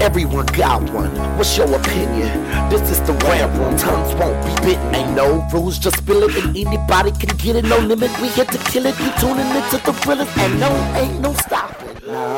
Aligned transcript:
Everyone 0.00 0.46
got 0.46 0.82
one. 0.92 1.10
What's 1.36 1.56
your 1.56 1.74
opinion? 1.74 2.28
This 2.70 2.90
is 2.90 3.00
the 3.02 3.12
rap 3.24 3.50
room. 3.58 3.76
Tongues 3.76 4.14
won't 4.14 4.38
be 4.44 4.54
bitten. 4.66 4.94
Ain't 4.94 5.14
no 5.14 5.46
rules, 5.52 5.78
just 5.78 5.98
spill 5.98 6.22
it, 6.24 6.36
and 6.36 6.56
anybody 6.56 7.10
can 7.12 7.36
get 7.36 7.56
it. 7.56 7.64
No 7.64 7.78
limit. 7.78 8.10
We 8.20 8.28
here 8.28 8.44
to 8.44 8.58
kill 8.70 8.86
it. 8.86 8.98
You 8.98 9.10
tuning 9.20 9.46
into 9.56 9.78
the 9.84 9.92
thrillers, 9.92 10.28
and 10.36 10.60
no, 10.60 10.70
ain't 10.96 11.20
no 11.20 11.32
stopping. 11.34 11.88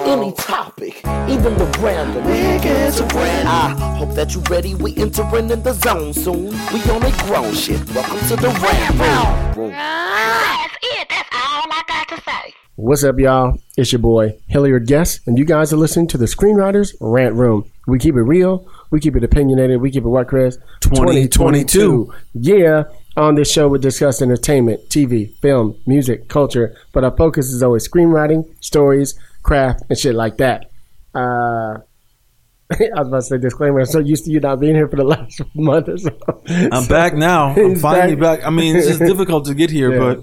Any 0.06 0.32
topic, 0.32 0.96
even 1.28 1.56
the 1.56 1.66
random. 1.80 2.24
Get 2.62 2.94
to 2.94 3.06
brand. 3.06 3.48
I 3.48 3.96
hope 3.96 4.14
that 4.14 4.34
you 4.34 4.42
ready. 4.50 4.74
We 4.74 4.96
entering 4.96 5.50
in 5.50 5.62
the 5.62 5.74
zone 5.74 6.12
soon. 6.12 6.50
We 6.72 6.80
on 6.90 7.04
a 7.04 7.12
grown 7.24 7.54
shit. 7.54 7.80
Welcome 7.94 8.20
to 8.28 8.36
the 8.36 8.48
rap 8.48 9.56
room. 9.56 9.70
That's 9.70 10.76
it. 10.82 11.08
That's 11.08 11.28
all 11.32 11.70
I 11.70 11.82
got 11.86 12.08
to 12.08 12.22
say. 12.22 12.54
What's 12.82 13.04
up, 13.04 13.18
y'all? 13.18 13.58
It's 13.76 13.92
your 13.92 13.98
boy, 13.98 14.38
Hilliard 14.48 14.86
Guess, 14.86 15.20
and 15.26 15.36
you 15.38 15.44
guys 15.44 15.70
are 15.70 15.76
listening 15.76 16.06
to 16.08 16.18
the 16.18 16.24
Screenwriters 16.24 16.94
Rant 16.98 17.34
Room. 17.34 17.70
We 17.86 17.98
keep 17.98 18.14
it 18.14 18.22
real, 18.22 18.66
we 18.90 19.00
keep 19.00 19.14
it 19.16 19.22
opinionated, 19.22 19.82
we 19.82 19.90
keep 19.90 20.02
it 20.02 20.08
what, 20.08 20.28
Chris? 20.28 20.56
2022. 20.80 22.10
Yeah, 22.32 22.84
on 23.18 23.34
this 23.34 23.52
show, 23.52 23.68
we 23.68 23.78
discuss 23.78 24.22
entertainment, 24.22 24.80
TV, 24.88 25.30
film, 25.40 25.76
music, 25.86 26.28
culture, 26.28 26.74
but 26.92 27.04
our 27.04 27.14
focus 27.14 27.52
is 27.52 27.62
always 27.62 27.86
screenwriting, 27.86 28.46
stories, 28.64 29.14
craft, 29.42 29.82
and 29.90 29.98
shit 29.98 30.14
like 30.14 30.38
that. 30.38 30.70
Uh, 31.14 31.18
I 32.72 32.78
was 32.96 33.08
about 33.08 33.16
to 33.16 33.22
say 33.22 33.38
disclaimer. 33.38 33.80
I'm 33.80 33.86
so 33.86 33.98
used 33.98 34.24
to 34.24 34.30
you 34.30 34.40
not 34.40 34.58
being 34.58 34.74
here 34.74 34.88
for 34.88 34.96
the 34.96 35.04
last 35.04 35.42
month 35.54 35.86
or 35.90 35.98
so. 35.98 36.16
I'm 36.48 36.86
back 36.86 37.12
now. 37.12 37.48
I'm 37.50 37.76
finally 37.76 38.14
back. 38.16 38.38
back. 38.40 38.46
I 38.46 38.50
mean, 38.50 38.74
it's 38.74 38.86
just 38.86 39.00
difficult 39.00 39.44
to 39.46 39.54
get 39.54 39.70
here, 39.70 39.92
Yeah. 39.92 40.14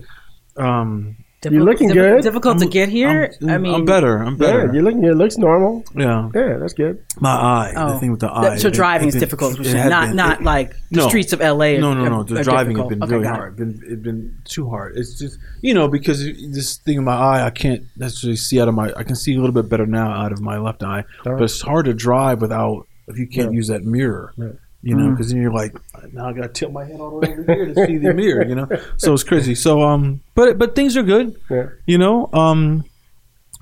but 0.56 0.64
um, 0.64 1.18
You're 1.54 1.64
looking 1.64 1.90
diffi- 1.90 1.94
good. 2.16 2.22
Difficult 2.24 2.60
to 2.60 2.66
get 2.68 2.90
here. 2.90 3.34
I'm, 3.42 3.50
I 3.50 3.58
mean, 3.58 3.74
I'm 3.74 3.86
better. 3.86 4.18
I'm 4.18 4.34
Yeah, 4.34 4.38
better. 4.48 4.72
you're 4.74 4.84
looking. 4.84 5.04
It 5.04 5.16
looks 5.16 5.38
normal. 5.38 5.84
Yeah, 5.96 6.30
Yeah, 6.34 6.58
that's 6.58 6.74
good. 6.74 7.04
my 7.20 7.30
eye. 7.32 7.74
Oh. 7.76 7.94
The 7.94 8.00
thing 8.00 8.12
with 8.12 8.20
the 8.22 8.28
Th- 8.30 8.38
eye. 8.52 8.56
so 8.58 8.68
it- 8.68 8.74
driving 8.74 9.08
it- 9.08 9.10
is 9.10 9.16
it- 9.16 9.20
difficult. 9.20 9.60
it 9.60 9.66
had 9.68 9.90
not 9.90 10.08
been- 10.08 10.16
not 10.16 10.40
it- 10.42 10.46
like 10.46 10.76
the 10.92 11.08
streets 11.10 11.34
of 11.34 11.42
LA. 11.42 11.78
No, 11.78 11.94
no, 11.94 12.04
are- 12.04 12.10
no. 12.10 12.24
The 12.24 12.40
are 12.40 12.44
driving 12.44 12.78
has 12.78 12.88
difficult. 12.88 12.90
been 12.90 13.04
Okay, 13.04 13.14
really 13.16 13.28
it. 13.28 13.36
hard. 13.36 13.56
Been 13.58 13.82
it's 13.86 14.02
been 14.04 14.36
too 14.46 14.70
hard. 14.70 14.98
It's 14.98 15.18
just 15.20 15.38
you 15.62 15.74
know 15.74 15.88
because 15.88 16.20
this 16.24 16.78
thing 16.78 16.98
in 16.98 17.04
my 17.04 17.16
eye, 17.16 17.46
I 17.46 17.50
can't 17.50 17.84
necessarily 17.98 18.38
see 18.38 18.60
out 18.62 18.68
of 18.68 18.74
my. 18.76 18.92
I 18.96 19.04
can 19.04 19.16
see 19.16 19.34
a 19.36 19.40
little 19.40 19.54
bit 19.54 19.70
better 19.70 19.86
now 19.86 20.12
out 20.12 20.32
of 20.32 20.42
my 20.42 20.58
left 20.58 20.84
eye, 20.84 21.04
but 21.24 21.42
it's 21.42 21.62
hard 21.62 21.86
to 21.86 21.94
drive 21.94 22.42
without 22.42 22.88
if 23.08 23.18
you 23.18 23.28
can't 23.28 23.52
Yeah. 23.52 23.58
use 23.58 23.68
that 23.70 23.84
mirror. 23.86 24.34
Right. 24.38 24.54
You 24.88 24.96
know, 24.96 25.12
because 25.12 25.30
then 25.32 25.42
you're 25.42 25.52
like, 25.52 25.76
now 26.14 26.30
I 26.30 26.34
gotta 26.34 26.48
tilt 26.48 26.72
my 26.72 26.86
head 26.86 27.00
all 27.02 27.20
the 27.20 27.28
way 27.28 27.34
over 27.34 27.54
here 27.54 27.66
to 27.74 27.86
see 27.88 27.98
the 27.98 28.14
mirror. 28.14 28.46
You 28.46 28.56
know, 28.56 28.68
so 28.96 29.14
it's 29.14 29.24
crazy. 29.24 29.54
So 29.54 29.82
um, 29.82 30.22
but 30.34 30.58
but 30.58 30.76
things 30.76 30.96
are 30.96 31.04
good. 31.04 31.36
Yeah. 31.50 31.68
You 31.86 31.98
know, 31.98 32.30
um, 32.32 32.86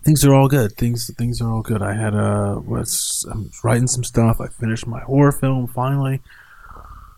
things 0.03 0.23
are 0.23 0.35
all 0.35 0.47
good. 0.47 0.73
Things 0.73 1.09
things 1.17 1.41
are 1.41 1.49
all 1.51 1.63
good. 1.63 1.81
I 1.81 1.93
had 1.95 2.13
a 2.13 2.59
was 2.63 3.25
I'm 3.31 3.49
writing 3.63 3.87
some 3.87 4.03
stuff. 4.03 4.39
I 4.39 4.47
finished 4.49 4.85
my 4.85 4.99
horror 4.99 5.31
film 5.31 5.65
finally. 5.67 6.21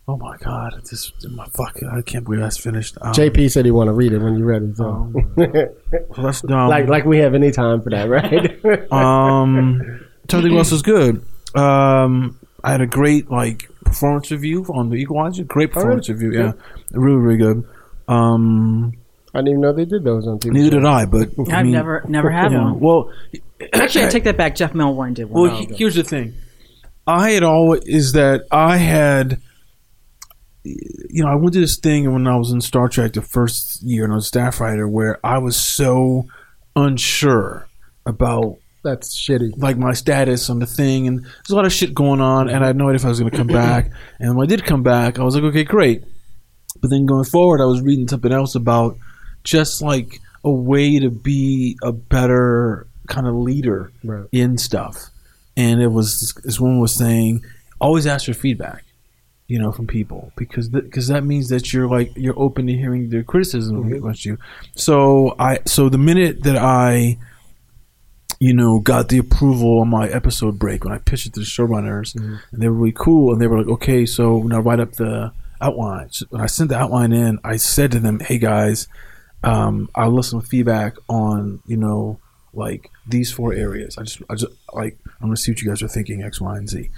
Oh 0.09 0.16
my 0.16 0.38
god! 0.38 0.75
It's 0.78 0.91
just 0.91 1.30
my 1.31 1.45
fuck. 1.47 1.78
I 1.91 2.02
can't 2.02 2.23
believe 2.23 2.39
that's 2.39 2.58
finished. 2.58 2.97
Um, 3.02 3.11
JP 3.11 3.52
said 3.52 3.66
he 3.66 3.72
want 3.72 3.89
to 3.89 3.94
read 3.94 4.13
it 4.13 4.19
when 4.19 4.38
you're 4.38 4.47
ready. 4.47 4.73
So, 4.73 4.85
Um, 4.85 5.33
that's 6.17 6.41
dumb. 6.44 6.69
like, 6.69 6.88
like 6.88 7.03
we 7.03 7.17
have 7.17 7.33
any 7.35 7.52
time 7.52 7.81
for 7.81 7.89
that, 7.89 8.08
right? 8.17 8.89
um, 8.94 10.00
else 10.31 10.72
is 10.72 10.81
good. 10.81 11.25
Um, 11.55 12.39
I 12.63 12.72
had 12.72 12.80
a 12.80 12.88
great 12.88 13.30
like 13.30 13.69
performance 13.88 14.31
review 14.31 14.63
on 14.73 14.89
the 14.89 14.95
Equalizer. 14.97 15.43
Great 15.43 15.71
performance 15.71 16.09
review. 16.09 16.33
Yeah, 16.33 16.52
really, 16.91 17.17
really 17.17 17.38
good. 17.38 17.63
Um, 18.07 18.94
I 19.33 19.39
didn't 19.39 19.47
even 19.49 19.61
know 19.61 19.73
they 19.73 19.85
did 19.85 20.03
those 20.03 20.27
on 20.27 20.39
TV. 20.39 20.52
neither 20.53 20.69
did 20.77 20.85
I, 20.85 21.05
but 21.05 21.29
I 21.52 21.59
I've 21.59 21.66
mean, 21.66 21.73
never 21.73 22.03
never 22.07 22.29
had 22.29 22.52
yeah, 22.52 22.63
one. 22.63 22.79
Well, 22.79 23.11
Actually, 23.73 24.05
I 24.05 24.09
take 24.11 24.23
that 24.23 24.38
back. 24.38 24.55
Jeff 24.55 24.73
Melvoin 24.73 25.13
did 25.13 25.29
one. 25.29 25.44
Well, 25.49 25.55
he- 25.57 25.73
here's 25.75 25.95
the 25.95 26.03
thing. 26.03 26.33
I 27.05 27.31
had 27.31 27.44
always 27.44 27.81
is 27.85 28.13
that 28.13 28.41
I 28.52 28.77
had, 28.77 29.39
you 30.63 31.23
know, 31.23 31.29
I 31.29 31.35
went 31.35 31.53
to 31.53 31.59
this 31.62 31.78
thing 31.79 32.12
when 32.12 32.28
I 32.28 32.35
was 32.38 32.51
in 32.51 32.59
Star 32.62 32.89
Trek 32.89 33.13
the 33.13 33.22
first 33.22 33.81
year 33.81 34.03
and 34.03 34.12
I 34.12 34.16
was 34.17 34.25
a 34.25 34.28
staff 34.28 34.59
writer 34.59 34.88
where 34.89 35.17
I 35.25 35.38
was 35.38 35.56
so 35.56 36.23
unsure 36.75 37.67
about 38.06 38.57
That's 38.88 39.16
shitty. 39.20 39.52
like 39.58 39.78
my 39.78 39.94
status 39.94 40.50
on 40.50 40.59
the 40.59 40.66
thing 40.66 41.08
and 41.08 41.24
there's 41.24 41.50
a 41.50 41.56
lot 41.56 41.66
of 41.66 41.74
shit 41.74 41.94
going 41.94 42.22
on 42.22 42.50
and 42.50 42.64
I 42.64 42.68
had 42.68 42.78
no 42.78 42.86
idea 42.86 42.96
if 42.96 43.06
I 43.06 43.09
was 43.09 43.20
going 43.20 43.31
to 43.31 43.38
come 43.38 43.48
back. 43.48 43.92
And 44.20 44.36
when 44.36 44.48
I 44.48 44.50
did 44.50 44.64
come 44.66 44.81
back 44.81 45.20
I 45.20 45.24
was 45.24 45.36
like 45.36 45.44
okay 45.44 45.64
great. 45.64 46.03
But 46.81 46.90
then 46.90 47.06
going 47.06 47.25
forward 47.25 47.62
I 47.62 47.66
was 47.66 47.81
reading 47.81 48.08
something 48.08 48.31
else 48.31 48.56
about 48.56 48.98
just 49.44 49.81
like 49.81 50.20
a 50.44 50.52
way 50.52 51.00
to 51.00 51.09
be 51.09 51.78
a 51.84 51.92
better 51.92 52.88
kind 53.08 53.28
of 53.28 53.36
leader 53.36 53.92
Right. 54.03 54.25
in 54.31 54.58
stuff. 54.58 54.96
And 55.58 55.81
it 55.81 55.88
was 55.88 56.34
this 56.46 56.59
woman 56.59 56.80
was 56.80 56.96
saying 56.96 57.44
always 57.80 58.08
ask 58.08 58.25
for 58.25 58.34
feedback 58.34 58.84
you 59.48 59.59
know 59.59 59.72
from 59.72 59.88
people 59.88 60.31
because 60.36 60.68
because 60.69 61.08
that 61.08 61.24
means 61.24 61.50
that 61.50 61.72
you're 61.72 61.88
like 61.88 62.12
you're 62.16 62.38
open 62.38 62.68
to 62.68 62.74
hearing 62.74 63.09
their 63.09 63.24
criticism 63.24 63.84
mm-hmm. 63.84 63.94
against 63.94 64.25
you. 64.25 64.38
So 64.75 65.36
I 65.40 65.59
so 65.66 65.90
the 65.90 65.98
minute 65.98 66.44
that 66.44 66.58
I 66.58 67.18
you 68.40 68.53
know, 68.53 68.80
got 68.80 69.09
the 69.09 69.18
approval 69.18 69.80
on 69.81 69.90
my 69.90 70.08
episode 70.08 70.59
break 70.59 70.84
when 70.84 70.94
I 70.94 71.00
pitched 71.00 71.25
it 71.25 71.34
to 71.34 71.40
the 71.40 71.46
showrunners, 71.46 72.16
and 72.16 72.62
they 72.62 72.68
were 72.68 72.75
really 72.75 72.92
cool. 72.96 73.34
And 73.34 73.42
they 73.42 73.48
were 73.48 73.59
like, 73.59 73.68
"Okay, 73.68 74.06
so 74.06 74.40
now 74.44 74.59
write 74.59 74.80
up 74.80 74.94
the 74.94 75.31
outline." 75.59 76.12
So 76.12 76.25
when 76.30 76.42
I 76.42 76.46
sent 76.46 76.70
the 76.70 76.78
outline 76.78 77.14
in, 77.14 77.40
I 77.44 77.58
said 77.58 77.92
to 77.94 78.00
them, 78.00 78.20
"Hey 78.20 78.38
guys, 78.38 78.88
um, 79.44 79.90
I'll 79.96 80.12
listen 80.12 80.40
to 80.40 80.46
feedback 80.46 80.96
on 81.09 81.62
you 81.66 81.78
know 81.78 82.20
like 82.53 82.92
these 83.08 83.31
four 83.31 83.53
areas. 83.53 83.98
I 83.98 84.03
just, 84.03 84.22
I 84.30 84.36
just 84.36 84.52
like 84.74 84.98
I'm 85.19 85.28
gonna 85.28 85.38
see 85.38 85.52
what 85.52 85.62
you 85.62 85.69
guys 85.69 85.81
are 85.81 85.88
thinking 85.88 86.22
X, 86.24 86.40
Y, 86.40 86.58
and 86.58 86.69
Z." 86.69 86.90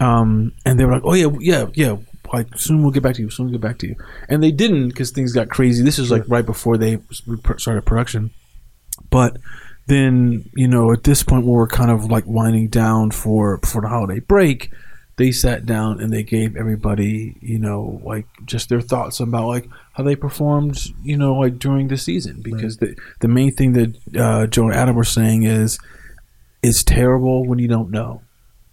Um, 0.00 0.52
and 0.64 0.78
they 0.78 0.84
were 0.84 0.92
like, 0.92 1.02
"Oh 1.04 1.14
yeah, 1.14 1.28
yeah, 1.38 1.66
yeah." 1.74 1.96
Like 2.32 2.58
soon 2.58 2.82
we'll 2.82 2.90
get 2.90 3.02
back 3.02 3.14
to 3.14 3.22
you. 3.22 3.30
Soon 3.30 3.46
we'll 3.46 3.54
get 3.54 3.62
back 3.62 3.78
to 3.78 3.86
you. 3.86 3.96
And 4.28 4.42
they 4.42 4.50
didn't 4.50 4.88
because 4.88 5.12
things 5.12 5.32
got 5.32 5.48
crazy. 5.48 5.82
This 5.82 5.98
is 5.98 6.10
like 6.10 6.24
right 6.28 6.44
before 6.44 6.76
they 6.76 6.98
started 7.56 7.86
production, 7.86 8.30
but 9.08 9.38
then 9.88 10.48
you 10.54 10.68
know 10.68 10.92
at 10.92 11.04
this 11.04 11.22
point 11.22 11.44
where 11.44 11.56
we're 11.56 11.66
kind 11.66 11.90
of 11.90 12.10
like 12.10 12.26
winding 12.26 12.68
down 12.68 13.10
for 13.10 13.58
for 13.64 13.82
the 13.82 13.88
holiday 13.88 14.20
break 14.20 14.70
they 15.16 15.32
sat 15.32 15.66
down 15.66 16.00
and 16.00 16.12
they 16.12 16.22
gave 16.22 16.56
everybody 16.56 17.36
you 17.40 17.58
know 17.58 18.00
like 18.04 18.26
just 18.44 18.68
their 18.68 18.80
thoughts 18.80 19.18
about 19.18 19.46
like 19.46 19.68
how 19.92 20.02
they 20.02 20.14
performed 20.14 20.78
you 21.02 21.16
know 21.16 21.34
like 21.34 21.58
during 21.58 21.88
the 21.88 21.96
season 21.96 22.40
because 22.40 22.76
the 22.76 22.96
the 23.20 23.28
main 23.28 23.52
thing 23.52 23.72
that 23.72 23.94
uh, 24.16 24.46
joe 24.46 24.68
and 24.68 24.74
adam 24.74 24.94
were 24.94 25.04
saying 25.04 25.42
is 25.42 25.78
it's 26.62 26.82
terrible 26.82 27.44
when 27.44 27.58
you 27.58 27.68
don't 27.68 27.90
know 27.90 28.22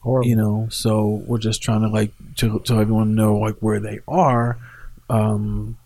Horrible. 0.02 0.28
you 0.28 0.36
know 0.36 0.68
so 0.70 1.24
we're 1.26 1.40
just 1.40 1.64
trying 1.64 1.82
to 1.82 1.88
like 1.88 2.12
to, 2.38 2.60
to 2.60 2.80
everyone 2.80 3.16
know 3.16 3.36
like 3.38 3.56
where 3.60 3.80
they 3.80 4.00
are 4.08 4.58
um 5.10 5.78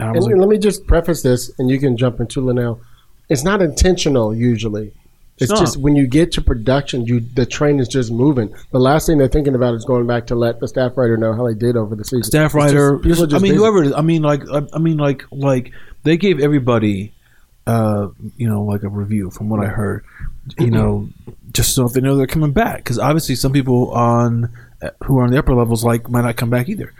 and 0.00 0.24
like, 0.24 0.36
let 0.36 0.48
me 0.48 0.58
just 0.58 0.86
preface 0.86 1.22
this, 1.22 1.50
and 1.58 1.70
you 1.70 1.78
can 1.78 1.96
jump 1.96 2.20
into 2.20 2.40
Linnell. 2.40 2.80
It's 3.28 3.44
not 3.44 3.60
intentional 3.62 4.34
usually. 4.34 4.92
It's, 5.40 5.52
It's 5.52 5.60
just 5.60 5.76
when 5.76 5.94
you 5.94 6.06
get 6.08 6.32
to 6.32 6.40
production, 6.40 7.06
you 7.06 7.20
the 7.20 7.46
train 7.46 7.78
is 7.78 7.86
just 7.86 8.10
moving. 8.10 8.52
The 8.72 8.80
last 8.80 9.06
thing 9.06 9.18
they're 9.18 9.28
thinking 9.28 9.54
about 9.54 9.74
is 9.74 9.84
going 9.84 10.06
back 10.06 10.26
to 10.28 10.34
let 10.34 10.58
the 10.58 10.66
staff 10.66 10.96
writer 10.96 11.16
know 11.16 11.32
how 11.32 11.46
they 11.46 11.54
did 11.54 11.76
over 11.76 11.94
the 11.94 12.04
season. 12.04 12.24
staff 12.24 12.46
It's 12.46 12.54
just- 12.54 12.74
writer. 12.74 12.98
people 12.98 13.24
I 13.24 13.38
mean, 13.38 13.52
busy. 13.52 13.54
whoever. 13.56 13.82
it 13.84 13.86
is. 13.88 13.92
I 13.92 14.00
mean, 14.00 14.22
like, 14.22 14.42
I, 14.50 14.62
I 14.72 14.78
mean, 14.78 14.96
like, 14.96 15.22
like 15.30 15.70
they 16.02 16.16
gave 16.16 16.40
everybody, 16.40 17.12
uh, 17.68 18.08
you 18.36 18.48
know, 18.48 18.62
like 18.64 18.82
a 18.82 18.88
review 18.88 19.30
from 19.30 19.48
what 19.48 19.60
I 19.64 19.68
heard. 19.68 20.04
You 20.58 20.70
know, 20.72 21.08
just 21.52 21.74
so 21.74 21.84
if 21.86 21.92
they 21.92 22.00
know 22.00 22.16
they're 22.16 22.26
coming 22.26 22.52
back, 22.52 22.78
because 22.78 22.98
obviously 22.98 23.36
some 23.36 23.52
people 23.52 23.92
on 23.92 24.50
uh, 24.82 24.90
who 25.04 25.18
are 25.18 25.24
on 25.24 25.30
the 25.30 25.38
upper 25.38 25.54
levels 25.54 25.84
like 25.84 26.08
might 26.10 26.22
not 26.22 26.34
come 26.36 26.50
back 26.50 26.68
either. 26.68 26.92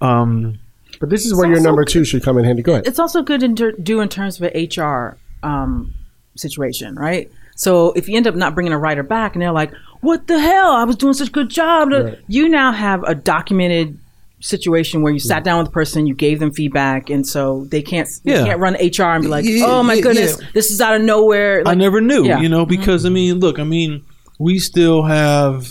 Um, 0.00 0.58
But 0.98 1.10
this 1.10 1.26
is 1.26 1.34
where 1.34 1.46
your 1.46 1.58
also 1.58 1.68
number 1.68 1.84
two 1.84 2.04
should 2.04 2.22
come 2.24 2.38
in 2.38 2.44
handy. 2.44 2.62
Go 2.62 2.72
ahead. 2.72 2.86
it's 2.88 2.98
also 2.98 3.22
good 3.22 3.40
to 3.56 3.72
do 3.72 4.00
in 4.00 4.08
terms 4.08 4.40
of 4.40 4.50
HR 4.54 5.16
um, 5.44 5.92
situation, 6.36 6.94
right? 6.96 7.30
So 7.56 7.92
if 7.92 8.08
you 8.08 8.16
end 8.16 8.26
up 8.26 8.34
not 8.34 8.54
bringing 8.54 8.72
a 8.72 8.78
writer 8.78 9.02
back 9.04 9.34
and 9.34 9.42
they're 9.42 9.52
like, 9.52 9.72
"What 10.00 10.26
the 10.26 10.40
hell? 10.40 10.72
I 10.72 10.84
was 10.84 10.96
doing 10.96 11.14
such 11.14 11.28
a 11.28 11.32
good 11.32 11.50
job," 11.50 11.90
Right. 11.92 12.18
you 12.26 12.48
now 12.48 12.72
have 12.72 13.04
a 13.04 13.14
documented 13.14 13.98
situation 14.40 15.00
where 15.02 15.12
you 15.12 15.18
sat 15.20 15.42
down 15.44 15.58
with 15.58 15.68
the 15.68 15.72
person, 15.72 16.06
you 16.06 16.14
gave 16.14 16.38
them 16.40 16.50
feedback, 16.52 17.08
and 17.10 17.26
so 17.26 17.64
they 17.70 17.80
can't 17.80 18.08
Yeah. 18.24 18.44
can't 18.44 18.60
run 18.60 18.74
HR 18.74 19.14
and 19.14 19.22
be 19.22 19.28
like, 19.28 19.44
Yeah, 19.44 19.64
"Oh 19.66 19.82
my 19.82 19.94
yeah, 19.94 20.00
goodness, 20.02 20.38
this 20.52 20.70
is 20.70 20.80
out 20.80 20.96
of 20.96 21.02
nowhere." 21.02 21.62
I 21.64 21.74
never 21.74 22.00
knew, 22.00 22.24
you 22.24 22.48
know, 22.48 22.66
because 22.66 23.06
I 23.06 23.08
mean, 23.08 23.38
look, 23.38 23.58
I 23.58 23.64
mean, 23.64 24.02
we 24.38 24.58
still 24.58 25.04
have 25.04 25.68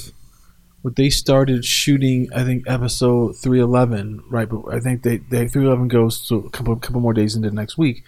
what 0.84 0.96
they 0.96 1.10
started 1.10 1.64
shooting. 1.66 2.30
I 2.36 2.44
think 2.44 2.64
episode 2.66 3.36
three 3.38 3.60
eleven, 3.60 4.22
right? 4.30 4.48
But 4.50 4.74
I 4.74 4.80
think 4.80 5.04
they 5.04 5.18
they 5.18 5.48
three 5.50 5.66
eleven 5.66 5.88
goes 5.90 6.26
to 6.30 6.36
a 6.38 6.50
couple 6.50 6.76
couple 6.78 7.02
more 7.02 7.14
days 7.14 7.36
into 7.36 7.52
next 7.52 7.78
week. 7.78 8.04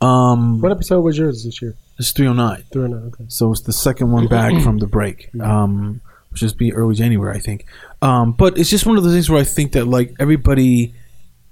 Um, 0.00 0.60
What 0.60 0.72
episode 0.72 1.00
was 1.00 1.16
yours 1.18 1.44
this 1.44 1.60
year? 1.62 1.74
it's 1.98 2.12
309. 2.12 2.64
309. 2.72 3.08
Okay. 3.14 3.24
So 3.28 3.50
it's 3.52 3.62
the 3.62 3.72
second 3.72 4.10
one 4.12 4.26
back 4.26 4.52
from 4.62 4.78
the 4.78 4.86
break, 4.86 5.30
um, 5.40 6.00
which 6.30 6.42
is 6.42 6.52
be 6.52 6.72
early 6.72 6.94
January, 6.94 7.34
I 7.36 7.40
think. 7.40 7.64
Um, 8.02 8.32
but 8.32 8.58
it's 8.58 8.68
just 8.68 8.84
one 8.86 8.98
of 8.98 9.04
those 9.04 9.14
things 9.14 9.30
where 9.30 9.40
I 9.40 9.44
think 9.44 9.72
that 9.72 9.86
like 9.86 10.14
everybody 10.20 10.94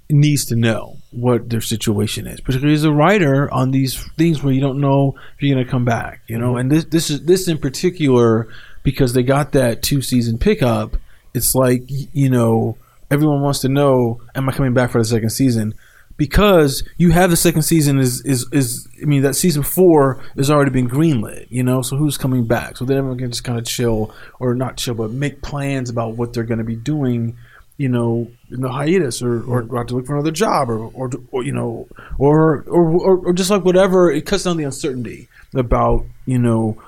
needs 0.09 0.45
to 0.45 0.55
know, 0.55 0.97
what 1.11 1.49
their 1.49 1.61
situation 1.61 2.27
is, 2.27 2.41
particularly 2.41 2.75
as 2.75 2.83
a 2.83 2.91
writer 2.91 3.49
on 3.51 3.71
these 3.71 3.97
things 4.17 4.43
where 4.43 4.53
you 4.53 4.59
don't 4.61 4.79
know 4.81 5.15
if 5.35 5.41
you're 5.41 5.55
going 5.55 5.65
to 5.65 5.71
come 5.71 5.85
back. 5.85 6.21
You 6.27 6.37
know, 6.37 6.57
and 6.57 6.69
this 6.69 6.85
this 6.85 7.09
is 7.09 7.25
this 7.25 7.47
in 7.47 7.57
particular 7.57 8.47
because 8.83 9.13
they 9.13 9.23
got 9.23 9.53
that 9.53 9.81
two 9.81 10.01
season 10.01 10.37
pickup. 10.37 10.97
It's 11.33 11.55
like 11.55 11.83
you 11.87 12.29
know 12.29 12.77
everyone 13.09 13.41
wants 13.41 13.59
to 13.61 13.69
know, 13.69 14.21
am 14.35 14.49
I 14.49 14.51
coming 14.51 14.73
back 14.73 14.91
for 14.91 14.97
the 14.99 15.05
second 15.05 15.29
season? 15.29 15.73
Because 16.17 16.83
you 16.97 17.11
have 17.11 17.29
the 17.29 17.35
second 17.35 17.63
season 17.63 17.99
is 17.99 18.21
is 18.25 18.47
is 18.53 18.87
I 19.01 19.05
mean 19.05 19.21
that 19.23 19.35
season 19.35 19.63
four 19.63 20.23
has 20.37 20.49
already 20.49 20.71
been 20.71 20.89
greenlit, 20.89 21.47
you 21.49 21.61
know. 21.61 21.81
So 21.81 21.97
who's 21.97 22.17
coming 22.17 22.45
back? 22.45 22.77
So 22.77 22.85
then 22.85 22.97
everyone 22.97 23.17
can 23.17 23.31
just 23.31 23.43
kind 23.43 23.59
of 23.59 23.65
chill 23.65 24.13
or 24.39 24.55
not 24.55 24.77
chill, 24.77 24.93
but 24.93 25.11
make 25.11 25.41
plans 25.41 25.89
about 25.89 26.15
what 26.15 26.31
they're 26.31 26.43
going 26.43 26.59
to 26.59 26.63
be 26.63 26.77
doing 26.77 27.35
you 27.77 27.89
know, 27.89 28.31
in 28.49 28.61
the 28.61 28.69
hiatus, 28.69 29.21
or, 29.21 29.43
or 29.43 29.61
go 29.63 29.77
out 29.77 29.89
to 29.89 29.95
look 29.95 30.05
for 30.05 30.15
another 30.15 30.31
job, 30.31 30.69
or, 30.69 30.85
or, 30.93 31.09
or 31.31 31.43
you 31.43 31.51
know, 31.51 31.87
or, 32.17 32.63
or 32.67 32.85
or 32.91 33.17
or 33.27 33.33
just 33.33 33.49
like 33.49 33.65
whatever. 33.65 34.09
It 34.09 34.25
cuts 34.25 34.43
down 34.43 34.57
the 34.57 34.63
uncertainty 34.63 35.27
about 35.53 36.05
you 36.25 36.39
know, 36.39 36.81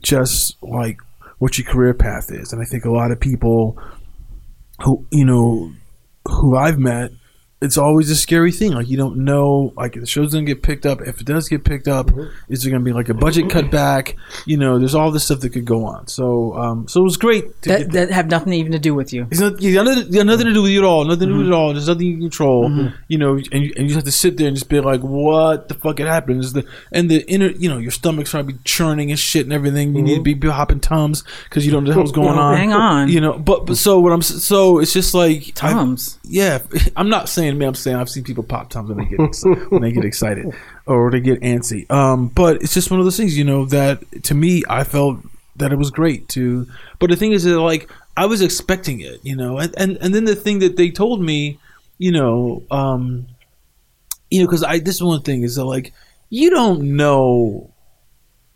just 0.00 0.56
like 0.62 1.00
what 1.38 1.58
your 1.58 1.66
career 1.66 1.94
path 1.94 2.30
is. 2.30 2.52
And 2.52 2.62
I 2.62 2.64
think 2.64 2.84
a 2.84 2.90
lot 2.90 3.10
of 3.10 3.18
people 3.18 3.78
who 4.84 5.04
you 5.10 5.24
know 5.24 5.72
who 6.26 6.56
I've 6.56 6.78
met, 6.78 7.10
it's 7.60 7.76
always 7.76 8.08
a 8.10 8.16
scary 8.16 8.52
thing. 8.52 8.72
Like 8.72 8.88
you 8.88 8.96
don't 8.96 9.18
know, 9.18 9.72
like 9.76 9.94
the 9.94 10.06
show's 10.06 10.32
gonna 10.32 10.46
get 10.46 10.62
picked 10.62 10.86
up. 10.86 11.00
If 11.00 11.20
it 11.20 11.26
does 11.26 11.48
get 11.48 11.64
picked 11.64 11.88
up, 11.88 12.06
mm-hmm. 12.06 12.52
is 12.52 12.62
there 12.62 12.70
gonna 12.70 12.84
be 12.84 12.92
like 12.92 13.08
a 13.08 13.14
budget 13.14 13.46
cutback? 13.46 14.14
Mm-hmm. 14.14 14.50
You 14.50 14.56
know, 14.58 14.78
there's 14.78 14.94
all 14.94 15.10
this 15.10 15.24
stuff 15.24 15.40
that 15.40 15.50
could 15.50 15.64
go 15.64 15.84
on. 15.84 16.06
So, 16.06 16.54
um, 16.54 16.86
so 16.86 17.00
it 17.00 17.04
was 17.04 17.16
great 17.16 17.60
to 17.62 17.68
That, 17.68 17.78
get 17.78 17.92
that 17.92 18.10
have 18.12 18.30
nothing 18.30 18.52
even 18.52 18.72
to 18.72 18.78
do 18.78 18.94
with 18.94 19.12
you. 19.12 19.26
it's 19.30 19.40
not, 19.40 19.54
it's 19.54 19.64
nothing, 19.64 20.06
it's 20.06 20.24
nothing 20.24 20.46
to 20.46 20.52
do 20.52 20.62
with 20.62 20.70
you 20.70 20.80
at 20.80 20.84
all. 20.84 21.04
Nothing 21.04 21.20
to 21.20 21.26
do 21.26 21.32
with 21.32 21.46
mm-hmm. 21.46 21.52
it 21.52 21.56
at 21.56 21.58
all. 21.58 21.72
There's 21.72 21.88
nothing 21.88 22.06
you 22.06 22.12
can 22.14 22.22
control. 22.22 22.90
You 23.08 23.18
know, 23.18 23.34
and 23.34 23.64
you, 23.64 23.72
and 23.76 23.78
you 23.78 23.88
just 23.88 23.96
have 23.96 24.04
to 24.04 24.12
sit 24.12 24.36
there 24.36 24.46
and 24.46 24.56
just 24.56 24.68
be 24.68 24.80
like, 24.80 25.00
"What 25.00 25.68
the 25.68 25.74
fuck 25.74 25.98
it 25.98 26.06
happened?" 26.06 26.44
Is 26.44 26.52
the 26.52 26.64
and 26.92 27.10
the 27.10 27.28
inner, 27.28 27.48
you 27.48 27.68
know, 27.68 27.78
your 27.78 27.90
stomach's 27.90 28.30
probably 28.30 28.54
churning 28.64 29.10
and 29.10 29.18
shit 29.18 29.44
and 29.44 29.52
everything. 29.52 29.96
You 29.96 30.02
need 30.02 30.16
to 30.16 30.22
be, 30.22 30.34
be 30.34 30.48
hopping 30.48 30.80
tums 30.80 31.24
because 31.44 31.66
you 31.66 31.72
don't 31.72 31.84
know 31.84 31.96
what's 31.98 32.12
going 32.12 32.38
on. 32.38 32.56
Hang 32.56 32.72
on. 32.72 33.08
You 33.08 33.20
know, 33.20 33.38
but 33.38 33.66
but 33.66 33.76
so 33.76 33.98
what 33.98 34.12
I'm 34.12 34.22
so 34.22 34.78
it's 34.78 34.92
just 34.92 35.14
like 35.14 35.48
I- 35.62 35.72
Tums. 35.72 36.18
yeah, 36.22 36.60
I'm 36.96 37.08
not 37.08 37.28
saying 37.28 37.47
me. 37.56 37.66
I'm 37.66 37.74
saying 37.74 37.96
I've 37.96 38.10
seen 38.10 38.24
people 38.24 38.44
pop 38.44 38.70
tums 38.70 38.88
when 38.88 38.98
they 38.98 39.04
get 39.04 39.18
when 39.70 39.82
they 39.82 39.92
get 39.92 40.04
excited 40.04 40.54
or 40.86 41.10
they 41.10 41.20
get 41.20 41.40
antsy. 41.40 41.90
Um, 41.90 42.28
but 42.28 42.62
it's 42.62 42.74
just 42.74 42.90
one 42.90 43.00
of 43.00 43.06
those 43.06 43.16
things, 43.16 43.36
you 43.38 43.44
know, 43.44 43.64
that 43.66 44.24
to 44.24 44.34
me 44.34 44.62
I 44.68 44.84
felt 44.84 45.18
that 45.56 45.72
it 45.72 45.76
was 45.76 45.90
great 45.90 46.28
to. 46.30 46.66
But 46.98 47.10
the 47.10 47.16
thing 47.16 47.32
is 47.32 47.44
that 47.44 47.60
like 47.60 47.90
I 48.16 48.26
was 48.26 48.42
expecting 48.42 49.00
it, 49.00 49.20
you 49.22 49.36
know, 49.36 49.58
and 49.58 49.74
and, 49.78 49.96
and 50.00 50.14
then 50.14 50.24
the 50.24 50.36
thing 50.36 50.58
that 50.60 50.76
they 50.76 50.90
told 50.90 51.20
me, 51.22 51.58
you 51.98 52.12
know, 52.12 52.62
um, 52.70 53.26
you 54.30 54.40
know, 54.40 54.46
because 54.46 54.64
I 54.64 54.78
this 54.78 54.96
is 54.96 55.02
one 55.02 55.22
thing 55.22 55.42
is 55.42 55.56
that 55.56 55.64
like 55.64 55.92
you 56.30 56.50
don't 56.50 56.96
know 56.96 57.72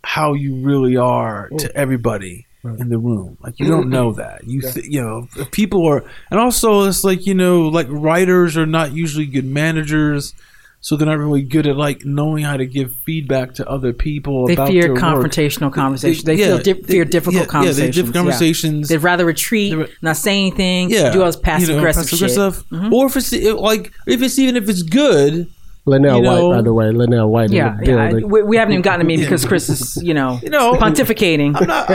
how 0.03 0.33
you 0.33 0.55
really 0.57 0.97
are 0.97 1.49
to 1.57 1.75
everybody 1.75 2.45
in 2.63 2.89
the 2.89 2.97
room. 2.97 3.37
Like 3.41 3.59
you 3.59 3.67
don't 3.67 3.89
know 3.89 4.13
that. 4.13 4.45
You 4.45 4.61
th- 4.61 4.85
you 4.85 5.01
know 5.01 5.27
people 5.51 5.85
are, 5.87 6.03
and 6.31 6.39
also 6.39 6.83
it's 6.83 7.03
like 7.03 7.25
you 7.27 7.33
know 7.33 7.67
like 7.67 7.87
writers 7.89 8.55
are 8.57 8.65
not 8.65 8.93
usually 8.93 9.25
good 9.25 9.45
managers. 9.45 10.33
So 10.79 10.97
they're 10.97 11.07
not 11.07 11.17
really 11.17 11.43
good 11.43 11.65
at 11.65 11.77
like 11.77 12.03
knowing 12.03 12.43
how 12.43 12.57
to 12.57 12.65
give 12.65 12.93
feedback 13.05 13.53
to 13.55 13.69
other 13.69 13.93
people. 13.93 14.47
They 14.47 14.53
about 14.53 14.67
fear 14.67 14.81
their 14.81 14.93
work. 14.93 15.01
confrontational 15.01 15.71
conversations. 15.71 16.25
They 16.25 16.35
yeah, 16.35 16.45
feel 16.47 16.57
di- 16.59 16.73
fear 16.83 17.05
they- 17.05 17.09
difficult 17.09 17.35
yeah, 17.35 17.41
Yeah, 17.43 17.45
conversations. 17.47 17.77
they 17.79 17.91
different 18.01 18.15
Yeah. 18.15 18.19
conversations. 18.21 18.87
They'd 18.89 18.97
rather 18.97 19.25
retreat, 19.25 19.71
They're- 19.77 19.87
not 20.01 20.17
say 20.17 20.37
anything, 20.37 20.89
yeah, 20.89 21.13
do 21.13 21.21
all 21.21 21.27
this 21.27 21.37
passive 21.37 21.69
you 21.69 21.75
know, 21.75 21.79
aggressive 21.79 22.03
passive 22.03 22.19
shit. 22.19 22.31
aggressive. 22.37 22.65
Mm-hmm. 22.69 22.93
Or 22.93 23.05
if 23.05 23.15
it's 23.15 23.31
like 23.31 23.93
if 24.07 24.21
it's 24.21 24.37
even 24.37 24.57
if 24.57 24.67
it's 24.67 24.83
good, 24.83 25.47
Linnell 25.85 26.15
You 26.17 26.21
know- 26.23 26.47
White, 26.49 26.55
by 26.57 26.61
the 26.61 26.73
way. 26.73 26.91
Linnell 26.91 27.29
White 27.29 27.49
Yeah, 27.49 27.77
yeah. 27.83 27.95
I- 28.05 28.13
we, 28.13 28.41
we 28.41 28.55
haven't 28.55 28.71
even 28.71 28.81
gotten 28.83 28.99
to 29.01 29.05
me 29.05 29.17
because 29.17 29.45
Chris 29.45 29.67
is, 29.67 29.97
you 30.01 30.13
know, 30.13 30.39
You 30.41 30.49
know, 30.49 30.73
pontificating. 30.75 31.55
I'm 31.59 31.67
not. 31.67 31.89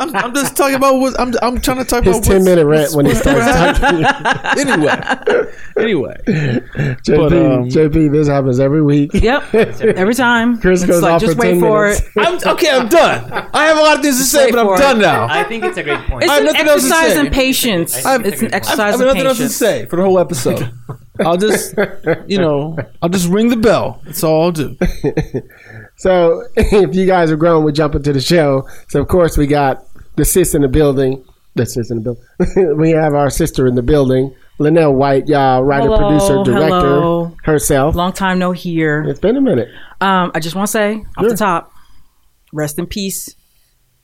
I'm, 0.00 0.14
I'm 0.16 0.34
just 0.34 0.56
talking 0.56 0.76
about 0.76 1.00
what 1.00 1.18
I'm. 1.18 1.34
I'm 1.42 1.60
trying 1.60 1.78
to 1.78 1.84
talk 1.84 2.04
His 2.04 2.18
about 2.18 2.24
10 2.26 2.34
what's- 2.34 2.44
minute 2.44 2.64
rant 2.66 2.92
when 2.94 3.06
he 3.06 3.14
starts 3.14 3.78
talking. 3.80 4.04
anyway, 4.60 5.00
anyway. 5.76 6.14
JP, 6.26 7.16
But, 7.16 7.32
um, 7.32 7.68
JP, 7.68 8.12
this 8.12 8.28
happens 8.28 8.60
every 8.60 8.82
week. 8.82 9.10
Yep, 9.14 9.54
every 9.54 10.14
time. 10.14 10.60
Chris 10.60 10.82
It's 10.82 10.90
goes 10.90 11.02
like, 11.02 11.14
off 11.14 11.20
just 11.20 11.34
for 11.36 11.40
wait 11.42 11.50
10 11.52 11.60
for 11.60 11.82
minutes. 11.86 12.00
it. 12.02 12.12
I'm 12.46 12.54
okay. 12.54 12.70
I'm 12.70 12.88
done. 12.88 13.48
I 13.52 13.64
have 13.66 13.78
a 13.78 13.80
lot 13.80 13.96
of 13.96 14.02
things 14.02 14.18
to 14.18 14.24
say, 14.24 14.50
but 14.52 14.60
I'm 14.60 14.66
for 14.66 14.74
it. 14.76 14.78
done 14.78 14.98
now. 15.00 15.26
I 15.28 15.42
think 15.44 15.64
it's 15.64 15.76
a 15.76 15.82
great 15.82 15.98
point. 16.06 16.22
It's 16.22 16.30
I 16.30 16.34
have 16.36 16.42
an 16.46 16.52
nothing 16.52 16.68
else 16.68 16.82
to 16.82 16.94
exercise 16.94 17.14
say. 17.14 17.20
in 17.26 17.32
patience. 17.32 17.96
It's 17.96 18.06
an 18.06 18.14
exercise. 18.24 18.52
I 18.52 18.56
exercise 18.56 18.92
have 18.92 19.00
in 19.00 19.06
nothing 19.08 19.26
else 19.26 19.38
to 19.38 19.48
say 19.48 19.86
for 19.86 19.96
the 19.96 20.02
whole 20.02 20.18
episode. 20.20 20.70
I'll 21.20 21.36
just, 21.36 21.74
you 22.26 22.38
know, 22.38 22.76
I'll 23.02 23.08
just 23.08 23.28
ring 23.28 23.48
the 23.48 23.56
bell. 23.56 24.00
That's 24.04 24.24
all 24.24 24.44
I'll 24.44 24.52
do. 24.52 24.76
So, 25.96 26.42
if 26.56 26.94
you 26.94 27.06
guys 27.06 27.30
are 27.30 27.36
grown, 27.36 27.62
we 27.64 27.70
jump 27.72 27.94
into 27.94 28.12
the 28.12 28.20
show. 28.20 28.68
So, 28.88 29.00
of 29.00 29.06
course, 29.06 29.38
we 29.38 29.46
got 29.46 29.84
the 30.16 30.24
sis 30.24 30.54
in 30.54 30.62
the 30.62 30.68
building. 30.68 31.24
The 31.54 31.66
sis 31.66 31.88
in 31.90 32.02
the 32.02 32.14
building. 32.56 32.76
we 32.78 32.90
have 32.90 33.14
our 33.14 33.30
sister 33.30 33.68
in 33.68 33.76
the 33.76 33.82
building, 33.82 34.34
Linnell 34.58 34.92
White, 34.92 35.28
y'all, 35.28 35.62
writer, 35.62 35.84
Hello, 35.86 35.98
producer, 35.98 36.42
director 36.42 36.80
hello. 36.80 37.36
herself. 37.44 37.94
Long 37.94 38.12
time 38.12 38.40
no 38.40 38.50
hear. 38.50 39.04
It's 39.04 39.20
been 39.20 39.36
a 39.36 39.40
minute. 39.40 39.68
Um, 40.00 40.32
I 40.34 40.40
just 40.40 40.56
want 40.56 40.66
to 40.66 40.72
say 40.72 40.94
off 41.16 41.22
Sure. 41.22 41.30
the 41.30 41.36
top, 41.36 41.70
rest 42.52 42.76
in 42.80 42.86
peace, 42.88 43.36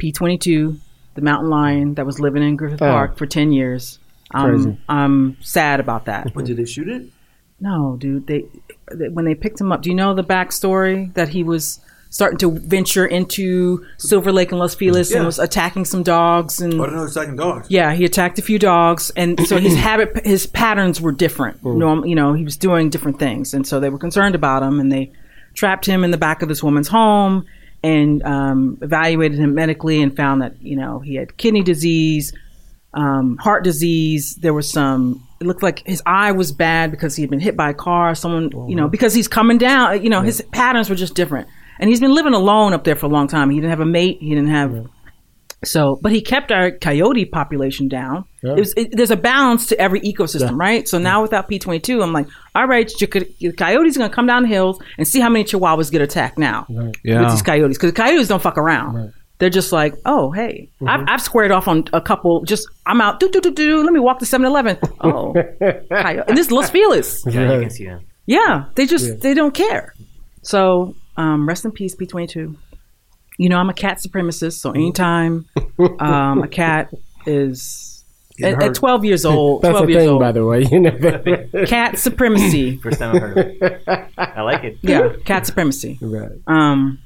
P22, 0.00 0.78
the 1.16 1.22
mountain 1.22 1.50
lion 1.50 1.94
that 1.94 2.06
was 2.06 2.20
living 2.20 2.44
in 2.44 2.54
Griffith 2.54 2.80
Oh. 2.82 2.86
Park 2.88 3.16
for 3.18 3.26
10 3.26 3.50
years. 3.52 3.98
Crazy. 4.30 4.78
I'm, 4.88 4.98
I'm 4.98 5.36
sad 5.42 5.80
about 5.80 6.04
that. 6.06 6.34
When 6.34 6.44
did 6.44 6.56
they 6.56 6.64
shoot 6.64 6.88
it? 6.88 7.06
No, 7.60 7.96
dude. 7.98 8.26
They, 8.26 8.44
they 8.92 9.08
when 9.08 9.24
they 9.24 9.34
picked 9.34 9.60
him 9.60 9.70
up. 9.72 9.82
Do 9.82 9.90
you 9.90 9.94
know 9.94 10.14
the 10.14 10.24
backstory 10.24 11.12
that 11.14 11.28
he 11.28 11.42
was 11.42 11.80
starting 12.12 12.38
to 12.38 12.50
venture 12.50 13.06
into 13.06 13.84
Silver 13.98 14.32
Lake 14.32 14.50
and 14.50 14.58
Los 14.58 14.74
Feliz 14.74 15.10
Yeah. 15.12 15.18
and 15.18 15.26
was 15.26 15.38
attacking 15.38 15.84
some 15.84 16.02
dogs 16.02 16.60
and 16.60 16.76
What 16.78 16.92
know 16.92 17.06
second 17.06 17.36
dogs. 17.36 17.68
yeah, 17.70 17.92
he 17.94 18.04
attacked 18.04 18.38
a 18.38 18.42
few 18.42 18.58
dogs, 18.58 19.10
and 19.14 19.38
so 19.46 19.58
his 19.58 19.76
habit, 19.88 20.24
his 20.26 20.46
patterns 20.46 21.00
were 21.00 21.12
different. 21.12 21.62
Norm, 21.64 22.04
you 22.04 22.16
know, 22.16 22.32
he 22.32 22.42
was 22.42 22.56
doing 22.56 22.90
different 22.90 23.18
things, 23.20 23.54
and 23.54 23.64
so 23.66 23.78
they 23.78 23.90
were 23.90 23.98
concerned 23.98 24.34
about 24.34 24.62
him, 24.64 24.80
and 24.80 24.90
they 24.90 25.12
trapped 25.54 25.86
him 25.86 26.02
in 26.02 26.10
the 26.10 26.18
back 26.18 26.42
of 26.42 26.48
this 26.48 26.62
woman's 26.64 26.88
home 26.88 27.44
and 27.82 28.22
um, 28.24 28.76
evaluated 28.82 29.38
him 29.38 29.54
medically, 29.54 30.02
and 30.02 30.16
found 30.16 30.42
that 30.42 30.60
you 30.60 30.74
know 30.76 30.98
he 30.98 31.14
had 31.14 31.36
kidney 31.36 31.62
disease, 31.62 32.32
um, 32.94 33.36
heart 33.38 33.64
disease. 33.64 34.36
There 34.36 34.54
was 34.54 34.70
some. 34.70 35.26
It 35.40 35.46
looked 35.46 35.62
like 35.62 35.82
his 35.86 36.02
eye 36.04 36.32
was 36.32 36.52
bad 36.52 36.90
because 36.90 37.16
he 37.16 37.22
had 37.22 37.30
been 37.30 37.40
hit 37.40 37.56
by 37.56 37.70
a 37.70 37.74
car. 37.74 38.14
Someone, 38.14 38.50
you 38.68 38.76
know, 38.76 38.88
because 38.88 39.14
he's 39.14 39.28
coming 39.28 39.58
down. 39.58 40.02
You 40.02 40.10
know, 40.10 40.22
his 40.22 40.42
patterns 40.52 40.90
were 40.90 40.96
just 40.96 41.14
different, 41.14 41.48
and 41.78 41.88
he's 41.88 42.00
been 42.00 42.14
living 42.14 42.34
alone 42.34 42.72
up 42.72 42.84
there 42.84 42.96
for 42.96 43.06
a 43.06 43.10
long 43.10 43.26
time. 43.28 43.50
He 43.50 43.56
didn't 43.56 43.70
have 43.70 43.80
a 43.80 43.86
mate. 43.86 44.18
He 44.20 44.30
didn't 44.30 44.50
have. 44.50 44.86
So, 45.62 45.98
but 46.00 46.10
he 46.10 46.22
kept 46.22 46.50
our 46.52 46.70
coyote 46.70 47.26
population 47.26 47.86
down. 47.86 48.24
It 48.42 48.58
was, 48.58 48.72
it, 48.78 48.96
there's 48.96 49.10
a 49.10 49.16
balance 49.16 49.66
to 49.66 49.78
every 49.78 50.00
ecosystem, 50.00 50.58
right? 50.58 50.88
So 50.88 50.98
now 50.98 51.20
without 51.20 51.50
P22, 51.50 52.02
I'm 52.02 52.14
like, 52.14 52.26
all 52.54 52.66
right, 52.66 52.90
your, 52.98 53.08
co- 53.08 53.26
your 53.40 53.52
coyotes 53.52 53.98
going 53.98 54.08
to 54.08 54.14
come 54.16 54.26
down 54.26 54.44
the 54.44 54.48
hills 54.48 54.80
and 54.96 55.06
see 55.06 55.20
how 55.20 55.28
many 55.28 55.44
chihuahuas 55.44 55.90
get 55.92 56.00
attacked 56.00 56.38
now 56.38 56.64
with 56.70 56.94
Yeah. 57.04 57.28
these 57.30 57.42
coyotes. 57.42 57.76
Because 57.76 57.92
coyotes 57.92 58.26
don't 58.28 58.40
fuck 58.40 58.56
around. 58.56 59.12
They're 59.40 59.50
just 59.50 59.72
like, 59.72 59.94
oh, 60.04 60.30
hey, 60.30 60.68
I've, 60.86 61.04
I've 61.08 61.20
squared 61.22 61.50
off 61.50 61.66
on 61.66 61.84
a 61.94 62.00
couple. 62.00 62.44
Just 62.44 62.68
I'm 62.86 63.00
out. 63.00 63.18
Do 63.20 63.28
do 63.30 63.40
do 63.40 63.50
do. 63.50 63.82
Let 63.82 63.92
me 63.92 63.98
walk 63.98 64.18
to 64.20 64.24
7-Eleven. 64.26 64.76
Oh, 65.02 65.32
coyote. 65.32 66.28
and 66.28 66.36
this 66.36 66.46
is 66.46 66.52
Los 66.52 66.68
Feliz. 66.70 67.24
Yeah, 67.26 67.58
you 67.58 67.68
can. 67.70 68.04
Yeah, 68.26 68.66
they 68.74 68.84
just 68.86 69.20
they 69.20 69.32
don't 69.34 69.54
care. 69.54 69.94
So 70.42 70.94
um, 71.16 71.48
rest 71.48 71.64
in 71.64 71.72
peace, 71.72 71.94
P 71.94 72.04
twenty 72.06 72.26
two. 72.26 72.56
You 73.38 73.48
know, 73.48 73.56
I'm 73.56 73.70
a 73.70 73.74
cat 73.74 73.96
supremacist, 73.98 74.60
so 74.60 74.72
anytime 74.72 75.46
um, 75.98 76.42
a 76.42 76.48
cat 76.48 76.92
is 77.24 78.04
at, 78.42 78.62
at 78.62 78.74
12 78.74 79.04
years 79.06 79.24
old, 79.32 79.62
That's 79.62 79.72
12 79.72 79.88
a 79.88 79.90
years 79.92 80.02
thing, 80.02 80.10
old, 80.10 80.20
by 80.20 80.32
the 80.32 80.44
way. 80.44 80.64
You 80.70 80.80
know? 80.80 81.64
cat 81.66 81.98
supremacy. 81.98 82.76
First 82.76 82.98
time 82.98 83.16
I've 83.16 83.22
heard 83.22 83.38
of 83.38 83.46
it. 83.62 83.82
I 84.18 84.42
like 84.42 84.64
it. 84.64 84.78
Yeah, 84.82 85.14
cat 85.24 85.46
supremacy. 85.46 85.98
right. 86.02 86.30
Um, 86.46 86.98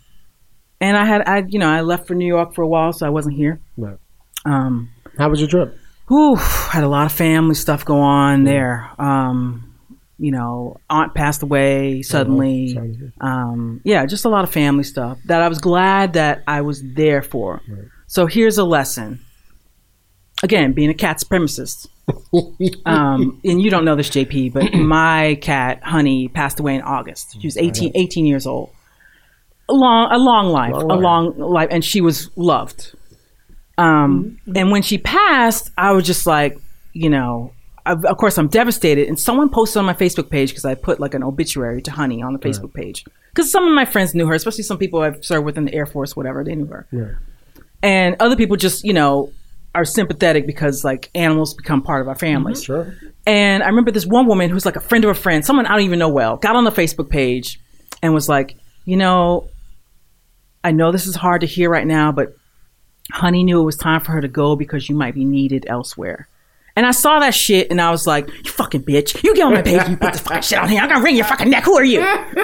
and 0.85 0.97
I 0.97 1.05
had 1.05 1.27
I 1.27 1.45
you 1.49 1.59
know 1.59 1.69
I 1.69 1.81
left 1.81 2.07
for 2.07 2.15
New 2.15 2.27
York 2.27 2.55
for 2.55 2.63
a 2.63 2.69
while, 2.69 2.93
so 2.93 3.07
I 3.07 3.11
wasn't 3.11 3.37
here. 3.37 3.61
Right. 3.77 3.97
Um, 4.45 4.91
How 5.17 5.29
was 5.31 5.41
your 5.41 5.49
trip? 5.49 5.79
whew, 6.09 6.37
had 6.37 6.85
a 6.85 6.89
lot 6.89 7.07
of 7.07 7.13
family 7.13 7.55
stuff 7.55 7.85
go 7.85 7.99
on 7.99 8.45
there. 8.45 8.91
Um, 8.99 9.75
you 10.19 10.31
know, 10.31 10.77
aunt 10.91 11.15
passed 11.15 11.43
away 11.43 12.03
suddenly. 12.03 12.79
Um, 13.21 13.81
yeah, 13.85 14.05
just 14.07 14.25
a 14.25 14.29
lot 14.29 14.45
of 14.45 14.53
family 14.53 14.85
stuff 14.85 15.19
that 15.27 15.43
I 15.43 15.49
was 15.49 15.59
glad 15.59 16.13
that 16.13 16.43
I 16.47 16.61
was 16.61 16.83
there 16.95 17.23
for. 17.23 17.63
So 18.07 18.27
here's 18.27 18.59
a 18.59 18.65
lesson. 18.65 19.21
Again, 20.43 20.73
being 20.73 20.91
a 20.91 20.95
cat 20.95 21.21
supremacist. 21.21 21.89
um, 22.87 23.41
and 23.45 23.63
you 23.63 23.71
don't 23.71 23.85
know 23.85 23.97
this, 23.97 24.11
JP, 24.11 24.53
but 24.53 24.75
my 24.75 25.39
cat, 25.41 25.83
Honey, 25.83 26.29
passed 26.29 26.61
away 26.61 26.75
in 26.75 26.83
August. 26.83 27.41
She 27.41 27.47
was 27.47 27.57
18, 27.57 27.93
18 27.95 28.27
years 28.27 28.47
old. 28.47 28.74
A 29.69 29.73
long, 29.73 30.13
a 30.13 30.19
long 30.19 30.49
life, 30.49 30.73
Long 30.75 30.91
a 30.91 30.95
long 30.95 31.39
life, 31.39 31.69
and 31.71 31.85
she 31.85 32.01
was 32.01 32.31
loved. 32.37 32.95
Um, 33.79 34.39
And 34.55 34.71
when 34.71 34.83
she 34.83 34.99
passed, 34.99 35.71
I 35.77 35.93
was 35.93 36.05
just 36.07 36.27
like, 36.27 36.59
you 36.93 37.11
know, 37.11 37.53
of 37.87 38.05
of 38.05 38.17
course, 38.19 38.39
I'm 38.39 38.49
devastated. 38.49 39.09
And 39.09 39.19
someone 39.19 39.49
posted 39.49 39.79
on 39.81 39.85
my 39.85 39.95
Facebook 39.95 40.31
page 40.31 40.51
because 40.51 40.65
I 40.65 40.75
put 40.75 41.01
like 41.01 41.15
an 41.15 41.23
obituary 41.23 41.83
to 41.83 41.91
Honey 41.91 42.23
on 42.23 42.33
the 42.33 42.39
Facebook 42.39 42.73
page 42.75 43.05
because 43.35 43.51
some 43.51 43.67
of 43.67 43.73
my 43.75 43.85
friends 43.85 44.15
knew 44.15 44.27
her, 44.27 44.35
especially 44.35 44.63
some 44.65 44.79
people 44.79 45.01
I've 45.01 45.25
served 45.25 45.45
with 45.45 45.59
in 45.59 45.65
the 45.65 45.75
Air 45.75 45.87
Force, 45.87 46.15
whatever. 46.17 46.45
They 46.45 46.55
knew 46.55 46.67
her, 46.67 46.87
Yeah. 46.93 47.09
and 47.83 48.17
other 48.21 48.37
people 48.37 48.57
just 48.57 48.85
you 48.85 48.93
know 48.93 49.33
are 49.75 49.85
sympathetic 49.85 50.47
because 50.47 50.85
like 50.85 51.11
animals 51.17 51.53
become 51.55 51.83
part 51.83 52.01
of 52.01 52.07
our 52.09 52.15
families. 52.15 52.63
Sure. 52.63 52.95
And 53.27 53.63
I 53.63 53.67
remember 53.67 53.91
this 53.91 54.07
one 54.07 54.27
woman 54.29 54.51
who's 54.51 54.65
like 54.65 54.77
a 54.77 54.81
friend 54.81 55.05
of 55.05 55.11
a 55.11 55.15
friend, 55.15 55.45
someone 55.45 55.67
I 55.67 55.71
don't 55.73 55.81
even 55.85 55.99
know 55.99 56.09
well, 56.11 56.37
got 56.37 56.55
on 56.55 56.63
the 56.65 56.71
Facebook 56.71 57.11
page 57.11 57.59
and 58.03 58.15
was 58.15 58.29
like, 58.29 58.57
you 58.85 58.97
know, 58.97 59.49
I 60.65 60.73
know 60.73 60.91
this 60.91 61.07
is 61.07 61.15
hard 61.15 61.43
to 61.43 61.47
hear 61.47 61.71
right 61.71 61.87
now, 61.87 62.11
but 62.11 62.35
Honey 63.13 63.45
knew 63.45 63.61
it 63.61 63.65
was 63.65 63.77
time 63.77 64.01
for 64.01 64.13
her 64.13 64.21
to 64.21 64.29
go 64.29 64.57
because 64.57 64.89
you 64.89 64.97
might 64.97 65.15
be 65.15 65.25
needed 65.25 65.67
elsewhere. 65.69 66.27
And 66.77 66.87
I 66.87 66.91
saw 66.91 67.21
that 67.21 67.35
shit 67.35 67.71
and 67.71 67.81
I 67.81 67.93
was 67.93 68.07
like, 68.07 68.27
you 68.45 68.51
fucking 68.51 68.83
bitch. 68.83 69.23
You 69.23 69.37
get 69.37 69.45
on 69.45 69.55
my 69.55 69.63
page 69.63 69.81
and 69.83 69.91
you 69.91 69.97
put 69.97 70.15
the 70.15 70.19
fucking 70.19 70.43
shit 70.43 70.59
on 70.59 70.69
here. 70.69 70.81
I'm 70.81 70.89
gonna 70.89 71.05
wring 71.05 71.15
your 71.15 71.27
fucking 71.27 71.49
neck. 71.49 71.65
Who 71.65 71.77
are 71.77 71.85
you? 71.85 72.01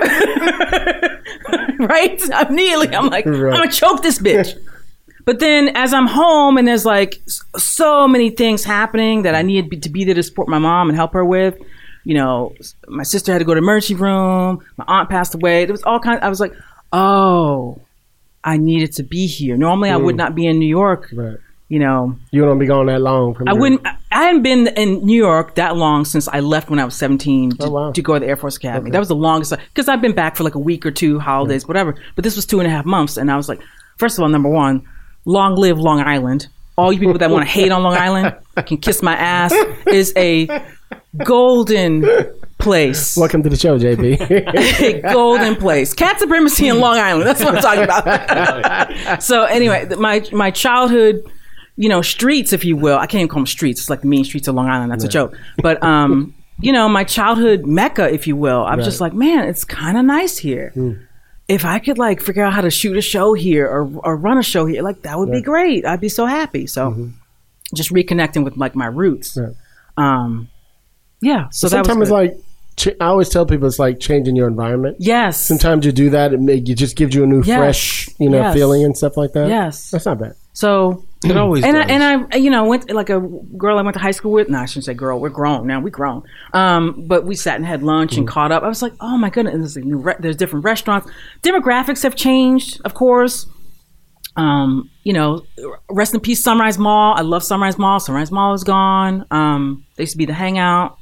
right? 1.87 2.21
I'm 2.33 2.47
Immediately, 2.51 2.95
I'm 2.95 3.09
like, 3.09 3.27
I'm 3.27 3.41
gonna 3.41 3.73
choke 3.73 4.03
this 4.03 4.21
bitch. 4.21 4.57
But 5.25 5.41
then 5.41 5.77
as 5.77 5.93
I'm 5.93 6.07
home 6.07 6.59
and 6.59 6.69
there's 6.69 6.85
like 6.85 7.21
so 7.57 8.07
many 8.07 8.31
things 8.31 8.63
happening 8.65 9.23
that 9.23 9.35
I 9.35 9.43
needed 9.43 9.83
to 9.83 9.89
be 9.89 10.05
there 10.05 10.15
to 10.15 10.23
support 10.23 10.49
my 10.49 10.59
mom 10.59 10.89
and 10.89 10.97
help 10.97 11.13
her 11.15 11.25
with, 11.25 11.59
you 12.05 12.15
know, 12.15 12.55
my 12.89 13.03
sister 13.03 13.33
had 13.33 13.39
to 13.39 13.45
go 13.45 13.55
to 13.55 13.61
the 13.61 13.65
emergency 13.65 13.95
room, 13.95 14.65
my 14.77 14.85
aunt 14.87 15.11
passed 15.11 15.35
away. 15.35 15.65
There 15.65 15.73
was 15.73 15.83
all 15.83 15.99
kinds. 15.99 16.21
I 16.23 16.29
was 16.29 16.41
like, 16.41 16.53
oh, 16.93 17.81
I 18.45 18.57
needed 18.57 18.93
to 18.95 19.03
be 19.03 19.27
here. 19.27 19.57
Normally 19.57 19.91
I 19.91 19.97
would 19.97 20.15
mm. 20.15 20.19
not 20.19 20.35
be 20.35 20.47
in 20.47 20.59
New 20.59 20.69
York, 20.69 21.11
Right. 21.13 21.37
you 21.69 21.79
know. 21.79 22.17
You 22.31 22.43
don't 22.45 22.59
be 22.59 22.67
gone 22.67 22.87
that 22.87 23.01
long 23.03 23.35
from 23.35 23.49
I 23.49 23.53
your- 23.53 23.61
wouldn't. 23.61 23.87
I- 23.87 23.97
I 24.13 24.25
hadn't 24.25 24.43
been 24.43 24.67
in 24.67 25.05
New 25.07 25.17
York 25.17 25.55
that 25.55 25.77
long 25.77 26.05
since 26.05 26.27
I 26.27 26.41
left 26.41 26.69
when 26.69 26.81
I 26.81 26.85
was 26.85 26.97
seventeen 26.97 27.53
oh, 27.61 27.65
to, 27.65 27.67
Oh, 27.67 27.71
wow. 27.71 27.93
to 27.93 28.03
go 28.03 28.15
to 28.15 28.21
the 28.21 28.27
Air 28.27 28.37
Force 28.37 28.57
Academy. 28.57 28.91
That 28.91 28.99
was 28.99 29.07
the 29.09 29.15
longest 29.15 29.53
because 29.73 29.89
I've 29.89 30.03
been 30.03 30.15
back 30.17 30.35
for 30.37 30.43
like 30.43 30.57
a 30.57 30.59
week 30.59 30.85
or 30.85 30.91
two, 30.91 31.21
holidays, 31.21 31.69
whatever. 31.69 31.95
But 32.17 32.25
this 32.25 32.35
was 32.35 32.45
two 32.45 32.59
and 32.59 32.67
a 32.67 32.71
half 32.71 32.85
months, 32.85 33.17
and 33.17 33.31
I 33.31 33.37
was 33.37 33.49
like, 33.49 33.61
first 33.99 34.19
of 34.19 34.23
all, 34.23 34.29
number 34.29 34.49
one, 34.49 34.83
long 35.27 35.55
live 35.55 35.79
Long 35.79 36.01
Island. 36.01 36.49
All 36.77 36.93
you 36.93 36.99
people 36.99 37.19
that 37.19 37.31
want 37.31 37.45
to 37.45 37.51
hate 37.51 37.71
on 37.71 37.83
Long 37.85 37.95
Island 37.95 38.35
can 38.67 38.79
kiss 38.79 39.01
my 39.03 39.15
ass. 39.15 39.53
Is 39.87 40.13
a 40.17 40.49
golden 41.17 42.05
place. 42.59 43.17
Welcome 43.17 43.43
to 43.43 43.49
the 43.49 43.57
show, 43.57 43.79
JP. 43.79 45.03
golden 45.13 45.57
place. 45.57 45.93
Cat 45.95 46.19
supremacy 46.19 46.69
in 46.69 46.79
Long 46.79 46.99
Island. 46.99 47.27
That's 47.27 47.43
what 47.43 47.57
I'm 47.57 47.63
talking 47.63 47.85
about. 47.85 49.23
so 49.23 49.45
anyway, 49.45 49.89
my 49.99 50.25
my 50.33 50.51
childhood, 50.51 51.25
you 51.77 51.89
know, 51.89 52.03
streets, 52.03 52.53
if 52.53 52.65
you 52.65 52.77
will. 52.77 52.99
I 52.99 53.07
can't 53.07 53.21
even 53.21 53.29
call 53.29 53.41
them 53.41 53.47
streets. 53.47 53.81
It's 53.81 53.91
like 53.91 54.03
the 54.03 54.09
mean 54.09 54.25
streets 54.25 54.49
of 54.49 54.55
Long 54.55 54.69
Island. 54.69 54.93
That's 54.93 55.05
a 55.05 55.09
joke. 55.09 55.37
But 55.59 55.83
um, 55.83 56.35
you 56.61 56.73
know, 56.73 56.89
my 56.89 57.05
childhood 57.05 57.67
mecca, 57.67 58.13
if 58.13 58.27
you 58.27 58.37
will. 58.37 58.63
I 58.65 58.77
was 58.77 58.85
just 58.85 59.01
like, 59.01 59.15
man, 59.15 59.49
it's 59.49 59.65
kind 59.65 59.97
of 59.99 60.05
nice 60.05 60.39
here. 60.39 60.73
If 61.49 61.65
I 61.65 61.81
could 61.81 61.99
like 61.99 62.21
figure 62.21 62.45
out 62.45 62.53
how 62.53 62.61
to 62.61 62.71
shoot 62.71 62.97
a 62.97 63.03
show 63.03 63.35
here 63.35 63.67
or 63.67 63.91
or 64.05 64.17
run 64.17 64.39
a 64.39 64.43
show 64.43 64.67
here, 64.67 64.83
like 64.83 65.03
that 65.03 65.19
would 65.19 65.33
be 65.33 65.43
great. 65.43 65.85
I'd 65.85 66.01
be 66.01 66.09
so 66.09 66.27
happy. 66.27 66.67
So 66.67 67.11
just 67.75 67.91
reconnecting 67.91 68.45
with 68.45 68.57
like 68.57 68.75
my 68.75 68.87
roots. 68.87 69.37
Right. 69.37 69.55
Um, 69.97 70.49
yeah. 71.23 71.49
So 71.51 71.69
that 71.69 71.85
Sometimes 71.87 72.03
it's 72.03 72.11
like 72.11 72.37
ch- 72.77 72.97
I 73.01 73.07
always 73.07 73.29
tell 73.29 73.47
people 73.47 73.67
it's 73.67 73.79
like 73.79 74.01
changing 74.01 74.37
your 74.37 74.49
environment. 74.49 74.97
yes. 75.01 75.41
Sometimes 75.41 75.85
you 75.87 75.93
do 75.93 76.11
that, 76.11 76.33
it, 76.33 76.41
make, 76.41 76.69
it 76.69 76.75
just 76.75 76.97
gives 76.97 77.15
you 77.15 77.25
a 77.25 77.27
new, 77.27 77.43
Yes. 77.45 77.59
fresh, 77.59 78.09
you 78.19 78.29
know, 78.31 78.39
Yes. 78.39 78.55
feeling 78.55 78.85
and 78.85 78.97
stuff 78.97 79.17
like 79.17 79.33
that. 79.33 79.49
Yes. 79.49 79.91
that's 79.91 80.07
not 80.07 80.19
bad. 80.19 80.35
So 80.53 81.05
It 81.25 81.37
always 81.37 81.65
and 81.65 81.77
I, 81.77 81.83
and 81.83 82.29
I 82.33 82.37
you 82.39 82.49
know 82.51 82.65
went 82.65 82.91
like 82.91 83.11
a 83.11 83.21
girl 83.21 83.79
I 83.79 83.83
went 83.83 83.93
to 83.95 84.01
high 84.01 84.11
school 84.11 84.33
with. 84.33 84.49
No, 84.49 84.59
I 84.59 84.65
shouldn't 84.65 84.87
say 84.87 84.95
girl. 84.95 85.21
We're 85.21 85.29
grown 85.29 85.67
now. 85.67 85.79
We 85.79 85.91
grown. 85.91 86.23
Um, 86.55 87.05
but 87.07 87.25
we 87.27 87.35
sat 87.37 87.57
and 87.57 87.67
had 87.67 87.83
lunch 87.83 88.17
and 88.17 88.27
caught 88.27 88.51
up. 88.53 88.63
I 88.63 88.69
was 88.69 88.81
like, 88.81 88.95
oh 89.01 89.19
my 89.19 89.29
goodness. 89.29 89.53
And 89.53 89.63
there's 89.63 89.77
a 89.77 89.81
new 89.83 89.99
re- 89.99 90.17
there's 90.19 90.37
different 90.37 90.65
restaurants. 90.65 91.07
Demographics 91.43 92.03
have 92.05 92.17
changed, 92.17 92.81
of 92.87 92.95
course. 92.95 93.45
Um, 94.37 94.89
you 95.05 95.13
know, 95.13 95.43
rest 95.91 96.15
in 96.15 96.21
peace, 96.21 96.43
Sunrise 96.43 96.79
Mall. 96.79 97.15
I 97.17 97.21
love 97.21 97.43
Sunrise 97.43 97.77
Mall. 97.77 98.01
Sunrise 98.01 98.31
Mall 98.33 98.55
is 98.55 98.65
gone. 98.65 99.27
Um, 99.31 99.85
they 99.97 100.05
used 100.05 100.13
to 100.13 100.19
be 100.19 100.25
the 100.25 100.33
hangout. 100.33 100.97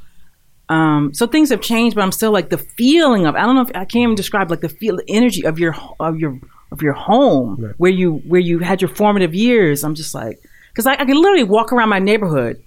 Um, 0.68 1.14
so 1.14 1.26
things 1.26 1.48
have 1.50 1.60
changed, 1.62 1.94
but 1.96 2.02
I'm 2.02 2.12
still 2.12 2.30
like 2.30 2.50
the 2.50 2.58
feeling 2.58 3.26
of 3.26 3.34
I 3.34 3.42
don't 3.42 3.54
know 3.54 3.62
if 3.62 3.70
I 3.70 3.84
can't 3.84 4.02
even 4.02 4.14
describe 4.14 4.50
like 4.50 4.60
the 4.60 4.68
feel 4.68 4.96
the 4.96 5.04
energy 5.08 5.44
of 5.46 5.58
your 5.58 5.74
of 5.98 6.18
your 6.18 6.38
of 6.70 6.82
your 6.82 6.92
home 6.92 7.74
where 7.78 7.90
you 7.90 8.16
where 8.26 8.40
you 8.40 8.58
had 8.58 8.82
your 8.82 8.90
formative 8.90 9.34
years. 9.34 9.82
I'm 9.84 9.94
just 9.94 10.14
like 10.14 10.38
because 10.68 10.86
I, 10.86 10.92
I 10.92 11.04
can 11.06 11.16
literally 11.16 11.44
walk 11.44 11.72
around 11.72 11.88
my 11.88 11.98
neighborhood 11.98 12.62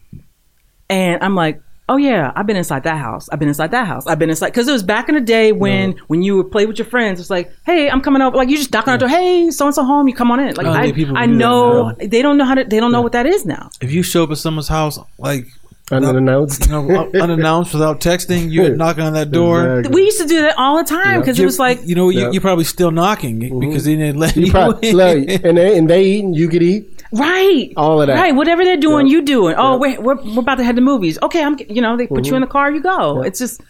and 0.90 1.24
I'm 1.24 1.36
like, 1.36 1.62
oh 1.88 1.98
yeah, 1.98 2.32
I've 2.36 2.48
been 2.48 2.56
inside 2.58 2.84
that 2.84 2.98
house. 2.98 3.30
I've 3.30 3.38
been 3.40 3.50
inside 3.50 3.72
that 3.72 3.86
house. 3.86 4.08
I've 4.08 4.18
been 4.18 4.30
inside 4.30 4.48
because 4.48 4.68
it 4.68 4.72
was 4.72 4.82
back 4.84 5.08
in 5.10 5.16
the 5.16 5.22
day 5.22 5.52
when 5.52 5.92
when 6.08 6.24
you 6.24 6.38
would 6.38 6.52
play 6.52 6.66
with 6.66 6.80
your 6.80 6.88
friends. 6.88 7.20
It's 7.20 7.30
like, 7.30 7.52
hey, 7.66 7.90
I'm 7.90 8.02
coming 8.02 8.22
over. 8.22 8.36
Like 8.36 8.50
you 8.50 8.58
just 8.58 8.74
knock 8.74 8.88
on 8.88 8.94
the 8.94 8.98
door. 9.00 9.10
Hey, 9.10 9.52
so 9.52 9.66
and 9.66 9.76
so 9.76 9.84
home. 9.84 10.08
You 10.08 10.16
come 10.16 10.32
on 10.32 10.40
in. 10.40 10.56
Like 10.56 10.66
Oh, 10.66 10.72
I, 10.72 11.24
I 11.24 11.26
know 11.28 11.94
they 12.00 12.22
don't 12.22 12.38
know 12.38 12.46
how 12.46 12.56
to. 12.56 12.64
They 12.64 12.80
don't 12.80 12.92
know 12.92 13.02
what 13.02 13.12
that 13.12 13.26
is 13.28 13.46
now. 13.46 13.70
If 13.82 13.92
you 13.92 14.02
show 14.04 14.24
up 14.24 14.32
at 14.32 14.38
someone's 14.38 14.68
house, 14.70 14.98
like 15.20 15.46
Under 15.92 16.14
the 16.14 16.22
notes. 16.22 16.60
you 16.66 16.72
know, 16.72 17.12
unannounced 17.14 17.74
without 17.74 18.00
texting, 18.00 18.52
you're 18.52 18.76
knocking 18.76 19.04
on 19.04 19.14
that 19.14 19.32
door. 19.32 19.80
Exactly. 19.80 19.94
We 20.02 20.06
used 20.06 20.22
to 20.22 20.28
do 20.28 20.42
that 20.42 20.56
all 20.58 20.78
the 20.78 20.84
time 20.84 21.20
because 21.20 21.40
it 21.40 21.46
was 21.46 21.60
like 21.60 21.80
you 21.86 21.96
know, 21.96 22.10
you, 22.10 22.22
Yeah. 22.22 22.32
you're 22.32 22.42
probably 22.42 22.64
still 22.64 22.92
knocking 22.92 23.60
because 23.60 23.86
they 23.86 23.96
didn't 23.96 24.18
let 24.20 24.36
you, 24.36 24.46
You 24.46 24.52
probably, 24.52 24.90
in. 24.90 24.96
look, 24.96 25.30
and 25.44 25.58
they 25.58 25.78
and 25.78 25.90
they 25.90 26.04
eat 26.04 26.24
and 26.24 26.36
you 26.36 26.48
could 26.50 26.64
eat. 26.64 27.04
Right. 27.14 27.72
All 27.76 28.02
of 28.02 28.08
that. 28.08 28.16
Right. 28.16 28.34
Whatever 28.36 28.64
they're 28.64 28.78
doing, 28.78 29.08
Yeah. 29.08 29.12
you 29.18 29.22
doing. 29.24 29.56
Oh, 29.58 29.78
wait, 29.78 30.02
we're, 30.02 30.16
we're 30.16 30.40
about 30.40 30.56
to 30.60 30.64
head 30.64 30.76
to 30.78 30.82
movies. 30.82 31.20
Okay, 31.22 31.44
I'm. 31.44 31.58
You 31.70 31.82
know, 31.82 31.98
they 31.98 32.08
put 32.08 32.26
you 32.28 32.36
in 32.36 32.42
the 32.42 32.48
car, 32.48 32.72
you 32.72 32.82
go. 32.82 32.90
Mm-hmm. 33.16 33.26
It's 33.26 33.40
just 33.40 33.62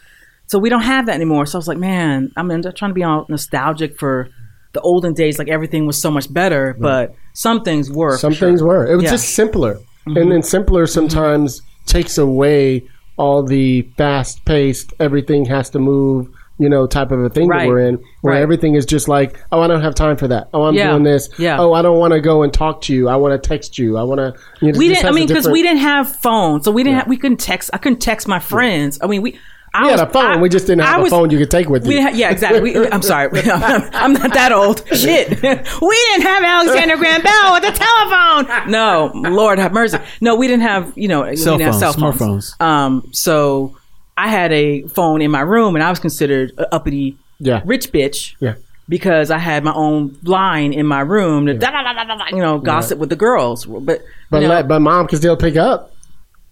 so 0.48 0.60
we 0.60 0.70
don't 0.70 0.82
have 0.84 1.08
that 1.08 1.16
anymore. 1.16 1.46
So 1.48 1.58
I 1.58 1.60
was 1.60 1.68
like, 1.68 1.78
man, 1.80 2.32
I'm 2.38 2.52
in- 2.52 2.62
trying 2.62 2.92
to 2.92 2.94
be 2.94 3.04
all 3.04 3.26
nostalgic 3.30 3.98
for 3.98 4.28
the 4.74 4.82
olden 4.82 5.14
days. 5.14 5.40
Like 5.40 5.48
everything 5.50 5.88
was 5.88 6.00
so 6.00 6.12
much 6.12 6.32
better, 6.32 6.76
but 6.80 7.16
some 7.34 7.64
things 7.64 7.90
were. 7.92 8.18
Some 8.18 8.34
sure. 8.34 8.48
things 8.50 8.62
were. 8.62 8.86
It 8.86 8.96
was 8.96 9.06
Yeah. 9.06 9.12
just 9.12 9.30
simpler, 9.30 9.76
Mm-hmm. 10.08 10.18
and 10.18 10.32
then 10.32 10.44
simpler 10.44 10.86
sometimes 10.88 11.62
takes 11.86 12.18
away 12.18 12.84
all 13.18 13.44
the 13.44 13.82
fast 13.98 14.44
paced. 14.46 14.94
Everything 15.00 15.46
has 15.46 15.70
to 15.72 15.80
move. 15.80 16.28
You 16.60 16.70
know, 16.70 16.86
type 16.86 17.10
of 17.12 17.20
a 17.24 17.30
thing 17.30 17.48
Right. 17.48 17.62
that 17.64 17.68
we're 17.68 17.80
in, 17.80 17.98
where 18.22 18.36
Right. 18.36 18.42
everything 18.44 18.76
is 18.76 18.86
just 18.86 19.08
like, 19.08 19.36
oh, 19.52 19.62
I 19.62 19.68
don't 19.68 19.82
have 19.82 19.96
time 19.96 20.16
for 20.16 20.28
that. 20.28 20.48
Oh, 20.54 20.62
I'm 20.66 20.76
Yeah. 20.76 20.92
doing 20.92 21.02
this. 21.02 21.28
Yeah. 21.40 21.60
Oh, 21.60 21.74
I 21.74 21.82
don't 21.82 21.98
want 21.98 22.14
to 22.14 22.22
go 22.22 22.44
and 22.44 22.54
talk 22.54 22.82
to 22.84 22.94
you. 22.94 23.10
I 23.10 23.16
want 23.16 23.32
to 23.42 23.50
text 23.50 23.80
you. 23.80 23.98
I 23.98 24.04
want 24.04 24.20
to. 24.20 24.36
You 24.64 24.72
know, 24.72 24.78
We 24.78 24.90
didn't. 24.90 25.06
I 25.06 25.12
mean, 25.12 25.26
because 25.28 25.46
different- 25.46 25.54
we 25.54 25.64
didn't 25.64 25.80
have 25.80 26.16
phones, 26.18 26.66
so 26.66 26.72
we 26.72 26.84
didn't. 26.84 27.00
Have, 27.00 27.08
we 27.08 27.18
couldn't 27.18 27.40
text. 27.40 27.72
I 27.74 27.80
couldn't 27.80 28.00
text 28.00 28.28
my 28.28 28.38
friends. 28.38 29.00
I 29.02 29.08
mean, 29.08 29.24
we. 29.24 29.40
I 29.74 29.84
We 29.86 29.92
was, 29.92 30.00
had 30.02 30.10
a 30.10 30.12
phone. 30.12 30.26
I- 30.26 30.38
we 30.42 30.50
just 30.50 30.68
didn't 30.68 30.82
have 30.84 30.96
I 30.96 31.00
a 31.00 31.04
was- 31.04 31.12
phone 31.12 31.30
you 31.30 31.38
could 31.38 31.50
take 31.52 31.70
with 31.70 31.88
you. 31.88 32.02
ha- 32.02 32.12
yeah, 32.14 32.30
exactly. 32.30 32.60
We, 32.62 32.88
I'm 32.90 33.02
sorry. 33.02 33.30
I'm, 33.52 34.14
not 34.14 34.34
that 34.34 34.52
old. 34.52 34.86
Shit. 34.96 35.30
we 35.42 35.96
didn't 36.10 36.24
have 36.24 36.44
Alexander 36.44 36.98
Graham 36.98 37.22
Bell 37.22 37.54
with 37.54 37.64
a 37.64 37.72
telephone. 37.72 38.70
No, 38.72 39.12
Lord 39.14 39.60
have 39.60 39.72
mercy. 39.72 39.98
No, 40.20 40.36
we 40.36 40.48
didn't 40.48 40.64
have, 40.64 40.92
you 40.98 41.08
know, 41.08 41.34
Cell 41.36 41.58
didn't 41.58 41.74
have 41.74 41.80
phones, 41.82 41.96
cell 41.96 42.12
phones. 42.12 42.56
smartphones. 42.58 42.62
Um, 42.66 43.10
so 43.14 43.78
I 44.18 44.28
had 44.28 44.52
a 44.52 44.82
phone 44.88 45.22
in 45.22 45.32
my 45.32 45.42
room 45.42 45.76
and 45.76 45.84
I 45.84 45.90
was 45.90 46.00
considered 46.00 46.52
a 46.58 46.74
uppity 46.76 47.18
yeah. 47.40 47.62
rich 47.66 47.92
bitch 47.94 48.36
Yeah. 48.42 48.56
because 48.90 49.32
I 49.32 49.38
had 49.38 49.64
my 49.64 49.74
own 49.74 50.18
line 50.24 50.74
in 50.74 50.86
my 50.86 51.00
room 51.00 51.46
to, 51.46 51.54
da, 51.54 52.28
you 52.32 52.38
know, 52.38 52.60
gossip 52.60 53.00
with 53.00 53.10
the 53.10 53.16
girls. 53.16 53.66
But, 53.66 54.02
But 54.30 54.42
you 54.42 54.48
know, 54.50 54.56
let, 54.56 54.68
but 54.68 54.80
mom 54.82 55.08
could 55.08 55.20
still 55.20 55.38
pick 55.38 55.56
up. 55.56 55.94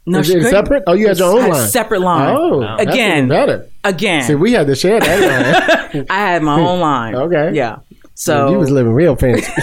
No, 0.09 0.19
Is 0.19 0.27
she 0.27 0.33
it 0.33 0.35
couldn't. 0.37 0.51
separate? 0.51 0.83
Oh, 0.87 0.93
you 0.93 1.07
had 1.07 1.17
your 1.17 1.31
own 1.31 1.39
I 1.39 1.41
had 1.43 1.51
a 1.51 1.53
line. 1.53 1.67
separate 1.69 2.01
line. 2.01 2.35
Oh, 2.37 2.59
that's 2.61 2.81
Again. 2.83 3.17
even 3.17 3.29
better. 3.29 3.69
Again. 3.83 4.23
See, 4.23 4.35
we 4.35 4.53
had 4.53 4.67
to 4.67 4.75
share 4.75 4.99
that. 4.99 5.93
line. 5.93 6.05
I 6.09 6.15
had 6.19 6.43
my 6.43 6.59
own 6.59 6.79
line. 6.91 7.15
Okay. 7.15 7.51
Yeah. 7.53 7.79
So 8.15 8.51
you 8.51 8.57
was 8.59 8.69
living 8.69 8.91
real 8.91 9.15
fancy. 9.15 9.49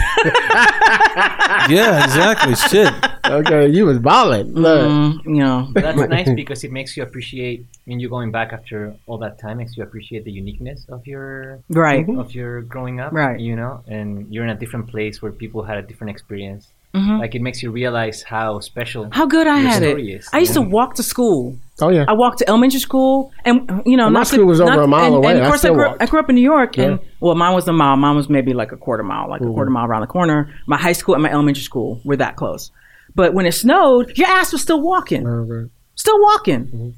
yeah, 1.69 2.05
exactly. 2.05 2.55
Shit. 2.55 2.93
okay, 3.27 3.69
you 3.69 3.85
was 3.85 3.99
balling. 3.99 4.55
Look. 4.55 4.89
mm, 4.89 5.25
you 5.27 5.43
know, 5.45 5.69
But 5.73 5.83
that's 5.83 6.09
nice 6.09 6.31
because 6.35 6.65
it 6.65 6.73
makes 6.73 6.97
you 6.97 7.03
appreciate 7.03 7.67
when 7.85 8.01
you're 8.01 8.09
going 8.11 8.31
back 8.31 8.53
after 8.53 8.95
all 9.07 9.19
that 9.19 9.39
time 9.39 9.59
makes 9.59 9.77
you 9.77 9.83
appreciate 9.83 10.25
the 10.25 10.33
uniqueness 10.33 10.87
of 10.89 11.07
your 11.07 11.59
right. 11.69 12.09
of 12.09 12.35
your 12.35 12.63
growing 12.63 12.99
up 13.01 13.13
Right. 13.13 13.39
you 13.39 13.55
know 13.57 13.83
and 13.89 14.33
you're 14.33 14.45
in 14.45 14.51
a 14.51 14.55
different 14.59 14.89
place 14.89 15.21
where 15.23 15.33
people 15.33 15.63
had 15.63 15.77
a 15.79 15.83
different 15.83 16.11
experience 16.11 16.69
Mhm. 16.97 17.21
like 17.21 17.35
it 17.35 17.43
makes 17.43 17.63
you 17.63 17.71
realize 17.71 18.23
how 18.23 18.61
special 18.61 19.09
How 19.13 19.27
good 19.27 19.47
I 19.47 19.61
your 19.61 19.69
had 19.71 19.83
story 19.83 20.13
it. 20.13 20.17
is, 20.21 20.29
I 20.33 20.39
used 20.39 20.55
to 20.55 20.63
walk 20.63 20.95
to 20.97 21.03
school. 21.03 21.57
Oh 21.81 21.91
yeah. 21.91 22.05
I 22.09 22.15
walked 22.15 22.39
to 22.39 22.49
elementary 22.49 22.81
school, 22.81 23.31
and 23.45 23.57
you 23.85 23.97
know, 23.99 24.05
Well, 24.05 24.11
my 24.13 24.21
not 24.21 24.27
to- 24.29 24.35
school 24.37 24.47
was 24.47 24.61
over 24.61 24.71
not- 24.77 24.85
a 24.85 24.87
mile 24.87 25.05
and, 25.07 25.15
away. 25.17 25.31
And 25.33 25.41
of 25.41 25.47
course, 25.49 25.59
I 25.61 25.65
still 25.69 25.75
grew, 25.75 25.87
walked. 25.89 26.03
I 26.03 26.07
grew 26.07 26.21
up 26.21 26.29
in 26.31 26.35
New 26.37 26.49
York, 26.55 26.79
and 26.79 26.93
Yeah. 26.93 26.97
Mm-hmm. 26.99 27.25
well, 27.27 27.35
mine 27.35 27.55
was 27.55 27.69
a 27.69 27.73
mile. 27.73 27.97
Mine 27.97 28.17
was 28.17 28.29
maybe 28.31 28.53
like 28.55 28.73
a 28.73 28.77
quarter 28.77 29.03
mile, 29.03 29.29
like 29.29 29.43
a 29.43 29.45
quarter 29.57 29.71
mile 29.71 29.87
around 29.87 30.01
the 30.01 30.07
corner. 30.19 30.49
My 30.67 30.79
high 30.79 30.93
school 31.01 31.15
and 31.15 31.23
my 31.23 31.31
elementary 31.31 31.63
school 31.63 32.01
were 32.05 32.17
that 32.17 32.37
close. 32.37 32.71
But 33.15 33.35
when 33.35 33.45
it 33.47 33.53
snowed, 33.53 34.17
your 34.19 34.29
ass 34.29 34.53
was 34.53 34.63
still 34.63 34.81
walking, 34.81 35.27
Okay. 35.27 35.69
still 35.97 36.21
walking. 36.21 36.63
Mm-hmm. 36.67 36.89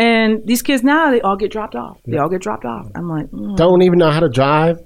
And 0.00 0.46
these 0.46 0.62
kids 0.62 0.82
now, 0.84 1.10
they 1.10 1.20
all 1.20 1.36
get 1.36 1.50
dropped 1.50 1.74
off. 1.74 1.96
They 2.06 2.18
all 2.18 2.28
get 2.28 2.40
dropped 2.40 2.64
off. 2.64 2.86
I'm 2.94 3.08
like, 3.08 3.26
mm. 3.32 3.56
Don't 3.56 3.82
even 3.82 3.98
know 3.98 4.10
how 4.10 4.20
to 4.20 4.28
drive. 4.28 4.78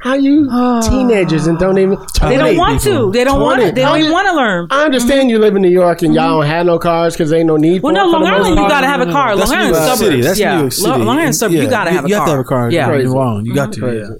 How 0.00 0.14
you 0.14 0.48
teenagers 0.88 1.48
and 1.48 1.58
don't 1.58 1.76
even 1.76 1.98
ah. 1.98 2.28
They 2.28 2.36
don't 2.36 2.56
want 2.56 2.80
to. 2.82 3.10
They 3.10 3.24
don't 3.24 3.40
want 3.40 3.60
to. 3.62 3.72
They 3.72 3.82
don't 3.82 3.98
even 3.98 4.12
want 4.12 4.28
to 4.28 4.34
learn. 4.34 4.68
I 4.70 4.84
understand 4.84 5.28
you 5.28 5.40
live 5.40 5.56
in 5.56 5.62
New 5.62 5.70
York 5.70 6.02
and 6.02 6.14
y'all 6.14 6.24
mm-hmm. 6.24 6.40
don't 6.42 6.46
have 6.46 6.66
no 6.66 6.78
cars 6.78 7.14
because 7.14 7.32
ain't 7.32 7.48
no 7.48 7.56
need 7.56 7.82
Well, 7.82 7.92
for 7.92 7.98
no, 7.98 8.08
it. 8.08 8.12
for 8.12 8.20
Long 8.20 8.26
Island, 8.26 8.60
you 8.60 8.68
gotta 8.68 8.86
have 8.86 9.00
a 9.00 9.10
car. 9.10 9.36
That's 9.36 9.50
Long 9.50 9.58
New 9.58 9.64
Island 9.66 9.74
York 9.74 9.98
suburbs. 9.98 10.10
City. 10.10 10.22
That's 10.22 10.38
yeah. 10.38 10.54
New 10.54 10.60
York 10.60 10.72
City. 10.72 10.88
Long 10.88 11.18
Island 11.18 11.36
suburbs. 11.36 11.62
You 11.62 11.70
gotta 11.70 11.90
have 11.90 12.04
a 12.04 12.08
you 12.08 12.14
car. 12.14 12.26
You 12.26 12.26
have 12.26 12.26
to 12.26 12.30
have 12.30 12.40
a 12.40 12.48
car. 12.48 12.70
Yeah. 12.70 12.90
Right 12.90 13.04
and 13.04 13.12
wrong. 13.12 13.44
You 13.44 13.54
got 13.54 13.72
to. 13.72 13.80
Crazy. 13.80 14.12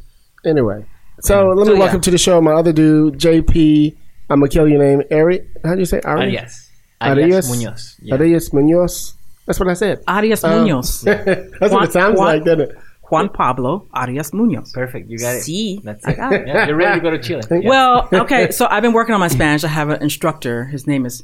Yeah. 0.45 0.51
Anyway, 0.51 0.85
so 1.21 1.49
let 1.51 1.69
me 1.69 1.75
So, 1.75 1.79
welcome 1.79 1.97
yeah. 1.99 2.01
to 2.01 2.11
the 2.11 2.19
show 2.19 2.41
my 2.41 2.55
other 2.55 2.73
dude, 2.73 3.15
JP. 3.19 3.97
I'm 4.31 4.41
gonna 4.41 4.51
kill 4.51 4.69
your 4.69 4.81
name, 4.81 5.05
Ari. 5.13 5.49
How 5.65 5.75
do 5.75 5.79
you 5.79 5.87
say 5.87 6.01
Ari? 6.01 6.23
Arias. 6.23 6.71
Arias? 7.01 7.47
Arias 7.47 7.51
Munoz. 7.51 7.97
Yeah. 8.03 8.15
Arias 8.15 8.53
Munoz. 8.53 9.15
That's 9.47 9.61
what 9.61 9.69
I 9.69 9.75
said. 9.75 10.03
Arias 10.09 10.43
uh, 10.43 10.51
Munoz. 10.51 11.03
That's 11.03 11.73
what 11.73 11.85
it 11.85 11.93
sounds 11.93 12.19
like, 12.19 12.45
doesn't 12.45 12.71
it? 12.71 12.79
Juan 13.11 13.29
Pablo 13.29 13.87
Arias 13.95 14.33
Munoz. 14.35 14.73
Perfect. 14.73 15.09
You 15.11 15.19
got 15.19 15.37
it. 15.37 15.43
See, 15.43 15.81
That's 15.83 16.05
I 16.07 16.15
got 16.15 16.33
it. 16.33 16.47
Yeah, 16.47 16.67
you're 16.67 16.77
ready 16.77 17.01
to 17.01 17.03
go 17.03 17.11
to 17.11 17.19
Chile. 17.19 17.43
Yeah. 17.51 17.69
Well, 17.69 18.09
okay, 18.13 18.51
so 18.51 18.67
I've 18.69 18.83
been 18.83 18.93
working 18.93 19.15
on 19.15 19.21
my 19.21 19.29
Spanish. 19.29 19.65
I 19.65 19.69
have 19.69 19.89
an 19.89 20.03
instructor. 20.03 20.65
His 20.67 20.87
name 20.87 21.07
is 21.07 21.23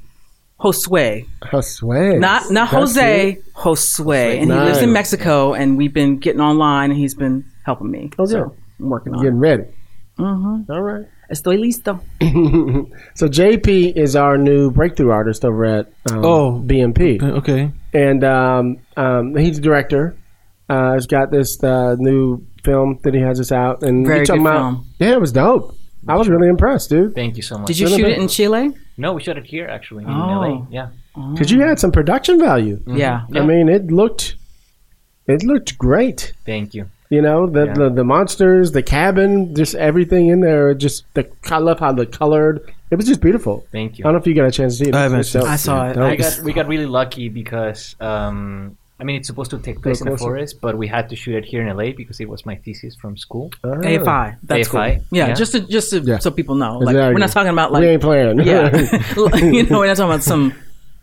Josue. 0.60 1.26
Josue. 1.42 2.18
Not 2.20 2.50
not 2.50 2.70
That's 2.70 2.72
Jose, 2.94 3.30
it. 3.32 3.54
Josue. 3.54 4.40
And 4.40 4.50
he 4.50 4.58
lives 4.58 4.78
in 4.78 4.92
Mexico 4.92 5.52
and 5.52 5.76
we've 5.76 5.92
been 5.92 6.18
getting 6.18 6.40
online 6.40 6.90
and 6.90 6.98
he's 6.98 7.14
been 7.14 7.44
helping 7.64 7.90
me. 7.90 8.10
Oh, 8.18 8.24
so 8.26 8.44
good. 8.48 8.56
I'm 8.80 8.88
working 8.90 9.14
on 9.14 9.20
Getting 9.22 9.36
it. 9.36 9.40
ready. 9.40 9.64
Mm-hmm. 10.18 10.70
All 10.72 10.82
right. 10.82 11.06
Estoy 11.30 11.58
listo. 11.58 12.00
So 13.14 13.28
JP 13.28 13.96
is 13.96 14.14
our 14.16 14.36
new 14.38 14.70
breakthrough 14.70 15.10
artist 15.10 15.44
over 15.44 15.64
at 15.64 15.86
um, 16.10 16.24
Oh. 16.24 16.62
BMP, 16.64 17.20
Okay. 17.22 17.70
and 17.92 18.22
um, 18.24 18.78
um, 18.96 19.34
he's 19.36 19.56
the 19.56 19.62
director. 19.62 20.16
Uh, 20.68 20.94
he's 20.94 21.06
got 21.06 21.30
this 21.30 21.62
uh, 21.62 21.94
new 21.98 22.44
film 22.64 22.98
that 23.02 23.12
he 23.14 23.20
has 23.20 23.38
us 23.40 23.52
out, 23.52 23.82
and 23.82 24.06
Very 24.06 24.20
we 24.20 24.26
talking 24.26 24.42
good 24.42 24.50
about- 24.50 24.72
film. 24.74 24.86
Yeah, 24.98 25.12
it 25.12 25.20
was 25.20 25.32
dope. 25.32 25.74
I 26.06 26.16
was 26.16 26.28
really 26.28 26.48
impressed, 26.48 26.90
dude. 26.90 27.14
Thank 27.14 27.36
you 27.36 27.42
so 27.42 27.56
much. 27.58 27.66
Did 27.68 27.78
you 27.78 27.86
Little 27.88 27.98
shoot 27.98 28.12
it 28.12 28.18
in 28.18 28.28
Chile? 28.28 28.72
No, 28.98 29.14
we 29.14 29.22
shot 29.22 29.38
it 29.38 29.46
here 29.46 29.66
actually 29.66 30.04
in 30.04 30.10
Oh. 30.10 30.40
LA. 30.40 30.66
Yeah. 30.70 30.88
Because 31.32 31.50
you 31.50 31.60
had 31.60 31.78
some 31.78 31.92
production 31.92 32.38
value. 32.38 32.80
Yeah. 32.86 33.22
Yeah. 33.30 33.42
I 33.42 33.46
mean, 33.46 33.68
it 33.68 33.86
looked, 33.90 34.36
it 35.26 35.42
looked 35.44 35.78
great. 35.78 36.32
Thank 36.44 36.74
you. 36.74 36.86
You 37.10 37.22
know, 37.22 37.46
the, 37.46 37.66
Yeah. 37.66 37.72
the 37.74 37.90
the 37.90 38.04
monsters, 38.04 38.72
the 38.72 38.82
cabin, 38.82 39.54
just 39.54 39.74
everything 39.76 40.28
in 40.28 40.40
there. 40.40 40.74
Just 40.74 41.04
the 41.14 41.28
I 41.50 41.58
love 41.58 41.78
how 41.78 41.92
they 41.92 42.06
colored. 42.06 42.60
It 42.90 42.96
was 42.96 43.06
just 43.06 43.20
beautiful. 43.20 43.64
Thank 43.72 43.98
you. 43.98 44.04
I 44.04 44.08
don't 44.08 44.14
know 44.14 44.20
if 44.20 44.26
you 44.26 44.34
got 44.34 44.46
a 44.46 44.50
chance 44.50 44.78
to 44.78 44.84
see 44.84 44.88
it. 44.90 44.94
I 44.94 45.02
haven't 45.02 45.20
It's 45.20 45.32
dope. 45.32 45.44
I 45.44 45.56
saw 45.56 45.88
it. 45.90 45.94
Dope. 45.94 46.02
I 46.04 46.16
got 46.16 46.40
we 46.42 46.52
got 46.52 46.66
really 46.68 46.86
lucky 46.86 47.28
because 47.28 47.94
um, 48.00 48.76
I 49.00 49.04
mean 49.04 49.16
it's 49.16 49.26
supposed 49.26 49.50
to 49.50 49.58
take 49.58 49.82
place 49.82 50.00
in 50.00 50.08
the 50.08 50.16
forest, 50.16 50.60
but 50.60 50.78
we 50.78 50.86
had 50.86 51.08
to 51.08 51.16
shoot 51.16 51.34
it 51.34 51.44
here 51.44 51.66
in 51.66 51.76
LA 51.76 51.90
because 51.96 52.20
it 52.20 52.28
was 52.28 52.46
my 52.46 52.54
thesis 52.56 52.94
from 52.94 53.16
school. 53.16 53.50
Ah. 53.64 53.68
AFI. 53.68 54.36
That's 54.44 54.68
AFI, 54.68 54.70
cool. 54.96 55.04
Yeah, 55.10 55.28
yeah. 55.28 55.34
just 55.34 55.52
to, 55.52 55.60
just 55.60 55.90
to, 55.90 56.00
Yeah. 56.00 56.18
so 56.18 56.30
people 56.30 56.54
know. 56.54 56.78
Like 56.78 56.94
Exactly. 56.94 57.14
we're 57.14 57.18
not 57.20 57.30
talking 57.32 57.50
about 57.52 57.72
like 57.72 57.80
we 57.80 57.86
like 57.86 57.92
ain't 57.94 58.02
playing. 58.02 58.40
yeah, 58.40 59.36
you 59.56 59.62
know, 59.64 59.80
we're 59.80 59.86
not 59.88 59.96
talking 59.96 60.12
about 60.12 60.22
some. 60.22 60.54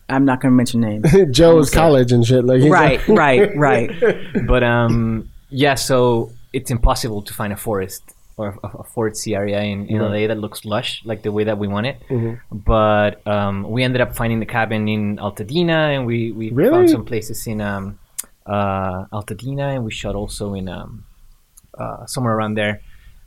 I'm 0.08 0.26
not 0.26 0.42
going 0.42 0.52
to 0.52 0.56
mention 0.56 0.82
names. 0.82 1.06
Joe's 1.32 1.70
college 1.70 2.12
and 2.12 2.26
shit. 2.26 2.44
Like 2.46 2.64
right, 2.64 3.06
right, 3.08 3.56
right. 3.56 3.92
But 4.48 4.64
um, 4.64 5.30
yeah, 5.50 5.76
so 5.76 6.32
it's 6.54 6.70
impossible 6.72 7.22
to 7.24 7.34
find 7.34 7.54
a 7.54 7.58
forest 7.58 8.14
or 8.38 8.58
a, 8.64 8.68
a 8.68 8.84
foresty 8.84 9.36
area 9.36 9.62
in, 9.62 9.88
in 9.88 10.00
LA 10.00 10.28
that 10.28 10.38
looks 10.38 10.66
lush 10.66 11.02
like 11.06 11.22
the 11.24 11.32
way 11.32 11.44
that 11.44 11.58
we 11.58 11.68
want 11.68 11.86
it. 11.88 11.98
Mm-hmm. 12.10 12.58
But 12.58 13.26
um, 13.28 13.70
we 13.70 13.84
ended 13.84 14.02
up 14.02 14.16
finding 14.16 14.40
the 14.40 14.46
cabin 14.46 14.88
in 14.88 15.18
Altadena, 15.18 15.96
and 15.96 16.06
we 16.06 16.32
we 16.32 16.50
Really? 16.52 16.72
found 16.72 16.90
some 16.90 17.06
places 17.06 17.46
in 17.48 17.62
um, 17.62 18.00
uh, 18.46 19.06
Altadena, 19.14 19.76
and 19.76 19.84
we 19.86 19.92
shot 19.92 20.16
also 20.16 20.54
in 20.54 20.68
um, 20.70 21.06
uh, 21.78 22.06
somewhere 22.06 22.36
around 22.36 22.56
there. 22.56 22.82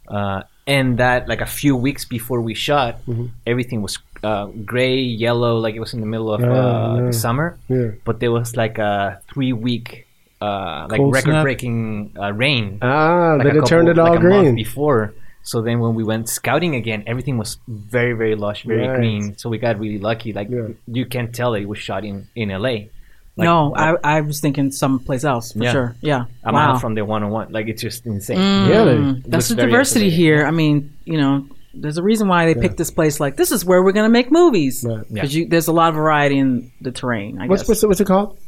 Uh, 0.08 0.42
and 0.66 0.98
that 0.98 1.28
like 1.28 1.40
a 1.40 1.46
few 1.46 1.76
weeks 1.76 2.04
before 2.04 2.40
we 2.40 2.54
shot, 2.54 3.00
Mm-hmm. 3.06 3.26
everything 3.46 3.82
was 3.82 3.98
uh, 4.22 4.46
gray, 4.64 4.96
yellow, 4.98 5.58
like 5.58 5.74
it 5.74 5.80
was 5.80 5.92
in 5.94 6.00
the 6.00 6.06
middle 6.06 6.32
of 6.32 6.40
Oh, 6.42 6.48
uh, 6.50 6.96
no. 7.00 7.06
the 7.06 7.12
summer. 7.12 7.58
Yeah. 7.68 7.90
But 8.04 8.20
there 8.20 8.32
was 8.32 8.56
like 8.56 8.78
a 8.78 9.20
three 9.32 9.52
week, 9.52 10.03
uh, 10.44 10.86
like 10.90 10.98
Cold 11.00 11.14
record 11.14 11.42
breaking 11.42 11.76
uh, 12.22 12.32
rain. 12.32 12.78
Ah, 12.82 13.34
like 13.38 13.46
then 13.46 13.56
a 13.56 13.62
it 13.62 13.66
turned 13.66 13.88
it 13.88 13.98
all 13.98 14.10
like 14.10 14.20
green. 14.20 14.54
before. 14.54 15.02
So 15.42 15.60
then 15.66 15.76
when 15.84 15.94
we 15.94 16.04
went 16.04 16.28
scouting 16.28 16.74
again, 16.74 17.00
everything 17.06 17.36
was 17.38 17.58
very 17.68 18.14
very 18.22 18.34
lush, 18.34 18.60
very 18.64 18.86
Right. 18.88 18.96
green. 18.96 19.22
So 19.40 19.44
we 19.52 19.58
got 19.58 19.78
really 19.78 19.98
lucky. 20.10 20.32
Like 20.32 20.48
Yeah. 20.50 20.68
you 20.98 21.04
can 21.14 21.32
tell 21.32 21.52
that 21.52 21.60
it 21.66 21.68
was 21.74 21.78
shot 21.78 22.02
in 22.04 22.16
in 22.34 22.48
LA. 22.50 22.76
Like, 23.36 23.46
no, 23.50 23.74
I, 23.74 23.96
I 24.16 24.20
was 24.20 24.38
thinking 24.40 24.70
someplace 24.70 25.24
else 25.24 25.52
for 25.52 25.64
Yeah. 25.64 25.72
sure. 25.72 25.88
Yeah. 26.00 26.24
I'm 26.44 26.54
wow. 26.54 26.74
out 26.74 26.80
from 26.80 26.94
the 26.94 27.04
101. 27.04 27.52
Like 27.52 27.66
it's 27.72 27.82
just 27.82 28.06
insane. 28.06 28.38
Really? 28.70 28.96
Mm, 28.96 29.24
That's 29.26 29.48
the 29.48 29.56
diversity 29.56 30.08
here. 30.08 30.46
I 30.46 30.52
mean, 30.52 30.76
you 31.04 31.18
know, 31.18 31.44
there's 31.74 31.98
a 31.98 32.02
reason 32.10 32.28
why 32.28 32.46
they 32.46 32.54
picked 32.54 32.76
this 32.78 32.92
place. 32.92 33.18
Like, 33.18 33.34
this 33.36 33.50
is 33.50 33.64
where 33.64 33.82
we're 33.82 33.90
going 33.98 34.06
to 34.06 34.16
make 34.20 34.30
movies 34.30 34.84
Right. 34.86 35.02
because 35.12 35.36
there's 35.50 35.66
a 35.66 35.72
lot 35.72 35.88
of 35.88 35.96
variety 35.96 36.38
in 36.38 36.70
the 36.80 36.92
terrain. 36.92 37.40
I 37.40 37.48
What's, 37.48 37.62
guess. 37.62 37.68
what's 37.70 37.82
it- 37.82 37.88
what's 37.88 38.00
it 38.00 38.06
called? 38.06 38.38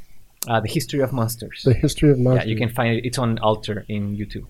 Uh, 0.49 0.61
the 0.61 0.69
history 0.69 1.01
of 1.01 1.13
monsters. 1.13 1.63
The 1.65 1.75
history 1.75 2.11
of 2.11 2.19
Monsters. 2.19 2.47
Yeah, 2.47 2.51
you 2.53 2.57
can 2.57 2.69
find 2.71 2.97
it. 2.97 3.05
It's 3.05 3.19
on 3.19 3.39
Alter 3.39 3.85
in 3.89 4.17
YouTube. 4.17 4.47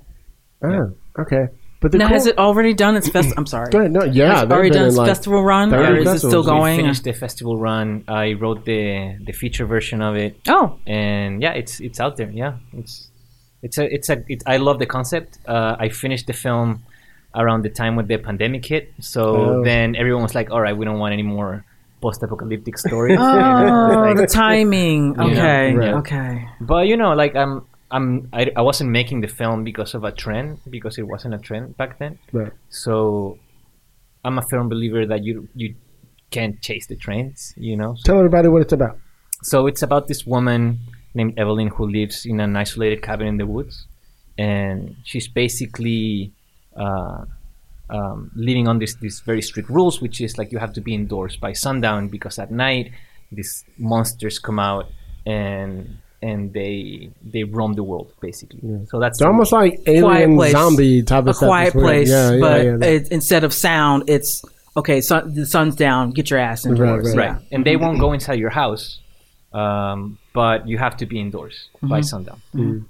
Ah, 0.63 0.89
okay. 1.23 1.49
But 1.81 1.93
now, 1.93 2.07
cool, 2.09 2.15
has 2.17 2.27
it 2.27 2.39
already 2.39 2.73
done 2.75 2.97
its 2.97 3.09
fest? 3.09 3.35
I'm 3.37 3.47
sorry. 3.47 3.71
Go 3.71 3.79
ahead. 3.81 3.93
No, 3.93 4.03
yeah, 4.05 4.35
Has 4.37 4.43
it 4.45 4.53
already 4.53 4.71
done 4.71 4.87
its 4.89 4.97
like, 4.97 5.09
festival 5.09 5.43
run, 5.45 5.71
30 5.71 5.83
or 5.93 5.97
is 5.99 6.09
it 6.15 6.19
still 6.27 6.41
We 6.43 6.47
We 6.51 6.59
going? 6.59 6.75
or- 6.79 6.83
finished 6.83 7.05
the 7.05 7.13
festival 7.13 7.59
run. 7.59 8.05
I 8.09 8.33
wrote 8.33 8.65
the 8.65 9.17
the 9.29 9.33
feature 9.33 9.67
version 9.67 10.01
of 10.03 10.17
it. 10.17 10.37
Oh, 10.49 10.79
and 10.87 11.43
yeah, 11.43 11.53
it's 11.53 11.81
it's 11.81 12.01
out 12.01 12.17
there. 12.17 12.31
Yeah, 12.31 12.55
it's 12.73 13.09
it's 13.63 13.77
a 13.79 13.85
it's 13.95 14.09
a 14.09 14.17
it, 14.29 14.43
I 14.47 14.57
love 14.57 14.79
the 14.79 14.87
concept. 14.87 15.39
Uh, 15.47 15.77
I 15.79 15.89
finished 15.91 16.27
the 16.27 16.33
film 16.33 16.83
around 17.35 17.61
the 17.63 17.71
time 17.71 17.95
when 17.97 18.07
the 18.07 18.17
pandemic 18.19 18.65
hit, 18.65 18.85
so 19.01 19.23
Oh. 19.37 19.63
then 19.63 19.95
everyone 19.97 20.23
was 20.23 20.35
like, 20.35 20.51
"All 20.51 20.63
right, 20.63 20.77
we 20.77 20.85
don't 20.87 20.99
want 20.99 21.13
any 21.13 21.23
more 21.37 21.65
post-apocalyptic 22.07 22.77
stories." 22.79 23.19
oh, 23.21 23.25
Like- 24.07 24.17
the 24.23 24.27
timing. 24.45 25.03
Yeah, 25.19 25.27
Okay, 25.29 25.65
right. 25.75 25.95
okay. 26.03 26.33
but 26.61 26.83
you 26.91 26.97
know, 26.97 27.13
like 27.23 27.35
I'm 27.43 27.53
I'm 27.91 28.07
I, 28.39 28.43
I 28.61 28.63
wasn't 28.63 28.91
making 29.01 29.19
the 29.27 29.29
film 29.41 29.59
because 29.71 29.95
of 29.99 30.03
a 30.05 30.13
trend 30.23 30.59
because 30.77 30.95
it 31.03 31.07
wasn't 31.13 31.35
a 31.35 31.39
trend 31.49 31.77
back 31.81 31.99
then. 32.01 32.13
Right. 32.33 32.53
So 32.69 33.39
I'm 34.25 34.37
a 34.39 34.45
firm 34.51 34.67
believer 34.69 35.03
that 35.13 35.21
you 35.27 35.49
you 35.55 35.75
can't 36.35 36.57
chase 36.67 36.87
the 36.93 36.97
trends. 36.97 37.55
You 37.57 37.77
know, 37.81 37.91
Tell 38.05 38.19
everybody 38.19 38.49
what 38.49 38.63
it's 38.67 38.73
about. 38.81 38.99
so 39.53 39.67
it's 39.71 39.83
about 39.89 40.05
this 40.11 40.27
woman 40.35 40.61
named 41.15 41.35
Evelyn 41.39 41.69
who 41.75 41.85
lives 41.99 42.27
in 42.27 42.41
an 42.41 42.57
isolated 42.65 43.01
cabin 43.09 43.27
in 43.33 43.37
the 43.43 43.47
woods, 43.47 43.87
and 44.37 44.97
she's 45.09 45.29
basically 45.43 46.33
uh, 46.85 47.25
um, 47.91 48.31
living 48.35 48.67
on 48.69 48.79
this 48.79 48.95
these 48.97 49.21
very 49.21 49.43
strict 49.43 49.69
rules, 49.69 50.01
which 50.01 50.21
is 50.21 50.39
like 50.39 50.53
you 50.53 50.59
have 50.59 50.73
to 50.75 50.81
be 50.81 50.95
indoors 50.95 51.37
by 51.37 51.53
sundown 51.53 52.09
because 52.09 52.39
at 52.39 52.51
night 52.51 52.93
these 53.33 53.65
monsters 53.79 54.39
come 54.39 54.59
out 54.59 54.87
and 55.25 55.99
and 56.23 56.53
they 56.53 57.11
they 57.23 57.45
roam 57.45 57.75
the 57.75 57.83
world 57.83 58.13
basically. 58.21 58.61
So 58.89 58.99
that's 58.99 59.19
It's 59.19 59.27
almost 59.27 59.53
like 59.53 59.85
Quiet 59.85 59.97
alien 59.97 60.37
place. 60.37 60.53
zombie 60.53 61.03
type 61.03 61.27
of 61.27 61.37
A 61.37 61.39
quiet 61.39 61.73
place, 61.73 62.09
Yeah, 62.09 62.33
yeah, 62.33 62.41
but 62.41 62.65
yeah, 62.65 62.87
It, 62.95 63.09
instead 63.11 63.45
of 63.45 63.53
sound, 63.53 64.05
it's 64.09 64.45
okay. 64.77 65.01
Sun, 65.01 65.35
the 65.35 65.47
sun's 65.47 65.77
down. 65.77 66.11
Get 66.13 66.31
your 66.31 66.39
ass 66.41 66.67
indoors. 66.67 67.15
right. 67.15 67.31
right, 67.31 67.43
and 67.53 67.65
they 67.65 67.77
won't 67.77 68.01
go 68.01 68.13
inside 68.13 68.39
your 68.39 68.51
house, 68.51 68.99
um, 69.53 70.19
but 70.33 70.67
you 70.67 70.79
have 70.79 70.97
to 70.99 71.07
be 71.07 71.21
indoors 71.21 71.69
by 71.83 72.01
sundown. 72.01 72.41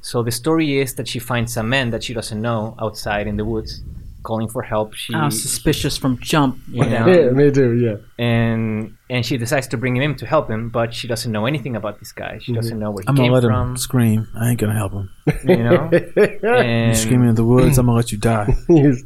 So 0.00 0.22
the 0.22 0.30
story 0.32 0.78
is 0.78 0.94
that 0.94 1.08
she 1.08 1.18
finds 1.18 1.56
a 1.56 1.62
man 1.62 1.90
that 1.90 2.04
she 2.04 2.14
doesn't 2.14 2.40
know 2.40 2.74
outside 2.80 3.26
in 3.26 3.36
the 3.36 3.44
woods, 3.44 3.82
calling 4.30 4.48
for 4.54 4.62
help. 4.74 4.88
She 5.02 5.10
I 5.14 5.24
was 5.30 5.36
suspicious 5.48 5.94
from 6.02 6.12
jump. 6.32 6.52
you 6.68 6.84
know, 6.92 7.06
Yeah, 7.12 7.30
me 7.38 7.50
too. 7.58 7.70
Yeah. 7.86 7.96
and 8.30 8.92
and 9.14 9.20
she 9.28 9.34
decides 9.44 9.66
to 9.72 9.76
bring 9.82 9.94
him 9.96 10.02
in 10.06 10.12
to 10.22 10.26
help 10.34 10.46
him, 10.54 10.62
but 10.78 10.88
she 10.98 11.06
doesn't 11.12 11.30
know 11.36 11.44
anything 11.52 11.74
about 11.80 11.94
this 12.00 12.10
guy. 12.22 12.32
She 12.44 12.52
doesn't 12.58 12.78
know 12.82 12.90
where 12.92 13.02
he 13.04 13.08
I'm 13.08 13.14
gonna 13.14 13.32
let 13.38 13.44
from. 13.44 13.70
him 13.70 13.76
scream. 13.88 14.20
I 14.40 14.50
ain't 14.50 14.60
gonna 14.62 14.74
help 14.82 14.92
him. 14.98 15.06
You 15.52 15.62
know, 15.66 15.80
You 16.42 16.54
and 16.54 16.96
screaming 17.04 17.28
in 17.32 17.36
the 17.42 17.44
woods. 17.52 17.78
I'm 17.78 17.86
gonna 17.86 17.96
let 18.02 18.10
you 18.14 18.18
die. 18.18 18.48
You're. 18.68 18.96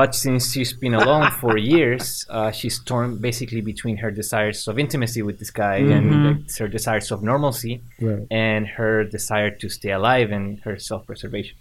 But 0.00 0.10
since 0.24 0.42
she's 0.52 0.72
been 0.84 0.94
alone 1.02 1.30
for 1.40 1.52
years, 1.56 2.26
uh, 2.36 2.50
she's 2.58 2.76
torn 2.90 3.08
basically 3.28 3.60
between 3.72 3.96
her 4.04 4.10
desires 4.22 4.66
of 4.70 4.74
intimacy 4.84 5.22
with 5.28 5.36
this 5.38 5.52
guy 5.64 5.76
and 5.94 6.04
like, 6.26 6.56
her 6.58 6.68
desires 6.78 7.08
of 7.14 7.18
normalcy 7.22 7.74
Right. 8.08 8.26
and 8.30 8.62
her 8.78 9.04
desire 9.16 9.50
to 9.62 9.66
stay 9.78 9.92
alive 10.00 10.28
and 10.36 10.46
her 10.66 10.76
self 10.90 11.06
preservation. 11.06 11.56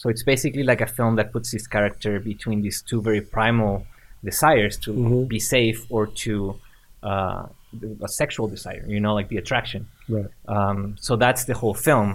So 0.00 0.08
it's 0.08 0.22
basically 0.22 0.62
like 0.62 0.80
a 0.80 0.86
film 0.98 1.12
that 1.16 1.28
puts 1.34 1.48
this 1.54 1.66
character 1.76 2.12
between 2.32 2.58
these 2.66 2.78
two 2.88 3.00
very 3.08 3.20
primal 3.36 3.74
desires 4.30 4.74
to 4.84 4.90
Mhm. 4.94 5.28
be 5.34 5.38
safe 5.56 5.80
or 5.94 6.02
to 6.24 6.34
uh, 7.02 7.46
a 8.08 8.08
sexual 8.08 8.46
desire, 8.56 8.84
you 8.94 9.00
know, 9.04 9.14
like 9.18 9.28
the 9.32 9.38
attraction. 9.42 9.82
Right. 10.16 10.30
Um, 10.54 10.78
so 11.06 11.12
that's 11.24 11.42
the 11.50 11.54
whole 11.60 11.72
film. 11.88 12.10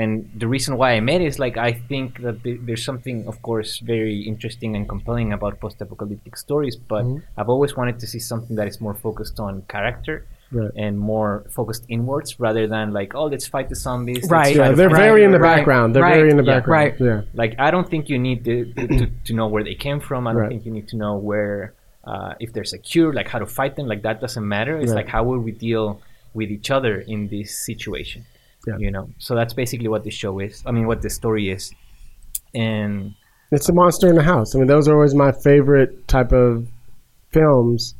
And 0.00 0.12
the 0.42 0.48
reason 0.54 0.72
why 0.80 0.90
I 0.98 1.00
made 1.00 1.20
it 1.26 1.28
is 1.32 1.38
like 1.46 1.56
I 1.70 1.72
think 1.90 2.08
that 2.24 2.36
th- 2.44 2.60
there's 2.66 2.84
something, 2.90 3.16
of 3.32 3.36
course, 3.48 3.70
very 3.94 4.16
interesting 4.32 4.70
and 4.76 4.84
compelling 4.94 5.28
about 5.38 5.60
post-apocalyptic 5.64 6.34
stories. 6.46 6.76
But 6.92 7.04
Mhm. 7.04 7.22
I've 7.38 7.50
always 7.54 7.72
wanted 7.78 7.96
to 8.02 8.06
see 8.12 8.22
something 8.30 8.54
that 8.58 8.68
is 8.72 8.76
more 8.86 8.94
focused 9.06 9.36
on 9.46 9.52
character 9.74 10.14
Right. 10.52 10.70
and 10.76 10.98
more 10.98 11.46
focused 11.48 11.84
inwards 11.88 12.38
rather 12.38 12.66
than 12.66 12.92
like 12.92 13.14
oh 13.14 13.24
let's 13.24 13.46
fight 13.46 13.70
the 13.70 13.74
zombies. 13.74 14.28
Right. 14.28 14.54
Yeah, 14.54 14.72
they're 14.72 14.90
very 14.90 15.24
in 15.24 15.32
the 15.32 15.38
right, 15.38 15.56
background. 15.56 15.94
They're 15.94 16.02
right, 16.02 16.16
very 16.16 16.30
in 16.30 16.36
the 16.36 16.44
yeah, 16.44 16.56
background. 16.56 17.00
right. 17.00 17.00
Yeah. 17.00 17.22
like 17.32 17.54
I 17.58 17.70
don't 17.70 17.88
think 17.88 18.10
you 18.10 18.18
need 18.18 18.44
to, 18.44 18.72
to, 18.74 19.06
to 19.24 19.32
know 19.32 19.48
where 19.48 19.64
they 19.64 19.74
came 19.74 19.98
from. 19.98 20.26
I 20.26 20.34
don't 20.34 20.48
think 20.48 20.66
you 20.66 20.72
need 20.72 20.88
to 20.88 20.96
know 20.96 21.16
where 21.16 21.72
uh, 22.04 22.34
if 22.38 22.52
there's 22.52 22.72
a 22.74 22.78
cure, 22.78 23.12
like 23.14 23.28
how 23.28 23.38
to 23.38 23.46
fight 23.46 23.76
them. 23.76 23.86
Like 23.86 24.02
that 24.02 24.20
doesn't 24.20 24.46
matter. 24.46 24.76
It's 24.78 24.92
like 24.92 25.08
how 25.08 25.24
will 25.24 25.38
we 25.38 25.52
deal 25.52 26.02
with 26.34 26.50
each 26.50 26.70
other 26.70 27.00
in 27.00 27.28
this 27.28 27.58
situation? 27.64 28.26
Yeah. 28.66 28.76
You 28.78 28.90
know. 28.90 29.08
So 29.18 29.34
that's 29.34 29.54
basically 29.54 29.88
what 29.88 30.04
the 30.04 30.10
show 30.10 30.38
is. 30.38 30.62
I 30.66 30.70
mean, 30.70 30.86
what 30.86 31.00
the 31.02 31.10
story 31.10 31.50
is, 31.50 31.72
and 32.54 33.14
It's 33.50 33.68
a 33.68 33.72
monster 33.72 34.08
in 34.08 34.16
the 34.16 34.22
house. 34.22 34.54
I 34.54 34.58
mean, 34.58 34.68
those 34.68 34.86
are 34.88 34.94
always 34.94 35.14
my 35.14 35.32
favorite 35.32 36.06
type 36.08 36.32
of 36.32 36.68
films, 37.30 37.94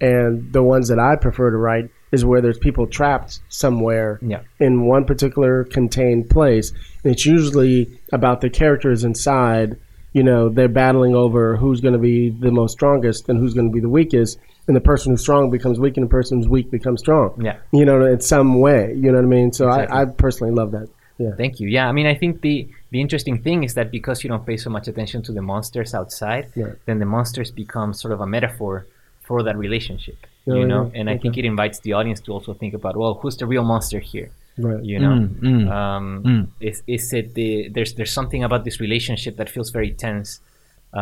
and 0.00 0.52
the 0.52 0.62
ones 0.62 0.88
that 0.88 0.98
I 0.98 1.16
prefer 1.16 1.50
to 1.50 1.56
write 1.56 1.90
is 2.12 2.24
where 2.24 2.40
there's 2.40 2.58
people 2.58 2.86
trapped 2.86 3.40
somewhere 3.48 4.18
yeah, 4.22 4.40
in 4.58 4.86
one 4.86 5.04
particular 5.04 5.64
contained 5.64 6.28
place. 6.30 6.72
And 7.04 7.12
it's 7.12 7.24
usually 7.26 7.98
about 8.12 8.40
the 8.40 8.50
characters 8.50 9.04
inside. 9.04 9.76
You 10.12 10.24
know, 10.24 10.48
they're 10.48 10.68
battling 10.68 11.14
over 11.14 11.56
who's 11.56 11.80
going 11.80 11.92
to 11.92 12.00
be 12.00 12.30
the 12.30 12.50
most 12.50 12.72
strongest 12.72 13.28
and 13.28 13.38
who's 13.38 13.54
going 13.54 13.68
to 13.68 13.72
be 13.72 13.80
the 13.80 13.88
weakest. 13.88 14.38
And 14.66 14.74
the 14.76 14.80
person 14.80 15.12
who's 15.12 15.20
strong 15.20 15.50
becomes 15.50 15.78
weak, 15.80 15.96
and 15.96 16.06
the 16.06 16.10
person 16.10 16.38
who's 16.38 16.48
weak 16.48 16.70
becomes 16.70 17.00
strong. 17.00 17.40
yeah. 17.42 17.58
You 17.72 17.84
know, 17.84 18.04
in 18.04 18.20
some 18.20 18.60
way. 18.60 18.92
You 18.94 19.10
know 19.12 19.18
what 19.18 19.24
I 19.24 19.28
mean? 19.28 19.52
So 19.52 19.68
Exactly. 19.68 19.96
I, 19.96 20.02
I 20.02 20.04
personally 20.06 20.52
love 20.52 20.72
that. 20.72 20.88
Yeah. 21.18 21.30
Thank 21.36 21.60
you. 21.60 21.68
Yeah, 21.68 21.86
I 21.88 21.92
mean, 21.92 22.06
I 22.06 22.14
think 22.14 22.40
the 22.40 22.68
the 22.90 23.00
interesting 23.00 23.40
thing 23.42 23.62
is 23.62 23.74
that 23.74 23.90
because 23.92 24.24
you 24.24 24.28
don't 24.30 24.44
pay 24.46 24.56
so 24.56 24.70
much 24.70 24.88
attention 24.88 25.22
to 25.24 25.32
the 25.32 25.42
monsters 25.42 25.94
outside, 25.94 26.50
Right. 26.56 26.74
then 26.86 26.98
the 26.98 27.04
monsters 27.06 27.50
become 27.52 27.92
sort 27.92 28.12
of 28.14 28.20
a 28.20 28.26
metaphor 28.26 28.86
for 29.30 29.38
that 29.48 29.56
relationship. 29.66 30.18
Oh, 30.48 30.54
you 30.58 30.66
know, 30.72 30.82
yeah. 30.82 30.98
and 30.98 31.04
I 31.14 31.16
think 31.22 31.32
it 31.40 31.44
invites 31.52 31.78
the 31.86 31.92
audience 31.98 32.20
to 32.26 32.30
also 32.36 32.50
think 32.60 32.72
about, 32.80 32.94
well, 33.00 33.14
who's 33.20 33.36
the 33.42 33.46
real 33.54 33.66
monster 33.72 34.00
here? 34.12 34.28
Right. 34.68 34.82
You 34.90 34.98
know, 35.04 35.14
Mm, 35.20 35.28
mm. 35.50 35.64
um, 35.80 36.04
Mm. 36.28 36.42
is 36.70 36.78
is 36.96 37.04
it 37.20 37.26
the 37.38 37.48
there's 37.74 37.92
there's 37.96 38.14
something 38.20 38.42
about 38.48 38.62
this 38.68 38.76
relationship 38.86 39.32
that 39.40 39.48
feels 39.54 39.70
very 39.78 39.92
tense, 40.04 40.28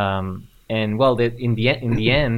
um, 0.01 0.27
and 0.79 0.89
well, 1.01 1.15
the, 1.21 1.27
in 1.47 1.53
the 1.59 1.65
in 1.87 1.93
the 2.01 2.09
end, 2.25 2.37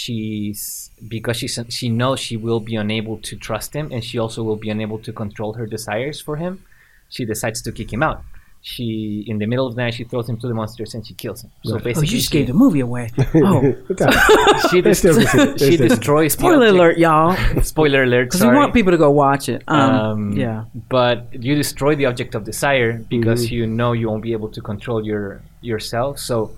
she's 0.00 0.90
because 1.14 1.36
she's 1.40 1.54
she 1.78 1.86
knows 2.00 2.18
she 2.28 2.36
will 2.46 2.62
be 2.70 2.74
unable 2.84 3.16
to 3.28 3.32
trust 3.46 3.70
him, 3.78 3.86
and 3.94 4.00
she 4.08 4.16
also 4.24 4.40
will 4.48 4.60
be 4.66 4.70
unable 4.76 4.98
to 5.06 5.10
control 5.22 5.50
her 5.58 5.66
desires 5.76 6.18
for 6.26 6.34
him. 6.44 6.52
She 7.14 7.22
decides 7.32 7.58
to 7.66 7.70
kick 7.78 7.88
him 7.94 8.02
out. 8.08 8.20
She 8.62 9.24
in 9.26 9.38
the 9.38 9.46
middle 9.46 9.66
of 9.66 9.74
the 9.74 9.80
night 9.82 9.94
she 9.94 10.04
throws 10.04 10.28
him 10.28 10.36
to 10.38 10.46
the 10.46 10.52
monsters 10.52 10.92
and 10.94 11.06
she 11.06 11.14
kills 11.14 11.42
him. 11.42 11.50
So 11.64 11.72
Right. 11.74 11.80
Oh, 11.80 11.84
basically, 11.84 12.08
you 12.08 12.16
just 12.18 12.30
she, 12.30 12.38
gave 12.38 12.46
the 12.46 12.52
movie 12.52 12.80
away. 12.80 13.08
Oh, 13.36 13.62
she, 14.70 14.80
They 14.82 14.90
dest- 14.90 15.02
can 15.02 15.14
see 15.14 15.38
it. 15.40 15.58
They 15.58 15.70
she 15.70 15.76
destroys. 15.78 16.34
spoiler 16.34 16.66
alert, 16.66 16.98
y'all, 16.98 17.34
Spoiler 17.62 18.02
alert. 18.02 18.26
because 18.26 18.42
we 18.42 18.48
want 18.48 18.74
people 18.74 18.92
to 18.92 18.98
go 18.98 19.10
watch 19.10 19.48
it. 19.48 19.62
Um, 19.66 19.90
Um, 19.90 20.32
yeah, 20.32 20.64
But 20.90 21.28
you 21.32 21.54
destroy 21.54 21.94
the 21.96 22.04
object 22.06 22.34
of 22.34 22.44
desire 22.44 22.98
because 23.08 23.46
Mm-hmm. 23.46 23.54
you 23.54 23.66
know 23.66 23.92
you 23.92 24.08
won't 24.10 24.22
be 24.22 24.32
able 24.32 24.50
to 24.50 24.60
control 24.60 25.04
your 25.06 25.40
yourself. 25.62 26.18
So 26.18 26.50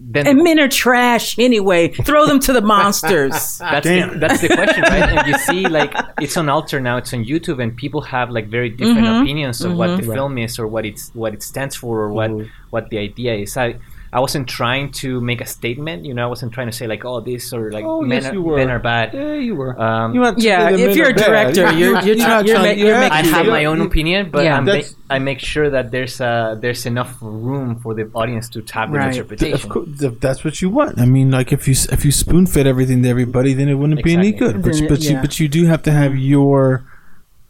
then 0.00 0.26
and 0.28 0.42
men 0.44 0.60
are 0.60 0.68
trash 0.68 1.38
anyway. 1.38 1.88
Throw 1.88 2.26
them 2.26 2.38
to 2.40 2.52
the 2.52 2.60
monsters. 2.60 3.58
that's 3.58 3.84
Damn. 3.84 4.12
the, 4.14 4.18
that's 4.20 4.40
the 4.40 4.48
question, 4.48 4.82
right? 4.82 5.08
And 5.18 5.26
you 5.26 5.38
see, 5.38 5.66
like 5.68 5.92
it's 6.20 6.36
on 6.36 6.48
Alter 6.48 6.80
now. 6.80 6.98
It's 6.98 7.12
on 7.12 7.24
YouTube, 7.24 7.60
and 7.62 7.76
people 7.76 8.00
have 8.02 8.30
like 8.30 8.46
very 8.48 8.70
different 8.70 9.06
Mhm. 9.06 9.22
opinions 9.22 9.60
of 9.62 9.74
what 9.76 9.96
the 10.00 10.06
Right. 10.06 10.14
film 10.16 10.38
is, 10.38 10.58
or 10.58 10.66
what 10.68 10.86
it's 10.86 11.10
what 11.14 11.34
it 11.34 11.42
stands 11.42 11.74
for, 11.74 12.00
or 12.00 12.12
what 12.12 12.30
Mhm. 12.30 12.48
what 12.70 12.90
the 12.90 12.98
idea 12.98 13.34
is. 13.34 13.56
I 13.56 13.76
I 14.10 14.20
wasn't 14.20 14.48
trying 14.48 14.90
to 15.02 15.20
make 15.20 15.40
a 15.42 15.46
statement. 15.46 16.06
You 16.06 16.14
know, 16.14 16.24
I 16.24 16.28
wasn't 16.28 16.52
trying 16.52 16.68
to 16.68 16.72
say 16.72 16.86
like, 16.86 17.04
oh, 17.04 17.20
this 17.20 17.52
or 17.52 17.70
like 17.70 17.84
Oh, 17.84 18.00
men, 18.00 18.22
yes, 18.22 18.30
are, 18.30 18.34
you 18.34 18.42
were. 18.42 18.56
men 18.56 18.70
are 18.70 18.78
bad. 18.78 19.12
Yeah, 19.12 19.34
you 19.34 19.54
were. 19.54 19.78
Um, 19.78 20.14
You 20.14 20.20
want 20.22 20.38
Yeah, 20.38 20.70
if 20.70 20.96
you're 20.96 21.08
are 21.08 21.10
a 21.10 21.14
bad. 21.14 21.26
director, 21.54 21.72
you're- 21.78 22.02
you're 22.06 22.16
not 22.16 22.46
trying- 22.46 22.46
you're 22.46 22.56
trying- 22.56 22.78
ma- 22.78 22.84
you're 22.84 22.96
I 22.96 23.22
have 23.22 23.46
my 23.46 23.64
own 23.66 23.80
opinion, 23.82 24.30
but 24.30 24.44
Yeah. 24.44 24.56
I'm 24.56 24.64
ma- 24.64 24.80
I 25.10 25.18
make 25.18 25.40
sure 25.40 25.68
that 25.70 25.90
there's 25.90 26.20
uh, 26.20 26.56
there's 26.60 26.86
enough 26.86 27.16
room 27.20 27.76
for 27.82 27.92
the 27.94 28.08
audience 28.14 28.48
to 28.50 28.62
tap 28.62 28.88
Right. 28.90 29.02
an 29.02 29.08
Of 29.10 29.14
interpretation. 29.16 29.68
course, 29.70 29.88
that's 30.20 30.42
what 30.44 30.62
you 30.62 30.70
want. 30.70 30.98
I 30.98 31.04
mean, 31.06 31.30
like 31.30 31.52
if 31.52 31.68
you 31.68 31.74
if 31.92 32.04
you 32.06 32.12
spoon 32.12 32.46
fed 32.46 32.66
everything 32.66 33.02
to 33.02 33.08
everybody, 33.10 33.52
then 33.52 33.68
it 33.68 33.74
wouldn't 33.74 34.02
be 34.02 34.14
any 34.14 34.32
good. 34.32 34.62
But 34.62 34.72
Then 34.72 34.84
it- 34.84 34.88
but 34.88 35.00
you 35.04 35.16
but 35.20 35.38
you 35.40 35.48
do 35.48 35.66
have 35.66 35.82
to 35.82 35.92
have 35.92 36.16
your 36.16 36.82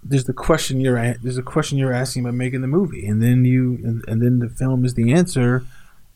there's 0.04 0.24
the 0.24 0.32
question 0.32 0.80
you're 0.80 1.14
there's 1.22 1.38
a 1.38 1.42
question 1.42 1.76
you're 1.78 1.92
asking 1.92 2.22
by 2.24 2.30
making 2.32 2.62
the 2.62 2.68
movie, 2.68 3.06
and 3.06 3.22
then 3.22 3.44
you 3.44 3.78
and, 3.84 4.02
and 4.08 4.22
then 4.22 4.38
the 4.38 4.48
film 4.48 4.84
is 4.84 4.94
the 4.94 5.12
answer, 5.12 5.62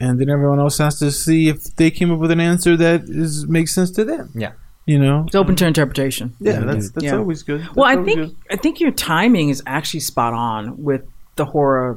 and 0.02 0.18
then 0.18 0.28
everyone 0.36 0.58
else 0.64 0.78
has 0.78 0.98
to 0.98 1.10
see 1.24 1.40
if 1.48 1.58
they 1.76 1.90
came 1.98 2.10
up 2.14 2.18
with 2.18 2.30
an 2.30 2.40
answer 2.40 2.76
that 2.84 3.00
is 3.22 3.46
makes 3.46 3.72
sense 3.78 3.90
to 3.98 4.04
them. 4.04 4.30
Yeah. 4.34 4.52
You 4.84 4.98
know. 4.98 5.24
It's 5.26 5.36
open 5.42 5.54
to 5.56 5.66
interpretation. 5.66 6.26
Yeah, 6.40 6.58
that's 6.68 6.90
that's 6.90 7.04
Yeah. 7.06 7.16
always 7.22 7.42
good. 7.44 7.60
Well, 7.76 7.86
I 7.94 7.96
think 8.06 8.18
good. 8.20 8.36
I 8.50 8.56
think 8.56 8.80
your 8.80 8.90
timing 8.90 9.48
is 9.54 9.62
actually 9.66 10.00
spot 10.00 10.32
on 10.34 10.82
with 10.88 11.02
the 11.36 11.44
horror 11.44 11.90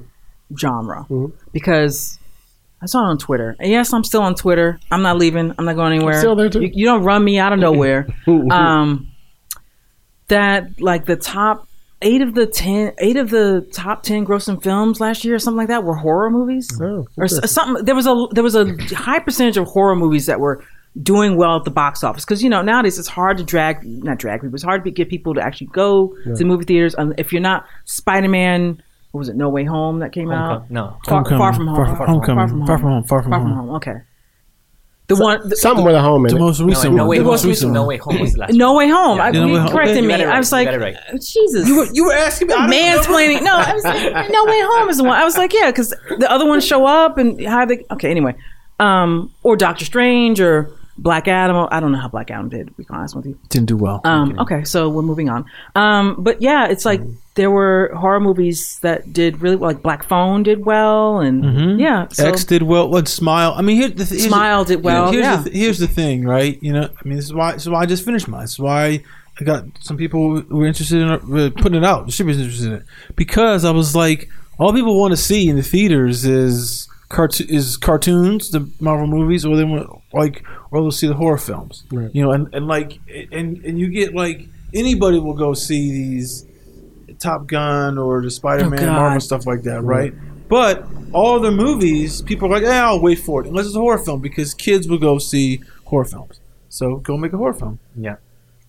genre 0.63 1.05
Mhm. 1.09 1.31
because 1.51 2.19
I 2.83 2.85
saw 2.85 2.99
it 3.05 3.09
on 3.13 3.17
Twitter. 3.17 3.55
And 3.59 3.71
yes, 3.71 3.91
I'm 3.93 4.03
still 4.03 4.21
on 4.21 4.35
Twitter. 4.35 4.79
I'm 4.91 5.01
not 5.01 5.17
leaving. 5.17 5.47
I'm 5.57 5.65
not 5.65 5.75
going 5.75 5.93
anywhere. 5.93 6.19
still 6.19 6.35
there, 6.35 6.49
too. 6.49 6.61
You, 6.61 6.69
you 6.79 6.85
don't 6.85 7.03
run 7.03 7.23
me 7.23 7.39
out 7.39 7.51
of 7.53 7.59
nowhere. 7.59 8.05
um, 8.51 9.07
that 10.27 10.79
like 10.81 11.05
the 11.05 11.15
top 11.15 11.67
eight 12.05 12.21
of 12.21 12.35
the 12.35 12.45
ten, 12.45 12.93
eight 12.99 13.17
of 13.17 13.29
the 13.31 13.67
top 13.73 14.03
ten 14.03 14.25
grossing 14.25 14.61
films 14.63 15.01
last 15.01 15.25
year, 15.25 15.35
or 15.35 15.39
something 15.39 15.57
like 15.57 15.67
that, 15.67 15.83
were 15.83 15.95
horror 15.95 16.29
movies 16.29 16.69
Oh, 16.81 17.05
or 17.17 17.27
something. 17.27 17.83
There 17.83 17.95
was 17.95 18.07
a 18.07 18.27
there 18.31 18.43
was 18.43 18.55
a 18.55 18.73
high 18.95 19.19
percentage 19.19 19.57
of 19.57 19.67
horror 19.67 19.95
movies 19.97 20.27
that 20.27 20.39
were 20.39 20.63
doing 21.03 21.35
well 21.35 21.57
at 21.57 21.65
the 21.65 21.71
box 21.71 22.05
office 22.05 22.23
because 22.23 22.41
you 22.41 22.49
know 22.49 22.61
nowadays 22.61 22.97
it's 22.97 23.09
hard 23.09 23.35
to 23.37 23.43
drag 23.43 23.83
not 23.85 24.17
drag 24.17 24.39
people 24.39 24.55
it's 24.55 24.63
hard 24.63 24.81
to 24.85 24.89
get 24.91 25.09
people 25.09 25.33
to 25.33 25.41
actually 25.41 25.67
go 25.73 26.15
to 26.37 26.45
movie 26.45 26.63
theaters 26.63 26.95
if 27.17 27.33
you're 27.33 27.41
not 27.41 27.65
Spider-Man 27.83 28.81
what 29.11 29.19
was 29.19 29.27
it 29.27 29.35
No 29.35 29.49
Way 29.49 29.65
Home 29.65 29.99
that 29.99 30.13
came 30.13 30.31
out 30.31 30.71
no. 30.71 30.97
far, 31.05 31.25
far 31.25 31.51
from 31.53 31.67
home 31.67 31.75
Far, 31.75 31.85
far, 31.87 31.95
from 31.97 32.07
homecoming. 32.07 32.37
far 32.37 32.47
from 32.47 32.59
home 32.59 32.67
Far 32.67 32.77
from 32.77 32.91
home. 32.91 33.03
Far 33.03 33.21
from 33.23 33.31
far 33.31 33.39
from 33.41 33.51
home. 33.51 33.67
home 33.67 33.75
okay 33.75 33.95
the 35.07 35.15
one 35.15 35.47
the, 35.49 35.55
Something 35.55 35.85
with 35.85 35.93
a 35.95 36.01
home 36.01 36.25
in 36.25 36.31
The 36.31 36.37
it. 36.37 36.39
most 36.39 36.59
No, 36.59 36.65
recent 36.65 36.93
no 36.95 37.03
one. 37.03 37.09
way 37.09 37.17
The 37.17 37.23
home. 37.23 37.31
most 37.33 37.45
recent 37.45 37.71
No 37.73 37.85
way 37.85 37.97
home 37.97 38.19
was 38.19 38.33
the 38.33 38.39
last. 38.39 38.53
No 38.53 38.75
Way 38.75 38.89
Home 38.89 39.19
I, 39.21 39.25
Yeah, 39.27 39.31
No 39.41 39.47
you 39.47 39.53
Way 39.53 39.59
Home. 39.59 39.69
corrected 39.69 39.97
Okay, 39.97 40.07
me 40.07 40.17
got 40.17 40.25
right. 40.25 40.35
I 40.35 40.37
was 40.39 40.51
You 40.51 40.57
like 40.57 40.69
got 40.71 40.79
right. 40.79 40.95
Jesus 41.21 41.67
You 41.67 41.77
were, 41.77 41.87
you 41.93 42.05
were 42.05 42.13
asking 42.13 42.47
me. 42.47 42.53
I 42.55 42.67
don't 42.67 42.71
mansplaining. 43.05 43.43
No, 43.43 43.53
I 43.55 43.73
was 43.73 43.83
like, 43.83 44.31
No 44.31 44.45
Way 44.45 44.59
Home 44.61 44.89
is 44.89 44.97
the 44.97 45.03
one. 45.03 45.13
I 45.19 45.23
was 45.23 45.37
like, 45.37 45.53
yeah, 45.53 45.69
because 45.69 45.89
the 46.17 46.27
other 46.31 46.45
ones 46.45 46.65
show 46.65 46.85
up 46.85 47.17
and 47.19 47.39
how 47.45 47.65
they. 47.65 47.85
Okay, 47.91 48.09
anyway, 48.09 48.33
um, 48.79 49.31
or 49.43 49.55
Doctor 49.55 49.85
Strange 49.85 50.41
or 50.41 50.71
Black 50.97 51.27
Adam. 51.27 51.67
I 51.71 51.79
don't 51.79 51.91
know 51.91 51.99
how 51.99 52.07
Black 52.07 52.31
Adam 52.31 52.49
did. 52.49 52.67
To 52.67 52.73
be 52.73 52.85
honest 52.89 53.15
with 53.15 53.25
you. 53.25 53.37
Didn't 53.49 53.67
do 53.67 53.77
well. 53.77 54.01
Um, 54.03 54.39
okay, 54.39 54.63
so 54.63 54.89
we're 54.89 55.01
moving 55.01 55.29
on. 55.29 55.45
Um, 55.75 56.15
but 56.19 56.41
yeah, 56.41 56.67
it's 56.67 56.85
like 56.85 57.01
there 57.35 57.51
were 57.51 57.91
horror 57.95 58.19
movies 58.21 58.79
that 58.79 59.11
did 59.11 59.41
really 59.41 59.57
well. 59.57 59.71
Like 59.71 59.81
Black 59.81 60.03
Phone 60.03 60.43
did 60.43 60.65
well, 60.65 61.19
and 61.19 61.79
yeah, 61.79 62.07
so 62.09 62.27
X 62.27 62.45
did 62.45 62.63
well. 62.63 62.89
What 62.89 63.07
Smile? 63.07 63.53
I 63.55 63.61
mean, 63.61 63.75
here, 63.75 63.89
the, 63.89 64.05
here's 64.05 64.25
Smile 64.25 64.63
did 64.63 64.83
well, 64.83 65.11
Here's, 65.11 65.23
yeah. 65.23 65.37
the, 65.37 65.49
th- 65.49 65.55
here's 65.55 65.79
the 65.79 65.87
thing, 65.87 66.25
right? 66.25 66.61
You 66.63 66.73
know, 66.73 66.83
I 66.83 67.07
mean, 67.07 67.17
this 67.17 67.25
is 67.25 67.33
why. 67.33 67.53
This 67.53 67.63
is 67.63 67.69
why 67.69 67.81
I 67.81 67.85
just 67.85 68.05
finished 68.05 68.27
mine. 68.27 68.41
This 68.41 68.53
is 68.53 68.59
why 68.59 69.03
I 69.39 69.43
got 69.43 69.65
some 69.81 69.97
people 69.97 70.39
who 70.41 70.57
were 70.57 70.65
interested 70.65 71.01
in 71.01 71.09
uh, 71.09 71.49
putting 71.57 71.75
it 71.75 71.83
out. 71.83 72.01
The 72.01 72.05
Distributors 72.07 72.41
interested 72.41 72.67
in 72.67 72.73
it 72.79 72.85
because 73.17 73.65
I 73.65 73.71
was 73.71 73.95
like, 73.95 74.29
all 74.57 74.71
people 74.71 74.97
want 74.97 75.11
to 75.11 75.17
see 75.17 75.49
in 75.49 75.57
the 75.57 75.63
theaters 75.63 76.25
is 76.25 76.87
cartoon 77.09 77.47
is 77.49 77.77
cartoons, 77.77 78.51
the 78.51 78.69
Marvel 78.79 79.07
movies, 79.07 79.45
or 79.45 79.55
they 79.55 79.63
want 79.63 79.89
like, 80.13 80.43
or 80.71 80.81
they'll 80.81 80.91
see 80.91 81.07
the 81.07 81.13
horror 81.13 81.37
films. 81.37 81.83
Right. 81.91 82.09
You 82.13 82.23
know, 82.23 82.31
and, 82.31 82.53
and 82.53 82.67
like, 82.67 82.99
and 83.31 83.57
and 83.65 83.79
you 83.79 83.89
get 83.89 84.13
like 84.13 84.47
anybody 84.73 85.19
will 85.19 85.33
go 85.33 85.53
see 85.53 85.91
these 85.91 86.45
Top 87.19 87.47
Gun 87.47 87.97
or 87.97 88.21
the 88.21 88.31
Spider 88.31 88.69
Man 88.69 88.87
Oh, 88.89 88.93
Marvel 88.93 89.19
stuff 89.21 89.45
like 89.45 89.63
that, 89.63 89.81
right? 89.81 90.13
But 90.47 90.85
all 91.11 91.39
the 91.39 91.51
movies, 91.51 92.21
people 92.21 92.47
are 92.47 92.51
like, 92.51 92.63
"Yeah, 92.63 92.85
I'll 92.87 93.01
wait 93.01 93.19
for 93.19 93.41
it," 93.43 93.47
unless 93.47 93.65
it's 93.65 93.75
a 93.75 93.79
horror 93.79 93.97
film, 93.97 94.21
because 94.21 94.53
kids 94.53 94.87
will 94.87 94.99
go 94.99 95.17
see 95.17 95.61
horror 95.85 96.05
films. 96.05 96.39
So 96.69 96.97
go 96.97 97.17
make 97.17 97.33
a 97.33 97.37
horror 97.37 97.53
film. 97.53 97.79
Yeah. 97.95 98.17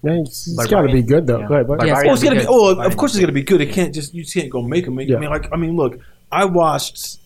Yeah, 0.03 0.21
it's, 0.21 0.47
it's 0.47 0.57
Barbarian. 0.57 0.87
got 0.87 0.91
to 0.93 1.03
be 1.03 1.03
good 1.03 1.27
though. 1.27 1.41
Yeah. 1.41 1.49
Go 1.49 1.55
ahead, 1.55 1.67
bud. 1.67 1.79
Barbarian. 1.79 2.09
Oh, 2.09 2.13
it's 2.13 2.23
gonna 2.23 2.37
be. 2.37 2.43
good. 2.43 2.49
Oh, 2.51 2.81
of 2.81 2.97
course 2.97 3.13
it's 3.15 3.21
gonna 3.21 3.33
be 3.33 3.43
good. 3.43 3.61
It 3.61 3.73
can't 3.73 3.93
just 3.93 4.15
you 4.15 4.25
can't 4.25 4.49
go 4.49 4.63
make 4.63 4.85
them. 4.85 4.95
Make, 4.95 5.09
Yeah. 5.09 5.17
I 5.17 5.21
mean, 5.21 5.31
like 5.31 5.53
I 5.53 5.57
mean, 5.57 5.75
look, 5.77 5.99
I 6.31 6.45
watched 6.45 7.19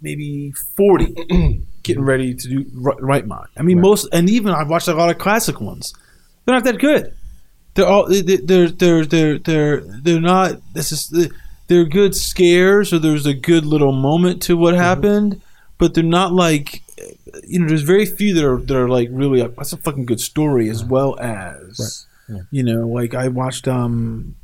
maybe 0.00 0.52
forty 0.76 1.14
getting 1.82 2.02
ready 2.04 2.34
to 2.34 2.48
do 2.48 2.66
ri- 2.74 2.96
write 3.00 3.26
mine. 3.26 3.46
I 3.56 3.62
mean, 3.62 3.78
Right. 3.78 3.82
most 3.82 4.08
and 4.12 4.28
even 4.30 4.52
I've 4.52 4.68
watched 4.68 4.88
a 4.88 4.94
lot 4.94 5.10
of 5.10 5.18
classic 5.18 5.60
ones. 5.60 5.92
They're 6.44 6.54
not 6.54 6.64
that 6.64 6.78
good. 6.78 7.12
They're 7.74 7.86
all 7.86 8.08
they- 8.08 8.22
they- 8.22 8.36
they're 8.36 8.68
they're 8.70 9.04
they're 9.04 9.38
they're 9.38 9.80
they're 9.80 10.20
not. 10.20 10.60
This 10.74 10.92
is 10.92 11.28
they're 11.68 11.84
good 11.84 12.14
scares 12.14 12.92
or 12.92 12.98
there's 12.98 13.26
a 13.26 13.34
good 13.34 13.64
little 13.66 13.92
moment 13.92 14.40
to 14.42 14.56
what 14.56 14.74
happened, 14.74 15.40
but 15.78 15.94
they're 15.94 16.04
not 16.04 16.32
like 16.32 16.82
you 17.46 17.58
know. 17.60 17.66
There's 17.68 17.82
very 17.82 18.06
few 18.06 18.32
that 18.34 18.44
are 18.44 18.58
that 18.58 18.76
are 18.76 18.88
like 18.88 19.08
really 19.12 19.42
that's 19.46 19.72
a 19.72 19.76
fucking 19.76 20.06
good 20.06 20.20
story 20.20 20.68
as 20.70 20.84
well 20.84 21.18
as 21.20 22.06
you 22.50 22.62
know. 22.62 22.86
Like 22.88 23.14
I 23.14 23.28
watched 23.28 23.68
um 23.68 24.36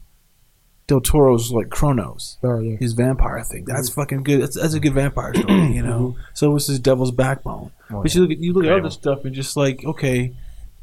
Del 0.93 1.01
Toro's 1.01 1.51
like 1.51 1.71
Cronos 1.71 2.37
Oh 2.43 2.59
yeah. 2.59 2.77
his 2.77 2.93
vampire 2.93 3.43
thing. 3.43 3.65
That's 3.65 3.89
mm-hmm. 3.89 4.01
fucking 4.01 4.23
good. 4.25 4.43
That's, 4.43 4.61
that's 4.61 4.75
a 4.75 4.81
good 4.81 4.93
vampire 4.93 5.33
story, 5.33 5.73
you 5.73 5.83
know. 5.83 6.11
Mm-hmm. 6.11 6.21
So 6.35 6.51
was 6.51 6.67
his 6.67 6.79
Devil's 6.79 7.13
Backbone. 7.13 7.73
Oh, 7.91 8.03
but 8.03 8.15
yeah. 8.15 8.21
you 8.21 8.27
look 8.27 8.31
at 8.33 8.39
you 8.39 8.53
look 8.53 8.65
at 8.67 8.73
other 8.73 8.91
stuff 8.91 9.25
and 9.25 9.35
just 9.35 9.57
like, 9.57 9.83
okay, 9.87 10.35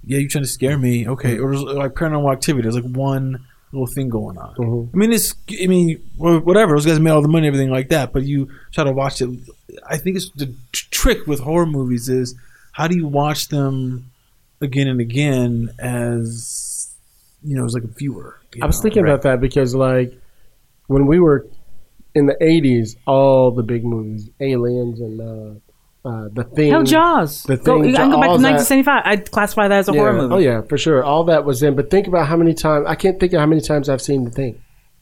yeah, 0.03 0.17
you're 0.17 0.29
trying 0.29 0.45
to 0.45 0.49
scare 0.49 0.79
me. 0.79 1.07
Okay, 1.07 1.35
mm-hmm. 1.35 1.43
or 1.43 1.53
it's 1.53 1.61
like 1.61 1.93
Paranormal 1.93 2.33
Activity. 2.33 2.63
There's 2.63 2.75
like 2.75 2.91
one 2.91 3.45
little 3.71 3.85
thing 3.85 4.09
going 4.09 4.39
on. 4.39 4.89
I 4.91 4.97
mean, 4.97 5.11
it's 5.11 5.35
I 5.61 5.67
mean, 5.67 5.97
whatever. 6.17 6.73
Those 6.73 6.87
guys 6.87 6.99
made 6.99 7.11
all 7.11 7.21
the 7.21 7.27
money, 7.27 7.45
everything 7.45 7.69
like 7.69 7.89
that. 7.89 8.11
But 8.11 8.23
you 8.23 8.49
try 8.71 8.83
to 8.83 8.91
watch 8.91 9.21
it. 9.21 9.29
I 9.87 9.97
think 9.97 10.17
it's 10.17 10.31
the 10.31 10.55
tr- 10.71 10.87
trick 10.89 11.27
with 11.27 11.41
horror 11.41 11.67
movies 11.67 12.09
is 12.09 12.33
how 12.71 12.87
do 12.87 12.95
you 12.95 13.05
watch 13.05 13.49
them 13.49 14.09
again 14.59 14.87
and 14.87 14.99
again 14.99 15.69
as 15.77 16.68
you 17.43 17.55
know 17.55 17.61
it 17.61 17.63
was 17.63 17.73
like 17.73 17.83
a 17.83 17.87
viewer. 17.87 18.39
I 18.61 18.65
was 18.65 18.77
know? 18.77 18.83
thinking 18.83 19.03
about 19.03 19.21
that 19.23 19.39
because, 19.41 19.75
like, 19.75 20.13
when 20.87 21.05
we 21.05 21.19
were 21.19 21.47
in 22.15 22.25
the 22.25 22.35
'80s, 22.41 22.95
all 23.05 23.51
the 23.51 23.63
big 23.63 23.83
movies, 23.85 24.29
Aliens 24.39 24.99
and 24.99 25.21
uh, 25.21 26.07
uh, 26.09 26.29
the 26.33 26.43
Thing. 26.43 26.71
Hell, 26.71 26.83
Jaws. 26.83 27.43
The 27.43 27.57
go, 27.57 27.81
Thing, 27.81 27.95
I 27.95 27.99
can 27.99 28.09
go 28.11 28.19
back 28.19 28.29
to 28.29 28.41
1975. 28.41 29.01
I 29.05 29.15
classify 29.17 29.67
that 29.67 29.79
as 29.79 29.89
a 29.89 29.93
Yeah. 29.93 29.99
horror 29.99 30.13
movie. 30.13 30.33
Oh 30.33 30.37
yeah, 30.39 30.61
for 30.61 30.77
sure. 30.77 31.03
All 31.03 31.25
that 31.25 31.45
was 31.45 31.61
in. 31.61 31.75
But 31.75 31.89
think 31.91 32.07
about 32.07 32.27
how 32.27 32.37
many 32.37 32.53
times 32.53 32.85
I 32.87 32.95
can't 32.95 33.19
think 33.19 33.33
of 33.33 33.39
how 33.39 33.45
many 33.45 33.61
times 33.61 33.89
I've 33.89 34.01
seen 34.01 34.23
the 34.25 34.31
Thing. 34.31 34.61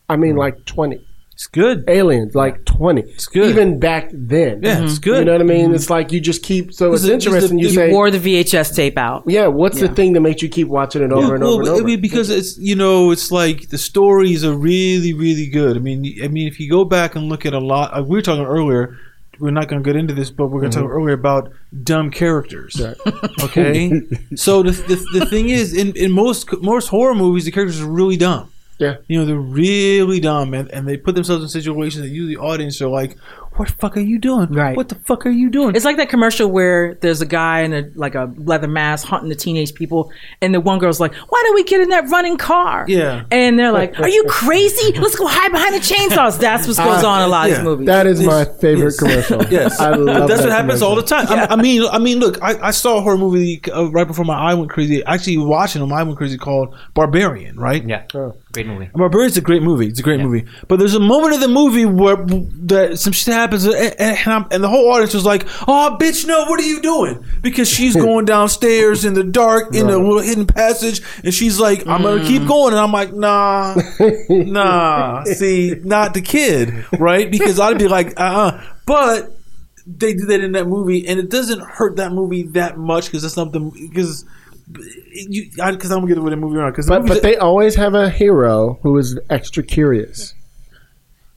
I 0.10 0.18
mean, 0.18 0.36
like 0.36 0.66
twenty. 0.66 1.07
It's 1.38 1.46
good. 1.46 1.84
Aliens, 1.88 2.34
like 2.34 2.66
twenty. 2.66 3.02
It's 3.04 3.28
good. 3.28 3.52
Even 3.52 3.80
back 3.80 4.10
then. 4.12 4.64
Yeah, 4.64 4.84
it's 4.84 4.98
good. 4.98 5.20
You 5.20 5.26
know 5.26 5.34
what 5.34 5.42
I 5.42 5.44
mean? 5.44 5.72
It's 5.76 5.88
like 5.88 6.12
you 6.12 6.20
just 6.20 6.42
keep. 6.42 6.74
So 6.74 6.92
it's 6.94 7.04
Because 7.04 7.10
it- 7.10 7.14
interesting. 7.14 7.60
You 7.60 7.68
you 7.68 7.74
say, 7.76 7.92
Wore 7.92 8.10
the 8.10 8.18
VHS 8.18 8.76
tape 8.76 8.98
out. 8.98 9.22
yeah. 9.28 9.46
What's 9.46 9.80
the 9.80 9.88
thing 9.88 10.14
that 10.14 10.22
makes 10.22 10.42
you 10.42 10.50
keep 10.50 10.68
watching 10.68 11.04
it 11.04 11.12
over 11.12 11.28
Yeah, 11.28 11.34
and 11.36 11.44
well, 11.44 11.54
over 11.54 11.62
and 11.62 11.70
I 11.70 11.74
over? 11.74 11.84
mean, 11.84 12.02
because 12.02 12.32
it's 12.32 12.58
you 12.58 12.76
know, 12.76 13.12
it's 13.12 13.30
like 13.32 13.70
the 13.70 13.78
stories 13.78 14.44
are 14.44 14.56
really, 14.58 15.14
really 15.14 15.46
good. 15.46 15.78
I 15.78 15.80
mean, 15.80 16.02
y- 16.02 16.26
I 16.26 16.28
mean, 16.28 16.48
if 16.48 16.60
you 16.60 16.72
go 16.72 16.84
back 16.84 17.14
and 17.16 17.30
look 17.30 17.46
at 17.46 17.54
a 17.54 17.60
lot, 17.60 17.96
uh, 17.96 18.02
we 18.02 18.18
were 18.18 18.24
talking 18.24 18.44
earlier. 18.44 18.98
We're 19.40 19.52
not 19.52 19.68
going 19.68 19.84
to 19.84 19.88
get 19.88 19.96
into 19.96 20.16
this, 20.16 20.32
but 20.32 20.48
we're 20.48 20.62
going 20.62 20.72
to 20.72 20.80
talk 20.82 20.90
earlier 20.90 21.14
about 21.14 21.52
dumb 21.84 22.10
characters. 22.10 22.82
Okay, 23.44 24.02
so 24.36 24.64
the, 24.64 24.72
the 24.72 25.20
the 25.20 25.26
thing 25.28 25.50
is, 25.50 25.76
in, 25.76 25.96
in 25.96 26.12
most 26.12 26.52
most 26.64 26.88
horror 26.88 27.14
movies, 27.14 27.46
the 27.46 27.52
characters 27.52 27.80
are 27.80 27.86
really 27.86 28.18
dumb. 28.18 28.50
Yeah. 28.80 28.98
you 29.08 29.20
know, 29.20 29.26
they're 29.26 29.36
really 29.36 30.20
dumb, 30.20 30.54
and, 30.54 30.70
and 30.72 30.88
they 30.88 30.98
put 30.98 31.16
themselves 31.16 31.44
in 31.44 31.50
situations 31.50 32.04
that 32.04 32.10
you, 32.10 32.28
the 32.28 32.38
audience, 32.38 32.80
are 32.82 32.88
like, 32.88 33.18
"What 33.56 33.70
the 33.70 33.74
fuck 33.76 33.98
are 33.98 34.02
you 34.02 34.20
doing? 34.20 34.52
Right. 34.52 34.78
What 34.78 34.90
the 34.90 34.96
fuck 34.96 35.26
are 35.26 35.32
you 35.32 35.50
doing?" 35.50 35.76
It's 35.76 35.84
like 35.86 35.98
that 35.98 36.10
commercial 36.10 36.48
where 36.52 36.94
there's 37.02 37.22
a 37.22 37.26
guy 37.26 37.62
in 37.62 37.74
a 37.74 37.90
like 37.96 38.14
a 38.14 38.32
leather 38.38 38.68
mask 38.68 39.08
hunting 39.08 39.30
the 39.30 39.36
teenage 39.36 39.74
people, 39.74 40.12
and 40.42 40.54
the 40.54 40.60
one 40.60 40.78
girl's 40.78 41.00
like, 41.00 41.16
"Why 41.16 41.42
don't 41.46 41.56
we 41.56 41.64
get 41.64 41.82
in 41.82 41.90
that 41.90 42.08
running 42.10 42.38
car?" 42.38 42.86
Yeah. 42.88 43.24
and 43.32 43.58
they're 43.58 43.72
like, 43.72 44.00
"Are 44.00 44.10
you 44.10 44.24
crazy? 44.30 44.92
Let's 45.00 45.16
go 45.16 45.26
hide 45.28 45.52
behind 45.52 45.74
the 45.74 45.80
chainsaws." 45.80 46.40
That's 46.40 46.68
what 46.68 46.78
goes 46.86 47.04
on 47.04 47.22
in 47.24 47.28
a 47.28 47.32
lot 47.32 47.50
of 47.50 47.56
these 47.56 47.64
movies. 47.64 47.88
that 47.88 48.06
is 48.06 48.22
my 48.22 48.46
favorite 48.46 48.94
Yes. 48.94 49.00
commercial. 49.00 49.44
Yes, 49.50 49.80
I 49.80 49.90
love 49.96 50.28
that's 50.28 50.42
that 50.42 50.50
what 50.50 50.52
happens 50.56 50.80
commercial. 50.82 50.88
all 50.90 50.96
the 50.96 51.02
time. 51.02 51.26
I, 51.30 51.48
I 51.54 51.56
mean, 51.56 51.84
I 51.92 51.98
mean, 51.98 52.20
look, 52.20 52.38
I, 52.44 52.68
I 52.68 52.72
saw 52.72 52.98
a 52.98 53.02
horror 53.02 53.18
movie 53.18 53.60
uh, 53.74 53.90
right 53.92 54.06
before 54.06 54.24
my 54.26 54.36
eye 54.38 54.54
went 54.54 54.70
crazy. 54.70 55.04
Actually, 55.06 55.38
watching 55.38 55.82
them, 55.82 55.92
I 55.92 56.04
went 56.04 56.18
crazy 56.18 56.38
called 56.38 56.76
Barbarian. 56.94 57.58
Right? 57.60 57.84
Yeah, 57.88 58.04
Oh. 58.14 58.36
Great 58.54 58.68
movie. 58.68 58.90
Barbarian's 58.94 59.38
a 59.38 59.42
great 59.42 59.62
movie. 59.62 59.88
It's 59.88 60.00
a 60.00 60.04
great 60.04 60.20
movie. 60.20 60.46
But 60.68 60.80
there's 60.80 60.96
a 60.96 61.00
moment 61.00 61.36
in 61.36 61.40
the 61.40 61.48
movie 61.48 61.86
where 61.86 62.16
that 62.16 62.98
some 62.98 63.14
shit 63.14 63.34
happens, 63.34 63.66
and, 63.66 63.76
and, 64.00 64.34
I'm, 64.34 64.46
and 64.52 64.64
the 64.64 64.70
whole 64.70 64.92
audience 64.92 65.14
was 65.14 65.26
like, 65.26 65.46
"Oh, 65.68 65.98
bitch, 66.00 66.26
no! 66.26 66.46
What 66.46 66.60
are 66.60 66.66
you 66.66 66.82
doing?" 66.82 67.24
Because 67.42 67.70
she's 67.70 67.96
going 68.08 68.26
downstairs 68.26 69.06
in 69.06 69.14
the 69.14 69.24
dark 69.24 69.76
in 69.76 69.88
a 69.88 69.98
little 69.98 70.20
hidden 70.20 70.48
passage, 70.48 71.02
and 71.24 71.34
she's 71.34 71.60
like, 71.60 71.86
"I'm 71.88 72.02
gonna 72.02 72.26
keep 72.26 72.48
going," 72.48 72.74
and 72.74 72.80
I'm 72.80 72.92
like, 72.92 73.14
"Nah, 73.14 73.76
nah." 74.30 75.24
See, 75.26 75.76
not 75.84 76.14
the 76.14 76.22
kid, 76.22 76.86
right? 77.00 77.30
Because 77.30 77.60
I'd 77.60 77.78
be 77.78 77.88
like, 77.88 78.20
"Uh," 78.20 78.24
uh 78.24 78.64
but 78.86 79.38
they 79.86 80.14
did 80.14 80.28
that 80.30 80.42
in 80.42 80.54
that 80.54 80.68
movie, 80.68 81.08
and 81.08 81.20
it 81.20 81.30
doesn't 81.30 81.62
hurt 81.62 81.98
that 81.98 82.12
movie 82.12 82.44
that 82.44 82.78
much 82.78 83.06
because 83.06 83.24
it's 83.24 83.36
something 83.36 83.70
because. 83.70 84.26
You, 84.70 85.50
because 85.50 85.92
I'm 85.92 86.00
gonna 86.00 86.08
get 86.08 86.18
away 86.18 86.32
the 86.32 86.36
movie 86.38 86.58
around. 86.58 86.72
Because 86.72 86.88
But 86.88 87.06
but 87.08 87.22
they 87.22 87.38
always 87.38 87.76
have 87.76 87.94
a 87.96 88.10
hero 88.10 88.80
who 88.84 88.98
is 88.98 89.18
extra 89.30 89.64
curious. 89.64 90.34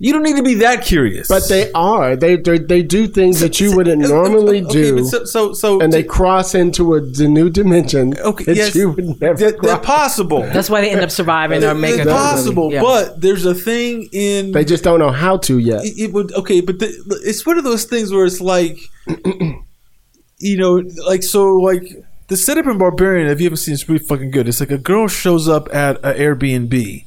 You 0.03 0.15
don't 0.15 0.23
need 0.23 0.37
to 0.37 0.43
be 0.43 0.55
that 0.55 0.83
curious. 0.83 1.29
But 1.29 1.47
they 1.51 1.71
are. 1.73 2.17
They 2.17 2.37
they, 2.37 2.59
they 2.59 2.83
do 2.83 3.07
things 3.07 3.39
that 3.41 3.61
you 3.61 3.77
wouldn't 3.77 4.01
normally 4.01 4.63
Okay, 4.63 4.73
do, 4.73 5.05
so, 5.05 5.25
so, 5.27 5.53
so 5.53 5.79
and 5.81 5.93
they 5.93 6.03
cross 6.03 6.55
into 6.55 6.95
a 6.95 7.01
new 7.03 7.51
dimension 7.51 8.17
okay, 8.19 8.45
that 8.45 8.57
yes, 8.57 8.75
you 8.75 8.91
would 8.93 9.21
never. 9.21 9.35
they're, 9.37 9.53
they're 9.61 9.79
possible. 9.79 10.41
That's 10.41 10.71
why 10.71 10.81
they 10.81 10.91
end 10.91 11.03
up 11.03 11.11
surviving 11.11 11.63
or 11.63 11.75
making 11.75 12.01
it's 12.01 12.11
possible, 12.11 12.73
Yeah. 12.73 12.81
but 12.81 13.21
there's 13.21 13.45
a 13.45 13.55
thing 13.55 14.09
in 14.13 14.53
They 14.53 14.65
just 14.65 14.83
don't 14.85 15.01
know 15.01 15.11
how 15.13 15.37
to 15.37 15.59
yet. 15.59 15.85
it, 15.85 15.99
it 16.05 16.13
would 16.15 16.33
okay, 16.33 16.63
but 16.63 16.79
the, 16.79 16.87
it's 17.25 17.45
one 17.45 17.59
of 17.59 17.65
those 17.65 17.85
things 17.85 18.11
where 18.11 18.25
it's 18.25 18.41
like, 18.41 18.79
you 20.39 20.57
know, 20.57 20.83
like 21.07 21.23
so, 21.23 21.57
like 21.57 21.85
the 22.31 22.37
setup 22.39 22.67
in 22.67 22.79
Barbarian. 22.79 23.29
If 23.29 23.39
you 23.41 23.45
haven't 23.45 23.59
seen, 23.59 23.73
it, 23.73 23.75
it's 23.75 23.85
pretty 23.85 24.05
fucking 24.07 24.31
good. 24.31 24.49
It's 24.49 24.61
like 24.61 24.71
a 24.71 24.79
girl 24.79 25.07
shows 25.09 25.49
up 25.49 25.69
at 25.75 25.97
an 26.03 26.17
Airbnb, 26.17 27.05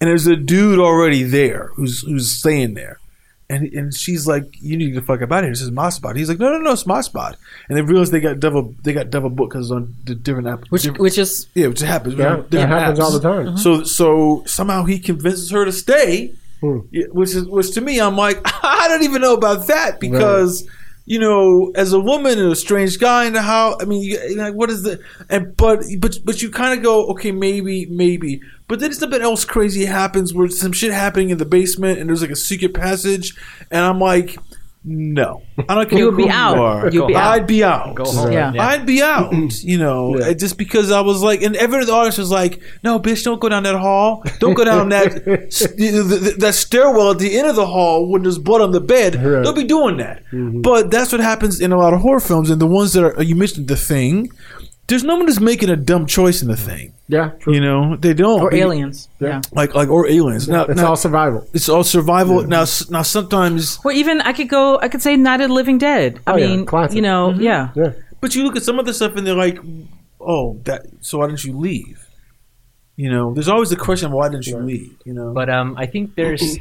and 0.00 0.08
there's 0.08 0.26
a 0.28 0.36
dude 0.36 0.78
already 0.78 1.24
there 1.24 1.72
who's 1.74 2.02
who's 2.02 2.30
staying 2.30 2.74
there. 2.74 3.00
And, 3.48 3.72
and 3.74 3.94
she's 3.94 4.26
like, 4.26 4.42
"You 4.60 4.76
need 4.76 4.94
to 4.94 5.00
fuck 5.02 5.22
up 5.22 5.30
out 5.30 5.38
of 5.38 5.44
here. 5.44 5.52
This 5.52 5.60
is 5.62 5.70
my 5.70 5.88
spot." 5.90 6.16
He's 6.16 6.28
like, 6.28 6.38
"No, 6.40 6.50
no, 6.50 6.58
no, 6.58 6.72
it's 6.72 6.84
my 6.86 7.00
spot." 7.00 7.36
And 7.68 7.78
they 7.78 7.82
realize 7.82 8.10
they 8.10 8.18
got 8.20 8.40
double, 8.40 8.74
they 8.82 8.92
got 8.92 9.10
double 9.10 9.30
booked 9.30 9.52
because 9.52 9.66
it's 9.66 9.72
on 9.72 9.94
the 10.04 10.14
different 10.16 10.48
app, 10.48 10.64
which 10.70 10.82
different- 10.82 11.00
which 11.00 11.16
is 11.16 11.46
yeah, 11.54 11.68
which 11.68 11.80
happens. 11.80 12.14
Yeah, 12.16 12.40
it 12.50 12.52
happens 12.68 12.98
apps. 12.98 13.02
all 13.02 13.12
the 13.12 13.20
time. 13.20 13.56
So 13.56 13.84
so 13.84 14.42
somehow 14.46 14.84
he 14.84 14.98
convinces 14.98 15.50
her 15.52 15.64
to 15.64 15.70
stay, 15.72 16.32
Hmm. 16.60 16.78
which 17.12 17.34
is 17.36 17.44
which 17.44 17.70
to 17.74 17.80
me 17.80 18.00
I'm 18.00 18.16
like 18.16 18.40
I 18.64 18.88
don't 18.88 19.04
even 19.04 19.22
know 19.22 19.34
about 19.34 19.68
that 19.68 20.00
because 20.00 20.68
you 21.06 21.18
know 21.18 21.72
as 21.74 21.92
a 21.92 22.00
woman 22.00 22.38
and 22.38 22.52
a 22.52 22.56
strange 22.56 22.98
guy 22.98 23.24
in 23.24 23.32
the 23.32 23.40
house 23.40 23.76
I 23.80 23.84
mean 23.84 24.02
you, 24.02 24.36
like 24.36 24.54
what 24.54 24.70
is 24.70 24.82
the 24.82 25.00
and 25.30 25.56
but 25.56 25.84
but 25.98 26.18
but 26.24 26.42
you 26.42 26.50
kind 26.50 26.76
of 26.76 26.84
go 26.84 27.06
okay 27.12 27.32
maybe 27.32 27.86
maybe. 27.86 28.42
But 28.68 28.80
then 28.80 28.92
something 28.92 29.22
else 29.22 29.44
crazy 29.44 29.86
happens 29.86 30.34
where 30.34 30.48
some 30.48 30.72
shit 30.72 30.92
happening 30.92 31.30
in 31.30 31.38
the 31.38 31.44
basement 31.44 32.00
and 32.00 32.08
there's 32.08 32.20
like 32.20 32.30
a 32.30 32.36
secret 32.36 32.74
passage 32.74 33.36
and 33.70 33.84
I'm 33.84 34.00
like 34.00 34.36
no 34.88 35.42
I 35.68 35.74
don't 35.74 35.90
care 35.90 35.98
You 35.98 36.06
would 36.06 36.16
be 36.16 36.28
out. 36.30 36.54
you 36.56 36.62
are 36.62 36.90
You'd 36.90 37.06
be 37.08 37.16
out. 37.16 37.34
I'd 37.34 37.46
be 37.46 37.64
out 37.64 37.94
Go 37.96 38.04
home. 38.04 38.30
Yeah. 38.32 38.52
I'd 38.58 38.86
be 38.86 39.02
out, 39.02 39.32
you 39.64 39.78
know, 39.78 40.16
Yeah. 40.18 40.32
just 40.32 40.56
because 40.58 40.90
I 40.92 41.00
was 41.00 41.22
like, 41.22 41.42
and 41.42 41.56
everyone 41.56 41.80
in 41.82 41.86
the 41.88 41.92
audience 41.94 42.18
was 42.18 42.30
like, 42.30 42.60
"No, 42.84 43.00
bitch, 43.00 43.24
don't 43.24 43.40
go 43.40 43.48
down 43.48 43.62
that 43.64 43.74
hall. 43.74 44.22
Don't 44.38 44.54
go 44.54 44.64
down 44.64 44.90
that 44.90 45.24
that 45.24 46.36
that 46.38 46.54
stairwell 46.54 47.10
at 47.10 47.18
the 47.18 47.36
end 47.38 47.48
of 47.48 47.56
the 47.56 47.66
hall 47.66 48.08
when 48.10 48.22
there's 48.22 48.38
blood 48.38 48.60
on 48.60 48.70
the 48.72 48.80
bed. 48.80 49.14
Right. 49.16 49.42
Don't 49.42 49.54
be 49.56 49.64
doing 49.64 49.96
that." 49.96 50.22
Mm-hmm. 50.32 50.60
But 50.60 50.90
that's 50.90 51.10
what 51.12 51.20
happens 51.20 51.60
in 51.60 51.72
a 51.72 51.78
lot 51.78 51.92
of 51.94 52.00
horror 52.00 52.20
films, 52.20 52.50
and 52.50 52.60
the 52.60 52.66
ones 52.66 52.92
that 52.92 53.04
are 53.04 53.22
you 53.22 53.34
mentioned 53.34 53.68
the 53.68 53.76
thing. 53.76 54.30
There's 54.88 55.02
no 55.04 55.16
one 55.16 55.26
who's 55.26 55.40
making 55.40 55.68
a 55.70 55.76
dumb 55.76 56.06
choice 56.06 56.42
in 56.42 56.48
the 56.48 56.56
thing. 56.56 56.92
Yeah, 57.08 57.30
true. 57.40 57.54
You 57.54 57.60
know, 57.60 57.96
they 57.96 58.14
don't. 58.14 58.40
or 58.40 58.50
They- 58.50 58.60
aliens. 58.62 59.08
Yeah. 59.20 59.40
like 59.52 59.74
like 59.74 59.88
or 59.88 60.08
aliens. 60.08 60.48
Now, 60.48 60.64
it's 60.64 60.80
now 60.80 60.88
all 60.90 60.96
survival. 60.96 61.46
it's 61.52 61.68
all 61.68 61.84
survival. 61.84 62.42
Now, 62.42 62.64
now 62.90 63.02
sometimes, 63.02 63.78
Or 63.84 63.92
even 63.92 64.20
I 64.20 64.32
could 64.32 64.48
go. 64.48 64.78
I 64.80 64.88
could 64.88 65.02
say 65.02 65.16
Night 65.16 65.40
of 65.40 65.48
the 65.48 65.54
Living 65.54 65.78
Dead. 65.78 66.20
I 66.26 66.32
Oh, 66.32 66.36
mean, 66.36 66.66
classic. 66.66 66.96
you 66.96 67.02
know, 67.02 67.30
yeah. 67.30 67.70
Yeah, 67.76 67.92
But 68.20 68.34
you 68.34 68.42
look 68.44 68.56
at 68.56 68.62
some 68.64 68.78
of 68.78 68.86
the 68.86 68.94
stuff 68.94 69.14
and 69.16 69.26
they're 69.26 69.34
like, 69.46 69.58
"Oh, 70.20 70.58
that. 70.64 70.82
So 71.00 71.18
why 71.18 71.26
didn't 71.26 71.44
you 71.44 71.56
leave?" 71.56 72.02
You 72.96 73.10
know, 73.10 73.34
there's 73.34 73.48
always 73.48 73.70
the 73.70 73.76
question, 73.76 74.10
"Why 74.10 74.28
didn't 74.28 74.46
you 74.46 74.56
leave?" 74.58 74.96
You 75.04 75.14
know, 75.14 75.32
But 75.32 75.48
um, 75.50 75.74
I 75.78 75.86
think 75.86 76.14
there's 76.16 76.58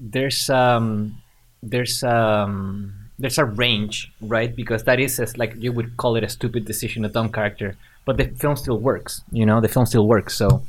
there's 0.00 0.48
um 0.50 1.16
there's 1.62 2.02
um 2.02 2.94
there's 3.22 3.38
a 3.38 3.44
range, 3.44 4.12
right? 4.20 4.54
Because 4.54 4.84
that 4.84 4.98
is 5.00 5.18
as, 5.20 5.38
like 5.38 5.54
you 5.58 5.72
would 5.72 5.96
call 5.96 6.16
it 6.16 6.24
a 6.24 6.28
stupid 6.28 6.64
decision, 6.66 7.04
a 7.04 7.08
dumb 7.08 7.30
character, 7.32 7.76
but 8.04 8.16
the 8.18 8.26
film 8.42 8.56
still 8.56 8.78
works. 8.78 9.22
You 9.30 9.46
know, 9.46 9.60
the 9.60 9.68
film 9.68 9.86
still 9.86 10.06
works. 10.06 10.36
So. 10.36 10.62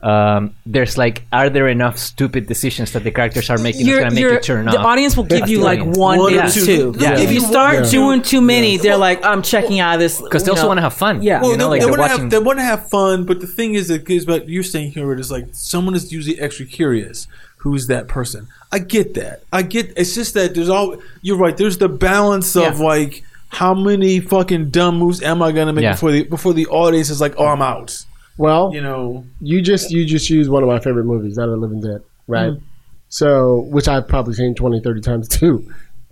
Um, 0.00 0.54
there's 0.64 0.96
like, 0.96 1.24
are 1.32 1.50
there 1.50 1.66
enough 1.66 1.98
stupid 1.98 2.46
decisions 2.46 2.92
that 2.92 3.02
the 3.02 3.10
characters 3.10 3.50
are 3.50 3.58
making 3.58 3.80
that's 3.80 3.88
You're, 3.88 3.98
gonna 3.98 4.14
make 4.14 4.20
you're, 4.20 4.38
turn 4.38 4.66
the 4.66 4.70
off? 4.70 4.76
The 4.76 4.80
audience 4.82 5.16
will 5.16 5.24
give 5.24 5.48
you 5.48 5.58
like 5.60 5.80
Audience. 5.80 5.98
one, 5.98 6.18
One 6.20 6.34
or 6.34 6.48
two. 6.48 6.66
two. 6.66 6.92
They'll 6.92 7.18
If 7.18 7.30
you 7.30 7.40
you 7.40 7.40
start 7.40 7.74
one 7.74 7.84
or 7.84 7.90
doing 7.90 8.22
too 8.22 8.40
many, 8.40 8.76
they're 8.76 8.96
like, 8.96 9.24
I'm 9.24 9.42
checking 9.42 9.80
out 9.80 9.94
of 9.94 10.00
this 10.00 10.22
because 10.22 10.44
they 10.44 10.52
also 10.52 10.68
want 10.68 10.78
to 10.78 10.82
have 10.82 10.94
fun. 10.94 11.20
Yeah. 11.20 11.42
well, 11.42 11.50
you 11.50 11.56
know, 11.56 11.64
they, 11.64 11.70
like 11.70 11.80
they 11.80 11.86
they're 11.86 11.98
want 11.98 12.12
to 12.12 12.16
have 12.16 12.30
they 12.30 12.38
want 12.38 12.58
to 12.60 12.62
have 12.62 12.88
fun, 12.88 13.24
but 13.24 13.40
the 13.40 13.48
thing 13.48 13.74
is, 13.74 13.90
it 13.90 14.08
is 14.08 14.24
what 14.24 14.48
you're 14.48 14.62
saying 14.62 14.92
here. 14.92 15.12
It 15.12 15.18
is 15.18 15.32
like 15.32 15.48
someone 15.50 15.96
is 15.96 16.12
usually 16.12 16.38
extra 16.38 16.64
curious. 16.64 17.26
Who's 17.58 17.86
that 17.88 18.08
person? 18.08 18.48
I 18.70 18.78
get 18.78 19.14
that. 19.14 19.42
I 19.52 19.62
get. 19.62 19.92
It's 19.96 20.14
just 20.14 20.34
that 20.34 20.54
there's 20.54 20.68
all. 20.68 20.96
You're 21.22 21.38
right. 21.38 21.56
There's 21.56 21.78
the 21.78 21.88
balance 21.88 22.54
of 22.56 22.78
Yeah. 22.78 22.84
like 22.84 23.24
how 23.50 23.74
many 23.74 24.20
fucking 24.20 24.70
dumb 24.70 24.98
moves 24.98 25.22
am 25.22 25.42
I 25.42 25.52
gonna 25.52 25.72
make 25.72 25.82
Yeah. 25.82 25.92
before 25.92 26.12
the 26.12 26.22
before 26.24 26.52
the 26.52 26.66
audience 26.66 27.10
is 27.10 27.20
like, 27.20 27.34
oh, 27.38 27.46
I'm 27.46 27.62
out. 27.62 28.04
Well, 28.36 28.70
You 28.72 28.80
know. 28.80 29.24
you 29.40 29.60
just 29.60 29.90
you 29.90 30.04
just 30.04 30.30
used 30.30 30.50
one 30.50 30.62
of 30.62 30.68
my 30.68 30.78
favorite 30.78 31.04
movies, 31.04 31.36
Night 31.36 31.48
of 31.48 31.58
Living 31.58 31.80
Dead, 31.80 32.02
right? 32.26 32.52
Mm-hmm. 32.52 32.64
So, 33.08 33.66
which 33.70 33.88
I've 33.88 34.06
probably 34.06 34.34
seen 34.34 34.54
20, 34.54 34.80
30 34.80 35.00
times 35.00 35.28
too. 35.40 35.68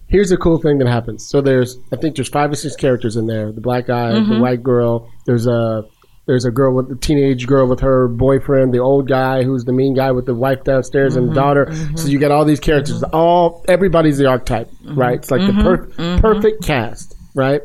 Here's 0.08 0.30
a 0.32 0.36
cool 0.36 0.58
thing 0.58 0.78
that 0.78 0.86
happens. 0.88 1.28
So 1.28 1.40
there's, 1.40 1.76
I 1.92 1.96
think 1.96 2.16
there's 2.16 2.28
five 2.28 2.50
or 2.50 2.54
six 2.54 2.76
characters 2.76 3.16
in 3.16 3.26
there. 3.26 3.50
The 3.52 3.60
black 3.60 3.86
guy, 3.86 4.12
the 4.12 4.20
mm-hmm. 4.20 4.40
white 4.40 4.62
girl. 4.62 5.10
There's 5.26 5.46
a 5.46 5.84
there's 6.26 6.44
a 6.44 6.50
girl 6.50 6.74
with 6.74 6.88
the 6.88 6.96
teenage 6.96 7.46
girl 7.46 7.68
with 7.68 7.80
her 7.80 8.08
boyfriend, 8.08 8.74
the 8.74 8.80
old 8.80 9.08
guy 9.08 9.44
who's 9.44 9.64
the 9.64 9.72
mean 9.72 9.94
guy 9.94 10.10
with 10.10 10.26
the 10.26 10.34
wife 10.34 10.64
downstairs 10.64 11.14
and 11.16 11.30
the 11.30 11.34
daughter. 11.34 11.66
So 11.70 11.72
mm-hmm. 11.72 12.08
you 12.08 12.18
got 12.18 12.32
all 12.32 12.44
these 12.44 12.60
characters. 12.60 13.00
Mm-hmm. 13.00 13.14
All 13.14 13.64
everybody's 13.68 14.18
the 14.18 14.26
archetype, 14.26 14.68
right? 14.84 15.18
It's 15.18 15.30
like 15.30 15.46
the 15.46 15.52
per- 15.52 16.18
perfect 16.20 16.64
cast, 16.64 17.14
right? 17.34 17.62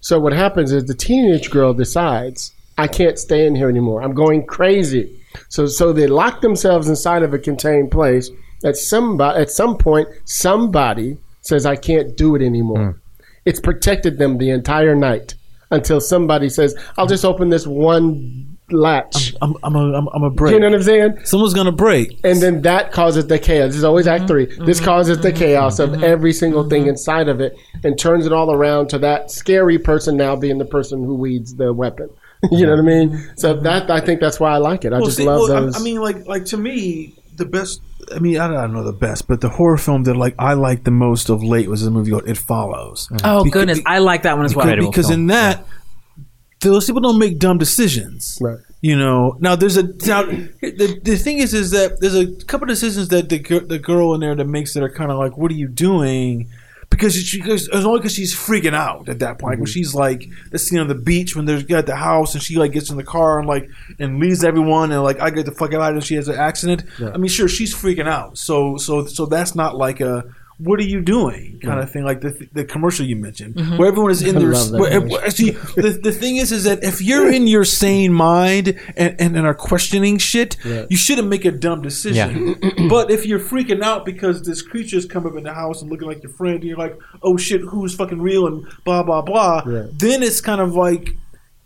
So 0.00 0.20
what 0.20 0.32
happens 0.32 0.72
is 0.72 0.84
the 0.84 0.94
teenage 0.94 1.50
girl 1.50 1.74
decides 1.74 2.52
I 2.78 2.86
can't 2.86 3.18
stay 3.18 3.46
in 3.46 3.56
here 3.56 3.68
anymore. 3.68 4.02
I'm 4.02 4.14
going 4.14 4.46
crazy. 4.46 5.20
So 5.48 5.66
so 5.66 5.92
they 5.92 6.06
lock 6.06 6.42
themselves 6.42 6.88
inside 6.88 7.22
of 7.24 7.34
a 7.34 7.38
contained 7.38 7.90
place. 7.90 8.30
At 8.64 8.76
somebody 8.76 9.40
at 9.40 9.50
some 9.50 9.76
point, 9.76 10.08
somebody 10.26 11.18
says 11.40 11.66
I 11.66 11.74
can't 11.74 12.16
do 12.16 12.36
it 12.36 12.42
anymore. 12.42 12.94
Mm. 12.94 13.00
It's 13.44 13.60
protected 13.60 14.18
them 14.18 14.38
the 14.38 14.50
entire 14.50 14.94
night 14.94 15.34
until 15.70 16.00
somebody 16.00 16.48
says 16.48 16.74
I'll 16.96 17.06
just 17.06 17.24
open 17.24 17.48
this 17.48 17.66
one 17.66 18.58
latch. 18.72 19.34
I'm 19.42 19.56
I'm 19.62 19.74
a, 19.74 19.92
I'm, 19.92 20.08
I'm 20.08 20.22
a 20.22 20.30
break. 20.30 20.54
you 20.54 20.60
know 20.60 20.68
what 20.68 20.76
I'm 20.76 20.82
saying? 20.82 21.18
Someone's 21.24 21.54
gonna 21.54 21.72
break. 21.72 22.18
And 22.24 22.40
then 22.40 22.62
that 22.62 22.92
causes 22.92 23.26
the 23.26 23.38
chaos. 23.38 23.68
This 23.68 23.76
is 23.76 23.84
always 23.84 24.06
Act 24.06 24.28
3 24.28 24.46
mm-hmm. 24.46 24.64
This 24.64 24.80
causes 24.80 25.18
the 25.18 25.28
mm-hmm. 25.28 25.38
chaos 25.38 25.78
of 25.78 25.90
mm-hmm. 25.90 26.04
every 26.04 26.32
single 26.32 26.68
thing 26.68 26.86
inside 26.86 27.28
of 27.28 27.40
it, 27.40 27.56
and 27.84 27.98
turns 27.98 28.26
it 28.26 28.32
all 28.32 28.52
around 28.52 28.88
to 28.90 28.98
that 28.98 29.30
scary 29.30 29.78
person 29.78 30.16
now 30.16 30.36
being 30.36 30.58
the 30.58 30.64
person 30.64 31.04
who 31.04 31.14
weeds 31.14 31.54
the 31.56 31.72
weapon. 31.72 32.10
you 32.50 32.64
know 32.64 32.72
what 32.72 32.78
I 32.78 32.82
mean? 32.82 33.32
So 33.36 33.54
that 33.60 33.90
I 33.90 34.00
think 34.00 34.20
that's 34.20 34.40
why 34.40 34.52
I 34.52 34.56
like 34.56 34.84
it. 34.84 34.92
I 34.92 34.96
Well, 34.96 35.06
just 35.06 35.18
see, 35.18 35.26
love 35.26 35.40
well, 35.48 35.56
I- 35.56 35.60
those. 35.60 35.76
I, 35.76 35.82
mean, 35.82 36.00
like 36.00 36.26
like 36.26 36.46
to 36.46 36.56
me, 36.56 37.14
the 37.40 37.46
best. 37.46 37.82
I 38.14 38.18
mean, 38.20 38.38
I 38.38 38.46
don't, 38.46 38.56
I 38.56 38.60
don't 38.62 38.72
know 38.72 38.84
the 38.84 38.92
best, 38.92 39.26
but 39.26 39.40
the 39.40 39.48
horror 39.48 39.76
film 39.76 40.04
that 40.04 40.14
like 40.14 40.34
I 40.38 40.52
liked 40.54 40.84
the 40.84 40.90
most 40.92 41.28
of 41.28 41.42
late 41.42 41.68
was 41.68 41.84
a 41.84 41.90
movie 41.90 42.12
called 42.12 42.28
It 42.28 42.38
Follows. 42.38 43.08
Oh 43.24 43.42
Because- 43.44 43.52
goodness, 43.52 43.80
I 43.86 43.98
like 43.98 44.22
that 44.22 44.36
one 44.36 44.46
as 44.46 44.54
well. 44.54 44.66
Incredible. 44.66 44.90
because 44.90 45.10
in 45.10 45.26
that, 45.26 45.66
those 46.60 46.86
people 46.86 47.00
don't 47.00 47.18
make 47.18 47.38
dumb 47.38 47.58
decisions. 47.58 48.38
Right. 48.40 48.58
You 48.82 48.96
know. 48.96 49.36
Now 49.40 49.56
there's 49.56 49.76
a 49.76 49.82
now 50.06 50.22
the, 50.60 51.00
the 51.02 51.16
thing 51.16 51.38
is 51.38 51.52
is 51.54 51.70
that 51.72 52.00
there's 52.00 52.14
a 52.14 52.26
couple 52.44 52.66
decisions 52.66 53.08
that 53.08 53.28
the 53.28 53.38
the 53.66 53.78
girl 53.78 54.14
in 54.14 54.20
there 54.20 54.34
that 54.34 54.46
makes 54.46 54.74
that 54.74 54.82
are 54.82 54.88
kind 54.90 55.10
of 55.10 55.18
like, 55.18 55.36
what 55.36 55.50
are 55.50 55.54
you 55.56 55.68
doing? 55.68 56.48
Because 56.90 57.14
she, 57.14 57.38
because 57.40 57.68
it's 57.68 57.86
only 57.86 58.00
because 58.00 58.14
she's 58.14 58.34
freaking 58.34 58.74
out 58.74 59.08
at 59.08 59.20
that 59.20 59.38
point. 59.38 59.58
When 59.58 59.66
mm-hmm. 59.66 59.72
she's 59.72 59.94
like 59.94 60.28
the 60.50 60.58
scene 60.58 60.80
on 60.80 60.88
the 60.88 60.94
beach 60.94 61.34
when 61.34 61.46
they're 61.46 61.64
at 61.78 61.86
the 61.86 61.96
house 61.96 62.34
and 62.34 62.42
she 62.42 62.56
like 62.56 62.72
gets 62.72 62.90
in 62.90 62.96
the 62.96 63.04
car 63.04 63.38
and 63.38 63.48
like 63.48 63.70
and 63.98 64.18
leaves 64.18 64.44
everyone 64.44 64.92
and 64.92 65.02
like 65.02 65.20
I 65.20 65.30
get 65.30 65.46
the 65.46 65.52
fuck 65.52 65.72
out 65.72 65.92
and 65.92 66.04
she 66.04 66.16
has 66.16 66.28
an 66.28 66.36
accident. 66.36 66.84
I 67.00 67.16
mean, 67.16 67.28
sure, 67.30 67.48
she's 67.48 67.74
freaking 67.74 68.08
out. 68.08 68.36
So 68.36 68.76
so 68.76 69.06
so 69.06 69.26
that's 69.26 69.54
not 69.54 69.76
like 69.76 70.00
a 70.00 70.24
what 70.62 70.78
are 70.78 70.84
you 70.84 71.00
doing 71.00 71.58
kind 71.62 71.80
of 71.80 71.90
thing 71.90 72.04
like 72.04 72.20
the 72.20 72.48
the 72.52 72.64
commercial 72.64 73.04
you 73.04 73.16
mentioned 73.16 73.54
mm-hmm. 73.54 73.76
where 73.76 73.88
everyone 73.88 74.10
is 74.10 74.22
in 74.22 74.38
their 74.38 74.52
love 74.52 74.72
where, 74.72 74.90
commercial. 74.90 75.18
Actually, 75.20 75.50
the, 75.76 75.98
the 76.02 76.12
thing 76.12 76.36
is, 76.36 76.52
is 76.52 76.64
that 76.64 76.82
if 76.82 77.00
you're 77.00 77.30
in 77.30 77.46
your 77.46 77.64
sane 77.64 78.12
mind 78.12 78.78
and, 78.96 79.16
and, 79.20 79.36
and 79.36 79.46
are 79.46 79.54
questioning 79.54 80.18
shit, 80.18 80.56
you 80.64 80.96
shouldn't 80.96 81.28
make 81.28 81.44
a 81.44 81.50
dumb 81.50 81.82
decision. 81.82 82.56
but 82.88 83.10
if 83.10 83.26
you're 83.26 83.40
freaking 83.40 83.82
out 83.82 84.04
because 84.04 84.42
this 84.42 84.62
creature's 84.62 85.06
come 85.06 85.26
up 85.26 85.36
in 85.36 85.44
the 85.44 85.52
house 85.52 85.82
and 85.82 85.90
looking 85.90 86.08
like 86.08 86.22
your 86.22 86.32
friend, 86.32 86.56
and 86.56 86.64
you're 86.64 86.78
like, 86.78 86.96
oh 87.22 87.36
shit, 87.36 87.60
who's 87.60 87.94
fucking 87.94 88.20
real 88.20 88.46
and 88.46 88.66
blah 88.84 89.02
blah 89.02 89.22
blah, 89.22 89.62
Yeah. 89.66 89.86
then 89.92 90.22
it's 90.22 90.40
kind 90.40 90.60
of 90.60 90.74
like 90.74 91.14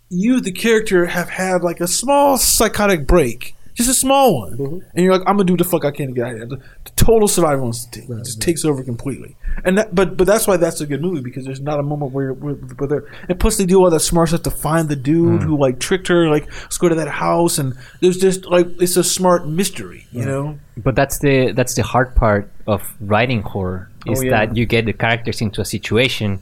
you, 0.09 0.41
the 0.41 0.53
character, 0.53 1.07
have 1.07 1.31
had 1.31 1.63
like 1.63 1.81
a 1.81 1.89
small 1.89 2.37
psychotic 2.39 3.07
break. 3.07 3.57
Just 3.75 3.91
a 3.91 3.95
small 3.95 4.39
one, 4.39 4.57
mm-hmm. 4.57 4.79
and 4.95 5.05
you're 5.05 5.13
like, 5.13 5.27
"I'm 5.27 5.37
gonna 5.37 5.45
do 5.45 5.57
the 5.57 5.65
fuck 5.65 5.85
I 5.85 5.91
can 5.91 6.09
to 6.09 6.13
get 6.13 6.27
out 6.27 6.33
of 6.33 6.37
here." 6.39 6.47
The, 6.47 6.57
the 6.57 6.91
total 6.95 7.27
survival 7.27 7.67
instinct. 7.67 8.09
Just 8.25 8.41
takes 8.41 8.65
over 8.65 8.85
completely, 8.85 9.37
and 9.65 9.79
that, 9.79 9.93
but 9.93 10.17
but 10.17 10.29
that's 10.29 10.47
why 10.47 10.57
that's 10.57 10.81
a 10.81 10.87
good 10.87 11.03
movie 11.03 11.21
because 11.21 11.45
there's 11.45 11.61
not 11.61 11.81
a 11.81 11.83
moment 11.83 12.13
where 12.13 12.33
where, 12.33 12.55
where 12.55 12.89
they're 12.89 13.05
and 13.29 13.39
plus 13.41 13.57
they 13.57 13.67
do 13.67 13.81
all 13.83 13.91
that 13.91 14.01
smart 14.01 14.29
stuff 14.29 14.43
to 14.43 14.51
find 14.51 14.89
the 14.89 14.95
dude 14.95 15.41
mm. 15.41 15.43
who 15.43 15.59
like 15.59 15.81
tricked 15.81 16.07
her, 16.07 16.29
like 16.29 16.47
let's 16.63 16.79
go 16.79 16.89
to 16.89 16.95
that 16.95 17.09
house, 17.09 17.59
and 17.59 17.75
there's 18.01 18.19
just 18.19 18.47
like 18.47 18.69
it's 18.81 18.97
a 18.97 19.03
smart 19.03 19.49
mystery, 19.49 20.07
you 20.13 20.25
know. 20.25 20.57
But 20.77 20.95
that's 20.95 21.19
the 21.19 21.51
that's 21.51 21.75
the 21.75 21.83
hard 21.83 22.15
part 22.15 22.49
of 22.69 22.95
writing 23.01 23.43
horror 23.43 23.91
oh, 24.07 24.13
is 24.13 24.21
Oh, 24.21 24.23
yeah. 24.23 24.31
that 24.31 24.57
you 24.57 24.67
get 24.67 24.87
the 24.87 24.93
characters 24.93 25.41
into 25.41 25.61
a 25.61 25.65
situation 25.65 26.41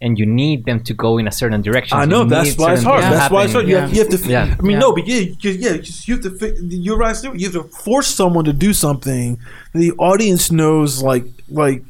and 0.00 0.18
you 0.18 0.26
need 0.26 0.64
them 0.64 0.80
to 0.84 0.94
go 0.94 1.18
in 1.18 1.26
a 1.26 1.32
certain 1.32 1.60
direction. 1.62 1.98
I 1.98 2.04
know 2.04 2.22
you 2.22 2.28
that's 2.30 2.50
need 2.50 2.58
why 2.58 2.72
it's 2.74 2.82
certain 2.82 2.90
hard. 3.00 3.02
things 3.02 3.14
That's 3.18 3.32
why 3.32 3.42
it's 3.44 3.52
hard. 3.52 3.68
happening. 3.68 3.70
You, 3.70 3.76
have, 3.76 4.10
you 4.10 4.16
have 4.16 4.22
to. 4.22 4.28
Yeah. 4.28 4.56
I 4.58 4.62
mean, 4.62 4.72
Yeah. 4.72 4.78
no, 4.78 4.92
but 4.94 5.06
yeah, 5.06 5.20
you, 5.20 5.50
yeah, 5.50 5.72
you 6.04 6.14
have 6.14 6.22
to. 6.24 6.30
fi- 6.30 6.54
You're 6.60 6.96
right. 6.96 7.16
You 7.34 7.50
have 7.50 7.52
to 7.54 7.64
force 7.64 8.06
someone 8.06 8.44
to 8.44 8.52
do 8.52 8.72
something. 8.72 9.38
The 9.74 9.92
audience 9.92 10.52
knows, 10.52 11.02
like, 11.02 11.24
like 11.48 11.82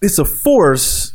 it's 0.00 0.18
a 0.18 0.24
force. 0.24 1.12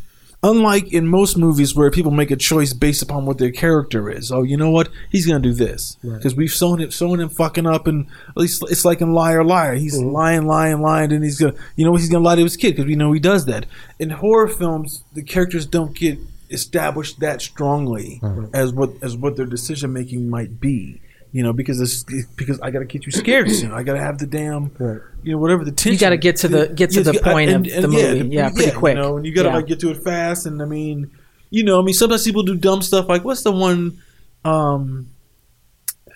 Unlike 0.47 0.93
in 0.93 1.07
most 1.07 1.37
movies 1.37 1.75
where 1.75 1.91
people 1.91 2.11
make 2.11 2.31
a 2.31 2.37
choice 2.37 2.71
based 2.71 3.01
upon 3.01 3.25
what 3.25 3.37
their 3.37 3.51
character 3.51 4.09
is. 4.09 4.31
Oh, 4.31 4.43
you 4.43 4.55
know 4.55 4.69
what? 4.69 4.87
He's 5.11 5.25
gonna 5.25 5.41
do 5.41 5.53
this 5.53 5.97
because 6.01 6.35
we've 6.35 6.51
shown 6.51 6.79
it, 6.79 6.93
shown 6.93 7.19
him 7.19 7.27
fucking 7.27 7.65
up, 7.65 7.85
and 7.85 8.07
at 8.29 8.37
least 8.37 8.63
it's 8.69 8.85
like 8.85 9.01
in 9.01 9.13
Liar 9.13 9.43
Liar. 9.43 9.75
He's 9.75 9.99
mm-hmm. 9.99 10.09
lying, 10.09 10.47
lying, 10.47 10.81
lying, 10.81 11.11
and 11.11 11.21
he's 11.21 11.37
gonna, 11.37 11.55
you 11.75 11.85
know, 11.85 11.95
he's 11.95 12.07
gonna 12.07 12.23
lie 12.23 12.35
to 12.35 12.43
his 12.43 12.55
kid 12.55 12.71
because 12.71 12.85
we 12.85 12.95
know 12.95 13.11
he 13.11 13.19
does 13.19 13.45
that. 13.45 13.65
In 13.99 14.09
horror 14.09 14.47
films, 14.47 15.03
the 15.11 15.21
characters 15.21 15.65
don't 15.65 15.93
get 15.93 16.17
established 16.49 17.19
that 17.19 17.41
strongly 17.41 18.21
as 18.53 18.71
what 18.71 18.91
as 19.01 19.17
what 19.17 19.35
their 19.35 19.45
decision 19.45 19.91
making 19.91 20.29
might 20.29 20.61
be. 20.61 21.01
You 21.37 21.43
know, 21.43 21.53
because 21.53 21.79
it's 21.79 22.03
because 22.35 22.59
I 22.61 22.71
got 22.71 22.79
to 22.79 22.85
get 22.85 23.05
you 23.05 23.11
scared 23.11 23.51
soon. 23.51 23.71
I 23.71 23.83
got 23.83 23.93
to 23.93 23.99
have 23.99 24.17
the 24.17 24.25
damn, 24.25 24.71
Right. 24.79 24.99
you 25.21 25.33
know, 25.33 25.37
whatever 25.37 25.63
the 25.63 25.71
tension. 25.71 25.93
You 25.93 25.99
gotta 25.99 26.17
get 26.17 26.37
to 26.37 26.47
the- 26.47 26.67
get 26.73 26.89
to 26.91 27.03
the 27.03 27.13
point 27.13 27.51
of 27.51 27.63
the 27.63 27.87
movie. 27.87 28.29
Yeah, 28.35 28.49
pretty 28.49 28.71
quick. 28.71 28.95
You 28.95 29.01
know, 29.03 29.17
and 29.17 29.25
you 29.25 29.35
got 29.35 29.43
to 29.43 29.49
Yeah. 29.49 29.55
like 29.57 29.67
get 29.67 29.79
to 29.81 29.91
it 29.91 29.97
fast. 30.03 30.47
And 30.47 30.59
I 30.61 30.65
mean, 30.65 31.11
you 31.51 31.63
know, 31.63 31.79
I 31.79 31.83
mean, 31.83 31.93
sometimes 31.93 32.23
people 32.23 32.41
do 32.41 32.55
dumb 32.55 32.81
stuff. 32.81 33.07
Like, 33.07 33.23
what's 33.23 33.43
the 33.43 33.51
one? 33.51 33.99
Um, 34.45 35.09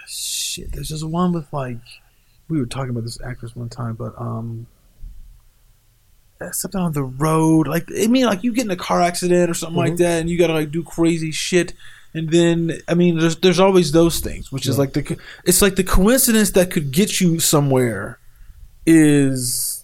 shit, 0.08 0.72
there's 0.72 0.88
just 0.90 1.06
one 1.06 1.34
with 1.34 1.52
like 1.54 1.78
we 2.50 2.60
were 2.60 2.66
talking 2.66 2.90
about 2.90 3.04
this 3.04 3.20
actress 3.24 3.56
one 3.56 3.70
time, 3.70 3.94
but 3.96 4.14
um. 4.18 4.66
Something 6.54 6.82
on 6.82 6.94
the 6.94 7.04
road, 7.04 7.68
like 7.68 7.88
I 7.96 8.08
mean, 8.08 8.26
like 8.26 8.44
you 8.44 8.52
get 8.52 8.66
in 8.66 8.72
a 8.72 8.76
car 8.76 9.00
accident 9.00 9.52
or 9.52 9.54
something 9.54 9.78
like 9.78 9.98
that, 9.98 10.22
and 10.22 10.28
you 10.28 10.40
gotta 10.40 10.54
like 10.54 10.72
do 10.72 10.82
crazy 10.82 11.32
shit, 11.32 11.74
and 12.14 12.30
then 12.30 12.78
I 12.88 12.94
mean, 12.94 13.18
there's 13.20 13.38
there's 13.38 13.60
always 13.60 13.92
those 13.92 14.20
things, 14.20 14.52
which 14.52 14.68
is 14.68 14.78
like 14.78 14.94
the 14.94 15.18
it's 15.46 15.62
like 15.62 15.76
the 15.76 15.84
coincidence 15.84 16.52
that 16.52 16.72
could 16.72 16.92
get 16.92 17.20
you 17.22 17.40
somewhere 17.40 18.20
is 18.86 19.84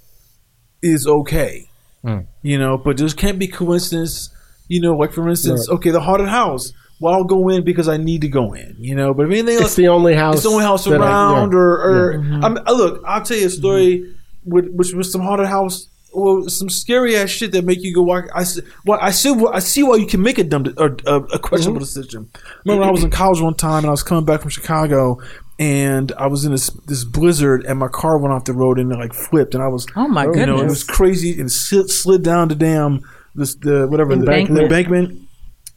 is 0.81 1.07
okay, 1.07 1.69
Mm. 2.03 2.25
you 2.43 2.57
know, 2.59 2.77
but 2.77 2.97
there 2.97 3.09
can't 3.09 3.39
be 3.39 3.47
coincidence, 3.47 4.29
you 4.67 4.79
know, 4.79 4.95
like 4.95 5.11
for 5.13 5.27
instance, 5.27 5.67
Right. 5.67 5.75
okay, 5.75 5.89
the 5.91 5.99
haunted 6.01 6.29
house. 6.29 6.71
Well, 6.99 7.13
I'll 7.13 7.23
go 7.23 7.49
in 7.49 7.63
because 7.63 7.87
I 7.87 7.97
need 7.97 8.21
to 8.21 8.27
go 8.27 8.53
in, 8.53 8.75
you 8.79 8.95
know. 8.95 9.13
But 9.13 9.27
if 9.27 9.31
anything 9.31 9.53
it's 9.55 9.61
else, 9.63 9.75
the 9.75 9.87
only 9.87 10.15
house. 10.15 10.35
it's 10.35 10.43
the 10.43 10.49
only 10.49 10.63
house 10.63 10.85
that 10.85 10.99
I- 11.01 11.05
around, 11.05 11.51
yeah. 11.51 11.57
or, 11.57 11.71
or 11.81 12.13
Mm-hmm. 12.15 12.43
I'm, 12.45 12.57
uh, 12.57 12.71
look, 12.73 13.03
I'll 13.05 13.21
tell 13.23 13.37
you 13.37 13.47
a 13.47 13.49
story 13.49 14.15
with 14.45 14.67
which 14.73 14.93
was 14.93 15.11
some 15.11 15.21
haunted 15.21 15.47
house, 15.47 15.87
well, 16.17 16.49
some 16.49 16.69
scary 16.69 17.15
ass 17.15 17.30
shit 17.30 17.51
that 17.53 17.63
make 17.65 17.82
you 17.84 17.93
go. 17.93 18.01
Walk. 18.01 18.25
I 18.34 18.43
see, 18.43 18.62
well, 18.86 18.99
I 19.01 19.12
see, 19.12 19.30
I 19.53 19.60
see 19.60 19.84
why 19.84 19.95
you 19.97 20.08
can 20.08 20.21
make 20.21 20.38
a 20.38 20.43
dumb 20.43 20.63
de- 20.63 20.80
or 20.82 20.97
a, 21.06 21.15
a 21.38 21.39
questionable 21.39 21.80
Mm-hmm. 21.82 21.99
decision. 21.99 22.30
Remember, 22.65 22.82
when 22.82 22.89
I 22.89 22.91
was 22.91 23.03
in 23.03 23.12
college 23.12 23.39
one 23.41 23.53
time 23.56 23.80
and 23.80 23.88
I 23.88 23.91
was 23.91 24.03
coming 24.03 24.25
back 24.25 24.41
from 24.41 24.49
Chicago. 24.49 25.19
And 25.60 26.12
I 26.19 26.27
was 26.27 26.45
in 26.45 26.51
this 26.51 26.69
this 26.86 27.03
blizzard, 27.03 27.65
and 27.65 27.80
my 27.80 27.88
car 27.88 28.19
went 28.19 28.32
off 28.32 28.45
the 28.45 28.53
road 28.53 28.77
and 28.77 28.91
it 28.91 28.95
like 28.99 29.12
flipped, 29.12 29.56
and 29.56 29.63
I 29.63 29.67
was 29.67 29.88
Oh 29.95 30.08
my 30.08 30.25
you 30.25 30.45
know, 30.45 30.60
it 30.62 30.65
was 30.65 30.84
crazy 30.84 31.39
and 31.39 31.51
slid, 31.51 31.89
slid 31.89 32.21
down 32.21 32.49
the 32.49 32.53
damn 32.56 33.01
this 33.34 33.56
the 33.56 33.88
whatever 33.88 34.12
Embankment. 34.13 34.56
the 34.56 34.63
embankment. 34.65 35.21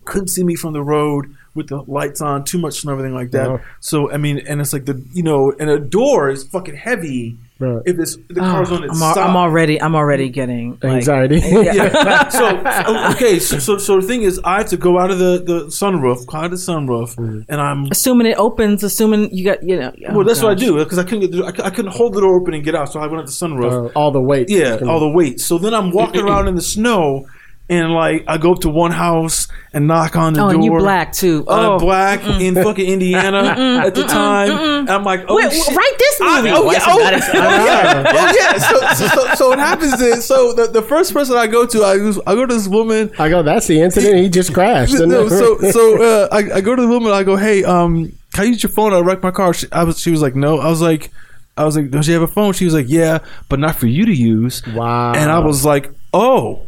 Couldn't 0.05 0.29
see 0.29 0.45
me 0.45 0.55
from 0.55 0.75
the 0.75 0.83
road 0.83 1.35
with 1.55 1.69
the 1.69 1.79
lights 1.87 2.21
on, 2.21 2.45
too 2.45 2.59
much 2.59 2.83
and 2.85 2.91
everything 2.93 3.15
like 3.15 3.31
that. 3.31 3.63
So 3.81 4.11
I 4.13 4.19
mean, 4.19 4.41
and 4.47 4.61
it's 4.61 4.75
like 4.75 4.85
the 4.85 5.03
you 5.15 5.23
know, 5.23 5.51
and 5.59 5.71
a 5.71 5.79
door 5.79 6.29
is 6.29 6.45
fucking 6.45 6.77
heavy 6.77 7.39
Right. 7.61 7.83
if 7.85 7.99
it's 7.99 8.17
the 8.29 8.41
ah, 8.41 8.53
car's 8.53 8.73
Oh, 8.73 8.77
on 8.77 8.85
its 8.85 8.97
I'm, 8.97 9.03
al- 9.03 9.15
side. 9.15 9.29
I'm 9.29 9.37
already 9.37 9.81
I'm 9.81 9.95
already 9.95 10.31
mm. 10.31 10.33
getting 10.33 10.71
like, 10.83 10.85
Anxiety. 10.85 11.37
yeah. 11.45 12.29
so 12.31 12.63
so- 12.63 13.11
okay, 13.15 13.39
so, 13.39 13.59
so 13.59 13.79
so 13.79 14.01
the 14.01 14.07
thing 14.07 14.23
is, 14.23 14.41
I 14.45 14.59
have 14.59 14.69
to 14.71 14.77
go 14.77 14.99
out 14.99 15.11
of 15.11 15.19
the 15.19 15.43
the 15.45 15.61
sunroof, 15.67 16.27
climb 16.27 16.45
out 16.45 16.53
of 16.53 16.59
the 16.59 16.73
sunroof, 16.73 17.17
mm. 17.17 17.45
and 17.49 17.61
I'm 17.61 17.87
assuming 17.91 18.27
it 18.29 18.39
opens, 18.39 18.83
assuming 18.83 19.31
you 19.35 19.45
got 19.45 19.63
you 19.63 19.79
know. 19.79 19.93
oh 20.09 20.15
well. 20.17 20.25
That's 20.25 20.43
what 20.43 20.53
I 20.53 20.55
do 20.55 20.79
because 20.79 20.99
I 20.99 21.05
couldn't 21.05 21.21
get 21.21 21.33
the, 21.33 21.45
I, 21.45 21.67
I 21.67 21.71
couldn't 21.71 21.93
hold 21.93 22.15
the 22.15 22.21
door 22.23 22.35
open 22.41 22.55
and 22.55 22.65
get 22.65 22.75
out, 22.75 22.93
so 22.93 23.01
I 23.01 23.07
went 23.07 23.21
out 23.21 23.27
the 23.27 23.33
sunroof. 23.33 23.91
Uh, 23.91 23.93
all 23.95 24.11
the 24.11 24.21
weight. 24.21 24.49
Yeah, 24.49 24.79
all 24.87 25.01
the 25.01 25.09
weight. 25.09 25.41
So 25.41 25.59
then 25.59 25.75
I'm 25.75 25.91
walking 25.91 26.23
around 26.23 26.49
in 26.49 26.55
the 26.55 26.63
snow, 26.63 27.27
and 27.71 27.93
like 27.95 28.25
I 28.29 28.37
go 28.37 28.53
up 28.53 28.61
to 28.63 28.69
one 28.69 28.91
house 28.91 29.49
and 29.73 29.87
knock 29.87 30.17
on 30.17 30.35
the 30.35 30.41
Oh, 30.41 30.47
door. 30.47 30.55
and 30.55 30.65
you 30.65 30.71
black 30.73 31.13
too. 31.13 31.45
I'm 31.49 31.65
Oh, 31.65 31.79
black 31.79 32.21
in 32.41 32.55
fucking 32.57 32.85
Indiana 32.87 33.83
at 33.87 33.95
the 33.95 34.05
time. 34.05 34.51
And 34.51 34.91
I'm 34.91 35.05
like, 35.05 35.25
oh 35.29 35.37
Wait, 35.37 35.53
shit. 35.53 35.75
write 35.77 35.95
this 35.99 36.21
I- 36.21 36.37
movie. 36.43 36.51
oh, 36.53 36.65
Why 36.65 36.73
yeah, 36.73 36.85
oh, 36.89 36.99
that 36.99 37.31
oh, 37.33 37.65
yeah, 37.65 38.05
oh, 38.15 38.33
yeah. 38.37 38.59
So, 38.59 39.07
so, 39.07 39.07
so, 39.29 39.35
so 39.37 39.49
what 39.51 39.59
happens 39.61 40.01
is, 40.01 40.25
so 40.27 40.53
the, 40.53 40.67
the 40.67 40.83
first 40.83 41.15
person 41.15 41.37
I 41.37 41.47
go 41.47 41.65
to, 41.65 41.83
I, 41.83 41.95
use- 41.95 42.19
I 42.27 42.35
go 42.35 42.45
to 42.45 42.53
this 42.55 42.67
woman. 42.69 43.13
I 43.19 43.29
go, 43.29 43.43
that's 43.45 43.69
the 43.69 43.81
incident. 43.81 44.19
He 44.19 44.29
just 44.29 44.53
crashed. 44.53 44.95
No, 45.01 45.29
so 45.29 45.57
so 45.71 46.03
uh, 46.03 46.29
I, 46.33 46.39
I 46.57 46.61
go 46.61 46.75
to 46.77 46.83
the 46.83 46.89
woman. 46.89 47.13
I 47.13 47.23
go, 47.23 47.37
hey, 47.37 47.63
um, 47.65 48.13
can 48.35 48.45
I 48.45 48.49
use 48.49 48.63
your 48.63 48.71
phone? 48.71 48.93
I 48.93 48.99
wrecked 49.01 49.23
my 49.23 49.31
car. 49.31 49.55
She, 49.55 49.67
I 49.73 49.85
was, 49.85 50.01
she 50.01 50.11
was 50.11 50.21
like, 50.23 50.35
no. 50.35 50.59
I 50.59 50.69
was 50.69 50.81
like, 50.83 51.11
I 51.57 51.65
was 51.65 51.77
like, 51.77 51.91
does 51.91 52.07
she 52.07 52.13
have 52.13 52.23
a 52.23 52.27
phone? 52.29 52.53
She 52.53 52.65
was 52.65 52.75
like, 52.75 52.87
yeah, 52.89 53.21
but 53.49 53.59
not 53.61 53.77
for 53.77 53.87
you 53.87 54.07
to 54.07 54.13
use. 54.13 54.67
Wow. 54.67 55.13
And 55.15 55.31
I 55.31 55.39
was 55.39 55.65
like, 55.65 55.91
oh, 56.13 56.67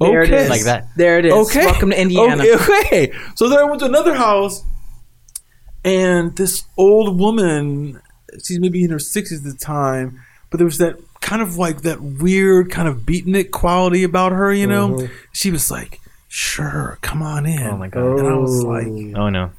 There 0.00 0.22
it 0.22 0.30
okay, 0.30 0.44
is. 0.44 0.50
Like 0.50 0.64
that. 0.64 0.88
There 0.96 1.18
it 1.18 1.26
is. 1.26 1.32
Okay. 1.32 1.66
Welcome 1.66 1.90
to 1.90 2.00
Indiana. 2.00 2.42
Okay, 2.42 2.54
okay. 2.54 3.12
So 3.36 3.48
then 3.48 3.58
I 3.58 3.64
went 3.64 3.80
to 3.80 3.86
another 3.86 4.14
house, 4.14 4.64
and 5.84 6.36
this 6.36 6.64
old 6.76 7.18
woman, 7.18 8.00
she's 8.44 8.58
maybe 8.58 8.84
in 8.84 8.90
her 8.90 8.98
sixties 8.98 9.46
at 9.46 9.52
the 9.52 9.58
time, 9.58 10.20
but 10.50 10.58
there 10.58 10.64
was 10.64 10.78
that 10.78 10.96
kind 11.20 11.40
of 11.40 11.56
like 11.56 11.82
that 11.82 12.02
weird 12.02 12.70
kind 12.70 12.88
of 12.88 12.98
beatnik 12.98 13.50
quality 13.50 14.02
about 14.02 14.32
her, 14.32 14.52
you 14.52 14.66
know. 14.66 14.90
Mm-hmm. 14.90 15.14
She 15.32 15.50
was 15.50 15.70
like, 15.70 16.00
"Sure, 16.28 16.98
come 17.00 17.22
on 17.22 17.46
in." 17.46 17.66
Oh 17.66 17.76
my 17.76 17.88
God. 17.88 18.18
And 18.18 18.28
I 18.28 18.36
was 18.36 18.64
like, 18.64 18.86
Oh 19.16 19.28
no. 19.30 19.52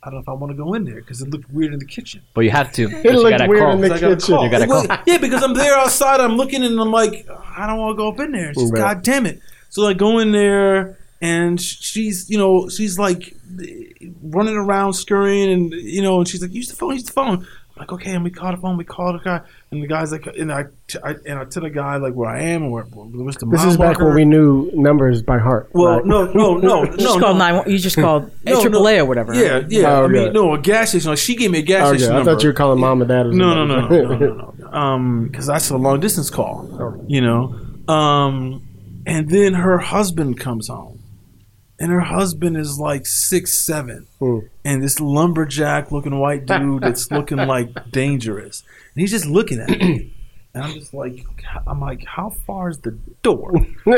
"Fuck." 0.00 0.06
I 0.06 0.10
don't 0.10 0.14
know 0.16 0.20
if 0.22 0.28
I 0.28 0.32
want 0.32 0.50
to 0.50 0.56
go 0.56 0.74
in 0.74 0.84
there 0.84 0.96
because 0.96 1.20
it 1.22 1.28
looked 1.30 1.50
weird 1.52 1.72
in 1.72 1.78
the 1.78 1.84
kitchen. 1.84 2.22
But 2.34 2.42
you 2.42 2.50
have 2.50 2.72
to. 2.72 2.84
It 2.84 3.04
you 3.04 3.22
looked 3.22 3.48
weird 3.48 3.60
call. 3.60 3.72
in 3.72 3.80
the 3.80 3.88
So 3.98 4.14
kitchen. 4.14 4.34
call. 4.34 4.44
You 4.44 4.50
gotta 4.50 4.66
call. 4.66 4.86
Yeah, 5.06 5.18
because 5.18 5.42
I'm 5.42 5.54
there 5.54 5.74
outside. 5.76 6.20
I'm 6.20 6.36
looking 6.36 6.62
and 6.64 6.78
I'm 6.80 6.90
like, 6.90 7.26
I 7.56 7.66
don't 7.66 7.78
want 7.78 7.92
to 7.92 7.96
go 7.96 8.08
up 8.08 8.20
in 8.20 8.32
there. 8.32 8.54
She's, 8.54 8.70
Right. 8.72 8.78
God 8.80 9.02
damn 9.02 9.26
it. 9.26 9.40
So 9.68 9.86
I 9.86 9.92
go 9.92 10.18
in 10.18 10.32
there 10.32 10.98
and 11.20 11.60
she's, 11.60 12.28
you 12.30 12.38
know, 12.38 12.68
she's 12.68 12.98
like 12.98 13.36
eh, 13.62 14.06
running 14.22 14.56
around 14.56 14.94
scurrying 14.94 15.52
and, 15.52 15.72
you 15.72 16.02
know, 16.02 16.18
and 16.18 16.26
she's 16.26 16.40
like, 16.42 16.52
use 16.52 16.68
the 16.68 16.74
phone, 16.76 16.94
use 16.94 17.04
the 17.04 17.12
phone. 17.12 17.46
I'm 17.80 17.86
like, 17.86 17.92
okay, 17.94 18.10
and 18.14 18.22
we 18.22 18.30
call 18.30 18.50
the 18.50 18.58
phone, 18.58 18.76
we 18.76 18.84
called 18.84 19.18
the 19.18 19.24
guy, 19.24 19.40
and 19.70 19.82
the 19.82 19.86
guy's 19.86 20.12
like, 20.12 20.26
and 20.26 20.52
I, 20.52 20.64
I 21.02 21.14
and 21.26 21.38
I 21.38 21.44
tell 21.46 21.62
the 21.62 21.70
guy 21.70 21.96
like 21.96 22.12
where 22.12 22.28
I 22.28 22.42
am 22.42 22.64
and 22.64 22.72
where, 22.72 22.82
where's 22.84 23.36
the 23.36 23.46
This 23.46 23.64
is 23.64 23.78
back 23.78 23.98
marker. 23.98 24.04
when 24.06 24.14
we 24.16 24.24
knew 24.26 24.70
numbers 24.74 25.22
by 25.22 25.38
heart. 25.38 25.70
Well, 25.72 25.96
right? 25.96 26.04
no, 26.04 26.24
no, 26.32 26.54
no, 26.58 26.82
You 26.84 26.90
no, 26.90 26.96
just 26.98 27.14
no. 27.16 27.20
called 27.20 27.38
nine. 27.38 27.62
You 27.70 27.78
just 27.78 27.96
called 28.04 28.30
No, 28.44 28.62
no. 28.62 28.80
AAA 28.80 28.98
or 28.98 29.04
whatever. 29.06 29.34
Yeah, 29.34 29.62
yeah. 29.68 29.92
Oh, 30.00 30.04
I 30.04 30.08
mean, 30.08 30.32
no, 30.34 30.52
a 30.54 30.58
gas 30.58 30.90
station. 30.90 31.08
Like 31.10 31.18
she 31.18 31.36
gave 31.36 31.50
me 31.52 31.60
a 31.60 31.62
gas 31.62 31.88
Okay, 31.88 31.98
station 31.98 32.12
I 32.12 32.16
number. 32.18 32.32
thought 32.34 32.42
you 32.42 32.48
were 32.50 32.54
calling 32.54 32.80
mom 32.80 33.00
and 33.00 33.08
dad. 33.08 33.26
Or 33.26 33.32
No, 33.32 33.54
no, 33.54 33.64
no, 33.64 33.88
no, 33.88 34.02
no, 34.02 34.16
no, 34.34 34.54
no. 34.58 34.68
Um, 34.76 35.28
because 35.28 35.46
that's 35.46 35.70
a 35.70 35.76
long 35.78 36.00
distance 36.00 36.28
call. 36.28 36.68
Oh. 36.78 37.04
You 37.08 37.20
know. 37.22 37.56
Um, 37.94 38.66
and 39.06 39.30
then 39.30 39.54
her 39.54 39.78
husband 39.78 40.38
comes 40.38 40.68
home, 40.68 40.89
and 41.80 41.90
her 41.90 42.00
husband 42.00 42.56
is 42.56 42.78
like 42.78 43.06
six 43.06 43.58
seven, 43.58 44.06
Hmm. 44.20 44.38
and 44.64 44.82
this 44.82 45.00
lumberjack 45.00 45.90
looking 45.90 46.18
white 46.20 46.46
dude 46.46 46.82
that's 46.82 47.10
looking 47.10 47.38
like 47.38 47.90
dangerous, 47.90 48.62
and 48.94 49.00
he's 49.00 49.10
just 49.10 49.26
looking 49.26 49.58
at 49.60 49.68
me, 49.70 50.14
and 50.54 50.62
I'm 50.62 50.74
just 50.74 50.94
like, 50.94 51.24
I'm 51.66 51.80
like, 51.80 52.04
how 52.04 52.30
far 52.46 52.68
is 52.68 52.78
the 52.78 52.92
door? 53.22 53.52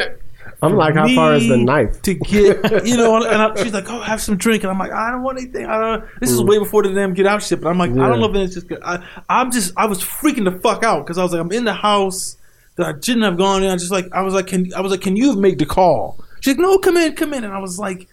I'm 0.60 0.74
like, 0.74 0.94
how 0.94 1.06
far 1.14 1.34
is 1.34 1.46
the 1.48 1.56
knife? 1.56 2.02
to 2.02 2.14
get 2.14 2.84
you 2.86 2.96
know? 2.96 3.16
And 3.24 3.40
I, 3.40 3.62
she's 3.62 3.72
like, 3.72 3.88
"Oh, 3.88 4.00
have 4.00 4.20
some 4.20 4.36
drink," 4.36 4.64
and 4.64 4.72
I'm 4.72 4.78
like, 4.78 4.90
"I 4.90 5.12
don't 5.12 5.22
want 5.22 5.38
anything." 5.38 5.66
I 5.66 5.78
don't. 5.78 6.04
This 6.20 6.30
is 6.32 6.42
way 6.42 6.58
before 6.58 6.82
the 6.82 6.92
damn 6.92 7.14
get 7.14 7.26
out 7.26 7.42
shit, 7.44 7.60
but 7.60 7.68
I'm 7.68 7.78
like, 7.78 7.92
I 7.92 8.08
don't 8.08 8.18
know 8.18 8.28
if 8.28 8.34
it's 8.34 8.54
just. 8.54 8.66
I, 8.84 9.06
I'm 9.28 9.52
just. 9.52 9.72
I 9.76 9.86
was 9.86 10.00
freaking 10.02 10.44
the 10.44 10.58
fuck 10.58 10.82
out 10.82 11.04
because 11.06 11.16
I 11.16 11.22
was 11.22 11.30
like, 11.32 11.40
I'm 11.40 11.52
in 11.52 11.64
the 11.64 11.72
house 11.72 12.36
that 12.74 12.86
I 12.86 12.92
shouldn't 13.00 13.24
have 13.24 13.36
gone 13.38 13.62
in. 13.62 13.70
I 13.70 13.76
just 13.76 13.92
like, 13.92 14.08
I 14.12 14.22
was 14.22 14.34
like, 14.34 14.48
can 14.48 14.68
I 14.74 14.80
was 14.80 14.90
like, 14.90 15.00
can 15.00 15.14
you 15.14 15.36
make 15.36 15.58
the 15.58 15.66
call? 15.66 16.18
She's 16.43 16.55
like, 16.55 16.61
no, 16.61 16.78
come 16.78 16.97
in, 16.97 17.14
come 17.14 17.32
in, 17.32 17.45
and 17.45 17.55
I 17.55 17.59
was 17.59 17.78
like, 17.78 18.09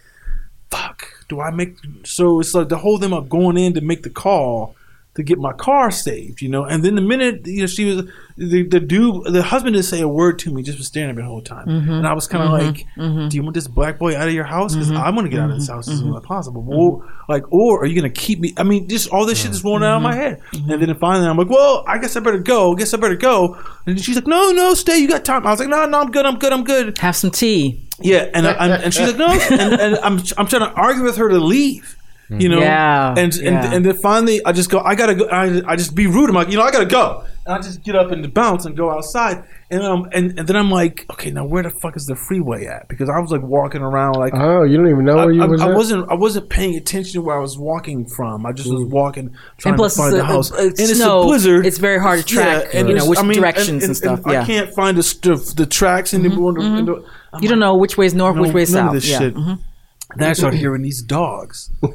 fuck, 0.70 1.06
do 1.28 1.40
I 1.40 1.50
make? 1.50 1.76
So 2.04 2.40
it's 2.40 2.54
like 2.54 2.68
the 2.68 2.78
whole 2.78 2.98
thing 2.98 3.12
of 3.12 3.28
going 3.28 3.58
in 3.58 3.74
to 3.74 3.80
make 3.80 4.04
the 4.04 4.10
call 4.10 4.76
to 5.14 5.24
get 5.24 5.38
my 5.38 5.52
car 5.52 5.90
saved, 5.90 6.40
you 6.40 6.48
know. 6.48 6.64
And 6.64 6.84
then 6.84 6.94
the 6.94 7.00
minute 7.00 7.44
you 7.44 7.60
know 7.60 7.66
she 7.66 7.84
was 7.84 8.04
the, 8.36 8.62
the 8.62 8.78
dude, 8.78 9.24
the 9.24 9.42
husband 9.42 9.74
didn't 9.74 9.86
say 9.86 10.00
a 10.00 10.08
word 10.08 10.38
to 10.40 10.54
me, 10.54 10.62
just 10.62 10.78
was 10.78 10.86
staring 10.86 11.10
at 11.10 11.16
me 11.16 11.22
the 11.22 11.28
whole 11.28 11.42
time. 11.42 11.66
Mm-hmm. 11.66 11.92
And 11.92 12.06
I 12.06 12.12
was 12.12 12.28
kind 12.28 12.44
of 12.44 12.50
mm-hmm. 12.50 12.66
like, 12.66 12.86
mm-hmm. 12.96 13.28
"Do 13.28 13.36
you 13.36 13.42
want 13.42 13.54
this 13.54 13.66
black 13.66 13.98
boy 13.98 14.16
out 14.16 14.28
of 14.28 14.34
your 14.34 14.44
house? 14.44 14.74
Because 14.74 14.90
I'm 14.92 15.14
going 15.14 15.26
to 15.26 15.30
get 15.30 15.40
out 15.40 15.50
of 15.50 15.58
this 15.58 15.68
house 15.68 15.88
as 15.88 15.98
soon 15.98 16.14
as 16.14 16.22
possible. 16.22 16.64
Or 16.68 17.04
like, 17.28 17.52
or 17.52 17.82
are 17.82 17.86
you 17.86 17.96
gonna 17.96 18.10
keep 18.10 18.38
me? 18.38 18.54
I 18.56 18.62
mean, 18.62 18.88
just 18.88 19.10
all 19.10 19.26
this 19.26 19.42
shit 19.42 19.50
is 19.50 19.64
rolling 19.64 19.82
out 19.82 19.96
of 19.96 20.02
my 20.02 20.14
head. 20.14 20.40
And 20.52 20.68
then 20.68 20.94
finally, 20.98 21.26
I'm 21.26 21.36
like, 21.36 21.50
well, 21.50 21.84
I 21.86 21.98
guess 21.98 22.16
I 22.16 22.20
better 22.20 22.38
go. 22.38 22.72
I 22.72 22.76
guess 22.76 22.94
I 22.94 22.96
better 22.96 23.16
go. 23.16 23.60
And 23.86 24.00
she's 24.00 24.14
like, 24.14 24.26
no, 24.26 24.52
no, 24.52 24.74
stay. 24.74 24.98
You 24.98 25.08
got 25.08 25.24
time. 25.24 25.46
I 25.46 25.50
was 25.50 25.60
like, 25.60 25.68
no, 25.68 25.86
no, 25.86 26.00
I'm 26.00 26.10
good. 26.10 26.24
I'm 26.24 26.38
good. 26.38 26.52
I'm 26.52 26.64
good. 26.64 26.98
Have 26.98 27.16
some 27.16 27.30
tea. 27.30 27.89
Yeah, 28.02 28.28
and 28.34 28.46
I, 28.46 28.52
I'm, 28.54 28.70
and 28.84 28.94
she's 28.94 29.08
like, 29.08 29.16
no, 29.16 29.26
and, 29.50 29.80
and 29.80 29.96
I'm 29.96 30.18
I'm 30.38 30.46
trying 30.46 30.62
to 30.68 30.72
argue 30.74 31.02
with 31.04 31.16
her 31.16 31.28
to 31.28 31.38
leave. 31.38 31.96
You 32.32 32.48
know, 32.48 32.60
Yeah, 32.60 33.08
and 33.16 33.34
and 33.34 33.42
yeah. 33.42 33.74
and 33.74 33.84
then 33.84 33.96
finally, 33.96 34.40
I 34.44 34.52
just 34.52 34.70
go. 34.70 34.78
I 34.78 34.94
gotta 34.94 35.16
go. 35.16 35.26
I, 35.26 35.62
I 35.66 35.74
just 35.74 35.96
be 35.96 36.06
rude. 36.06 36.28
I'm 36.28 36.36
like, 36.36 36.48
you 36.48 36.58
know, 36.58 36.62
I 36.62 36.70
gotta 36.70 36.86
go. 36.86 37.24
And 37.44 37.54
I 37.54 37.58
just 37.60 37.82
get 37.82 37.96
up 37.96 38.12
and 38.12 38.32
bounce 38.32 38.66
and 38.66 38.76
go 38.76 38.88
outside. 38.88 39.42
And 39.68 39.82
um 39.82 40.08
and, 40.12 40.38
and 40.38 40.46
then 40.48 40.54
I'm 40.54 40.70
like, 40.70 41.06
okay, 41.10 41.32
now 41.32 41.44
where 41.44 41.64
the 41.64 41.70
fuck 41.70 41.96
is 41.96 42.06
the 42.06 42.14
freeway 42.14 42.66
at? 42.66 42.86
Because 42.86 43.08
I 43.08 43.18
was 43.18 43.32
like 43.32 43.42
walking 43.42 43.82
around 43.82 44.14
like 44.14 44.32
Oh, 44.36 44.62
you 44.62 44.76
don't 44.76 44.88
even 44.88 45.04
know 45.06 45.18
I, 45.18 45.24
where 45.24 45.34
you 45.34 45.42
I- 45.42 45.46
was 45.46 45.60
I 45.60 45.70
at? 45.70 45.74
wasn't 45.76 46.08
I 46.08 46.14
wasn't 46.14 46.48
paying 46.48 46.76
attention 46.76 47.14
to 47.14 47.20
where 47.22 47.36
I 47.36 47.40
was 47.40 47.58
walking 47.58 48.04
from. 48.06 48.46
I 48.46 48.52
just 48.52 48.70
was 48.70 48.82
mm. 48.82 48.90
walking 48.90 49.34
trying 49.58 49.72
And 49.72 49.76
plus, 49.78 49.94
to 49.94 49.98
find 50.00 50.14
it's 50.14 50.22
the 50.22 50.22
a- 50.22 50.24
uh, 50.28 50.32
house. 50.32 50.50
it's 50.52 50.80
and 50.80 50.90
it's 50.90 50.96
snow. 50.98 51.22
a 51.22 51.24
blizzard. 51.24 51.66
It's 51.66 51.78
very 51.78 51.98
hard 51.98 52.20
to 52.20 52.24
track, 52.24 52.66
and 52.74 52.88
you 52.88 52.94
know, 52.94 53.10
it's- 53.10 53.24
which 53.26 53.36
directions 53.36 53.82
and 53.82 53.96
stuff, 53.96 54.20
yeah. 54.28 54.42
I 54.42 54.44
can't 54.44 54.72
find 54.72 54.96
the 54.96 55.02
stuff, 55.02 55.46
the 55.56 55.66
tracks 55.66 56.14
in 56.14 56.22
the. 56.22 56.28
Mm-hmm, 56.28 56.60
in 56.78 56.84
the- 56.84 56.94
mm-hmm. 56.94 57.06
I'm 57.32 57.42
You 57.42 57.48
don't 57.48 57.58
know 57.60 57.76
which 57.76 57.96
way 57.96 58.06
is 58.06 58.14
north, 58.14 58.36
no, 58.36 58.42
which 58.42 58.52
way 58.52 58.62
is 58.62 58.72
none 58.72 58.86
south. 58.86 58.96
of 58.96 59.02
this 59.02 59.10
yeah. 59.10 59.18
shit. 59.18 59.34
mhm. 59.34 59.58
Then 60.16 60.30
I 60.30 60.32
started 60.32 60.56
hearing 60.58 60.82
these 60.82 61.02
dogs. 61.02 61.70
so 61.82 61.94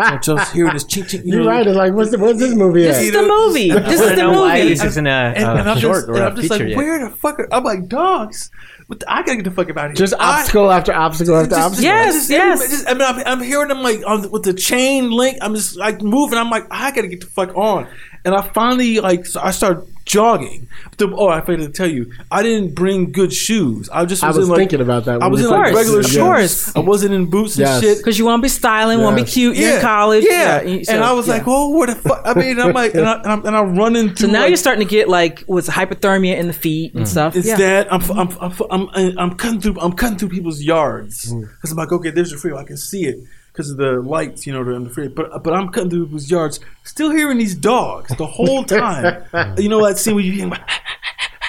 I 0.00 0.16
just 0.18 0.52
hearing 0.52 0.72
this 0.72 0.84
chink 0.84 1.04
chink. 1.04 1.24
You 1.24 1.34
You're 1.34 1.42
know, 1.44 1.48
right. 1.50 1.66
It's 1.66 1.76
like, 1.76 1.92
what's, 1.92 2.10
the, 2.10 2.18
what's 2.18 2.38
this 2.40 2.54
movie 2.54 2.82
This 2.82 2.96
at? 2.96 3.02
is 3.04 3.12
the 3.12 3.22
movie. 3.22 3.70
This 3.70 4.00
is 4.00 4.16
the 4.16 4.26
movie. 4.26 4.68
this 4.68 4.82
isn't 4.84 5.06
a, 5.06 5.10
And, 5.10 5.44
a 5.44 5.50
and 5.60 5.70
I'm 5.70 5.78
short 5.78 5.94
just, 5.94 6.08
or 6.08 6.14
a 6.16 6.26
I'm 6.26 6.34
just 6.36 6.50
like, 6.50 6.60
yet. 6.62 6.76
where 6.76 7.08
the 7.08 7.14
fuck? 7.14 7.38
Are, 7.38 7.48
I'm 7.54 7.62
like, 7.62 7.86
dogs. 7.88 8.50
What 8.88 8.98
the- 9.00 9.10
I 9.12 9.22
gotta 9.22 9.36
get 9.36 9.44
the 9.44 9.50
fuck 9.52 9.70
out 9.70 9.76
of 9.76 9.82
here. 9.84 9.94
Just 9.94 10.14
I- 10.18 10.40
obstacle 10.40 10.70
after 10.72 10.92
obstacle 10.92 11.36
after 11.36 11.50
just- 11.50 11.60
obstacle. 11.62 11.84
Yes, 11.84 12.14
just- 12.14 12.30
yes. 12.30 12.68
just- 12.70 12.88
I 12.88 12.94
mean, 12.94 13.02
I'm, 13.02 13.22
I'm 13.24 13.40
hearing 13.42 13.68
them 13.68 13.82
like 13.82 14.02
on 14.04 14.22
the, 14.22 14.28
with 14.28 14.42
the 14.42 14.54
chain 14.54 15.10
link. 15.12 15.38
I'm 15.40 15.54
just 15.54 15.76
like 15.76 16.02
moving. 16.02 16.38
I'm 16.38 16.50
like, 16.50 16.66
I 16.70 16.90
gotta 16.90 17.06
get 17.08 17.20
the 17.20 17.26
fuck 17.26 17.56
on. 17.56 17.86
And 18.24 18.34
I 18.34 18.42
finally 18.48 18.98
like, 18.98 19.24
so 19.24 19.40
I 19.40 19.52
start 19.52 19.86
jogging. 20.04 20.68
The, 20.96 21.14
oh, 21.14 21.28
I 21.28 21.40
forgot 21.40 21.64
to 21.64 21.68
tell 21.68 21.86
you, 21.86 22.12
I 22.30 22.42
didn't 22.42 22.74
bring 22.74 23.12
good 23.12 23.32
shoes. 23.32 23.88
I 23.90 24.04
just 24.04 24.22
I 24.22 24.28
was, 24.28 24.38
was 24.38 24.46
in 24.46 24.52
like, 24.52 24.58
thinking 24.58 24.80
about 24.80 25.04
that. 25.04 25.22
I 25.22 25.28
was 25.28 25.40
in 25.40 25.50
like 25.50 25.72
course, 25.72 25.76
regular 25.76 26.02
shorts. 26.02 26.64
shoes. 26.64 26.76
I 26.76 26.80
wasn't 26.80 27.14
in 27.14 27.26
boots 27.26 27.56
Yes. 27.56 27.74
and 27.76 27.82
shit. 27.82 27.98
Because 27.98 28.18
you 28.18 28.24
want 28.24 28.40
to 28.40 28.42
be 28.42 28.48
styling, 28.48 29.00
want 29.00 29.16
to 29.16 29.22
be 29.22 29.26
Yes. 29.26 29.34
cute. 29.34 29.56
You're 29.56 29.76
in 29.76 29.80
college. 29.80 30.24
Yeah, 30.26 30.62
you- 30.62 30.84
and 30.88 31.02
I 31.02 31.12
was 31.12 31.26
yeah. 31.26 31.34
like, 31.34 31.44
oh, 31.46 31.70
where 31.70 31.86
the 31.86 31.94
fuck?" 31.94 32.22
I 32.24 32.34
mean, 32.34 32.58
I'm 32.60 32.72
like, 32.72 32.94
and, 32.94 33.06
I, 33.06 33.14
and, 33.16 33.26
I'm, 33.26 33.46
and 33.46 33.56
I'm 33.56 33.76
running 33.76 34.08
through. 34.08 34.28
So 34.28 34.32
now 34.32 34.40
like, 34.40 34.48
you're 34.48 34.56
starting 34.56 34.86
to 34.86 34.90
get 34.90 35.08
like 35.08 35.44
was 35.46 35.68
hypothermia 35.68 36.36
in 36.36 36.46
the 36.46 36.52
feet 36.52 36.94
and 36.94 37.04
mm. 37.04 37.08
stuff. 37.08 37.36
It's 37.36 37.46
yeah. 37.46 37.56
that 37.56 37.92
I'm, 37.92 38.02
I'm, 38.10 38.28
I'm, 38.40 38.88
I'm, 38.90 39.18
I'm 39.18 39.34
cutting 39.36 39.60
through. 39.60 39.80
I'm 39.80 39.92
cutting 39.92 40.18
through 40.18 40.30
people's 40.30 40.62
yards 40.62 41.32
mm. 41.32 41.40
because 41.42 41.72
I'm 41.72 41.78
like, 41.78 41.92
okay, 41.92 42.10
there's 42.10 42.30
the 42.30 42.36
freeway. 42.36 42.60
I 42.60 42.64
can 42.64 42.76
see 42.76 43.04
it 43.04 43.20
because 43.52 43.70
of 43.70 43.76
the 43.76 44.00
lights, 44.00 44.46
you 44.46 44.52
know, 44.52 44.60
on 44.74 44.84
the. 44.84 45.12
But 45.14 45.42
but 45.42 45.52
I'm 45.54 45.68
cutting 45.68 45.90
through 45.90 46.06
people's 46.06 46.30
yards, 46.30 46.58
still 46.84 47.10
hearing 47.10 47.38
these 47.38 47.54
dogs 47.54 48.14
the 48.16 48.26
whole 48.26 48.64
time. 48.64 49.24
you 49.58 49.68
know 49.68 49.84
that 49.86 49.98
scene 49.98 50.14
where 50.14 50.24
you 50.24 50.32
hear 50.32 50.50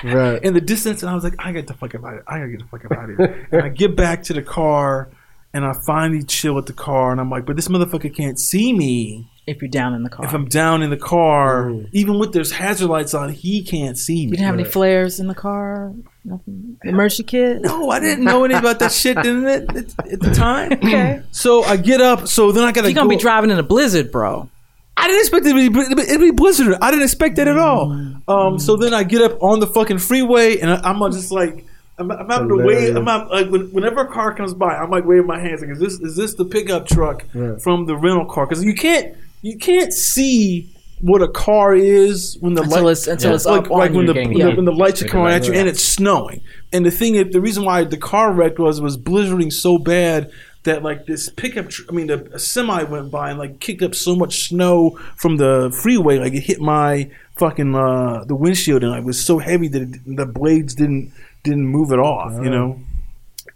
Right. 0.03 0.43
in 0.43 0.53
the 0.53 0.59
distance, 0.59 1.01
and 1.01 1.09
I 1.09 1.15
was 1.15 1.23
like, 1.23 1.35
I 1.39 1.53
got 1.53 1.65
the 1.67 1.73
fuck 1.73 1.95
out 1.95 2.03
of 2.03 2.09
here. 2.11 2.23
I 2.27 2.39
gotta 2.39 2.49
get 2.51 2.59
the 2.59 2.65
fuck 2.65 2.91
out 2.91 3.09
of 3.09 3.15
here. 3.17 3.47
and 3.53 3.61
I 3.61 3.69
get 3.69 3.95
back 3.95 4.23
to 4.23 4.33
the 4.33 4.41
car, 4.41 5.09
and 5.53 5.65
I 5.65 5.73
finally 5.85 6.23
chill 6.23 6.57
at 6.57 6.65
the 6.65 6.73
car, 6.73 7.11
and 7.11 7.21
I'm 7.21 7.29
like, 7.29 7.45
but 7.45 7.55
this 7.55 7.67
motherfucker 7.67 8.13
can't 8.13 8.39
see 8.39 8.73
me. 8.73 9.27
if 9.45 9.61
you're 9.61 9.69
down 9.69 9.93
in 9.93 10.03
the 10.03 10.09
car. 10.09 10.25
If 10.25 10.33
I'm 10.33 10.45
down 10.45 10.81
in 10.81 10.89
the 10.89 10.97
car, 10.97 11.71
even 11.91 12.17
with 12.17 12.33
there's 12.33 12.51
hazard 12.51 12.87
lights 12.87 13.13
on, 13.13 13.29
he 13.29 13.61
can't 13.61 13.97
see 13.97 14.15
me. 14.15 14.21
you 14.21 14.29
didn't 14.31 14.45
have 14.45 14.55
any 14.55 14.63
flares 14.63 15.19
in 15.19 15.27
the 15.27 15.35
car. 15.35 15.93
Nothing. 16.25 16.77
Emergency 16.83 17.23
kit. 17.23 17.61
No, 17.61 17.89
I 17.89 17.99
didn't 17.99 18.23
know 18.23 18.43
anything 18.45 18.61
about 18.61 18.79
that 18.79 18.91
shit 18.91 19.17
didn't 19.17 19.45
it, 19.45 19.69
at, 19.69 20.11
at 20.13 20.19
the 20.19 20.33
time. 20.33 20.71
Okay. 20.83 21.21
So 21.31 21.63
I 21.63 21.77
get 21.77 22.01
up. 22.01 22.27
So 22.27 22.51
then 22.51 22.63
I 22.63 22.71
gotta. 22.71 22.87
You're 22.87 22.95
gonna 22.95 23.09
go. 23.09 23.15
be 23.15 23.21
driving 23.21 23.49
in 23.51 23.59
a 23.59 23.63
blizzard, 23.63 24.11
bro. 24.11 24.49
I 24.95 25.07
didn't 25.07 25.21
expect 25.21 25.45
it 25.45 25.53
to 25.53 25.71
be 25.71 26.01
it'd 26.03 26.19
be 26.19 26.31
blizzard. 26.31 26.77
I 26.81 26.91
didn't 26.91 27.03
expect 27.03 27.35
that 27.35 27.47
at 27.47 27.57
all. 27.57 27.91
Um. 28.27 28.59
So 28.59 28.77
then 28.77 28.93
I 28.93 29.03
get 29.03 29.21
up 29.21 29.41
on 29.43 29.59
the 29.59 29.67
fucking 29.67 29.99
freeway, 29.99 30.59
and 30.59 30.71
I, 30.71 30.81
I'm 30.89 30.99
just 31.11 31.31
like. 31.31 31.65
I'm, 31.97 32.09
I'm 32.11 32.27
having 32.29 32.47
to 32.49 32.55
wave. 32.55 32.65
Hilarious. 32.79 32.95
I'm 32.97 33.07
out, 33.07 33.29
like 33.29 33.49
when, 33.49 33.71
whenever 33.71 34.01
a 34.01 34.07
car 34.11 34.33
comes 34.33 34.53
by, 34.53 34.75
I'm 34.75 34.89
like 34.89 35.05
waving 35.05 35.27
my 35.27 35.39
hands. 35.39 35.61
Like, 35.61 35.69
is 35.71 35.79
this 35.79 35.99
is 35.99 36.15
this 36.15 36.33
the 36.35 36.45
pickup 36.45 36.87
truck 36.87 37.25
Right. 37.33 37.61
from 37.61 37.85
the 37.85 37.95
rental 37.95 38.25
car? 38.25 38.45
Because 38.47 38.63
you 38.63 38.73
can't 38.73 39.15
you 39.41 39.57
can't 39.57 39.93
see 39.93 40.69
what 41.01 41.21
a 41.21 41.27
car 41.27 41.75
is 41.75 42.37
when 42.39 42.53
the 42.53 42.61
Until 42.63 42.83
light, 42.85 42.91
it's- 42.93 43.07
until 43.07 43.35
it's 43.35 43.45
like, 43.45 43.65
up 43.65 43.69
like 43.69 43.91
when 43.91 44.05
the, 44.05 44.13
Getting 44.13 44.29
when 44.33 44.39
the 44.49 44.55
when 44.55 44.65
the 44.65 44.71
lights 44.71 45.01
are 45.01 45.07
coming 45.07 45.33
at 45.33 45.43
you 45.45 45.51
light. 45.51 45.59
and 45.59 45.67
it's 45.69 45.83
snowing. 45.83 46.41
And 46.71 46.85
the 46.85 46.91
thing, 46.91 47.29
the 47.29 47.41
reason 47.41 47.65
why 47.65 47.83
the 47.83 47.97
car 47.97 48.31
wrecked 48.31 48.57
was 48.57 48.79
was 48.81 48.97
blizzarding 48.97 49.51
so 49.51 49.77
bad 49.77 50.31
that 50.63 50.81
like 50.81 51.05
this 51.05 51.27
pickup, 51.29 51.69
tr- 51.69 51.81
I 51.89 51.91
mean, 51.91 52.07
the 52.07 52.25
a 52.33 52.39
semi 52.39 52.83
went 52.83 53.11
by 53.11 53.29
and 53.31 53.37
like 53.37 53.59
kicked 53.59 53.81
up 53.83 53.93
so 53.93 54.15
much 54.15 54.47
snow 54.47 54.97
from 55.17 55.35
the 55.37 55.77
freeway, 55.83 56.19
like 56.19 56.33
it 56.33 56.39
hit 56.39 56.61
my 56.61 57.11
fucking 57.35 57.75
uh, 57.75 58.23
the 58.25 58.35
windshield 58.35 58.81
and 58.81 58.93
like, 58.93 59.01
it 59.01 59.05
was 59.05 59.23
so 59.23 59.39
heavy 59.39 59.67
that 59.67 59.81
it, 59.81 60.15
the 60.15 60.25
blades 60.25 60.73
didn't 60.73 61.11
didn't 61.43 61.67
move 61.67 61.91
it 61.91 61.99
off, 61.99 62.33
you 62.43 62.49
know. 62.49 62.79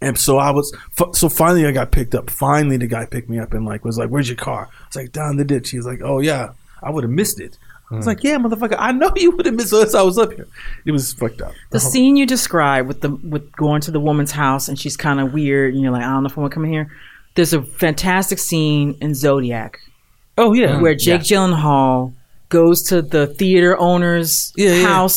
And 0.00 0.16
so 0.16 0.38
I 0.38 0.50
was, 0.50 0.76
f- 0.98 1.14
so 1.14 1.28
finally 1.28 1.66
I 1.66 1.72
got 1.72 1.90
picked 1.90 2.14
up. 2.14 2.30
Finally, 2.30 2.76
the 2.76 2.86
guy 2.86 3.04
picked 3.06 3.28
me 3.28 3.38
up 3.38 3.52
and 3.52 3.64
like 3.66 3.84
was 3.84 3.98
like, 3.98 4.10
"Where's 4.10 4.28
your 4.28 4.36
car?" 4.36 4.68
I 4.70 4.86
was 4.86 4.96
like, 4.96 5.12
"Down 5.12 5.36
the 5.36 5.44
ditch." 5.44 5.70
He 5.70 5.76
was 5.76 5.86
like, 5.86 6.00
"Oh 6.02 6.20
yeah, 6.20 6.52
I 6.82 6.90
would 6.90 7.04
have 7.04 7.10
missed 7.10 7.40
it." 7.40 7.58
I 7.90 7.96
was 7.96 8.04
hmm. 8.04 8.10
like, 8.10 8.22
"Yeah, 8.22 8.36
motherfucker, 8.36 8.76
I 8.78 8.92
know 8.92 9.10
you 9.16 9.32
would 9.32 9.46
have 9.46 9.54
missed 9.54 9.72
us. 9.72 9.94
I 9.94 10.02
was 10.02 10.18
up 10.18 10.32
here. 10.32 10.46
It 10.86 10.92
was 10.92 11.12
fucked 11.14 11.42
up. 11.42 11.52
The 11.70 11.78
uh-huh. 11.78 11.88
scene 11.88 12.16
you 12.16 12.26
described 12.26 12.86
with 12.86 13.00
the 13.00 13.10
with 13.10 13.50
going 13.52 13.80
to 13.82 13.90
the 13.90 14.00
woman's 14.00 14.32
house 14.32 14.68
and 14.68 14.78
she's 14.78 14.96
kind 14.96 15.20
of 15.20 15.32
weird 15.32 15.74
and 15.74 15.82
you're 15.82 15.92
like, 15.92 16.04
I 16.04 16.12
don't 16.12 16.22
know 16.22 16.28
if 16.28 16.38
I 16.38 16.42
want 16.42 16.52
to 16.52 16.54
come 16.54 16.64
in 16.64 16.72
here. 16.72 16.92
There's 17.34 17.52
a 17.52 17.62
fantastic 17.62 18.38
scene 18.38 18.96
in 19.00 19.14
Zodiac 19.14 19.80
Oh 20.38 20.52
yeah, 20.52 20.80
where 20.80 20.94
Jake 20.94 21.22
Gyllenhaal 21.22 22.14
goes 22.48 22.82
to 22.84 23.02
the 23.02 23.26
theater 23.26 23.76
owner's 23.76 24.52
Yeah, 24.56 24.74
yeah. 24.74 25.08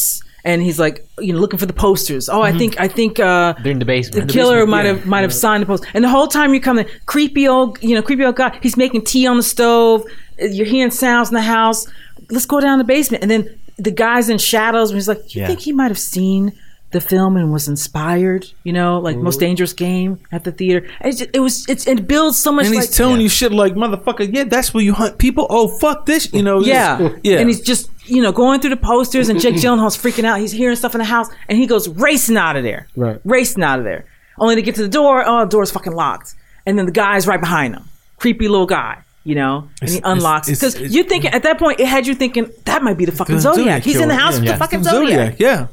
House 0.43 0.51
and 0.53 0.61
he's 0.61 0.79
like, 0.79 1.07
you 1.19 1.33
know, 1.33 1.39
looking 1.39 1.59
for 1.59 1.65
the 1.65 1.73
posters. 1.73 2.29
Oh, 2.29 2.41
I 2.41 2.51
think 2.57 2.79
I 2.79 2.87
think 2.87 3.19
uh, 3.19 3.53
They're 3.63 3.71
in 3.71 3.79
the 3.79 3.85
basement. 3.85 4.13
the 4.15 4.21
basement. 4.27 4.31
killer 4.31 4.65
might 4.67 4.85
yeah. 4.85 4.93
have 4.93 5.05
might 5.05 5.21
have 5.21 5.33
signed 5.33 5.61
the 5.61 5.67
post. 5.67 5.85
And 5.93 6.03
the 6.03 6.09
whole 6.09 6.27
time 6.27 6.53
you're 6.53 6.63
coming, 6.63 6.85
creepy 7.05 7.47
old, 7.47 7.81
you 7.83 7.95
know, 7.95 8.01
creepy 8.01 8.23
old 8.25 8.35
guy. 8.35 8.57
He's 8.61 8.77
making 8.77 9.05
tea 9.05 9.27
on 9.27 9.37
the 9.37 9.43
stove. 9.43 10.03
You're 10.39 10.65
hearing 10.65 10.91
sounds 10.91 11.29
in 11.29 11.35
the 11.35 11.41
house. 11.41 11.87
Let's 12.29 12.45
go 12.45 12.59
down 12.59 12.77
the 12.79 12.83
basement. 12.83 13.23
And 13.23 13.29
then 13.31 13.59
the 13.77 13.91
guy's 13.91 14.29
in 14.29 14.37
shadows. 14.37 14.89
And 14.89 14.97
he's 14.97 15.07
like, 15.07 15.35
you 15.35 15.41
Yeah. 15.41 15.47
think 15.47 15.59
he 15.59 15.71
might 15.71 15.89
have 15.89 15.99
seen 15.99 16.53
the 16.91 17.01
film 17.01 17.37
and 17.37 17.53
was 17.53 17.67
inspired. 17.67 18.47
You 18.63 18.73
know, 18.73 18.99
like 18.99 19.17
most 19.17 19.39
dangerous 19.39 19.73
game 19.73 20.19
at 20.31 20.43
the 20.43 20.51
theater. 20.51 20.87
And 20.99 21.13
It's 21.13 21.21
it 21.21 21.39
was 21.39 21.65
it's 21.69 21.87
it 21.87 22.07
builds 22.07 22.37
so 22.39 22.51
much. 22.51 22.65
And 22.65 22.75
he's 22.75 22.87
like, 22.89 22.95
telling 22.95 23.21
you 23.21 23.29
shit 23.29 23.51
like, 23.51 23.75
motherfucker, 23.75 24.29
yeah, 24.33 24.43
that's 24.45 24.73
where 24.73 24.83
you 24.83 24.93
hunt 24.93 25.17
people. 25.17 25.45
Oh, 25.49 25.67
fuck 25.79 26.05
this. 26.05 26.33
You 26.33 26.43
know, 26.43 26.59
yeah, 26.61 27.09
yeah. 27.23 27.39
And 27.39 27.47
he's 27.49 27.61
just 27.61 27.89
you 28.12 28.22
know 28.22 28.32
going 28.32 28.59
through 28.59 28.72
the 28.72 28.78
posters, 28.78 29.30
and 29.30 29.39
Jake 29.39 29.55
Gyllenhaal's 29.64 29.97
freaking 29.97 30.26
out. 30.26 30.39
He's 30.39 30.51
hearing 30.51 30.76
stuff 30.76 30.93
in 30.95 30.99
the 30.99 31.05
house, 31.05 31.28
and 31.49 31.57
he 31.57 31.66
goes 31.66 31.88
racing 31.89 32.38
out 32.38 32.55
of 32.57 32.64
there, 32.64 32.88
Right. 32.95 33.20
Racing 33.24 33.64
out 33.64 33.80
of 33.80 33.86
there, 33.86 34.05
only 34.38 34.55
to 34.55 34.62
get 34.62 34.76
to 34.76 34.82
the 34.84 34.89
door. 34.89 35.24
Oh, 35.26 35.45
the 35.45 35.49
door's 35.49 35.72
fucking 35.72 35.93
locked, 35.93 36.36
and 36.66 36.78
then 36.78 36.86
the 36.86 36.91
guy's 36.91 37.26
right 37.28 37.39
behind 37.39 37.74
him, 37.76 37.86
creepy 38.18 38.47
little 38.47 38.68
guy. 38.68 38.97
You 39.24 39.36
know, 39.36 39.70
and 39.82 39.89
he 39.89 40.01
unlocks 40.03 40.49
because 40.49 40.74
it's- 40.76 40.91
you 40.91 41.03
think 41.03 41.26
at 41.26 41.43
that 41.43 41.59
point 41.59 41.80
it 41.80 41.86
had 41.88 42.07
you 42.07 42.16
thinking 42.16 42.49
that 42.66 42.82
might 42.82 42.97
be 42.97 43.05
the 43.05 43.12
fucking 43.12 43.36
The 43.36 43.41
Zodiac. 43.41 43.84
He's 43.84 43.99
in 44.01 44.07
the 44.07 44.16
house 44.16 44.34
with 44.36 44.45
Yeah. 44.45 44.53
the 44.53 44.57
fucking 44.57 44.84
Zodiac. 44.84 45.38
Zodiac 45.38 45.39
Yeah. 45.39 45.68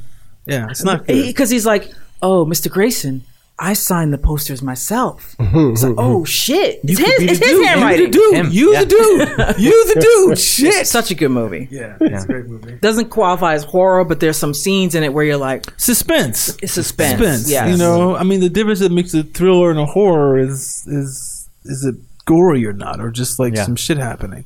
Yeah. 0.45 0.66
It's 0.68 0.84
not 0.84 1.07
because 1.07 1.49
he's 1.49 1.64
like, 1.64 1.91
"Oh, 2.20 2.45
Mr. 2.45 2.70
Grayson, 2.70 3.22
I 3.59 3.72
signed 3.72 4.12
the 4.12 4.18
posters 4.18 4.62
myself." 4.62 5.34
Mm-hmm, 5.38 5.72
it's 5.72 5.82
like, 5.82 5.92
mm-hmm. 5.92 6.00
"Oh 6.00 6.24
shit, 6.24 6.80
it's 6.84 6.90
You 6.90 6.96
could 6.96 7.06
his, 7.06 7.18
be 7.18 7.24
it's 7.30 7.38
his 7.38 7.48
dude. 7.50 7.66
handwriting." 7.66 8.12
You 8.12 8.12
the 8.12 8.18
dude. 8.18 8.34
Him. 8.34 8.48
You 8.52 8.72
Yeah. 8.72 8.80
the 8.80 8.86
dude. 8.86 9.59
You 9.61 9.94
the 9.94 10.00
dude. 10.00 10.38
Shit. 10.38 10.86
Such 10.86 11.11
a 11.11 11.14
good 11.14 11.30
movie. 11.30 11.68
yeah. 11.70 11.96
It's 12.00 12.24
a 12.24 12.26
great 12.26 12.46
movie. 12.46 12.74
Doesn't 12.80 13.11
qualify 13.11 13.54
as 13.54 13.64
horror, 13.64 14.04
but 14.04 14.20
there's 14.20 14.36
some 14.36 14.54
scenes 14.54 14.94
in 14.94 15.02
it 15.02 15.12
where 15.12 15.24
you're 15.24 15.36
like, 15.36 15.64
Suspense. 15.78 16.56
it's 16.62 16.72
suspense. 16.72 17.18
Suspense. 17.18 17.50
Yes. 17.50 17.70
You 17.70 17.76
know, 17.76 18.16
I 18.16 18.22
mean, 18.22 18.40
the 18.40 18.48
difference 18.48 18.78
that 18.80 18.92
makes 18.92 19.12
a 19.14 19.22
thriller 19.22 19.70
and 19.70 19.78
a 19.80 19.86
horror 19.86 20.38
is 20.38 20.84
is 20.86 21.48
is 21.64 21.84
it 21.84 21.96
gory 22.24 22.64
or 22.66 22.72
not, 22.72 23.00
or 23.00 23.11
just 23.11 23.38
like 23.38 23.54
Yeah. 23.56 23.64
some 23.64 23.76
shit 23.76 23.98
happening. 23.98 24.44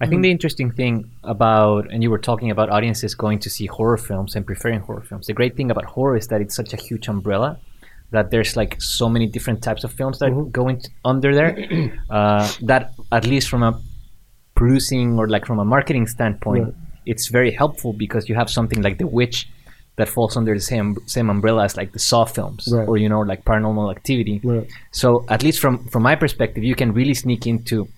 I 0.00 0.06
think 0.06 0.20
the 0.22 0.30
interesting 0.30 0.70
thing 0.70 1.10
about, 1.24 1.90
and 1.90 2.02
you 2.02 2.10
were 2.10 2.18
talking 2.18 2.50
about 2.50 2.68
audiences 2.68 3.14
going 3.14 3.38
to 3.40 3.48
see 3.50 3.64
horror 3.66 3.96
films 3.96 4.36
and 4.36 4.44
preferring 4.46 4.80
horror 4.80 5.00
films. 5.00 5.26
The 5.26 5.32
great 5.32 5.56
thing 5.56 5.70
about 5.70 5.86
horror 5.86 6.16
is 6.18 6.26
that 6.28 6.40
it's 6.42 6.54
such 6.54 6.74
a 6.74 6.76
huge 6.76 7.08
umbrella 7.08 7.58
that 8.16 8.30
there's 8.32 8.56
like 8.56 8.72
so 8.80 9.08
many 9.08 9.26
different 9.36 9.62
types 9.68 9.82
of 9.84 9.90
films 9.92 10.18
that 10.20 10.30
go 10.58 10.68
in 10.72 10.80
under 11.04 11.30
there. 11.38 11.52
uh, 12.10 12.44
that 12.70 12.82
at 13.18 13.24
least 13.32 13.48
from 13.48 13.62
a 13.62 13.72
producing 14.54 15.18
or 15.18 15.28
like 15.28 15.44
from 15.46 15.58
a 15.58 15.64
marketing 15.64 16.06
standpoint, 16.06 16.74
it's 17.12 17.28
very 17.28 17.50
helpful 17.50 17.92
because 17.92 18.28
you 18.28 18.34
have 18.34 18.48
something 18.50 18.80
like 18.82 18.96
The 18.98 19.06
Witch 19.06 19.48
that 19.96 20.08
falls 20.08 20.36
under 20.36 20.52
the 20.54 20.60
same 20.72 20.88
same 21.06 21.28
umbrella 21.30 21.64
as 21.64 21.76
like 21.76 21.92
the 21.92 21.98
Saw 21.98 22.24
films 22.26 22.68
Right. 22.72 22.86
or 22.88 22.96
you 22.98 23.08
know 23.08 23.20
like 23.32 23.44
Paranormal 23.44 23.90
Activity. 23.96 24.40
Right. 24.44 24.66
So 24.92 25.24
at 25.28 25.42
least 25.42 25.58
from 25.60 25.74
from 25.92 26.02
my 26.02 26.16
perspective, 26.16 26.62
you 26.70 26.74
can 26.74 26.92
really 26.92 27.14
sneak 27.14 27.46
into 27.46 27.88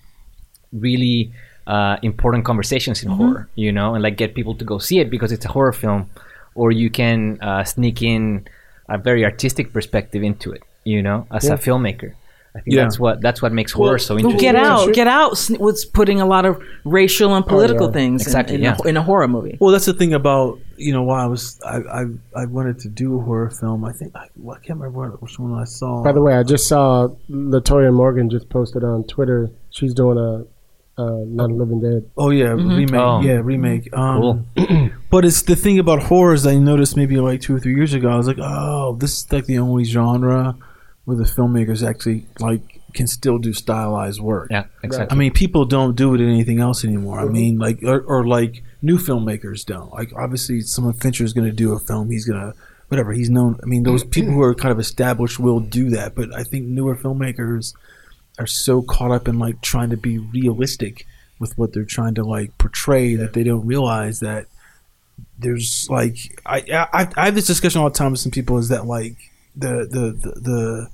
really 0.87 1.31
uh, 1.67 1.97
important 2.01 2.45
conversations 2.45 3.03
in 3.03 3.09
horror, 3.19 3.49
you 3.55 3.71
know, 3.71 3.93
and 3.95 4.01
like 4.03 4.15
get 4.17 4.33
people 4.33 4.55
to 4.55 4.65
go 4.65 4.77
see 4.79 4.99
it 4.99 5.09
because 5.09 5.31
it's 5.35 5.45
a 5.45 5.51
horror 5.55 5.73
film, 5.83 6.09
or 6.55 6.71
you 6.71 6.89
can 6.89 7.37
uh, 7.41 7.63
sneak 7.63 8.01
in 8.01 8.47
a 8.89 8.97
very 8.97 9.23
artistic 9.25 9.71
perspective 9.73 10.23
into 10.23 10.51
it, 10.51 10.63
you 10.83 11.01
know, 11.01 11.27
as 11.31 11.45
Yeah. 11.45 11.53
a 11.53 11.57
filmmaker. 11.57 12.13
I 12.55 12.61
think 12.61 12.75
Yeah. 12.75 12.83
that's 12.83 12.99
what 12.99 13.21
that's 13.21 13.43
what 13.43 13.51
makes 13.53 13.71
horror 13.71 13.99
so 13.99 14.17
interesting. 14.17 14.41
Get 14.41 14.55
Out. 14.55 14.91
Get 14.93 15.07
Out 15.07 15.37
sn- 15.37 15.59
was 15.59 15.85
putting 15.85 16.19
a 16.19 16.25
lot 16.25 16.45
of 16.45 16.59
racial 16.83 17.35
and 17.35 17.45
oh, 17.45 17.47
political 17.47 17.85
yeah. 17.87 17.93
things 17.93 18.21
in- 18.23 18.27
Exactly, 18.27 18.55
in, 18.55 18.61
yeah. 18.61 18.75
a, 18.83 18.87
in 18.87 18.97
a 18.97 19.03
horror 19.03 19.27
movie. 19.27 19.55
Well, 19.61 19.71
that's 19.71 19.85
the 19.85 19.93
thing 19.93 20.13
about 20.15 20.57
you 20.75 20.91
know 20.91 21.03
why 21.03 21.21
I 21.23 21.27
was 21.27 21.59
I 21.63 21.77
I, 21.77 22.05
I 22.35 22.45
wanted 22.47 22.79
to 22.79 22.89
do 22.89 23.19
a 23.19 23.21
horror 23.21 23.51
film. 23.51 23.85
I 23.85 23.91
think 23.91 24.15
I, 24.15 24.25
well, 24.35 24.57
I 24.57 24.65
can't 24.65 24.79
remember 24.79 25.09
what- 25.11 25.21
which 25.21 25.37
one 25.37 25.53
I 25.53 25.65
saw. 25.65 26.03
By 26.03 26.11
the 26.11 26.21
way, 26.23 26.33
I 26.33 26.41
just 26.41 26.67
saw 26.67 27.09
Latoya 27.29 27.93
Morgan 27.93 28.31
just 28.31 28.49
posted 28.49 28.83
on 28.83 29.03
Twitter. 29.03 29.51
She's 29.69 29.93
doing 29.93 30.17
a 30.17 30.43
uh, 30.99 31.23
Not 31.25 31.51
Living 31.51 31.81
Dead. 31.81 32.09
Oh 32.17 32.29
yeah, 32.29 32.49
remake. 32.49 32.93
Oh. 32.99 33.21
Yeah, 33.21 33.39
remake. 33.43 33.89
Um, 33.93 34.45
Cool. 34.57 34.89
but 35.09 35.25
it's 35.25 35.41
the 35.43 35.55
thing 35.55 35.79
about 35.79 36.03
horrors 36.03 36.45
I 36.45 36.55
noticed 36.55 36.97
maybe 36.97 37.17
like 37.17 37.41
two 37.41 37.55
or 37.55 37.59
three 37.59 37.75
years 37.75 37.93
ago. 37.93 38.09
I 38.09 38.17
was 38.17 38.27
like, 38.27 38.39
oh, 38.39 38.95
this 38.95 39.17
is 39.19 39.31
like 39.31 39.45
the 39.45 39.59
only 39.59 39.85
genre 39.85 40.55
where 41.05 41.17
the 41.17 41.23
filmmakers 41.23 41.87
actually 41.87 42.25
like 42.39 42.81
can 42.93 43.07
still 43.07 43.37
do 43.37 43.53
stylized 43.53 44.19
work. 44.19 44.49
Yeah, 44.51 44.65
exactly. 44.83 45.15
I 45.15 45.17
mean, 45.17 45.31
people 45.31 45.65
don't 45.65 45.95
do 45.95 46.13
it 46.15 46.21
in 46.21 46.29
anything 46.29 46.59
else 46.59 46.83
anymore. 46.83 47.19
I 47.19 47.25
mean, 47.25 47.57
like, 47.57 47.81
or, 47.83 48.01
or 48.01 48.27
like 48.27 48.63
new 48.81 48.97
filmmakers 48.97 49.65
don't. 49.65 49.91
Like, 49.93 50.11
obviously, 50.15 50.61
someone 50.61 50.93
Fincher 50.93 51.23
is 51.23 51.33
going 51.33 51.47
to 51.47 51.55
do 51.55 51.73
a 51.73 51.79
film. 51.79 52.09
He's 52.09 52.25
going 52.25 52.39
to, 52.39 52.57
whatever. 52.87 53.13
He's 53.13 53.29
known. 53.29 53.59
I 53.61 53.65
mean, 53.67 53.83
those 53.83 54.03
people 54.03 54.33
who 54.33 54.41
are 54.41 54.55
kind 54.55 54.71
of 54.71 54.79
established 54.79 55.39
will 55.39 55.59
do 55.59 55.89
that. 55.91 56.15
But 56.15 56.33
I 56.35 56.43
think 56.43 56.65
newer 56.65 56.95
filmmakers 56.95 57.73
are 58.39 58.47
so 58.47 58.81
caught 58.81 59.11
up 59.11 59.27
in 59.27 59.37
like 59.37 59.61
trying 59.61 59.89
to 59.89 59.97
be 59.97 60.17
realistic 60.17 61.05
with 61.39 61.57
what 61.57 61.73
they're 61.73 61.85
trying 61.85 62.15
to 62.15 62.23
like 62.23 62.57
portray 62.57 63.15
that 63.15 63.33
they 63.33 63.43
don't 63.43 63.65
realize 63.65 64.19
that 64.19 64.47
there's 65.37 65.87
like 65.89 66.17
I 66.45 66.87
I, 66.93 67.07
I 67.15 67.25
have 67.25 67.35
this 67.35 67.47
discussion 67.47 67.81
all 67.81 67.89
the 67.89 67.97
time 67.97 68.11
with 68.11 68.21
some 68.21 68.31
people 68.31 68.57
is 68.57 68.69
that 68.69 68.85
like 68.85 69.17
the 69.55 69.87
the 69.89 70.11
the, 70.11 70.39
the 70.39 70.89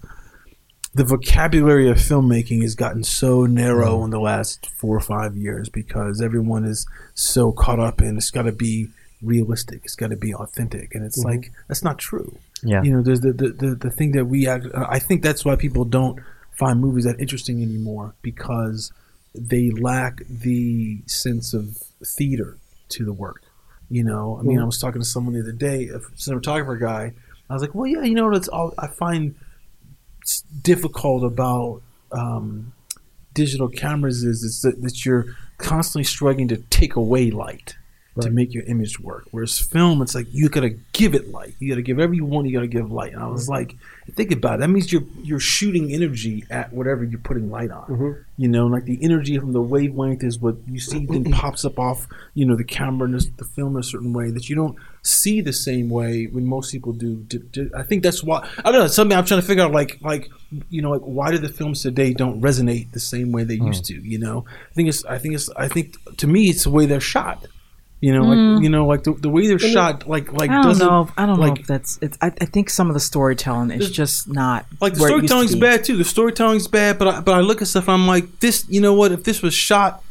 the 0.96 1.04
vocabulary 1.04 1.90
of 1.90 1.98
filmmaking 1.98 2.62
has 2.62 2.74
gotten 2.74 3.04
so 3.04 3.46
narrow 3.46 3.96
mm-hmm. 3.96 4.06
in 4.06 4.10
the 4.12 4.20
last 4.20 4.68
four 4.68 4.96
or 4.96 5.02
five 5.02 5.36
years 5.36 5.68
because 5.68 6.22
everyone 6.22 6.64
is 6.64 6.88
so 7.14 7.52
caught 7.52 7.80
up 7.80 8.02
in 8.02 8.18
it's 8.18 8.32
got 8.32 8.44
to 8.44 8.52
be 8.52 8.88
realistic, 9.22 9.82
it's 9.84 9.96
got 9.96 10.12
to 10.12 10.16
be 10.16 10.34
authentic, 10.34 10.96
and 10.96 11.04
it's 11.04 11.20
mm-hmm. 11.20 11.42
like 11.42 11.52
that's 11.68 11.84
not 11.84 11.98
true. 11.98 12.38
Yeah. 12.64 12.82
You 12.82 12.92
know, 12.94 13.02
there's 13.02 13.22
the 13.22 13.34
the, 13.34 13.50
the, 13.50 13.76
the 13.76 13.92
thing 13.92 14.14
that 14.14 14.26
we 14.26 14.48
act, 14.48 14.68
I 14.74 15.00
think 15.00 15.22
that's 15.22 15.44
why 15.44 15.56
people 15.56 15.86
don't 15.86 16.20
find 16.58 16.80
movies 16.80 17.06
that 17.06 17.20
interesting 17.20 17.62
anymore 17.62 18.16
because 18.22 18.92
they 19.34 19.70
lack 19.72 20.22
the 20.28 21.00
sense 21.08 21.54
of 21.54 21.78
theater 22.04 22.58
to 22.90 23.06
the 23.06 23.14
work. 23.14 23.42
You 23.90 24.04
know, 24.04 24.38
I 24.40 24.44
mean, 24.44 24.60
I 24.60 24.64
was 24.64 24.80
talking 24.80 25.02
to 25.02 25.08
someone 25.08 25.36
the 25.36 25.42
other 25.42 25.52
day, 25.52 25.88
a 25.90 26.00
cinematographer 26.00 26.80
guy. 26.80 27.14
I 27.50 27.54
was 27.54 27.62
like, 27.62 27.76
well, 27.76 27.86
yeah, 27.86 28.04
you 28.04 28.16
know, 28.16 28.32
that's 28.32 28.48
all 28.48 28.74
I 28.80 28.88
find 28.88 29.36
difficult 30.64 31.24
about 31.24 31.84
um, 32.12 32.74
digital 33.34 33.68
cameras 33.68 34.24
is, 34.24 34.44
is 34.44 34.62
that, 34.62 34.82
that 34.82 35.06
you're 35.06 35.28
constantly 35.58 36.04
struggling 36.04 36.48
to 36.48 36.58
take 36.58 36.96
away 36.96 37.30
light 37.30 37.76
to 38.22 38.32
make 38.32 38.54
your 38.54 38.64
image 38.64 39.00
work. 39.00 39.28
Whereas 39.32 39.60
film, 39.60 40.02
it's 40.02 40.16
like 40.16 40.28
you 40.32 40.48
gotta 40.50 40.70
give 40.94 41.16
it 41.16 41.32
light. 41.32 41.56
You 41.60 41.70
gotta 41.70 41.82
give 41.82 42.00
every 42.00 42.22
one. 42.22 42.46
You 42.46 42.54
gotta 42.54 42.68
give 42.68 42.92
light. 42.92 43.14
And 43.14 43.22
I 43.22 43.28
was 43.28 43.50
like, 43.50 43.76
think 44.14 44.32
about 44.32 44.56
it. 44.56 44.60
That 44.62 44.70
means 44.70 44.92
you're 44.92 45.04
you're 45.22 45.40
shooting 45.40 45.92
energy 45.92 46.46
at 46.50 46.72
whatever 46.72 47.04
you're 47.04 47.20
putting 47.20 47.52
light 47.52 47.72
on. 47.72 47.88
Mm-hmm. 47.88 48.12
You 48.38 48.48
know, 48.48 48.68
like 48.68 48.86
the 48.86 48.98
energy 49.02 49.38
from 49.38 49.52
the 49.52 49.62
wavelength 49.62 50.24
is 50.24 50.40
what 50.40 50.56
you 50.68 50.80
see. 50.80 51.06
Then 51.06 51.26
pops 51.32 51.66
up 51.66 51.78
off 51.78 52.08
you 52.34 52.46
know 52.46 52.56
the 52.56 52.64
camera 52.64 53.08
and 53.08 53.20
the 53.20 53.46
film 53.46 53.76
in 53.76 53.82
a 53.82 53.84
certain 53.84 54.14
way 54.14 54.32
that 54.32 54.50
you 54.50 54.56
don't 54.56 54.78
see 55.02 55.42
the 55.42 55.54
same 55.54 55.90
way 55.90 56.26
when 56.26 56.46
most 56.46 56.72
people 56.72 56.94
do. 56.94 57.26
I 57.76 57.84
think 57.84 58.02
that's 58.02 58.24
why 58.24 58.48
I 58.60 58.72
don't 58.72 58.82
know. 58.82 58.88
Something 58.88 59.18
I'm 59.18 59.26
trying 59.26 59.42
to 59.42 59.48
figure 59.48 59.64
out, 59.64 59.72
like 59.72 59.98
like 60.02 60.30
you 60.70 60.82
know, 60.82 60.92
like 60.92 61.02
why 61.02 61.32
do 61.32 61.38
the 61.38 61.50
films 61.50 61.82
today 61.82 62.14
don't 62.14 62.42
resonate 62.42 62.92
the 62.92 63.00
same 63.00 63.34
way 63.34 63.44
they 63.44 63.58
mm. 63.58 63.68
used 63.68 63.86
to? 63.86 63.96
You 63.96 64.20
know, 64.20 64.46
I 64.72 64.74
think 64.74 64.88
it's 64.88 65.04
I 65.06 65.18
think 65.18 65.36
it's 65.36 65.50
I 65.50 65.68
think 65.68 65.96
to 66.18 66.28
me 66.28 66.46
it's 66.50 66.64
the 66.64 66.70
way 66.70 66.86
they're 66.86 67.02
shot. 67.02 67.46
You 68.02 68.14
know, 68.14 68.22
like 68.22 68.38
mm. 68.38 68.64
you 68.64 68.70
know, 68.70 68.86
like 68.86 69.04
the, 69.04 69.14
the 69.14 69.30
way 69.30 69.48
they're 69.48 69.58
shot, 69.58 70.08
like 70.08 70.32
like 70.32 70.50
I 70.50 70.56
don't 70.56 70.64
doesn't 70.64 70.86
know. 70.86 71.02
If, 71.04 71.12
I 71.18 71.26
don't 71.26 71.40
know 71.40 71.48
like 71.48 71.62
if 71.62 71.68
that's. 71.68 71.98
It's, 72.02 72.18
I, 72.22 72.28
I 72.28 72.46
think 72.46 72.70
some 72.70 72.88
of 72.88 72.94
the 72.94 73.00
storytelling 73.00 73.72
is 73.72 73.90
just 73.90 74.28
not 74.28 74.66
like 74.82 74.94
the 74.94 75.02
where 75.02 75.10
it 75.10 75.14
used 75.14 75.24
to 75.24 75.28
storytelling's 75.28 75.56
bad 75.56 75.84
too. 75.86 75.98
The 75.98 76.04
storytelling's 76.04 76.68
bad, 76.68 77.00
but 77.00 77.08
I, 77.08 77.20
but 77.22 77.36
I 77.36 77.40
look 77.40 77.62
at 77.62 77.68
stuff 77.68 77.88
and 77.88 77.94
I'm 77.94 78.08
like, 78.08 78.42
this. 78.42 78.66
You 78.70 78.82
know 78.82 78.94
what? 78.94 79.12
If 79.12 79.24
this 79.24 79.42
was 79.42 79.54
shot 79.54 80.04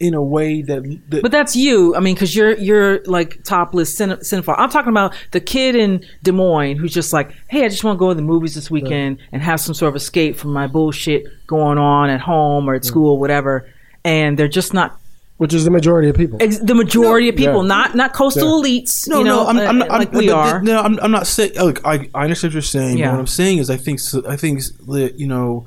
in 0.00 0.14
a 0.14 0.22
way 0.22 0.62
that, 0.62 0.82
that 1.08 1.22
But 1.22 1.30
that's 1.30 1.54
you. 1.54 1.94
I 1.94 2.00
mean, 2.00 2.14
because 2.14 2.34
you're 2.36 2.56
you're 2.56 3.02
like 3.04 3.42
topless 3.44 3.98
cine- 3.98 4.20
cinephile. 4.20 4.54
I'm 4.56 4.70
talking 4.70 4.90
about 4.90 5.14
the 5.30 5.40
kid 5.40 5.76
in 5.76 6.04
Des 6.22 6.32
Moines 6.32 6.76
who's 6.78 6.92
just 6.92 7.12
like, 7.12 7.32
hey, 7.48 7.64
I 7.64 7.68
just 7.68 7.84
want 7.84 7.96
to 7.96 7.98
go 7.98 8.10
to 8.10 8.14
the 8.14 8.22
movies 8.22 8.54
this 8.54 8.70
weekend 8.70 9.18
and 9.32 9.42
have 9.42 9.60
some 9.60 9.74
sort 9.74 9.90
of 9.90 9.96
escape 9.96 10.36
from 10.36 10.52
my 10.52 10.66
bullshit 10.66 11.24
going 11.46 11.78
on 11.78 12.10
at 12.10 12.20
home 12.20 12.68
or 12.68 12.74
at 12.74 12.84
school, 12.84 13.18
whatever. 13.18 13.68
And 14.02 14.38
they're 14.38 14.48
just 14.48 14.72
not 14.72 14.99
which 15.40 15.54
is 15.54 15.64
the 15.64 15.70
majority 15.70 16.10
of 16.10 16.14
people. 16.16 16.36
ex- 16.42 16.58
the 16.58 16.74
majority 16.74 17.30
of 17.30 17.34
people, 17.34 17.62
Yeah. 17.62 17.68
not 17.68 17.94
not 17.94 18.12
coastal 18.12 18.60
elites. 18.62 19.08
No, 19.08 19.20
you 19.20 19.24
know, 19.24 19.42
no, 19.44 19.48
I'm, 19.48 19.58
I'm, 19.58 19.68
uh, 19.68 19.72
not, 19.86 19.90
I'm 19.90 19.98
like 20.00 20.12
we 20.12 20.26
but 20.26 20.34
are. 20.34 20.62
No, 20.62 20.82
I'm, 20.82 20.98
I'm 21.00 21.10
not 21.10 21.26
saying. 21.26 21.52
Look, 21.54 21.80
I, 21.86 22.10
I 22.14 22.24
understand 22.24 22.50
what 22.50 22.54
you're 22.56 22.62
saying. 22.62 22.98
Yeah. 22.98 23.06
But 23.06 23.12
what 23.14 23.20
I'm 23.20 23.26
saying 23.26 23.56
is, 23.56 23.70
I 23.70 23.78
think, 23.78 24.00
I 24.28 24.36
think, 24.36 24.58
s- 24.58 24.72
you 25.16 25.26
know, 25.26 25.66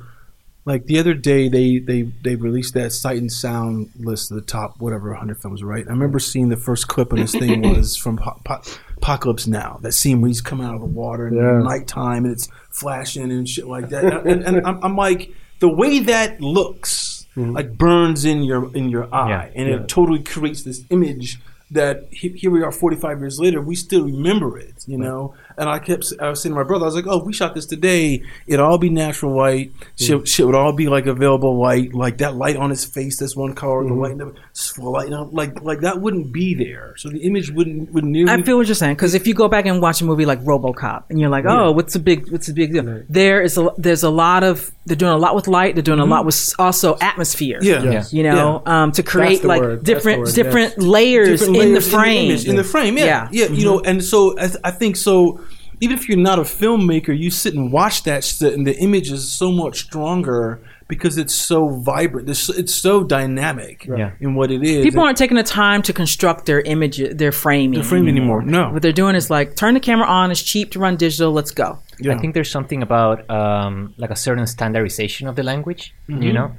like 0.64 0.86
the 0.86 1.00
other 1.00 1.12
day 1.12 1.48
they 1.48 1.78
they 1.78 2.02
they 2.22 2.36
released 2.36 2.74
that 2.74 2.92
Sight 2.92 3.18
and 3.18 3.32
Sound 3.32 3.90
list 3.98 4.30
of 4.30 4.36
the 4.36 4.42
top 4.42 4.76
whatever 4.78 5.10
100 5.10 5.42
films, 5.42 5.64
right? 5.64 5.84
I 5.86 5.90
remember 5.90 6.20
seeing 6.20 6.50
the 6.50 6.56
first 6.56 6.86
clip 6.86 7.12
of 7.12 7.18
this 7.18 7.32
thing 7.32 7.62
was 7.76 7.96
from 7.96 8.16
Po- 8.16 8.38
Po- 8.44 8.62
Apocalypse 8.98 9.48
Now. 9.48 9.80
That 9.82 9.90
scene 9.92 10.20
where 10.20 10.28
he's 10.28 10.40
coming 10.40 10.66
out 10.66 10.74
of 10.76 10.80
the 10.82 10.86
water 10.86 11.26
and 11.26 11.36
Yeah. 11.36 11.58
nighttime 11.58 12.24
and 12.26 12.32
it's 12.32 12.48
flashing 12.70 13.32
and 13.32 13.48
shit 13.48 13.66
like 13.66 13.88
that. 13.88 14.24
And, 14.24 14.44
and 14.44 14.64
I'm, 14.64 14.78
I'm 14.84 14.96
like, 14.96 15.32
the 15.58 15.68
way 15.68 15.98
that 15.98 16.40
looks. 16.40 17.13
Mm-hmm. 17.36 17.52
Like 17.52 17.76
burns 17.76 18.24
in 18.24 18.42
your 18.44 18.74
in 18.76 18.88
your 18.88 19.12
eye, 19.14 19.28
Yeah. 19.28 19.50
and 19.62 19.68
it 19.68 19.88
totally 19.88 20.22
creates 20.22 20.62
this 20.62 20.82
image 20.90 21.40
that 21.70 22.06
he, 22.10 22.28
here 22.28 22.50
we 22.50 22.62
are 22.62 22.70
45 22.70 23.18
years 23.20 23.40
later, 23.40 23.60
we 23.60 23.74
still 23.74 24.04
remember 24.04 24.56
it, 24.58 24.84
you 24.86 24.96
know. 24.98 25.34
And 25.56 25.68
I 25.68 25.78
kept, 25.78 26.12
I 26.20 26.28
was 26.30 26.42
saying 26.42 26.52
to 26.54 26.60
my 26.60 26.66
brother, 26.66 26.84
I 26.84 26.86
was 26.86 26.94
like, 26.96 27.06
"Oh, 27.06 27.20
if 27.20 27.26
we 27.26 27.32
shot 27.32 27.54
this 27.54 27.66
today, 27.66 28.22
it'd 28.46 28.60
all 28.60 28.78
be 28.78 28.90
natural 28.90 29.32
white. 29.32 29.72
Shit, 29.98 30.26
shit 30.26 30.46
would 30.46 30.54
all 30.54 30.72
be 30.72 30.88
like 30.88 31.06
available 31.06 31.56
white, 31.56 31.94
like 31.94 32.18
that 32.18 32.34
light 32.34 32.56
on 32.56 32.70
his 32.70 32.84
face, 32.84 33.18
that's 33.18 33.36
one 33.36 33.54
color, 33.54 33.84
the 33.84 33.94
light, 33.94 34.12
in 34.12 34.18
the 34.18 34.34
full 34.54 34.92
light, 34.92 35.04
you 35.06 35.10
know, 35.10 35.28
like 35.32 35.62
like 35.62 35.80
that 35.80 36.00
wouldn't 36.00 36.32
be 36.32 36.54
there. 36.54 36.94
So 36.96 37.08
the 37.08 37.18
image 37.20 37.50
wouldn't 37.50 37.92
wouldn't 37.92 38.12
nearly. 38.12 38.32
I 38.32 38.42
feel 38.42 38.56
what 38.56 38.66
you're 38.66 38.74
saying 38.74 38.94
because 38.96 39.14
if 39.14 39.26
you 39.26 39.34
go 39.34 39.48
back 39.48 39.66
and 39.66 39.80
watch 39.80 40.00
a 40.00 40.04
movie 40.04 40.26
like 40.26 40.40
RoboCop 40.40 41.04
and 41.10 41.20
you're 41.20 41.30
like, 41.30 41.44
oh, 41.46 41.72
what's 41.72 41.92
the 41.92 41.98
big, 42.00 42.30
what's 42.32 42.46
the 42.46 42.52
big 42.52 42.72
deal? 42.72 43.02
There 43.08 43.40
is 43.42 43.56
a, 43.56 43.70
there's 43.78 44.02
a 44.02 44.10
lot 44.10 44.42
of 44.44 44.72
they're 44.86 44.96
doing 44.96 45.12
a 45.12 45.16
lot 45.16 45.34
with 45.34 45.48
light. 45.48 45.74
They're 45.76 45.82
doing 45.82 46.00
a 46.00 46.04
lot 46.04 46.26
with 46.26 46.52
also 46.58 46.96
atmosphere. 47.00 47.60
Mm-hmm. 47.60 47.86
yeah, 47.86 47.92
Yeah. 47.92 48.04
you 48.10 48.22
know, 48.22 48.62
um, 48.66 48.92
to 48.92 49.02
create 49.02 49.44
like 49.44 49.60
word. 49.60 49.78
That's 49.78 49.84
different 49.86 50.18
the 50.18 50.24
word, 50.26 50.34
different 50.34 50.78
layers 50.78 51.42
in 51.42 51.52
the 51.52 51.58
layers 51.58 51.90
frame. 51.90 52.30
image, 52.30 52.46
in 52.46 52.56
the 52.56 52.64
frame, 52.64 52.98
yeah, 52.98 53.04
Yeah. 53.04 53.28
yeah, 53.30 53.46
you 53.46 53.64
know, 53.64 53.80
and 53.80 54.02
so 54.04 54.36
I, 54.38 54.46
th- 54.48 54.58
I 54.64 54.70
think 54.70 54.96
so. 54.96 55.40
Even 55.80 55.96
if 55.96 56.08
you're 56.08 56.18
not 56.18 56.38
a 56.38 56.42
filmmaker, 56.42 57.16
you 57.18 57.30
sit 57.30 57.54
and 57.54 57.72
watch 57.72 58.02
that 58.04 58.24
shit, 58.24 58.54
and 58.54 58.66
the 58.66 58.76
image 58.78 59.10
is 59.10 59.30
so 59.32 59.50
much 59.52 59.80
stronger 59.84 60.60
because 60.86 61.16
it's 61.18 61.34
so 61.34 61.68
vibrant. 61.68 62.28
It's, 62.28 62.48
it's 62.50 62.74
so 62.74 63.02
dynamic 63.04 63.86
Yeah. 63.86 64.12
in 64.20 64.34
what 64.34 64.50
it 64.50 64.62
is. 64.62 64.84
People 64.84 65.00
And- 65.00 65.06
aren't 65.06 65.18
taking 65.18 65.36
the 65.36 65.42
time 65.42 65.80
to 65.82 65.92
construct 65.92 66.44
their 66.46 66.60
image, 66.60 66.98
their 67.16 67.32
framing. 67.32 67.78
the 67.78 67.84
frame 67.84 68.06
anymore. 68.06 68.42
No, 68.42 68.70
What 68.70 68.82
they're 68.82 68.92
doing 68.92 69.16
is 69.16 69.30
like 69.30 69.56
turn 69.56 69.74
the 69.74 69.80
camera 69.80 70.06
on. 70.06 70.30
It's 70.30 70.42
cheap 70.42 70.70
to 70.72 70.78
run 70.78 70.96
digital. 70.96 71.32
Let's 71.32 71.50
go. 71.52 71.78
Yeah. 71.98 72.14
I 72.14 72.18
think 72.18 72.34
there's 72.34 72.50
something 72.50 72.82
about 72.82 73.28
um, 73.30 73.94
like 73.96 74.10
a 74.10 74.16
certain 74.16 74.46
standardization 74.46 75.26
of 75.26 75.36
the 75.36 75.42
language, 75.42 75.94
you 76.08 76.32
know, 76.32 76.52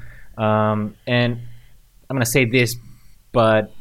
um, 0.43 0.95
and 1.07 1.39
I'm 2.09 2.15
gonna 2.15 2.25
say 2.25 2.45
this, 2.45 2.75
but 3.31 3.71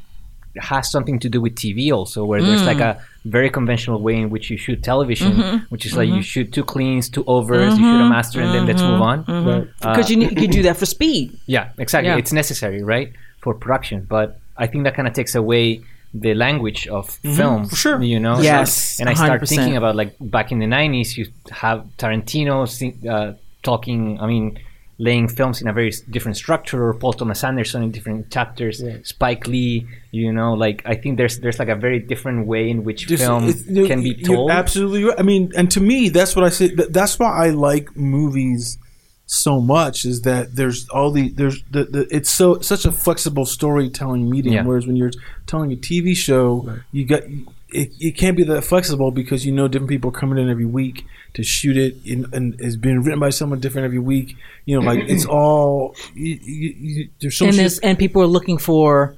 it 0.55 0.62
has 0.62 0.91
something 0.91 1.18
to 1.20 1.28
do 1.28 1.41
with 1.41 1.55
TV 1.55 1.91
also, 1.93 2.24
where 2.24 2.43
there's 2.43 2.64
like 2.64 2.80
a 2.80 3.01
very 3.24 3.48
conventional 3.48 4.00
way 4.00 4.16
in 4.16 4.28
which 4.30 4.50
you 4.50 4.56
shoot 4.56 4.82
television, 4.82 5.32
mm-hmm. 5.32 5.56
which 5.70 5.86
is 5.86 5.96
like 5.96 6.08
you 6.08 6.14
mm-hmm. 6.14 6.22
shoot 6.22 6.52
two 6.52 6.64
cleans, 6.64 7.08
two 7.08 7.24
overs, 7.26 7.78
you 7.78 7.84
shoot 7.84 7.90
a 7.90 8.00
mm-hmm. 8.00 8.10
master, 8.10 8.40
and 8.40 8.54
then 8.54 8.66
let's 8.66 8.82
move 8.82 9.00
on. 9.00 9.24
Right. 9.24 9.66
Because 9.80 10.10
you 10.10 10.16
need, 10.16 10.38
you 10.38 10.48
do 10.48 10.62
that 10.62 10.76
for 10.76 10.86
speed. 10.86 11.38
Yeah, 11.46 11.70
exactly. 11.78 12.08
Yeah. 12.08 12.18
It's 12.18 12.32
necessary, 12.32 12.82
right, 12.82 13.12
for 13.40 13.54
production. 13.54 14.06
But 14.08 14.38
I 14.56 14.66
think 14.66 14.84
that 14.84 14.94
kind 14.94 15.08
of 15.08 15.14
takes 15.14 15.34
away 15.34 15.82
the 16.12 16.34
language 16.34 16.86
of 16.86 17.08
film. 17.08 17.66
for 17.66 17.76
sure. 17.76 18.02
You 18.02 18.20
know. 18.20 18.40
Yes, 18.40 19.00
And 19.00 19.08
I 19.08 19.14
start 19.14 19.40
100%. 19.40 19.48
thinking 19.48 19.76
about 19.76 19.96
like 19.96 20.16
back 20.20 20.52
in 20.52 20.58
the 20.58 20.66
'90s, 20.66 21.16
you 21.16 21.26
have 21.50 21.86
Tarantino 21.96 23.08
uh, 23.08 23.34
talking. 23.62 24.20
I 24.20 24.26
mean. 24.26 24.58
Laying 24.99 25.26
films 25.26 25.61
in 25.61 25.66
a 25.66 25.72
very 25.72 25.90
different 26.09 26.36
structure, 26.36 26.86
or 26.86 26.95
Paul 26.95 27.14
Thomas 27.14 27.42
Anderson 27.42 27.82
in 27.82 27.90
different 27.90 28.30
chapters, 28.30 28.80
Spike 29.03 29.49
Lee, 29.49 29.88
you 30.12 30.32
know, 30.32 30.53
like 30.55 30.82
I 30.86 30.95
think 30.95 31.16
there's 31.18 31.40
there's 31.40 31.59
like 31.59 31.68
a 31.68 31.74
very 31.74 31.99
different 31.99 32.47
way 32.47 32.70
in 32.70 32.84
which 32.84 33.09
Just- 33.09 33.24
film 33.24 33.53
can 33.88 34.03
be 34.05 34.14
told. 34.22 34.53
absolutely 34.53 35.03
right. 35.05 35.18
I 35.18 35.22
mean, 35.22 35.51
and 35.57 35.68
to 35.72 35.80
me, 35.80 36.11
that's 36.11 36.36
what 36.36 36.45
I 36.45 36.49
say. 36.51 36.68
that- 36.76 36.92
That's 36.92 37.18
why 37.18 37.47
I 37.47 37.51
like 37.51 37.97
movies 37.97 38.78
so 39.26 39.61
much. 39.61 40.05
Is 40.05 40.20
that 40.22 40.55
there's 40.55 40.88
all 40.90 41.11
the 41.11 41.28
there's 41.30 41.64
the, 41.72 41.84
the 41.86 42.07
it's 42.11 42.30
so 42.30 42.61
such 42.61 42.84
a 42.84 42.92
flexible 42.92 43.47
storytelling 43.47 44.30
medium. 44.30 44.55
Yeah. 44.55 44.64
Whereas 44.64 44.86
when 44.86 44.95
you're 44.95 45.11
telling 45.49 45.72
a 45.72 45.76
TV 45.76 46.14
show, 46.16 46.70
you 46.92 47.05
got 47.05 47.22
it, 47.74 47.92
it 48.00 48.12
can't 48.16 48.36
be 48.36 48.44
that 48.44 48.62
flexible 48.62 49.10
because 49.10 49.44
you 49.44 49.52
know 49.52 49.68
different 49.68 49.90
people 49.90 50.08
are 50.10 50.18
coming 50.20 50.38
in 50.38 50.48
every 50.48 50.64
week 50.66 51.04
to 51.34 51.42
shoot 51.42 51.76
it, 51.76 51.96
in, 52.04 52.26
and 52.32 52.54
it's 52.60 52.76
been 52.76 53.02
written 53.02 53.20
by 53.20 53.30
someone 53.30 53.60
different 53.60 53.84
every 53.84 53.98
week. 53.98 54.36
You 54.66 54.78
know, 54.80 54.86
like 54.86 55.00
it's 55.08 55.26
all 55.26 55.94
you, 56.14 56.38
you, 56.42 56.74
you, 56.78 57.08
there's 57.20 57.36
so 57.36 57.46
and 57.46 57.54
much 57.54 57.56
there's 57.58 57.78
and 57.80 57.98
people 57.98 58.22
are 58.22 58.26
looking 58.26 58.58
for 58.58 59.16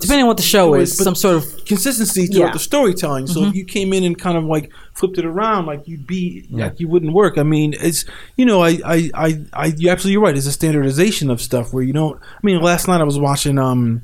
depending 0.00 0.22
on 0.22 0.28
what 0.28 0.36
the 0.36 0.42
show 0.42 0.74
is, 0.74 0.96
but 0.96 1.04
some 1.04 1.14
sort 1.14 1.36
of 1.36 1.64
consistency 1.64 2.26
throughout 2.26 2.38
Yeah. 2.38 2.46
Mm-hmm. 2.46 2.52
the 2.52 2.58
storytelling. 2.60 3.26
So 3.26 3.44
if 3.46 3.54
you 3.54 3.64
came 3.64 3.92
in 3.92 4.04
and 4.04 4.16
kind 4.16 4.36
of 4.38 4.44
like 4.44 4.70
flipped 4.94 5.18
it 5.18 5.24
around, 5.24 5.66
like 5.66 5.88
you'd 5.88 6.06
be 6.06 6.46
like 6.50 6.78
you 6.78 6.88
wouldn't 6.88 7.12
work. 7.12 7.36
I 7.38 7.42
mean, 7.42 7.74
it's 7.80 8.04
you 8.36 8.44
know, 8.44 8.62
I 8.62 8.78
I 8.84 9.10
I, 9.14 9.40
I 9.52 9.66
you're 9.76 9.92
absolutely 9.92 10.18
right. 10.18 10.36
It's 10.36 10.46
a 10.46 10.52
standardization 10.52 11.30
of 11.30 11.40
stuff 11.40 11.72
where 11.72 11.82
you 11.82 11.92
don't. 11.92 12.20
I 12.20 12.40
mean, 12.42 12.60
last 12.60 12.86
night 12.88 13.00
I 13.00 13.04
was 13.04 13.18
watching. 13.18 13.58
um 13.58 14.02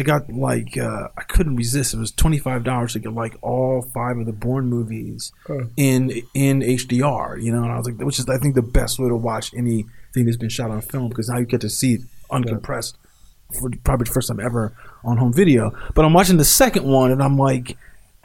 I 0.00 0.02
got 0.02 0.32
like 0.32 0.78
uh, 0.78 1.08
I 1.16 1.22
couldn't 1.22 1.56
resist. 1.56 1.92
It 1.92 1.98
was 1.98 2.10
twenty 2.10 2.38
five 2.38 2.64
dollars 2.64 2.94
to 2.94 2.98
get 2.98 3.12
like 3.12 3.36
all 3.42 3.82
five 3.82 4.16
of 4.18 4.26
the 4.26 4.32
Bourne 4.32 4.66
movies 4.66 5.32
in 5.76 6.22
in 6.34 6.60
HDR. 6.60 7.40
You 7.42 7.52
know, 7.52 7.62
and 7.62 7.70
I 7.70 7.76
was 7.76 7.86
like, 7.86 7.98
which 7.98 8.18
is 8.18 8.28
I 8.28 8.38
think 8.38 8.54
the 8.54 8.62
best 8.62 8.98
way 8.98 9.08
to 9.08 9.16
watch 9.16 9.52
anything 9.54 10.24
that's 10.24 10.36
been 10.36 10.48
shot 10.48 10.70
on 10.70 10.80
film 10.80 11.10
because 11.10 11.28
now 11.28 11.38
you 11.38 11.44
get 11.44 11.60
to 11.60 11.70
see 11.70 11.94
it 11.94 12.00
uncompressed 12.30 12.94
for 13.58 13.70
probably 13.84 14.04
the 14.04 14.12
first 14.12 14.28
time 14.28 14.40
ever 14.40 14.72
on 15.04 15.18
home 15.18 15.32
video. 15.32 15.76
But 15.94 16.04
I'm 16.04 16.12
watching 16.12 16.38
the 16.38 16.44
second 16.44 16.84
one 16.86 17.10
and 17.10 17.22
I'm 17.22 17.36
like, 17.36 17.76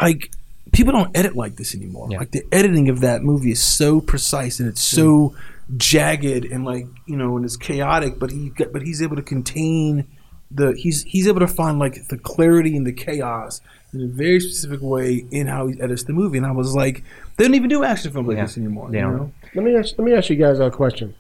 like 0.02 0.32
people 0.72 0.94
don't 0.94 1.16
edit 1.18 1.36
like 1.36 1.56
this 1.58 1.76
anymore. 1.76 2.08
Yeah. 2.10 2.20
Like 2.20 2.32
the 2.32 2.44
editing 2.52 2.90
of 2.90 3.02
that 3.02 3.24
movie 3.24 3.52
is 3.52 3.62
so 3.62 4.00
precise 4.00 4.60
and 4.60 4.70
it's 4.70 4.84
so 4.84 5.36
jagged 5.78 6.46
and 6.46 6.64
like 6.64 6.86
you 7.06 7.18
know 7.18 7.36
and 7.36 7.46
it's 7.46 7.58
chaotic. 7.58 8.20
But 8.20 8.32
he 8.32 8.52
but 8.72 8.82
he's 8.82 9.02
able 9.02 9.16
to 9.16 9.22
contain 9.22 10.08
the 10.52 10.74
he's 10.74 11.04
he's 11.04 11.28
able 11.28 11.40
to 11.42 11.48
find 11.48 11.80
like 11.80 12.08
the 12.08 12.18
clarity 12.18 12.76
and 12.78 12.86
the 12.86 12.94
chaos 12.94 13.62
in 13.94 14.02
a 14.02 14.08
very 14.08 14.40
specific 14.40 14.82
way 14.82 15.26
in 15.32 15.48
how 15.48 15.68
he 15.68 15.80
edits 15.82 16.04
the 16.04 16.14
movie. 16.14 16.38
And 16.38 16.46
I 16.46 16.52
was 16.52 16.76
like, 16.76 17.04
they 17.38 17.46
don't 17.46 17.56
even 17.56 17.70
do 17.70 17.84
action 17.84 18.12
film 18.12 18.28
like 18.28 18.38
Yeah. 18.38 18.44
this 18.44 18.58
anymore. 18.58 18.90
They 18.92 19.00
you 19.00 19.04
know? 19.08 19.32
Let 19.56 19.64
me 19.66 19.76
ask, 19.76 19.98
let 19.98 20.06
me 20.06 20.14
ask 20.14 20.30
you 20.30 20.36
guys 20.36 20.60
a 20.60 20.70
question. 20.70 21.16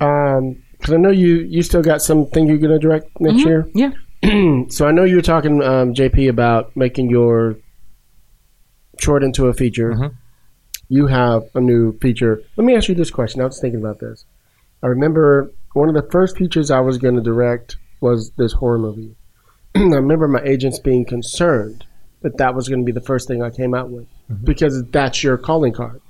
Um, 0.00 0.62
because 0.78 0.94
I 0.94 0.96
know 0.96 1.10
you 1.10 1.38
you 1.38 1.62
still 1.62 1.82
got 1.82 2.02
something 2.02 2.46
you're 2.46 2.58
gonna 2.58 2.78
direct 2.78 3.08
next 3.20 3.44
year. 3.44 3.68
yeah. 3.74 3.92
So 4.70 4.86
I 4.86 4.90
know 4.92 5.04
you 5.04 5.16
were 5.16 5.22
talking, 5.22 5.62
um, 5.62 5.94
JP, 5.94 6.28
about 6.28 6.76
making 6.76 7.08
your 7.08 7.56
short 9.00 9.22
into 9.22 9.46
a 9.46 9.54
feature. 9.54 9.92
Mhm. 9.92 10.14
You 10.88 11.06
have 11.06 11.44
a 11.54 11.60
new 11.60 11.96
feature. 11.98 12.42
Let 12.56 12.64
me 12.64 12.74
ask 12.74 12.88
you 12.88 12.94
this 12.96 13.10
question. 13.10 13.40
I 13.40 13.44
was 13.44 13.60
thinking 13.60 13.78
about 13.80 14.00
this. 14.00 14.24
I 14.82 14.86
remember 14.88 15.52
one 15.74 15.88
of 15.88 15.94
the 15.94 16.10
first 16.10 16.36
features 16.36 16.70
I 16.70 16.80
was 16.80 16.98
going 16.98 17.16
to 17.16 17.20
direct 17.20 17.76
was 18.00 18.30
this 18.36 18.52
horror 18.52 18.78
movie. 18.78 19.16
I 19.74 19.80
remember 19.80 20.28
my 20.28 20.42
agents 20.42 20.78
being 20.78 21.04
concerned 21.04 21.84
that 22.22 22.38
that 22.38 22.54
was 22.54 22.68
going 22.68 22.80
to 22.80 22.84
be 22.84 22.92
the 22.92 23.04
first 23.04 23.28
thing 23.28 23.42
I 23.42 23.50
came 23.50 23.74
out 23.74 23.90
with 23.90 24.06
mm-hmm. 24.30 24.44
because 24.44 24.82
that's 24.90 25.22
your 25.22 25.38
calling 25.38 25.72
card, 25.72 26.00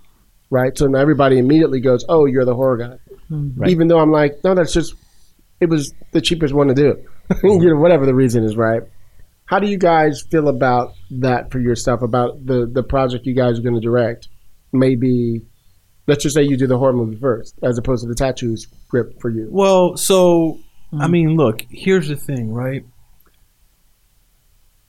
right? 0.51 0.77
So 0.77 0.87
now 0.87 1.01
everybody 1.01 1.39
immediately 1.39 1.81
goes, 1.81 2.05
"Oh, 2.09 2.25
you're 2.25 2.45
the 2.45 2.55
horror 2.55 2.77
guy," 2.77 2.99
mm-hmm. 3.31 3.61
Right. 3.61 3.71
even 3.71 3.89
though 3.89 3.99
I'm 3.99 4.11
like, 4.11 4.43
"No, 4.45 4.55
that's 4.55 4.73
just 4.73 4.95
it 5.61 5.69
was 5.69 5.93
the 6.13 6.21
cheapest 6.21 6.55
one 6.55 6.69
to 6.69 6.75
do." 6.75 7.05
you 7.43 7.71
know, 7.71 7.77
whatever 7.77 8.07
the 8.07 8.15
reason 8.15 8.45
is, 8.45 8.57
right? 8.57 8.83
How 9.45 9.59
do 9.59 9.69
you 9.69 9.79
guys 9.79 10.23
feel 10.31 10.49
about 10.49 10.93
that 11.11 11.51
for 11.51 11.59
yourself? 11.59 12.03
About 12.03 12.45
the 12.45 12.67
the 12.71 12.83
project 12.83 13.27
you 13.27 13.35
guys 13.35 13.59
are 13.59 13.63
going 13.63 13.75
to 13.75 13.81
direct? 13.81 14.29
Maybe 14.73 15.43
let's 16.09 16.25
just 16.25 16.35
say 16.35 16.43
you 16.43 16.57
do 16.57 16.67
the 16.67 16.79
horror 16.79 16.95
movie 16.95 17.17
first, 17.17 17.55
as 17.63 17.79
opposed 17.79 18.03
to 18.03 18.09
the 18.09 18.15
tattoo 18.15 18.57
script 18.57 19.21
for 19.21 19.31
you. 19.31 19.47
Well, 19.51 19.97
so 19.97 20.59
I 20.93 20.97
mm-hmm. 20.97 21.11
mean, 21.13 21.37
look. 21.37 21.65
Here's 21.71 22.09
the 22.09 22.17
thing, 22.17 22.53
right? 22.53 22.85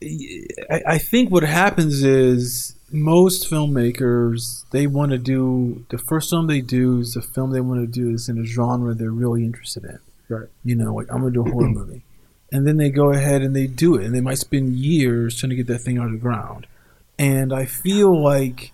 I, 0.01 0.81
I 0.87 0.97
think 0.97 1.29
what 1.29 1.43
happens 1.43 2.03
is 2.03 2.75
most 2.89 3.51
filmmakers 3.51 4.63
they 4.71 4.87
want 4.87 5.11
to 5.11 5.17
do 5.17 5.85
the 5.89 5.97
first 5.97 6.29
film 6.29 6.47
they 6.47 6.61
do 6.61 6.99
is 6.99 7.13
the 7.13 7.21
film 7.21 7.51
they 7.51 7.61
want 7.61 7.81
to 7.81 7.87
do 7.87 8.09
is 8.11 8.29
in 8.29 8.39
a 8.39 8.45
genre 8.45 8.95
they're 8.95 9.11
really 9.11 9.43
interested 9.43 9.83
in. 9.83 9.99
Right. 10.29 10.47
You 10.63 10.75
know, 10.75 10.95
like 10.95 11.07
I'm 11.11 11.19
gonna 11.19 11.31
do 11.31 11.45
a 11.45 11.51
horror 11.51 11.69
movie, 11.69 12.03
and 12.51 12.65
then 12.65 12.77
they 12.77 12.89
go 12.89 13.11
ahead 13.11 13.41
and 13.41 13.55
they 13.55 13.67
do 13.67 13.95
it, 13.95 14.05
and 14.05 14.15
they 14.15 14.21
might 14.21 14.37
spend 14.37 14.75
years 14.75 15.37
trying 15.37 15.49
to 15.49 15.55
get 15.55 15.67
that 15.67 15.79
thing 15.79 15.97
out 15.97 16.05
of 16.05 16.13
the 16.13 16.17
ground. 16.17 16.65
And 17.17 17.51
I 17.51 17.65
feel 17.65 18.23
like 18.23 18.71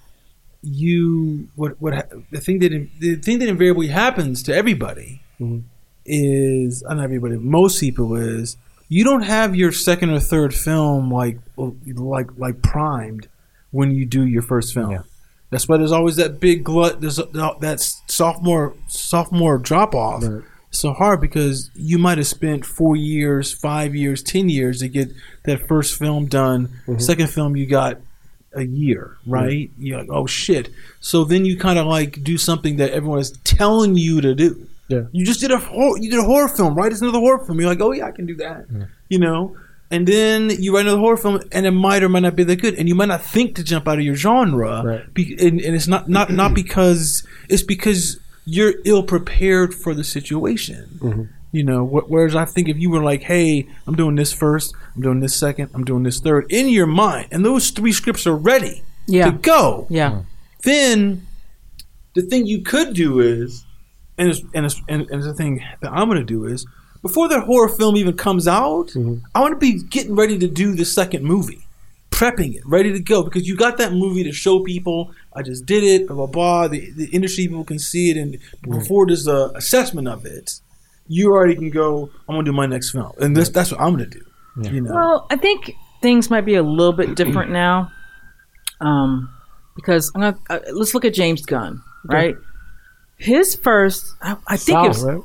you 0.65 1.47
what 1.55 1.79
what 1.79 1.93
ha- 1.93 2.17
the 2.31 2.41
thing 2.41 2.59
that 2.59 2.71
the 2.99 3.15
thing 3.17 3.39
that 3.39 3.47
invariably 3.47 3.87
happens 3.87 4.41
to 4.43 4.53
everybody 4.53 5.21
mm-hmm. 5.39 5.59
is 6.05 6.83
uh, 6.87 6.93
not 6.93 7.03
everybody 7.03 7.37
most 7.37 7.79
people 7.79 8.15
is 8.15 8.57
you 8.89 9.03
don't 9.03 9.23
have 9.23 9.55
your 9.55 9.71
second 9.71 10.09
or 10.09 10.19
third 10.19 10.53
film 10.53 11.11
like 11.11 11.37
oh, 11.57 11.75
like 11.95 12.27
like 12.37 12.61
primed 12.63 13.27
when 13.71 13.91
you 13.91 14.05
do 14.05 14.25
your 14.25 14.41
first 14.41 14.73
film 14.73 14.91
Yeah. 14.91 15.03
that's 15.51 15.67
why 15.69 15.77
there's 15.77 15.91
always 15.91 16.15
that 16.15 16.39
big 16.39 16.63
glut 16.63 16.99
there's 16.99 17.19
uh, 17.19 17.53
that 17.59 17.79
sophomore 18.07 18.73
sophomore 18.87 19.59
drop 19.59 19.93
off 19.93 20.23
Right. 20.23 20.43
so 20.71 20.93
hard 20.93 21.21
because 21.21 21.69
you 21.75 21.99
might 21.99 22.17
have 22.17 22.27
spent 22.27 22.65
four 22.65 22.95
years 22.95 23.53
five 23.53 23.95
years 23.95 24.23
ten 24.23 24.49
years 24.49 24.79
to 24.79 24.87
get 24.87 25.09
that 25.43 25.67
first 25.67 25.97
film 25.99 26.25
done 26.25 26.69
mm-hmm. 26.87 26.97
second 26.97 27.29
film 27.29 27.55
you 27.55 27.67
got 27.67 27.99
a 28.55 28.63
year, 28.63 29.17
right? 29.25 29.69
You're 29.77 29.99
like, 29.99 30.09
oh 30.09 30.25
shit. 30.27 30.69
So 30.99 31.23
then 31.23 31.45
you 31.45 31.57
kind 31.57 31.77
of 31.79 31.85
like 31.85 32.23
do 32.23 32.37
something 32.37 32.77
that 32.77 32.91
everyone 32.91 33.19
is 33.19 33.31
telling 33.43 33.95
you 33.95 34.21
to 34.21 34.33
do. 34.35 34.67
Yeah. 34.87 35.03
You 35.11 35.25
just 35.25 35.39
did 35.41 35.51
a 35.51 35.57
horror, 35.57 35.97
you 35.97 36.09
did 36.11 36.19
a 36.19 36.23
horror 36.23 36.47
film, 36.47 36.75
right? 36.75 36.91
It's 36.91 37.01
another 37.01 37.19
horror 37.19 37.43
film. 37.45 37.59
You're 37.59 37.69
like, 37.69 37.81
oh 37.81 37.91
yeah, 37.91 38.05
I 38.05 38.11
can 38.11 38.25
do 38.25 38.35
that. 38.37 38.65
You 39.09 39.19
know. 39.19 39.57
And 39.91 40.07
then 40.07 40.49
you 40.49 40.73
write 40.73 40.81
another 40.87 40.99
horror 40.99 41.15
film, 41.17 41.41
and 41.51 41.65
it 41.67 41.71
might 41.71 42.01
or 42.01 42.09
might 42.09 42.21
not 42.21 42.35
be 42.35 42.43
that 42.43 42.55
good, 42.59 42.73
and 42.73 42.87
you 42.89 42.95
might 42.95 43.07
not 43.07 43.21
think 43.21 43.55
to 43.55 43.63
jump 43.63 43.87
out 43.87 43.99
of 43.99 44.03
your 44.03 44.15
genre, 44.15 44.81
Right. 44.83 45.13
be, 45.13 45.33
and, 45.39 45.61
and 45.61 45.75
it's 45.75 45.87
not 45.87 46.09
not 46.09 46.31
not 46.31 46.55
because 46.55 47.25
it's 47.49 47.61
because 47.61 48.19
you're 48.45 48.73
ill 48.83 49.03
prepared 49.03 49.75
for 49.75 49.93
the 49.93 50.03
situation. 50.03 50.85
Mm-hmm. 50.99 51.23
You 51.55 51.63
know, 51.63 51.85
wh- 51.85 52.09
whereas 52.11 52.35
I 52.35 52.45
think 52.45 52.67
if 52.69 52.77
you 52.77 52.89
were 52.89 53.01
like, 53.03 53.23
"Hey, 53.23 53.67
I'm 53.87 53.95
doing 53.95 54.15
this 54.15 54.33
first, 54.33 54.73
I'm 54.95 55.01
doing 55.01 55.19
this 55.21 55.35
second, 55.35 55.69
I'm 55.73 55.85
doing 55.85 56.03
this 56.03 56.19
third, 56.19 56.45
in 56.49 56.67
your 56.69 56.85
mind, 56.87 57.27
and 57.31 57.45
those 57.45 57.69
three 57.69 57.91
scripts 57.93 58.27
are 58.27 58.35
ready 58.35 58.83
Yeah. 59.07 59.25
to 59.25 59.37
go, 59.37 59.87
Yeah. 59.89 60.23
then 60.63 61.25
the 62.13 62.21
thing 62.23 62.45
you 62.45 62.61
could 62.61 62.93
do 62.93 63.19
is, 63.19 63.65
and 64.17 64.29
it's, 64.29 64.41
and, 64.53 64.65
it's, 64.65 64.81
and, 64.89 65.09
and 65.09 65.23
the 65.23 65.33
thing 65.33 65.63
that 65.81 65.91
I'm 65.91 66.07
going 66.07 66.17
to 66.19 66.23
do 66.25 66.45
is, 66.45 66.65
before 67.01 67.27
that 67.29 67.43
horror 67.43 67.69
film 67.69 67.95
even 67.97 68.15
comes 68.17 68.47
out, 68.47 68.87
mm-hmm. 68.89 69.15
I 69.35 69.39
want 69.41 69.53
to 69.53 69.59
be 69.59 69.81
getting 69.83 70.15
ready 70.15 70.37
to 70.39 70.47
do 70.47 70.73
the 70.75 70.85
second 70.85 71.23
movie, 71.23 71.61
prepping 72.11 72.55
it, 72.55 72.63
ready 72.65 72.91
to 72.93 72.99
go, 72.99 73.23
because 73.23 73.47
you 73.47 73.55
got 73.55 73.77
that 73.77 73.93
movie 73.93 74.23
to 74.23 74.31
show 74.31 74.59
people. 74.61 75.11
I 75.33 75.41
just 75.41 75.65
did 75.65 75.83
it, 75.83 76.07
blah 76.07 76.15
blah 76.15 76.25
blah. 76.27 76.67
The, 76.67 76.91
the 76.91 77.05
industry 77.07 77.47
people 77.47 77.63
can 77.65 77.79
see 77.79 78.09
it, 78.11 78.17
and 78.17 78.37
before 78.63 79.05
there's 79.07 79.27
a 79.27 79.51
assessment 79.55 80.07
of 80.07 80.25
it, 80.25 80.59
you 81.07 81.31
already 81.31 81.55
can 81.55 81.69
go. 81.69 82.09
I'm 82.27 82.35
gonna 82.35 82.45
do 82.45 82.51
my 82.53 82.65
next 82.65 82.91
film, 82.91 83.11
and 83.19 83.35
this 83.35 83.49
that's 83.49 83.71
what 83.71 83.81
I'm 83.81 83.91
gonna 83.93 84.05
do. 84.07 84.21
You 84.61 84.81
know, 84.81 84.93
Well, 84.93 85.27
I 85.29 85.35
think 85.35 85.71
things 86.01 86.29
might 86.29 86.45
be 86.45 86.55
a 86.55 86.63
little 86.63 86.93
bit 86.93 87.15
different 87.15 87.51
now, 87.51 87.91
um, 88.81 89.29
because 89.75 90.11
I'm 90.15 90.21
gonna, 90.21 90.37
uh, 90.49 90.59
let's 90.73 90.93
look 90.93 91.05
at 91.05 91.13
James 91.13 91.45
Gunn, 91.45 91.81
right? 92.05 92.35
His 93.17 93.55
first, 93.55 94.05
I, 94.21 94.35
I 94.47 94.57
think 94.57 94.83
it 94.83 94.87
was 94.89 95.03
right? 95.03 95.21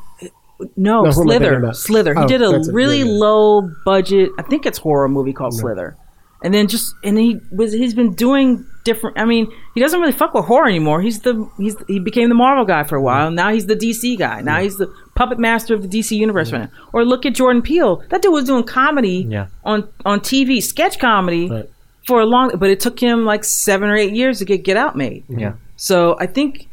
no, 0.77 1.03
No, 1.03 1.11
who 1.11 1.23
am 1.23 1.29
I 1.31 1.39
thinking 1.39 1.73
Slither. 1.73 1.73
Slither. 1.75 2.15
He 2.15 2.21
Oh, 2.21 2.27
did 2.29 2.43
a 2.43 2.51
that's 2.51 2.69
it, 2.69 2.75
really 2.75 2.99
yeah, 2.99 3.05
yeah. 3.05 3.19
low 3.19 3.71
budget. 3.85 4.31
I 4.39 4.43
think 4.43 4.67
it's 4.67 4.79
horror 4.79 5.09
movie 5.09 5.33
called 5.33 5.55
Slither, 5.55 5.97
and 6.43 6.53
then 6.55 6.69
just 6.69 6.95
and 7.05 7.19
he 7.19 7.41
was 7.51 7.73
he's 7.73 7.95
been 7.95 8.15
doing 8.15 8.67
different. 8.85 9.19
I 9.19 9.25
mean, 9.27 9.47
he 9.75 9.81
doesn't 9.81 10.01
really 10.01 10.13
fuck 10.13 10.33
with 10.35 10.47
horror 10.47 10.67
anymore. 10.67 11.03
He's 11.03 11.21
the 11.21 11.49
he's 11.59 11.77
he 11.87 11.99
became 11.99 12.29
the 12.29 12.35
Marvel 12.35 12.65
guy 12.65 12.83
for 12.85 12.97
a 12.97 13.03
while. 13.03 13.31
Mm. 13.31 13.35
Now 13.35 13.53
he's 13.53 13.67
the 13.67 13.77
DC 13.77 14.19
guy. 14.19 14.41
Now 14.41 14.61
he's 14.61 14.77
the 14.77 14.87
puppet 15.15 15.39
master 15.39 15.75
of 15.75 15.83
the 15.83 15.89
DC 15.89 16.17
universe 16.17 16.51
right 16.53 16.63
now. 16.63 16.71
Or 16.93 17.05
look 17.05 17.27
at 17.27 17.35
Jordan 17.35 17.63
Peele. 17.63 18.03
That 18.11 18.23
dude 18.23 18.33
was 18.33 18.45
doing 18.45 18.65
comedy 18.65 19.27
Yeah. 19.29 19.47
on 19.65 19.89
on 20.05 20.21
TV, 20.21 20.63
sketch 20.63 20.99
comedy 20.99 21.49
Right. 21.51 21.69
for 22.07 22.21
a 22.21 22.27
long. 22.27 22.53
But 22.57 22.71
it 22.71 22.81
took 22.81 22.99
him 22.99 23.25
like 23.25 23.45
seven 23.45 23.89
or 23.91 23.97
eight 23.97 24.15
years 24.15 24.39
to 24.39 24.45
get 24.45 24.65
Get 24.65 24.77
Out 24.77 24.97
made. 24.97 25.25
Yeah. 25.29 25.53
So 25.77 26.17
I 26.19 26.27
think, 26.27 26.69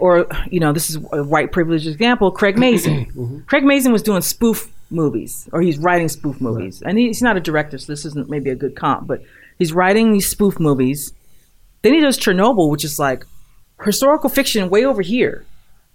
or 0.00 0.26
you 0.50 0.60
know, 0.60 0.72
this 0.72 0.90
is 0.90 0.96
a 1.12 1.22
white 1.24 1.52
privilege 1.52 1.86
example. 1.86 2.30
Craig 2.32 2.58
Mazin. 2.58 3.06
Mm-hmm. 3.16 3.38
Craig 3.46 3.64
Mazin 3.64 3.92
was 3.92 4.02
doing 4.02 4.20
spoof 4.20 4.70
movies, 4.90 5.48
or 5.52 5.60
he's 5.62 5.78
writing 5.78 6.08
spoof 6.08 6.40
movies, 6.40 6.82
and 6.82 6.98
he's 6.98 7.22
not 7.22 7.36
a 7.36 7.40
director, 7.40 7.78
so 7.78 7.92
this 7.92 8.04
isn't 8.04 8.28
maybe 8.30 8.50
a 8.50 8.54
good 8.54 8.76
comp, 8.76 9.06
but 9.06 9.22
he's 9.58 9.72
writing 9.72 10.12
these 10.12 10.28
spoof 10.28 10.58
movies. 10.60 11.12
Then 11.82 11.94
he 11.94 12.00
does 12.00 12.18
Chernobyl, 12.18 12.70
which 12.70 12.84
is 12.84 12.98
like 12.98 13.24
historical 13.84 14.28
fiction 14.30 14.70
way 14.70 14.84
over 14.84 15.02
here. 15.02 15.44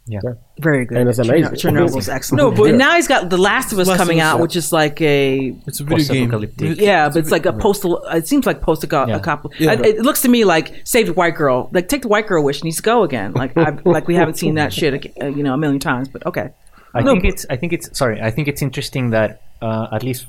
Yeah. 0.08 0.20
Very 0.60 0.86
good. 0.86 0.98
And 0.98 1.10
it's 1.10 1.20
Cherno- 1.20 1.30
amazing. 1.48 1.72
Chernobyl's 1.72 2.10
excellent. 2.18 2.38
No, 2.42 2.52
but- 2.52 2.70
and 2.72 2.78
now 2.78 2.96
he's 2.96 3.08
got 3.08 3.30
The 3.30 3.38
Last 3.38 3.72
of 3.72 3.78
Us 3.80 3.88
Last 3.88 3.96
of 3.96 4.02
coming 4.02 4.20
Us, 4.20 4.26
out, 4.26 4.36
yeah. 4.38 4.42
which 4.42 4.56
is 4.56 4.72
like 4.74 5.00
a 5.00 5.56
it's 5.68 5.80
a 5.80 5.84
video 5.84 5.98
game. 6.14 6.30
Post-apocalyptic. 6.32 6.80
yeah, 6.80 7.08
but 7.08 7.18
it's 7.18 7.32
like 7.32 7.46
a 7.46 7.54
postal. 7.54 8.04
It 8.06 8.28
seems 8.28 8.46
like 8.48 8.62
post 8.62 8.84
Yeah. 8.84 9.16
apocalyptic. 9.16 9.60
Yeah. 9.60 9.74
It, 9.74 9.86
it 9.98 10.02
looks 10.02 10.22
to 10.24 10.30
me 10.30 10.44
like 10.44 10.82
Save 10.86 11.06
the 11.06 11.14
White 11.14 11.36
Girl. 11.36 11.70
Like 11.72 11.88
take 11.88 12.02
the 12.02 12.08
white 12.08 12.28
girl 12.28 12.44
wish 12.44 12.64
needs 12.64 12.78
to 12.78 12.84
go 12.84 13.04
again. 13.04 13.34
Like 13.34 13.56
I, 13.56 13.78
like 13.86 14.08
we 14.08 14.16
haven't 14.16 14.36
seen 14.36 14.56
that 14.56 14.74
shit 14.74 15.14
uh, 15.22 15.28
you 15.28 15.44
know 15.44 15.54
a 15.54 15.58
million 15.58 15.80
times. 15.80 16.10
But 16.10 16.26
okay, 16.26 16.50
I 16.94 17.02
No, 17.02 17.12
think 17.14 17.26
it's. 17.26 17.46
I 17.50 17.56
think 17.56 17.74
it's. 17.74 17.98
Sorry. 17.98 18.22
I 18.22 18.32
think 18.32 18.48
it's 18.48 18.62
interesting 18.62 19.12
that 19.12 19.42
uh, 19.62 19.88
at 19.92 20.04
least 20.04 20.28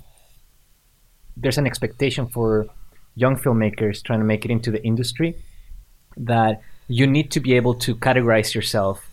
there's 1.37 1.59
an 1.59 1.67
expectation 1.67 2.29
for 2.29 2.67
young 3.15 3.37
filmmakers 3.37 4.03
trying 4.03 4.21
to 4.21 4.25
make 4.25 4.45
it 4.45 4.51
into 4.51 4.71
the 4.71 4.83
industry 4.85 5.37
that 6.17 6.61
you 6.89 7.07
need 7.07 7.31
to 7.31 7.41
be 7.41 7.55
able 7.55 7.75
to 7.75 7.95
categorize 7.97 8.55
yourself 8.55 9.11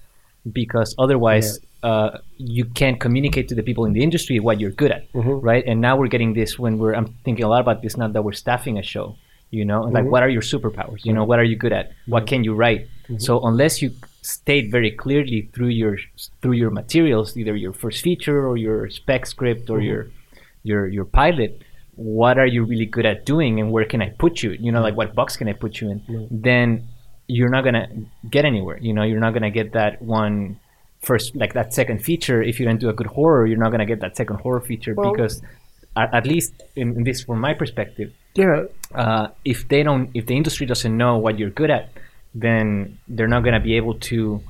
because 0.52 0.96
otherwise 0.98 1.60
uh, 1.84 2.18
you 2.38 2.66
can't 2.66 3.00
communicate 3.00 3.48
to 3.50 3.56
the 3.56 3.64
people 3.64 3.86
in 3.86 3.94
the 3.94 4.04
industry 4.04 4.40
what 4.40 4.60
you're 4.60 4.72
good 4.72 4.92
at, 4.92 5.12
mm-hmm. 5.14 5.40
right? 5.40 5.64
And 5.66 5.82
now 5.82 5.98
we're 5.98 6.08
getting 6.08 6.34
this 6.34 6.60
when 6.60 6.78
we're. 6.78 6.94
I'm 6.94 7.08
thinking 7.26 7.46
a 7.46 7.50
lot 7.50 7.62
about 7.62 7.82
this 7.82 7.98
now 7.98 8.08
that 8.08 8.22
we're 8.22 8.34
staffing 8.34 8.78
a 8.78 8.84
show. 8.84 9.16
You 9.52 9.66
know, 9.66 9.82
like 9.82 10.04
mm-hmm. 10.04 10.12
what 10.12 10.22
are 10.22 10.30
your 10.30 10.44
superpowers? 10.44 11.04
You 11.04 11.14
know, 11.14 11.22
mm-hmm. 11.22 11.30
what 11.30 11.40
are 11.40 11.44
you 11.44 11.56
good 11.56 11.74
at? 11.74 11.92
What 12.06 12.28
can 12.28 12.44
you 12.44 12.54
write? 12.54 12.88
So 13.18 13.40
unless 13.42 13.82
you 13.82 13.92
state 14.22 14.72
very 14.72 14.92
clearly 14.92 15.50
through 15.54 15.70
your 15.70 15.98
through 16.42 16.54
your 16.54 16.72
materials, 16.72 17.38
either 17.38 17.56
your 17.56 17.74
first 17.74 18.02
feature 18.04 18.48
or 18.48 18.58
your 18.58 18.90
spec 18.90 19.26
script 19.26 19.70
or 19.70 19.80
your 19.82 20.12
your 20.64 20.88
your 20.88 21.06
pilot, 21.06 21.62
what 21.96 22.38
are 22.38 22.46
you 22.48 22.64
really 22.66 22.86
good 22.86 23.06
at 23.06 23.26
doing 23.26 23.60
and 23.60 23.72
where 23.72 23.86
can 23.86 24.02
I 24.02 24.10
put 24.10 24.44
you? 24.44 24.52
You 24.52 24.72
know, 24.72 24.82
like 24.82 24.96
what 24.96 25.16
box 25.16 25.36
can 25.38 25.48
I 25.48 25.54
put 25.54 25.82
you 25.82 25.92
in? 25.92 26.28
Then 26.32 26.88
you're 27.28 27.50
not 27.50 27.64
gonna 27.64 27.88
get 28.30 28.46
anywhere. 28.46 28.78
You 28.80 28.94
know, 28.94 29.04
you're 29.04 29.20
not 29.20 29.34
gonna 29.34 29.52
get 29.52 29.74
that 29.74 30.02
one 30.02 30.60
first 31.02 31.36
like 31.36 31.54
that 31.54 31.74
second 31.74 32.00
feature 32.04 32.42
if 32.42 32.60
you 32.60 32.66
don't 32.66 32.80
do 32.80 32.90
a 32.90 32.94
good 32.94 33.08
horror. 33.08 33.46
You're 33.48 33.58
not 33.60 33.72
gonna 33.72 33.86
get 33.86 34.02
that 34.02 34.18
second 34.18 34.38
horror 34.38 34.62
feature 34.62 34.94
Well- 34.96 35.12
because 35.12 35.42
at, 35.96 36.14
at 36.14 36.26
least 36.26 36.54
in, 36.76 36.96
in 36.98 37.04
this 37.04 37.24
from 37.24 37.40
my 37.40 37.54
perspective, 37.54 38.14
Yeah, 38.36 38.64
uh, 38.94 39.30
if 39.44 39.68
they 39.68 39.82
don't 39.84 40.10
if 40.14 40.26
the 40.28 40.36
industry 40.36 40.66
doesn't 40.66 40.96
know 40.96 41.18
what 41.18 41.40
you're 41.40 41.50
good 41.50 41.70
at 41.70 41.90
then 42.36 42.98
they're 43.08 43.28
not 43.28 43.44
going 43.44 43.54
to 43.56 43.60
be 43.60 43.76
able 43.78 43.96
to 43.96 44.42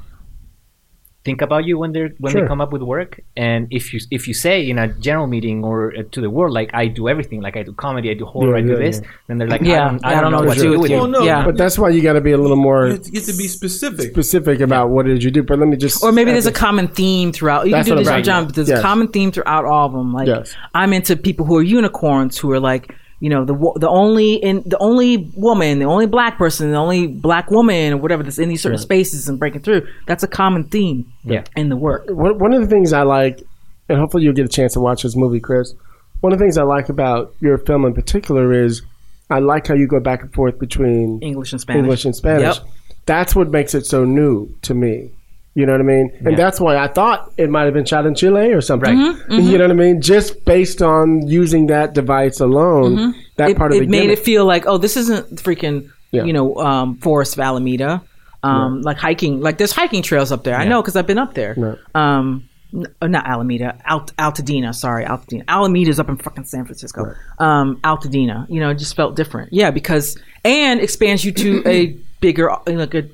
think 1.25 1.41
about 1.41 1.65
you 1.65 1.77
when 1.77 1.91
they're 1.91 2.09
when 2.19 2.31
Sure. 2.31 2.41
they 2.41 2.47
come 2.47 2.61
up 2.61 2.71
with 2.71 2.81
work 2.81 3.19
and 3.35 3.67
if 3.71 3.93
you 3.93 3.99
if 4.09 4.25
you 4.25 4.33
say 4.33 4.67
in 4.69 4.79
a 4.79 4.87
general 4.87 5.27
meeting 5.27 5.65
or 5.65 5.93
uh, 5.97 6.03
to 6.11 6.21
the 6.21 6.29
world 6.29 6.53
like 6.53 6.69
i 6.73 6.87
do 6.87 7.09
everything 7.09 7.41
like 7.41 7.57
i 7.57 7.61
do 7.61 7.73
comedy 7.73 8.09
i 8.09 8.13
do 8.13 8.25
horror 8.25 8.57
Yeah, 8.57 8.57
i 8.57 8.61
do 8.61 8.71
yeah, 8.71 8.85
this 8.85 9.01
yeah. 9.03 9.09
then 9.27 9.37
they're 9.37 9.47
like 9.49 9.61
Yeah, 9.61 9.85
i 9.85 9.89
don't, 9.89 10.05
I 10.05 10.21
don't 10.21 10.31
know 10.31 10.41
what 10.43 10.53
to 10.53 10.59
sure. 10.61 10.71
do 10.75 10.79
with 10.79 10.91
Well, 10.91 11.05
you 11.07 11.11
no, 11.11 11.21
Yeah. 11.23 11.43
but 11.43 11.57
that's 11.57 11.77
why 11.77 11.89
you 11.89 12.01
got 12.01 12.13
to 12.13 12.21
be 12.21 12.31
a 12.31 12.37
little 12.37 12.55
more 12.55 12.87
you 12.87 12.93
have 12.93 13.03
to 13.03 13.11
be 13.37 13.47
specific. 13.49 14.11
specific 14.11 14.61
about 14.61 14.91
what 14.91 15.05
did 15.05 15.21
you 15.21 15.29
do. 15.29 15.43
But 15.43 15.59
let 15.59 15.67
me 15.67 15.75
just 15.75 16.01
or 16.01 16.13
maybe 16.13 16.31
there's 16.31 16.45
a 16.47 16.53
common 16.53 16.87
theme 16.87 17.33
throughout. 17.33 17.65
You 17.65 17.71
That's 17.73 17.87
can 17.89 17.97
do 17.97 17.99
what 17.99 18.05
this 18.05 18.11
I'm 18.13 18.19
on. 18.19 18.23
John, 18.23 18.45
but 18.45 18.55
there's 18.55 18.69
Yes. 18.69 18.79
a 18.79 18.81
common 18.81 19.07
theme 19.09 19.31
throughout 19.33 19.65
all 19.65 19.87
of 19.87 19.91
them. 19.91 20.13
Like 20.13 20.27
Yes. 20.27 20.55
I'm 20.73 20.93
into 20.93 21.17
people 21.17 21.45
who 21.45 21.57
are 21.57 21.61
unicorns, 21.63 22.37
who 22.37 22.49
are 22.51 22.61
like 22.61 22.95
you 23.19 23.29
know 23.29 23.43
the 23.43 23.53
the 23.79 23.89
only 23.89 24.35
in 24.35 24.63
the 24.65 24.77
only 24.79 25.31
woman, 25.35 25.79
the 25.79 25.85
only 25.85 26.05
black 26.05 26.37
person, 26.37 26.71
the 26.71 26.77
only 26.77 27.07
black 27.07 27.51
woman, 27.51 27.93
or 27.93 27.97
whatever 27.97 28.23
that's 28.23 28.39
in 28.39 28.49
these 28.49 28.61
certain 28.61 28.77
spaces 28.77 29.27
and 29.27 29.37
breaking 29.37 29.61
through. 29.61 29.87
That's 30.07 30.23
a 30.23 30.27
common 30.27 30.65
theme. 30.65 31.11
Yeah. 31.23 31.43
in 31.55 31.69
the 31.69 31.75
work. 31.75 32.05
one, 32.09 32.37
one 32.39 32.53
of 32.53 32.61
the 32.61 32.67
things 32.67 32.93
I 32.93 33.03
like, 33.03 33.41
and 33.89 33.99
hopefully 33.99 34.23
you'll 34.23 34.33
get 34.33 34.45
a 34.45 34.49
chance 34.49 34.73
to 34.73 34.79
watch 34.79 35.03
this 35.03 35.15
movie, 35.15 35.39
Chris. 35.39 35.73
One 36.21 36.33
of 36.33 36.39
the 36.39 36.43
things 36.43 36.57
I 36.57 36.63
like 36.63 36.89
about 36.89 37.33
your 37.39 37.57
film 37.57 37.85
in 37.85 37.93
particular 37.93 38.53
is 38.53 38.81
I 39.29 39.39
like 39.39 39.67
how 39.67 39.75
you 39.75 39.87
go 39.87 39.99
back 39.99 40.21
and 40.21 40.33
forth 40.33 40.57
between 40.59 41.19
English 41.21 41.51
and 41.51 41.61
Spanish. 41.61 41.79
English 41.79 42.05
and 42.05 42.15
Spanish. 42.15 42.57
Yep. 42.57 42.67
That's 43.05 43.35
what 43.35 43.49
makes 43.49 43.73
it 43.73 43.85
so 43.85 44.05
new 44.05 44.53
to 44.63 44.73
me. 44.73 45.11
You 45.55 45.65
know 45.65 45.73
what 45.73 45.81
I 45.81 45.83
mean? 45.85 46.11
And 46.19 46.31
Yeah. 46.31 46.35
that's 46.37 46.59
why 46.61 46.77
I 46.77 46.87
thought 46.87 47.31
it 47.37 47.49
might 47.49 47.63
have 47.63 47.73
been 47.73 47.85
shot 47.85 48.05
in 48.05 48.15
Chile 48.15 48.53
or 48.53 48.61
something. 48.61 48.97
Right. 48.97 49.15
Mm-hmm, 49.15 49.49
You 49.49 49.57
know 49.57 49.65
what 49.65 49.71
I 49.71 49.73
mean? 49.73 50.01
Just 50.01 50.45
based 50.45 50.81
on 50.81 51.27
using 51.27 51.67
that 51.67 51.93
device 51.93 52.39
alone, 52.39 52.95
that 52.95 53.45
Mm-hmm. 53.45 53.51
it, 53.51 53.57
part 53.57 53.71
of 53.71 53.77
it 53.77 53.81
the 53.81 53.87
made 53.87 54.01
gimmick. 54.03 54.19
it 54.19 54.23
feel 54.23 54.45
like 54.45 54.65
oh 54.67 54.77
this 54.77 54.95
isn't 54.95 55.27
freaking 55.37 55.89
Yeah. 56.11 56.23
you 56.23 56.33
know 56.33 56.55
um, 56.57 56.97
Forest 56.97 57.33
of 57.33 57.39
Alameda 57.39 58.01
um, 58.43 58.81
like 58.83 58.97
hiking 58.97 59.41
like 59.41 59.57
there's 59.57 59.71
hiking 59.73 60.01
trails 60.03 60.31
up 60.31 60.43
there 60.43 60.55
I 60.55 60.65
know 60.65 60.81
because 60.81 60.95
I've 60.95 61.07
been 61.07 61.17
up 61.17 61.33
there 61.33 61.55
Right. 61.57 61.77
um, 61.95 62.47
n- 62.73 62.87
uh, 63.01 63.07
not 63.07 63.25
Alameda 63.27 63.77
Alt- 63.89 64.15
Altadena 64.17 64.73
sorry 64.73 65.03
Altadena 65.05 65.43
Alameda's 65.47 65.99
up 65.99 66.07
in 66.09 66.15
fucking 66.17 66.45
San 66.45 66.63
Francisco 66.65 67.13
um, 67.39 67.77
Altadena 67.83 68.47
you 68.49 68.59
know 68.61 68.69
it 68.69 68.75
just 68.77 68.95
felt 68.95 69.15
different 69.15 69.51
yeah 69.51 69.71
because 69.71 70.17
and 70.45 70.79
expands 70.79 71.25
you 71.25 71.31
to 71.33 71.61
a 71.65 71.97
bigger 72.21 72.49
like 72.67 72.93
a 72.95 73.09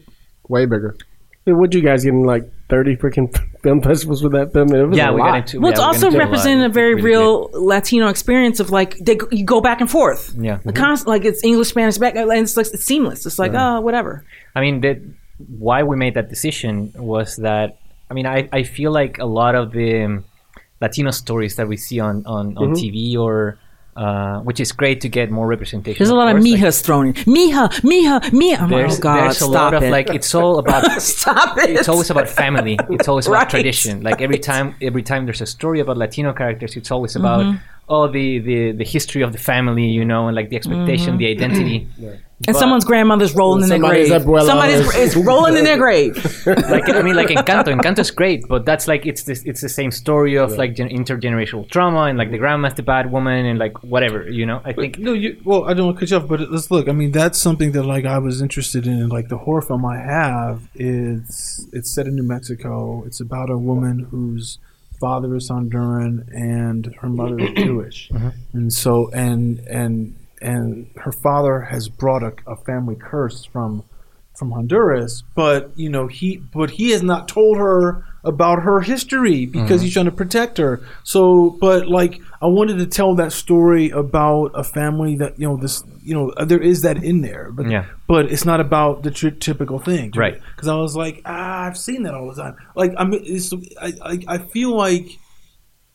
way 0.48 0.66
bigger. 0.66 0.96
Yeah, 1.46 1.54
What'd 1.54 1.76
you 1.76 1.82
guys 1.82 2.04
get 2.04 2.14
in 2.14 2.24
like 2.24 2.50
thirty 2.70 2.96
freaking 2.96 3.32
film 3.62 3.82
festivals 3.82 4.24
with 4.24 4.32
that 4.32 4.52
film? 4.52 4.74
It 4.74 4.84
was 4.84 4.98
yeah 4.98 5.10
a 5.10 5.14
we 5.14 5.22
lot. 5.22 5.28
got 5.28 5.38
into 5.38 5.60
well, 5.60 5.72
yeah, 5.72 5.74
it's 5.74 5.80
we 5.80 5.86
also 5.86 6.08
into 6.08 6.18
a 6.18 6.20
representing 6.20 6.64
a 6.64 6.70
very 6.70 6.96
really 6.96 7.10
real 7.10 7.50
Latino 7.54 8.08
experience 8.08 8.60
of 8.60 8.72
like 8.72 8.98
they 8.98 9.16
go- 9.16 9.28
you 9.32 9.46
go 9.46 9.62
back 9.62 9.82
and 9.82 9.90
forth. 9.90 10.34
Yeah. 10.38 10.60
the 10.66 10.74
const- 10.74 11.08
like 11.08 11.24
it's 11.24 11.44
English, 11.44 11.70
Spanish, 11.70 11.98
back, 11.98 12.16
and 12.16 12.32
it's 12.32 12.58
like 12.58 12.68
it's 12.74 12.84
seamless. 12.84 13.26
It's 13.26 13.38
like 13.38 13.54
oh, 13.54 13.82
whatever. 13.82 14.24
I 14.56 14.62
mean, 14.62 14.82
the, 14.82 15.02
why 15.60 15.84
we 15.84 15.96
made 15.98 16.16
that 16.16 16.30
decision 16.30 16.92
was 16.96 17.36
that 17.38 17.78
I 18.10 18.14
mean, 18.14 18.26
I, 18.26 18.48
I 18.52 18.64
feel 18.64 18.92
like 18.92 19.18
a 19.20 19.26
lot 19.26 19.56
of 19.56 19.72
the 19.72 20.04
um, 20.04 20.26
Latino 20.82 21.12
stories 21.12 21.56
that 21.56 21.68
we 21.68 21.78
see 21.78 22.00
on 22.00 22.26
on, 22.26 22.58
on 22.58 22.72
TV 22.74 23.18
or 23.18 23.58
uh, 23.96 24.40
which 24.42 24.60
is 24.60 24.72
great 24.72 25.00
to 25.02 25.10
get 25.10 25.32
more 25.32 25.48
representation. 25.48 25.98
There's 25.98 26.10
a 26.10 26.16
lot 26.16 26.28
of 26.36 26.42
course, 26.44 26.62
like, 26.62 26.74
thrown 26.86 27.08
in. 27.08 27.14
Mija, 27.14 27.70
mija, 27.82 28.22
mija. 28.32 28.60
I'm 28.60 28.70
like, 28.70 28.82
there's, 28.82 29.00
oh 29.00 29.02
God, 29.02 29.24
there's 29.24 29.42
a 29.42 29.48
lot 29.48 29.74
of 29.74 29.84
it. 29.84 29.92
like 29.92 30.10
it's 30.10 30.36
all 30.36 30.60
about 30.60 31.02
stop 31.02 31.58
it. 31.60 31.70
it's 31.70 31.88
always 31.88 32.10
about 32.10 32.28
family. 32.28 32.78
It's 32.90 33.08
always 33.08 33.28
about 33.28 33.50
tradition. 33.56 34.02
Like 34.04 34.22
every 34.22 34.40
time, 34.40 34.76
every 34.82 35.04
time 35.04 35.26
there's 35.26 35.42
a 35.42 35.46
story 35.46 35.80
about 35.80 35.98
Latino 35.98 36.34
characters, 36.34 36.76
it's 36.76 36.92
always 36.92 37.16
about 37.16 37.36
Mm-hmm. 37.46 37.58
oh 37.90 38.08
the, 38.08 38.40
the 38.40 38.72
the 38.72 38.84
history 38.84 39.22
of 39.22 39.32
the 39.32 39.38
family, 39.38 39.86
you 39.86 40.04
know, 40.04 40.28
and 40.28 40.36
like 40.36 40.50
the 40.50 40.56
expectation, 40.56 41.18
the 41.18 41.28
identity. 41.28 41.88
and 42.40 42.48
But- 42.54 42.60
someone's 42.60 42.84
grandmother's 42.84 43.34
rolling 43.34 43.64
in 43.64 43.70
their 43.70 43.80
grave. 43.80 44.12
abuela 44.12 44.46
Somebody's 44.46 44.80
is- 44.82 45.16
is 45.16 45.16
rolling 45.16 45.56
in 45.56 45.64
their 45.64 45.78
grave. 45.78 46.16
like 46.46 46.90
I 46.90 47.02
mean, 47.02 47.16
like 47.16 47.30
Encanto. 47.30 47.74
Encanto's 47.74 48.12
great, 48.12 48.46
but 48.50 48.66
that's 48.66 48.88
like 48.90 49.06
it's 49.06 49.24
this 49.24 49.42
it's 49.44 49.62
the 49.62 49.70
same 49.70 49.90
story 49.92 50.36
of 50.38 50.52
like 50.58 50.76
gen- 50.76 50.90
intergenerational 50.90 51.70
trauma 51.70 52.04
and 52.10 52.18
like 52.18 52.32
the 52.32 52.38
grandma's 52.38 52.74
the 52.74 52.84
bad 52.84 53.10
woman 53.12 53.46
and 53.46 53.58
like 53.58 53.82
whatever, 53.84 54.30
you 54.30 54.46
know. 54.46 54.60
I 54.66 54.74
think 54.74 55.00
No, 55.00 55.14
you. 55.14 55.40
Well, 55.46 55.64
I 55.64 55.74
don't 55.74 55.86
want 55.86 55.98
to 55.98 56.00
cut 56.02 56.12
you 56.12 56.18
off, 56.18 56.28
but 56.28 56.52
let's 56.52 56.70
look. 56.70 56.90
I 56.90 56.92
mean, 56.92 57.12
that's 57.12 57.40
something 57.40 57.72
that 57.72 57.84
like 57.84 58.04
I 58.06 58.18
was 58.20 58.42
interested 58.42 58.86
in. 58.86 59.08
Like 59.08 59.30
the 59.30 59.38
horror 59.38 59.62
film 59.62 59.86
I 59.86 59.98
have 59.98 60.68
is 60.76 61.68
it's 61.72 61.90
set 61.90 62.06
in 62.06 62.16
New 62.16 62.24
Mexico. 62.24 63.04
It's 63.06 63.22
about 63.22 63.50
a 63.50 63.58
woman 63.58 64.00
whose 64.12 64.60
father 65.00 65.36
is 65.36 65.50
Honduran 65.50 66.26
and 66.34 66.94
her 67.02 67.10
mother 67.10 67.40
is 67.40 67.50
Jewish, 67.56 68.10
mm-hmm. 68.10 68.30
and 68.58 68.74
so 68.74 69.10
and 69.12 69.60
and 69.70 70.16
and 70.42 70.88
her 70.98 71.12
father 71.12 71.62
has 71.62 71.90
brought 71.90 72.24
a, 72.24 72.34
a 72.48 72.56
family 72.56 72.96
curse 72.96 73.46
from 73.46 73.84
from 74.38 74.52
Honduras, 74.52 75.24
but 75.34 75.72
you 75.78 75.90
know 75.90 76.08
he 76.08 76.38
but 76.38 76.72
he 76.72 76.92
has 76.92 77.02
not 77.02 77.28
told 77.30 77.58
her 77.58 78.04
about 78.26 78.64
her 78.64 78.82
history 78.82 79.46
because 79.46 79.82
he's 79.82 79.94
trying 79.94 80.06
to 80.06 80.12
protect 80.12 80.58
her. 80.58 80.82
So, 81.04 81.52
but 81.62 81.88
like 81.88 82.20
I 82.42 82.48
wanted 82.48 82.80
to 82.80 82.86
tell 82.88 83.16
that 83.16 83.32
story 83.32 83.92
about 83.92 84.52
a 84.56 84.64
family 84.64 85.16
that 85.18 85.40
you 85.40 85.48
know 85.48 85.56
this 85.56 85.84
you 86.04 86.14
know 86.16 86.34
there 86.46 86.60
is 86.62 86.82
that 86.82 87.02
in 87.02 87.22
there, 87.22 87.50
but 87.52 87.68
Yeah. 87.70 87.86
but 88.08 88.26
it's 88.30 88.44
not 88.44 88.60
about 88.60 89.04
the 89.04 89.12
tri- 89.12 89.30
typical 89.40 89.80
thing, 89.80 90.12
Right. 90.16 90.42
Because 90.56 90.68
I 90.68 90.76
was 90.76 90.98
like, 90.98 91.22
ah, 91.26 91.64
I've 91.68 91.78
seen 91.78 92.04
that 92.04 92.14
all 92.14 92.28
the 92.34 92.42
time. 92.42 92.56
Like 92.76 92.92
I'm, 92.98 93.14
it's, 93.14 93.54
I, 93.82 93.94
I 94.04 94.20
I 94.28 94.38
feel 94.40 94.76
like 94.76 95.18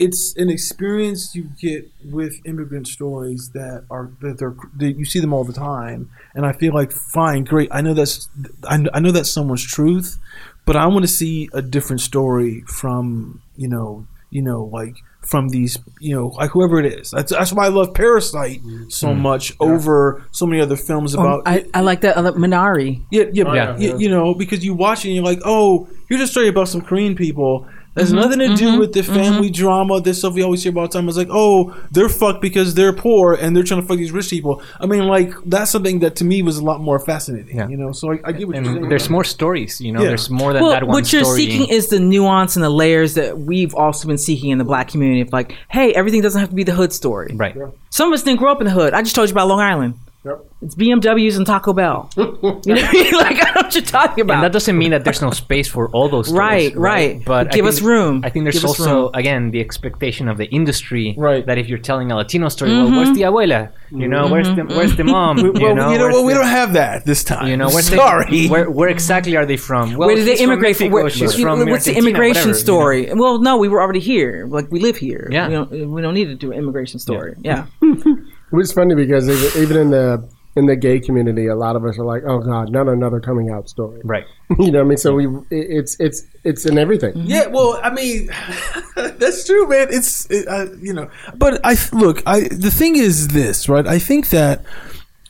it's 0.00 0.34
an 0.36 0.48
experience 0.48 1.34
you 1.34 1.50
get 1.60 1.90
with 2.02 2.40
immigrant 2.46 2.88
stories 2.88 3.50
that 3.50 3.84
are 3.90 4.10
that 4.22 4.38
they're 4.38 4.56
that 4.78 4.96
you 4.96 5.04
see 5.04 5.20
them 5.20 5.34
all 5.34 5.44
the 5.44 5.52
time, 5.52 6.10
and 6.34 6.46
I 6.46 6.52
feel 6.52 6.72
like 6.72 6.90
fine, 6.90 7.44
great. 7.44 7.68
I 7.70 7.82
know 7.82 7.92
that's 7.92 8.28
I, 8.64 8.84
I 8.94 9.00
know 9.00 9.12
that's 9.12 9.30
someone's 9.30 9.64
truth, 9.64 10.16
but 10.64 10.74
I 10.74 10.86
want 10.86 11.02
to 11.02 11.08
see 11.08 11.50
a 11.52 11.60
different 11.60 12.00
story 12.00 12.62
from 12.66 13.42
you 13.56 13.68
know 13.68 14.06
you 14.30 14.40
know 14.40 14.64
like 14.64 14.96
from 15.20 15.50
these 15.50 15.76
you 16.00 16.16
know 16.16 16.28
like 16.28 16.50
whoever 16.50 16.80
it 16.80 16.86
is. 16.86 17.10
That's 17.10 17.30
that's 17.30 17.52
why 17.52 17.66
I 17.66 17.68
love 17.68 17.92
Parasite 17.92 18.62
mm-hmm. 18.62 18.88
so 18.88 19.08
mm-hmm. 19.08 19.20
much 19.20 19.52
over 19.60 20.24
so 20.30 20.46
many 20.46 20.62
other 20.62 20.76
films 20.76 21.14
oh, 21.14 21.20
about 21.20 21.42
I, 21.44 21.66
I 21.74 21.82
like 21.82 22.00
that. 22.00 22.16
I 22.16 22.22
Minari. 22.22 23.02
yeah, 23.10 23.24
yeah, 23.32 23.44
oh, 23.44 23.52
yeah. 23.52 23.76
yeah. 23.78 23.96
You 23.96 24.08
know, 24.08 24.34
because 24.34 24.64
you 24.64 24.72
watch 24.72 25.04
it 25.04 25.08
and 25.08 25.16
you're 25.16 25.24
like, 25.24 25.40
oh, 25.44 25.88
here's 26.08 26.22
a 26.22 26.26
story 26.26 26.48
about 26.48 26.68
some 26.68 26.80
Korean 26.80 27.14
people. 27.14 27.66
There's 28.00 28.12
Mm-hmm, 28.12 28.20
nothing 28.20 28.38
to 28.38 28.54
do 28.56 28.78
with 28.78 28.92
the 28.92 29.02
family 29.02 29.50
drama, 29.50 30.00
this 30.00 30.18
stuff 30.18 30.34
we 30.34 30.42
always 30.42 30.62
hear 30.62 30.70
about 30.72 30.80
all 30.80 30.86
the 30.88 30.92
time. 30.94 31.08
It's 31.08 31.16
like, 31.16 31.28
oh, 31.30 31.74
they're 31.90 32.08
fucked 32.08 32.40
because 32.40 32.74
they're 32.74 32.92
poor 32.94 33.34
and 33.34 33.54
they're 33.56 33.62
trying 33.62 33.80
to 33.82 33.86
fuck 33.86 33.98
these 33.98 34.12
rich 34.12 34.30
people. 34.30 34.62
I 34.80 34.86
mean, 34.86 35.06
like, 35.06 35.32
that's 35.46 35.70
something 35.70 36.00
that 36.00 36.16
to 36.16 36.24
me 36.24 36.42
was 36.42 36.58
a 36.58 36.64
lot 36.64 36.80
more 36.80 36.98
fascinating. 36.98 37.56
Yeah. 37.56 37.68
You 37.68 37.76
know, 37.76 37.92
so 37.92 38.12
I, 38.12 38.18
I 38.24 38.32
get 38.32 38.46
what 38.48 38.56
you're 38.56 38.64
saying. 38.64 38.88
there's 38.88 39.10
more 39.10 39.24
stories. 39.24 39.80
You 39.80 39.92
know, 39.92 40.00
Yeah. 40.02 40.08
there's 40.08 40.30
more 40.30 40.52
than 40.52 40.62
Well, 40.62 40.72
that 40.72 40.82
one 40.84 40.92
what 40.92 41.12
you're 41.12 41.24
story. 41.24 41.36
seeking 41.44 41.68
is 41.68 41.88
the 41.88 42.00
nuance 42.00 42.56
and 42.56 42.64
the 42.64 42.70
layers 42.70 43.14
that 43.14 43.38
we've 43.38 43.74
also 43.74 44.08
been 44.08 44.18
seeking 44.18 44.50
in 44.50 44.58
the 44.58 44.64
black 44.64 44.88
community. 44.88 45.20
Of 45.20 45.32
like, 45.32 45.54
hey, 45.68 45.92
everything 45.94 46.22
doesn't 46.22 46.40
have 46.40 46.50
to 46.50 46.56
be 46.56 46.64
the 46.64 46.74
hood 46.74 46.92
story. 46.92 47.32
right. 47.36 47.54
Some 47.90 48.08
of 48.08 48.14
us 48.14 48.22
didn't 48.22 48.38
grow 48.38 48.52
up 48.52 48.60
in 48.60 48.66
the 48.66 48.72
hood. 48.72 48.94
I 48.94 49.02
just 49.02 49.14
told 49.14 49.28
you 49.28 49.34
about 49.34 49.48
Long 49.48 49.60
Island. 49.60 49.94
Yep. 50.22 50.44
It's 50.60 50.74
BMWs 50.74 51.38
and 51.38 51.46
Taco 51.46 51.72
Bell. 51.72 52.10
you 52.16 52.24
know 52.24 52.30
what 52.42 52.68
I 52.68 52.92
mean? 52.92 53.14
Like, 53.14 53.36
I 53.42 53.54
know 53.54 53.62
what 53.62 53.74
you're 53.74 53.82
talking 53.82 54.20
about. 54.20 54.34
And 54.34 54.44
that 54.44 54.52
doesn't 54.52 54.76
mean 54.76 54.90
that 54.90 55.02
there's 55.02 55.22
no 55.22 55.30
space 55.30 55.66
for 55.66 55.88
all 55.92 56.10
those 56.10 56.26
stories, 56.26 56.74
Right, 56.74 56.76
right. 56.76 57.24
But 57.24 57.44
Give 57.52 57.64
think- 57.64 57.68
us 57.68 57.80
room. 57.80 58.20
I 58.22 58.28
think 58.28 58.44
there's 58.44 58.56
Give 58.60 58.66
also 58.66 59.08
again 59.12 59.50
the 59.50 59.60
expectation 59.60 60.28
of 60.28 60.36
the 60.36 60.44
industry, 60.50 61.14
Right. 61.16 61.46
That 61.46 61.56
if 61.56 61.68
you're 61.68 61.78
telling 61.78 62.12
a 62.12 62.16
Latino 62.16 62.50
story, 62.50 62.70
Mm-hmm. 62.70 62.92
well, 62.94 63.02
where's 63.04 63.16
the 63.16 63.22
abuela? 63.22 63.72
You 63.92 64.08
know, 64.08 64.28
where's 64.28 64.46
the 64.48 64.64
where's 64.64 64.94
the 64.96 65.04
mom? 65.04 65.38
you 65.38 65.52
well, 65.52 65.74
know, 65.74 65.90
you 65.90 65.96
know 65.98 66.04
where's 66.04 66.14
what? 66.16 66.24
We 66.26 66.32
the- 66.34 66.40
don't 66.40 66.48
have 66.48 66.74
that 66.74 67.06
this 67.06 67.24
time. 67.24 67.48
You 67.48 67.56
know, 67.56 67.68
where's 67.70 67.88
the- 67.88 67.96
Sorry. 67.96 68.46
where, 68.48 68.68
where 68.70 68.90
exactly 68.90 69.36
are 69.36 69.46
they 69.46 69.56
from? 69.56 69.94
Well, 69.96 70.08
Where 70.08 70.16
did 70.16 70.26
they 70.26 70.36
immigrate 70.44 70.76
from? 70.76 70.88
Mexico, 70.88 71.02
Where, 71.02 71.10
she's 71.10 71.38
you- 71.38 71.44
from 71.46 71.66
what's 71.66 71.86
the 71.86 71.96
immigration 71.96 72.28
whatever, 72.28 72.48
you 72.48 72.52
know? 72.52 72.58
story? 72.58 73.14
Well, 73.14 73.38
no, 73.40 73.56
we 73.56 73.68
were 73.68 73.80
already 73.80 74.00
here. 74.00 74.46
Like 74.50 74.70
we 74.70 74.80
live 74.80 74.98
here. 74.98 75.28
Yeah. 75.32 75.48
We 75.48 75.54
don't. 75.54 75.90
We 75.92 76.02
don't 76.02 76.14
need 76.14 76.26
to 76.26 76.34
do 76.34 76.52
an 76.52 76.58
immigration 76.58 76.98
story. 76.98 77.36
Yeah. 77.40 77.64
Which 78.50 78.64
is 78.64 78.72
funny 78.72 78.94
because 78.94 79.28
even, 79.28 79.62
even 79.62 79.76
in 79.76 79.90
the 79.90 80.28
in 80.56 80.66
the 80.66 80.74
gay 80.74 80.98
community, 80.98 81.46
a 81.46 81.54
lot 81.54 81.76
of 81.76 81.84
us 81.84 81.98
are 81.98 82.04
like, 82.04 82.22
"Oh 82.26 82.40
God, 82.40 82.70
not 82.70 82.88
another 82.88 83.20
coming 83.20 83.50
out 83.50 83.68
story." 83.68 84.00
Right. 84.04 84.24
you 84.58 84.70
know 84.70 84.80
what 84.80 84.86
I 84.86 84.88
mean? 84.88 84.98
So 84.98 85.14
we, 85.14 85.28
it's 85.50 85.98
it's 86.00 86.24
it's 86.44 86.66
in 86.66 86.76
everything. 86.76 87.12
Yeah, 87.16 87.46
well, 87.46 87.78
I 87.82 87.90
mean, 87.90 88.26
that's 88.96 89.44
true, 89.44 89.68
man. 89.68 89.88
It's 89.90 90.28
it, 90.30 90.48
uh, 90.48 90.66
you 90.80 90.92
know, 90.92 91.08
but 91.36 91.60
I 91.64 91.76
look. 91.92 92.22
I 92.26 92.48
the 92.48 92.70
thing 92.70 92.96
is 92.96 93.28
this, 93.28 93.68
right? 93.68 93.86
I 93.86 93.98
think 93.98 94.30
that 94.30 94.64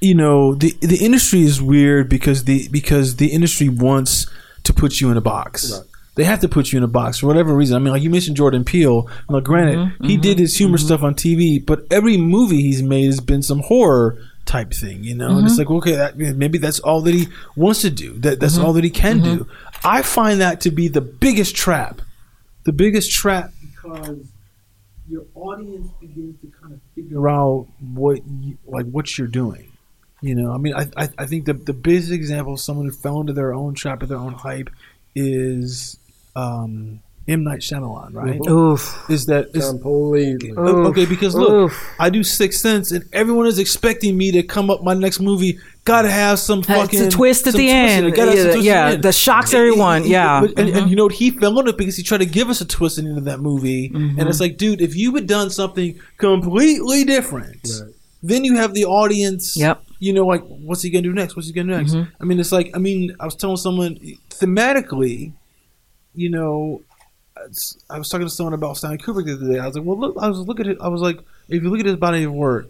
you 0.00 0.14
know 0.14 0.54
the 0.54 0.74
the 0.80 1.04
industry 1.04 1.42
is 1.42 1.60
weird 1.60 2.08
because 2.08 2.44
the 2.44 2.68
because 2.68 3.16
the 3.16 3.28
industry 3.28 3.68
wants 3.68 4.26
to 4.64 4.72
put 4.72 5.00
you 5.00 5.10
in 5.10 5.16
a 5.16 5.22
box. 5.22 5.82
They 6.20 6.26
have 6.26 6.40
to 6.40 6.48
put 6.48 6.70
you 6.70 6.76
in 6.76 6.84
a 6.84 6.88
box 6.88 7.18
for 7.18 7.26
whatever 7.26 7.54
reason. 7.54 7.76
I 7.76 7.78
mean, 7.78 7.92
like 7.92 8.02
you 8.02 8.10
mentioned 8.10 8.36
Jordan 8.36 8.64
Peele. 8.64 9.08
Now, 9.30 9.40
granted, 9.40 9.78
mm-hmm. 9.78 10.04
he 10.04 10.16
did 10.16 10.38
his 10.38 10.56
humor 10.56 10.76
mm-hmm. 10.76 10.86
stuff 10.86 11.02
on 11.02 11.14
TV, 11.14 11.64
but 11.64 11.86
every 11.90 12.16
movie 12.16 12.60
he's 12.60 12.82
made 12.82 13.06
has 13.06 13.20
been 13.20 13.42
some 13.42 13.60
horror 13.60 14.18
type 14.44 14.72
thing, 14.72 15.02
you 15.02 15.14
know. 15.14 15.36
And 15.36 15.46
it's 15.46 15.58
mm-hmm. 15.58 15.72
like, 15.72 15.82
okay, 15.82 15.96
that, 15.96 16.18
maybe 16.18 16.58
that's 16.58 16.80
all 16.80 17.00
that 17.02 17.14
he 17.14 17.28
wants 17.56 17.82
to 17.82 17.90
do. 17.90 18.18
That 18.18 18.40
that's 18.40 18.58
all 18.58 18.74
that 18.74 18.84
he 18.84 18.90
can 18.90 19.22
do. 19.22 19.46
I 19.82 20.02
find 20.02 20.40
that 20.40 20.60
to 20.62 20.70
be 20.70 20.88
the 20.88 21.00
biggest 21.00 21.56
trap 21.56 22.02
the 22.64 22.72
biggest 22.72 23.10
trap 23.10 23.52
because 23.60 24.26
your 25.08 25.24
audience 25.34 25.90
begins 26.00 26.40
to 26.40 26.52
kind 26.60 26.74
of 26.74 26.80
figure 26.94 27.28
out 27.28 27.66
what 27.80 28.20
you, 28.26 28.58
like 28.66 28.86
what 28.86 29.18
you're 29.18 29.26
doing. 29.26 29.72
You 30.20 30.34
know, 30.34 30.52
I 30.52 30.58
mean, 30.58 30.74
I 30.74 30.86
I, 30.96 31.08
I 31.18 31.26
think 31.26 31.46
the 31.46 31.54
the 31.54 31.72
biggest 31.72 32.10
example 32.10 32.54
of 32.54 32.60
someone 32.60 32.86
who 32.86 32.92
fell 32.92 33.20
into 33.20 33.32
their 33.32 33.54
own 33.54 33.74
trap 33.74 34.02
of 34.02 34.08
their 34.08 34.18
own 34.18 34.34
hype 34.34 34.70
is 35.14 35.98
um, 36.36 37.00
M 37.28 37.44
Night 37.44 37.60
Shyamalan, 37.60 38.12
right? 38.14 38.40
Oof. 38.48 39.08
Is 39.08 39.26
that 39.26 39.50
is, 39.54 39.68
Completely. 39.68 40.52
O- 40.56 40.86
Okay, 40.88 41.06
because 41.06 41.34
look, 41.34 41.50
Oof. 41.50 41.94
I 41.98 42.10
do 42.10 42.24
Sixth 42.24 42.60
Sense, 42.60 42.90
and 42.90 43.04
everyone 43.12 43.46
is 43.46 43.58
expecting 43.58 44.16
me 44.16 44.32
to 44.32 44.42
come 44.42 44.68
up 44.70 44.82
my 44.82 44.94
next 44.94 45.20
movie. 45.20 45.58
Got 45.84 46.02
to 46.02 46.10
have 46.10 46.38
some 46.38 46.62
fucking 46.62 46.98
It's 47.04 47.14
a 47.14 47.16
twist 47.16 47.46
at 47.46 47.52
the 47.54 47.58
twist 47.58 47.72
end. 47.72 48.06
it. 48.06 48.14
Gotta 48.16 48.32
have 48.32 48.52
some 48.52 48.60
Yeah, 48.62 48.90
yeah, 48.90 48.96
the 48.96 49.02
that 49.02 49.14
shocks 49.14 49.54
everyone. 49.54 50.04
Yeah. 50.06 50.40
But- 50.40 50.58
and, 50.58 50.68
and 50.70 50.90
you 50.90 50.96
know 50.96 51.04
what? 51.04 51.12
He 51.14 51.30
fell 51.30 51.58
on 51.58 51.68
it 51.68 51.76
because 51.78 51.96
he 51.96 52.02
tried 52.02 52.18
to 52.18 52.26
give 52.26 52.48
us 52.50 52.60
a 52.60 52.66
twist 52.66 52.98
in 52.98 53.04
the 53.04 53.10
end 53.10 53.18
of 53.18 53.24
that 53.26 53.40
movie, 53.40 53.90
Mm-hmm. 53.90 54.18
and 54.18 54.28
it's 54.28 54.40
like, 54.40 54.56
dude, 54.56 54.80
if 54.80 54.96
you 54.96 55.14
had 55.14 55.26
done 55.26 55.50
something 55.50 55.98
completely 56.18 57.04
different, 57.04 57.66
then 58.22 58.44
you 58.44 58.56
have 58.56 58.74
the 58.74 58.84
audience. 58.86 59.56
Yep. 59.56 59.82
You 60.00 60.14
know, 60.14 60.26
like, 60.26 60.42
what's 60.46 60.82
he 60.82 60.90
gonna 60.90 61.02
do 61.02 61.12
next? 61.12 61.36
What's 61.36 61.46
he 61.48 61.52
gonna 61.54 61.72
do 61.74 61.78
next? 61.78 61.92
Mm-hmm. 61.92 62.22
I 62.22 62.24
mean, 62.24 62.40
it's 62.40 62.52
like, 62.52 62.70
I 62.74 62.78
mean, 62.78 63.14
I 63.20 63.24
was 63.26 63.34
telling 63.36 63.56
someone 63.58 63.98
thematically, 64.30 65.32
you 66.14 66.30
know, 66.30 66.82
I 67.88 67.98
was 67.98 68.08
talking 68.08 68.26
to 68.26 68.30
someone 68.30 68.54
about 68.54 68.76
Stanley 68.76 68.98
Kubrick 68.98 69.26
the 69.26 69.34
other 69.34 69.52
day. 69.52 69.58
I 69.58 69.66
was 69.66 69.76
like, 69.76 69.84
well, 69.84 69.98
look, 69.98 70.16
I 70.20 70.28
was 70.28 70.40
looking 70.40 70.66
at 70.66 70.72
it. 70.72 70.78
I 70.80 70.88
was 70.88 71.00
like, 71.00 71.18
if 71.48 71.62
you 71.62 71.70
look 71.70 71.80
at 71.80 71.86
his 71.86 71.96
body 71.96 72.24
of 72.24 72.32
work, 72.32 72.68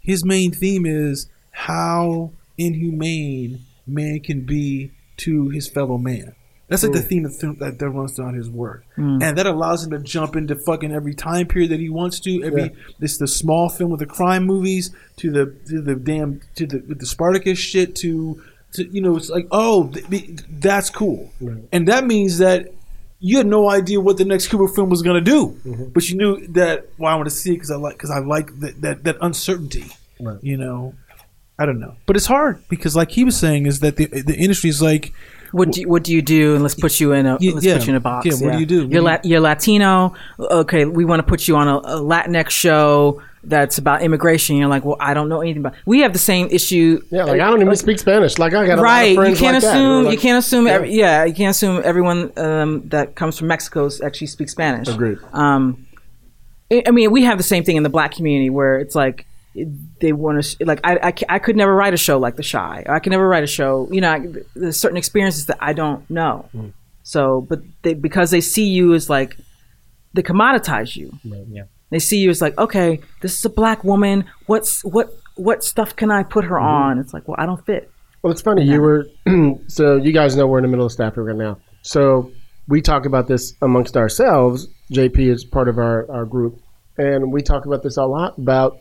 his 0.00 0.24
main 0.24 0.52
theme 0.52 0.86
is 0.86 1.28
how 1.50 2.32
inhumane 2.58 3.60
man 3.86 4.20
can 4.20 4.42
be 4.42 4.90
to 5.18 5.48
his 5.50 5.68
fellow 5.68 5.98
man. 5.98 6.34
That's 6.68 6.82
like 6.82 6.92
the 6.92 7.02
theme 7.02 7.22
that, 7.22 7.76
that 7.78 7.90
runs 7.90 8.14
throughout 8.14 8.34
his 8.34 8.50
work, 8.50 8.84
hmm. 8.96 9.22
and 9.22 9.38
that 9.38 9.46
allows 9.46 9.84
him 9.84 9.92
to 9.92 10.00
jump 10.00 10.34
into 10.34 10.56
fucking 10.56 10.92
every 10.92 11.14
time 11.14 11.46
period 11.46 11.70
that 11.70 11.78
he 11.78 11.88
wants 11.88 12.18
to. 12.20 12.42
Every 12.42 12.74
this 12.98 13.18
the 13.18 13.28
small 13.28 13.68
film 13.68 13.92
with 13.92 14.00
the 14.00 14.06
crime 14.06 14.44
movies 14.44 14.90
to 15.18 15.30
the 15.30 15.46
to 15.68 15.80
the 15.80 15.94
damn 15.94 16.40
to 16.56 16.66
the 16.66 16.78
with 16.88 16.98
the 16.98 17.06
Spartacus 17.06 17.56
shit 17.56 17.94
to 17.96 18.42
to 18.72 18.84
you 18.88 19.00
know 19.00 19.16
it's 19.16 19.30
like 19.30 19.46
oh 19.52 19.88
th- 19.88 20.08
th- 20.08 20.40
that's 20.48 20.90
cool, 20.90 21.32
and 21.70 21.86
that 21.86 22.04
means 22.04 22.38
that 22.38 22.72
you 23.18 23.38
had 23.38 23.46
no 23.46 23.70
idea 23.70 24.00
what 24.00 24.18
the 24.18 24.24
next 24.24 24.48
Kubrick 24.48 24.74
film 24.74 24.90
was 24.90 25.02
gonna 25.02 25.20
do, 25.20 25.56
mm-hmm. 25.64 25.84
but 25.94 26.08
you 26.08 26.16
knew 26.16 26.46
that. 26.48 26.88
Well, 26.98 27.12
I 27.12 27.16
want 27.16 27.28
to 27.28 27.34
see 27.34 27.52
it 27.52 27.54
because 27.54 27.70
I 27.70 27.76
like 27.76 27.94
because 27.94 28.10
I 28.10 28.18
like 28.18 28.58
that 28.60 28.80
that, 28.82 29.04
that 29.04 29.16
uncertainty. 29.20 29.86
Right. 30.20 30.38
You 30.42 30.56
know, 30.56 30.94
I 31.58 31.66
don't 31.66 31.80
know, 31.80 31.94
but 32.06 32.16
it's 32.16 32.26
hard 32.26 32.62
because, 32.68 32.94
like 32.94 33.10
he 33.10 33.24
was 33.24 33.36
saying, 33.36 33.66
is 33.66 33.80
that 33.80 33.96
the 33.96 34.06
the 34.06 34.36
industry 34.36 34.70
is 34.70 34.82
like 34.82 35.12
What 35.52 35.72
do 35.72 35.80
you, 35.80 35.88
what 35.88 36.04
do 36.04 36.12
you 36.12 36.22
do? 36.22 36.54
And 36.54 36.62
let's 36.62 36.74
put 36.74 37.00
you 37.00 37.12
in 37.12 37.26
a 37.26 37.38
Yeah, 37.40 37.52
let's 37.54 37.64
yeah. 37.64 37.78
put 37.78 37.86
you 37.86 37.90
in 37.90 37.96
a 37.96 38.00
box. 38.00 38.26
Yeah, 38.26 38.34
what 38.46 38.52
do 38.52 38.60
you 38.60 38.66
do? 38.66 38.86
You're, 38.88 39.02
La- 39.02 39.18
you're 39.24 39.40
Latino. 39.40 40.14
Okay, 40.38 40.84
we 40.84 41.04
want 41.04 41.20
to 41.20 41.26
put 41.26 41.48
you 41.48 41.56
on 41.56 41.68
a, 41.68 41.76
a 41.78 42.00
Latinx 42.00 42.50
show 42.50 43.22
that's 43.48 43.78
about 43.78 44.02
immigration. 44.02 44.56
You're 44.56 44.68
like, 44.68 44.84
well, 44.84 44.96
I 45.00 45.14
don't 45.14 45.28
know 45.28 45.40
anything 45.40 45.60
about. 45.64 45.74
We 45.86 46.00
have 46.00 46.12
the 46.12 46.18
same 46.18 46.48
issue. 46.50 47.00
Yeah, 47.10 47.24
like 47.24 47.40
I 47.40 47.48
don't 47.48 47.60
even 47.62 47.76
speak 47.76 47.98
Spanish. 47.98 48.38
Like 48.38 48.52
I 48.54 48.66
got 48.66 48.74
a 48.78 48.82
lot 48.82 48.82
Right, 48.82 49.16
of 49.18 49.28
you 49.28 49.36
can't 49.36 49.54
like 49.54 49.62
that 49.62 49.74
who 49.76 49.78
are 49.78 49.84
assume 50.00 50.04
like- 50.04 50.12
you 50.14 50.18
can't 50.20 50.38
assume 50.38 50.66
Yeah. 50.66 50.72
every, 50.72 50.92
yeah 50.92 51.24
you 51.24 51.34
can't 51.34 51.50
assume 51.50 51.80
everyone 51.84 52.32
um, 52.36 52.88
that 52.88 53.14
comes 53.14 53.38
from 53.38 53.48
Mexico 53.48 53.88
actually 54.04 54.26
speaks 54.26 54.52
Spanish. 54.52 54.88
Agreed. 54.88 55.18
Um, 55.32 55.86
I 56.70 56.82
I 56.86 56.90
mean, 56.90 57.10
we 57.12 57.22
have 57.24 57.38
the 57.38 57.44
same 57.44 57.62
thing 57.64 57.76
in 57.76 57.82
the 57.82 57.88
black 57.88 58.12
community 58.12 58.50
where 58.50 58.78
it's 58.80 58.94
like 58.94 59.26
they 60.00 60.12
want 60.12 60.42
to 60.44 60.64
like 60.66 60.80
I, 60.84 60.96
I, 61.08 61.14
I 61.28 61.38
could 61.38 61.56
never 61.56 61.74
write 61.74 61.94
a 61.94 61.96
show 61.96 62.18
like 62.18 62.36
The 62.36 62.42
Chi. 62.42 62.84
I 62.88 62.98
could 62.98 63.10
never 63.12 63.26
write 63.26 63.44
a 63.44 63.46
show. 63.46 63.88
You 63.90 64.00
know, 64.02 64.10
I, 64.12 64.26
there's 64.54 64.78
certain 64.78 64.98
experiences 64.98 65.46
that 65.46 65.58
I 65.60 65.72
don't 65.72 66.08
know. 66.10 66.48
Mm. 66.54 66.72
So, 67.04 67.40
but 67.48 67.60
they, 67.82 67.94
because 67.94 68.30
they 68.32 68.40
see 68.40 68.66
you 68.66 68.92
as 68.92 69.08
like 69.08 69.36
they 70.12 70.22
commoditize 70.22 70.96
you. 70.96 71.12
Right, 71.24 71.44
Yeah. 71.48 71.62
They 71.90 71.98
see 71.98 72.18
you 72.18 72.30
as 72.30 72.40
like, 72.42 72.58
okay, 72.58 73.00
this 73.20 73.38
is 73.38 73.44
a 73.44 73.50
black 73.50 73.84
woman. 73.84 74.24
What's 74.46 74.84
what 74.84 75.10
what 75.36 75.62
stuff 75.62 75.94
can 75.94 76.10
I 76.10 76.22
put 76.22 76.44
her 76.44 76.56
Mm-hmm. 76.56 76.64
on? 76.64 76.98
It's 76.98 77.12
like, 77.14 77.28
well, 77.28 77.36
I 77.38 77.46
don't 77.46 77.64
fit. 77.64 77.90
Well, 78.22 78.32
it's 78.32 78.42
funny. 78.42 78.64
You 78.64 78.80
were 78.80 79.06
so 79.68 79.96
you 79.96 80.12
guys 80.12 80.34
know 80.36 80.46
we're 80.46 80.58
in 80.58 80.62
the 80.62 80.68
middle 80.68 80.86
of 80.86 80.92
Stafford 80.92 81.26
right 81.26 81.36
now. 81.36 81.58
So 81.82 82.32
we 82.68 82.80
talk 82.82 83.06
about 83.06 83.28
this 83.28 83.54
amongst 83.62 83.96
ourselves. 83.96 84.66
JP 84.92 85.18
is 85.30 85.44
part 85.44 85.68
of 85.68 85.78
our, 85.78 86.10
our 86.10 86.24
group, 86.24 86.60
and 86.98 87.32
we 87.32 87.42
talk 87.42 87.66
about 87.66 87.82
this 87.84 87.96
a 87.96 88.04
lot. 88.04 88.36
About 88.38 88.78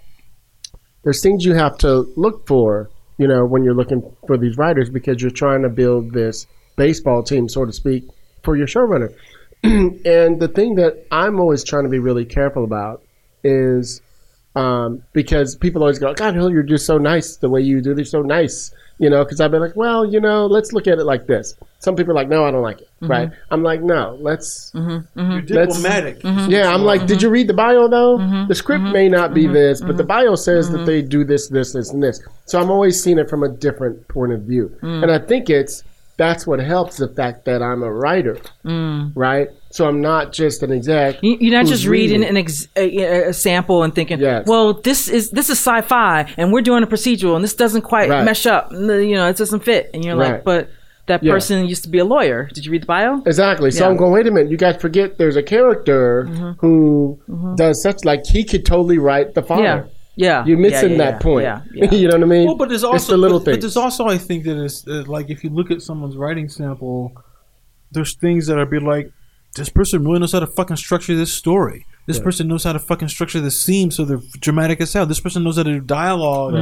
there's 1.03 1.21
things 1.21 1.45
you 1.45 1.53
have 1.53 1.77
to 1.79 2.11
look 2.15 2.47
for, 2.47 2.89
you 3.19 3.27
know, 3.27 3.45
when 3.45 3.63
you're 3.63 3.75
looking 3.75 4.01
for 4.25 4.37
these 4.37 4.57
writers 4.57 4.89
because 4.89 5.21
you're 5.21 5.29
trying 5.29 5.61
to 5.61 5.69
build 5.69 6.11
this 6.13 6.47
baseball 6.77 7.21
team, 7.21 7.47
so 7.47 7.65
to 7.65 7.71
speak, 7.71 8.05
for 8.43 8.55
your 8.55 8.65
showrunner. 8.67 9.13
and 10.05 10.39
the 10.39 10.47
thing 10.47 10.75
that 10.75 11.05
I'm 11.11 11.39
always 11.39 11.63
trying 11.63 11.83
to 11.83 11.89
be 11.89 11.99
really 11.99 12.25
careful 12.25 12.63
about 12.63 13.03
is 13.43 14.01
um, 14.55 15.03
because 15.13 15.55
people 15.55 15.81
always 15.81 15.99
go, 15.99 16.13
God, 16.13 16.33
Hill, 16.33 16.51
you're 16.51 16.63
just 16.63 16.85
so 16.85 16.97
nice. 16.97 17.37
The 17.37 17.49
way 17.49 17.61
you 17.61 17.81
do 17.81 17.93
this, 17.93 18.11
so 18.11 18.21
nice. 18.21 18.73
You 18.97 19.09
know, 19.09 19.25
because 19.25 19.41
I've 19.41 19.51
been 19.51 19.59
like, 19.59 19.75
well, 19.75 20.05
you 20.05 20.21
know, 20.21 20.45
let's 20.45 20.71
look 20.71 20.87
at 20.87 20.99
it 20.99 21.03
like 21.03 21.27
this. 21.27 21.55
Some 21.79 21.97
people 21.97 22.11
are 22.11 22.15
like, 22.15 22.29
no, 22.29 22.45
I 22.45 22.51
don't 22.51 22.61
like 22.61 22.79
it. 22.79 22.89
Mm-hmm. 23.01 23.11
Right? 23.11 23.29
I'm 23.51 23.61
like, 23.61 23.81
no, 23.81 24.17
let's. 24.21 24.71
Mm-hmm. 24.71 25.19
Mm-hmm. 25.19 25.31
You're 25.31 25.65
Let's- 25.65 25.75
diplomatic. 25.75 26.23
Yeah, 26.49 26.73
I'm 26.73 26.83
like, 26.83 27.05
did 27.05 27.21
you 27.21 27.29
read 27.29 27.47
the 27.47 27.53
bio 27.53 27.89
though? 27.89 28.45
The 28.47 28.55
script 28.55 28.85
may 28.85 29.09
not 29.09 29.33
be 29.33 29.47
this, 29.47 29.81
but 29.81 29.97
the 29.97 30.05
bio 30.05 30.35
says 30.35 30.71
that 30.71 30.85
they 30.85 31.01
do 31.01 31.25
this, 31.25 31.49
this, 31.49 31.73
this, 31.73 31.91
and 31.91 32.01
this. 32.01 32.21
So 32.45 32.61
I'm 32.61 32.71
always 32.71 33.03
seeing 33.03 33.19
it 33.19 33.29
from 33.29 33.43
a 33.43 33.49
different 33.49 34.07
point 34.07 34.31
of 34.31 34.43
view, 34.43 34.75
mm. 34.81 35.03
and 35.03 35.11
I 35.11 35.19
think 35.19 35.49
it's 35.49 35.83
that's 36.17 36.47
what 36.47 36.59
helps 36.59 36.97
the 36.97 37.07
fact 37.09 37.45
that 37.45 37.61
I'm 37.61 37.83
a 37.83 37.91
writer, 37.91 38.37
mm. 38.63 39.11
right? 39.15 39.49
So 39.69 39.87
I'm 39.87 39.99
not 40.01 40.31
just 40.31 40.63
an 40.63 40.71
exec. 40.71 41.21
You- 41.21 41.37
You're 41.39 41.51
not 41.61 41.65
just 41.65 41.85
reading, 41.85 42.21
reading. 42.21 42.29
an 42.29 42.37
ex- 42.37 42.67
a, 42.75 43.29
a 43.29 43.33
sample 43.33 43.83
and 43.83 43.93
thinking, 43.93 44.19
Yes. 44.19 44.47
"Well, 44.47 44.73
this 44.73 45.07
is 45.09 45.31
this 45.31 45.49
is 45.49 45.57
sci-fi, 45.59 46.33
and 46.37 46.53
we're 46.53 46.61
doing 46.61 46.83
a 46.83 46.87
procedural, 46.87 47.35
and 47.35 47.43
this 47.43 47.53
doesn't 47.55 47.81
quite 47.81 48.09
Right. 48.09 48.23
mesh 48.23 48.45
up. 48.45 48.71
You 48.71 49.15
know, 49.15 49.27
it 49.27 49.37
doesn't 49.37 49.63
fit." 49.63 49.89
And 49.93 50.05
you're 50.05 50.15
Right. 50.15 50.33
like, 50.33 50.43
"But 50.45 50.69
that 51.07 51.21
Yeah. 51.23 51.33
person 51.33 51.65
used 51.65 51.83
to 51.83 51.89
be 51.89 51.99
a 51.99 52.05
lawyer. 52.05 52.49
Did 52.53 52.65
you 52.65 52.71
read 52.71 52.83
the 52.83 52.87
bio?" 52.87 53.21
Exactly. 53.25 53.69
So 53.71 53.83
Yeah. 53.83 53.89
I'm 53.89 53.97
going, 53.97 54.11
wait 54.11 54.25
a 54.25 54.31
minute, 54.31 54.49
you 54.49 54.57
guys 54.57 54.77
forget 54.77 55.17
there's 55.17 55.35
a 55.35 55.43
character 55.43 56.27
mm-hmm. 56.29 56.51
who 56.59 57.19
mm-hmm. 57.29 57.55
does 57.55 57.81
such 57.83 58.05
like 58.05 58.25
he 58.25 58.43
could 58.43 58.65
totally 58.65 58.97
write 58.97 59.33
the 59.35 59.43
father. 59.43 59.63
Yeah, 59.63 59.83
yeah. 60.15 60.45
You're 60.45 60.57
missing 60.57 60.91
yeah, 60.91 60.97
yeah, 60.97 61.11
that 61.11 61.21
point. 61.21 61.43
Yeah, 61.43 61.61
yeah. 61.73 61.91
you 61.91 62.07
know 62.07 62.15
what 62.15 62.23
I 62.23 62.27
mean? 62.27 62.45
Well, 62.45 62.55
but 62.55 62.69
there's 62.69 62.83
It's 62.83 62.91
also 62.91 63.13
the 63.13 63.17
little 63.17 63.39
but, 63.39 63.51
but 63.51 63.61
there's 63.61 63.77
also 63.77 64.07
I 64.07 64.17
think 64.17 64.43
that 64.45 64.61
it's 64.61 64.87
uh, 64.87 65.03
like 65.07 65.29
if 65.29 65.43
you 65.43 65.49
look 65.49 65.71
at 65.71 65.81
someone's 65.81 66.15
writing 66.15 66.49
sample, 66.49 67.11
there's 67.91 68.15
things 68.15 68.47
that 68.47 68.57
are 68.57 68.65
be 68.65 68.79
like, 68.79 69.11
this 69.55 69.69
person 69.69 70.03
really 70.03 70.19
knows 70.19 70.33
how 70.33 70.39
to 70.39 70.47
fucking 70.47 70.77
structure 70.77 71.15
this 71.15 71.33
story. 71.33 71.85
This 72.07 72.19
person 72.19 72.47
knows 72.47 72.63
how 72.63 72.73
to 72.73 72.79
fucking 72.79 73.07
structure 73.07 73.41
the 73.41 73.49
scene 73.49 73.89
so 73.89 74.05
they're 74.05 74.21
dramatic 74.39 74.79
as 74.79 74.93
hell. 74.93 75.07
This 75.07 75.19
person 75.19 75.43
knows 75.43 75.57
how 75.57 75.63
to 75.63 75.73
do 75.73 75.79
dialog 75.79 76.53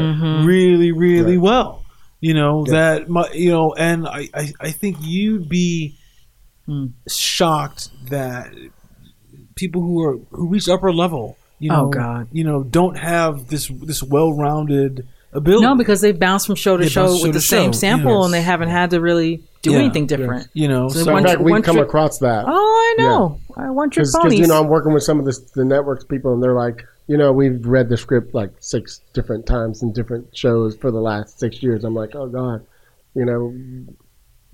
really, 0.45 0.93
really 0.93 1.37
well. 1.37 1.83
You 2.21 2.33
know 2.33 2.63
that 2.69 3.09
my, 3.09 3.29
you 3.33 3.51
know, 3.51 3.73
and 3.73 4.07
I, 4.07 4.29
I, 4.33 4.53
I 4.61 4.71
think 4.71 4.95
you'd 5.01 5.49
be 5.49 5.97
shocked 7.09 7.89
that 8.09 8.53
people 9.55 9.81
who 9.81 10.01
are 10.03 10.17
who 10.31 10.47
reach 10.47 10.69
upper 10.69 10.93
level, 10.93 11.37
you 11.63 11.71
Oh, 11.71 11.83
know, 11.85 11.89
God. 11.89 12.27
you 12.31 12.43
know, 12.43 12.63
don't 12.63 12.97
have 12.97 13.47
this 13.47 13.67
this 13.67 14.03
well-rounded 14.03 15.07
ability. 15.31 15.63
No, 15.65 15.75
because 15.75 16.01
they've 16.01 16.17
bounced 16.19 16.45
from 16.47 16.55
show 16.55 16.75
to 16.77 16.83
They 16.83 16.89
show 16.89 17.05
bounce 17.07 17.19
show 17.19 17.23
with 17.27 17.33
the 17.33 17.41
same 17.41 17.71
show, 17.71 17.77
sample, 17.79 18.17
yes. 18.17 18.25
and 18.25 18.33
they 18.33 18.41
haven't 18.41 18.69
had 18.69 18.89
to 18.91 18.99
really 19.01 19.41
do 19.61 19.71
Yeah, 19.71 19.79
anything 19.79 20.05
different. 20.07 20.47
you 20.53 20.67
know, 20.67 20.89
So 20.89 21.03
so 21.03 21.15
in 21.17 21.23
fact, 21.23 21.37
tr- 21.39 21.43
we 21.43 21.51
one 21.51 21.61
come 21.61 21.77
trick- 21.77 21.87
across 21.87 22.19
that. 22.19 22.43
Oh, 22.47 22.51
I 22.99 23.01
know. 23.01 23.39
I 23.55 23.69
want 23.69 23.95
your 23.95 24.03
Because 24.03 24.15
ponies. 24.21 24.39
you 24.39 24.47
know 24.47 24.59
I'm 24.59 24.67
working 24.67 24.93
with 24.93 25.03
some 25.03 25.19
of 25.19 25.25
the, 25.25 25.39
the 25.55 25.63
networks 25.65 26.03
people, 26.03 26.33
and 26.33 26.43
they're 26.43 26.53
like, 26.53 26.83
you 27.07 27.17
know, 27.17 27.31
we've 27.31 27.65
read 27.65 27.87
the 27.89 27.97
script 27.97 28.33
like 28.33 28.51
six 28.59 28.99
different 29.13 29.45
times 29.45 29.81
in 29.83 29.93
different 29.93 30.35
shows 30.35 30.75
for 30.75 30.91
the 30.91 30.99
last 31.01 31.39
six 31.39 31.63
years. 31.63 31.83
I'm 31.85 31.95
like, 31.95 32.13
oh 32.15 32.27
god, 32.27 32.65
you 33.15 33.25
know. 33.25 33.53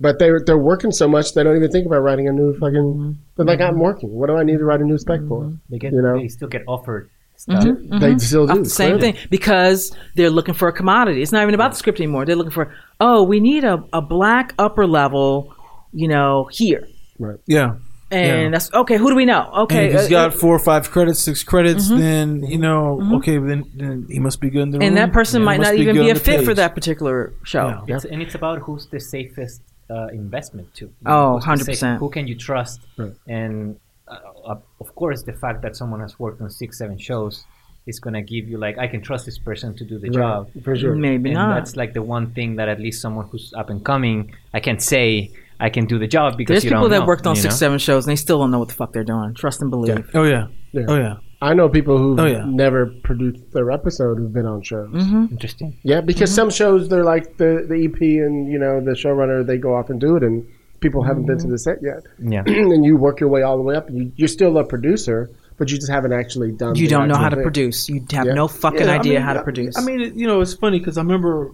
But 0.00 0.18
they're 0.18 0.40
they're 0.44 0.56
working 0.58 0.92
so 0.92 1.06
much 1.06 1.34
they 1.34 1.42
don't 1.42 1.56
even 1.56 1.70
think 1.70 1.86
about 1.86 1.98
writing 2.00 2.26
a 2.28 2.32
new 2.32 2.54
fucking. 2.54 2.72
Mm-hmm. 2.74 3.12
They're 3.36 3.46
like, 3.46 3.60
I'm 3.60 3.78
working. 3.78 4.10
What 4.14 4.28
do 4.28 4.36
I 4.36 4.44
need 4.44 4.58
to 4.58 4.64
write 4.64 4.80
a 4.80 4.84
new 4.84 4.96
spec 4.98 5.20
for? 5.28 5.52
They 5.68 5.78
get 5.78 5.92
You 5.92 6.00
know? 6.02 6.18
they 6.18 6.28
still 6.28 6.48
get 6.48 6.62
offered 6.66 7.10
stuff. 7.36 7.64
They 7.64 8.16
still 8.18 8.46
do 8.46 8.62
the 8.64 8.68
same 8.70 8.98
clearly. 8.98 9.12
thing 9.12 9.28
because 9.30 9.94
they're 10.14 10.30
looking 10.30 10.54
for 10.54 10.68
a 10.68 10.72
commodity. 10.72 11.20
It's 11.22 11.32
not 11.32 11.42
even 11.42 11.54
about 11.54 11.72
the 11.72 11.76
script 11.78 12.00
anymore. 12.00 12.24
They're 12.24 12.36
looking 12.36 12.50
for, 12.52 12.74
oh, 13.00 13.22
we 13.24 13.40
need 13.40 13.64
a, 13.64 13.84
a 13.92 14.00
black 14.00 14.54
upper 14.58 14.86
level, 14.86 15.54
you 15.92 16.08
know, 16.08 16.48
here. 16.50 16.86
Right. 17.18 17.38
Yeah. 17.46 17.76
And 18.10 18.42
Yeah. 18.42 18.50
that's 18.50 18.72
okay. 18.72 18.96
Who 18.96 19.08
do 19.10 19.14
we 19.14 19.24
know? 19.24 19.50
Okay, 19.64 19.86
And 19.86 19.94
if 19.94 20.00
he's 20.00 20.06
uh, 20.06 20.10
got 20.10 20.28
uh, 20.34 20.38
four 20.38 20.54
or 20.54 20.58
five 20.58 20.90
credits, 20.90 21.20
six 21.20 21.42
credits, 21.42 21.88
then 21.88 22.42
you 22.42 22.58
know, 22.58 23.00
okay, 23.16 23.38
then, 23.38 23.64
then 23.74 24.06
he 24.10 24.18
must 24.18 24.40
be 24.40 24.50
good 24.50 24.62
in 24.62 24.70
the 24.70 24.78
room. 24.78 24.88
and 24.88 24.96
that 24.96 25.12
person 25.12 25.42
He 25.42 25.44
might 25.44 25.58
must 25.58 25.72
not 25.72 25.78
even 25.78 25.94
be 25.96 26.10
a 26.10 26.14
the 26.14 26.20
fit 26.20 26.44
for 26.44 26.54
that 26.54 26.74
particular 26.74 27.32
show. 27.44 27.84
Yeah. 27.86 27.96
It's, 27.96 28.04
and 28.06 28.20
it's 28.20 28.34
about 28.34 28.58
who's 28.60 28.86
the 28.86 28.98
safest 28.98 29.62
uh, 29.90 30.06
investment 30.08 30.72
too. 30.74 30.90
Oh, 31.06 31.40
100%. 31.42 31.76
safe- 31.76 31.98
Who 31.98 32.08
can 32.10 32.26
you 32.26 32.36
trust? 32.36 32.80
Right. 32.96 33.12
And 33.26 33.78
uh, 34.08 34.18
uh, 34.44 34.58
of 34.80 34.94
course, 34.94 35.22
the 35.22 35.32
fact 35.32 35.62
that 35.62 35.76
someone 35.76 36.00
has 36.00 36.18
worked 36.18 36.40
on 36.40 36.50
six, 36.50 36.78
seven 36.78 36.98
shows 36.98 37.44
is 37.86 37.98
gonna 37.98 38.22
give 38.22 38.48
you 38.48 38.56
like, 38.58 38.76
I 38.78 38.86
can 38.86 39.00
trust 39.02 39.24
this 39.26 39.38
person 39.38 39.74
to 39.76 39.84
do 39.84 39.98
the 39.98 40.08
job. 40.10 40.50
for 40.64 40.76
sure. 40.76 40.94
Maybe 40.94 41.30
and 41.30 41.34
not. 41.38 41.54
that's 41.54 41.76
like 41.76 41.92
the 41.94 42.02
one 42.02 42.32
thing 42.32 42.56
that 42.56 42.68
at 42.68 42.78
least 42.80 43.00
someone 43.02 43.26
who's 43.28 43.52
up 43.56 43.70
and 43.70 43.84
coming, 43.84 44.34
I 44.54 44.60
can 44.60 44.78
say 44.78 45.30
I 45.58 45.70
can 45.70 45.86
do 45.86 45.98
the 45.98 46.06
job 46.06 46.36
because 46.36 46.54
There's 46.54 46.64
you 46.64 46.70
people 46.70 46.82
don't 46.84 46.90
that 46.90 46.98
know, 47.00 47.06
worked 47.06 47.26
on 47.26 47.36
six, 47.36 47.54
know? 47.54 47.58
seven 47.58 47.78
shows 47.78 48.06
and 48.06 48.12
they 48.12 48.16
still 48.16 48.38
don't 48.38 48.50
know 48.50 48.58
what 48.58 48.68
the 48.68 48.74
fuck 48.74 48.92
they're 48.92 49.04
doing. 49.04 49.34
Trust 49.34 49.60
and 49.62 49.70
believe. 49.70 50.08
Oh 50.14 50.24
yeah. 50.24 50.46
Yeah. 50.72 50.84
Oh 50.88 50.96
yeah. 50.96 51.16
I 51.42 51.54
know 51.54 51.68
people 51.68 51.96
who 51.96 52.20
Oh, 52.20 52.24
have 52.26 52.32
yeah. 52.32 52.44
never 52.46 52.86
produced 53.02 53.50
their 53.52 53.70
episode 53.70 54.18
who've 54.18 54.32
been 54.32 54.46
on 54.46 54.62
shows. 54.62 54.90
Mm-hmm. 54.90 55.26
Interesting. 55.30 55.76
Yeah, 55.82 56.00
because 56.02 56.34
some 56.34 56.50
shows 56.50 56.88
they're 56.88 57.04
like 57.04 57.36
the 57.38 57.64
the 57.68 57.84
EP 57.86 58.00
and 58.26 58.50
you 58.52 58.58
know 58.58 58.80
the 58.80 58.92
showrunner 58.92 59.44
they 59.46 59.56
go 59.58 59.74
off 59.74 59.88
and 59.90 59.98
do 60.00 60.16
it, 60.16 60.22
and 60.22 60.46
people 60.80 61.02
haven't 61.02 61.26
been 61.26 61.38
to 61.38 61.46
the 61.46 61.58
set 61.58 61.78
yet, 61.82 62.02
Yeah. 62.18 62.42
and 62.46 62.84
you 62.84 62.96
work 62.96 63.20
your 63.20 63.28
way 63.30 63.42
all 63.42 63.56
the 63.56 63.62
way 63.62 63.74
up. 63.76 63.88
And 63.88 63.96
you, 63.98 64.12
you're 64.16 64.28
still 64.28 64.56
a 64.58 64.64
producer, 64.64 65.30
but 65.58 65.70
you 65.70 65.76
just 65.76 65.90
haven't 65.90 66.12
actually 66.12 66.52
done. 66.52 66.74
You 66.74 66.86
the 66.88 66.90
don't 66.90 67.08
know 67.08 67.14
actual 67.14 67.22
how 67.22 67.28
to 67.30 67.36
thing. 67.36 67.42
produce. 67.44 67.88
You 67.88 68.04
have 68.12 68.26
Yeah. 68.26 68.34
no 68.34 68.46
fucking 68.48 68.80
Yeah, 68.80 68.92
I 68.92 68.98
idea 68.98 69.12
mean, 69.14 69.22
how 69.22 69.32
to 69.34 69.42
produce. 69.42 69.76
I 69.78 69.82
mean, 69.84 70.18
you 70.18 70.26
know, 70.26 70.40
it's 70.42 70.54
funny 70.54 70.78
because 70.78 70.98
I 70.98 71.02
remember 71.02 71.52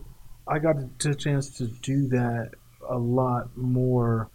I 0.48 0.58
got 0.58 0.76
a 1.04 1.14
chance 1.14 1.50
to 1.58 1.66
do 1.66 2.08
that 2.08 2.50
a 2.88 2.96
lot 2.98 3.56
more. 3.56 4.30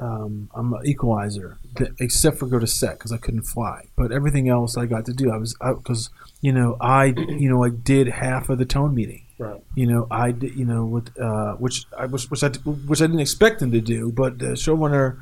Um, 0.00 0.48
I'm 0.54 0.72
an 0.72 0.80
equalizer, 0.86 1.58
except 1.98 2.38
for 2.38 2.46
go 2.46 2.58
to 2.58 2.66
set 2.66 2.98
because 2.98 3.12
I 3.12 3.18
couldn't 3.18 3.42
fly. 3.42 3.84
But 3.96 4.12
everything 4.12 4.48
else 4.48 4.78
I 4.78 4.86
got 4.86 5.04
to 5.06 5.12
do, 5.12 5.30
I 5.30 5.36
was 5.36 5.54
because 5.60 6.08
you 6.40 6.52
know 6.52 6.78
I 6.80 7.06
you 7.06 7.50
know 7.50 7.62
I 7.62 7.68
did 7.68 8.08
half 8.08 8.48
of 8.48 8.58
the 8.58 8.64
tone 8.64 8.94
meeting. 8.94 9.26
Right. 9.38 9.60
You 9.74 9.86
know 9.86 10.06
I 10.10 10.32
did 10.32 10.56
you 10.56 10.64
know 10.64 10.86
with 10.86 11.10
uh, 11.20 11.54
which 11.56 11.84
I 11.98 12.06
which, 12.06 12.30
which 12.30 12.42
I 12.42 12.48
which 12.48 13.02
I 13.02 13.06
didn't 13.06 13.20
expect 13.20 13.60
him 13.60 13.72
to 13.72 13.80
do, 13.80 14.10
but 14.10 14.38
the 14.38 14.52
showrunner 14.52 15.18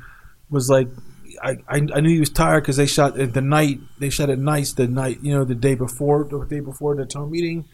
was 0.49 0.69
like. 0.69 0.87
I, 1.41 1.51
I, 1.69 1.87
I 1.95 1.99
knew 2.01 2.09
he 2.09 2.19
was 2.19 2.31
tired 2.31 2.61
because 2.61 2.75
they 2.75 2.87
shot 2.87 3.17
at 3.17 3.33
the 3.33 3.39
night. 3.39 3.79
They 3.97 4.09
shot 4.09 4.29
at 4.29 4.39
nights 4.39 4.73
the 4.73 4.87
night, 4.87 5.19
you 5.21 5.31
know, 5.33 5.45
the 5.45 5.55
day 5.55 5.73
before, 5.73 6.25
the 6.25 6.43
day 6.43 6.59
before 6.59 6.95
the 6.95 7.05
tone 7.05 7.31
meeting. 7.31 7.65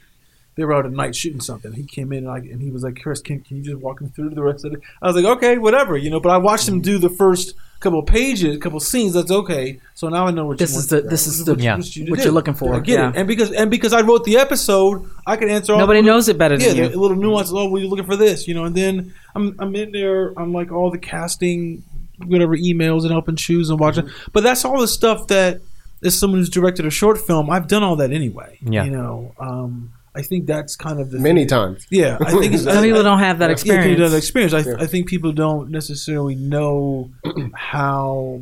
They 0.56 0.64
were 0.64 0.74
out 0.74 0.86
at 0.86 0.92
night 0.94 1.16
shooting 1.16 1.42
something. 1.42 1.74
He 1.74 1.84
came 1.84 2.14
in 2.14 2.20
and, 2.28 2.30
I, 2.32 2.38
and 2.38 2.62
he 2.62 2.72
was 2.72 2.84
like, 2.84 3.02
"Chris, 3.02 3.20
can, 3.22 3.42
can 3.42 3.58
you 3.58 3.64
just 3.64 3.78
walk 3.78 4.00
him 4.02 4.10
through 4.10 4.30
the 4.30 4.42
rest 4.44 4.64
of 4.66 4.74
it?" 4.74 4.80
I 5.02 5.08
was 5.08 5.16
like, 5.16 5.26
"Okay, 5.38 5.58
whatever," 5.58 5.98
you 5.98 6.10
know. 6.10 6.20
But 6.22 6.30
I 6.32 6.38
watched 6.38 6.68
him 6.68 6.80
do 6.82 6.98
the 6.98 7.10
first 7.10 7.56
couple 7.82 8.00
of 8.00 8.06
pages, 8.06 8.58
couple 8.60 8.78
of 8.78 8.84
scenes. 8.84 9.14
That's 9.14 9.30
okay. 9.32 9.80
So 9.96 10.08
now 10.08 10.26
I 10.28 10.32
know 10.32 10.46
what 10.46 10.58
This 10.58 10.72
you 10.74 10.80
is 10.80 10.88
the- 10.88 11.02
this 11.02 11.28
is 11.28 11.44
the- 11.44 11.54
what, 11.56 11.62
Yeah. 11.62 11.76
what, 11.76 11.96
you, 11.96 12.06
you're 12.06 12.32
looking 12.32 12.54
for, 12.54 12.74
I 12.74 12.80
get 12.80 12.98
yeah. 13.00 13.10
it. 13.10 13.16
And 13.18 13.28
because 13.28 13.52
and 13.52 13.70
because 13.70 13.92
I 13.92 14.02
wrote 14.02 14.24
the 14.24 14.38
episode, 14.38 15.06
I 15.28 15.36
can 15.36 15.50
answer. 15.50 15.74
all 15.74 15.80
Nobody 15.80 16.00
the- 16.02 16.08
knows 16.08 16.30
it 16.30 16.38
better 16.38 16.56
yeah, 16.56 16.70
than 16.70 16.78
you. 16.78 17.00
little 17.00 17.18
nuance. 17.18 17.52
Oh, 17.54 17.70
were 17.70 17.80
you 17.80 17.88
looking 17.90 18.06
for 18.06 18.16
this? 18.16 18.48
You 18.48 18.54
know, 18.54 18.64
and 18.64 18.74
then 18.76 19.14
I'm 19.36 19.56
I'm 19.60 19.76
in 19.76 19.92
there. 19.92 20.34
I'm 20.40 20.54
like 20.54 20.72
all 20.72 20.90
the 20.90 20.98
casting, 20.98 21.84
whatever 22.26 22.56
emails 22.56 23.02
and 23.02 23.12
helping 23.12 23.36
choose 23.36 23.70
and 23.70 23.78
watching. 23.78 24.06
Mm-hmm. 24.06 24.32
But 24.32 24.44
that's 24.44 24.64
all 24.64 24.80
the 24.80 24.88
stuff 24.88 25.28
that 25.28 25.60
as 26.04 26.18
someone 26.18 26.40
who's 26.40 26.50
directed 26.50 26.86
a 26.86 26.90
short 26.92 27.18
film, 27.20 27.50
I've 27.50 27.68
done 27.68 27.84
all 27.84 27.98
that 27.98 28.12
anyway. 28.12 28.58
Yeah. 28.62 28.86
You 28.86 28.92
know, 28.92 29.34
um, 29.38 29.92
I 30.16 30.22
think 30.22 30.46
that's 30.46 30.76
kind 30.76 31.00
of 31.00 31.12
the 31.12 31.20
Many 31.20 31.42
thing. 31.42 31.50
times. 31.50 31.86
Yeah, 31.90 32.18
I 32.22 32.32
think 32.32 32.54
it's, 32.54 32.64
Some 32.66 32.78
I- 32.78 32.82
people 32.82 33.04
don't 33.04 33.20
have 33.20 33.40
that 33.40 33.50
yeah, 33.66 33.84
people 33.84 33.96
don't 33.98 34.00
have 34.12 34.14
experience. 34.14 34.54
that 34.54 34.58
experience. 34.64 34.80
I, 34.82 34.84
I 34.84 34.88
think 34.88 35.08
people 35.08 35.32
don't 35.34 35.70
necessarily 35.70 36.36
know 36.36 37.12
how 37.54 38.42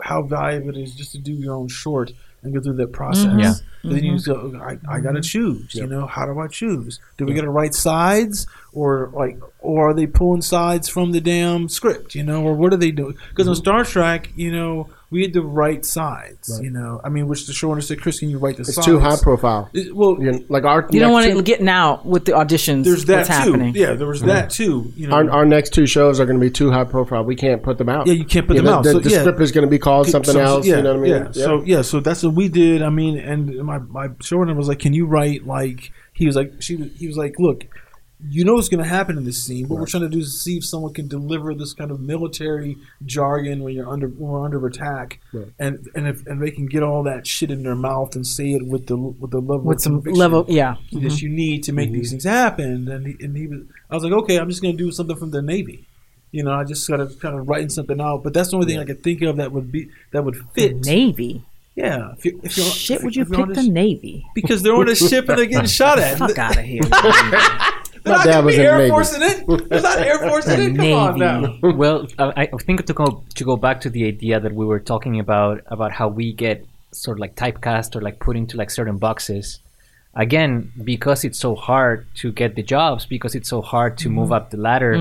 how 0.00 0.22
valuable 0.22 0.70
it 0.70 0.76
is 0.78 0.94
just 0.94 1.12
to 1.12 1.18
do 1.18 1.32
your 1.32 1.54
own 1.54 1.68
short 1.68 2.12
and 2.42 2.52
go 2.52 2.60
through 2.60 2.74
that 2.74 2.92
process. 2.92 3.26
Mm-hmm. 3.26 3.38
Yeah. 3.38 3.54
But 3.84 3.92
then 3.92 4.04
you 4.04 4.14
just 4.14 4.26
go, 4.26 4.60
I, 4.60 4.76
I 4.96 5.00
got 5.00 5.12
to 5.12 5.20
choose. 5.20 5.74
You 5.74 5.86
know, 5.86 6.06
how 6.06 6.26
do 6.26 6.38
I 6.40 6.48
choose? 6.48 6.98
Do 7.18 7.24
we 7.24 7.34
got 7.34 7.42
to 7.42 7.50
write 7.50 7.74
sides, 7.74 8.46
or 8.72 9.10
like, 9.12 9.38
or 9.60 9.90
are 9.90 9.94
they 9.94 10.06
pulling 10.08 10.42
sides 10.42 10.88
from 10.88 11.12
the 11.12 11.20
damn 11.20 11.68
script? 11.68 12.14
You 12.16 12.24
know, 12.24 12.42
or 12.44 12.54
what 12.54 12.72
are 12.72 12.76
they 12.76 12.90
doing? 12.90 13.16
Because 13.30 13.44
Mm-hmm. 13.46 13.50
on 13.50 13.56
Star 13.56 13.84
Trek, 13.84 14.30
you 14.34 14.50
know, 14.52 14.88
we 15.12 15.22
had 15.22 15.34
to 15.34 15.42
write 15.42 15.84
sides. 15.84 16.58
You 16.62 16.70
know, 16.70 17.00
I 17.04 17.10
mean, 17.10 17.28
which 17.28 17.46
the 17.46 17.52
showrunner 17.52 17.82
said, 17.82 18.00
Chris, 18.00 18.18
can 18.20 18.30
you 18.30 18.38
write 18.38 18.56
the 18.56 18.62
It's 18.62 18.74
sides? 18.74 18.86
too 18.86 18.98
high 18.98 19.16
profile. 19.16 19.68
It- 19.74 19.94
well, 19.94 20.16
You 20.18 20.32
know, 20.32 20.44
like 20.48 20.64
our 20.64 20.88
You 20.90 21.00
don't 21.00 21.12
want 21.12 21.30
two- 21.30 21.38
it 21.38 21.44
getting 21.44 21.68
out 21.68 22.04
with 22.06 22.24
the 22.24 22.32
auditions. 22.32 22.84
there's 22.84 23.04
that 23.04 23.16
what's 23.18 23.28
too. 23.28 23.34
happening. 23.34 23.74
Yeah, 23.76 23.92
there 23.94 24.08
was 24.08 24.20
mm-hmm. 24.20 24.28
that 24.28 24.50
too. 24.50 24.90
You 24.96 25.08
know, 25.08 25.14
our, 25.16 25.30
our 25.30 25.44
next 25.44 25.74
two 25.74 25.86
shows 25.86 26.18
are 26.18 26.24
going 26.26 26.40
to 26.40 26.44
be 26.44 26.50
too 26.50 26.70
high 26.72 26.84
profile. 26.84 27.22
We 27.24 27.36
can't 27.36 27.62
put 27.62 27.76
them 27.78 27.88
out. 27.90 28.06
Yeah, 28.06 28.14
you 28.14 28.24
can't 28.24 28.46
put 28.48 28.56
You 28.56 28.62
them 28.62 28.70
know, 28.72 28.78
out. 28.78 28.84
The, 28.84 28.92
So, 28.92 28.98
the 29.00 29.10
yeah. 29.10 29.20
script 29.20 29.40
is 29.40 29.52
going 29.52 29.66
to 29.66 29.70
be 29.70 29.78
called 29.78 30.08
something 30.08 30.32
So- 30.32 30.40
else. 30.40 30.66
Yeah, 30.66 30.78
you 30.78 30.82
know 30.82 30.94
what 30.94 30.98
I 30.98 31.02
mean? 31.02 31.10
Yeah. 31.26 31.30
So 31.32 31.62
yeah, 31.62 31.82
so 31.82 32.00
that's 32.00 32.22
what 32.22 32.32
we 32.34 32.48
did. 32.48 32.82
I 32.82 32.88
mean, 32.88 33.18
and 33.18 33.62
my 33.62 33.78
my 33.78 34.08
showrunner 34.08 34.56
was 34.56 34.66
like, 34.68 34.78
"Can 34.78 34.94
you 34.94 35.04
write 35.06 35.46
like?" 35.46 35.92
He 36.14 36.26
was 36.26 36.36
like, 36.36 36.54
"She." 36.60 36.76
He 36.96 37.06
was 37.06 37.16
like, 37.18 37.38
"Look, 37.38 37.64
you 38.28 38.44
know 38.44 38.54
what's 38.54 38.68
going 38.68 38.82
to 38.82 38.88
happen 38.88 39.18
in 39.18 39.24
this 39.24 39.42
scene. 39.42 39.68
What 39.68 39.80
we're 39.80 39.86
trying 39.86 40.04
to 40.04 40.08
do 40.08 40.18
is 40.18 40.42
see 40.42 40.56
if 40.58 40.64
someone 40.64 40.92
can 40.92 41.08
deliver 41.08 41.54
this 41.54 41.72
kind 41.72 41.90
of 41.90 42.00
military 42.00 42.76
jargon 43.04 43.62
when 43.62 43.74
you're 43.74 43.88
under 43.88 44.08
when 44.08 44.30
we're 44.30 44.44
under 44.44 44.64
attack, 44.66 45.20
Right. 45.32 45.48
and 45.58 45.88
and 45.94 46.06
if 46.06 46.26
and 46.26 46.40
they 46.40 46.50
can 46.50 46.66
get 46.66 46.82
all 46.82 47.02
that 47.04 47.26
shit 47.26 47.50
in 47.50 47.62
their 47.62 47.74
mouth 47.74 48.14
and 48.14 48.26
say 48.26 48.52
it 48.52 48.66
with 48.66 48.86
the 48.86 48.96
with 48.96 49.30
the 49.30 49.40
level 49.40 49.60
with 49.60 49.80
some 49.80 50.00
level, 50.02 50.44
yeah. 50.48 50.76
that 50.92 51.20
you 51.20 51.28
mm-hmm. 51.28 51.36
need 51.36 51.64
to 51.64 51.72
make 51.72 51.92
these 51.92 52.08
mm-hmm. 52.08 52.12
things 52.12 52.24
happen." 52.24 52.88
And 52.88 53.06
he, 53.06 53.16
and 53.24 53.36
he 53.36 53.46
was, 53.46 53.60
I 53.90 53.94
was 53.94 54.04
like, 54.04 54.12
"Okay, 54.12 54.38
I'm 54.38 54.48
just 54.48 54.62
going 54.62 54.76
to 54.76 54.82
do 54.84 54.92
something 54.92 55.16
from 55.16 55.30
the 55.30 55.42
Navy." 55.42 55.86
You 56.30 56.42
know, 56.44 56.52
I 56.52 56.64
just 56.64 56.88
gotta 56.88 57.06
kind 57.20 57.38
of 57.38 57.48
writing 57.48 57.68
something 57.68 58.00
out. 58.00 58.22
But 58.22 58.32
that's 58.32 58.50
the 58.50 58.56
only 58.56 58.66
thing 58.66 58.78
I 58.78 58.84
could 58.84 59.02
think 59.02 59.20
of 59.22 59.36
that 59.36 59.52
would 59.52 59.70
be 59.70 59.90
that 60.12 60.24
would 60.24 60.36
fit. 60.54 60.84
Navy. 60.84 61.44
Yeah. 61.74 62.12
If 62.18 62.24
you, 62.26 62.40
if 62.42 62.56
you're, 62.56 62.66
Shit, 62.66 63.02
would 63.02 63.16
if 63.16 63.16
you 63.16 63.36
you're 63.36 63.46
pick 63.46 63.56
the 63.56 63.62
sh- 63.62 63.68
Navy? 63.68 64.26
Because 64.34 64.62
they're 64.62 64.74
on 64.74 64.88
a 64.88 64.94
ship 64.94 65.28
and 65.28 65.38
they're 65.38 65.46
getting 65.46 65.66
shot 65.68 65.98
at. 65.98 66.18
Fuck 66.18 66.38
out 66.38 66.56
of 66.56 66.64
here. 66.64 66.82
They're 68.04 68.14
not 68.14 68.24
dad 68.24 68.32
gonna 68.32 68.46
was 68.46 68.56
be 68.56 68.60
in 68.60 68.66
the 68.66 68.72
Air 68.72 68.78
Navy. 68.78 68.90
Force 68.90 69.14
in 69.16 69.22
it. 69.22 69.68
There's 69.68 69.82
not 69.82 69.98
Air 69.98 70.18
Force 70.18 70.48
in 70.48 70.60
it. 70.60 70.76
Come 70.76 70.92
on 70.92 71.18
now. 71.18 71.58
Well, 71.62 72.06
I, 72.18 72.48
I 72.52 72.56
think 72.58 72.84
to 72.86 72.92
go 72.92 73.24
to 73.34 73.44
go 73.44 73.56
back 73.56 73.80
to 73.82 73.90
the 73.90 74.06
idea 74.06 74.40
that 74.40 74.52
we 74.54 74.64
were 74.66 74.80
talking 74.80 75.18
about 75.20 75.62
about 75.66 75.92
how 75.92 76.08
we 76.08 76.32
get 76.32 76.66
sort 76.92 77.16
of 77.16 77.20
like 77.20 77.34
typecast 77.36 77.96
or 77.96 78.00
like 78.00 78.18
put 78.18 78.36
into 78.36 78.56
like 78.56 78.70
certain 78.70 78.98
boxes. 78.98 79.60
Again, 80.14 80.72
because 80.84 81.24
it's 81.24 81.38
so 81.38 81.54
hard 81.54 82.06
to 82.16 82.32
get 82.32 82.54
the 82.54 82.62
jobs, 82.62 83.06
because 83.06 83.34
it's 83.34 83.48
so 83.48 83.62
hard 83.62 83.96
to 83.98 84.10
move 84.10 84.30
up 84.30 84.50
the 84.50 84.58
ladder. 84.58 84.94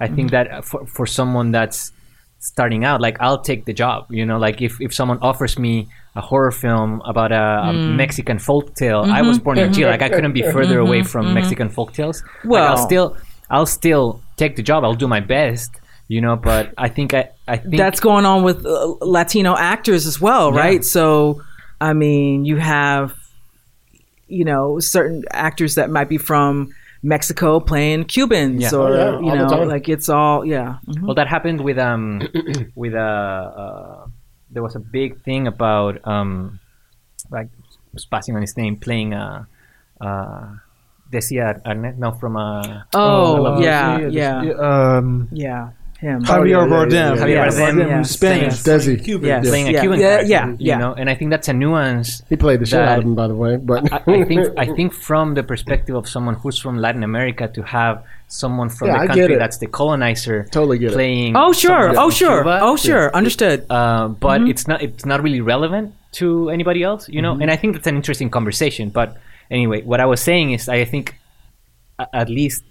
I 0.00 0.08
think 0.08 0.32
that 0.32 0.50
uh, 0.50 0.62
for 0.62 0.84
for 0.86 1.06
someone 1.06 1.52
that's 1.52 1.92
starting 2.38 2.84
out, 2.84 3.00
like 3.00 3.16
I'll 3.20 3.40
take 3.40 3.64
the 3.64 3.72
job. 3.72 4.06
You 4.10 4.24
know, 4.26 4.38
like 4.38 4.62
if 4.62 4.80
if 4.80 4.94
someone 4.94 5.18
offers 5.20 5.58
me 5.58 5.88
a 6.14 6.20
horror 6.20 6.50
film 6.50 7.02
about 7.04 7.32
a, 7.32 7.36
a 7.36 7.72
mm. 7.72 7.96
Mexican 7.96 8.38
folk 8.38 8.74
tale, 8.74 9.00
I 9.00 9.22
was 9.22 9.36
mm-hmm. 9.36 9.44
born 9.44 9.58
in 9.58 9.72
Chile. 9.72 9.90
Like 9.90 10.02
I 10.02 10.08
couldn't 10.08 10.32
be 10.32 10.42
mm-hmm. 10.42 10.52
further 10.52 10.78
away 10.78 11.00
mm-hmm. 11.00 11.08
from 11.08 11.34
Mexican 11.34 11.68
folk 11.68 11.92
tales. 11.92 12.22
Like, 12.22 12.50
Well- 12.52 12.68
I'll 12.68 12.86
still 12.86 13.16
I'll 13.50 13.66
still 13.66 14.20
take 14.36 14.56
the 14.56 14.62
job. 14.62 14.84
I'll 14.84 14.94
do 14.94 15.08
my 15.08 15.20
best, 15.20 15.70
you 16.08 16.20
know. 16.20 16.36
But 16.36 16.74
I 16.76 16.88
think 16.88 17.14
I, 17.14 17.30
I 17.46 17.56
think 17.56 17.76
That's 17.76 18.00
going 18.00 18.26
on 18.26 18.42
with 18.42 18.64
uh, 18.64 18.94
Latino 19.00 19.56
actors 19.56 20.06
as 20.06 20.20
well, 20.20 20.52
Yeah. 20.52 20.60
right? 20.60 20.84
So, 20.84 21.42
I 21.80 21.92
mean, 21.92 22.44
you 22.44 22.56
have, 22.56 23.14
you 24.26 24.44
know, 24.44 24.78
certain 24.80 25.24
actors 25.30 25.76
that 25.76 25.88
might 25.90 26.08
be 26.08 26.18
from 26.18 26.74
Mexico 27.02 27.60
playing 27.60 28.04
Cubans, 28.04 28.60
Yeah. 28.60 28.74
or 28.74 28.88
Oh, 28.88 29.20
yeah, 29.20 29.32
you 29.32 29.38
know, 29.38 29.62
like 29.64 29.88
it's 29.88 30.08
all 30.08 30.44
yeah. 30.44 30.78
Mhm. 30.86 31.02
well, 31.06 31.14
that 31.14 31.28
happened 31.28 31.60
with 31.62 31.78
um 31.78 32.22
with 32.74 32.94
uh, 32.94 32.98
uh 32.98 34.06
there 34.50 34.62
was 34.62 34.74
a 34.74 34.80
big 34.80 35.22
thing 35.22 35.46
about 35.46 36.00
um 36.06 36.58
like 37.30 37.48
just 37.94 38.10
passing 38.10 38.34
on 38.34 38.40
his 38.42 38.56
name 38.56 38.76
playing 38.76 39.14
uh 39.14 39.44
uh 40.00 40.56
Desi 41.12 41.38
Arnaz 41.64 41.96
no 41.98 42.12
from 42.12 42.36
uh 42.36 42.82
Oh, 42.94 43.34
love 43.40 43.62
yeah, 43.62 43.98
just- 44.00 44.14
yeah, 44.14 44.40
Um, 44.60 45.28
yeah, 45.32 45.70
him. 45.98 46.22
Oh, 46.28 46.42
yeah, 46.44 46.56
Javier 46.56 46.62
yeah, 46.62 46.72
Bardem. 46.74 46.92
yeah, 46.92 47.14
yeah. 47.14 47.20
Javier 47.22 47.28
Yes, 47.44 47.56
Bardem, 47.58 47.78
yes, 47.78 47.96
who's 47.98 48.10
Spanish. 48.10 48.54
Desi. 48.62 49.04
Cuban. 49.04 49.26
Yes. 49.28 49.48
playing 49.48 49.68
a 49.68 49.72
Yeah, 49.72 49.80
Cuban 49.82 50.00
yeah, 50.00 50.06
character, 50.08 50.28
yeah, 50.30 50.72
you 50.74 50.78
know 50.78 50.92
and 50.94 51.10
I 51.10 51.14
think 51.14 51.30
that's 51.30 51.48
a 51.48 51.52
nuance 51.52 52.22
He 52.28 52.36
played 52.36 52.60
the 52.60 52.66
shit 52.66 52.78
out 52.80 52.98
of 52.98 53.04
That- 53.04 53.08
him, 53.08 53.14
by 53.14 53.26
the 53.28 53.34
way. 53.34 53.56
But 53.56 53.92
I, 53.92 53.96
I 54.06 54.24
think 54.24 54.40
I 54.64 54.66
think 54.76 54.92
from 54.92 55.34
the 55.34 55.42
perspective 55.42 55.94
of 55.96 56.08
someone 56.08 56.34
who's 56.40 56.58
from 56.58 56.78
Latin 56.78 57.02
America 57.02 57.48
to 57.48 57.62
have 57.62 58.02
someone 58.28 58.68
from 58.68 58.88
Yeah, 58.88 59.00
the 59.02 59.06
country 59.08 59.36
that's 59.36 59.58
the 59.58 59.66
colonizer 59.66 60.44
Totally 60.50 60.78
get 60.78 60.90
it. 60.90 60.94
playing 60.94 61.36
Oh 61.36 61.52
sure, 61.52 61.90
oh 61.90 61.94
from 61.94 62.10
sure, 62.10 62.38
Cuba, 62.42 62.58
oh 62.62 62.76
sure, 62.76 63.10
understood. 63.14 63.64
uh, 63.70 64.08
but 64.08 64.42
it's 64.42 64.68
not 64.68 64.82
it's 64.82 65.04
not 65.06 65.22
really 65.22 65.40
relevant 65.40 65.94
to 66.20 66.48
anybody 66.50 66.82
else, 66.82 67.08
you 67.08 67.20
know. 67.22 67.32
And 67.40 67.50
I 67.50 67.56
think 67.56 67.74
that's 67.74 67.86
an 67.86 67.96
interesting 67.96 68.30
conversation. 68.30 68.88
But 68.90 69.16
anyway, 69.50 69.82
what 69.82 70.00
I 70.00 70.06
was 70.06 70.20
saying 70.20 70.52
is, 70.52 70.68
I 70.68 70.84
think 70.84 71.14
at 71.98 72.28
least 72.28 72.62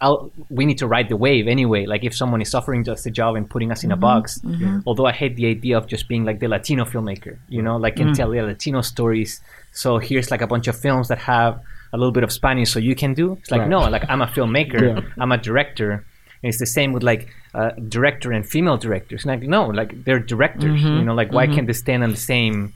I'll, 0.00 0.32
we 0.48 0.64
need 0.64 0.78
to 0.78 0.86
ride 0.86 1.08
the 1.08 1.16
wave 1.16 1.46
anyway. 1.46 1.84
Like 1.84 2.04
if 2.04 2.14
someone 2.14 2.40
is 2.40 2.54
offering 2.54 2.88
us 2.88 3.04
a 3.04 3.10
job 3.10 3.36
and 3.36 3.48
putting 3.48 3.70
us 3.70 3.84
in 3.84 3.90
a 3.90 3.94
mm-hmm. 3.94 4.00
box, 4.00 4.38
mm-hmm. 4.38 4.80
although 4.86 5.06
I 5.06 5.12
hate 5.12 5.36
the 5.36 5.46
idea 5.46 5.76
of 5.76 5.86
just 5.86 6.08
being 6.08 6.24
like 6.24 6.40
the 6.40 6.48
Latino 6.48 6.84
filmmaker, 6.84 7.38
you 7.48 7.60
know, 7.60 7.76
like 7.76 7.96
can 7.96 8.08
mm. 8.08 8.16
tell 8.16 8.30
the 8.30 8.40
Latino 8.40 8.80
stories. 8.80 9.40
So 9.72 9.98
here's 9.98 10.30
like 10.30 10.40
a 10.40 10.46
bunch 10.46 10.68
of 10.68 10.78
films 10.78 11.08
that 11.08 11.18
have 11.18 11.60
a 11.92 11.98
little 11.98 12.12
bit 12.12 12.24
of 12.24 12.32
Spanish, 12.32 12.70
so 12.70 12.78
you 12.78 12.94
can 12.94 13.14
do. 13.14 13.32
It's 13.34 13.50
like 13.50 13.62
Right. 13.62 13.68
no, 13.68 13.80
like 13.80 14.04
I'm 14.08 14.22
a 14.22 14.26
filmmaker, 14.26 14.80
Yeah. 14.80 15.00
I'm 15.18 15.32
a 15.32 15.38
director. 15.38 16.04
And 16.42 16.48
it's 16.48 16.58
the 16.58 16.66
same 16.66 16.94
with 16.94 17.02
like 17.02 17.28
uh, 17.52 17.72
director 17.88 18.32
and 18.32 18.48
female 18.48 18.78
directors. 18.78 19.26
Like 19.26 19.42
no, 19.42 19.66
like 19.66 20.04
they're 20.04 20.18
directors. 20.18 20.80
Mm-hmm. 20.80 20.98
You 20.98 21.04
know, 21.04 21.14
like 21.14 21.32
why 21.32 21.46
can't 21.46 21.66
they 21.66 21.74
stand 21.74 22.02
on 22.02 22.10
the 22.10 22.16
same? 22.16 22.72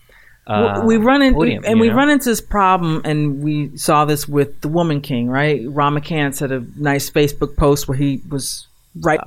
Uh, 0.46 0.82
we 0.84 0.98
run 0.98 1.22
into 1.22 1.38
podium, 1.38 1.64
and 1.64 1.76
you 1.76 1.80
we 1.82 1.88
know? 1.88 1.94
run 1.94 2.10
into 2.10 2.28
this 2.28 2.40
problem, 2.40 3.00
and 3.04 3.42
we 3.42 3.76
saw 3.76 4.04
this 4.04 4.28
with 4.28 4.60
the 4.60 4.68
Woman 4.68 5.00
King, 5.00 5.28
right? 5.28 5.62
Ramakant 5.62 6.38
had 6.38 6.52
a 6.52 6.64
nice 6.76 7.10
Facebook 7.10 7.56
post 7.56 7.88
where 7.88 7.96
he 7.96 8.20
was 8.28 8.66
right. 9.00 9.20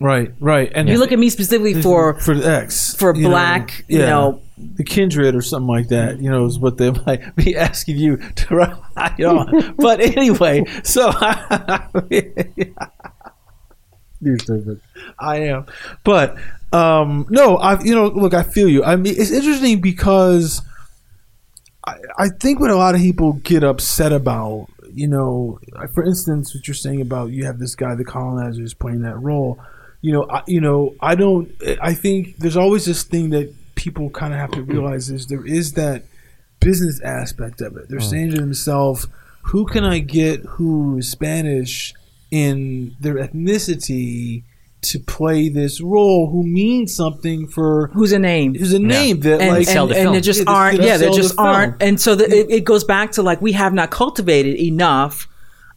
Right, 0.00 0.32
right. 0.40 0.70
And 0.74 0.88
You 0.88 0.98
look 0.98 1.12
at 1.12 1.18
me 1.18 1.30
specifically 1.30 1.80
for 1.80 2.14
for 2.14 2.34
the 2.34 2.48
X 2.48 2.94
for 2.96 3.14
you 3.14 3.22
know, 3.22 3.28
black, 3.30 3.84
you 3.88 3.98
know, 3.98 4.40
the 4.58 4.82
kindred 4.82 5.36
or 5.36 5.42
something 5.42 5.68
like 5.68 5.88
that. 5.88 6.20
You 6.20 6.30
know, 6.30 6.44
is 6.46 6.58
what 6.58 6.76
they 6.76 6.90
might 7.06 7.36
be 7.36 7.56
asking 7.56 7.98
you 7.98 8.16
to 8.16 8.56
ride 8.96 9.24
on. 9.24 9.74
but 9.76 10.00
anyway, 10.00 10.64
so 10.82 11.10
you 14.22 14.38
stupid. 14.38 14.80
I 15.18 15.40
am. 15.40 15.66
But 16.04 16.36
um, 16.72 17.26
no, 17.28 17.56
I 17.56 17.80
you 17.82 17.94
know, 17.94 18.06
look, 18.06 18.34
I 18.34 18.42
feel 18.42 18.68
you. 18.68 18.84
I 18.84 18.96
mean, 18.96 19.14
it's 19.16 19.30
interesting 19.30 19.80
because 19.80 20.62
I, 21.86 21.96
I 22.18 22.28
think 22.28 22.60
what 22.60 22.70
a 22.70 22.76
lot 22.76 22.94
of 22.94 23.00
people 23.00 23.34
get 23.34 23.64
upset 23.64 24.12
about, 24.12 24.68
you 24.92 25.08
know, 25.08 25.58
for 25.94 26.04
instance, 26.04 26.54
what 26.54 26.66
you're 26.66 26.74
saying 26.74 27.00
about 27.00 27.30
you 27.30 27.44
have 27.44 27.58
this 27.58 27.74
guy, 27.74 27.94
the 27.94 28.04
colonizer, 28.04 28.62
is 28.62 28.74
playing 28.74 29.02
that 29.02 29.16
role. 29.16 29.58
You 30.00 30.12
know, 30.12 30.26
I, 30.30 30.42
you 30.46 30.60
know, 30.60 30.94
I 31.00 31.14
don't. 31.14 31.50
I 31.80 31.94
think 31.94 32.38
there's 32.38 32.56
always 32.56 32.86
this 32.86 33.02
thing 33.02 33.30
that 33.30 33.52
people 33.74 34.10
kind 34.10 34.32
of 34.32 34.38
have 34.38 34.52
to 34.52 34.62
realize 34.62 35.10
is 35.10 35.26
there 35.26 35.44
is 35.44 35.72
that 35.72 36.04
business 36.60 37.00
aspect 37.02 37.60
of 37.60 37.76
it. 37.76 37.88
They're 37.88 38.00
saying 38.00 38.30
to 38.30 38.36
themselves, 38.36 39.06
"Who 39.42 39.66
can 39.66 39.84
I 39.84 39.98
get 39.98 40.40
who 40.40 40.98
is 40.98 41.10
Spanish 41.10 41.94
in 42.32 42.96
their 42.98 43.14
ethnicity 43.14 44.42
to 44.80 44.98
play 44.98 45.48
this 45.48 45.80
role? 45.80 46.28
Who 46.30 46.42
means 46.42 46.92
something 46.92 47.46
for 47.46 47.88
who's 47.88 48.10
a 48.10 48.18
name. 48.18 48.54
who's 48.56 48.72
a 48.72 48.80
name 48.80 49.20
that 49.20 49.40
and, 49.40 49.50
like 49.50 49.68
and, 49.68 49.90
the 49.90 49.94
and 49.94 50.02
film. 50.02 50.12
there 50.12 50.20
just 50.20 50.48
aren't 50.48 50.78
they'll 50.78 50.86
yeah 50.86 50.96
there 50.96 51.12
sell 51.12 51.16
the 51.16 51.22
just 51.22 51.38
aren't 51.38 51.80
and 51.80 52.00
so 52.00 52.16
the, 52.16 52.24
it, 52.24 52.50
it 52.50 52.64
goes 52.64 52.82
back 52.82 53.12
to 53.12 53.22
like 53.22 53.40
we 53.40 53.52
have 53.52 53.72
not 53.72 53.90
cultivated 53.92 54.56
enough 54.60 55.28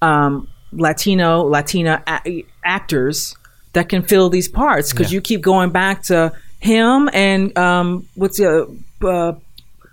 um, 0.02 0.48
latino 0.72 1.42
latina 1.44 2.02
a- 2.08 2.44
actors 2.64 3.36
that 3.74 3.90
can 3.90 4.02
fill 4.02 4.30
these 4.30 4.48
parts 4.48 4.92
because 4.92 5.12
you 5.14 5.22
keep 5.22 5.42
going 5.42 5.70
back 5.70 6.02
to 6.04 6.34
him 6.60 7.10
and 7.14 7.56
um, 7.58 8.08
what's 8.16 8.38
the 8.38 8.64
uh, 9.04 9.34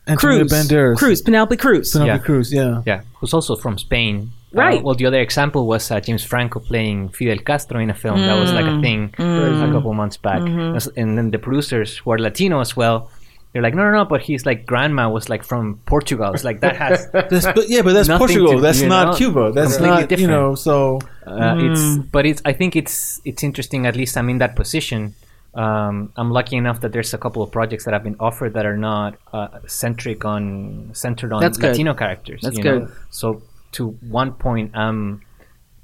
Antonio 0.06 0.38
Cruz 0.46 0.52
Banderas, 0.52 0.96
Cruz 0.96 1.20
Penelope 1.22 1.56
Cruz 1.56 1.92
Penelope 1.92 2.18
Yeah. 2.18 2.24
Cruz, 2.24 2.52
yeah. 2.52 2.82
Yeah, 2.86 3.02
who's 3.16 3.34
also 3.34 3.56
from 3.56 3.76
Spain. 3.78 4.30
Right. 4.52 4.78
Uh, 4.80 4.82
well, 4.82 4.94
the 4.94 5.06
other 5.06 5.20
example 5.20 5.66
was 5.66 5.90
uh, 5.90 6.00
James 6.00 6.24
Franco 6.24 6.60
playing 6.60 7.08
Fidel 7.10 7.38
Castro 7.38 7.80
in 7.80 7.90
a 7.90 7.94
film 7.94 8.20
that 8.20 8.38
was 8.38 8.52
like 8.52 8.66
a 8.66 8.80
thing 8.80 9.14
a 9.18 9.70
couple 9.72 9.92
months 9.94 10.16
back. 10.16 10.42
As- 10.76 10.88
And 10.96 11.16
then 11.16 11.30
the 11.30 11.38
producers, 11.38 11.98
who 11.98 12.10
are 12.12 12.18
Latino 12.18 12.60
as 12.60 12.76
well, 12.76 13.10
they're 13.52 13.62
like, 13.62 13.74
no, 13.74 13.82
no, 13.84 13.90
no, 13.90 14.04
but 14.06 14.22
he's 14.22 14.46
like 14.46 14.64
grandma 14.66 15.08
was 15.10 15.28
like 15.28 15.42
from 15.44 15.78
Portugal. 15.86 16.32
It's 16.32 16.44
like 16.44 16.60
that 16.60 16.76
has. 16.76 17.10
That's, 17.12 17.46
but 17.46 17.68
yeah, 17.68 17.82
but 17.82 17.92
that's 17.92 18.08
Portugal. 18.08 18.54
to- 18.54 18.60
that's 18.60 18.80
you 18.80 18.88
not 18.88 19.08
know, 19.08 19.14
Cuba. 19.14 19.52
That's 19.52 19.76
completely 19.76 20.16
not 20.16 20.20
you 20.20 20.26
know. 20.26 20.54
So 20.54 21.00
Uh, 21.26 21.56
It's 21.58 21.98
but 22.10 22.24
it's 22.26 22.40
I 22.44 22.52
think 22.54 22.76
it's 22.76 23.20
it's 23.24 23.42
interesting. 23.42 23.86
At 23.86 23.94
least 23.96 24.16
I'm 24.16 24.28
in 24.30 24.38
that 24.38 24.56
position. 24.56 25.14
Um, 25.54 26.12
I'm 26.16 26.30
lucky 26.30 26.56
enough 26.56 26.80
that 26.80 26.92
there's 26.92 27.12
a 27.12 27.18
couple 27.18 27.42
of 27.42 27.50
projects 27.52 27.84
that 27.84 27.92
have 27.92 28.02
been 28.02 28.16
offered 28.18 28.54
that 28.54 28.64
are 28.64 28.78
not 28.78 29.16
uh, 29.34 29.48
centric 29.66 30.24
on 30.24 30.88
centered 30.94 31.30
on 31.34 31.40
That's 31.42 31.58
good. 31.58 31.72
Latino 31.72 31.92
characters. 31.92 32.40
That's 32.42 32.56
you 32.56 32.64
know? 32.64 32.78
good. 32.80 32.92
So 33.10 33.42
to 33.72 33.88
one 34.08 34.32
point, 34.32 34.76
I'm 34.76 35.20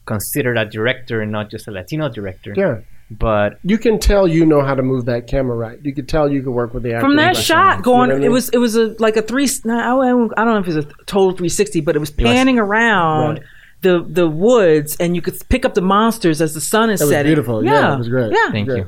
considered 0.06 0.56
a 0.56 0.64
director 0.64 1.20
and 1.20 1.30
not 1.32 1.50
just 1.50 1.68
a 1.68 1.70
Latino 1.70 2.08
director. 2.08 2.54
Yeah. 2.56 2.80
But 3.10 3.58
You 3.64 3.78
can 3.78 3.98
tell 3.98 4.28
you 4.28 4.44
know 4.44 4.62
how 4.62 4.74
to 4.74 4.82
move 4.82 5.06
that 5.06 5.26
camera 5.26 5.56
right. 5.56 5.78
You 5.82 5.94
can 5.94 6.04
tell 6.06 6.30
you 6.30 6.42
can 6.42 6.52
work 6.52 6.74
with 6.74 6.82
the 6.82 6.92
actor. 6.92 7.06
from 7.06 7.16
that 7.16 7.36
shot 7.36 7.82
going 7.82 8.10
You 8.10 8.16
know 8.16 8.20
what 8.20 8.22
I 8.22 8.26
it 8.26 8.30
was 8.30 8.48
it 8.50 8.58
was 8.58 8.76
a 8.76 8.94
like 8.98 9.16
a 9.16 9.22
three 9.22 9.48
I 9.64 9.68
don't 9.68 10.32
I 10.36 10.44
don't 10.44 10.54
know 10.54 10.60
if 10.60 10.68
it 10.68 10.74
was 10.76 10.84
a 10.84 10.88
total 11.06 11.30
360 11.32 11.80
but 11.80 11.96
it 11.96 12.00
was 12.00 12.10
panning 12.10 12.58
around 12.58 13.34
Right. 13.36 13.42
the 13.80 14.04
the 14.06 14.28
woods 14.28 14.96
and 15.00 15.16
you 15.16 15.22
could 15.22 15.36
pick 15.48 15.64
up 15.64 15.72
the 15.72 15.80
monsters 15.80 16.42
as 16.42 16.52
the 16.52 16.60
sun 16.60 16.90
is 16.90 17.00
That 17.00 17.06
was 17.06 17.12
setting 17.14 17.30
beautiful. 17.30 17.64
Yeah, 17.64 17.94
it 17.94 17.98
was 17.98 18.08
great. 18.10 18.30
yeah 18.32 18.50
thank 18.50 18.68
Yeah. 18.68 18.74
you. 18.76 18.86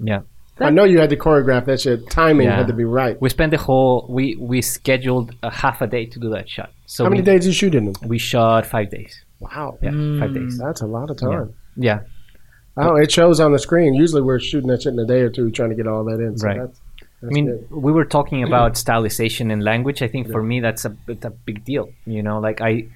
Yeah. 0.00 0.20
I 0.60 0.70
know 0.70 0.84
you 0.84 0.98
had 0.98 1.10
to 1.10 1.16
choreograph 1.16 1.64
that 1.66 1.80
shit. 1.80 2.08
Timing 2.10 2.46
Yeah. 2.46 2.56
had 2.56 2.66
to 2.68 2.72
be 2.72 2.84
right. 2.84 3.20
We 3.20 3.28
spent 3.28 3.50
the 3.52 3.58
whole 3.58 4.06
we 4.08 4.36
we 4.40 4.60
scheduled 4.62 5.34
a 5.42 5.50
half 5.50 5.80
a 5.82 5.86
day 5.86 6.06
to 6.06 6.18
do 6.18 6.30
that 6.30 6.48
shot. 6.48 6.70
So 6.86 7.04
How 7.04 7.10
we, 7.10 7.16
many 7.18 7.24
days 7.24 7.46
you 7.46 7.52
shooting 7.52 7.84
them? 7.92 7.94
we 8.08 8.18
shot 8.18 8.66
five 8.66 8.90
days. 8.90 9.24
Wow, 9.40 9.78
Yeah, 9.82 9.90
Mm. 9.90 10.18
five 10.20 10.34
days. 10.34 10.58
that's 10.58 10.80
a 10.80 10.86
lot 10.86 11.10
of 11.10 11.16
time. 11.16 11.52
Yeah. 11.76 12.00
Oh, 12.76 12.96
it 12.96 13.10
shows 13.10 13.40
on 13.40 13.52
the 13.52 13.58
screen. 13.58 13.94
Usually 13.94 14.22
we're 14.22 14.38
shooting 14.40 14.68
that 14.68 14.82
shit 14.82 14.92
in 14.92 14.98
a 14.98 15.04
day 15.06 15.20
or 15.20 15.30
two, 15.30 15.50
trying 15.50 15.70
to 15.70 15.74
get 15.76 15.86
all 15.86 16.04
that 16.04 16.20
in. 16.20 16.36
So 16.38 16.46
Right. 16.46 16.58
That's, 16.58 16.80
that's 17.20 17.30
I 17.30 17.34
mean, 17.34 17.46
good. 17.46 17.66
we 17.70 17.92
were 17.92 18.04
talking 18.04 18.42
about 18.48 18.74
stylization 18.74 19.52
and 19.52 19.62
language. 19.64 20.00
I 20.02 20.08
think 20.08 20.30
for 20.30 20.42
me, 20.42 20.60
that's 20.60 20.84
a, 20.84 20.96
it's 21.08 21.24
a 21.24 21.30
big 21.30 21.64
deal. 21.64 21.90
You 22.06 22.22
know, 22.22 22.38
like 22.40 22.60
I, 22.60 22.86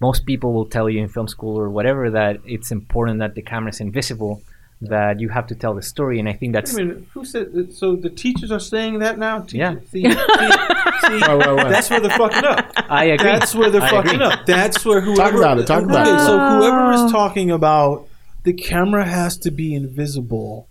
most 0.00 0.26
people 0.26 0.52
will 0.52 0.66
tell 0.66 0.88
you 0.88 1.00
in 1.00 1.08
film 1.08 1.26
school 1.28 1.56
or 1.58 1.70
whatever 1.70 2.10
that 2.10 2.38
it's 2.44 2.70
important 2.72 3.18
that 3.20 3.34
the 3.34 3.42
camera 3.42 3.70
is 3.70 3.80
invisible, 3.80 4.42
that 4.82 5.20
you 5.20 5.28
have 5.28 5.46
to 5.46 5.54
tell 5.54 5.74
the 5.74 5.82
story. 5.82 6.18
And 6.18 6.28
I 6.28 6.32
think 6.32 6.52
that's 6.52 6.74
I 6.74 6.82
mean, 6.82 7.06
who 7.14 7.24
said? 7.24 7.72
So 7.72 7.96
the 7.96 8.10
teachers 8.10 8.50
are 8.50 8.58
saying 8.60 8.98
that 8.98 9.18
now. 9.18 9.40
Teachers, 9.40 9.54
Yeah. 9.54 9.74
See, 9.90 10.02
see, 10.02 10.10
see, 10.10 11.28
Wait, 11.28 11.38
wait, 11.38 11.56
wait. 11.56 11.68
that's 11.68 11.88
where 11.90 12.00
they're 12.00 12.10
fucking 12.18 12.44
up. 12.44 12.72
I 12.90 13.04
agree. 13.04 13.30
That's 13.30 13.54
where 13.54 13.70
they're 13.70 13.80
I 13.82 13.90
fucking 13.90 14.14
agree. 14.14 14.24
up. 14.26 14.46
That's 14.46 14.84
where 14.84 15.00
whoever 15.00 15.22
Talk 15.22 15.34
about 15.34 15.58
it, 15.58 15.66
talk 15.66 15.84
about 15.84 16.06
Okay, 16.06 16.16
it. 16.16 16.26
So 16.26 16.38
whoever 16.38 16.92
is 16.92 17.12
talking 17.12 17.50
about 17.50 18.08
the 18.44 18.52
camera 18.52 19.04
has 19.04 19.36
to 19.38 19.50
be 19.52 19.74
invisible, 19.74 20.68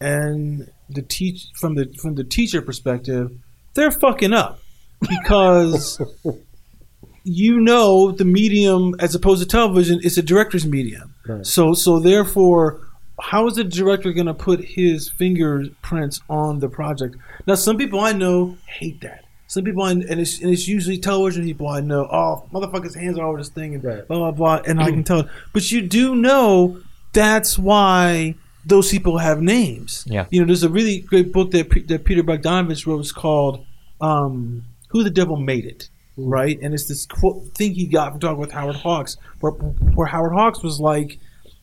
and 0.00 0.70
the 0.88 1.02
teach 1.02 1.48
from 1.60 1.74
the 1.74 1.92
from 2.00 2.14
the 2.14 2.24
teacher 2.24 2.62
perspective, 2.62 3.32
they're 3.74 3.90
fucking 3.90 4.32
up 4.32 4.60
because 5.08 6.00
you 7.24 7.60
know 7.60 8.12
the 8.12 8.24
medium 8.24 8.94
as 9.00 9.14
opposed 9.14 9.42
to 9.42 9.48
television 9.48 10.00
is 10.02 10.16
a 10.18 10.22
director's 10.22 10.66
medium. 10.66 11.14
Right. 11.26 11.44
So 11.44 11.74
so 11.74 11.98
therefore, 11.98 12.80
how 13.22 13.46
is 13.46 13.54
the 13.54 13.64
director 13.64 14.12
going 14.12 14.26
to 14.26 14.34
put 14.34 14.60
his 14.64 15.08
fingerprints 15.10 16.20
on 16.28 16.58
the 16.60 16.68
project? 16.68 17.16
Now, 17.46 17.54
some 17.54 17.76
people 17.78 18.00
I 18.00 18.12
know 18.12 18.56
hate 18.66 19.00
that. 19.02 19.24
Some 19.46 19.64
people, 19.64 19.82
I, 19.82 19.90
and 19.90 20.04
it's 20.20 20.40
and 20.40 20.50
it's 20.52 20.68
usually 20.68 20.96
television 20.98 21.44
people 21.44 21.66
I 21.66 21.80
know. 21.80 22.06
Oh, 22.10 22.44
motherfuckers' 22.52 22.94
hands 22.94 23.18
are 23.18 23.26
over 23.26 23.38
this 23.38 23.48
thing 23.48 23.74
and 23.74 23.82
Right. 23.82 24.06
blah 24.06 24.18
blah 24.18 24.30
blah, 24.30 24.62
and 24.66 24.80
I 24.80 24.90
can 24.90 25.02
tell. 25.10 25.28
But 25.52 25.72
you 25.72 25.82
do 25.82 26.14
know 26.14 26.80
that's 27.12 27.58
why 27.58 28.36
those 28.64 28.90
people 28.92 29.18
have 29.18 29.42
names. 29.42 30.04
Yeah. 30.06 30.26
You 30.30 30.38
know, 30.40 30.46
there's 30.46 30.62
a 30.62 30.68
really 30.68 31.00
great 31.00 31.32
book 31.32 31.50
that 31.50 31.68
Pe- 31.68 31.82
that 31.82 32.04
Peter 32.04 32.22
Bogdanovich 32.22 32.86
wrote. 32.86 33.00
It's 33.00 33.10
called 33.10 33.66
um, 34.00 34.64
"Who 34.90 35.02
the 35.02 35.10
Devil 35.10 35.36
Made 35.36 35.64
It." 35.64 35.88
Right, 36.16 36.58
and 36.62 36.72
it's 36.74 36.86
this 36.86 37.06
quote 37.06 37.42
thing 37.56 37.72
he 37.74 37.86
got 37.86 38.12
from 38.12 38.20
talking 38.20 38.38
with 38.38 38.52
Howard 38.52 38.76
Hawks, 38.76 39.16
where, 39.40 39.52
where 39.52 40.06
Howard 40.06 40.32
Hawks 40.32 40.62
was 40.62 40.78
like, 40.78 41.18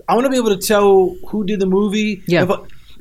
"I 0.08 0.14
want 0.16 0.26
to 0.26 0.30
be 0.30 0.38
able 0.38 0.56
to 0.56 0.68
tell 0.68 1.16
who 1.28 1.44
did 1.46 1.60
the 1.60 1.66
movie. 1.66 2.22
Yeah. 2.28 2.44
If 2.44 2.52
I, 2.52 2.56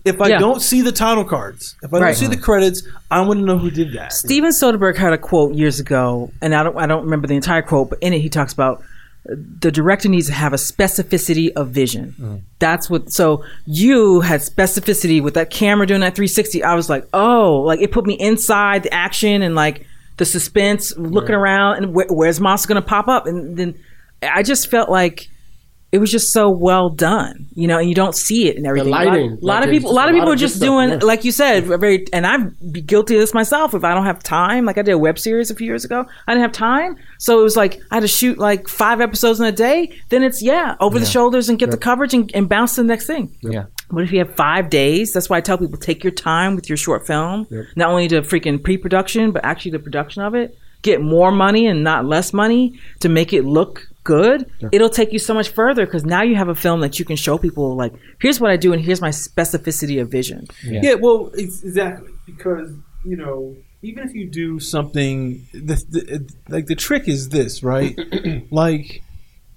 if 0.05 0.21
I 0.21 0.29
Yeah. 0.29 0.39
don't 0.39 0.63
see 0.63 0.83
the 0.83 0.93
title 0.93 1.25
cards, 1.25 1.75
if 1.83 1.93
I 1.93 1.99
don't 1.99 2.07
Right. 2.07 2.17
see 2.17 2.27
the 2.27 2.37
credits, 2.37 2.83
I 3.11 3.21
want 3.23 3.41
to 3.41 3.45
know 3.47 3.59
who 3.59 3.71
did 3.71 3.93
that." 3.95 4.13
Steven 4.13 4.51
Soderbergh 4.51 4.97
had 4.97 5.13
a 5.13 5.19
quote 5.19 5.55
years 5.55 5.81
ago, 5.81 6.31
and 6.41 6.55
I 6.55 6.63
don't 6.63 6.77
I 6.77 6.87
don't 6.87 7.05
remember 7.05 7.27
the 7.27 7.35
entire 7.35 7.63
quote, 7.63 7.91
but 7.91 7.99
in 8.01 8.13
it 8.13 8.21
he 8.21 8.29
talks 8.29 8.53
about 8.53 8.83
uh, 9.29 9.35
the 9.61 9.73
director 9.73 10.09
needs 10.09 10.29
to 10.29 10.33
have 10.33 10.53
a 10.53 10.57
specificity 10.57 11.51
of 11.57 11.71
vision. 11.71 12.43
That's 12.61 12.89
what. 12.89 13.11
So 13.13 13.43
you 13.67 14.21
had 14.21 14.41
specificity 14.43 15.21
with 15.21 15.35
that 15.35 15.51
camera 15.51 15.87
doing 15.87 16.01
that 16.03 16.15
360. 16.15 16.63
I 16.63 16.75
was 16.77 16.89
like, 16.89 17.05
oh, 17.13 17.63
like 17.67 17.81
it 17.81 17.91
put 17.91 18.07
me 18.07 18.15
inside 18.15 18.85
the 18.85 18.95
action 18.95 19.43
and 19.43 19.55
like 19.57 19.85
the 20.19 20.25
suspense, 20.25 20.97
looking 20.97 21.35
around 21.35 21.77
and 21.79 21.93
where, 21.93 22.07
where's 22.09 22.41
Moss 22.41 22.65
going 22.67 22.81
to 22.81 22.87
pop 22.89 23.09
up, 23.09 23.27
and 23.27 23.57
then 23.57 23.75
I 24.23 24.43
just 24.45 24.71
felt 24.71 24.89
like. 24.89 25.29
It 25.97 26.01
was 26.01 26.13
just 26.13 26.31
so 26.31 26.51
well 26.51 26.91
done, 26.91 27.47
you 27.55 27.67
know, 27.67 27.79
and 27.79 27.89
you 27.89 27.95
don't 27.95 28.15
see 28.15 28.49
it 28.49 28.59
and 28.59 28.67
everything. 28.67 28.89
A 28.89 28.91
lot- 28.91 29.07
lighting, 29.07 29.31
a 29.31 29.35
lot, 29.37 29.61
like 29.61 29.65
of 29.65 29.71
people, 29.71 29.91
a 29.91 29.95
lot 29.95 30.09
of 30.11 30.15
people 30.15 30.31
are 30.31 30.37
just 30.37 30.57
good 30.57 30.67
stuff, 30.67 30.69
doing, 30.69 30.91
yeah. 30.91 30.99
like 31.07 31.25
you 31.25 31.33
said, 31.33 31.65
very, 31.65 32.05
and 32.13 32.27
I'm 32.27 32.55
guilty 32.85 33.15
of 33.15 33.21
this 33.21 33.33
myself 33.33 33.73
if 33.73 33.83
I 33.83 33.95
don't 33.95 34.05
have 34.05 34.23
time. 34.23 34.67
Like 34.67 34.77
I 34.77 34.83
did 34.83 34.93
a 34.93 34.99
web 34.99 35.19
series 35.19 35.51
a 35.51 35.55
few 35.55 35.67
years 35.67 35.83
ago, 35.83 36.05
I 36.27 36.33
didn't 36.33 36.43
have 36.43 36.53
time, 36.53 36.99
so 37.17 37.41
it 37.41 37.43
was 37.43 37.57
like 37.57 37.81
I 37.91 37.95
had 37.95 38.01
to 38.01 38.09
shoot 38.09 38.37
like 38.37 38.69
five 38.69 39.01
episodes 39.01 39.41
in 39.41 39.47
a 39.47 39.53
day. 39.53 39.99
Then 40.11 40.23
it's 40.23 40.43
yeah, 40.43 40.77
over 40.81 40.99
the 40.99 41.07
shoulders 41.07 41.49
and 41.49 41.59
get 41.59 41.71
the 41.71 41.79
coverage 41.79 42.13
and, 42.13 42.31
and 42.35 42.47
bounce 42.47 42.75
to 42.75 42.83
the 42.83 42.89
next 42.89 43.07
thing. 43.07 43.35
Yeah. 43.41 43.65
But 43.91 44.05
if 44.05 44.13
you 44.13 44.19
have 44.19 44.35
five 44.35 44.69
days, 44.69 45.13
that's 45.13 45.31
why 45.31 45.39
I 45.39 45.41
tell 45.41 45.57
people 45.57 45.79
take 45.79 46.05
your 46.05 46.11
time 46.11 46.57
with 46.57 46.69
your 46.69 46.77
short 46.77 47.07
film, 47.07 47.47
not 47.75 47.89
only 47.89 48.09
to 48.09 48.21
freaking 48.23 48.63
pre-production, 48.63 49.31
but 49.31 49.45
actually 49.45 49.71
the 49.71 49.79
production 49.79 50.23
of 50.23 50.35
it. 50.35 50.59
Get 50.83 51.01
more 51.01 51.33
money 51.33 51.67
and 51.67 51.83
not 51.83 52.05
less 52.05 52.33
money 52.33 52.79
to 53.01 53.09
make 53.09 53.33
it 53.33 53.45
look 53.45 53.89
good. 54.07 54.51
It'll 54.73 54.89
take 54.89 55.13
you 55.13 55.19
so 55.19 55.35
much 55.35 55.49
further 55.49 55.85
because 55.85 56.05
now 56.05 56.23
you 56.23 56.37
have 56.37 56.49
a 56.49 56.55
film 56.55 56.81
that 56.81 56.99
you 56.99 57.05
can 57.05 57.17
show 57.17 57.37
people 57.37 57.77
like, 57.77 57.93
here's 58.21 58.41
what 58.41 58.53
I 58.53 58.57
do 58.57 58.73
and 58.73 58.81
here's 58.81 59.01
my 59.01 59.11
specificity 59.11 60.01
of 60.01 60.11
vision. 60.11 60.47
Yeah. 60.65 60.81
Yeah, 60.83 60.95
well, 60.95 61.33
it's, 61.35 61.63
exactly 61.65 62.13
because 62.25 62.73
you 63.05 63.17
know, 63.17 63.57
even 63.83 64.09
if 64.09 64.15
you 64.15 64.29
do 64.29 64.59
something, 64.61 65.47
the, 65.53 65.75
the 65.89 66.35
like 66.49 66.67
the 66.67 66.75
trick 66.75 67.09
is 67.09 67.29
this, 67.29 67.63
right? 67.63 67.99
like, 68.51 69.03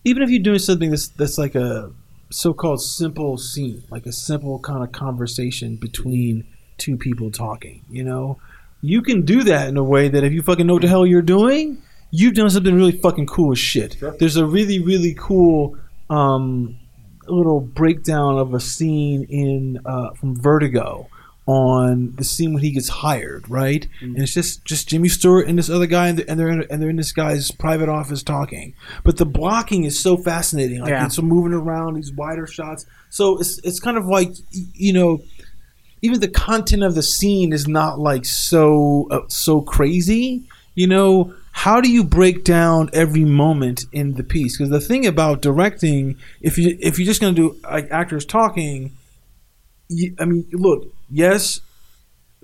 even 0.04 0.24
if 0.24 0.30
you're 0.30 0.44
doing 0.44 0.60
something 0.60 0.90
that's 0.90 1.10
that's 1.10 1.38
like 1.38 1.56
a 1.56 1.92
so-called 2.32 2.82
simple 2.82 3.38
scene, 3.38 3.84
like 3.90 4.06
a 4.06 4.12
simple 4.12 4.60
kind 4.60 4.84
of 4.84 4.92
conversation 4.92 5.78
between 5.78 6.46
two 6.78 6.98
people 6.98 7.32
talking, 7.32 7.84
you 7.90 8.04
know, 8.04 8.40
you 8.82 9.02
can 9.02 9.24
do 9.24 9.44
that 9.44 9.68
in 9.68 9.78
a 9.78 9.84
way 9.84 10.10
that 10.10 10.24
if 10.24 10.34
you 10.34 10.42
fucking 10.42 10.68
know 10.68 10.74
what 10.74 10.84
the 10.84 10.88
hell 10.88 11.06
you're 11.06 11.22
doing, 11.22 11.82
you've 12.12 12.34
done 12.36 12.50
something 12.50 12.76
really 12.76 12.92
fucking 12.94 13.28
cool 13.28 13.52
as 13.52 13.60
shit. 13.60 13.98
There's 14.20 14.36
a 14.38 14.46
really 14.46 14.80
really 14.80 15.16
cool 15.18 15.78
um, 16.10 16.78
little 17.28 17.60
breakdown 17.62 18.38
of 18.38 18.54
a 18.54 18.60
scene 18.60 19.24
in 19.30 19.80
uh, 19.86 20.12
from 20.12 20.36
Vertigo 20.36 21.08
on 21.46 22.14
the 22.16 22.24
scene 22.24 22.54
when 22.54 22.62
he 22.62 22.70
gets 22.72 22.90
hired, 22.90 23.50
right? 23.50 23.88
And 24.02 24.20
it's 24.20 24.34
just 24.34 24.64
just 24.66 24.88
Jimmy 24.88 25.10
Stewart 25.10 25.48
and 25.48 25.58
this 25.58 25.70
other 25.70 25.88
guy, 25.88 26.08
and 26.10 26.18
they're 26.18 26.26
and 26.28 26.40
they're 26.40 26.50
in, 26.50 26.64
and 26.70 26.82
they're 26.82 26.90
in 26.92 26.96
this 26.96 27.12
guy's 27.12 27.50
private 27.52 27.90
office 27.90 28.22
talking. 28.22 28.74
But 29.04 29.18
the 29.18 29.26
blocking 29.26 29.84
is 29.84 30.00
so 30.00 30.16
fascinating, 30.18 30.80
like 30.82 30.90
Yeah. 30.90 31.06
it's 31.06 31.20
moving 31.22 31.54
around 31.54 31.96
these 31.96 32.12
wider 32.14 32.46
shots. 32.48 32.86
So 33.10 33.40
it's 33.40 33.58
it's 33.64 33.80
kind 33.80 33.98
of 33.98 34.06
like 34.06 34.32
you 34.52 34.94
know. 34.94 35.22
Even 36.02 36.22
the 36.22 36.30
content 36.30 36.82
of 36.82 36.96
the 36.96 37.04
scene 37.04 37.52
is 37.52 37.68
not 37.68 38.00
like 38.00 38.24
so 38.24 39.08
uh, 39.12 39.20
so 39.28 39.60
crazy, 39.62 40.44
you 40.74 40.88
know. 40.88 41.34
How 41.52 41.82
do 41.82 41.92
you 41.92 42.04
break 42.04 42.44
down 42.44 42.90
every 42.94 43.26
moment 43.26 43.86
in 43.92 44.14
the 44.14 44.24
piece? 44.24 44.58
Because 44.58 44.70
the 44.70 44.80
thing 44.80 45.06
about 45.06 45.42
directing, 45.42 46.18
if 46.42 46.58
you 46.58 46.78
if 46.80 46.98
you're 46.98 47.06
just 47.06 47.22
going 47.22 47.36
to 47.36 47.54
do 47.54 47.60
like 47.64 47.90
actors 47.92 48.26
talking, 48.26 48.96
you, 49.90 50.16
I 50.20 50.26
mean, 50.26 50.48
look, 50.52 50.94
yes, 51.10 51.62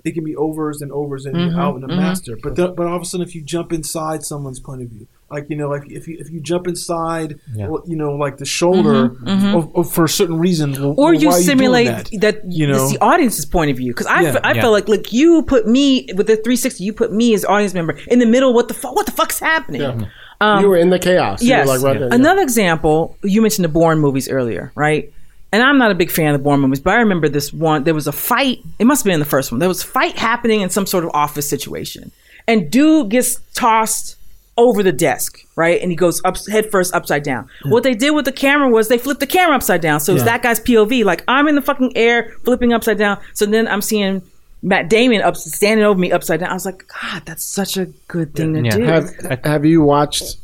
it 0.04 0.12
can 0.12 0.24
be 0.24 0.36
overs 0.36 0.82
and 0.82 0.92
overs 0.92 1.26
and 1.26 1.36
you're 1.36 1.48
mm-hmm. 1.48 1.58
out 1.58 1.76
in 1.76 1.84
a 1.84 1.88
mm-hmm. 1.88 1.96
master. 1.96 2.36
But 2.42 2.56
the, 2.56 2.68
but 2.68 2.86
all 2.86 2.96
of 2.96 3.02
a 3.02 3.04
sudden, 3.04 3.26
if 3.26 3.34
you 3.34 3.42
jump 3.42 3.72
inside 3.72 4.22
someone's 4.22 4.60
point 4.60 4.82
of 4.82 4.88
view, 4.88 5.08
like 5.30 5.50
you 5.50 5.56
know, 5.56 5.68
like 5.68 5.90
if 5.90 6.06
you 6.06 6.16
if 6.20 6.30
you 6.30 6.40
jump 6.40 6.66
inside, 6.68 7.40
Yeah. 7.54 7.68
you 7.86 7.96
know, 7.96 8.12
like 8.14 8.36
the 8.36 8.44
shoulder 8.46 9.08
mm-hmm, 9.08 9.26
mm-hmm. 9.28 9.56
of, 9.56 9.74
of- 9.76 9.92
for 9.92 10.04
a 10.04 10.08
certain 10.08 10.38
reason, 10.38 10.72
well, 10.72 10.94
or 10.96 11.12
you 11.14 11.28
why 11.28 11.34
are 11.34 11.36
doing 11.38 11.46
simulate 11.46 11.86
that? 11.86 12.10
that, 12.20 12.40
You 12.52 12.70
it's 12.70 12.78
know? 12.78 12.88
the 12.90 12.98
audience's 13.00 13.44
point 13.44 13.70
of 13.72 13.76
view 13.76 13.92
because 13.92 14.06
I, 14.06 14.20
Yeah. 14.22 14.32
fe- 14.34 14.40
I 14.44 14.52
Yeah. 14.54 14.60
feel 14.62 14.70
like 14.70 14.88
like 14.88 15.12
you 15.12 15.42
put 15.42 15.66
me 15.66 16.08
with 16.16 16.28
the 16.28 16.36
360 16.36 16.84
you 16.84 16.92
put 16.92 17.12
me 17.12 17.34
as 17.34 17.44
audience 17.44 17.74
member 17.74 17.96
in 18.08 18.18
the 18.20 18.26
middle 18.26 18.52
what 18.54 18.68
the 18.68 18.74
fuck 18.74 18.94
what 18.94 19.06
the 19.06 19.12
fuck's 19.12 19.38
happening 19.40 19.80
Yeah. 19.82 20.04
Um, 20.40 20.60
you 20.62 20.68
were 20.68 20.76
in 20.76 20.90
the 20.90 20.98
chaos. 20.98 21.42
You 21.42 21.52
were, 21.52 21.56
yes 21.58 21.68
like, 21.68 21.80
right 21.82 21.98
there, 21.98 22.08
yeah. 22.08 22.14
another 22.14 22.42
example 22.42 23.16
you 23.24 23.40
mentioned 23.42 23.64
the 23.64 23.68
Bourne 23.70 23.98
movies 23.98 24.28
earlier 24.28 24.70
right 24.76 25.12
and 25.52 25.62
I'm 25.62 25.78
not 25.78 25.90
a 25.90 25.94
big 25.94 26.10
fan 26.10 26.34
of 26.34 26.38
the 26.40 26.44
Bourne 26.44 26.60
movies 26.60 26.78
but 26.80 26.92
I 26.94 26.98
remember 26.98 27.28
this 27.28 27.52
one 27.52 27.82
there 27.84 27.94
was 27.94 28.06
a 28.06 28.12
fight 28.12 28.58
it 28.78 28.84
must 28.84 29.00
have 29.00 29.06
been 29.06 29.14
in 29.14 29.20
the 29.20 29.26
first 29.26 29.50
one 29.50 29.58
there 29.58 29.68
was 29.68 29.82
a 29.82 29.86
fight 29.86 30.16
happening 30.18 30.60
in 30.60 30.70
some 30.70 30.86
sort 30.86 31.04
of 31.04 31.10
office 31.14 31.48
situation 31.48 32.12
and 32.46 32.70
dude 32.70 33.08
gets 33.10 33.40
tossed 33.54 34.16
over 34.58 34.82
the 34.82 34.92
desk, 34.92 35.44
right? 35.54 35.80
And 35.80 35.90
he 35.90 35.96
goes 35.96 36.20
up 36.24 36.36
head 36.46 36.70
first 36.70 36.94
upside 36.94 37.22
down. 37.22 37.48
What 37.64 37.82
they 37.82 37.94
did 37.94 38.10
with 38.12 38.24
the 38.24 38.32
camera 38.32 38.68
was 38.70 38.88
they 38.88 38.98
flipped 38.98 39.20
the 39.20 39.26
camera 39.26 39.54
upside 39.56 39.80
down. 39.82 40.00
So 40.00 40.12
it's 40.14 40.20
Yeah. 40.20 40.32
that 40.32 40.42
guy's 40.42 40.60
POV. 40.60 41.04
Like 41.04 41.22
I'm 41.28 41.46
in 41.48 41.54
the 41.56 41.62
fucking 41.62 41.92
air, 41.96 42.34
flipping 42.44 42.72
upside 42.72 42.98
down. 42.98 43.18
So 43.34 43.44
then 43.46 43.68
I'm 43.68 43.82
seeing 43.82 44.22
Matt 44.62 44.88
Damon 44.88 45.20
up 45.22 45.36
standing 45.36 45.84
over 45.84 45.98
me 45.98 46.10
upside 46.10 46.40
down. 46.40 46.50
I 46.50 46.54
was 46.54 46.64
like, 46.64 46.84
God, 47.02 47.22
that's 47.26 47.44
such 47.44 47.76
a 47.76 47.86
good 48.08 48.34
thing 48.34 48.54
to 48.54 48.62
Yeah. 48.62 48.70
do. 48.70 48.82
Have, 48.84 49.44
have 49.44 49.64
you 49.66 49.82
watched 49.82 50.36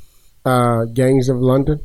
uh, 0.44 0.84
Gangs 0.92 1.28
of 1.28 1.38
London? 1.38 1.80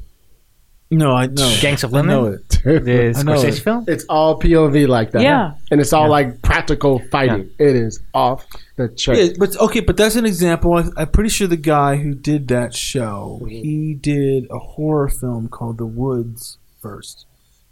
No, 0.89 1.11
I 1.11 1.27
no. 1.27 1.57
Gangs 1.59 1.83
of 1.83 1.93
I 1.93 2.01
know 2.01 2.25
it. 2.27 2.47
the 2.49 3.13
I 3.17 3.23
know 3.23 3.33
Scorsese 3.33 3.57
it. 3.57 3.61
film. 3.61 3.85
It's 3.87 4.05
all 4.05 4.39
POV 4.39 4.87
like 4.87 5.11
that. 5.11 5.21
Yeah. 5.21 5.53
And 5.69 5.81
it's 5.81 5.91
all 5.91 6.09
like 6.09 6.41
practical 6.41 6.99
fighting. 7.11 7.49
It 7.59 7.75
is 7.75 8.01
off 8.13 8.45
the 8.77 8.87
chart. 8.89 9.17
Yeah, 9.17 9.27
but 9.37 9.57
okay, 9.57 9.81
but 9.81 9.97
that's 9.97 10.15
an 10.15 10.25
example. 10.25 10.73
I, 10.75 10.85
I'm 10.95 11.09
pretty 11.09 11.29
sure 11.29 11.47
the 11.47 11.57
guy 11.57 11.97
who 11.97 12.13
did 12.13 12.47
that 12.49 12.73
show, 12.73 13.45
he 13.49 13.93
did 13.95 14.47
a 14.49 14.59
horror 14.59 15.09
film 15.09 15.49
called 15.49 15.77
The 15.77 15.85
Woods 15.85 16.57
first, 16.81 17.25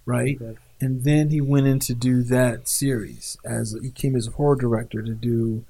right? 0.05 0.37
And 0.81 1.05
then 1.05 1.29
he 1.29 1.39
went 1.39 1.67
in 1.67 1.79
to 1.79 1.93
do 1.93 2.21
that 2.23 2.67
series 2.67 3.37
as 3.45 3.77
he 3.81 3.91
came 3.91 4.15
as 4.17 4.27
a 4.27 4.31
horror 4.31 4.57
director 4.57 5.01
to 5.01 5.13
do 5.13 5.63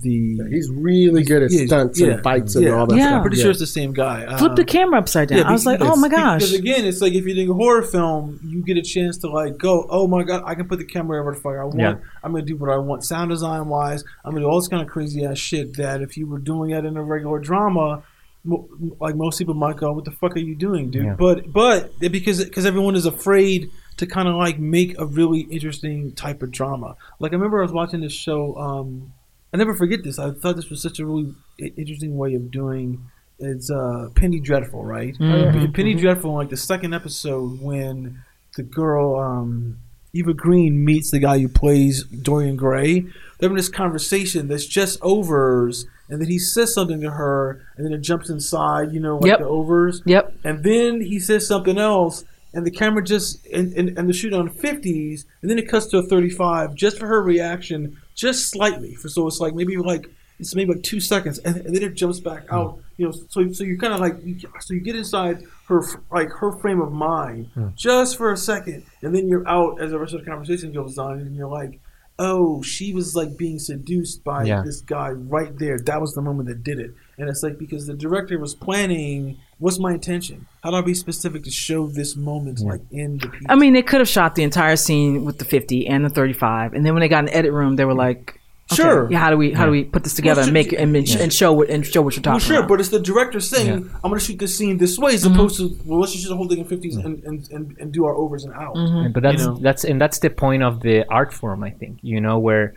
the. 0.00 0.40
He's 0.50 0.70
really 0.70 1.22
good 1.24 1.42
at 1.42 1.50
Yeah, 1.50 1.66
stunts 1.66 2.00
yeah, 2.00 2.08
and 2.08 2.22
fights 2.22 2.54
and 2.56 2.68
all 2.68 2.86
that 2.86 2.96
Yeah. 2.96 3.02
stuff. 3.06 3.14
I'm 3.16 3.20
pretty 3.22 3.36
Yeah. 3.38 3.42
sure 3.42 3.50
it's 3.50 3.60
the 3.60 3.66
same 3.66 3.92
guy. 3.92 4.36
Flip 4.38 4.56
the 4.56 4.62
Um, 4.62 4.66
camera 4.66 4.98
upside 4.98 5.28
down. 5.28 5.44
I 5.44 5.52
was 5.52 5.66
like, 5.66 5.80
oh 5.80 5.96
my 5.96 6.08
gosh. 6.08 6.40
Because 6.40 6.54
again, 6.54 6.84
it's 6.84 7.00
like 7.00 7.12
if 7.14 7.24
you're 7.24 7.34
doing 7.34 7.50
a 7.50 7.54
horror 7.54 7.82
film, 7.82 8.40
you 8.44 8.62
get 8.62 8.76
a 8.76 8.82
chance 8.82 9.18
to 9.18 9.28
like 9.28 9.58
go, 9.58 9.86
oh 9.90 10.06
my 10.08 10.22
god, 10.22 10.42
I 10.46 10.54
can 10.54 10.66
put 10.68 10.78
the 10.78 10.84
camera 10.84 11.08
wherever 11.22 11.34
the 11.34 11.40
fuck 11.40 11.54
I 11.56 11.64
want. 11.64 11.78
Yeah. 11.78 11.94
I'm 12.22 12.32
gonna 12.32 12.44
do 12.44 12.56
what 12.56 12.70
I 12.70 12.78
want, 12.78 13.04
sound 13.04 13.30
design 13.30 13.68
wise. 13.68 14.04
I'm 14.24 14.32
gonna 14.32 14.44
do 14.44 14.48
all 14.48 14.58
this 14.58 14.68
kind 14.68 14.82
of 14.82 14.88
crazy 14.88 15.24
ass 15.24 15.38
shit 15.38 15.76
that 15.76 16.02
if 16.02 16.16
you 16.16 16.26
were 16.26 16.38
doing 16.38 16.70
it 16.70 16.84
in 16.84 16.96
a 16.96 17.02
regular 17.02 17.38
drama, 17.38 18.02
mo- 18.44 18.68
like 19.00 19.14
most 19.16 19.38
people 19.38 19.54
might 19.54 19.76
go, 19.76 19.92
what 19.92 20.04
the 20.04 20.10
fuck 20.12 20.34
are 20.36 20.40
you 20.40 20.54
doing, 20.54 20.90
dude? 20.90 21.04
Yeah. 21.04 21.16
But 21.18 21.52
but 21.52 21.92
because 22.00 22.42
because 22.44 22.64
everyone 22.66 22.96
is 22.96 23.06
afraid 23.06 23.70
to 23.98 24.06
kind 24.06 24.28
of 24.28 24.34
like 24.36 24.58
make 24.58 24.98
a 24.98 25.04
really 25.04 25.40
interesting 25.40 26.12
type 26.12 26.42
of 26.42 26.50
drama. 26.50 26.96
Like 27.18 27.32
I 27.32 27.34
remember 27.34 27.58
I 27.58 27.62
was 27.62 27.72
watching 27.72 28.00
this 28.00 28.14
show. 28.14 28.56
Um, 28.56 29.12
I 29.52 29.56
never 29.56 29.74
forget 29.74 30.04
this. 30.04 30.18
I 30.18 30.30
thought 30.30 30.56
this 30.56 30.70
was 30.70 30.80
such 30.82 30.98
a 31.00 31.06
really 31.06 31.34
interesting 31.58 32.16
way 32.16 32.34
of 32.34 32.50
doing. 32.50 33.00
It's 33.38 33.70
uh, 33.70 34.08
Penny 34.14 34.38
Dreadful, 34.40 34.84
right? 34.84 35.16
Mhm. 35.18 35.74
Penny 35.74 35.94
Dreadful, 35.94 36.34
like 36.34 36.50
the 36.50 36.56
second 36.56 36.94
episode 36.94 37.60
when 37.60 38.22
the 38.56 38.62
girl 38.62 39.16
um, 39.18 39.78
Eva 40.12 40.34
Green 40.34 40.84
meets 40.84 41.10
the 41.10 41.18
guy 41.18 41.38
who 41.38 41.48
plays 41.48 42.04
Dorian 42.04 42.56
Gray. 42.56 43.00
They're 43.00 43.48
having 43.48 43.56
this 43.56 43.68
conversation 43.68 44.48
that's 44.48 44.66
just 44.66 44.98
overs, 45.02 45.86
and 46.08 46.20
then 46.20 46.28
he 46.28 46.38
says 46.38 46.74
something 46.74 47.00
to 47.00 47.10
her, 47.12 47.62
and 47.76 47.86
then 47.86 47.92
it 47.92 48.02
jumps 48.02 48.28
inside, 48.28 48.92
you 48.92 49.00
know, 49.00 49.16
like 49.16 49.30
Yep. 49.30 49.38
the 49.40 49.46
overs. 49.46 50.02
Yep. 50.04 50.34
And 50.44 50.62
then 50.62 51.00
he 51.00 51.18
says 51.18 51.46
something 51.46 51.78
else, 51.78 52.24
and 52.52 52.66
the 52.66 52.70
camera 52.70 53.02
just 53.02 53.46
and, 53.46 53.72
and, 53.72 53.96
and 53.98 54.08
the 54.08 54.12
shoot 54.12 54.34
on 54.34 54.50
50s, 54.50 55.24
and 55.40 55.50
then 55.50 55.58
it 55.58 55.68
cuts 55.68 55.86
to 55.86 55.98
a 55.98 56.02
35 56.02 56.74
just 56.74 56.98
for 56.98 57.06
her 57.06 57.22
reaction, 57.22 57.96
just 58.20 58.50
slightly. 58.50 58.94
For 58.94 59.08
so 59.08 59.26
it's 59.26 59.40
like 59.40 59.54
maybe 59.54 59.76
like 59.76 60.06
it's 60.38 60.54
maybe 60.54 60.74
like 60.74 60.82
two 60.82 61.00
seconds, 61.00 61.38
and, 61.38 61.56
and 61.56 61.74
then 61.74 61.82
it 61.82 61.94
jumps 61.94 62.20
back 62.20 62.48
hmm. 62.48 62.54
out. 62.54 62.78
You 62.96 63.06
know, 63.06 63.12
so 63.12 63.50
so 63.52 63.64
you 63.64 63.78
kind 63.78 63.94
of 63.94 64.00
like 64.00 64.16
so 64.60 64.74
you 64.74 64.80
get 64.80 64.96
inside 64.96 65.42
her 65.68 65.82
like 66.12 66.30
her 66.30 66.52
frame 66.52 66.80
of 66.80 66.92
mind 66.92 67.48
hmm. 67.54 67.68
just 67.74 68.16
for 68.16 68.32
a 68.32 68.36
second, 68.36 68.84
and 69.02 69.14
then 69.14 69.28
you're 69.28 69.48
out 69.48 69.80
as 69.80 69.90
the 69.90 69.98
rest 69.98 70.14
of 70.14 70.20
the 70.20 70.30
conversation 70.30 70.72
goes 70.72 70.98
on, 70.98 71.20
and 71.20 71.34
you're 71.34 71.48
like. 71.48 71.80
Oh, 72.22 72.60
she 72.60 72.92
was 72.92 73.16
like 73.16 73.38
being 73.38 73.58
seduced 73.58 74.22
by 74.22 74.44
Yeah. 74.44 74.60
this 74.62 74.82
guy 74.82 75.08
right 75.08 75.58
there. 75.58 75.78
That 75.78 76.02
was 76.02 76.12
the 76.12 76.20
moment 76.20 76.50
that 76.50 76.62
did 76.62 76.78
it. 76.78 76.90
And 77.20 77.28
it's 77.28 77.42
like 77.42 77.58
because 77.58 77.86
the 77.86 77.94
director 77.94 78.38
was 78.38 78.54
planning, 78.54 79.38
what's 79.58 79.78
my 79.78 79.92
intention? 79.92 80.46
How 80.64 80.70
do 80.70 80.76
I 80.78 80.80
be 80.80 80.94
specific 80.94 81.44
to 81.44 81.50
show 81.50 81.86
this 81.86 82.16
moment 82.16 82.60
like 82.60 82.80
in 82.90 83.18
the 83.18 83.28
piece? 83.28 83.42
I 83.48 83.56
mean, 83.56 83.74
they 83.74 83.82
could 83.82 84.00
have 84.00 84.08
shot 84.08 84.34
the 84.34 84.42
entire 84.42 84.76
scene 84.76 85.24
with 85.26 85.38
the 85.38 85.44
50 85.44 85.86
and 85.86 86.04
the 86.04 86.08
35, 86.08 86.72
and 86.72 86.84
then 86.84 86.94
when 86.94 87.00
they 87.02 87.08
got 87.08 87.20
in 87.20 87.24
the 87.26 87.36
edit 87.36 87.52
room, 87.52 87.76
they 87.76 87.84
were 87.84 87.94
like, 87.94 88.40
okay, 88.72 88.82
Sure. 88.82 89.10
yeah, 89.10 89.18
how 89.18 89.30
do 89.30 89.36
we 89.36 89.52
how 89.52 89.66
do 89.66 89.70
we 89.70 89.84
put 89.84 90.04
this 90.04 90.14
together 90.14 90.42
and 90.42 90.52
make 90.52 90.72
it 90.72 90.76
and, 90.76 90.96
and 90.96 91.32
show 91.32 91.52
what 91.52 91.68
and 91.68 91.84
show 91.86 92.02
what 92.02 92.16
you're 92.16 92.22
talking 92.22 92.30
about? 92.30 92.32
well, 92.32 92.40
sure, 92.40 92.58
about? 92.58 92.68
but 92.68 92.80
it's 92.80 92.88
the 92.88 93.00
director 93.00 93.40
saying, 93.40 93.66
Yeah. 93.66 93.98
"I'm 94.02 94.10
going 94.10 94.18
to 94.18 94.24
shoot 94.24 94.38
this 94.38 94.56
scene 94.56 94.78
this 94.78 94.98
way," 94.98 95.12
as 95.12 95.24
mm-hmm. 95.24 95.34
opposed 95.34 95.58
to, 95.58 95.78
"Well, 95.84 96.00
let's 96.00 96.12
just 96.12 96.24
shoot 96.24 96.30
the 96.30 96.36
whole 96.36 96.48
thing 96.48 96.58
in 96.58 96.64
50s 96.64 97.04
and, 97.04 97.22
and, 97.24 97.50
and, 97.50 97.76
and 97.78 97.92
do 97.92 98.04
our 98.06 98.14
overs 98.14 98.44
and 98.44 98.54
outs." 98.54 98.78
Mm-hmm. 98.78 98.96
And- 98.96 99.14
but 99.14 99.22
that's 99.22 99.44
know? 99.44 99.56
that's 99.56 99.84
and 99.84 100.00
that's 100.00 100.20
the 100.20 100.30
point 100.30 100.62
of 100.62 100.80
the 100.80 101.04
art 101.08 101.32
form 101.32 101.62
i 101.64 101.70
think 101.70 101.98
you 102.02 102.20
know 102.20 102.38
where 102.38 102.74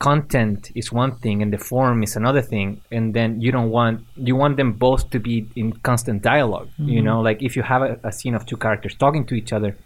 content 0.00 0.72
is 0.74 0.90
one 0.90 1.12
thing 1.16 1.42
and 1.42 1.52
the 1.52 1.58
form 1.58 2.02
is 2.02 2.16
another 2.16 2.40
thing 2.40 2.80
and 2.90 3.12
then 3.14 3.38
you 3.40 3.52
don't 3.52 3.70
want 3.70 4.00
you 4.16 4.34
want 4.34 4.56
them 4.56 4.72
both 4.72 5.10
to 5.10 5.18
be 5.20 5.46
in 5.56 5.72
constant 5.88 6.22
dialog 6.22 6.68
you 6.78 6.84
mm-hmm. 6.84 7.04
know? 7.04 7.20
Like 7.20 7.42
if 7.42 7.54
you 7.54 7.62
have 7.62 7.82
a, 7.82 8.00
a 8.02 8.10
scene 8.10 8.34
of 8.34 8.46
two 8.46 8.56
characters 8.56 8.94
talking 8.94 9.26
to 9.26 9.34
each 9.34 9.52
other 9.52 9.76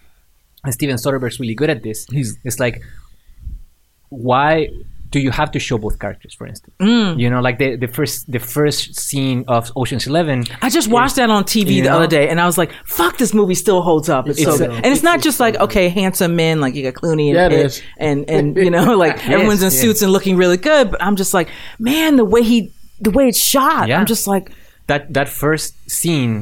and 0.63 0.73
steven 0.73 0.97
soderbergh's 0.97 1.39
really 1.41 1.57
good 1.57 1.69
at 1.69 1.83
this 1.83 2.07
He's- 2.07 2.37
it's 2.45 2.61
like 2.61 2.81
why 4.09 4.69
do 5.15 5.19
you 5.27 5.31
have 5.41 5.51
to 5.57 5.61
show 5.67 5.77
both 5.87 5.97
characters 6.05 6.33
for 6.39 6.47
instance 6.53 6.75
Mm. 6.81 7.11
you 7.23 7.29
know 7.33 7.41
like 7.49 7.57
the, 7.63 7.69
the 7.85 7.91
first 7.99 8.17
the 8.37 8.43
first 8.57 8.81
scene 9.07 9.39
of 9.57 9.63
oceans 9.81 10.05
11 10.13 10.45
I 10.67 10.69
just 10.79 10.89
watched 10.97 11.17
that 11.21 11.31
on 11.37 11.43
TV 11.55 11.69
the 11.69 11.83
know? 11.83 11.97
other 11.97 12.11
day, 12.19 12.25
and 12.31 12.37
I 12.45 12.47
was 12.51 12.59
like, 12.63 12.71
"Fuck, 12.99 13.13
this 13.23 13.33
movie 13.41 13.59
still 13.65 13.81
holds 13.89 14.09
up. 14.17 14.23
It's, 14.31 14.43
so 14.43 14.55
It's- 14.55 14.59
good." 14.63 14.71
And 14.83 14.89
it's 14.95 15.05
not 15.11 15.19
just 15.29 15.39
like 15.45 15.55
okay, 15.67 15.85
handsome 16.01 16.33
men 16.45 16.55
like 16.65 16.73
you 16.77 16.83
got 16.89 16.95
Clooney 17.01 17.27
and 17.31 17.37
Yeah, 17.39 17.47
it 17.59 17.73
Pitt 17.73 17.75
and 18.09 18.19
and 18.35 18.45
you 18.67 18.71
know 18.77 18.87
like 19.05 19.17
Yes, 19.17 19.29
everyone's 19.35 19.63
in 19.69 19.71
yes. 19.73 19.81
suits 19.83 20.01
and 20.05 20.11
looking 20.17 20.35
really 20.43 20.61
good. 20.71 20.85
But 20.93 21.01
I'm 21.07 21.17
just 21.23 21.33
like, 21.39 21.49
man, 21.91 22.11
the 22.23 22.29
way 22.35 22.43
he 22.53 22.59
the 23.07 23.13
way 23.17 23.25
it's 23.31 23.43
shot, 23.53 23.85
Yeah. 23.89 23.99
I'm 24.01 24.07
just 24.15 24.27
like, 24.35 24.45
that 24.91 25.03
that 25.19 25.29
first 25.45 25.71
scene 25.99 26.33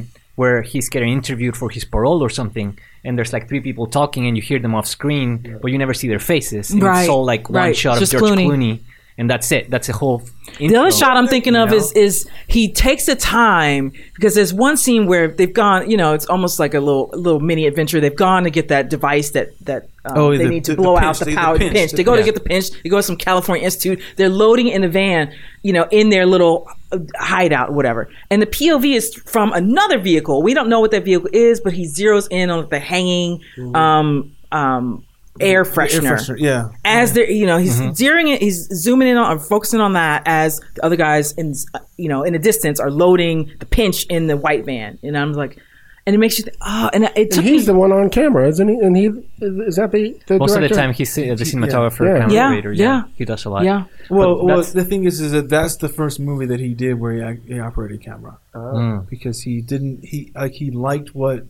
where 0.40 0.59
he's 0.70 0.89
getting 0.94 1.11
interviewed 1.19 1.57
for 1.61 1.69
his 1.77 1.85
parole 1.94 2.20
or 2.27 2.31
something 2.40 2.69
and 3.05 3.19
there's 3.19 3.33
like 3.33 3.49
three 3.49 3.61
people 3.61 3.87
talking 3.87 4.27
and 4.27 4.37
you 4.37 4.43
hear 4.43 4.59
them 4.59 4.74
off 4.74 4.87
screen 4.87 5.59
but 5.61 5.73
you 5.73 5.79
never 5.79 5.95
see 5.95 6.09
their 6.09 6.19
faces 6.20 6.70
and 6.70 6.83
Right, 6.83 7.01
it's 7.01 7.09
all 7.09 7.24
like 7.24 7.49
one 7.49 7.57
right. 7.57 7.77
shot 7.77 8.01
of 8.03 8.09
George 8.09 8.23
Clooney. 8.23 8.47
Clooney. 8.47 8.81
And 9.23 9.31
that's 9.31 9.53
it 9.53 9.70
that's 9.70 9.89
a 9.89 9.93
whole 9.93 10.20
The 10.59 10.77
other 10.77 10.90
shot 10.90 11.16
I'm 11.16 11.28
thinking 11.28 11.55
of 11.57 11.70
you 11.70 11.78
is 11.78 11.93
is 12.07 12.28
he 12.49 12.70
takes 12.73 13.07
the 13.07 13.15
time 13.16 13.93
because 14.16 14.35
there's 14.35 14.53
one 14.53 14.77
scene 14.77 15.07
where 15.07 15.28
they've 15.28 15.53
gone, 15.65 15.89
you 15.90 15.97
know, 15.97 16.12
it's 16.12 16.27
almost 16.27 16.59
like 16.59 16.74
a 16.74 16.81
little 16.81 17.07
little 17.27 17.40
mini 17.40 17.65
adventure. 17.66 18.01
They've 18.01 18.23
gone 18.28 18.43
to 18.44 18.51
get 18.51 18.66
that 18.69 18.90
device 18.90 19.31
that 19.36 19.49
that 19.65 19.82
um, 20.05 20.19
Oh, 20.19 20.31
they 20.36 20.44
the- 20.44 20.51
need 20.51 20.65
to 20.65 20.73
the- 20.73 20.77
the 20.77 20.82
blow 20.82 20.97
pinch, 20.97 21.07
out 21.07 21.19
the 21.20 21.24
the- 21.27 21.31
the 21.31 21.36
power, 21.36 21.55
the 21.55 21.65
pinch, 21.65 21.74
pinch. 21.74 21.93
They 21.93 22.05
go 22.11 22.16
to 22.16 22.24
get 22.28 22.35
the 22.35 22.47
pinch. 22.53 22.66
They 22.82 22.90
go 22.90 22.99
to 22.99 23.03
some 23.11 23.16
California 23.16 23.65
Institute. 23.65 24.01
They're 24.16 24.28
loading 24.44 24.69
in 24.69 24.81
the 24.82 24.89
van, 25.01 25.32
you 25.62 25.73
know, 25.73 25.86
in 25.90 26.11
their 26.11 26.27
little 26.27 26.66
uh, 26.90 26.99
hideout, 27.32 27.70
or 27.70 27.74
whatever. 27.81 28.03
And 28.31 28.43
the 28.43 28.51
POV 28.57 28.85
is 29.01 29.15
from 29.35 29.53
another 29.53 29.99
vehicle. 30.11 30.43
We 30.43 30.53
don't 30.55 30.69
know 30.69 30.81
what 30.81 30.90
that 30.90 31.05
vehicle 31.05 31.31
is, 31.32 31.61
but 31.61 31.73
he 31.73 31.85
zeroes 31.86 32.27
in 32.31 32.51
on 32.51 32.69
the 32.69 32.81
hanging 32.81 33.40
um, 33.74 34.32
um, 34.51 35.05
air 35.41 35.65
freshener 35.65 36.05
Air 36.11 36.17
freshener, 36.19 36.39
yeah. 36.39 36.69
as 36.85 37.15
they're 37.15 37.31
you 37.31 37.47
know 37.47 37.57
he's 37.59 37.81
Mm-hmm. 37.81 37.91
zeroing 37.93 38.35
it 38.35 38.43
he's 38.43 38.69
zooming 38.75 39.09
in 39.09 39.17
on 39.17 39.37
or 39.37 39.41
focusing 39.41 39.81
on 39.81 39.95
that 39.95 40.23
as 40.27 40.61
the 40.75 40.85
other 40.85 40.97
guys 40.97 41.33
in 41.33 41.55
uh, 41.75 41.79
you 41.97 42.09
know 42.09 42.23
in 42.23 42.35
the 42.35 42.39
distance 42.39 42.79
are 42.79 42.91
loading 42.91 43.51
the 43.59 43.67
pinch 43.67 44.05
in 44.07 44.27
the 44.27 44.37
white 44.37 44.65
van 44.67 44.99
and 45.03 45.17
i'm 45.17 45.33
like 45.33 45.59
and 46.05 46.15
it 46.15 46.19
makes 46.19 46.37
you 46.37 46.45
think 46.45 46.57
oh 46.61 46.91
and 46.93 47.05
it 47.17 47.31
took 47.31 47.39
And 47.39 47.47
me 47.47 47.53
he's 47.53 47.67
the 47.67 47.75
one 47.75 47.93
on 47.93 48.11
camera, 48.11 48.49
isn't 48.49 48.67
he? 48.69 48.75
And 48.75 48.97
he 48.97 49.07
is 49.41 49.77
that 49.77 49.93
the, 49.93 50.21
the 50.27 50.37
most 50.39 50.51
director? 50.51 50.65
of 50.65 50.69
the 50.71 50.75
time 50.75 50.93
he's 50.93 51.17
uh, 51.17 51.21
the 51.23 51.45
cinematographer 51.45 52.05
Yeah. 52.05 52.19
camera 52.19 52.33
Yeah, 52.35 52.47
operator 52.49 52.73
yeah. 52.73 53.03
he 53.15 53.25
does 53.25 53.45
a 53.45 53.51
lot 53.51 53.65
yeah 53.65 53.85
Well, 54.11 54.45
well, 54.45 54.63
the 54.65 54.85
thing 54.85 55.05
is, 55.05 55.21
is 55.21 55.31
that 55.31 55.49
that's 55.49 55.77
the 55.77 55.89
first 55.89 56.19
movie 56.19 56.47
that 56.47 56.59
he 56.59 56.75
did 56.75 56.95
where 56.99 57.13
he, 57.15 57.21
ac- 57.23 57.43
he 57.47 57.59
operated 57.61 58.03
camera 58.03 58.37
Mm. 58.55 59.09
because 59.09 59.41
he 59.43 59.61
didn't 59.63 60.05
he 60.05 60.33
like 60.35 60.53
he 60.53 60.71
liked 60.73 61.15
what 61.15 61.45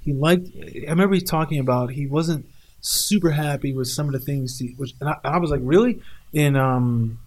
he 0.00 0.12
liked. 0.14 0.48
I 0.88 0.90
remember 0.90 1.14
he 1.14 1.20
talking 1.20 1.58
about 1.60 1.90
he 1.90 2.06
wasn't 2.06 2.46
super 2.86 3.30
happy 3.30 3.72
with 3.72 3.88
some 3.88 4.06
of 4.06 4.12
the 4.12 4.18
things 4.18 4.58
he 4.58 4.74
which 4.76 4.92
and 5.00 5.08
I, 5.08 5.16
I 5.24 5.38
was 5.38 5.50
like 5.50 5.60
really 5.62 6.02
in 6.34 6.54
um 6.54 7.18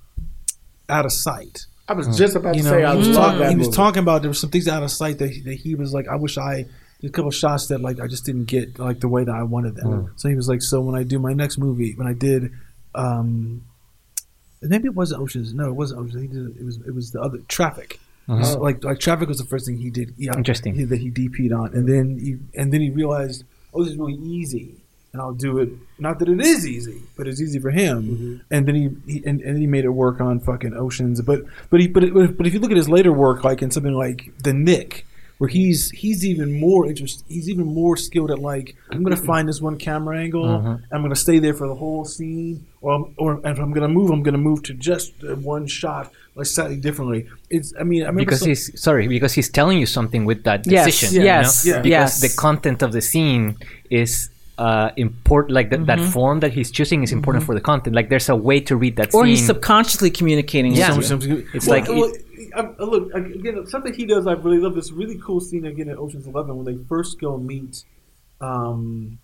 out 0.88 1.06
of 1.06 1.12
sight. 1.12 1.66
I 1.90 1.94
was 1.94 2.16
just 2.18 2.36
about 2.36 2.54
to 2.54 2.62
know, 2.64 2.70
say 2.70 2.84
I 2.84 2.92
he 2.94 2.98
was, 3.00 3.16
talking, 3.16 3.40
that 3.40 3.50
he 3.52 3.56
was 3.58 3.70
talking 3.76 4.00
about 4.04 4.22
there 4.22 4.30
were 4.30 4.36
some 4.36 4.50
things 4.52 4.68
out 4.68 4.84
of 4.84 4.92
sight 4.92 5.18
that 5.20 5.30
he, 5.32 5.42
that 5.42 5.54
he 5.56 5.74
was 5.74 5.94
like, 5.94 6.08
I 6.08 6.16
wish 6.16 6.38
I 6.38 6.66
did 7.02 7.10
a 7.10 7.12
couple 7.12 7.32
shots 7.32 7.68
that 7.68 7.82
like 7.82 8.00
I 8.00 8.08
just 8.08 8.26
didn't 8.26 8.46
get 8.46 8.78
like 8.78 9.00
the 9.00 9.08
way 9.08 9.24
that 9.24 9.34
I 9.34 9.44
wanted 9.44 9.76
them. 9.76 10.12
So 10.18 10.30
he 10.30 10.36
was 10.36 10.48
like, 10.50 10.62
so 10.62 10.80
when 10.82 10.96
I 10.96 11.04
do 11.04 11.18
my 11.18 11.34
next 11.34 11.58
movie, 11.58 11.94
when 11.96 12.06
I 12.08 12.14
did, 12.14 12.52
um, 12.94 13.64
maybe 14.62 14.86
it 14.88 14.96
wasn't 14.96 15.22
Oceans. 15.22 15.54
No, 15.54 15.70
it 15.70 15.74
wasn't 15.74 16.02
Oceans. 16.02 16.22
He 16.22 16.28
did 16.28 16.58
it 16.60 16.64
was 16.66 16.78
it 16.86 16.94
was 16.94 17.12
the 17.12 17.22
other 17.22 17.40
Traffic. 17.48 18.00
So, 18.28 18.60
like 18.60 18.84
like 18.84 19.00
Traffic 19.00 19.30
was 19.30 19.38
the 19.38 19.46
first 19.46 19.66
thing 19.66 19.78
he 19.78 19.90
did. 19.90 20.14
Yeah, 20.18 20.36
Interesting. 20.36 20.76
he- 20.76 20.84
that 20.84 21.00
he 21.00 21.10
DP'd 21.10 21.54
on, 21.54 21.74
and 21.74 21.88
then 21.88 22.20
he 22.20 22.38
and 22.60 22.74
then 22.74 22.82
he 22.82 22.90
realized, 22.90 23.46
oh, 23.74 23.84
this 23.84 23.94
is 23.94 23.98
really 23.98 24.16
easy. 24.22 24.76
And 25.18 25.24
I'll 25.26 25.34
do 25.34 25.58
it. 25.58 25.70
Not 25.98 26.20
that 26.20 26.30
it 26.30 26.40
is 26.40 26.68
easy, 26.68 27.02
but 27.18 27.28
it's 27.28 27.42
easy 27.42 27.58
for 27.58 27.72
him. 27.72 28.44
And 28.52 28.68
then 28.68 28.76
he, 28.76 29.12
he 29.12 29.26
and, 29.26 29.42
and 29.42 29.58
he 29.58 29.66
made 29.66 29.84
it 29.84 29.90
work 29.90 30.22
on 30.22 30.40
fucking 30.40 30.76
oceans. 30.76 31.20
But 31.24 31.40
but 31.72 31.80
he 31.80 31.88
but 31.88 32.04
it, 32.04 32.38
but 32.38 32.46
if 32.46 32.54
you 32.54 32.60
look 32.60 32.70
at 32.70 32.78
his 32.78 32.88
later 32.88 33.12
work, 33.12 33.44
like 33.44 33.64
in 33.64 33.72
something 33.72 33.94
like 33.96 34.32
The 34.44 34.54
Knick, 34.54 35.08
where 35.40 35.48
he's 35.48 35.90
he's 35.90 36.24
even 36.24 36.60
more 36.60 36.86
interest, 36.86 37.26
he's 37.28 37.50
even 37.50 37.66
more 37.66 37.98
skilled 37.98 38.30
at 38.30 38.38
like 38.38 38.76
I'm 38.92 39.02
gonna 39.02 39.16
find 39.34 39.50
this 39.50 39.60
one 39.60 39.78
camera 39.80 40.20
angle. 40.20 40.46
I'm 40.92 41.02
gonna 41.02 41.16
stay 41.16 41.40
there 41.40 41.56
for 41.56 41.68
the 41.68 41.74
whole 41.84 42.06
scene, 42.06 42.68
or 42.82 42.92
I'm- 42.94 43.14
or 43.18 43.30
if 43.44 43.58
I'm 43.58 43.72
gonna 43.74 43.88
move, 44.00 44.12
I'm 44.12 44.22
gonna 44.22 44.38
move 44.50 44.62
to 44.70 44.74
just 44.76 45.14
uh, 45.24 45.34
one 45.56 45.66
shot, 45.66 46.12
like 46.36 46.46
slightly 46.46 46.78
differently. 46.78 47.26
It's 47.50 47.74
I 47.80 47.84
mean 47.84 48.04
I 48.04 48.10
remember 48.14 48.26
because 48.26 48.42
some- 48.42 48.50
he's 48.50 48.80
sorry 48.80 49.08
because 49.08 49.34
he's 49.34 49.50
telling 49.50 49.80
you 49.80 49.88
something 49.88 50.26
with 50.26 50.44
that 50.44 50.68
Yes, 50.68 50.86
decision 50.86 51.24
yes, 51.24 51.66
you 51.66 51.72
know? 51.72 51.78
yeah. 51.78 51.82
because 51.82 52.22
yes. 52.22 52.22
the 52.26 52.32
content 52.40 52.84
of 52.84 52.92
the 52.98 53.02
scene 53.02 53.58
is 53.90 54.30
uh 54.58 54.90
important 54.98 55.54
like 55.54 55.70
that 55.70 55.86
that 55.86 56.00
form 56.00 56.40
that 56.40 56.52
he's 56.52 56.72
choosing 56.72 57.04
is 57.04 57.12
important 57.12 57.44
for 57.46 57.54
the 57.54 57.62
content 57.62 57.96
like 57.96 58.10
there's 58.10 58.28
a 58.30 58.36
way 58.36 58.60
to 58.60 58.76
read 58.76 58.96
that 58.96 59.14
or 59.14 59.24
scene 59.24 59.30
he's 59.36 59.46
subconsciously 59.46 60.10
communicating 60.10 60.74
Yeah. 60.74 60.96
you. 60.96 61.02
Some- 61.04 61.22
some- 61.22 61.44
It's 61.54 61.68
Well, 61.68 61.80
like- 61.80 61.88
well, 61.90 62.12
I- 62.56 62.62
I- 62.80 62.84
look 62.84 63.14
again. 63.14 63.68
Something 63.68 63.94
he 63.94 64.06
does, 64.06 64.26
I 64.26 64.34
really 64.34 64.58
love. 64.60 64.74
This 64.74 64.92
really 64.92 65.20
cool 65.24 65.40
scene 65.40 65.66
again 65.66 65.90
in 65.90 65.98
Ocean's 65.98 66.26
Eleven 66.26 66.56
when 66.58 66.66
they 66.66 66.82
first 66.90 67.20
go 67.20 67.38
meet 67.38 67.84
um, 68.42 69.20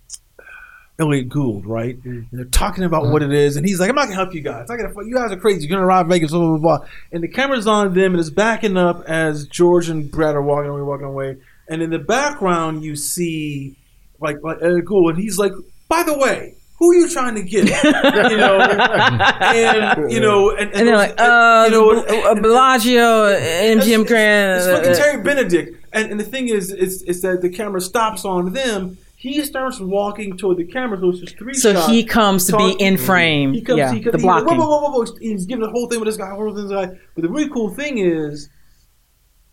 Elliot 1.00 1.30
Gould, 1.30 1.66
right? 1.66 1.98
And 2.06 2.28
they're 2.32 2.46
talking 2.46 2.84
about 2.84 3.08
what 3.08 3.24
it 3.24 3.34
is, 3.34 3.56
and 3.58 3.66
he's 3.66 3.80
like, 3.80 3.90
"I'm 3.90 3.96
not 3.96 4.04
gonna 4.06 4.16
help 4.16 4.34
you 4.36 4.42
guys. 4.42 4.68
I'm 4.70 4.78
gonna. 4.78 4.94
You 5.06 5.16
guys 5.16 5.32
are 5.32 5.38
crazy. 5.38 5.62
You're 5.68 5.76
gonna 5.76 5.86
arrive 5.88 6.08
Vegas, 6.08 6.32
blah 6.32 6.40
blah 6.40 6.58
blah." 6.58 6.78
blah. 6.80 6.88
And 7.12 7.24
the 7.24 7.28
camera's 7.28 7.66
on 7.66 7.94
them, 7.96 8.12
and 8.14 8.20
it's 8.20 8.30
backing 8.30 8.78
up 8.78 9.04
as 9.08 9.48
George 9.48 9.90
and 9.90 10.10
Brad 10.12 10.36
are 10.36 10.42
walking 10.42 10.70
away, 10.70 10.82
walking 10.82 11.08
away. 11.08 11.38
And 11.68 11.82
in 11.82 11.90
the 11.90 12.00
background, 12.00 12.84
you 12.84 12.96
see 12.96 13.76
like 14.24 14.38
like 14.42 14.60
Gould, 14.86 15.16
and 15.16 15.20
he's 15.24 15.38
like, 15.38 15.54
"By 15.88 16.04
the 16.04 16.18
way." 16.18 16.56
Who 16.80 16.92
are 16.92 16.96
you 16.96 17.08
trying 17.08 17.36
to 17.36 17.44
get? 17.44 17.66
you 18.32 18.36
know, 18.36 18.60
and 18.60 20.12
you 20.12 20.20
know, 20.20 20.50
and, 20.50 20.74
and 20.74 20.88
they're 20.88 20.98
like, 20.98 21.14
uh, 21.18 21.70
you 21.70 21.72
know, 21.72 22.36
Bellagio, 22.42 23.30
MGM 23.40 24.06
Grand. 24.06 24.58
it's 24.58 24.68
uh, 24.68 24.76
fucking 24.78 24.92
uh, 24.92 24.96
Terry 24.96 25.24
Benedict. 25.24 25.86
And, 25.94 26.12
and 26.12 26.20
the 26.20 26.26
thing 26.26 26.50
is, 26.50 26.72
it's, 26.72 27.04
it's 27.04 27.22
that 27.22 27.42
the 27.42 27.50
camera 27.50 27.80
stops 27.80 28.26
on 28.26 28.52
them. 28.52 28.98
He 29.16 29.42
starts 29.46 29.80
walking 29.80 30.36
toward 30.36 30.58
the 30.58 30.66
camera, 30.66 31.00
so 31.00 31.12
it's 31.12 31.20
just 31.20 31.38
three 31.38 31.54
so 31.54 31.72
shots. 31.72 31.88
he 31.88 32.04
comes 32.04 32.48
to 32.48 32.58
be 32.58 32.76
in 32.80 32.98
frame. 32.98 33.54
He 33.54 33.62
comes, 33.62 33.78
yeah, 33.78 33.94
he 33.94 34.02
comes, 34.02 34.12
the 34.12 34.18
he's 34.18 34.24
blocking. 34.24 34.58
whoa, 34.58 34.68
whoa, 34.68 34.82
whoa, 34.82 34.90
whoa, 34.90 35.06
whoa. 35.06 35.18
He's 35.22 35.46
giving 35.46 35.64
the 35.64 35.72
whole 35.72 35.88
thing 35.88 36.00
with 36.00 36.08
this 36.08 36.18
guy, 36.18 36.30
whole 36.32 36.54
thing 36.54 36.56
with 36.56 36.70
this 36.70 36.88
guy. 36.88 36.98
But 37.16 37.22
the 37.22 37.30
really 37.30 37.48
cool 37.48 37.74
thing 37.74 38.00
is, 38.00 38.50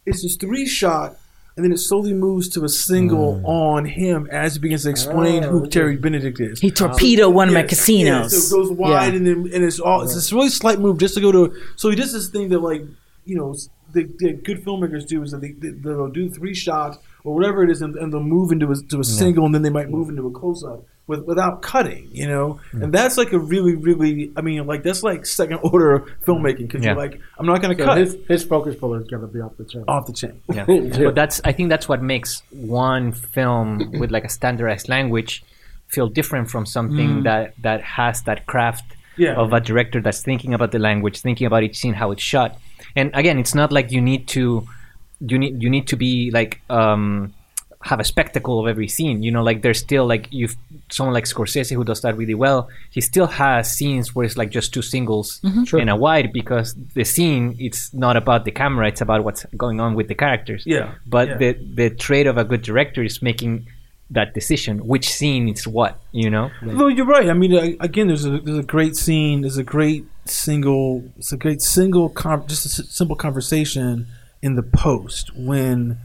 it's 0.07 0.23
this 0.23 0.35
three 0.35 0.67
shot, 0.67 1.17
and 1.57 1.65
then 1.65 1.73
it 1.73 1.79
slowly 1.79 2.13
moves 2.15 2.49
to 2.51 2.65
a 2.65 2.69
single 2.69 3.35
Mm. 3.37 3.45
on 3.49 3.85
him 3.85 4.29
as 4.31 4.55
he 4.55 4.61
begins 4.61 4.85
to 4.85 4.91
explain 4.91 5.43
who 5.43 5.67
Terry 5.67 5.97
Benedict 5.97 6.41
is. 6.41 6.61
He 6.61 6.71
torpedoed 6.71 7.35
one 7.35 7.49
of 7.49 7.55
my 7.55 7.63
casinos. 7.65 8.33
Yeah, 8.33 8.39
so 8.39 8.61
it 8.61 8.63
goes 8.63 8.73
wide 8.73 9.13
Yeah. 9.13 9.19
and 9.19 9.27
then 9.27 9.37
and 9.55 9.65
it's 9.65 9.81
all 9.81 10.03
it's 10.03 10.15
this 10.15 10.33
really 10.33 10.49
slight 10.49 10.79
move 10.81 10.99
just 10.99 11.15
to 11.15 11.21
go 11.21 11.33
to. 11.33 11.55
So 11.77 11.91
he 11.91 11.97
does 11.97 12.13
this 12.13 12.29
thing 12.29 12.49
that 12.51 12.61
like 12.61 12.83
you 13.25 13.37
know 13.37 13.55
the, 13.93 14.05
the 14.19 14.33
good 14.35 14.65
filmmakers 14.65 15.07
do 15.07 15.23
is 15.23 15.33
that 15.33 15.41
they, 15.41 15.53
they 15.53 15.71
they'll 15.71 16.09
do 16.09 16.31
three 16.31 16.55
shots 16.55 16.99
or 17.25 17.35
whatever 17.35 17.63
it 17.65 17.71
is 17.71 17.83
and, 17.83 17.97
and 17.97 18.13
they'll 18.13 18.23
move 18.23 18.53
into 18.53 18.71
a, 18.71 18.77
to 18.89 19.01
a 19.01 19.05
single 19.05 19.45
and 19.45 19.55
then 19.55 19.63
they 19.63 19.71
might 19.71 19.91
move 19.91 20.09
into 20.09 20.27
a 20.27 20.31
close 20.31 20.63
up. 20.65 20.85
With, 21.11 21.23
without 21.31 21.61
cutting, 21.61 22.09
you 22.13 22.27
know, 22.27 22.61
and 22.73 22.91
that's 22.95 23.17
like 23.19 23.33
a 23.33 23.39
really, 23.39 23.75
really, 23.75 24.33
I 24.37 24.41
mean, 24.41 24.67
like 24.67 24.83
that's 24.83 25.03
like 25.03 25.27
second 25.27 25.59
order 25.63 26.07
filmmaking 26.27 26.67
because 26.69 26.83
Yeah. 26.83 26.93
you're 26.93 27.03
like, 27.07 27.21
I'm 27.39 27.47
not 27.47 27.61
going 27.63 27.77
to 27.77 27.83
So 27.83 27.87
cut 27.89 27.99
his, 27.99 28.17
his 28.29 28.43
focus 28.45 28.75
puller 28.77 29.01
is 29.03 29.09
going 29.09 29.21
to 29.21 29.27
be 29.29 29.41
off 29.41 29.55
the 29.59 29.65
chain. 29.65 29.85
off 29.89 30.07
the 30.07 30.13
chain. 30.15 30.41
yeah. 30.55 30.65
Yeah. 30.69 31.05
but 31.09 31.15
that's 31.21 31.37
I 31.45 31.53
think 31.53 31.69
that's 31.69 31.89
what 31.89 32.01
makes 32.15 32.43
one 32.51 33.13
film 33.13 33.67
with 34.01 34.11
like 34.11 34.25
a 34.25 34.29
standardized 34.39 34.89
language 34.89 35.45
feel 35.89 36.09
different 36.09 36.49
from 36.49 36.65
something 36.65 37.25
that 37.25 37.55
that 37.63 37.81
has 37.83 38.23
that 38.23 38.47
craft 38.47 38.87
Yeah. 39.17 39.35
of 39.43 39.53
a 39.53 39.61
director 39.61 40.01
that's 40.01 40.23
thinking 40.23 40.55
about 40.55 40.71
the 40.73 40.79
language, 40.79 41.21
thinking 41.21 41.47
about 41.51 41.63
each 41.67 41.77
scene, 41.77 41.95
how 41.95 42.09
it's 42.15 42.23
shot. 42.23 42.51
And 42.97 43.11
again, 43.15 43.39
it's 43.39 43.55
not 43.55 43.73
like 43.73 43.91
you 43.91 44.01
need 44.01 44.23
to 44.37 44.67
you 45.31 45.37
need 45.43 45.61
you 45.63 45.69
need 45.69 45.87
to 45.89 45.97
be 45.97 46.31
like 46.39 46.61
um 46.71 47.35
have 47.83 47.99
a 47.99 48.05
spectacle 48.05 48.61
of 48.61 48.67
every 48.69 48.89
scene. 48.89 49.23
You 49.23 49.31
know, 49.31 49.43
like 49.43 49.63
there's 49.63 49.79
still 49.79 50.07
like 50.07 50.29
you 50.31 50.49
someone 50.91 51.15
like 51.15 51.25
Scorsese 51.25 51.75
who 51.75 51.85
does 51.85 52.03
that 52.03 52.17
really 52.17 52.35
well. 52.35 52.69
He 52.91 53.01
still 53.01 53.27
has 53.27 53.75
scenes 53.75 54.15
where 54.15 54.27
it's 54.27 54.37
like 54.37 54.51
just 54.51 54.75
two 54.75 54.83
singles 54.83 55.41
mm-hmm. 55.43 55.65
Sure. 55.65 55.81
and 55.81 55.89
a 55.89 55.97
wide 55.97 56.33
because 56.33 56.75
the 56.95 57.05
scene 57.05 57.57
it's 57.59 57.93
not 57.95 58.17
about 58.17 58.45
the 58.45 58.51
camera, 58.51 58.89
it's 58.89 59.01
about 59.01 59.25
what's 59.25 59.47
going 59.57 59.81
on 59.81 59.95
with 59.95 60.09
the 60.09 60.15
characters. 60.15 60.63
Yeah. 60.67 60.93
But 61.07 61.29
Yeah. 61.29 61.37
the 61.39 61.53
the 61.75 61.91
trait 61.91 62.27
of 62.27 62.37
a 62.37 62.45
good 62.45 62.63
director 62.63 63.03
is 63.03 63.23
making 63.23 63.67
that 64.13 64.35
decision, 64.35 64.87
which 64.87 65.09
scene 65.09 65.49
is 65.49 65.67
what, 65.69 65.97
you 66.11 66.29
know? 66.29 66.51
Well, 66.63 66.91
you're 66.91 67.07
right. 67.07 67.29
I 67.29 67.33
mean, 67.33 67.53
again, 67.81 68.09
there's 68.09 68.25
a 68.27 68.41
there's 68.41 68.59
a 68.59 68.63
great 68.77 68.97
scene. 68.97 69.41
There's 69.43 69.57
a 69.57 69.63
great 69.65 70.05
single. 70.27 71.05
It's 71.17 71.33
a 71.33 71.37
great 71.37 71.63
single. 71.63 72.09
Con- 72.11 72.47
just 72.47 72.67
a 72.67 72.83
s- 72.83 72.91
simple 72.91 73.17
conversation 73.17 74.07
in 74.43 74.57
the 74.57 74.63
post 74.63 75.31
when 75.37 75.97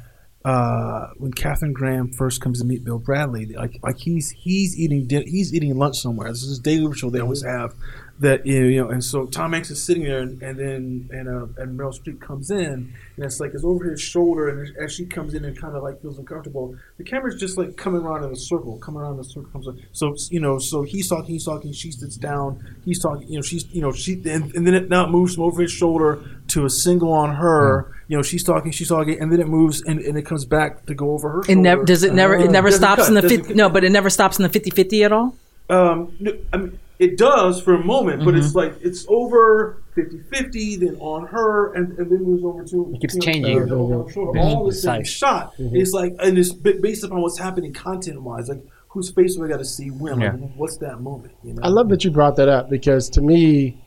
uh, 0.45 1.07
when 1.17 1.33
Katharine 1.33 1.73
Graham 1.73 2.11
first 2.11 2.39
comes 2.39 2.61
to 2.61 2.65
meet 2.65 2.83
Ben 2.83 2.99
Bradlee. 2.99 3.55
Like 3.55 3.79
like 3.81 3.97
he's 3.97 4.29
he's 4.29 4.77
eating 4.79 5.07
din- 5.07 5.27
he's 5.27 5.53
eating 5.53 5.75
lunch 5.75 5.99
somewhere. 5.99 6.29
This 6.29 6.43
is 6.43 6.59
a 6.59 6.61
daily 6.61 6.87
ritual 6.87 7.09
they 7.09 7.19
always 7.19 7.43
have. 7.43 7.73
That 8.19 8.45
you 8.45 8.81
know, 8.81 8.89
and 8.89 9.03
so 9.03 9.25
Tom 9.25 9.51
Hanks 9.51 9.69
is 9.71 9.83
sitting 9.83 10.03
there, 10.03 10.19
and, 10.19 10.41
and 10.41 10.57
then 10.57 11.09
and 11.11 11.27
uh, 11.27 11.61
and 11.61 11.77
Meryl 11.77 11.93
Streep 11.93 12.21
comes 12.21 12.49
in, 12.49 12.93
and 13.17 13.25
it's 13.25 13.41
like 13.41 13.53
it's 13.53 13.65
over 13.65 13.83
his 13.83 13.99
shoulder, 13.99 14.47
and 14.47 14.77
as 14.77 14.93
she 14.93 15.05
comes 15.05 15.33
in 15.33 15.43
and 15.43 15.59
kind 15.59 15.75
of 15.75 15.83
like 15.83 16.01
feels 16.01 16.17
uncomfortable, 16.17 16.77
the 16.97 17.03
camera's 17.03 17.37
just 17.37 17.57
like 17.57 17.75
coming 17.75 18.01
around 18.01 18.23
in 18.23 18.31
a 18.31 18.35
circle, 18.37 18.77
coming 18.77 19.01
around 19.01 19.15
in 19.15 19.19
a 19.19 19.23
circle. 19.25 19.49
Comes 19.51 19.67
up. 19.67 19.75
So 19.91 20.15
you 20.29 20.39
know, 20.39 20.59
so 20.59 20.83
he's 20.83 21.09
talking, 21.09 21.33
he's 21.33 21.43
talking, 21.43 21.73
she 21.73 21.91
sits 21.91 22.15
down, 22.15 22.77
he's 22.85 22.99
talking, 22.99 23.27
you 23.27 23.35
know, 23.35 23.41
she's 23.41 23.69
you 23.73 23.81
know 23.81 23.91
she, 23.91 24.13
and, 24.13 24.55
and 24.55 24.65
then 24.65 24.75
it 24.75 24.89
now 24.89 25.03
it 25.03 25.09
moves 25.09 25.35
from 25.35 25.43
over 25.43 25.61
his 25.61 25.71
shoulder 25.71 26.23
to 26.47 26.63
a 26.63 26.69
single 26.69 27.11
on 27.11 27.35
her. 27.35 27.93
You 28.07 28.15
know, 28.15 28.23
she's 28.23 28.43
talking, 28.45 28.71
she's 28.71 28.87
talking, 28.87 29.19
and 29.19 29.29
then 29.29 29.41
it 29.41 29.47
moves 29.47 29.81
and, 29.81 29.99
and 29.99 30.17
it 30.17 30.25
comes 30.25 30.45
back 30.45 30.85
to 30.85 30.93
go 30.93 31.11
over 31.11 31.29
her. 31.29 31.41
It 31.49 31.55
never 31.55 31.83
does 31.83 32.03
it 32.03 32.13
never 32.13 32.35
it 32.35 32.49
never 32.49 32.71
stops 32.71 33.01
cut, 33.01 33.09
in 33.09 33.15
the 33.15 33.21
doesn't 33.23 33.39
50, 33.39 33.53
no, 33.55 33.67
but 33.67 33.83
it 33.83 33.91
never 33.91 34.09
stops 34.09 34.39
in 34.39 34.43
the 34.43 34.59
50-50 34.59 35.05
at 35.05 35.11
all. 35.11 35.35
um, 35.69 36.15
no, 36.19 36.33
I 36.53 36.57
mean, 36.57 36.79
it 36.99 37.17
does 37.17 37.61
for 37.61 37.73
a 37.73 37.83
moment, 37.83 38.23
but 38.23 38.35
it's 38.35 38.49
mm-hmm. 38.49 38.73
like 38.73 38.75
it's 38.81 39.05
over 39.09 39.83
50-50, 39.97 40.79
then 40.79 40.95
on 40.99 41.27
her, 41.27 41.73
and, 41.73 41.97
and 41.97 42.11
then 42.11 42.23
moves 42.23 42.43
over 42.43 42.63
to 42.63 42.93
It 42.95 43.01
keeps 43.01 43.15
you 43.15 43.19
know, 43.19 43.25
changing. 43.25 43.61
and 43.61 43.71
over 43.71 44.03
her 44.03 44.11
shoulder. 44.11 44.39
All 44.39 44.65
the 44.65 44.73
same 44.73 44.97
Precise. 44.97 45.17
shot. 45.17 45.53
Mm-hmm. 45.57 45.75
It's 45.75 45.91
like, 45.91 46.13
and 46.19 46.37
it's 46.37 46.53
based 46.53 47.03
upon 47.03 47.21
what's 47.21 47.39
happening 47.39 47.73
content 47.73 48.21
wise. 48.21 48.49
Like, 48.49 48.63
whose 48.89 49.11
face 49.11 49.35
do 49.35 49.43
I 49.43 49.47
got 49.47 49.57
to 49.57 49.65
see 49.65 49.89
when? 49.89 50.19
Like, 50.19 50.55
what's 50.55 50.77
that 50.77 50.99
moment? 51.01 51.33
You 51.43 51.53
know? 51.53 51.61
I 51.63 51.67
love 51.69 51.89
that 51.89 52.03
you 52.03 52.11
brought 52.11 52.37
that 52.37 52.49
up 52.49 52.69
because 52.69 53.09
to 53.11 53.21
me, 53.21 53.81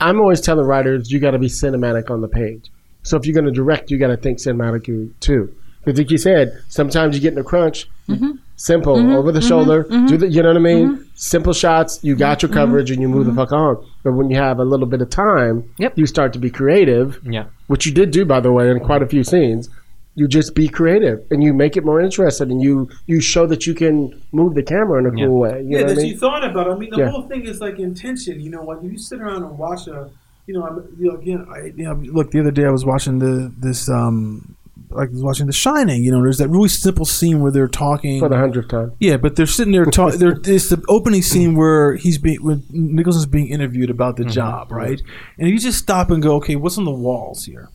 I'm 0.00 0.20
always 0.20 0.40
telling 0.40 0.66
writers 0.66 1.10
you 1.10 1.18
got 1.20 1.32
to 1.32 1.38
be 1.38 1.48
cinematic 1.48 2.10
on 2.10 2.20
the 2.20 2.28
page. 2.28 2.70
So 3.02 3.16
if 3.16 3.26
you're 3.26 3.34
going 3.34 3.46
to 3.46 3.52
direct, 3.52 3.90
you 3.90 3.98
got 3.98 4.08
to 4.08 4.16
think 4.16 4.38
cinematically 4.38 5.18
too. 5.20 5.54
Because 5.84 5.98
like 5.98 6.10
you 6.10 6.18
said, 6.18 6.62
sometimes 6.68 7.14
you 7.14 7.22
get 7.22 7.32
in 7.32 7.38
a 7.38 7.44
crunch. 7.44 7.88
Mm-hmm. 8.08 8.32
Simple, 8.56 8.96
mm-hmm. 8.96 9.12
over 9.12 9.32
the 9.32 9.40
mm-hmm. 9.40 9.48
shoulder. 9.48 9.84
Mm-hmm. 9.84 10.06
Do 10.06 10.16
the, 10.16 10.28
you 10.28 10.40
know 10.42 10.48
what 10.48 10.56
I 10.56 10.60
mean? 10.60 11.04
Simple 11.16 11.52
shots. 11.52 11.98
You 12.02 12.14
got 12.14 12.40
your 12.42 12.52
coverage, 12.52 12.90
and 12.92 13.02
you 13.02 13.08
move 13.08 13.26
the 13.26 13.32
fuck 13.34 13.50
on. 13.52 13.84
But 14.04 14.12
when 14.12 14.30
you 14.30 14.36
have 14.36 14.58
a 14.60 14.64
little 14.64 14.86
bit 14.86 15.00
of 15.02 15.10
time, 15.10 15.68
Yep. 15.78 15.98
you 15.98 16.06
start 16.06 16.32
to 16.34 16.38
be 16.38 16.50
creative, 16.50 17.20
Yeah. 17.24 17.46
which 17.66 17.84
you 17.84 17.92
did 17.92 18.12
do, 18.12 18.24
by 18.24 18.38
the 18.40 18.52
way, 18.52 18.70
in 18.70 18.78
quite 18.80 19.02
a 19.02 19.06
few 19.06 19.24
scenes. 19.24 19.68
You 20.16 20.28
just 20.28 20.54
be 20.54 20.68
creative, 20.68 21.24
and 21.32 21.42
you 21.42 21.52
make 21.52 21.76
it 21.76 21.84
more 21.84 22.00
interesting, 22.00 22.52
and 22.52 22.62
you 22.62 22.88
you 23.08 23.20
show 23.20 23.46
that 23.48 23.66
you 23.66 23.74
can 23.74 24.14
move 24.30 24.54
the 24.54 24.62
camera 24.62 25.00
in 25.00 25.06
a 25.06 25.18
Yeah. 25.18 25.26
cool 25.26 25.40
way. 25.40 25.62
You 25.62 25.70
yeah, 25.70 25.78
know 25.78 25.84
what 25.86 25.88
that 25.88 25.98
I 25.98 26.02
mean? 26.02 26.12
you 26.12 26.18
thought 26.18 26.44
about. 26.48 26.70
I 26.70 26.78
mean, 26.78 26.90
the 26.90 26.98
Yeah. 26.98 27.10
whole 27.10 27.22
thing 27.26 27.42
is 27.46 27.60
like 27.60 27.80
intention. 27.80 28.40
You 28.40 28.50
know, 28.50 28.62
like 28.62 28.78
if 28.84 28.92
you 28.92 28.98
sit 28.98 29.20
around 29.20 29.42
and 29.42 29.58
watch 29.58 29.88
a, 29.88 30.08
you 30.46 30.54
know, 30.54 30.62
I'm, 30.64 30.76
you 30.96 31.08
know, 31.08 31.16
again, 31.16 31.44
I, 31.52 31.72
you 31.74 31.84
know, 31.86 31.94
look, 32.12 32.30
the 32.30 32.38
other 32.38 32.52
day 32.52 32.64
I 32.64 32.70
was 32.70 32.84
watching 32.84 33.18
the 33.18 33.52
this, 33.58 33.88
um, 33.88 34.54
like 34.94 35.08
I 35.08 35.12
was 35.12 35.22
watching 35.22 35.46
The 35.46 35.52
Shining. 35.52 36.04
You 36.04 36.12
know, 36.12 36.22
there's 36.22 36.38
that 36.38 36.48
really 36.48 36.68
simple 36.68 37.04
scene 37.04 37.40
where 37.40 37.52
they're 37.52 37.68
talking 37.68 38.20
For 38.20 38.28
the 38.28 38.36
hundredth 38.36 38.68
time. 38.68 38.92
Yeah, 39.00 39.16
but 39.16 39.36
they're 39.36 39.46
sitting 39.46 39.72
there 39.72 39.84
talking. 39.84 40.18
There, 40.18 40.36
it's 40.44 40.68
the 40.68 40.82
opening 40.88 41.22
scene 41.22 41.56
where 41.56 41.96
he's 41.96 42.18
being 42.18 42.42
when 42.42 42.62
Nicholson's 42.70 43.26
being 43.26 43.48
interviewed 43.48 43.90
about 43.90 44.16
the 44.16 44.22
mm-hmm. 44.22 44.32
job, 44.32 44.72
right? 44.72 45.00
And 45.38 45.48
you 45.48 45.58
just 45.58 45.78
stop 45.78 46.10
and 46.10 46.22
go, 46.22 46.36
okay, 46.36 46.56
what's 46.56 46.78
on 46.78 46.84
the 46.84 46.90
walls 46.90 47.44
here? 47.44 47.70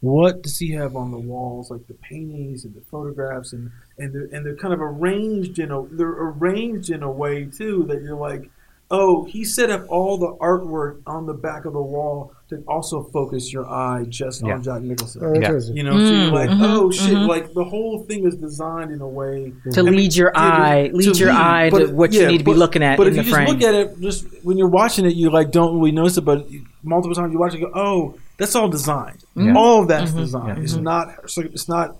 What 0.00 0.42
does 0.42 0.58
he 0.58 0.72
have 0.72 0.96
on 0.96 1.10
the 1.10 1.18
walls, 1.18 1.70
like 1.70 1.86
the 1.86 1.94
paintings 1.94 2.64
and 2.64 2.74
the 2.74 2.80
photographs, 2.80 3.52
and 3.52 3.70
and 3.98 4.14
they're, 4.14 4.28
and 4.32 4.44
they're 4.44 4.56
kind 4.56 4.72
of 4.72 4.80
arranged 4.80 5.58
in 5.58 5.70
a 5.70 5.86
they're 5.86 6.08
arranged 6.08 6.90
in 6.90 7.02
a 7.02 7.10
way 7.10 7.44
too 7.44 7.84
that 7.88 8.02
you're 8.02 8.16
like, 8.16 8.50
oh, 8.90 9.24
he 9.24 9.44
set 9.44 9.70
up 9.70 9.84
all 9.88 10.16
the 10.16 10.34
artwork 10.40 11.02
on 11.06 11.26
the 11.26 11.34
back 11.34 11.66
of 11.66 11.74
the 11.74 11.82
wall 11.82 12.34
to 12.50 12.62
also 12.68 13.02
focus 13.04 13.52
your 13.52 13.66
eye 13.68 14.04
just 14.08 14.44
Yeah. 14.44 14.54
on 14.54 14.62
Jack 14.62 14.82
Nicholson. 14.82 15.22
Oh, 15.24 15.34
interesting. 15.34 15.76
You 15.76 15.84
know, 15.84 15.92
so 15.92 16.12
you're 16.12 16.32
like, 16.32 16.50
Mhm, 16.50 16.60
oh 16.62 16.90
shit! 16.90 17.14
mhm. 17.16 17.26
Like 17.28 17.54
the 17.54 17.64
whole 17.64 18.00
thing 18.00 18.26
is 18.26 18.34
designed 18.36 18.90
in 18.92 19.00
a 19.00 19.08
way 19.08 19.52
To 19.72 19.80
I 19.80 19.82
mean, 19.84 19.96
lead 19.96 20.14
your 20.14 20.32
eye, 20.36 20.90
lead 20.92 21.18
your 21.18 21.32
lead. 21.32 21.40
eye 21.40 21.70
to 21.70 21.78
But- 21.78 21.90
what 21.94 22.12
you 22.12 22.20
yeah, 22.22 22.28
need 22.28 22.38
to 22.38 22.44
be 22.44 22.50
but- 22.52 22.58
looking 22.58 22.82
at 22.82 22.98
But 22.98 23.06
in 23.06 23.12
if 23.14 23.16
the 23.16 23.22
you 23.22 23.30
just 23.30 23.34
frame. 23.34 23.48
look 23.48 23.62
at 23.62 23.74
it, 23.74 24.00
just 24.00 24.26
when 24.44 24.58
you're 24.58 24.68
watching 24.68 25.06
it, 25.06 25.14
you 25.14 25.30
like 25.30 25.50
don't 25.50 25.78
really 25.78 25.92
notice 25.92 26.18
it. 26.18 26.24
But 26.26 26.46
multiple 26.82 27.14
times 27.14 27.32
you 27.32 27.38
watch 27.38 27.54
it, 27.54 27.60
you 27.60 27.66
go, 27.66 27.72
oh, 27.74 28.14
that's 28.36 28.54
all 28.54 28.68
designed. 28.68 29.18
Yeah. 29.36 29.54
All 29.56 29.82
of 29.82 29.88
that's 29.88 30.10
Mm-hmm. 30.10 30.20
designed. 30.20 30.58
It's 30.64 30.74
not. 30.74 31.08
It's, 31.24 31.36
like, 31.36 31.46
it's 31.52 31.68
not 31.68 31.96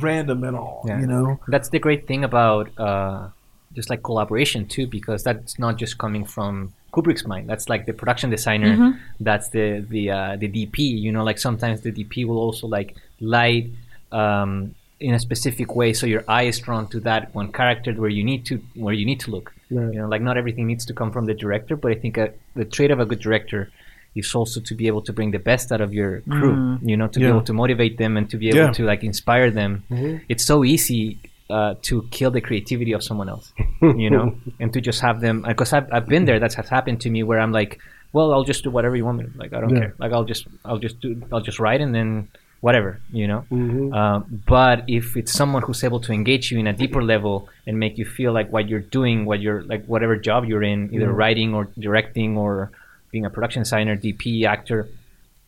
random 0.00 0.44
at 0.44 0.54
all. 0.54 0.84
Yeah. 0.86 1.00
You 1.00 1.06
know. 1.06 1.40
That's 1.48 1.68
the 1.70 1.78
great 1.78 2.06
thing 2.06 2.24
about 2.24 2.68
uh, 2.78 3.28
just 3.74 3.90
like 3.90 4.02
collaboration 4.02 4.66
too, 4.66 4.86
because 4.86 5.22
that's 5.22 5.58
not 5.58 5.76
just 5.76 5.98
coming 5.98 6.24
from 6.24 6.72
Kubrick's 6.92 7.26
mind. 7.26 7.48
That's 7.48 7.68
like 7.68 7.86
the 7.86 7.92
production 7.92 8.30
designer. 8.30 8.74
Mm-hmm. 8.76 8.98
That's 9.20 9.48
the 9.50 9.84
the 9.88 10.10
uh, 10.10 10.36
the 10.36 10.48
DP. 10.48 10.78
You 10.78 11.12
know, 11.12 11.24
like 11.24 11.38
sometimes 11.38 11.80
the 11.82 11.92
DP 11.92 12.26
will 12.26 12.38
also 12.38 12.66
like 12.66 12.96
light 13.20 13.70
um, 14.12 14.74
in 15.00 15.14
a 15.14 15.18
specific 15.18 15.76
way, 15.76 15.92
so 15.92 16.06
your 16.06 16.24
eye 16.26 16.44
is 16.44 16.58
drawn 16.58 16.88
to 16.88 17.00
that 17.00 17.34
one 17.34 17.52
character 17.52 17.92
where 17.92 18.10
you 18.10 18.24
need 18.24 18.44
to 18.46 18.60
where 18.74 18.94
you 18.94 19.04
need 19.06 19.20
to 19.20 19.30
look. 19.30 19.52
Right. 19.70 19.92
You 19.92 20.00
know, 20.00 20.08
like 20.08 20.22
not 20.22 20.36
everything 20.36 20.66
needs 20.66 20.84
to 20.86 20.94
come 20.94 21.12
from 21.12 21.26
the 21.26 21.34
director, 21.34 21.76
but 21.76 21.92
I 21.92 21.94
think 21.94 22.16
uh 22.18 22.28
the 22.54 22.64
trait 22.64 22.90
of 22.90 22.98
a 23.00 23.04
good 23.06 23.20
director 23.20 23.70
is 24.14 24.34
also 24.34 24.58
to 24.60 24.74
be 24.74 24.86
able 24.86 25.02
to 25.02 25.12
bring 25.12 25.30
the 25.30 25.38
best 25.38 25.70
out 25.70 25.80
of 25.80 25.92
your 25.92 26.22
crew. 26.22 26.78
You 26.82 26.96
know, 26.96 27.06
to 27.08 27.18
be 27.20 27.26
able 27.26 27.42
to 27.42 27.52
motivate 27.52 27.98
them 27.98 28.16
and 28.16 28.28
to 28.30 28.36
be 28.38 28.48
able 28.48 28.58
Yeah. 28.58 28.72
to 28.72 28.82
like 28.84 29.04
inspire 29.04 29.50
them. 29.50 29.84
It's 30.28 30.44
so 30.44 30.64
easy 30.64 31.18
uh, 31.50 31.74
to 31.82 32.02
kill 32.10 32.30
the 32.30 32.40
creativity 32.40 32.92
of 32.92 33.02
someone 33.02 33.28
else, 33.28 33.52
you 33.82 34.10
know, 34.10 34.36
and 34.60 34.72
to 34.72 34.80
just 34.80 35.00
have 35.00 35.20
them. 35.20 35.42
Because 35.42 35.72
I've, 35.72 35.88
I've 35.92 36.06
been 36.06 36.24
there. 36.26 36.38
That's 36.38 36.54
has 36.56 36.68
happened 36.68 37.00
to 37.02 37.10
me 37.10 37.22
where 37.22 37.40
I'm 37.40 37.52
like, 37.52 37.78
well, 38.12 38.32
I'll 38.32 38.44
just 38.44 38.64
do 38.64 38.70
whatever 38.70 38.96
you 38.96 39.04
want 39.04 39.18
me. 39.18 39.24
to. 39.24 39.30
Like 39.38 39.52
I 39.52 39.60
don't 39.60 39.70
Yeah. 39.70 39.80
care. 39.80 39.94
Like 39.98 40.12
I'll 40.12 40.24
just 40.24 40.46
I'll 40.64 40.78
just 40.78 41.00
do 41.00 41.22
I'll 41.32 41.40
just 41.40 41.58
write 41.58 41.80
and 41.80 41.94
then 41.94 42.28
whatever, 42.60 43.00
you 43.12 43.26
know. 43.28 43.44
Mhm. 43.52 43.94
Um, 43.94 44.42
but 44.46 44.82
if 44.88 45.16
it's 45.16 45.32
someone 45.32 45.62
who's 45.62 45.84
able 45.84 46.00
to 46.00 46.12
engage 46.12 46.50
you 46.50 46.58
in 46.58 46.66
a 46.66 46.72
deeper 46.72 47.02
level 47.02 47.48
and 47.66 47.78
make 47.78 47.96
you 47.98 48.04
feel 48.04 48.32
like 48.32 48.50
what 48.52 48.68
you're 48.68 48.80
doing, 48.80 49.24
what 49.24 49.40
you're 49.40 49.62
like, 49.62 49.84
whatever 49.86 50.16
job 50.16 50.44
you're 50.44 50.64
in, 50.64 50.92
either 50.92 51.12
writing 51.12 51.54
or 51.54 51.68
directing 51.78 52.36
or 52.36 52.70
being 53.12 53.24
a 53.24 53.30
production 53.30 53.62
designer, 53.62 53.96
DP, 53.96 54.44
actor, 54.44 54.88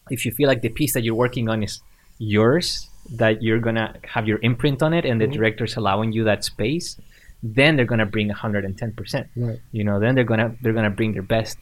if 0.09 0.24
you 0.24 0.31
feel 0.31 0.47
like 0.48 0.62
the 0.62 0.68
piece 0.68 0.93
that 0.94 1.02
you're 1.02 1.16
working 1.27 1.48
on 1.48 1.62
is 1.64 1.81
yours, 2.18 2.86
that 3.10 3.43
you're 3.43 3.59
gonna 3.59 3.94
have 4.05 4.28
your 4.28 4.39
imprint 4.43 4.82
on 4.82 4.93
it, 4.93 5.05
and 5.05 5.20
the 5.20 5.27
director's 5.27 5.77
allowing 5.77 6.12
you 6.12 6.24
that 6.24 6.44
space, 6.44 6.97
then 7.43 7.77
they're 7.77 7.86
gonna 7.86 8.06
bring 8.06 8.28
110 8.28 8.93
percent. 8.93 9.28
Right. 9.36 9.60
You 9.72 9.85
know, 9.85 9.98
then 10.01 10.14
they're 10.14 10.24
gonna 10.24 10.55
they're 10.60 10.72
gonna 10.72 10.90
bring 10.90 11.12
their 11.12 11.22
best, 11.22 11.59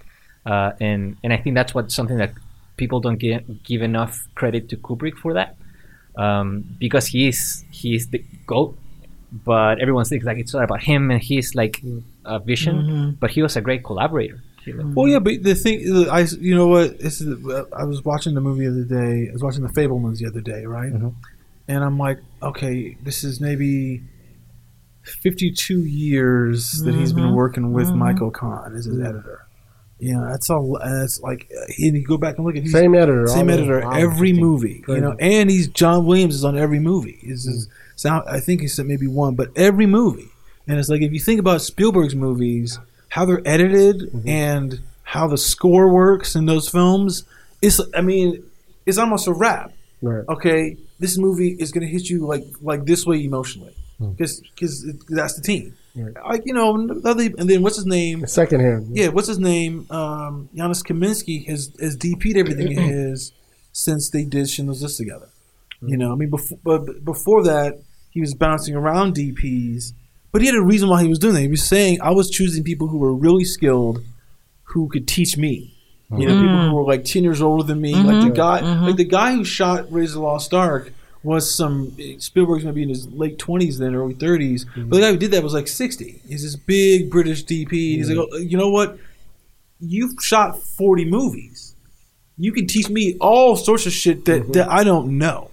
uh, 0.46 0.72
and 0.80 1.16
and 1.22 1.32
I 1.32 1.36
think 1.36 1.54
that's 1.54 1.74
what 1.74 1.90
something 1.92 2.18
that 2.18 2.32
people 2.76 3.00
don't 3.00 3.16
give 3.18 3.62
give 3.64 3.82
enough 3.82 4.26
credit 4.34 4.68
to 4.70 4.76
Kubrick 4.76 5.16
for 5.16 5.34
that, 5.34 5.56
um, 6.16 6.64
because 6.78 7.06
he's 7.06 7.64
he's 7.70 8.08
the 8.08 8.22
goat, 8.46 8.76
but 9.32 9.80
everyone 9.80 10.04
thinks 10.04 10.24
like 10.26 10.38
it's 10.38 10.54
not 10.54 10.64
about 10.64 10.82
him 10.82 11.10
and 11.10 11.22
he's 11.22 11.54
like 11.54 11.82
a 12.24 12.38
vision, 12.38 13.16
but 13.20 13.30
he 13.30 13.42
was 13.42 13.56
a 13.56 13.60
great 13.60 13.84
collaborator. 13.84 14.42
He- 14.76 14.82
Well, 14.94 15.08
yeah, 15.08 15.18
but 15.18 15.42
the 15.42 15.54
thing, 15.54 16.08
I, 16.10 16.26
you 16.40 16.54
know 16.54 16.66
what? 16.68 16.98
This 16.98 17.20
is, 17.20 17.36
I 17.72 17.84
was 17.84 18.04
watching 18.04 18.34
the 18.34 18.40
movie 18.40 18.66
the 18.66 18.70
other 18.72 18.84
day. 18.84 19.28
I 19.28 19.32
was 19.32 19.42
watching 19.42 19.62
The 19.62 19.68
Fabelmans 19.68 20.18
the 20.18 20.26
other 20.26 20.40
day, 20.40 20.64
right? 20.66 20.92
Mhm. 20.92 21.14
And 21.68 21.84
I'm 21.84 21.98
like, 21.98 22.18
okay, 22.42 22.96
this 23.02 23.24
is 23.24 23.40
maybe 23.40 24.02
52 25.04 25.80
years 25.84 26.80
that 26.82 26.94
he's 26.94 27.12
been 27.12 27.34
working 27.34 27.72
with 27.72 27.90
Michael 27.92 28.30
Kahn 28.30 28.74
as 28.74 28.84
his 28.84 29.00
editor. 29.00 29.46
You 30.00 30.14
know, 30.14 30.28
that's 30.28 30.48
all. 30.48 30.78
That's 30.82 31.20
like, 31.22 31.50
uh, 31.56 31.64
and 31.78 31.96
you 31.96 32.04
go 32.06 32.16
back 32.18 32.36
and 32.36 32.46
look 32.46 32.54
at 32.56 32.62
he's- 32.62 32.72
Same 32.72 32.94
editor. 32.94 33.26
same 33.26 33.50
editor 33.50 33.80
wow. 33.80 33.90
every 33.92 34.32
movie. 34.32 34.78
Crazy. 34.80 35.00
You 35.00 35.04
know, 35.08 35.16
and 35.18 35.50
he's 35.50 35.66
John 35.68 36.06
Williams 36.06 36.36
is 36.36 36.44
on 36.44 36.56
every 36.56 36.78
movie. 36.78 37.18
Is 37.22 37.44
his 37.46 37.68
sound? 37.96 38.24
I 38.28 38.38
think 38.38 38.60
he 38.60 38.68
said 38.68 38.86
maybe 38.86 39.08
one, 39.08 39.34
but 39.34 39.48
every 39.56 39.86
movie. 39.86 40.28
And 40.68 40.78
it's 40.78 40.88
like 40.88 41.02
if 41.02 41.12
you 41.12 41.18
think 41.18 41.40
about 41.40 41.62
Spielberg's 41.62 42.14
movies, 42.14 42.78
how 43.08 43.24
they're 43.24 43.42
edited 43.46 44.10
Mm-hmm. 44.12 44.28
and 44.28 44.80
how 45.02 45.26
the 45.26 45.38
score 45.38 45.92
works 45.92 46.34
in 46.36 46.44
those 46.46 46.68
films, 46.68 47.24
it's 47.62 47.80
I 47.94 48.00
mean, 48.02 48.44
it's 48.86 48.98
almost 48.98 49.26
a 49.26 49.32
wrap. 49.32 49.72
Right. 50.02 50.24
Okay, 50.28 50.76
this 51.00 51.16
movie 51.18 51.56
is 51.58 51.72
gonna 51.72 51.86
hit 51.86 52.08
you 52.10 52.26
like 52.26 52.44
like 52.60 52.84
this 52.84 53.06
way 53.06 53.24
emotionally 53.24 53.74
because 53.98 54.40
because 54.40 54.84
that's 55.08 55.34
the 55.36 55.42
team. 55.42 55.74
Right. 55.96 56.14
Like 56.28 56.42
you 56.46 56.52
know, 56.54 56.74
and 56.74 57.50
then 57.50 57.62
what's 57.62 57.76
his 57.76 57.86
name? 57.86 58.26
Secondhand. 58.26 58.96
Yeah, 58.96 59.08
what's 59.08 59.26
his 59.26 59.38
name? 59.40 59.86
Um, 59.90 60.48
Janusz 60.54 60.82
Kaminski 60.84 61.46
has 61.48 61.72
has 61.80 61.96
DP'd 61.96 62.36
everything 62.36 62.78
of 62.78 62.84
his 62.94 63.32
since 63.72 64.10
they 64.10 64.24
did 64.24 64.48
Schindler's 64.48 64.82
List 64.82 64.98
together. 64.98 65.28
You 65.80 65.96
know, 65.96 66.12
I 66.12 66.16
mean, 66.16 66.30
before 66.30 66.58
but 66.62 67.04
before 67.04 67.42
that, 67.44 67.80
he 68.10 68.20
was 68.20 68.34
bouncing 68.34 68.74
around 68.76 69.14
DPs, 69.14 69.92
but 70.32 70.40
he 70.40 70.46
had 70.46 70.56
a 70.56 70.62
reason 70.62 70.88
why 70.88 71.02
he 71.02 71.08
was 71.08 71.18
doing 71.18 71.34
that. 71.34 71.40
He 71.40 71.48
was 71.48 71.64
saying, 71.64 72.00
"I 72.00 72.10
was 72.10 72.30
choosing 72.30 72.64
people 72.64 72.88
who 72.88 72.98
were 72.98 73.14
really 73.14 73.44
skilled, 73.44 74.02
who 74.64 74.88
could 74.88 75.08
teach 75.08 75.36
me." 75.36 75.74
You 76.10 76.26
know, 76.26 76.40
people 76.40 76.56
who 76.56 76.70
mm. 76.70 76.72
were 76.72 76.84
like 76.84 77.04
ten 77.04 77.22
years 77.22 77.42
older 77.42 77.64
than 77.64 77.80
me. 77.80 77.94
Like 77.94 78.04
the 78.04 78.28
mm-hmm. 78.28 78.34
guy, 78.34 78.60
mm-hmm. 78.62 78.84
like 78.86 78.96
the 78.96 79.04
guy 79.04 79.34
who 79.34 79.44
shot 79.44 79.92
Raise 79.92 80.14
the 80.14 80.20
Lost 80.20 80.54
Ark 80.54 80.90
was 81.22 81.52
some 81.52 81.94
Spielberg's 82.18 82.64
maybe 82.64 82.82
in 82.82 82.88
his 82.88 83.06
late 83.08 83.38
twenties 83.38 83.78
then, 83.78 83.94
early 83.94 84.14
30s 84.14 84.64
But 84.64 84.74
the 84.74 84.80
mm-hmm. 84.80 85.00
guy 85.00 85.10
who 85.10 85.16
did 85.18 85.32
that 85.32 85.42
was 85.42 85.52
like 85.52 85.68
sixty. 85.68 86.22
He's 86.26 86.42
this 86.42 86.56
big 86.56 87.10
British 87.10 87.44
DP. 87.44 87.70
He's 87.70 88.08
like, 88.08 88.18
oh, 88.18 88.36
you 88.38 88.56
know 88.56 88.70
what? 88.70 88.98
You've 89.80 90.14
shot 90.22 90.62
forty 90.62 91.04
movies. 91.04 91.74
You 92.38 92.52
can 92.52 92.66
teach 92.66 92.88
me 92.88 93.16
all 93.20 93.56
sorts 93.56 93.84
of 93.84 93.92
shit 93.92 94.24
that, 94.26 94.52
that 94.52 94.70
I 94.70 94.84
don't 94.84 95.18
know, 95.18 95.47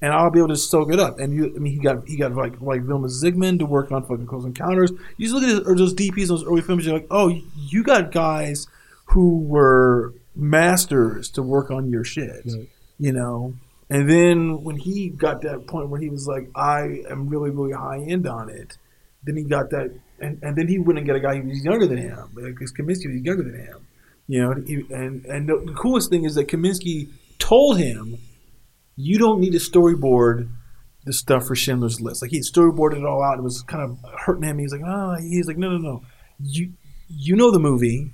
and 0.00 0.12
I'll 0.12 0.30
be 0.30 0.38
able 0.38 0.48
to 0.48 0.56
soak 0.56 0.92
it 0.92 1.00
up. 1.00 1.18
And 1.18 1.32
you, 1.32 1.52
I 1.54 1.58
mean, 1.58 1.72
he 1.72 1.78
got 1.78 2.06
he 2.06 2.16
got 2.16 2.34
like 2.34 2.60
like 2.60 2.82
Vilmos 2.82 3.22
Zsigmond 3.22 3.58
to 3.60 3.66
work 3.66 3.92
on 3.92 4.02
fucking 4.02 4.26
Close 4.26 4.44
Encounters. 4.44 4.90
You 5.16 5.26
just 5.26 5.34
look 5.34 5.42
at 5.44 5.48
his, 5.48 5.60
or 5.60 5.76
those 5.76 5.94
DPs, 5.94 6.28
those 6.28 6.44
early 6.44 6.62
films. 6.62 6.86
You're 6.86 6.94
like, 6.94 7.08
oh, 7.10 7.40
you 7.56 7.82
got 7.82 8.12
guys 8.12 8.66
who 9.06 9.40
were 9.40 10.14
masters 10.34 11.30
to 11.30 11.42
work 11.42 11.70
on 11.70 11.90
your 11.90 12.04
shit, 12.04 12.46
you 12.98 13.12
know. 13.12 13.54
And 13.90 14.08
then 14.08 14.62
when 14.64 14.76
he 14.76 15.08
got 15.08 15.42
that 15.42 15.66
point 15.66 15.88
where 15.88 16.00
he 16.00 16.10
was 16.10 16.26
like, 16.26 16.50
I 16.54 17.02
am 17.10 17.28
really 17.28 17.50
really 17.50 17.72
high 17.72 18.00
end 18.06 18.26
on 18.26 18.50
it, 18.50 18.76
then 19.24 19.36
he 19.36 19.44
got 19.44 19.70
that, 19.70 19.98
and, 20.20 20.38
and 20.42 20.56
then 20.56 20.68
he 20.68 20.78
went 20.78 20.98
and 20.98 21.06
got 21.06 21.16
a 21.16 21.20
guy 21.20 21.36
who 21.36 21.48
was 21.48 21.64
younger 21.64 21.86
than 21.86 21.98
him, 21.98 22.30
because 22.34 22.72
Kaminski 22.72 23.12
was 23.12 23.22
younger 23.22 23.42
than 23.42 23.56
him, 23.56 23.86
you 24.26 24.42
know. 24.42 24.52
And 24.52 25.24
and 25.24 25.48
the, 25.48 25.62
the 25.66 25.74
coolest 25.74 26.10
thing 26.10 26.24
is 26.24 26.34
that 26.34 26.48
Kaminski 26.48 27.08
told 27.38 27.78
him, 27.78 28.18
you 29.00 29.16
don't 29.18 29.40
need 29.40 29.52
to 29.52 29.58
storyboard 29.58 30.50
the 31.04 31.12
stuff 31.12 31.46
for 31.46 31.54
Schindler's 31.54 32.00
List. 32.00 32.20
Like 32.20 32.32
he 32.32 32.40
storyboarded 32.40 32.98
it 32.98 33.04
all 33.06 33.22
out. 33.22 33.38
It 33.38 33.42
was 33.42 33.62
kind 33.62 33.82
of 33.82 33.98
hurting 34.26 34.42
him. 34.42 34.58
He's 34.58 34.72
like, 34.72 34.82
oh, 34.84 35.14
he's 35.20 35.46
like, 35.46 35.56
no, 35.56 35.70
no, 35.70 35.78
no. 35.78 36.02
You 36.40 36.72
you 37.08 37.36
know 37.36 37.50
the 37.52 37.58
movie. 37.60 38.12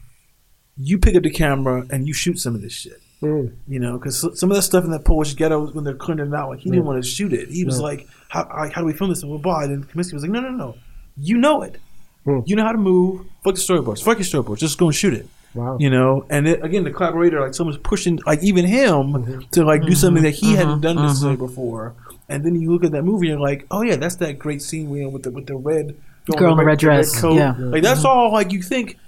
You 0.76 0.98
pick 0.98 1.16
up 1.16 1.22
the 1.22 1.30
camera 1.30 1.86
and 1.90 2.06
you 2.06 2.12
shoot 2.12 2.38
some 2.38 2.54
of 2.54 2.60
this 2.62 2.72
shit. 2.72 3.00
Mm. 3.22 3.54
You 3.66 3.80
know, 3.80 3.96
because 3.96 4.20
some 4.38 4.50
of 4.50 4.56
that 4.56 4.62
stuff 4.62 4.84
in 4.84 4.90
that 4.90 5.04
Polish 5.04 5.34
ghetto 5.34 5.68
when 5.72 5.84
they're 5.84 5.94
cleaning 5.94 6.26
it 6.28 6.34
out, 6.34 6.50
like 6.50 6.60
he 6.60 6.68
didn't 6.70 6.84
want 6.84 7.02
to 7.02 7.08
shoot 7.08 7.32
it. 7.32 7.48
He 7.48 7.64
was 7.64 7.78
Yeah. 7.78 7.84
like, 7.84 8.08
how, 8.28 8.44
I- 8.52 8.68
how 8.68 8.80
do 8.82 8.86
we 8.86 8.92
film 8.92 9.08
this? 9.10 9.22
And 9.22 9.30
blah, 9.30 9.38
blah. 9.38 9.72
And 9.72 9.88
Kaminski 9.88 10.12
was 10.12 10.22
like, 10.22 10.30
no, 10.32 10.40
no, 10.40 10.50
no. 10.50 10.76
You 11.16 11.38
know 11.38 11.62
it. 11.62 11.80
Hmm. 12.24 12.40
You 12.46 12.56
know 12.56 12.64
how 12.64 12.72
to 12.72 12.78
move. 12.78 13.24
Fuck 13.44 13.54
the 13.54 13.60
storyboards. 13.60 14.02
Fuck 14.02 14.18
your 14.18 14.26
storyboards. 14.26 14.58
Just 14.58 14.78
go 14.78 14.86
and 14.86 14.94
shoot 14.94 15.14
it. 15.14 15.26
Wow. 15.54 15.76
You 15.78 15.90
know, 15.90 16.26
and 16.30 16.48
it, 16.48 16.64
again, 16.64 16.84
the 16.84 16.90
collaborator, 16.90 17.40
like 17.40 17.54
someone's 17.54 17.78
pushing, 17.78 18.18
like 18.26 18.42
even 18.42 18.64
him, 18.64 19.12
Mm-hmm. 19.12 19.40
to 19.52 19.64
like 19.64 19.82
do 19.82 19.94
something 19.94 20.22
that 20.22 20.30
he 20.30 20.54
hadn't 20.54 20.74
mm-hmm. 20.74 20.80
done 20.80 20.96
mm-hmm. 20.96 21.06
necessarily 21.06 21.36
before. 21.36 21.94
And 22.28 22.44
then 22.44 22.60
you 22.60 22.72
look 22.72 22.84
at 22.84 22.92
that 22.92 23.02
movie, 23.02 23.30
and 23.30 23.38
you're 23.38 23.48
like, 23.48 23.66
oh 23.70 23.82
yeah, 23.82 23.96
that's 23.96 24.16
that 24.16 24.38
great 24.38 24.62
scene 24.62 24.90
we 24.90 25.00
know, 25.00 25.10
with 25.10 25.22
the 25.22 25.30
with 25.30 25.46
the 25.46 25.56
red 25.56 25.96
Girl 26.26 26.52
in 26.52 26.56
the 26.56 26.64
red 26.64 26.78
dress, 26.78 27.20
coat. 27.20 27.34
yeah. 27.34 27.54
Like 27.58 27.82
that's 27.82 28.04
all. 28.04 28.32
Like 28.32 28.50
you 28.50 28.62
think 28.62 28.98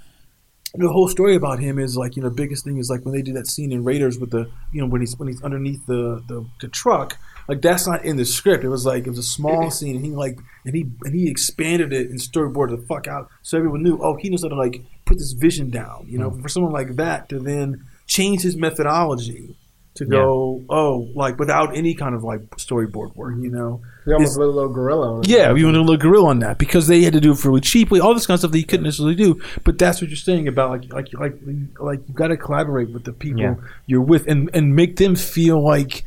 the 0.75 0.89
whole 0.89 1.07
story 1.07 1.35
about 1.35 1.59
him 1.59 1.79
is 1.79 1.97
like 1.97 2.15
you 2.15 2.21
know 2.21 2.29
biggest 2.29 2.63
thing 2.63 2.77
is 2.77 2.89
like 2.89 3.03
when 3.03 3.13
they 3.13 3.23
do 3.23 3.33
that 3.33 3.47
scene 3.47 3.71
in 3.71 3.83
Raiders 3.83 4.19
with 4.19 4.29
the 4.29 4.49
you 4.71 4.81
know 4.81 4.87
when 4.87 5.01
he's 5.01 5.17
when 5.17 5.27
he's 5.27 5.41
underneath 5.41 5.83
the 5.87 6.23
the, 6.27 6.45
the 6.61 6.67
truck 6.67 7.17
like 7.47 7.61
that's 7.61 7.87
not 7.87 8.05
in 8.05 8.17
the 8.17 8.25
script 8.25 8.63
it 8.63 8.69
was 8.69 8.85
like 8.85 9.07
it 9.07 9.09
was 9.09 9.17
a 9.17 9.23
small 9.23 9.61
mm-hmm. 9.61 9.69
scene 9.69 9.95
and 9.95 10.05
he 10.05 10.11
like 10.11 10.37
and 10.65 10.75
he 10.75 10.85
and 11.03 11.15
he 11.15 11.29
expanded 11.29 11.93
it 11.93 12.09
and 12.09 12.19
storyboarded 12.19 12.79
the 12.79 12.85
fuck 12.85 13.07
out 13.07 13.29
so 13.41 13.57
everyone 13.57 13.81
knew 13.81 13.97
oh 14.03 14.15
he 14.15 14.29
knows 14.29 14.43
how 14.43 14.49
to 14.49 14.55
like 14.55 14.83
put 15.07 15.17
this 15.17 15.31
vision 15.33 15.69
down 15.69 16.05
you 16.07 16.17
know 16.19 16.29
hmm. 16.29 16.41
for 16.41 16.49
someone 16.49 16.71
like 16.71 16.95
that 16.95 17.29
to 17.29 17.39
then 17.39 17.83
change 18.05 18.41
his 18.41 18.55
methodology 18.55 19.55
to 19.95 20.05
go 20.05 20.63
oh 20.69 21.09
like 21.15 21.39
without 21.39 21.75
any 21.75 21.95
kind 21.95 22.13
of 22.13 22.23
like 22.23 22.41
storyboard 22.51 23.15
work 23.15 23.33
mm-hmm. 23.33 23.45
you 23.45 23.49
know 23.49 23.81
You 24.05 24.13
almost 24.13 24.37
a 24.37 24.39
little 24.45 24.69
guerrilla 24.69 25.13
on 25.15 25.19
it. 25.21 25.27
yeah, 25.27 25.51
we 25.51 25.63
want 25.65 25.75
a 25.75 25.79
little 25.81 25.97
guerrilla 25.97 26.29
on 26.29 26.39
that 26.39 26.59
because 26.59 26.87
they 26.87 27.01
had 27.01 27.13
to 27.13 27.19
do 27.19 27.31
it 27.31 27.43
really 27.43 27.61
cheaply, 27.61 27.99
all 27.99 28.13
this 28.13 28.27
kind 28.27 28.35
of 28.35 28.41
stuff 28.41 28.51
that 28.51 28.59
you 28.59 28.65
couldn't 28.65 28.83
necessarily 28.83 29.15
do. 29.15 29.41
But 29.63 29.79
that's 29.79 29.99
what 29.99 30.09
you're 30.11 30.17
saying 30.17 30.47
about 30.47 30.69
like 30.69 30.93
like 30.93 31.13
like 31.13 31.35
like 31.79 32.07
you 32.07 32.13
got 32.13 32.27
to 32.27 32.37
collaborate 32.37 32.89
with 32.91 33.05
the 33.05 33.11
people 33.11 33.41
Yeah. 33.41 33.55
you're 33.87 34.01
with 34.01 34.27
and 34.27 34.49
and 34.53 34.75
make 34.75 34.97
them 34.97 35.15
feel 35.15 35.61
like 35.63 36.05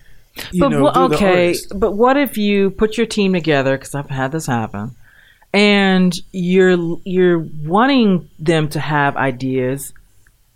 you 0.52 0.60
but 0.60 0.68
know 0.68 0.82
wha- 0.84 0.92
they're 0.92 1.08
the 1.08 1.14
okay, 1.16 1.54
but 1.74 1.96
what 1.96 2.16
if 2.16 2.38
you 2.38 2.70
put 2.70 2.96
your 2.96 3.06
team 3.06 3.32
together? 3.32 3.76
Because 3.76 3.94
I've 3.96 4.08
had 4.08 4.30
this 4.30 4.46
happen, 4.46 4.94
and 5.52 6.14
you're 6.32 6.98
you're 7.04 7.38
wanting 7.64 8.28
them 8.38 8.68
to 8.70 8.80
have 8.80 9.16
ideas, 9.16 9.92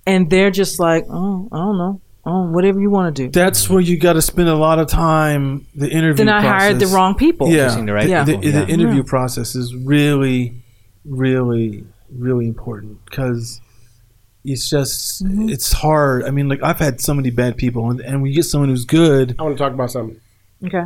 and 0.07 0.31
they're 0.31 0.51
just 0.51 0.79
like, 0.79 1.05
oh, 1.11 1.49
I 1.51 1.57
don't 1.57 1.79
know, 1.79 2.01
oh, 2.25 2.51
whatever 2.51 2.81
you 2.81 2.91
want 2.91 3.15
to 3.16 3.25
do. 3.25 3.31
That's 3.31 3.69
where 3.69 3.81
you 3.81 3.99
got 3.99 4.12
to 4.15 4.23
spend 4.23 4.49
a 4.49 4.55
lot 4.57 4.79
of 4.79 4.87
time. 4.89 5.66
The 5.75 5.89
interview. 5.91 6.25
Then 6.25 6.29
I 6.29 6.41
hired 6.43 6.79
the 6.79 6.87
wrong 6.89 7.15
people. 7.16 7.49
Yeah, 7.51 7.75
the 7.75 7.93
right 7.93 8.09
Yeah. 8.09 8.25
the, 8.25 8.33
people, 8.39 8.51
the 8.53 8.59
yeah. 8.59 8.66
interview 8.66 9.03
Yeah. 9.03 9.09
process 9.09 9.55
is 9.57 9.75
really, 9.75 10.55
really, 11.05 11.85
really 12.11 12.47
important 12.47 13.05
because 13.07 13.61
it's 14.45 14.69
just 14.71 15.25
Mm-hmm. 15.25 15.49
it's 15.49 15.73
hard. 15.73 16.23
I 16.25 16.31
mean, 16.31 16.49
like 16.49 16.62
I've 16.62 16.79
had 16.79 17.01
so 17.01 17.15
many 17.15 17.31
bad 17.31 17.57
people, 17.57 17.91
and, 17.91 18.01
and 18.01 18.23
when 18.23 18.31
you 18.31 18.37
get 18.37 18.45
someone 18.45 18.69
who's 18.69 18.85
good, 18.85 19.35
I 19.39 19.43
want 19.43 19.57
to 19.57 19.62
talk 19.62 19.73
about 19.73 19.91
something. 19.91 20.21
Okay. 20.65 20.85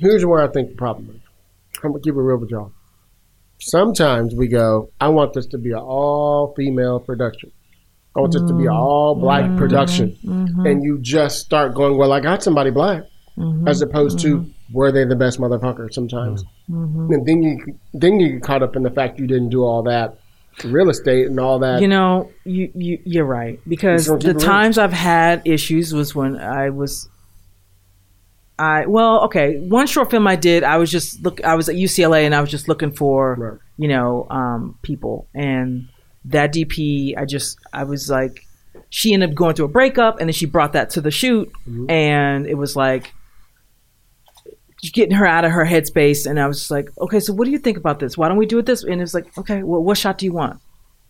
Here's 0.00 0.24
where 0.26 0.42
I 0.42 0.48
think 0.48 0.70
the 0.70 0.76
problem 0.76 1.10
is. 1.10 1.20
I'm 1.84 1.92
gonna 1.92 2.00
keep 2.02 2.14
it 2.14 2.20
real 2.20 2.38
with 2.38 2.50
y'all. 2.50 2.72
Sometimes 3.60 4.34
we 4.34 4.46
go, 4.48 4.90
I 5.00 5.08
want 5.08 5.32
this 5.32 5.46
to 5.46 5.58
be 5.58 5.70
an 5.70 5.78
all 5.78 6.54
female 6.56 7.00
production. 7.00 7.50
I 8.16 8.20
want 8.20 8.32
this 8.32 8.42
to 8.42 8.48
be 8.48 8.64
an 8.64 8.70
mm-hmm. 8.70 8.76
all 8.76 9.14
black 9.14 9.44
mm-hmm. 9.44 9.58
production. 9.58 10.16
Mm-hmm. 10.24 10.66
And 10.66 10.82
you 10.82 10.98
just 11.00 11.40
start 11.40 11.74
going, 11.74 11.98
Well, 11.98 12.12
I 12.12 12.20
got 12.20 12.42
somebody 12.42 12.70
black 12.70 13.04
as 13.66 13.82
opposed 13.82 14.18
to 14.20 14.44
were 14.72 14.92
they 14.92 15.04
the 15.04 15.16
best 15.16 15.38
motherfucker 15.38 15.92
sometimes. 15.92 16.44
And 16.68 17.26
then 17.26 17.42
you 17.42 17.78
then 17.94 18.20
you 18.20 18.34
get 18.34 18.42
caught 18.42 18.62
up 18.62 18.76
in 18.76 18.82
the 18.82 18.90
fact 18.90 19.18
you 19.18 19.26
didn't 19.26 19.50
do 19.50 19.62
all 19.62 19.82
that 19.84 20.18
real 20.64 20.90
estate 20.90 21.26
and 21.26 21.38
all 21.38 21.58
that. 21.60 21.80
You 21.80 21.88
know, 21.88 22.30
you, 22.44 22.70
you 22.74 22.98
you're 23.04 23.24
right 23.24 23.60
because 23.68 24.06
the 24.06 24.34
times 24.34 24.78
I've 24.78 24.92
had 24.92 25.42
issues 25.44 25.94
was 25.94 26.14
when 26.14 26.36
I 26.36 26.70
was. 26.70 27.08
I 28.58 28.86
well, 28.86 29.24
okay. 29.24 29.58
One 29.60 29.86
short 29.86 30.10
film 30.10 30.26
I 30.26 30.36
did, 30.36 30.64
I 30.64 30.78
was 30.78 30.90
just 30.90 31.22
look. 31.22 31.42
I 31.44 31.54
was 31.54 31.68
at 31.68 31.76
UCLA 31.76 32.24
and 32.24 32.34
I 32.34 32.40
was 32.40 32.50
just 32.50 32.68
looking 32.68 32.90
for, 32.92 33.34
Right. 33.34 33.58
you 33.76 33.88
know, 33.88 34.26
um, 34.30 34.78
people. 34.82 35.28
And 35.34 35.88
that 36.24 36.52
DP, 36.52 37.16
I 37.16 37.24
just, 37.24 37.58
I 37.72 37.84
was 37.84 38.10
like, 38.10 38.46
she 38.90 39.14
ended 39.14 39.30
up 39.30 39.34
going 39.36 39.54
through 39.54 39.66
a 39.66 39.68
breakup, 39.68 40.18
and 40.18 40.28
then 40.28 40.34
she 40.34 40.46
brought 40.46 40.72
that 40.72 40.90
to 40.90 41.00
the 41.00 41.10
shoot, 41.10 41.52
mm-hmm. 41.68 41.88
and 41.90 42.46
it 42.46 42.54
was 42.54 42.74
like 42.74 43.12
getting 44.92 45.16
her 45.16 45.26
out 45.26 45.44
of 45.44 45.52
her 45.52 45.64
headspace. 45.64 46.26
And 46.26 46.40
I 46.40 46.46
was 46.46 46.58
just 46.58 46.70
like, 46.70 46.90
okay, 46.98 47.20
so 47.20 47.32
what 47.32 47.44
do 47.44 47.50
you 47.50 47.58
think 47.58 47.76
about 47.76 47.98
this? 47.98 48.16
Why 48.16 48.28
don't 48.28 48.38
we 48.38 48.46
do 48.46 48.58
it 48.58 48.66
this? 48.66 48.84
And 48.84 49.00
it's 49.00 49.14
like, 49.14 49.36
okay, 49.38 49.62
well, 49.62 49.82
what 49.82 49.98
shot 49.98 50.18
do 50.18 50.26
you 50.26 50.32
want? 50.32 50.60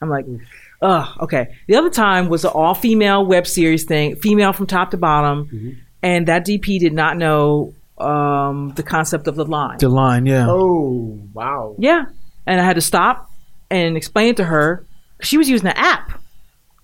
I'm 0.00 0.08
like, 0.08 0.26
mm-hmm. 0.26 0.44
ugh, 0.82 1.08
okay. 1.22 1.56
The 1.66 1.76
other 1.76 1.90
time 1.90 2.28
was 2.28 2.44
an 2.44 2.52
all 2.54 2.74
female 2.74 3.24
web 3.24 3.46
series 3.46 3.84
thing, 3.84 4.16
female 4.16 4.52
from 4.52 4.66
top 4.66 4.90
to 4.92 4.96
bottom. 4.96 5.46
Mm-hmm. 5.46 5.70
And 6.02 6.28
that 6.28 6.46
DP 6.46 6.78
did 6.78 6.92
not 6.92 7.16
know 7.16 7.74
um, 7.98 8.72
the 8.76 8.82
concept 8.82 9.26
of 9.26 9.34
the 9.36 9.44
line. 9.44 9.78
the 9.78 9.88
line, 9.88 10.26
yeah. 10.26 10.46
Oh 10.48 11.18
wow. 11.32 11.74
Yeah. 11.78 12.06
And 12.46 12.60
I 12.60 12.64
had 12.64 12.76
to 12.76 12.80
stop 12.80 13.30
and 13.70 13.96
explain 13.96 14.28
it 14.28 14.36
to 14.36 14.44
her. 14.44 14.84
She 15.20 15.36
was 15.36 15.48
using 15.48 15.66
the 15.66 15.78
app 15.78 16.20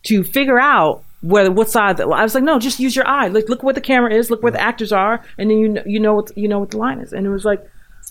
to 0.04 0.24
figure 0.24 0.58
out 0.58 1.04
whether 1.22 1.50
what 1.50 1.70
side 1.70 1.96
that 1.96 2.04
I 2.04 2.22
was 2.22 2.34
like, 2.34 2.44
no, 2.44 2.58
just 2.58 2.78
use 2.78 2.94
your 2.94 3.06
eye. 3.06 3.28
Like 3.28 3.48
look 3.48 3.62
where 3.62 3.72
the 3.72 3.80
camera 3.80 4.12
is, 4.12 4.30
look 4.30 4.42
where 4.42 4.52
the 4.52 4.60
actors 4.60 4.92
are, 4.92 5.24
and 5.38 5.50
then 5.50 5.58
you 5.58 5.68
know, 5.68 5.82
you 5.86 6.00
know 6.00 6.14
what 6.14 6.36
you 6.36 6.48
know 6.48 6.58
what 6.58 6.70
the 6.70 6.78
line 6.78 6.98
is. 6.98 7.12
And 7.12 7.26
it 7.26 7.30
was 7.30 7.44
like, 7.44 7.64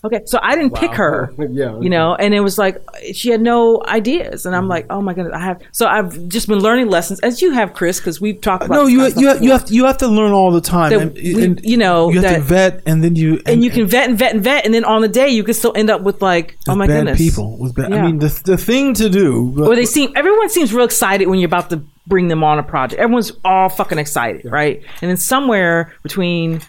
okay. 0.04 0.22
So 0.26 0.38
I 0.42 0.54
didn't 0.56 0.74
pick 0.74 0.92
her. 0.92 1.32
Yeah. 1.54 1.78
You 1.78 1.90
know, 1.90 2.14
and 2.14 2.34
it 2.34 2.40
was 2.40 2.58
like 2.58 2.82
she 3.12 3.30
had 3.30 3.40
no 3.40 3.82
ideas, 3.86 4.46
and 4.46 4.56
I'm 4.56 4.62
mm-hmm. 4.62 4.70
like, 4.70 4.86
oh 4.90 5.00
my 5.02 5.14
goodness, 5.14 5.34
I 5.34 5.40
have. 5.40 5.62
So 5.72 5.86
I've 5.86 6.28
just 6.28 6.48
been 6.48 6.58
learning 6.58 6.88
lessons 6.88 7.20
as 7.20 7.42
you 7.42 7.52
have, 7.52 7.74
Chris, 7.74 7.98
because 8.00 8.20
we've 8.20 8.40
talked 8.40 8.64
about. 8.64 8.74
No, 8.74 8.86
you 8.86 9.06
you 9.08 9.38
you 9.40 9.50
have 9.50 9.70
you 9.70 9.84
have 9.84 9.98
to 9.98 10.08
learn 10.08 10.32
all 10.32 10.50
the 10.50 10.60
time, 10.60 10.92
and, 10.92 11.14
we- 11.14 11.44
and 11.44 11.64
you 11.64 11.76
know, 11.76 12.08
you 12.08 12.20
have 12.20 12.22
that- 12.22 12.36
to 12.36 12.42
vet, 12.42 12.82
and 12.86 13.04
then 13.04 13.14
you 13.14 13.40
and 13.46 13.62
you 13.62 13.70
can 13.70 13.86
vet 13.86 14.08
and 14.08 14.18
vet 14.18 14.34
and 14.34 14.42
vet, 14.42 14.64
and 14.64 14.72
then 14.72 14.84
on 14.84 15.02
the 15.02 15.08
day 15.08 15.28
you 15.28 15.44
can 15.44 15.54
still 15.54 15.72
end 15.76 15.90
up 15.90 16.00
with 16.00 16.22
like, 16.22 16.56
oh 16.66 16.74
my 16.74 16.86
bad 16.86 17.00
goodness, 17.00 17.18
people. 17.18 17.56
With 17.58 17.74
bad, 17.74 17.92
I 17.92 18.02
mean, 18.02 18.18
the 18.18 18.40
the 18.44 18.56
thing 18.56 18.94
to 18.94 19.08
do. 19.08 19.54
or 19.64 19.76
they 19.76 19.86
seem 19.86 20.12
everyone 20.16 20.48
seems 20.48 20.72
real 20.72 20.86
excited 20.86 21.28
when 21.28 21.38
you're 21.38 21.46
about 21.46 21.70
to 21.70 21.82
bring 22.06 22.28
them 22.28 22.44
on 22.44 22.58
a 22.58 22.62
project. 22.62 23.00
Everyone's 23.00 23.32
all 23.44 23.68
fucking 23.68 23.98
excited, 23.98 24.50
right? 24.50 24.82
And 25.00 25.10
then 25.10 25.16
somewhere 25.16 25.94
between, 26.02 26.60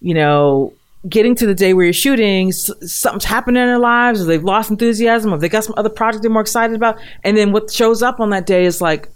you 0.00 0.14
know, 0.14 0.72
getting 1.08 1.34
to 1.36 1.46
the 1.46 1.54
day 1.54 1.72
where 1.74 1.84
you're 1.84 1.92
shooting, 1.92 2.48
s- 2.48 2.70
something's 2.82 3.24
happened 3.24 3.56
in 3.56 3.66
their 3.66 3.78
lives, 3.78 4.20
or 4.20 4.24
they've 4.24 4.42
lost 4.42 4.70
enthusiasm, 4.70 5.32
or 5.32 5.38
they 5.38 5.48
got 5.48 5.64
some 5.64 5.74
other 5.76 5.88
project 5.88 6.22
they're 6.22 6.30
more 6.30 6.42
excited 6.42 6.74
about, 6.74 6.98
and 7.24 7.36
then 7.36 7.52
what 7.52 7.70
shows 7.70 8.02
up 8.02 8.20
on 8.20 8.30
that 8.30 8.46
day 8.46 8.64
is 8.64 8.80
like 8.80 9.08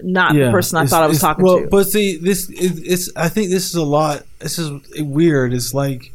not 0.00 0.34
the 0.34 0.50
person 0.50 0.78
I 0.78 0.86
thought 0.86 1.02
I 1.02 1.06
was 1.06 1.16
it's- 1.18 1.20
talking 1.20 1.44
well, 1.44 1.60
to. 1.60 1.66
But 1.68 1.84
see, 1.88 2.16
this 2.18 2.48
is 2.50 2.78
it's. 2.80 3.10
I 3.16 3.28
think 3.28 3.50
this 3.50 3.66
is 3.66 3.74
a 3.74 3.84
lot. 3.84 4.22
This 4.38 4.58
is 4.58 4.70
weird. 4.98 5.52
It's 5.52 5.74
like, 5.74 6.12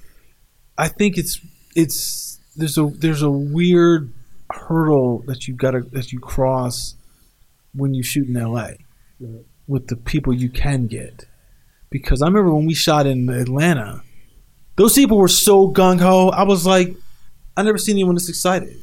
I 0.78 0.88
think 0.88 1.18
it's 1.18 1.40
it's 1.76 2.40
there's 2.56 2.78
a 2.78 2.86
there's 2.86 3.22
a 3.22 3.30
weird 3.32 4.12
hurdle 4.52 5.24
that 5.28 5.48
you 5.48 5.54
gotta 5.56 5.82
that 5.92 6.12
you 6.12 6.20
cross 6.20 6.96
when 7.74 7.94
you 7.94 8.02
shoot 8.04 8.28
in 8.28 8.36
L.A. 8.38 8.78
with 9.68 9.88
the 9.88 9.96
people 9.96 10.34
you 10.34 10.50
can 10.50 10.88
get. 10.88 11.26
Because 11.92 12.22
I 12.22 12.26
remember 12.28 12.54
when 12.54 12.66
we 12.66 12.74
shot 12.76 13.06
in 13.08 13.30
Atlanta, 13.30 14.04
those 14.80 14.94
people 14.96 15.18
were 15.18 15.28
so 15.28 15.70
gung 15.72 16.00
ho. 16.00 16.30
I 16.30 16.44
was 16.44 16.66
like, 16.66 16.96
I 17.56 17.62
never 17.64 17.78
seen 17.78 17.96
anyone 17.98 18.16
this 18.16 18.30
excited. 18.30 18.76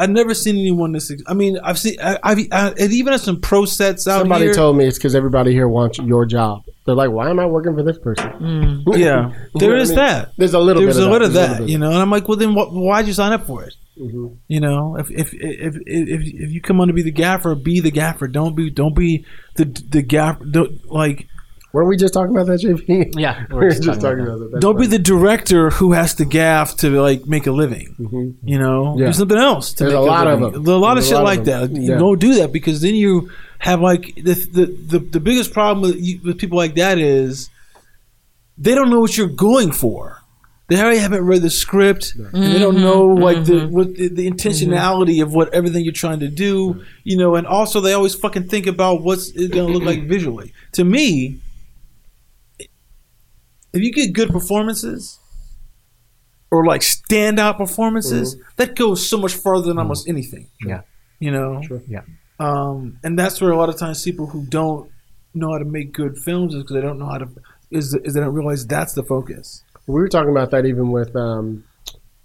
I've 0.00 0.10
never 0.10 0.32
seen 0.32 0.56
anyone 0.56 0.92
this. 0.92 1.10
Ex- 1.10 1.22
I 1.26 1.34
mean, 1.34 1.58
I've 1.58 1.78
seen. 1.78 1.96
I, 2.00 2.18
I've 2.22 2.38
I, 2.52 2.68
and 2.78 2.92
even 2.92 3.12
at 3.14 3.20
some 3.20 3.40
pro 3.40 3.64
sets 3.64 4.06
out 4.06 4.20
Somebody 4.20 4.44
here. 4.44 4.54
told 4.54 4.76
me 4.76 4.84
it's 4.86 4.96
because 4.96 5.16
everybody 5.16 5.50
here 5.52 5.66
wants 5.66 5.98
your 5.98 6.24
job. 6.24 6.62
They're 6.86 6.94
like, 6.94 7.10
why 7.10 7.28
am 7.30 7.40
I 7.40 7.46
working 7.46 7.74
for 7.74 7.82
this 7.82 7.98
person? 7.98 8.30
Mm. 8.34 8.82
yeah, 8.96 9.30
You 9.30 9.60
there 9.60 9.70
know 9.70 9.74
what 9.74 9.82
is 9.82 9.90
I 9.90 9.94
mean? 9.94 10.04
that. 10.04 10.32
There's 10.38 10.54
a 10.54 10.58
little 10.60 10.82
There's 10.82 10.96
bit 10.96 11.02
a 11.02 11.06
of 11.06 11.12
little 11.12 11.26
of 11.26 11.32
that, 11.34 11.50
little 11.52 11.70
you 11.70 11.78
know. 11.78 11.88
And 11.90 11.98
I'm 11.98 12.10
like, 12.10 12.28
well, 12.28 12.36
then 12.38 12.54
what, 12.54 12.68
why'd 12.72 13.08
you 13.08 13.12
sign 13.12 13.32
up 13.32 13.46
for 13.46 13.64
it? 13.64 13.74
Mhm. 13.98 14.36
You 14.46 14.60
know, 14.60 14.96
if 14.96 15.10
if, 15.10 15.34
if 15.34 15.74
if 15.74 15.74
if 15.84 16.20
if 16.22 16.52
you 16.52 16.60
come 16.60 16.80
on 16.80 16.86
to 16.86 16.94
be 16.94 17.02
the 17.02 17.10
gaffer, 17.10 17.56
be 17.56 17.80
the 17.80 17.90
gaffer. 17.90 18.28
Don't 18.28 18.54
be 18.54 18.70
don't 18.70 18.94
be 18.94 19.26
the 19.56 19.64
the 19.64 20.02
gaffer. 20.02 20.44
Don't, 20.44 20.88
like 20.88 21.26
Weren't 21.78 21.90
we 21.90 21.96
just 21.96 22.12
talking 22.12 22.34
about 22.34 22.48
that, 22.48 22.60
JP? 22.60 23.20
Yeah, 23.20 23.44
we 23.50 23.54
were 23.54 23.70
just 23.70 24.00
talking 24.00 24.18
about 24.26 24.50
that. 24.50 24.58
Don't 24.60 24.80
be 24.80 24.88
the 24.88 24.98
director 24.98 25.70
who 25.70 25.92
has 25.92 26.12
to 26.16 26.24
gaff 26.24 26.76
to 26.78 26.90
like 27.00 27.24
make 27.26 27.46
a 27.46 27.52
living. 27.52 27.94
Mhm. 28.00 28.34
You 28.42 28.58
know, 28.58 28.96
Yeah. 28.98 29.06
do 29.06 29.12
something 29.12 29.38
else. 29.38 29.74
To 29.74 29.84
There's 29.84 29.92
make 29.94 30.00
a 30.02 30.04
lot 30.04 30.26
of 30.26 30.40
them. 30.40 30.64
There's 30.64 30.74
a 30.74 30.76
lot 30.76 30.94
There's 30.94 31.06
of 31.06 31.12
a 31.12 31.14
shit 31.14 31.14
lot 31.18 31.24
like 31.24 31.44
them. 31.44 31.72
that. 31.74 31.80
Yeah. 31.80 31.92
You 31.92 31.98
don't 32.00 32.18
do 32.20 32.34
that 32.34 32.52
because 32.52 32.80
then 32.80 32.96
you 32.96 33.30
have 33.60 33.80
like 33.80 34.12
the 34.16 34.34
the 34.52 34.66
the, 34.88 34.98
the 34.98 35.20
biggest 35.20 35.52
problem 35.52 35.82
with, 35.82 36.00
you, 36.02 36.18
with 36.24 36.38
people 36.38 36.58
like 36.58 36.74
that 36.74 36.98
is 36.98 37.48
they 38.56 38.74
don't 38.74 38.90
know 38.90 38.98
what 38.98 39.16
you're 39.16 39.28
going 39.28 39.70
for. 39.70 40.16
They 40.68 40.78
already 40.82 40.98
haven't 40.98 41.24
read 41.24 41.42
the 41.42 41.48
script, 41.48 42.12
and 42.32 42.42
they 42.52 42.58
don't 42.58 42.80
know 42.80 43.02
like 43.06 43.44
the 43.44 43.68
what 43.68 43.94
the, 43.94 44.08
the 44.08 44.28
intentionality 44.30 45.22
of 45.22 45.32
what 45.32 45.54
everything 45.54 45.84
you're 45.84 45.94
trying 45.94 46.18
to 46.20 46.28
do. 46.28 46.82
You 47.04 47.16
know, 47.16 47.36
and 47.36 47.46
also 47.46 47.80
they 47.80 47.92
always 47.92 48.16
fucking 48.16 48.48
think 48.48 48.66
about 48.66 49.02
what's 49.02 49.30
it 49.30 49.52
going 49.52 49.68
to 49.68 49.72
look 49.72 49.84
like 49.84 50.08
visually. 50.08 50.52
To 50.72 50.82
me, 50.84 51.38
if 53.78 53.84
you 53.84 53.92
get 53.92 54.12
good 54.12 54.30
performances 54.30 55.18
or 56.50 56.66
like 56.66 56.80
standout 56.80 57.56
performances, 57.56 58.36
that 58.56 58.74
goes 58.74 59.08
so 59.08 59.18
much 59.18 59.34
farther 59.34 59.68
than 59.68 59.78
almost 59.78 60.08
anything. 60.08 60.48
Yeah. 60.64 60.82
You 61.20 61.30
know? 61.30 61.62
Sure. 61.62 61.80
Yeah. 61.86 62.02
Um, 62.40 62.98
and 63.04 63.18
that's 63.18 63.40
where 63.40 63.52
a 63.52 63.56
lot 63.56 63.68
of 63.68 63.78
times 63.78 64.02
people 64.02 64.26
who 64.26 64.44
don't 64.46 64.90
know 65.34 65.52
how 65.52 65.58
to 65.58 65.64
make 65.64 65.92
good 65.92 66.18
films 66.18 66.54
is 66.54 66.62
because 66.62 66.74
they 66.74 66.80
don't 66.80 66.98
know 66.98 67.06
how 67.06 67.18
to 67.18 67.28
is 67.70 67.94
is 67.94 68.14
they 68.14 68.20
don't 68.20 68.34
realize 68.34 68.66
that's 68.66 68.94
the 68.94 69.02
focus. 69.02 69.62
We 69.86 69.94
were 69.94 70.08
talking 70.08 70.30
about 70.30 70.50
that 70.50 70.66
even 70.66 70.90
with 70.90 71.14
um, 71.14 71.64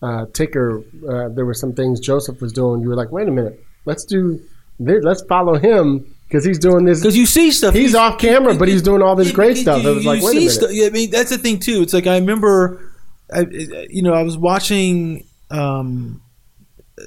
uh, 0.01 0.25
Ticker. 0.33 0.79
Uh, 0.79 1.29
there 1.29 1.45
were 1.45 1.53
some 1.53 1.73
things 1.73 1.99
Joseph 1.99 2.41
was 2.41 2.53
doing. 2.53 2.81
You 2.81 2.89
were 2.89 2.95
like, 2.95 3.11
wait 3.11 3.27
a 3.27 3.31
minute, 3.31 3.63
let's 3.85 4.05
do 4.05 4.39
this. 4.79 5.03
Let's 5.03 5.23
follow 5.23 5.55
him 5.57 6.15
because 6.33 6.43
he's 6.43 6.57
doing 6.57 6.83
this. 6.83 6.99
Because 6.99 7.15
you 7.15 7.27
see 7.27 7.51
stuff. 7.51 7.75
He's 7.75 7.93
you- 7.93 7.99
off 7.99 8.17
camera, 8.17 8.55
but 8.55 8.67
he's 8.67 8.81
doing 8.81 9.03
all 9.03 9.15
this 9.15 9.27
you- 9.27 9.33
great 9.35 9.57
you- 9.57 9.61
stuff. 9.61 9.83
You, 9.83 9.91
It 9.91 9.95
was 9.95 10.05
like, 10.05 10.19
you 10.21 10.25
wait 10.25 10.31
a 10.31 10.39
minute. 10.39 10.51
stuff- 10.51 10.69
yeah, 10.73 10.87
I 10.87 10.89
mean, 10.89 11.11
that's 11.11 11.29
the 11.29 11.37
thing 11.37 11.59
too. 11.59 11.83
It's 11.83 11.93
like 11.93 12.07
I 12.07 12.15
remember, 12.17 12.81
I, 13.31 13.45
you 13.89 14.01
know, 14.01 14.13
I 14.13 14.23
was 14.23 14.35
watching 14.35 15.25
um, 15.51 16.21
uh, 16.99 17.03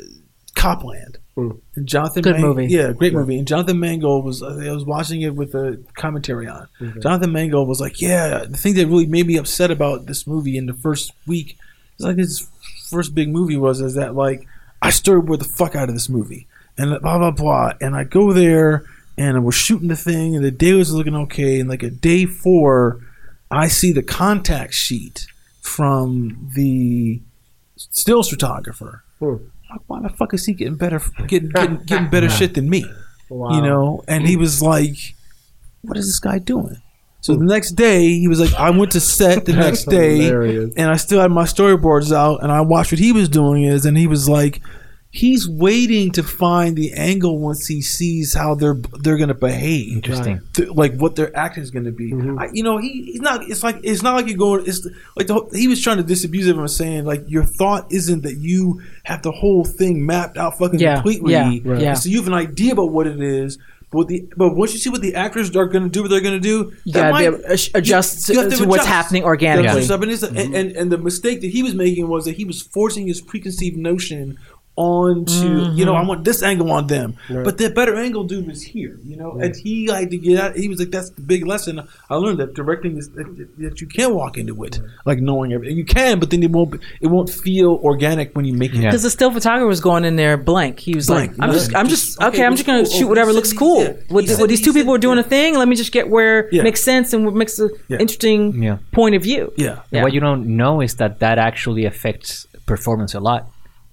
Copland. 0.54 1.18
Hmm. 1.34 1.50
And 1.74 1.86
Jonathan, 1.86 2.22
Good 2.22 2.32
Mang- 2.36 2.40
movie. 2.42 2.66
yeah, 2.68 2.92
great 2.92 3.12
movie. 3.12 3.36
And 3.36 3.46
Jonathan 3.46 3.78
Mangold 3.78 4.24
was, 4.24 4.42
I 4.42 4.72
was 4.72 4.86
watching 4.86 5.20
it 5.20 5.34
with 5.34 5.54
a 5.54 5.78
commentary 5.94 6.46
on. 6.48 6.66
Jonathan 7.02 7.30
Mangold 7.32 7.68
was 7.68 7.78
like, 7.78 8.00
"Yeah, 8.00 8.44
the 8.48 8.56
thing 8.56 8.74
that 8.76 8.86
really 8.86 9.04
made 9.04 9.26
me 9.26 9.36
upset 9.36 9.70
about 9.70 10.06
this 10.06 10.26
movie 10.26 10.56
in 10.56 10.64
the 10.64 10.72
first 10.72 11.12
week, 11.26 11.58
it's 11.96 12.04
like 12.04 12.16
his 12.16 12.48
first 12.88 13.14
big 13.14 13.28
movie 13.28 13.58
was, 13.58 13.82
is 13.82 13.94
that 13.96 14.14
like 14.14 14.46
I 14.80 14.88
storyboard 14.88 15.40
the 15.40 15.44
fuck 15.44 15.74
out 15.76 15.90
of 15.90 15.94
this 15.94 16.08
movie, 16.08 16.46
and 16.78 16.98
blah 17.02 17.18
blah 17.18 17.32
blah, 17.32 17.72
and 17.82 17.94
I 17.94 18.04
go 18.04 18.32
there 18.32 18.84
and 19.18 19.44
we're 19.44 19.52
shooting 19.52 19.88
the 19.88 19.96
thing, 19.96 20.36
and 20.36 20.44
the 20.44 20.50
day 20.50 20.72
was 20.74 20.92
looking 20.92 21.16
okay, 21.16 21.60
and 21.60 21.68
like 21.68 21.82
a 21.82 21.90
day 21.90 22.26
four, 22.26 23.00
I 23.50 23.68
see 23.68 23.92
the 23.92 24.02
contact 24.02 24.74
sheet 24.74 25.26
from 25.62 26.50
the 26.54 27.20
stills 27.76 28.28
photographer. 28.28 29.02
Hmm. 29.18 29.36
Like, 29.70 29.80
why 29.86 30.00
the 30.00 30.10
fuck 30.10 30.32
is 30.34 30.44
he 30.46 30.52
getting 30.52 30.76
better, 30.76 31.00
getting 31.26 31.48
getting, 31.50 31.76
getting 31.86 32.10
better 32.10 32.28
shit 32.28 32.54
than 32.54 32.68
me? 32.70 32.84
Wow. 33.28 33.56
You 33.56 33.62
know, 33.62 34.04
and 34.06 34.26
he 34.26 34.36
was 34.36 34.62
like, 34.62 35.14
"What 35.82 35.96
is 35.96 36.06
this 36.06 36.20
guy 36.20 36.38
doing?" 36.38 36.80
So 37.20 37.34
the 37.34 37.44
next 37.44 37.72
day, 37.72 38.06
he 38.18 38.28
was 38.28 38.38
like, 38.38 38.54
"I 38.54 38.70
went 38.70 38.92
to 38.92 39.00
set 39.00 39.46
the 39.46 39.52
next 39.64 39.86
day, 39.86 40.18
hilarious. 40.18 40.74
and 40.76 40.88
I 40.88 40.96
still 40.96 41.20
had 41.20 41.32
my 41.32 41.42
storyboards 41.44 42.12
out, 42.14 42.42
and 42.42 42.52
I 42.52 42.60
watched 42.60 42.92
what 42.92 43.00
he 43.00 43.12
was 43.12 43.28
doing 43.28 43.64
is, 43.64 43.86
and 43.86 43.96
he 43.96 44.06
was 44.06 44.28
like." 44.28 44.60
He's 45.16 45.48
waiting 45.48 46.12
to 46.12 46.22
find 46.22 46.76
the 46.76 46.92
angle 46.92 47.38
once 47.38 47.66
he 47.66 47.80
sees 47.80 48.34
how 48.34 48.54
they're 48.54 48.76
they're 49.00 49.16
gonna 49.16 49.34
behave 49.34 49.92
Interesting. 49.94 50.40
th- 50.52 50.68
like 50.70 50.94
what 50.96 51.16
their 51.16 51.34
acting 51.36 51.62
is 51.62 51.70
going 51.70 51.86
to 51.86 51.92
be. 51.92 52.12
Mm-hmm. 52.12 52.38
I, 52.38 52.48
you 52.52 52.62
know, 52.62 52.76
he, 52.78 53.02
he's 53.12 53.20
not. 53.22 53.48
It's 53.48 53.62
like 53.62 53.78
it's 53.82 54.02
not 54.02 54.14
like 54.16 54.26
you're 54.28 54.36
going. 54.36 54.64
It's 54.66 54.86
like 55.16 55.26
the, 55.26 55.48
he 55.54 55.68
was 55.68 55.82
trying 55.82 55.96
to 55.96 56.02
disabuse 56.02 56.46
everyone, 56.48 56.68
saying 56.68 57.04
like 57.06 57.22
your 57.28 57.44
thought 57.44 57.90
isn't 57.90 58.22
that 58.24 58.36
you 58.36 58.82
have 59.04 59.22
the 59.22 59.32
whole 59.32 59.64
thing 59.64 60.04
mapped 60.04 60.36
out 60.36 60.58
fucking 60.58 60.80
Yeah, 60.80 60.96
completely. 60.96 61.32
yeah, 61.32 61.48
Right. 61.64 61.80
yeah. 61.80 61.94
So 61.94 62.08
you 62.10 62.18
have 62.18 62.26
an 62.28 62.34
idea 62.34 62.72
about 62.72 62.90
what 62.92 63.06
it 63.06 63.20
is. 63.20 63.58
But 63.92 64.08
the 64.08 64.26
but 64.36 64.54
once 64.56 64.72
you 64.72 64.80
see 64.80 64.90
what 64.90 65.00
the 65.00 65.14
actors 65.14 65.54
are 65.56 65.64
going 65.66 65.84
to 65.84 65.88
do, 65.88 66.02
what 66.02 66.08
they're 66.10 66.20
going 66.20 66.34
to 66.34 66.40
do, 66.40 66.72
You 66.84 66.92
that 66.92 67.00
gotta 67.00 67.12
might- 67.12 67.20
be 67.20 67.26
able 67.26 67.38
to 67.38 67.44
adj- 67.54 67.70
adjust 67.74 68.28
you 68.28 68.40
have 68.40 68.50
to 68.52 68.64
what's 68.66 68.82
adjust. 68.82 68.88
happening 68.88 69.22
You 69.22 69.28
have 69.28 69.38
to 69.38 69.46
organically. 69.46 69.84
it's- 70.12 70.22
and, 70.24 70.54
and 70.56 70.72
and 70.76 70.92
the 70.92 70.98
mistake 70.98 71.40
that 71.42 71.50
he 71.52 71.62
was 71.62 71.72
making 71.74 72.08
was 72.08 72.24
that 72.24 72.32
he 72.34 72.44
was 72.44 72.60
forcing 72.60 73.06
his 73.06 73.20
preconceived 73.20 73.76
notion 73.76 74.38
onto 74.76 75.72
you 75.72 75.84
know 75.86 75.94
I 75.94 76.00
mm-hmm. 76.00 76.08
want 76.08 76.24
this 76.24 76.42
angle 76.42 76.70
on 76.70 76.86
them, 76.86 77.16
but 77.28 77.56
the 77.58 77.70
better 77.70 77.96
angle 77.96 78.24
dude 78.24 78.46
was 78.46 78.62
here, 78.62 78.98
you 79.04 79.16
know, 79.16 79.32
and 79.40 79.56
he 79.56 79.86
had 79.86 80.10
to 80.10 80.18
get 80.18 80.38
out. 80.38 80.56
He 80.56 80.68
was 80.68 80.78
like, 80.78 80.90
that's 80.90 81.10
the 81.10 81.22
big 81.22 81.46
lesson 81.46 81.86
I 82.10 82.14
learned 82.16 82.38
that 82.40 82.54
directing 82.54 82.98
is 82.98 83.08
that, 83.10 83.48
that 83.58 83.80
you 83.80 83.86
can't 83.86 84.14
walk 84.14 84.36
into 84.36 84.62
it 84.64 84.78
like 85.06 85.18
knowing 85.18 85.52
everything. 85.54 85.76
You 85.78 85.84
can, 85.86 86.20
but 86.20 86.30
then 86.30 86.42
it 86.42 86.50
won't 86.50 86.80
it 87.00 87.06
won't 87.06 87.30
feel 87.30 87.80
organic 87.82 88.36
when 88.36 88.44
you 88.44 88.52
make 88.52 88.72
it. 88.74 88.76
Yeah. 88.76 88.90
Because 88.90 89.02
the 89.02 89.10
still 89.10 89.30
photographer 89.30 89.66
was 89.66 89.80
going 89.80 90.04
in 90.04 90.16
there 90.16 90.36
blank. 90.36 90.78
He 90.78 90.94
was 90.94 91.06
Blank. 91.06 91.38
like, 91.38 91.48
"I'm 91.48 91.54
just, 91.54 91.74
I'm 91.74 91.88
just, 91.88 92.18
Okay, 92.18 92.28
okay, 92.28 92.44
I'm 92.44 92.54
just 92.54 92.66
gonna 92.66 92.84
cool? 92.84 92.92
shoot 92.92 93.08
whatever 93.08 93.32
looks 93.32 93.52
cool. 93.52 93.82
yeah. 93.82 93.92
What, 94.08 94.24
He 94.24 94.28
said- 94.28 94.40
what 94.40 94.48
these 94.48 94.60
two 94.60 94.72
said- 94.72 94.80
people 94.80 94.94
are 94.94 94.98
doing 94.98 95.16
yeah. 95.18 95.24
a 95.24 95.28
thing. 95.28 95.56
Let 95.56 95.68
me 95.68 95.76
just 95.76 95.92
get 95.92 96.08
where 96.10 96.48
Yeah. 96.52 96.62
makes 96.62 96.82
sense 96.82 97.12
and 97.14 97.24
what 97.24 97.34
makes 97.34 97.58
an 97.58 97.70
Yeah. 97.88 97.98
interesting 97.98 98.62
Yeah. 98.62 98.78
point 98.92 99.14
of 99.14 99.22
view. 99.22 99.52
Yeah. 99.56 99.80
Yeah. 99.90 100.02
What 100.02 100.12
you 100.12 100.20
don't 100.20 100.46
know 100.56 100.80
is 100.82 100.96
that 100.96 101.20
that 101.20 101.38
actually 101.38 101.86
affects 101.86 102.46
performance 102.66 103.14
a 103.14 103.20
lot. 103.20 103.46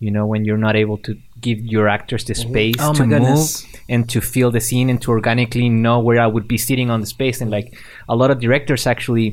You 0.06 0.12
know, 0.16 0.26
when 0.32 0.42
you're 0.46 0.64
not 0.68 0.76
able 0.84 0.98
to 1.08 1.12
give 1.46 1.60
your 1.76 1.86
actors 1.98 2.24
the 2.30 2.36
space 2.48 2.76
Oh 2.80 2.94
to 3.00 3.06
goodness. 3.06 3.42
move 3.64 3.82
and 3.94 4.02
to 4.14 4.20
feel 4.34 4.50
the 4.58 4.64
scene 4.68 4.88
and 4.92 5.00
to 5.04 5.10
organically 5.18 5.70
know 5.86 5.98
where 6.08 6.20
I 6.26 6.28
would 6.36 6.48
be 6.56 6.58
sitting 6.70 6.90
on 6.94 7.00
the 7.04 7.10
space. 7.18 7.38
And 7.42 7.50
like 7.58 7.68
a 8.14 8.16
lot 8.22 8.30
of 8.34 8.38
directors 8.46 8.86
actually 8.94 9.28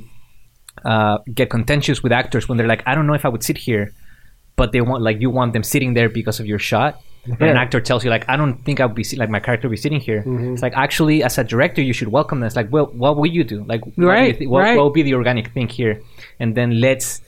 uh, 0.84 1.18
get 1.38 1.50
contentious 1.50 2.02
with 2.02 2.12
actors 2.12 2.48
when 2.48 2.56
they're 2.58 2.66
like, 2.74 2.82
I 2.86 2.94
don't 2.94 3.06
know 3.08 3.14
if 3.20 3.24
I 3.24 3.28
would 3.34 3.44
sit 3.50 3.58
here, 3.58 3.84
but 4.56 4.66
they 4.72 4.80
want 4.80 5.00
like 5.08 5.20
you 5.24 5.30
want 5.38 5.52
them 5.52 5.62
sitting 5.74 5.94
there 5.94 6.08
because 6.08 6.40
of 6.40 6.46
your 6.46 6.58
shot. 6.58 6.92
And 7.26 7.50
an 7.50 7.56
actor 7.64 7.80
tells 7.88 8.02
you 8.04 8.10
like, 8.16 8.26
I 8.32 8.36
don't 8.40 8.56
think 8.64 8.80
I 8.80 8.86
would 8.86 8.96
be 8.96 9.04
sit- 9.04 9.18
like 9.22 9.28
my 9.36 9.40
character 9.46 9.68
would 9.68 9.76
be 9.78 9.82
sitting 9.86 10.00
here. 10.00 10.20
It's 10.52 10.62
like 10.62 10.72
actually, 10.86 11.22
as 11.22 11.36
a 11.36 11.44
director, 11.44 11.82
you 11.82 11.92
should 11.98 12.08
welcome 12.08 12.38
this 12.40 12.56
like, 12.56 12.68
well, 12.72 12.86
what 13.02 13.12
will 13.18 13.26
you 13.38 13.44
do? 13.44 13.58
Like, 13.72 13.82
what 13.84 13.94
do 13.96 14.02
you 14.02 14.08
Right, 14.08 14.48
what, 14.48 14.60
right. 14.60 14.76
what 14.76 14.84
would 14.86 14.94
be 14.94 15.02
the 15.02 15.14
organic 15.14 15.46
thing 15.52 15.68
here? 15.68 15.94
And 16.40 16.48
then 16.58 16.80
let's 16.80 17.20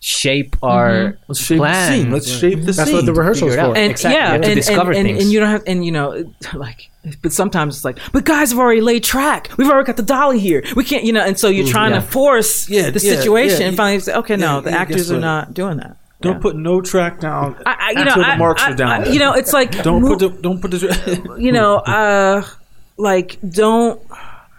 shape 0.00 0.56
our 0.62 1.18
Let's 1.26 1.40
shape 1.44 1.58
plan. 1.58 1.90
the 1.90 1.96
scene. 2.02 2.12
Let's 2.12 2.28
shape 2.30 2.58
the 2.60 2.64
That's 2.66 2.76
scene. 2.78 2.84
That's 2.86 2.92
what 2.92 3.06
the 3.06 3.12
rehearsal's 3.14 3.52
figure 3.52 3.64
out. 3.64 3.72
for. 3.74 3.78
and 3.80 3.90
Exactly. 3.90 4.16
yeah, 4.16 4.26
You 4.26 4.32
have 4.32 4.42
to 4.42 4.46
and, 4.48 4.56
discover 4.56 4.90
and, 4.92 4.98
and, 5.00 5.08
things. 5.08 5.22
and 5.24 5.32
you 5.32 5.40
don't 5.40 5.48
have, 5.48 5.62
and 5.66 5.84
you 5.84 5.90
know, 5.92 6.32
like, 6.54 6.90
but 7.22 7.32
sometimes 7.32 7.76
it's 7.76 7.84
like, 7.84 7.98
but 8.12 8.24
guys 8.24 8.50
have 8.50 8.58
already 8.60 8.80
laid 8.80 9.02
track. 9.02 9.50
We've 9.56 9.68
already 9.68 9.86
got 9.86 9.96
the 9.96 10.02
dolly 10.02 10.38
here. 10.38 10.62
We 10.76 10.84
can't, 10.84 11.04
you 11.04 11.12
know, 11.12 11.22
and 11.24 11.38
so 11.38 11.48
you're 11.48 11.66
trying 11.66 11.92
yeah. 11.94 12.00
to 12.00 12.06
force 12.06 12.68
Yeah, 12.68 12.90
the 12.90 13.00
yeah, 13.00 13.14
situation, 13.16 13.60
yeah, 13.62 13.68
and 13.68 13.76
finally 13.76 14.00
say, 14.00 14.14
okay, 14.14 14.36
no, 14.36 14.60
the 14.60 14.70
yeah, 14.70 14.76
actors 14.76 15.10
are 15.10 15.18
not 15.20 15.54
doing 15.54 15.78
that. 15.78 15.96
Don't 16.20 16.34
Yeah. 16.36 16.40
put 16.42 16.56
no 16.56 16.80
track 16.80 17.20
down 17.20 17.56
I, 17.64 17.76
I, 17.78 17.90
you 17.90 18.04
know, 18.04 18.10
until 18.12 18.24
I, 18.24 18.30
the 18.32 18.38
marks 18.38 18.62
I- 18.62 18.70
are 18.70 18.74
down. 18.74 18.90
I- 19.04 19.12
you 19.12 19.18
know, 19.20 19.32
it's 19.34 19.52
like 19.52 19.82
don't 19.82 20.02
move- 20.02 20.18
put 20.18 20.36
the 20.36 20.42
don't 20.42 20.60
put 20.60 20.70
the 20.72 21.36
you 21.40 21.52
know, 21.52 21.76
uh, 21.76 22.44
like 22.96 23.38
don't 23.48 24.00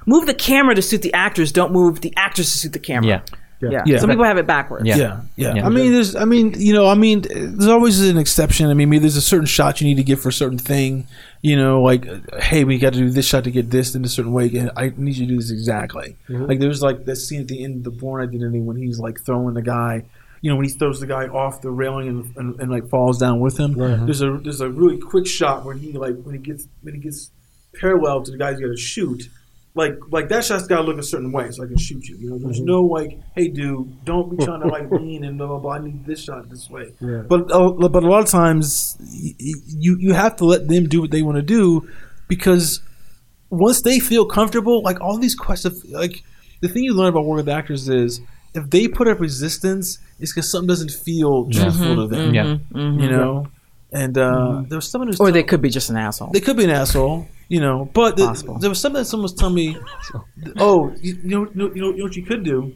move 0.06 0.26
the 0.26 0.34
camera 0.34 0.74
to 0.76 0.82
suit 0.82 1.02
the 1.02 1.14
actors. 1.14 1.52
Don't 1.52 1.72
move 1.74 2.02
the 2.02 2.14
actors 2.18 2.52
to 2.52 2.58
suit 2.58 2.74
the 2.74 2.80
camera. 2.80 3.08
Yeah. 3.10 3.22
Yeah. 3.62 3.84
Yeah. 3.86 3.98
Some 4.00 4.10
people 4.10 4.26
have 4.26 4.38
it 4.38 4.48
backwards. 4.48 4.86
Yeah. 4.86 4.98
Yeah, 4.98 5.22
yeah. 5.36 5.56
Yeah. 5.56 5.66
I 5.66 5.70
mean, 5.70 5.92
there's, 5.92 6.16
I 6.16 6.26
mean, 6.26 6.54
you 6.58 6.74
know, 6.74 6.88
I 6.88 6.96
mean, 6.96 7.22
there's 7.22 7.68
always 7.68 8.02
an 8.02 8.18
exception. 8.18 8.68
I 8.68 8.74
mean, 8.74 8.90
maybe 8.90 9.00
there's 9.00 9.18
a 9.18 9.22
certain 9.22 9.46
shot 9.46 9.82
you 9.82 9.88
need 9.88 9.98
to 9.98 10.04
get 10.04 10.20
for 10.20 10.30
a 10.30 10.34
certain 10.34 10.58
thing. 10.58 11.08
You 11.42 11.56
know, 11.56 11.82
like, 11.82 12.08
uh, 12.08 12.20
hey, 12.40 12.64
we 12.64 12.78
got 12.78 12.94
to 12.94 13.00
do 13.00 13.10
this 13.10 13.26
shot 13.26 13.44
to 13.46 13.52
get 13.52 13.70
this 13.70 13.96
in 13.96 14.04
a 14.06 14.10
certain 14.10 14.32
way. 14.32 14.50
And 14.56 14.72
I 14.76 14.94
need 14.96 15.16
you 15.16 15.26
to 15.26 15.32
do 15.34 15.38
this 15.38 15.52
exactly. 15.52 16.16
Like, 16.30 16.60
there's 16.60 16.82
like 16.82 17.06
that 17.06 17.18
scene 17.18 17.42
at 17.42 17.48
the 17.48 17.64
end 17.64 17.78
of 17.78 17.84
the 17.84 17.92
Bourne 17.92 18.28
Identity 18.28 18.60
when 18.62 18.78
he's 18.78 19.00
like 19.00 19.22
throwing 19.22 19.54
the 19.56 19.62
guy. 19.62 20.06
You 20.42 20.50
know, 20.50 20.56
when 20.56 20.66
he 20.66 20.72
throws 20.72 21.02
the 21.02 21.08
guy 21.08 21.28
off 21.28 21.62
the 21.62 21.70
railing 21.70 22.08
and, 22.08 22.38
and, 22.38 22.60
and 22.62 22.72
like 22.72 22.88
falls 22.88 23.18
down 23.18 23.42
with 23.42 23.58
him. 23.58 23.74
There's 24.06 24.22
a 24.22 24.38
there's 24.38 24.62
a 24.62 24.70
really 24.70 24.98
quick 24.98 25.28
shot 25.28 25.66
when 25.66 25.80
he 25.80 25.92
like 25.92 26.16
when 26.24 26.34
he 26.34 26.42
gets 26.42 26.66
when 26.82 26.94
he 26.96 27.02
gets 27.02 27.30
parallel 27.78 28.24
to 28.24 28.32
the 28.32 28.38
guy 28.38 28.52
he's 28.52 28.62
got 28.62 28.68
to 28.68 28.78
shoot 28.78 29.30
like 29.76 29.94
like 30.10 30.30
that 30.30 30.44
shot's 30.44 30.68
got 30.68 30.78
to 30.78 30.84
look 30.84 30.98
a 30.98 31.04
certain 31.04 31.32
way 31.32 31.52
so 31.52 31.64
I 31.64 31.68
can 31.68 31.78
shoot 31.78 32.08
you. 32.08 32.18
You 32.18 32.30
know, 32.32 32.38
there's 32.40 32.58
mm-hmm. 32.58 32.66
no 32.66 32.82
like, 32.82 33.20
hey 33.36 33.48
dude, 33.48 34.04
don't 34.04 34.36
be 34.36 34.44
trying 34.44 34.62
to 34.62 34.68
like 34.68 34.90
lean 34.92 35.24
and 35.24 35.38
blah 35.38 35.48
blah 35.48 35.60
blah. 35.60 35.74
I 35.74 35.80
need 35.80 36.06
this 36.06 36.24
shot 36.24 36.50
this 36.50 36.70
way. 36.70 36.94
Yeah. 37.00 37.24
But 37.28 37.52
uh, 37.52 37.72
but 37.72 38.04
a 38.04 38.08
lot 38.08 38.24
of 38.24 38.30
times 38.30 38.98
y- 39.00 39.36
y- 39.40 39.54
you 39.68 39.98
you 40.00 40.14
have 40.14 40.36
to 40.38 40.46
let 40.46 40.68
them 40.68 40.88
do 40.88 41.02
what 41.02 41.12
they 41.12 41.22
want 41.22 41.38
to 41.38 41.44
do 41.44 41.88
because 42.28 42.82
once 43.50 43.82
they 43.82 44.00
feel 44.00 44.26
comfortable, 44.26 44.82
like 44.82 45.00
all 45.02 45.18
these 45.18 45.36
questions, 45.36 45.86
like 45.86 46.24
the 46.62 46.68
thing 46.68 46.84
you 46.84 46.94
learn 46.94 47.10
about 47.10 47.26
working 47.26 47.46
with 47.46 47.50
actors 47.50 47.90
is 47.90 48.22
if 48.54 48.70
they 48.70 48.88
put 48.88 49.08
up 49.08 49.20
resistance, 49.20 50.00
it's 50.20 50.34
because 50.34 50.52
something 50.52 50.68
doesn't 50.68 50.92
feel 50.92 51.50
truthful 51.50 51.96
to 51.96 52.02
mm-hmm. 52.02 52.34
them. 52.34 52.60
Mm-hmm. 52.74 53.00
Yeah. 53.00 53.06
You 53.06 53.12
know, 53.12 53.48
and 53.92 54.18
uh, 54.18 54.64
there 54.68 54.78
was 54.78 54.90
someone 54.90 55.08
who's 55.08 55.20
Or 55.20 55.32
they 55.32 55.44
could 55.44 55.62
be 55.62 55.70
just 55.70 55.90
an 55.90 55.98
asshole. 55.98 56.32
they 56.32 56.40
could 56.40 56.58
be 56.58 56.64
an 56.64 56.70
asshole, 56.70 57.28
you 57.50 57.60
know. 57.60 57.90
But 57.94 58.16
th- 58.16 58.28
Possible. 58.30 58.60
there 58.60 58.70
was 58.70 58.80
something 58.80 59.02
that 59.02 59.06
someone 59.06 59.24
was 59.24 59.34
telling 59.34 59.56
me. 59.56 59.78
Oh, 60.58 60.96
you, 61.02 61.16
you 61.22 61.30
know, 61.30 61.44
you 61.44 61.52
know, 61.56 61.74
you 61.76 61.82
know, 61.98 62.04
what 62.04 62.16
you 62.16 62.24
could 62.26 62.44
do. 62.44 62.74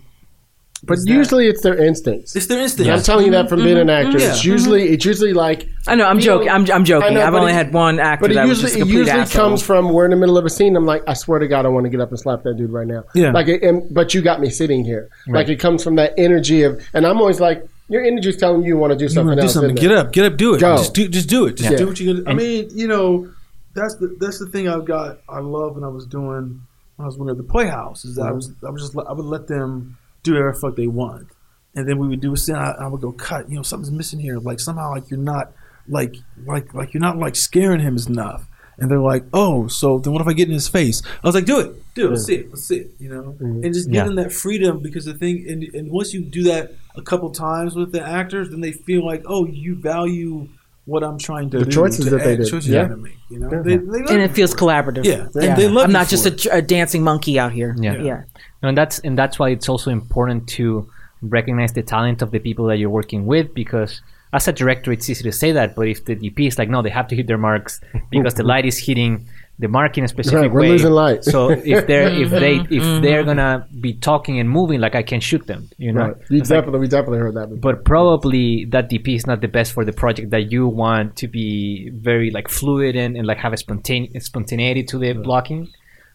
But 0.86 0.98
is 0.98 1.06
that- 1.06 1.14
usually 1.14 1.48
it's 1.48 1.62
their 1.62 1.82
instincts. 1.82 2.36
it's 2.36 2.48
their 2.48 2.60
instinct. 2.60 2.92
I'm 2.92 3.02
telling 3.02 3.26
you 3.26 3.32
that 3.32 3.46
mm-hmm, 3.46 3.56
from 3.56 3.64
being 3.64 3.78
an 3.78 3.88
mm-hmm, 3.88 4.08
actor. 4.08 4.18
Mm-hmm. 4.18 4.20
Yeah. 4.20 4.32
It's 4.32 4.44
usually 4.44 4.90
it's 4.90 5.06
usually 5.06 5.32
like 5.32 5.66
I 5.88 5.96
know. 5.96 6.06
I'm 6.06 6.20
feel- 6.20 6.40
joking. 6.40 6.50
I'm, 6.50 6.70
I'm 6.70 6.84
joking. 6.84 7.08
I 7.10 7.14
know, 7.14 7.26
I've 7.26 7.34
only 7.34 7.54
it- 7.54 7.56
had 7.56 7.72
one 7.74 8.00
actor 8.00 8.24
But 8.24 8.32
it 8.32 8.34
that 8.34 8.48
was 8.48 8.62
usually 8.62 8.80
just 8.82 8.90
a 8.90 8.94
it 8.94 8.98
usually 9.00 9.22
asshole. 9.22 9.42
comes 9.50 9.64
from 9.64 9.94
we're 9.94 10.04
in 10.04 10.12
the 10.12 10.18
middle 10.18 10.38
of 10.38 10.44
a 10.46 10.50
scene. 10.50 10.76
I'm 10.76 10.86
like, 10.86 11.04
I 11.08 11.14
swear 11.14 11.40
to 11.40 11.48
God, 11.48 11.66
I 11.66 11.70
want 11.70 11.86
to 11.86 11.90
get 11.90 12.02
up 12.02 12.10
and 12.10 12.20
slap 12.20 12.44
that 12.44 12.56
dude 12.58 12.70
right 12.72 12.86
now. 12.88 13.04
Yeah. 13.16 13.32
Like, 13.32 13.48
it, 13.48 13.64
and, 13.64 13.82
but 13.94 14.14
you 14.14 14.22
got 14.22 14.42
me 14.42 14.50
sitting 14.50 14.84
here. 14.84 15.08
Like 15.28 15.48
it 15.48 15.56
comes 15.58 15.84
from 15.86 15.96
that 15.96 16.14
energy 16.18 16.64
of, 16.64 16.82
and 16.94 17.08
I'm 17.08 17.20
always 17.22 17.40
like, 17.40 17.66
your 17.88 18.04
energy 18.04 18.30
is 18.30 18.38
telling 18.38 18.64
you 18.64 18.70
you 18.70 18.78
want 18.78 18.92
to 18.92 18.98
do 18.98 19.06
You 19.06 19.10
something 19.10 19.28
want 19.28 19.38
to 19.38 19.42
do 19.42 19.46
else. 19.46 19.54
something? 19.54 19.76
Get 19.76 19.92
it? 19.92 19.98
up, 19.98 20.12
get 20.12 20.26
up, 20.26 20.38
do 20.38 20.56
it. 20.56 20.60
Go. 20.60 20.76
Just 20.78 20.94
do, 20.94 21.08
just 21.08 21.30
do 21.30 21.46
it. 21.48 21.56
Just 21.58 21.72
Yeah. 21.72 21.78
do 21.78 21.88
what 21.88 22.00
you 22.00 22.24
got. 22.24 22.32
I 22.32 22.34
mean, 22.36 22.70
you 22.74 22.88
know, 22.88 23.30
that's 23.74 23.96
the 23.96 24.16
that's 24.20 24.40
the 24.40 24.48
thing 24.48 24.68
I've 24.68 24.86
got. 24.86 25.20
I 25.28 25.40
love 25.40 25.76
when 25.76 25.84
I 25.84 25.88
was 25.88 26.06
doing 26.06 26.62
when 26.96 27.04
I 27.04 27.06
was 27.06 27.18
working 27.18 27.32
at 27.32 27.38
the 27.38 27.44
Playhouse 27.52 28.06
is 28.06 28.16
that 28.16 28.28
I 28.28 28.32
was 28.32 28.52
I 28.66 28.70
was 28.70 28.82
just 28.82 28.98
I 28.98 29.14
would 29.14 29.26
let 29.26 29.48
them 29.48 29.98
do 30.24 30.34
whatever 30.34 30.54
fuck 30.54 30.76
they 30.76 30.88
want, 30.88 31.28
and 31.76 31.88
then 31.88 31.98
we 31.98 32.08
would 32.08 32.22
do 32.22 32.34
a 32.34 32.38
scene. 32.38 32.56
I, 32.56 32.72
I 32.72 32.88
would 32.88 33.02
go 33.02 33.12
cut. 33.12 33.50
You 33.50 33.56
know, 33.58 33.64
something's 33.64 33.92
missing 33.92 34.20
here. 34.20 34.38
Like 34.38 34.60
somehow, 34.60 34.92
like 34.92 35.10
you're 35.10 35.20
not 35.20 35.52
like 35.88 36.16
like 36.46 36.74
like 36.74 36.94
you're 36.94 37.02
not 37.02 37.18
like 37.18 37.36
scaring 37.36 37.80
him 37.82 37.98
enough. 38.08 38.48
And 38.76 38.90
they're 38.90 39.00
like, 39.00 39.24
"Oh, 39.34 39.68
so 39.68 40.00
then 40.00 40.14
what 40.14 40.22
if 40.24 40.28
I 40.28 40.34
get 40.34 40.48
in 40.48 40.54
his 40.56 40.68
face?" 40.68 41.04
I 41.24 41.28
was 41.28 41.36
like, 41.36 41.46
"Do 41.46 41.60
it, 41.60 41.94
do 41.94 42.08
it. 42.08 42.10
Let's 42.10 42.26
see 42.26 42.36
it. 42.38 42.50
Let's 42.50 42.64
see 42.66 42.78
it." 42.78 42.92
You 43.00 43.10
know, 43.10 43.22
mm-hmm. 43.40 43.64
and 43.64 43.72
just 43.74 43.88
give 43.88 43.96
Yeah. 43.96 44.06
them 44.06 44.16
that 44.16 44.34
freedom 44.34 44.80
because 44.80 45.06
the 45.06 45.14
thing, 45.14 45.46
and, 45.48 45.64
and 45.76 45.92
once 45.92 46.12
you 46.12 46.22
do 46.24 46.42
that 46.46 46.72
a 46.96 47.04
couple 47.04 47.30
times 47.30 47.76
with 47.76 47.92
the 47.92 48.02
actors, 48.02 48.50
then 48.50 48.62
they 48.62 48.72
feel 48.72 49.06
like, 49.06 49.22
"Oh, 49.28 49.46
you 49.46 49.76
value 49.76 50.50
what 50.86 51.04
I'm 51.04 51.18
trying 51.18 51.50
to 51.52 51.60
The 51.60 51.66
do." 51.66 51.72
choices 51.72 52.06
to 52.06 52.12
that 52.12 52.24
they 52.24 52.36
did. 52.38 52.48
choices 52.48 52.70
Yeah. 52.70 52.82
I'm 52.84 52.90
gonna 52.90 53.02
make. 53.02 53.18
You 53.30 53.40
know, 53.40 53.50
Yeah. 53.52 53.62
they, 53.62 53.78
they 53.78 53.86
love 54.02 54.10
and 54.12 54.22
it 54.22 54.32
feels 54.32 54.52
for 54.52 54.58
collaborative. 54.58 55.04
Yeah, 55.06 55.28
Yeah. 55.34 55.44
and 55.50 55.58
they 55.58 55.68
love 55.68 55.86
I'm 55.86 55.92
not 55.92 56.08
just 56.10 56.26
a, 56.26 56.56
a 56.58 56.62
dancing 56.62 57.04
monkey 57.04 57.40
out 57.40 57.52
here. 57.54 57.76
Yeah. 57.80 57.96
yeah. 58.02 58.24
and 58.62 58.78
that's 58.78 59.00
and 59.00 59.18
that's 59.18 59.40
why 59.40 59.50
it's 59.50 59.68
also 59.70 59.92
important 59.92 60.48
to 60.58 60.90
recognize 61.22 61.72
the 61.74 61.84
talent 61.84 62.22
of 62.22 62.32
the 62.32 62.40
people 62.40 62.66
that 62.68 62.78
you're 62.78 62.90
working 62.90 63.26
with 63.26 63.54
because 63.54 64.02
as 64.34 64.48
a 64.48 64.52
director 64.52 64.92
it's 64.92 65.10
easy 65.10 65.24
to 65.24 65.32
say 65.32 65.54
that 65.54 65.74
but 65.74 65.88
if 65.88 66.04
the 66.04 66.16
dp 66.18 66.48
is 66.48 66.58
like 66.60 66.68
no 66.70 66.82
they 66.82 66.90
have 66.90 67.08
to 67.08 67.16
hit 67.16 67.28
their 67.28 67.38
marks 67.38 67.80
because 68.12 68.34
the 68.34 68.44
light 68.54 68.66
is 68.66 68.78
hitting 68.78 69.26
the 69.60 69.68
mark 69.68 69.98
in 70.00 70.04
a 70.04 70.08
specific 70.08 70.40
Right, 70.42 70.52
we're 70.52 70.62
way 70.62 70.70
losing 70.70 70.92
light. 70.92 71.24
so 71.24 71.50
if 71.52 71.86
they're 71.90 72.08
if 72.10 72.30
they 72.32 72.56
if 72.72 73.02
they're 73.04 73.24
gonna 73.24 73.68
be 73.80 73.94
talking 73.94 74.40
and 74.40 74.50
moving 74.50 74.80
like 74.82 74.96
i 74.96 75.04
can 75.04 75.20
shoot 75.20 75.46
them 75.46 75.70
you 75.78 75.92
know 75.94 76.02
Right. 76.08 76.16
You 76.30 76.40
It's 76.40 76.50
like- 76.50 76.58
definitely, 76.62 76.80
we 76.80 76.88
definitely 76.88 77.20
heard 77.20 77.36
that. 77.36 77.50
before. 77.50 77.74
but 77.74 77.86
probably 77.86 78.66
that 78.74 78.90
DP 78.90 79.16
is 79.16 79.28
not 79.28 79.42
the 79.42 79.48
best 79.48 79.72
for 79.74 79.86
the 79.86 79.94
project 79.94 80.32
that 80.32 80.52
you 80.52 80.68
want 80.68 81.16
to 81.18 81.28
be 81.28 81.90
very 81.94 82.32
like 82.32 82.48
fluid 82.50 82.96
and, 82.96 83.16
and 83.18 83.26
like 83.28 83.38
have 83.38 83.54
a 83.54 83.58
spontane- 83.58 84.12
spontaneity 84.22 84.84
to 84.92 84.98
the 84.98 85.14
blocking. 85.14 85.70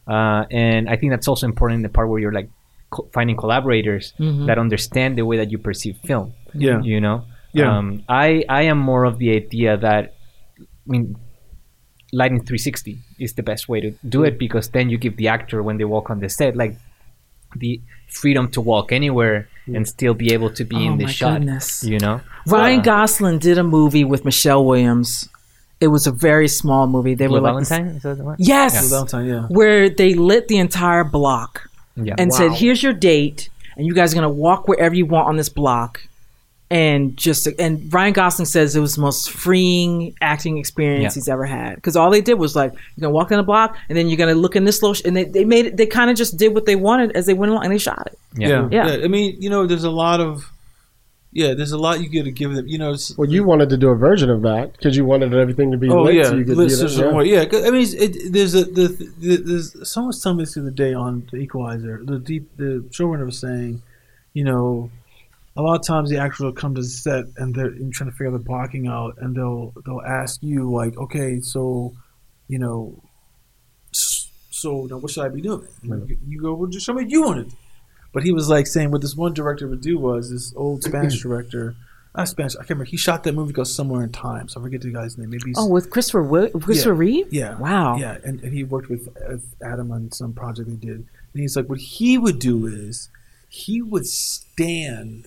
Uh, 0.06 0.44
and 0.50 0.88
I 0.88 0.96
think 0.96 1.12
that's 1.12 1.28
also 1.28 1.46
important 1.46 1.76
in 1.78 1.82
the 1.82 1.90
part 1.90 2.08
where 2.08 2.18
you're 2.18 2.32
like 2.32 2.48
co- 2.90 3.08
finding 3.12 3.36
collaborators 3.36 4.14
that 4.18 4.58
understand 4.58 5.16
the 5.18 5.24
way 5.24 5.36
that 5.36 5.50
you 5.52 5.58
perceive 5.58 5.96
film. 6.04 6.32
Yeah. 6.54 6.80
You 6.82 7.00
know? 7.00 7.24
Yeah. 7.52 7.76
Um, 7.76 8.02
I, 8.08 8.42
I 8.48 8.62
am 8.62 8.78
more 8.78 9.04
of 9.04 9.18
the 9.18 9.30
idea 9.36 9.76
that, 9.76 10.14
I 10.60 10.64
mean, 10.86 11.16
lighting 12.12 12.38
360 12.38 12.98
is 13.18 13.34
the 13.34 13.42
best 13.42 13.68
way 13.68 13.80
to 13.80 13.90
do 14.08 14.24
it 14.24 14.38
because 14.38 14.68
then 14.70 14.88
you 14.88 14.96
give 14.98 15.16
the 15.16 15.28
actor 15.28 15.62
when 15.62 15.76
they 15.78 15.84
walk 15.84 16.08
on 16.10 16.20
the 16.20 16.28
set 16.28 16.56
like 16.56 16.74
the 17.56 17.80
freedom 18.08 18.50
to 18.50 18.60
walk 18.60 18.92
anywhere 18.92 19.48
and 19.66 19.86
still 19.88 20.14
be 20.14 20.32
able 20.32 20.50
to 20.50 20.64
be 20.64 20.76
Oh 20.76 20.92
in 20.92 20.98
the 20.98 21.04
my 21.04 21.10
shot 21.10 21.38
goodness. 21.40 21.84
you 21.84 21.98
know 21.98 22.20
Ryan 22.46 22.80
Uh, 22.80 22.82
Gosling 22.82 23.38
did 23.38 23.58
a 23.58 23.62
movie 23.64 24.04
with 24.04 24.24
Michelle 24.24 24.64
Williams. 24.64 25.28
It 25.80 25.88
was 25.88 26.06
a 26.06 26.12
very 26.12 26.48
small 26.48 26.86
movie. 26.86 27.14
They 27.14 27.26
Blue 27.26 27.36
were 27.36 27.40
like 27.52 27.66
Valentine 27.68 27.96
is 27.96 28.02
that 28.02 28.16
the 28.18 28.24
one 28.24 28.36
Yes, 28.38 28.88
Valentine, 28.90 29.26
yeah. 29.26 29.42
where 29.48 29.88
they 29.90 30.14
lit 30.14 30.48
the 30.48 30.58
entire 30.58 31.04
block 31.04 31.68
yeah 31.96 32.14
and 32.18 32.32
said, 32.32 32.52
"Here's 32.52 32.82
your 32.82 32.92
date, 32.94 33.48
and 33.76 33.86
you 33.86 33.94
guys 33.94 34.12
are 34.12 34.16
gonna 34.16 34.28
walk 34.30 34.66
wherever 34.66 34.94
you 34.94 35.06
want 35.06 35.28
on 35.28 35.36
this 35.36 35.48
block." 35.50 36.00
And 36.70 37.16
just 37.16 37.46
and 37.58 37.90
Ryan 37.92 38.12
Gosling 38.12 38.44
says 38.44 38.76
it 38.76 38.80
was 38.80 38.96
the 38.96 39.00
most 39.00 39.30
freeing 39.30 40.14
acting 40.20 40.58
experience 40.58 41.14
Yeah. 41.16 41.20
he's 41.20 41.28
ever 41.28 41.46
had 41.46 41.76
because 41.76 41.96
all 41.96 42.10
they 42.10 42.20
did 42.20 42.34
was 42.34 42.54
like 42.54 42.72
you're 42.72 43.00
gonna 43.06 43.14
walk 43.14 43.30
down 43.30 43.38
the 43.38 43.42
block 43.42 43.78
and 43.88 43.96
then 43.96 44.08
you're 44.08 44.18
gonna 44.18 44.34
look 44.34 44.54
in 44.54 44.64
this 44.64 44.82
little 44.82 44.94
and 45.06 45.16
they, 45.16 45.24
they 45.24 45.46
made 45.46 45.64
it 45.64 45.76
they 45.78 45.86
kind 45.86 46.10
of 46.10 46.16
just 46.18 46.36
did 46.36 46.54
what 46.54 46.66
they 46.66 46.76
wanted 46.76 47.12
as 47.16 47.24
they 47.24 47.32
went 47.32 47.50
along 47.52 47.64
and 47.64 47.72
they 47.72 47.78
shot 47.78 48.06
it. 48.06 48.18
Yeah. 48.36 48.68
Yeah. 48.70 48.86
yeah, 48.96 49.04
I 49.04 49.08
mean, 49.08 49.40
you 49.40 49.48
know, 49.48 49.66
there's 49.66 49.84
a 49.84 49.90
lot 49.90 50.20
of, 50.20 50.52
yeah, 51.32 51.54
there's 51.54 51.72
a 51.72 51.78
lot 51.78 52.02
you 52.02 52.08
got 52.10 52.24
to 52.26 52.30
give 52.32 52.52
them. 52.52 52.66
You 52.68 52.76
know, 52.76 52.92
it's, 52.92 53.16
well, 53.16 53.30
you 53.30 53.44
wanted 53.44 53.70
to 53.70 53.78
do 53.78 53.88
a 53.88 53.96
version 53.96 54.28
of 54.28 54.42
that 54.42 54.72
because 54.72 54.94
you 54.94 55.06
wanted 55.06 55.32
everything 55.34 55.70
to 55.72 55.78
be 55.78 55.88
Oh 55.88 56.02
lit. 56.02 56.16
yeah, 56.16 56.24
so 56.24 56.36
you 56.36 56.44
could 56.44 56.56
lit 56.58 56.68
do 56.68 56.76
that, 56.76 56.98
yeah. 56.98 57.12
way. 57.14 57.24
yeah. 57.24 57.44
'cause, 57.46 57.64
I 57.66 57.70
mean, 57.70 57.86
it, 57.96 58.30
there's 58.32 58.54
a 58.54 58.64
the, 58.64 58.88
the 59.18 59.36
there's 59.36 59.88
someone 59.90 60.08
was 60.08 60.22
telling 60.22 60.36
me 60.38 60.44
this 60.44 60.52
the 60.54 60.60
other 60.60 60.70
day 60.70 60.92
on 60.92 61.26
the 61.30 61.38
Equalizer. 61.38 62.02
The 62.04 62.18
deep 62.18 62.54
the 62.58 62.84
showrunner 62.90 63.24
was 63.24 63.38
saying, 63.38 63.80
you 64.34 64.44
know, 64.44 64.90
a 65.58 65.62
lot 65.62 65.74
of 65.80 65.86
times 65.86 66.08
the 66.08 66.16
actors 66.18 66.40
will 66.40 66.52
come 66.52 66.74
to 66.76 66.80
the 66.80 66.86
set 66.88 67.24
and 67.36 67.54
they're 67.54 67.66
in 67.74 67.90
trying 67.90 68.08
to 68.10 68.16
figure 68.16 68.30
the 68.30 68.38
blocking 68.38 68.86
out, 68.86 69.16
and 69.18 69.34
they'll 69.36 69.74
they'll 69.84 70.00
ask 70.06 70.40
you 70.42 70.70
like, 70.72 70.96
okay, 70.96 71.40
so, 71.40 71.92
you 72.46 72.58
know, 72.58 73.02
so 73.92 74.86
now 74.90 74.98
what 74.98 75.10
should 75.10 75.24
I 75.24 75.28
be 75.28 75.40
doing? 75.40 75.66
You, 75.82 76.16
you 76.26 76.40
go, 76.40 76.54
well, 76.54 76.68
just 76.70 76.86
show 76.86 76.92
me 76.92 77.02
what 77.04 77.10
you 77.10 77.22
want 77.22 77.38
to 77.44 77.50
do. 77.50 77.56
But 78.12 78.22
he 78.22 78.32
was 78.32 78.48
like 78.48 78.66
saying 78.66 78.90
what 78.90 79.02
this 79.02 79.14
one 79.14 79.34
director 79.34 79.68
would 79.68 79.80
do 79.82 79.98
was 79.98 80.30
this 80.30 80.52
old 80.56 80.82
Spanish 80.82 81.20
director. 81.22 81.74
Not 82.16 82.26
Spanish. 82.28 82.54
I 82.56 82.60
can't 82.60 82.70
remember. 82.70 82.84
He 82.86 82.96
shot 82.96 83.22
that 83.24 83.34
movie 83.34 83.52
called 83.52 83.68
Somewhere 83.68 84.02
in 84.02 84.10
Time. 84.10 84.48
So 84.48 84.58
I 84.58 84.62
forget 84.64 84.80
the 84.80 84.90
guy's 84.90 85.18
name. 85.18 85.30
Maybe 85.30 85.42
he's, 85.50 85.56
Oh, 85.58 85.66
with 85.68 85.90
Christopher 85.90 86.22
Wi- 86.22 86.50
Christopher 86.50 86.94
Reeve. 86.94 87.32
yeah. 87.32 87.56
Wow. 87.58 87.96
Yeah, 87.98 88.16
and, 88.24 88.40
and 88.42 88.52
he 88.52 88.64
worked 88.64 88.88
with, 88.88 89.08
with 89.28 89.44
Adam 89.62 89.92
on 89.92 90.10
some 90.10 90.32
project 90.32 90.68
they 90.70 90.76
did. 90.76 90.96
And 90.96 91.06
he's 91.42 91.54
like, 91.54 91.68
what 91.68 91.78
he 91.78 92.16
would 92.18 92.38
do 92.38 92.66
is 92.66 93.10
he 93.48 93.82
would 93.82 94.06
stand 94.06 95.26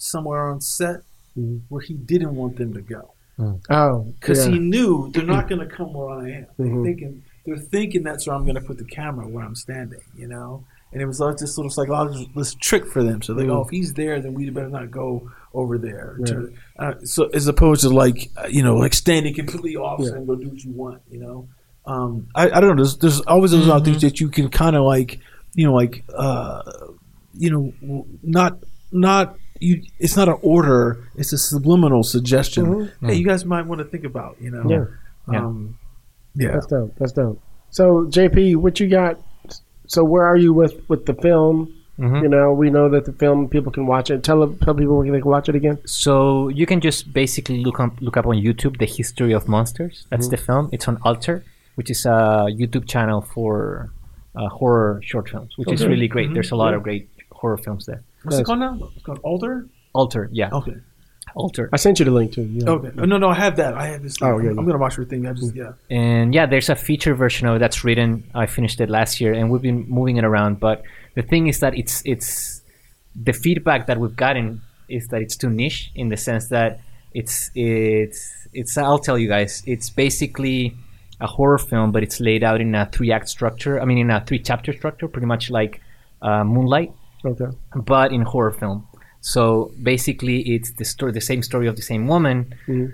somewhere 0.00 0.50
on 0.50 0.60
set 0.60 1.02
Mhm. 1.38 1.60
where 1.68 1.80
he 1.82 1.94
didn't 1.94 2.34
want 2.34 2.56
them 2.56 2.72
to 2.74 2.80
go 2.80 3.10
Oh, 3.38 4.12
because 4.20 4.46
yeah. 4.46 4.52
he 4.54 4.58
knew 4.58 5.10
they're 5.12 5.24
not 5.24 5.48
going 5.48 5.60
to 5.66 5.66
come 5.76 5.92
where 5.94 6.10
I 6.10 6.30
am. 6.30 6.46
They're 6.58 6.66
Mhm. 6.66 6.84
thinking 6.84 7.22
they're 7.46 7.56
thinking 7.56 8.02
that's 8.02 8.26
where 8.26 8.36
I'm 8.36 8.44
going 8.44 8.56
to 8.56 8.60
put 8.60 8.76
the 8.78 8.84
camera 8.84 9.26
where 9.26 9.44
I'm 9.44 9.54
standing. 9.54 10.00
You 10.16 10.28
know. 10.28 10.64
And 10.92 11.00
it 11.00 11.06
was 11.06 11.20
like 11.20 11.36
this 11.36 11.56
little 11.56 11.70
psychological 11.70 12.26
this 12.34 12.54
trick 12.54 12.84
for 12.84 13.02
them. 13.04 13.22
So 13.22 13.32
they 13.32 13.46
go, 13.46 13.52
Mhm. 13.54 13.58
oh, 13.58 13.64
if 13.64 13.70
he's 13.70 13.94
there, 13.94 14.20
then 14.20 14.34
we 14.34 14.50
better 14.50 14.68
not 14.68 14.90
go 14.90 15.30
over 15.54 15.78
there. 15.78 16.16
Right. 16.18 16.26
To- 16.28 16.52
uh, 16.80 16.94
so 17.04 17.28
as 17.32 17.46
opposed 17.46 17.82
to 17.82 17.90
like 17.90 18.30
uh, 18.36 18.48
you 18.50 18.62
know 18.62 18.76
like 18.76 18.92
standing 18.94 19.32
completely 19.34 19.76
off 19.76 20.00
Yeah. 20.00 20.14
and 20.16 20.26
go 20.26 20.34
do 20.34 20.48
what 20.48 20.62
you 20.64 20.72
want. 20.72 21.00
You 21.10 21.20
know, 21.20 21.48
um, 21.86 22.26
I, 22.34 22.50
I 22.50 22.60
don't 22.60 22.70
know. 22.76 22.82
There's, 22.82 22.96
there's 22.98 23.20
always 23.22 23.52
those 23.52 23.68
other 23.68 23.84
things 23.84 24.02
that 24.02 24.20
you 24.20 24.28
can 24.28 24.48
kind 24.50 24.74
of 24.76 24.82
like 24.84 25.20
you 25.54 25.64
know 25.66 25.74
like 25.74 26.04
uh, 26.14 26.62
you 27.34 27.50
know 27.50 28.04
not 28.22 28.58
not 28.92 29.36
you. 29.60 29.82
It's 29.98 30.16
not 30.16 30.28
an 30.28 30.38
order. 30.42 31.04
It's 31.16 31.32
a 31.32 31.38
subliminal 31.38 32.02
suggestion. 32.02 32.90
Hey, 33.02 33.14
you 33.14 33.24
guys 33.26 33.44
might 33.44 33.66
want 33.66 33.78
to 33.80 33.84
think 33.84 34.04
about. 34.04 34.36
You 34.40 34.50
know. 34.50 34.64
Yeah. 34.68 34.84
Yeah. 35.32 35.46
Um, 35.46 35.78
yeah. 36.34 36.52
That's 36.52 36.66
dope. 36.66 36.94
That's 36.98 37.12
dope. 37.12 37.40
So 37.70 38.06
JP, 38.06 38.56
what 38.56 38.80
you 38.80 38.88
got? 38.88 39.18
So 39.86 40.02
where 40.04 40.24
are 40.24 40.36
you 40.36 40.52
with 40.52 40.74
with 40.88 41.06
the 41.06 41.14
film? 41.14 41.74
Mhm. 41.98 42.22
You 42.22 42.28
know, 42.28 42.52
we 42.54 42.70
know 42.70 42.88
that 42.88 43.04
the 43.04 43.12
film 43.12 43.48
people 43.48 43.70
can 43.70 43.86
watch 43.86 44.10
it. 44.10 44.24
Tell 44.24 44.40
tell 44.64 44.74
people 44.74 44.96
where 44.96 45.10
they 45.12 45.20
can 45.20 45.30
watch 45.30 45.48
it 45.48 45.54
again. 45.54 45.78
So 45.84 46.48
you 46.48 46.64
can 46.66 46.80
just 46.80 47.12
basically 47.12 47.62
look 47.62 47.78
up 47.78 47.92
look 48.00 48.16
up 48.16 48.26
on 48.26 48.36
YouTube 48.36 48.78
the 48.78 48.86
history 48.86 49.32
of 49.34 49.46
monsters. 49.48 50.06
That's 50.10 50.28
the 50.28 50.36
film. 50.38 50.70
It's 50.72 50.88
on 50.88 50.98
Alter, 51.04 51.44
which 51.74 51.90
is 51.90 52.06
a 52.06 52.46
YouTube 52.60 52.86
channel 52.88 53.20
for 53.20 53.90
uh, 54.34 54.48
horror 54.48 55.00
short 55.04 55.28
films, 55.28 55.52
which 55.58 55.70
is 55.72 55.86
really 55.86 56.08
great. 56.08 56.32
There's 56.32 56.52
a 56.52 56.56
lot 56.56 56.72
of 56.72 56.82
great 56.82 57.08
horror 57.32 57.58
films 57.58 57.84
there. 57.86 58.02
What's 58.22 58.38
it 58.38 58.44
called 58.44 58.60
now? 58.60 58.78
It's 58.94 59.04
called 59.04 59.20
Alter. 59.22 59.68
Alter, 59.92 60.28
yeah, 60.32 60.50
Okay. 60.52 60.76
Alter. 61.34 61.68
I 61.72 61.76
sent 61.76 61.98
you 61.98 62.04
the 62.04 62.10
link 62.10 62.32
too. 62.32 62.42
Yeah. 62.42 62.70
Okay. 62.70 62.90
No, 62.94 63.16
no, 63.16 63.28
I 63.28 63.34
have 63.34 63.56
that. 63.56 63.74
I 63.74 63.86
have 63.86 64.02
this. 64.02 64.16
Oh, 64.20 64.38
yeah, 64.38 64.50
I'm, 64.50 64.66
gonna 64.66 64.78
watch 64.78 64.96
your 64.96 65.06
thing. 65.06 65.26
I 65.26 65.32
just 65.32 65.54
yeah. 65.54 65.72
and 65.90 66.34
yeah 66.34 66.46
there's 66.46 66.68
a 66.68 66.74
feature 66.74 67.14
version 67.14 67.46
of 67.46 67.56
it 67.56 67.58
that's 67.60 67.84
written 67.84 68.28
i 68.34 68.46
finished 68.46 68.80
it 68.80 68.90
last 68.90 69.20
year 69.20 69.32
and 69.32 69.50
we've 69.50 69.62
been 69.62 69.88
moving 69.88 70.16
it 70.16 70.24
around 70.24 70.60
but 70.60 70.82
the 71.14 71.22
thing 71.22 71.46
is 71.46 71.60
that 71.60 71.76
it's 71.76 72.02
it's 72.04 72.62
the 73.14 73.32
feedback 73.32 73.86
that 73.86 73.98
we've 73.98 74.16
gotten 74.16 74.60
is 74.88 75.08
that 75.08 75.22
it's 75.22 75.36
too 75.36 75.50
niche 75.50 75.90
in 75.94 76.08
the 76.08 76.16
sense 76.16 76.48
that 76.48 76.80
it's 77.12 77.50
it's 77.54 78.48
it's 78.52 78.76
i'll 78.76 78.98
tell 78.98 79.18
you 79.18 79.28
guys 79.28 79.62
it's 79.66 79.90
basically 79.90 80.76
a 81.20 81.26
horror 81.26 81.58
film 81.58 81.92
but 81.92 82.02
it's 82.02 82.20
laid 82.20 82.42
out 82.42 82.60
in 82.60 82.74
a 82.74 82.86
three 82.86 83.12
act 83.12 83.28
structure 83.28 83.80
i 83.80 83.84
mean 83.84 83.98
in 83.98 84.10
a 84.10 84.24
three 84.24 84.38
chapter 84.38 84.72
structure 84.72 85.08
pretty 85.08 85.26
much 85.26 85.50
like 85.50 85.80
uh, 86.22 86.44
moonlight 86.44 86.92
Okay. 87.24 87.46
but 87.74 88.12
in 88.12 88.22
horror 88.22 88.52
film 88.52 88.86
so 89.20 89.72
basically 89.82 90.40
it's 90.54 90.72
the 90.72 90.84
story 90.84 91.12
the 91.12 91.20
same 91.20 91.42
story 91.42 91.66
of 91.66 91.76
the 91.76 91.82
same 91.82 92.06
woman 92.06 92.54
Mhm. 92.66 92.92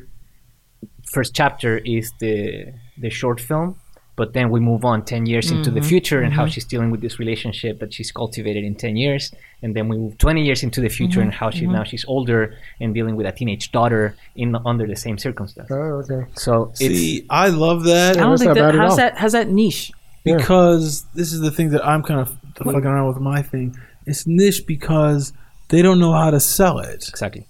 first 1.12 1.35
chapter 1.35 1.78
is 1.78 2.12
the 2.20 2.73
the 2.98 3.11
short 3.11 3.40
film 3.40 3.77
but 4.16 4.32
then 4.32 4.51
we 4.51 4.61
move 4.61 4.82
on 4.85 5.05
10 5.05 5.27
years 5.27 5.51
into 5.51 5.70
the 5.70 5.81
mm-hmm. 5.81 5.89
future 5.90 6.23
and 6.23 6.32
how 6.32 6.44
mm-hmm. 6.44 6.53
she's 6.53 6.65
dealing 6.65 6.90
with 6.90 7.03
this 7.03 7.19
relationship 7.19 7.78
that 7.81 7.93
she's 7.93 8.11
cultivated 8.11 8.65
in 8.65 8.74
10 8.74 8.97
years 8.97 9.32
and 9.62 9.77
then 9.77 9.89
we 9.89 9.97
move 9.98 10.16
20 10.19 10.43
years 10.43 10.62
into 10.62 10.81
the 10.81 10.89
future 10.89 11.20
mm-hmm. 11.20 11.28
and 11.28 11.35
how 11.35 11.51
she 11.51 11.66
now 11.66 11.85
she's 11.85 12.05
older 12.09 12.55
and 12.81 12.94
dealing 12.94 13.15
with 13.15 13.27
a 13.27 13.32
teenage 13.32 13.70
daughter 13.73 14.16
in 14.35 14.57
under 14.65 14.86
the 14.86 14.97
same 14.97 15.19
circumstance 15.19 15.70
Oh, 15.70 16.03
okay. 16.03 16.27
so 16.35 16.73
it's 16.73 16.78
See, 16.78 17.27
I 17.28 17.48
love 17.48 17.85
that 17.85 18.16
I 18.16 18.20
don't 18.20 18.39
think 18.39 18.55
that 18.55 18.73
bad 18.73 18.74
how's 18.74 18.97
that 18.97 19.16
how's 19.19 19.32
that 19.32 19.48
niche. 19.51 19.93
Yeah. 20.24 20.39
because 20.39 21.05
this 21.15 21.32
is 21.32 21.40
the 21.40 21.53
thing 21.53 21.70
that 21.70 21.86
I'm 21.86 22.03
kind 22.03 22.20
of 22.20 22.36
fucking 22.57 22.85
around 22.85 23.07
with 23.07 23.20
my 23.20 23.43
thing. 23.43 23.77
It's 24.07 24.27
niche 24.27 24.66
because 24.66 25.33
they 25.69 25.83
don't 25.83 25.99
know 25.99 26.12
how 26.12 26.31
to 26.31 26.41
sell 26.41 26.78
it. 26.78 27.09
exactly 27.09 27.47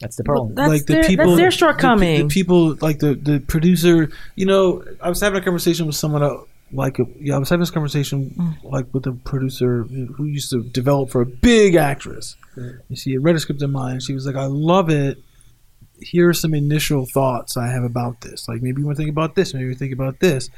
that's 0.00 0.16
the 0.16 0.24
problem 0.24 0.54
That's 0.54 0.68
like 0.68 0.86
the 0.86 0.94
their, 0.94 1.04
people, 1.04 1.26
that's 1.26 1.36
their 1.38 1.50
shortcoming. 1.50 2.28
The, 2.28 2.34
people, 2.34 2.74
like 2.80 3.00
the 3.00 3.14
the 3.14 3.38
producer. 3.40 4.10
You 4.34 4.46
know, 4.46 4.82
I 5.02 5.10
was 5.10 5.20
having 5.20 5.38
a 5.40 5.44
conversation 5.44 5.86
with 5.86 5.94
someone. 5.94 6.22
uh, 6.22 6.36
Like, 6.72 6.98
a, 6.98 7.04
yeah, 7.18 7.34
I 7.34 7.38
was 7.38 7.50
having 7.50 7.60
this 7.60 7.70
conversation 7.70 8.56
like 8.62 8.86
with 8.94 9.06
a 9.06 9.12
producer 9.12 9.82
who 10.16 10.24
used 10.24 10.50
to 10.50 10.62
develop 10.62 11.10
for 11.10 11.20
a 11.20 11.26
big 11.26 11.74
actress. 11.74 12.36
And 12.56 12.96
she 12.96 13.12
had 13.12 13.22
read 13.24 13.36
a 13.36 13.40
script 13.40 13.60
in 13.60 13.72
mind. 13.72 14.02
She 14.02 14.14
was 14.14 14.24
like, 14.24 14.36
"I 14.36 14.46
love 14.46 14.88
it. 14.88 15.18
Here 16.00 16.30
are 16.30 16.34
some 16.34 16.54
initial 16.54 17.04
thoughts 17.04 17.58
I 17.58 17.66
have 17.66 17.84
about 17.84 18.22
this. 18.22 18.48
Like, 18.48 18.62
maybe 18.62 18.80
you 18.80 18.86
want 18.86 18.96
to 18.96 19.02
think 19.02 19.10
about 19.10 19.34
this. 19.34 19.52
Maybe 19.52 19.66
you 19.66 19.74
think 19.74 19.92
about 19.92 20.20
this." 20.20 20.48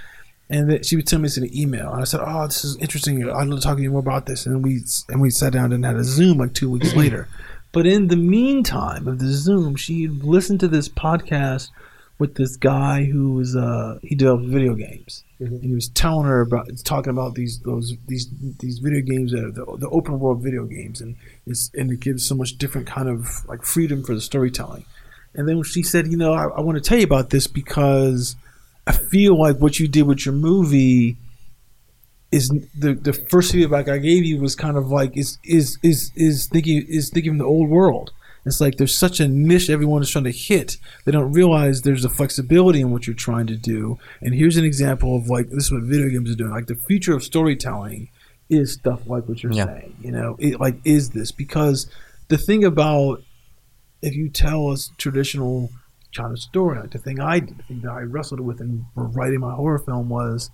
And 0.53 0.71
then 0.71 0.83
she 0.83 0.97
would 0.97 1.07
tell 1.07 1.19
me 1.19 1.25
this 1.25 1.39
in 1.39 1.45
an 1.45 1.57
email, 1.57 1.91
and 1.91 2.03
I 2.03 2.05
said, 2.05 2.21
"Oh, 2.23 2.47
this 2.47 2.63
is 2.63 2.77
interesting. 2.77 3.27
I'd 3.29 3.49
love 3.49 3.61
to 3.61 3.67
talk 3.67 3.79
to 3.79 3.83
you 3.83 3.91
more 3.91 4.01
about 4.01 4.27
this." 4.27 4.45
And 4.45 4.63
we 4.63 4.83
and 5.09 5.21
we 5.23 5.31
sat 5.31 5.55
down 5.55 5.73
and 5.73 5.83
had 5.83 5.97
a 5.97 6.05
Zoom 6.05 6.37
like 6.39 6.53
two 6.53 6.71
weeks 6.71 6.95
later. 6.95 7.27
But 7.73 7.87
in 7.87 8.09
the 8.09 8.17
meantime 8.17 9.09
of 9.09 9.19
the 9.19 9.29
Zoom, 9.29 9.77
she 9.77 10.07
listened 10.09 10.61
to 10.61 10.69
this 10.69 10.91
podcast 10.91 11.71
with 12.19 12.35
this 12.35 12.57
guy 12.57 13.05
who 13.05 13.33
was 13.33 13.57
uh, 13.57 13.99
he 14.03 14.15
developed 14.15 14.45
video 14.45 14.75
games, 14.75 15.25
and 15.41 15.63
he 15.65 15.75
was 15.75 15.89
telling 15.89 16.27
her 16.27 16.43
about 16.43 16.69
talking 16.85 17.11
about 17.11 17.35
these 17.35 17.61
those 17.61 17.95
these 18.07 18.29
these 18.61 18.79
video 18.79 19.01
games 19.01 19.33
that 19.33 19.55
the, 19.55 19.79
the 19.79 19.89
open 19.89 20.21
world 20.21 20.43
video 20.43 20.65
games, 20.67 21.01
and 21.01 21.17
it's, 21.47 21.71
and 21.75 21.91
it 21.91 22.01
gives 22.01 22.27
so 22.27 22.35
much 22.35 22.59
different 22.59 22.87
kind 22.87 23.09
of 23.09 23.27
like 23.49 23.63
freedom 23.63 24.05
for 24.05 24.15
the 24.15 24.21
storytelling. 24.21 24.85
And 25.35 25.49
then 25.49 25.63
she 25.63 25.83
said, 25.83 26.09
you 26.09 26.19
know, 26.19 26.35
I, 26.35 26.45
I 26.45 26.61
want 26.61 26.77
to 26.77 26.87
tell 26.87 26.99
you 26.99 27.05
about 27.05 27.31
this 27.31 27.47
because 27.47 28.37
I 28.87 28.93
feel 28.93 29.39
like 29.39 29.59
what 29.59 29.79
you 29.79 29.89
did 29.89 30.03
with 30.03 30.27
your 30.27 30.35
movie 30.35 31.17
is 32.31 32.49
the 32.77 32.95
the 32.95 33.13
first 33.13 33.53
feedback 33.53 33.89
I 33.89 33.99
gave 33.99 34.25
you 34.25 34.41
was 34.41 34.55
kind 34.55 34.77
of 34.77 34.89
like 34.89 35.17
is 35.17 35.39
is 35.45 35.79
is 35.83 36.11
is 36.17 36.47
thinking 36.47 36.85
is 36.89 37.11
thinking 37.11 37.33
of 37.33 37.39
the 37.39 37.45
old 37.45 37.69
world. 37.69 38.13
It's 38.45 38.61
like 38.61 38.77
there's 38.77 38.99
such 38.99 39.21
a 39.21 39.29
niche 39.29 39.71
everyone 39.71 40.03
is 40.03 40.11
trying 40.11 40.25
to 40.25 40.33
hit. 40.33 40.77
They 41.05 41.13
don't 41.13 41.33
realize 41.33 41.83
there's 41.83 42.05
a 42.05 42.09
flexibility 42.09 42.81
in 42.81 42.91
what 42.91 43.07
you're 43.07 43.15
trying 43.15 43.47
to 43.49 43.57
do. 43.57 43.99
And 44.21 44.35
here's 44.35 44.57
an 44.57 44.65
example 44.65 45.15
of 45.17 45.29
like 45.29 45.51
this 45.51 45.65
is 45.67 45.73
what 45.73 45.83
video 45.83 46.09
games 46.09 46.31
are 46.31 46.35
doing. 46.35 46.51
Like 46.51 46.67
the 46.67 46.75
future 46.75 47.15
of 47.15 47.23
storytelling 47.23 48.09
is 48.51 48.73
stuff 48.73 49.07
like 49.07 49.29
what 49.29 49.43
you're 49.45 49.53
Yeah. 49.53 49.67
saying. 49.67 49.97
You 50.03 50.11
know, 50.11 50.37
it 50.41 50.59
like 50.59 50.77
is 50.85 51.11
this 51.11 51.31
because 51.31 51.87
the 52.29 52.39
thing 52.39 52.65
about 52.65 53.23
if 54.01 54.15
you 54.15 54.29
tell 54.29 54.69
us 54.71 54.91
traditional 54.99 55.71
kind 56.15 56.33
of 56.33 56.39
story, 56.39 56.79
like 56.79 56.91
the 56.91 56.99
thing 56.99 57.21
I 57.21 57.41
did, 57.41 57.59
the 57.59 57.63
thing 57.65 57.81
that 57.83 57.91
I 57.91 58.01
wrestled 58.03 58.41
with 58.41 58.61
in 58.61 58.87
writing 58.95 59.41
my 59.41 59.55
horror 59.55 59.79
film 59.79 60.09
was 60.09 60.51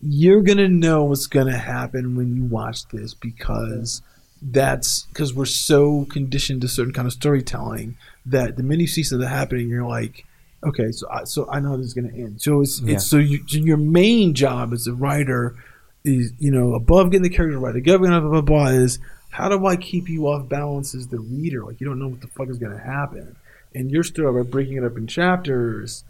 you're 0.00 0.42
gonna 0.42 0.68
know 0.68 1.04
what's 1.04 1.26
gonna 1.26 1.56
happen 1.58 2.16
when 2.16 2.36
you 2.36 2.44
watch 2.44 2.86
this 2.88 3.14
because 3.14 4.02
that's 4.40 5.02
because 5.12 5.34
we're 5.34 5.44
so 5.44 6.04
conditioned 6.04 6.60
to 6.62 6.68
certain 6.68 6.92
kind 6.92 7.06
of 7.06 7.12
storytelling 7.12 7.96
that 8.26 8.56
the 8.56 8.62
minute 8.62 8.82
you 8.82 8.86
see 8.86 9.02
something 9.02 9.28
happening, 9.28 9.68
you're 9.68 9.88
like, 9.88 10.24
okay, 10.64 10.92
so 10.92 11.08
I, 11.10 11.24
so 11.24 11.48
I 11.50 11.58
know 11.60 11.76
this 11.76 11.86
is 11.86 11.94
gonna 11.94 12.14
end. 12.14 12.40
So 12.40 12.60
it's 12.60 12.80
Yeah. 12.80 12.94
it's 12.94 13.06
so, 13.06 13.16
you, 13.16 13.42
so 13.48 13.58
your 13.58 13.76
main 13.76 14.34
job 14.34 14.72
as 14.72 14.86
a 14.86 14.94
writer 14.94 15.56
is 16.04 16.32
you 16.38 16.50
know 16.52 16.74
above 16.74 17.10
getting 17.10 17.22
the 17.24 17.30
character 17.30 17.58
right, 17.58 17.74
above 17.74 18.00
blah 18.00 18.20
blah 18.20 18.30
blah, 18.30 18.40
blah 18.40 18.66
is 18.66 18.98
how 19.30 19.48
do 19.48 19.66
I 19.66 19.76
keep 19.76 20.08
you 20.08 20.28
off 20.28 20.48
balance 20.48 20.94
as 20.94 21.08
the 21.08 21.18
reader? 21.18 21.64
Like 21.64 21.80
you 21.80 21.86
don't 21.86 21.98
know 21.98 22.08
what 22.08 22.20
the 22.20 22.28
fuck 22.28 22.48
is 22.48 22.58
gonna 22.58 22.78
happen, 22.78 23.34
and 23.78 23.90
your 23.90 24.02
story 24.02 24.42
by 24.42 24.48
breaking 24.48 24.76
it 24.78 24.84
up 24.84 24.96
in 24.96 25.06
chapters 25.06 26.04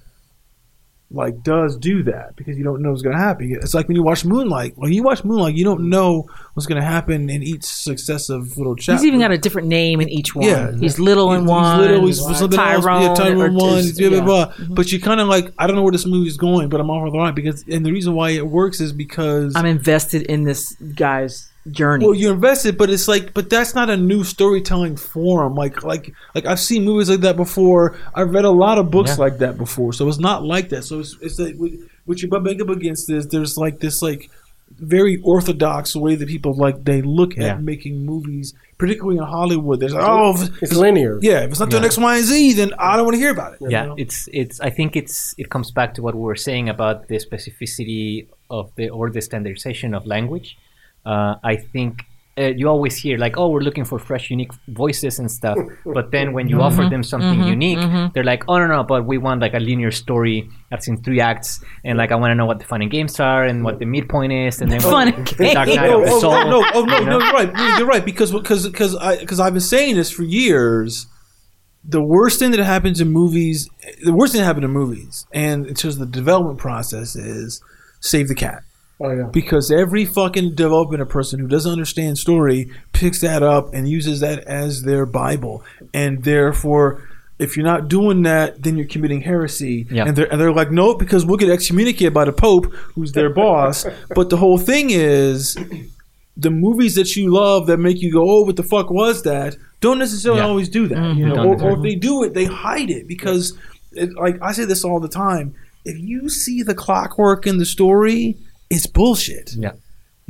like 1.10 1.42
does 1.42 1.74
do 1.78 2.02
that 2.02 2.36
because 2.36 2.58
you 2.58 2.64
don't 2.64 2.82
know 2.82 2.90
what's 2.90 3.00
going 3.00 3.16
to 3.16 3.22
happen. 3.22 3.50
It's 3.62 3.72
like 3.72 3.88
when 3.88 3.94
you 3.96 4.02
watch 4.02 4.26
Moonlight. 4.26 4.74
When 4.76 4.92
you 4.92 5.02
watch 5.02 5.24
Moonlight, 5.24 5.54
you 5.54 5.64
don't 5.64 5.88
know 5.88 6.26
what's 6.52 6.66
going 6.66 6.78
to 6.78 6.86
happen 6.86 7.30
in 7.30 7.42
each 7.42 7.64
successive 7.64 8.58
little 8.58 8.76
chapter. 8.76 8.92
He's 9.00 9.06
even 9.06 9.20
got 9.20 9.30
a 9.30 9.38
different 9.38 9.68
name 9.68 10.02
in 10.02 10.10
each 10.10 10.34
one. 10.34 10.44
Yeah. 10.46 10.70
he's 10.76 10.98
little 10.98 11.32
in 11.32 11.40
He's 11.42 11.48
one. 11.48 11.80
little, 11.80 12.06
he's 12.06 12.18
something 12.20 12.58
else, 12.60 12.84
Tyrone. 12.84 13.02
yeah, 13.04 13.14
Tyrone 13.14 13.40
or- 13.40 13.52
one, 13.52 13.78
is- 13.78 13.98
blah, 13.98 14.08
blah, 14.10 14.18
yeah. 14.18 14.24
blah. 14.24 14.52
But 14.68 14.92
you 14.92 15.00
kind 15.00 15.18
of 15.20 15.28
like, 15.28 15.50
I 15.58 15.66
don't 15.66 15.76
know 15.76 15.82
where 15.82 15.92
this 15.92 16.04
movie's 16.04 16.36
going, 16.36 16.68
but 16.68 16.78
I'm 16.78 16.90
all 16.90 17.00
for 17.00 17.10
the 17.10 17.16
ride 17.16 17.34
because, 17.34 17.64
and 17.68 17.86
the 17.86 17.92
reason 17.92 18.12
why 18.14 18.30
it 18.32 18.46
works 18.46 18.78
is 18.82 18.92
because 18.92 19.56
I'm 19.56 19.64
invested 19.64 20.24
in 20.24 20.44
this 20.44 20.74
guy's 20.94 21.48
journey. 21.72 22.04
Well, 22.04 22.14
you're 22.14 22.34
invested, 22.34 22.76
but 22.78 22.90
it's 22.90 23.08
like, 23.08 23.34
but 23.34 23.48
that's 23.50 23.74
not 23.74 23.90
a 23.90 23.96
new 23.96 24.24
storytelling 24.24 24.96
form. 24.96 25.54
Like, 25.54 25.82
like, 25.82 26.12
like 26.34 26.46
I've 26.46 26.60
seen 26.60 26.84
movies 26.84 27.08
like 27.10 27.20
that 27.20 27.36
before. 27.36 27.96
I've 28.14 28.30
read 28.30 28.44
a 28.44 28.50
lot 28.50 28.78
of 28.78 28.90
books 28.90 29.10
Yeah. 29.10 29.24
like 29.24 29.38
that 29.38 29.56
before, 29.58 29.92
so 29.92 30.08
it's 30.08 30.18
not 30.18 30.44
like 30.44 30.68
that. 30.70 30.84
So 30.84 31.00
it's, 31.00 31.16
it's 31.20 31.38
like 31.38 31.56
what 31.56 31.70
what 32.06 32.22
you 32.22 32.28
bump 32.28 32.46
up 32.48 32.68
against 32.70 33.10
is 33.10 33.28
there's 33.28 33.56
like 33.58 33.80
this 33.80 34.00
like 34.02 34.30
very 34.78 35.20
orthodox 35.22 35.96
way 35.96 36.14
that 36.14 36.28
people 36.28 36.54
like 36.54 36.84
they 36.84 37.00
look 37.02 37.32
at 37.32 37.42
Yeah. 37.44 37.54
making 37.56 38.04
movies, 38.04 38.54
particularly 38.76 39.16
in 39.18 39.24
Hollywood. 39.24 39.80
There's 39.80 39.94
like, 39.94 40.04
oh, 40.06 40.34
if 40.42 40.62
It's 40.62 40.74
linear. 40.74 41.18
yeah, 41.22 41.40
if 41.44 41.50
it's 41.50 41.60
not 41.60 41.70
doing 41.70 41.82
Yeah. 41.82 41.86
X, 41.86 41.98
Y, 41.98 42.16
and 42.16 42.24
Z, 42.24 42.52
then 42.54 42.72
I 42.78 42.96
don't 42.96 43.04
want 43.06 43.14
to 43.14 43.18
hear 43.20 43.30
about 43.30 43.54
it. 43.54 43.60
you 43.62 43.70
yeah 43.70 43.86
know? 43.86 43.94
it's 43.98 44.28
it's 44.32 44.60
i 44.60 44.70
think 44.70 44.94
it's 44.96 45.34
it 45.38 45.48
comes 45.50 45.70
back 45.70 45.94
to 45.94 46.02
what 46.02 46.14
we 46.14 46.20
were 46.20 46.36
saying 46.48 46.68
about 46.68 47.08
the 47.08 47.16
specificity 47.16 48.26
of 48.50 48.70
the 48.76 48.88
or 48.90 49.10
the 49.10 49.20
standardization 49.20 49.94
of 49.94 50.06
language 50.06 50.56
uh, 51.12 51.34
i 51.42 51.56
think 51.56 51.92
uh, 52.38 52.52
you 52.56 52.68
always 52.68 52.96
hear 52.96 53.18
like 53.18 53.36
oh 53.36 53.48
we're 53.48 53.66
looking 53.68 53.84
for 53.84 53.98
fresh 53.98 54.30
unique 54.30 54.52
voices 54.68 55.18
and 55.18 55.28
stuff 55.30 55.58
but 55.84 56.12
then 56.12 56.32
when 56.32 56.46
you 56.48 56.60
offer 56.60 56.84
them 56.88 57.02
something 57.02 57.42
unique 57.56 57.78
they're 58.14 58.30
like 58.32 58.44
oh 58.48 58.58
no 58.58 58.66
no 58.66 58.84
but 58.84 59.04
we 59.06 59.18
want 59.18 59.40
like 59.40 59.54
a 59.54 59.58
linear 59.58 59.90
story 59.90 60.48
that's 60.70 60.86
in 60.86 60.96
three 61.02 61.20
acts 61.20 61.60
and 61.84 61.98
like 61.98 62.12
i 62.12 62.14
want 62.14 62.30
to 62.30 62.36
know 62.36 62.46
what 62.46 62.58
the 62.60 62.64
fun 62.64 62.80
and 62.80 62.92
games 62.92 63.18
are 63.18 63.44
and 63.44 63.64
what 63.64 63.80
the 63.80 63.84
midpoint 63.84 64.32
is 64.32 64.60
and 64.60 64.70
then 64.70 64.80
what 64.82 64.92
Fun 64.92 65.08
and 65.08 65.26
the 65.26 65.52
Dark 65.52 65.68
Knight 65.68 65.90
no, 65.90 66.00
of 66.00 66.06
the 66.06 66.12
oh, 66.12 66.20
Soul, 66.20 66.32
no, 66.44 66.64
oh, 66.74 66.84
no, 66.84 66.98
you 66.98 67.04
no, 67.04 67.18
know? 67.18 67.24
you're 67.24 67.32
right. 67.32 67.78
You're 67.78 67.86
right 67.86 68.04
because 68.04 68.32
because 68.32 68.66
because 68.66 68.96
I 68.96 69.18
because 69.18 69.40
I've 69.40 69.52
been 69.52 69.60
saying 69.60 69.96
this 69.96 70.10
for 70.10 70.22
years. 70.22 71.06
The 71.84 72.02
worst 72.02 72.38
thing 72.38 72.50
that 72.50 72.60
happens 72.60 73.00
in 73.00 73.08
movies, 73.10 73.70
the 74.04 74.12
worst 74.12 74.32
thing 74.32 74.40
that 74.40 74.46
happens 74.46 74.64
in 74.64 74.70
movies, 74.70 75.26
and 75.32 75.66
in 75.66 75.74
terms 75.74 75.94
of 75.94 76.00
the 76.00 76.06
development 76.06 76.58
process, 76.58 77.16
is 77.16 77.62
save 78.00 78.28
the 78.28 78.34
cat. 78.34 78.62
Oh 79.00 79.10
yeah. 79.10 79.28
Because 79.32 79.70
every 79.70 80.04
fucking 80.04 80.54
development 80.54 81.08
person 81.08 81.38
who 81.40 81.46
doesn't 81.46 81.70
understand 81.70 82.18
story 82.18 82.70
picks 82.92 83.20
that 83.20 83.42
up 83.42 83.72
and 83.72 83.88
uses 83.88 84.20
that 84.20 84.40
as 84.44 84.82
their 84.82 85.06
bible, 85.06 85.62
and 85.94 86.24
therefore. 86.24 87.04
If 87.40 87.56
you're 87.56 87.64
not 87.64 87.86
doing 87.86 88.22
that, 88.24 88.64
then 88.64 88.76
you're 88.76 88.88
committing 88.88 89.20
heresy. 89.20 89.86
Yeah. 89.92 90.06
And, 90.08 90.16
they're, 90.16 90.26
and 90.32 90.40
they're 90.40 90.52
like, 90.52 90.72
no, 90.72 90.96
because 90.96 91.24
we'll 91.24 91.36
get 91.36 91.50
excommunicated 91.50 92.12
by 92.12 92.24
the 92.24 92.32
Pope, 92.32 92.66
who's 92.96 93.12
their 93.12 93.32
boss. 93.32 93.86
But 94.16 94.28
the 94.28 94.36
whole 94.38 94.58
thing 94.58 94.90
is, 94.90 95.56
the 96.36 96.50
movies 96.50 96.96
that 96.96 97.14
you 97.14 97.32
love 97.32 97.68
that 97.68 97.76
make 97.78 98.02
you 98.02 98.12
go, 98.12 98.28
"Oh, 98.28 98.42
what 98.42 98.56
the 98.56 98.64
fuck 98.64 98.90
was 98.90 99.22
that?" 99.22 99.54
Don't 99.80 100.00
necessarily 100.00 100.40
Yeah. 100.40 100.48
always 100.48 100.68
do 100.68 100.88
that. 100.88 100.98
Mm-hmm. 100.98 101.18
You 101.20 101.26
know, 101.28 101.44
or, 101.44 101.62
or 101.62 101.76
if 101.76 101.82
they 101.82 101.94
do 101.94 102.24
it, 102.24 102.34
they 102.34 102.46
hide 102.46 102.90
it 102.90 103.06
because, 103.06 103.56
it, 103.92 104.10
like 104.16 104.42
I 104.42 104.50
say 104.50 104.64
this 104.64 104.82
all 104.84 104.98
the 104.98 105.08
time. 105.08 105.54
If 105.84 105.96
you 105.96 106.28
see 106.28 106.64
the 106.64 106.74
clockwork 106.74 107.46
in 107.46 107.58
the 107.58 107.66
story, 107.66 108.36
it's 108.70 108.86
bullshit. 108.86 109.48
yeah 109.56 109.72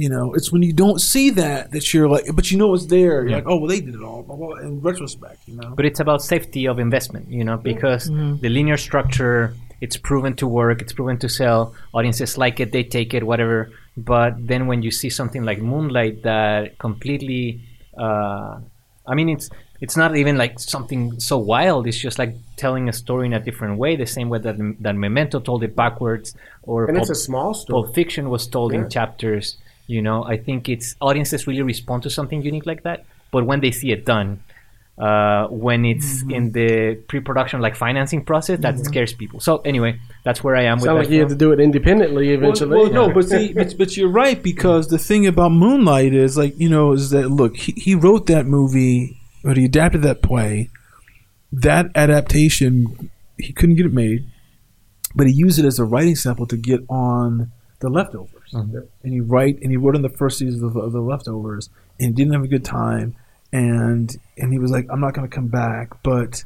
You 0.04 0.08
know, 0.14 0.26
it's 0.36 0.48
when 0.52 0.62
you 0.68 0.72
don't 0.84 1.00
see 1.12 1.26
that 1.42 1.60
that 1.74 1.84
you're 1.92 2.08
like, 2.14 2.24
but 2.38 2.44
you 2.50 2.56
know 2.60 2.70
it's 2.76 2.86
there. 2.86 3.14
You're 3.22 3.28
Yeah. 3.30 3.36
like, 3.40 3.48
oh 3.50 3.56
well, 3.60 3.70
they 3.74 3.80
did 3.88 3.94
it 4.00 4.04
all. 4.08 4.22
Blah, 4.22 4.36
blah, 4.40 4.54
in 4.66 4.80
retrospect, 4.90 5.38
you 5.48 5.54
know. 5.58 5.70
but 5.76 5.84
it's 5.88 6.00
about 6.04 6.20
safety 6.34 6.62
of 6.70 6.78
investment 6.78 7.24
you 7.38 7.44
know 7.48 7.56
because 7.70 8.02
the 8.42 8.48
linear 8.56 8.78
structure 8.88 9.38
it's 9.84 9.96
proven 10.10 10.32
to 10.42 10.46
work 10.60 10.76
it's 10.84 10.94
proven 10.98 11.16
to 11.24 11.28
sell 11.40 11.60
audiences 11.96 12.30
like 12.44 12.56
it 12.62 12.68
they 12.76 12.84
take 12.98 13.10
it 13.18 13.22
whatever 13.30 13.58
but 14.12 14.32
then 14.50 14.62
when 14.70 14.80
you 14.86 14.90
see 15.00 15.10
something 15.20 15.42
like 15.50 15.58
moonlight 15.72 16.16
that 16.30 16.78
completely 16.86 17.42
uh, 18.04 18.52
I 19.10 19.14
mean, 19.18 19.28
it's 19.34 19.48
it's 19.80 19.96
not 19.96 20.16
even 20.16 20.36
like 20.36 20.58
something 20.58 21.20
so 21.20 21.38
wild. 21.38 21.86
It's 21.86 21.98
just 21.98 22.18
like 22.18 22.34
telling 22.56 22.88
a 22.88 22.92
story 22.92 23.26
in 23.26 23.32
a 23.32 23.40
different 23.40 23.78
way, 23.78 23.96
the 23.96 24.06
same 24.06 24.28
way 24.28 24.38
that 24.40 24.56
that 24.80 24.94
Memento 24.96 25.38
told 25.40 25.62
it 25.62 25.76
backwards, 25.76 26.34
or 26.62 26.86
And 26.86 26.96
it's 26.98 27.08
Pulp- 27.08 27.16
a 27.16 27.20
small 27.20 27.54
story. 27.54 27.82
Pulp 27.84 27.94
Fiction 27.94 28.28
was 28.30 28.46
told 28.46 28.72
Yeah. 28.72 28.80
in 28.80 28.90
chapters. 28.90 29.56
You 29.86 30.02
know, 30.02 30.22
I 30.24 30.36
think 30.36 30.68
it's 30.68 30.96
audiences 31.00 31.46
really 31.46 31.62
respond 31.62 32.02
to 32.02 32.10
something 32.10 32.42
unique 32.42 32.66
like 32.66 32.82
that. 32.82 33.04
But 33.30 33.46
when 33.46 33.60
they 33.60 33.70
see 33.70 33.90
it 33.92 34.04
done, 34.04 34.40
uh, 34.98 35.46
when 35.48 35.84
it's 35.84 36.22
Mm-hmm. 36.22 36.30
in 36.32 36.52
the 36.52 36.94
pre-production 37.06 37.60
like 37.60 37.76
financing 37.76 38.24
process, 38.24 38.58
that 38.60 38.78
scares 38.80 39.12
people. 39.12 39.38
So 39.40 39.58
anyway, 39.58 40.00
that's 40.24 40.42
where 40.42 40.56
I 40.56 40.64
am 40.64 40.78
with 40.78 40.84
Sound 40.86 40.96
that. 40.98 41.02
like 41.04 41.10
you 41.10 41.20
had 41.20 41.28
to 41.28 41.36
do 41.36 41.52
it 41.52 41.60
independently 41.60 42.32
eventually. 42.32 42.70
Well, 42.76 42.90
well, 42.90 43.08
no, 43.08 43.14
but 43.14 43.28
see, 43.28 43.52
but, 43.52 43.78
but 43.78 43.96
you're 43.96 44.10
right 44.10 44.42
because 44.42 44.88
the 44.88 44.98
thing 44.98 45.26
about 45.26 45.52
Moonlight 45.52 46.14
is 46.14 46.36
like 46.36 46.58
you 46.58 46.68
know 46.68 46.92
is 46.92 47.10
that 47.10 47.28
look 47.30 47.56
he, 47.56 47.72
he 47.72 47.94
wrote 47.94 48.26
that 48.26 48.46
movie 48.46 49.17
or 49.44 49.54
he 49.54 49.64
adapted 49.64 50.02
that 50.02 50.22
play. 50.22 50.70
That 51.52 51.86
adaptation 51.94 53.10
he 53.38 53.52
couldn't 53.52 53.76
get 53.76 53.86
it 53.86 53.92
made, 53.92 54.26
but 55.14 55.26
he 55.26 55.32
used 55.32 55.58
it 55.58 55.64
as 55.64 55.78
a 55.78 55.84
writing 55.84 56.16
sample 56.16 56.46
to 56.46 56.56
get 56.56 56.80
on 56.88 57.52
the 57.80 57.88
leftovers. 57.88 58.52
Mm-hmm. 58.52 58.78
And 59.02 59.12
he 59.12 59.20
write 59.20 59.58
and 59.62 59.70
he 59.70 59.76
wrote 59.76 59.96
in 59.96 60.02
the 60.02 60.08
first 60.08 60.38
season 60.38 60.64
of, 60.64 60.76
of 60.76 60.92
the 60.92 61.00
leftovers 61.00 61.70
and 61.98 62.08
he 62.08 62.12
didn't 62.12 62.32
have 62.32 62.42
a 62.42 62.48
good 62.48 62.64
time 62.64 63.14
and 63.52 64.14
and 64.36 64.52
he 64.52 64.58
was 64.58 64.70
like 64.70 64.86
I'm 64.90 65.00
not 65.00 65.14
going 65.14 65.28
to 65.28 65.34
come 65.34 65.48
back, 65.48 66.02
but 66.02 66.44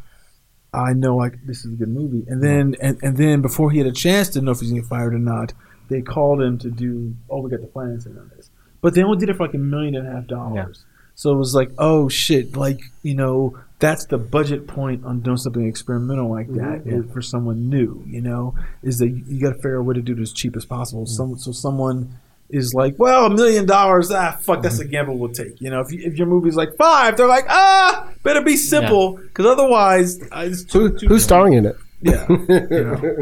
I 0.72 0.92
know 0.92 1.16
like 1.16 1.44
this 1.46 1.64
is 1.64 1.72
a 1.72 1.76
good 1.76 1.88
movie. 1.88 2.24
And 2.28 2.42
mm-hmm. 2.42 2.70
then 2.70 2.76
and, 2.80 2.98
and 3.02 3.16
then 3.16 3.42
before 3.42 3.70
he 3.70 3.78
had 3.78 3.86
a 3.86 3.92
chance 3.92 4.28
to 4.30 4.40
know 4.40 4.52
if 4.52 4.60
he's 4.60 4.70
gonna 4.70 4.82
get 4.82 4.88
fired 4.88 5.14
or 5.14 5.18
not, 5.18 5.52
they 5.88 6.02
called 6.02 6.40
him 6.40 6.58
to 6.58 6.70
do 6.70 7.14
oh 7.30 7.40
we 7.40 7.50
got 7.50 7.60
the 7.60 7.68
financing 7.68 8.16
on 8.18 8.30
this. 8.36 8.50
But 8.80 8.94
they 8.94 9.02
only 9.02 9.18
did 9.18 9.28
it 9.28 9.36
for 9.36 9.46
like 9.46 9.54
a 9.54 9.58
million 9.58 9.94
and 9.94 10.08
a 10.08 10.10
half 10.10 10.26
dollars. 10.26 10.84
So 11.22 11.32
it 11.32 11.36
was 11.36 11.54
like, 11.54 11.70
oh 11.78 12.08
shit, 12.08 12.56
like, 12.56 12.80
you 13.04 13.14
know, 13.14 13.56
that's 13.78 14.06
the 14.06 14.18
budget 14.18 14.66
point 14.66 15.04
on 15.04 15.20
doing 15.20 15.36
something 15.36 15.64
experimental 15.68 16.28
like 16.28 16.52
that 16.54 16.82
is 16.84 17.08
for 17.12 17.22
someone 17.22 17.70
new, 17.70 18.02
you 18.08 18.20
know, 18.20 18.56
is 18.82 18.98
that 18.98 19.08
you 19.08 19.40
gotta 19.40 19.54
figure 19.54 19.76
out 19.76 19.82
a 19.82 19.82
way 19.84 19.94
to 19.94 20.02
do 20.02 20.14
it 20.14 20.18
as 20.18 20.32
cheap 20.32 20.56
as 20.56 20.64
possible. 20.64 21.06
Some 21.06 21.38
so 21.38 21.52
someone 21.52 22.18
is 22.50 22.74
like, 22.74 22.98
well, 22.98 23.26
a 23.26 23.30
million 23.30 23.66
dollars, 23.66 24.10
ah, 24.10 24.32
fuck, 24.32 24.62
that's 24.62 24.80
a 24.80 24.84
gamble 24.84 25.16
we'll 25.16 25.30
take. 25.30 25.60
You 25.60 25.70
know, 25.70 25.78
if, 25.78 25.92
you, 25.92 26.00
if 26.02 26.18
your 26.18 26.26
movie's 26.26 26.56
like 26.56 26.76
five, 26.76 27.16
they're 27.16 27.28
like, 27.28 27.46
ah, 27.48 28.10
better 28.24 28.42
be 28.42 28.56
simple, 28.56 29.12
because 29.12 29.46
otherwise, 29.46 30.20
uh, 30.32 30.46
it's 30.48 30.64
too, 30.64 30.88
Who, 30.88 30.98
too 30.98 31.06
who's 31.06 31.22
starring 31.22 31.52
in 31.52 31.66
it? 31.66 31.76
Yeah. 32.04 32.26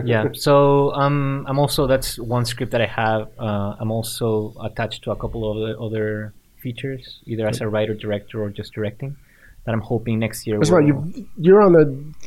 yeah 0.07 0.25
so 0.33 0.95
um 0.95 1.45
i'm 1.47 1.59
also 1.59 1.87
that's 1.87 2.19
one 2.19 2.47
script 2.47 2.73
that 2.73 2.81
i 2.81 2.87
have 2.87 3.29
uh, 3.39 3.77
i'm 3.79 3.91
also 3.91 4.55
attached 4.59 5.05
to 5.05 5.11
a 5.11 5.17
couple 5.17 5.45
of 5.45 5.59
other, 5.59 5.79
other 5.79 6.33
features 6.67 7.21
either 7.31 7.47
as 7.53 7.61
a 7.61 7.69
writer 7.73 7.95
director 8.05 8.37
or 8.43 8.49
just 8.61 8.73
directing 8.79 9.17
that 9.65 9.73
i'm 9.77 9.81
hoping 9.93 10.19
next 10.27 10.47
year 10.47 10.57
That's 10.59 10.71
right. 10.77 10.87
You 10.91 10.95
you're 11.47 11.63
on 11.69 11.73
the 11.79 11.85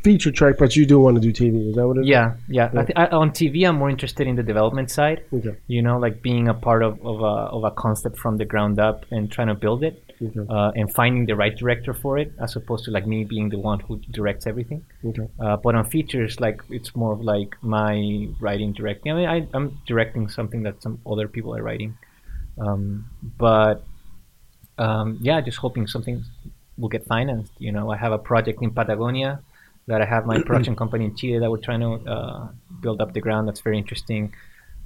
feature 0.07 0.31
track, 0.39 0.55
but 0.64 0.76
you 0.77 0.85
do 0.91 0.95
want 1.05 1.15
to 1.19 1.23
do 1.27 1.31
TV. 1.39 1.69
Is 1.69 1.76
that 1.77 1.85
what 1.88 1.97
it 1.97 2.01
is? 2.01 2.07
yeah 2.15 2.27
yeah, 2.57 2.69
I 2.81 2.84
th- 2.88 2.97
I, 3.01 3.05
on 3.22 3.27
tv 3.39 3.55
i'm 3.68 3.77
more 3.84 3.89
interested 3.95 4.26
in 4.31 4.35
the 4.41 4.43
development 4.53 4.89
side 4.97 5.19
Okay. 5.38 5.55
you 5.76 5.81
know 5.85 5.97
like 6.05 6.15
being 6.30 6.45
a 6.55 6.57
part 6.68 6.81
of, 6.88 6.93
of, 7.11 7.18
a, 7.31 7.35
of 7.57 7.61
a 7.64 7.72
concept 7.85 8.15
from 8.23 8.34
the 8.41 8.45
ground 8.53 8.76
up 8.88 8.97
and 9.15 9.22
trying 9.35 9.47
to 9.55 9.55
build 9.65 9.81
it 9.89 9.95
Okay. 10.27 10.45
uh, 10.55 10.72
and 10.80 10.88
finding 10.99 11.23
the 11.30 11.35
right 11.43 11.55
director 11.64 11.93
for 12.03 12.14
it 12.23 12.30
as 12.45 12.55
opposed 12.60 12.84
to 12.85 12.91
like 12.97 13.05
me 13.14 13.19
being 13.34 13.47
the 13.55 13.61
one 13.72 13.80
who 13.85 13.93
directs 14.18 14.45
everything 14.51 14.81
Okay. 15.10 15.27
uh, 15.43 15.57
but 15.64 15.72
on 15.80 15.84
features, 15.95 16.39
like 16.45 16.57
it's 16.77 16.91
more 17.01 17.11
of 17.15 17.22
like 17.34 17.51
my 17.77 17.93
writing, 18.39 18.72
directing. 18.80 19.11
I 19.11 19.15
mean, 19.19 19.30
I, 19.35 19.38
I'm 19.57 19.68
directing 19.91 20.23
something 20.38 20.61
that 20.68 20.76
some 20.85 20.95
other 21.14 21.27
people 21.35 21.51
are 21.57 21.64
writing, 21.69 21.91
um, 22.65 23.05
but 23.45 23.84
um, 24.78 25.18
yeah, 25.22 25.41
just 25.41 25.58
hoping 25.58 25.88
something 25.88 26.24
will 26.78 26.90
get 26.90 27.06
financed. 27.06 27.52
You 27.60 27.72
know, 27.72 27.91
I 27.91 27.98
have 27.98 28.12
a 28.12 28.18
project 28.18 28.62
in 28.62 28.72
Patagonia 28.72 29.41
that 29.88 30.02
I 30.02 30.06
have 30.06 30.26
my 30.26 30.41
production 30.48 30.76
company 30.76 31.06
in 31.06 31.16
Chile 31.16 31.40
that 31.40 31.50
we're 31.52 31.58
trying 31.58 31.82
to 31.82 31.94
uh, 32.12 32.48
build 32.82 33.02
up 33.02 33.14
the 33.14 33.22
ground. 33.22 33.48
That's 33.48 33.62
very 33.62 33.78
interesting, 33.78 34.34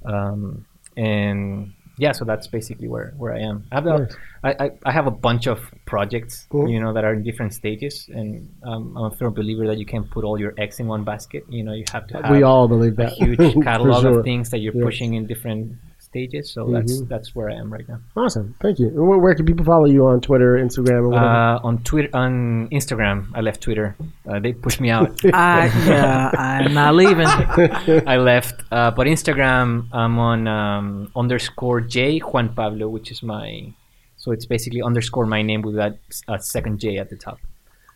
um, 0.04 0.66
and 0.96 1.72
yeah, 2.00 2.12
so 2.12 2.24
that's 2.24 2.46
basically 2.46 2.86
where, 2.86 3.12
where 3.16 3.34
I 3.34 3.40
am. 3.40 3.66
I 3.72 3.74
have, 3.74 3.86
a, 3.86 3.98
Nice. 3.98 4.16
I, 4.44 4.50
I, 4.66 4.70
I 4.86 4.92
have 4.92 5.08
a 5.08 5.10
bunch 5.10 5.48
of 5.48 5.58
projects, 5.84 6.46
Cool. 6.48 6.68
you 6.68 6.78
know, 6.78 6.92
that 6.92 7.04
are 7.04 7.12
in 7.12 7.24
different 7.24 7.52
stages, 7.54 8.08
and 8.08 8.48
um, 8.62 8.96
I'm 8.96 9.04
a 9.06 9.10
firm 9.10 9.34
believer 9.34 9.66
that 9.66 9.78
you 9.78 9.86
can't 9.86 10.08
put 10.08 10.22
all 10.24 10.38
your 10.38 10.54
eggs 10.58 10.78
in 10.78 10.86
one 10.86 11.02
basket. 11.02 11.44
You 11.48 11.64
know, 11.64 11.72
you 11.72 11.84
have 11.92 12.06
to 12.08 12.22
have 12.22 12.30
we 12.30 12.44
all 12.44 12.68
believe 12.68 12.92
a 12.94 12.96
that. 13.04 13.12
huge 13.14 13.36
For 13.54 13.62
catalog 13.62 14.02
sure. 14.02 14.18
of 14.20 14.24
things 14.24 14.50
that 14.50 14.58
you're 14.58 14.74
Yes. 14.74 14.84
pushing 14.84 15.14
in 15.14 15.26
different 15.26 15.76
stages. 16.10 16.50
So 16.52 16.60
that's 16.72 16.92
Mhm. 17.00 17.08
that's 17.08 17.34
where 17.34 17.48
I 17.50 17.54
am 17.54 17.72
right 17.72 17.86
now. 17.88 17.98
Awesome. 18.16 18.54
Thank 18.60 18.78
you. 18.78 18.88
Where, 18.90 19.18
where 19.18 19.34
can 19.34 19.44
people 19.46 19.64
follow 19.64 19.84
you 19.86 20.06
on 20.06 20.20
Twitter, 20.20 20.56
Instagram, 20.56 21.00
or 21.06 21.08
whatever? 21.10 21.26
Uh, 21.26 21.68
on 21.68 21.78
Twitter, 21.84 22.10
on 22.16 22.68
Instagram, 22.70 23.16
I 23.34 23.40
left 23.40 23.60
Twitter. 23.60 23.94
Uh, 24.28 24.38
they 24.40 24.52
pushed 24.52 24.80
me 24.80 24.90
out. 24.90 25.10
I 25.32 25.66
yeah, 25.86 26.30
I'm 26.38 26.74
not 26.74 26.94
leaving. 26.94 27.26
I 28.14 28.16
left, 28.16 28.62
uh, 28.72 28.90
but 28.90 29.06
Instagram, 29.06 29.86
I'm 29.92 30.18
on 30.18 30.48
um, 30.48 31.10
underscore 31.14 31.80
J 31.80 32.18
Juan 32.20 32.48
Pablo, 32.54 32.88
which 32.88 33.10
is 33.10 33.22
my. 33.22 33.72
So 34.16 34.32
it's 34.32 34.46
basically 34.46 34.82
underscore 34.82 35.26
my 35.26 35.42
name 35.42 35.62
with 35.62 35.76
that 35.76 35.98
uh, 36.26 36.38
second 36.38 36.80
J 36.80 36.98
at 36.98 37.08
the 37.10 37.16
top. 37.16 37.38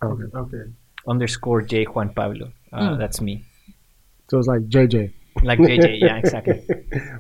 okay. 0.02 0.24
Okay. 0.34 0.64
Underscore 1.09 1.62
J 1.62 1.84
Juan 1.84 2.10
Pablo. 2.14 2.52
Uh, 2.72 2.94
That's 2.97 3.20
me. 3.20 3.44
So 4.30 4.39
it's 4.39 4.47
like 4.48 4.62
JJ. 4.68 5.12
Like 5.42 5.59
JJ. 5.59 6.00
yeah, 6.00 6.16
exactly. 6.24 6.62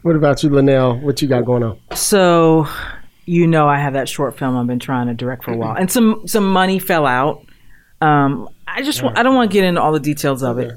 What 0.02 0.16
about 0.16 0.42
you, 0.42 0.50
Linnell? 0.50 0.98
What 1.00 1.22
you 1.22 1.28
got 1.28 1.44
going 1.44 1.62
on? 1.62 1.78
So, 1.94 2.66
you 3.26 3.46
know, 3.46 3.68
I 3.68 3.78
have 3.78 3.94
that 3.94 4.08
short 4.08 4.38
film 4.38 4.56
I've 4.56 4.66
been 4.66 4.78
trying 4.78 5.06
to 5.08 5.14
direct 5.14 5.44
for 5.44 5.52
a 5.52 5.56
while, 5.56 5.76
and 5.76 5.90
some 5.90 6.26
some 6.26 6.50
money 6.52 6.78
fell 6.78 7.06
out. 7.06 7.44
Um, 8.00 8.48
I 8.66 8.82
just 8.82 9.02
wa- 9.02 9.12
I 9.14 9.22
don't 9.22 9.34
want 9.34 9.50
to 9.50 9.52
get 9.54 9.64
into 9.64 9.80
all 9.80 9.92
the 9.92 10.00
details 10.00 10.42
of 10.42 10.58
it. 10.58 10.72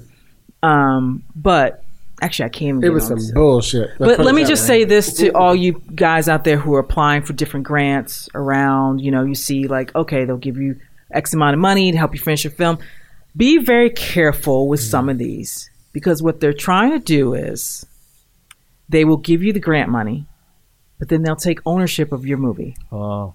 Um, 0.63 1.23
but 1.35 1.83
actually, 2.21 2.45
I 2.45 2.49
can't. 2.49 2.77
Even 2.77 2.83
It 2.83 2.89
was 2.93 3.07
some 3.07 3.17
this. 3.17 3.31
bullshit. 3.31 3.89
Let's 3.99 4.17
But 4.17 4.25
let 4.25 4.33
me 4.35 4.43
just 4.45 4.63
way. 4.63 4.67
say 4.67 4.83
this 4.85 5.13
to 5.17 5.31
all 5.31 5.55
you 5.55 5.81
guys 5.93 6.27
out 6.29 6.43
there 6.43 6.57
who 6.57 6.73
are 6.75 6.79
applying 6.79 7.21
for 7.23 7.33
different 7.33 7.65
grants 7.65 8.29
around, 8.33 8.99
you 9.01 9.11
know, 9.11 9.23
you 9.23 9.35
see 9.35 9.67
like, 9.67 9.93
okay, 9.95 10.25
they'll 10.25 10.37
give 10.37 10.57
you 10.57 10.77
X 11.11 11.33
amount 11.33 11.53
of 11.53 11.59
money 11.59 11.91
to 11.91 11.97
help 11.97 12.13
you 12.13 12.19
finish 12.19 12.43
your 12.43 12.51
film. 12.51 12.77
Be 13.37 13.57
very 13.59 13.89
careful 13.89 14.67
with 14.67 14.79
some 14.81 15.09
of 15.09 15.17
these 15.17 15.69
because 15.95 16.21
what 16.21 16.41
they're 16.41 16.51
trying 16.51 16.91
to 16.91 16.99
do 16.99 17.33
is 17.33 17.85
they 18.89 19.05
will 19.05 19.15
give 19.15 19.41
you 19.41 19.53
the 19.53 19.61
grant 19.61 19.89
money, 19.89 20.27
but 20.99 21.07
then 21.07 21.21
they'll 21.23 21.37
take 21.37 21.59
ownership 21.65 22.11
of 22.11 22.25
your 22.25 22.37
movie. 22.37 22.75
Oh, 22.91 23.33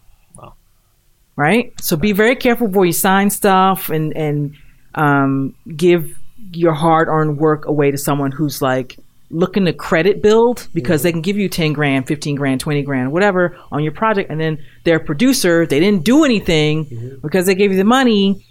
right? 1.36 1.72
So 1.80 1.96
be 1.96 2.12
very 2.12 2.36
careful 2.36 2.68
before 2.68 2.84
you 2.84 2.92
sign 2.92 3.30
stuff 3.30 3.88
and 3.88 4.14
and 4.14 4.56
um, 4.94 5.54
give 5.74 6.18
your 6.52 6.74
hard-earned 6.74 7.38
work 7.38 7.64
away 7.64 7.90
to 7.92 7.96
someone 7.96 8.30
who's 8.30 8.60
like 8.60 8.98
looking 9.30 9.64
to 9.64 9.72
credit 9.72 10.22
build 10.22 10.68
because 10.74 11.02
they 11.02 11.12
can 11.12 11.22
give 11.22 11.38
you 11.38 11.48
10 11.48 11.72
grand 11.72 12.06
15 12.06 12.34
grand 12.34 12.60
20 12.60 12.82
grand 12.82 13.10
whatever 13.10 13.56
on 13.72 13.82
your 13.82 13.92
project. 13.92 14.30
And 14.30 14.38
then 14.38 14.62
their 14.84 15.00
producer 15.00 15.64
they 15.64 15.80
didn't 15.80 16.04
do 16.04 16.24
anything 16.24 17.18
because 17.22 17.46
they 17.46 17.54
gave 17.54 17.70
you 17.70 17.78
the 17.78 17.84
money 17.84 18.44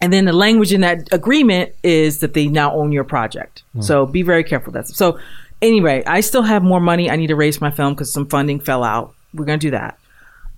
and 0.00 0.12
then 0.12 0.24
the 0.24 0.32
language 0.32 0.72
in 0.72 0.80
that 0.80 1.12
agreement 1.12 1.74
is 1.82 2.20
that 2.20 2.34
they 2.34 2.46
now 2.46 2.72
own 2.74 2.92
your 2.92 3.04
project 3.04 3.62
so 3.80 4.06
be 4.06 4.22
very 4.22 4.44
careful 4.44 4.72
that's 4.72 4.96
so 4.96 5.18
anyway 5.62 6.02
i 6.06 6.20
still 6.20 6.42
have 6.42 6.62
more 6.62 6.80
money 6.80 7.10
i 7.10 7.16
need 7.16 7.28
to 7.28 7.36
raise 7.36 7.60
my 7.60 7.70
film 7.70 7.94
because 7.94 8.12
some 8.12 8.26
funding 8.26 8.60
fell 8.60 8.82
out 8.82 9.14
we're 9.34 9.44
going 9.44 9.58
to 9.58 9.66
do 9.66 9.70
that 9.70 9.98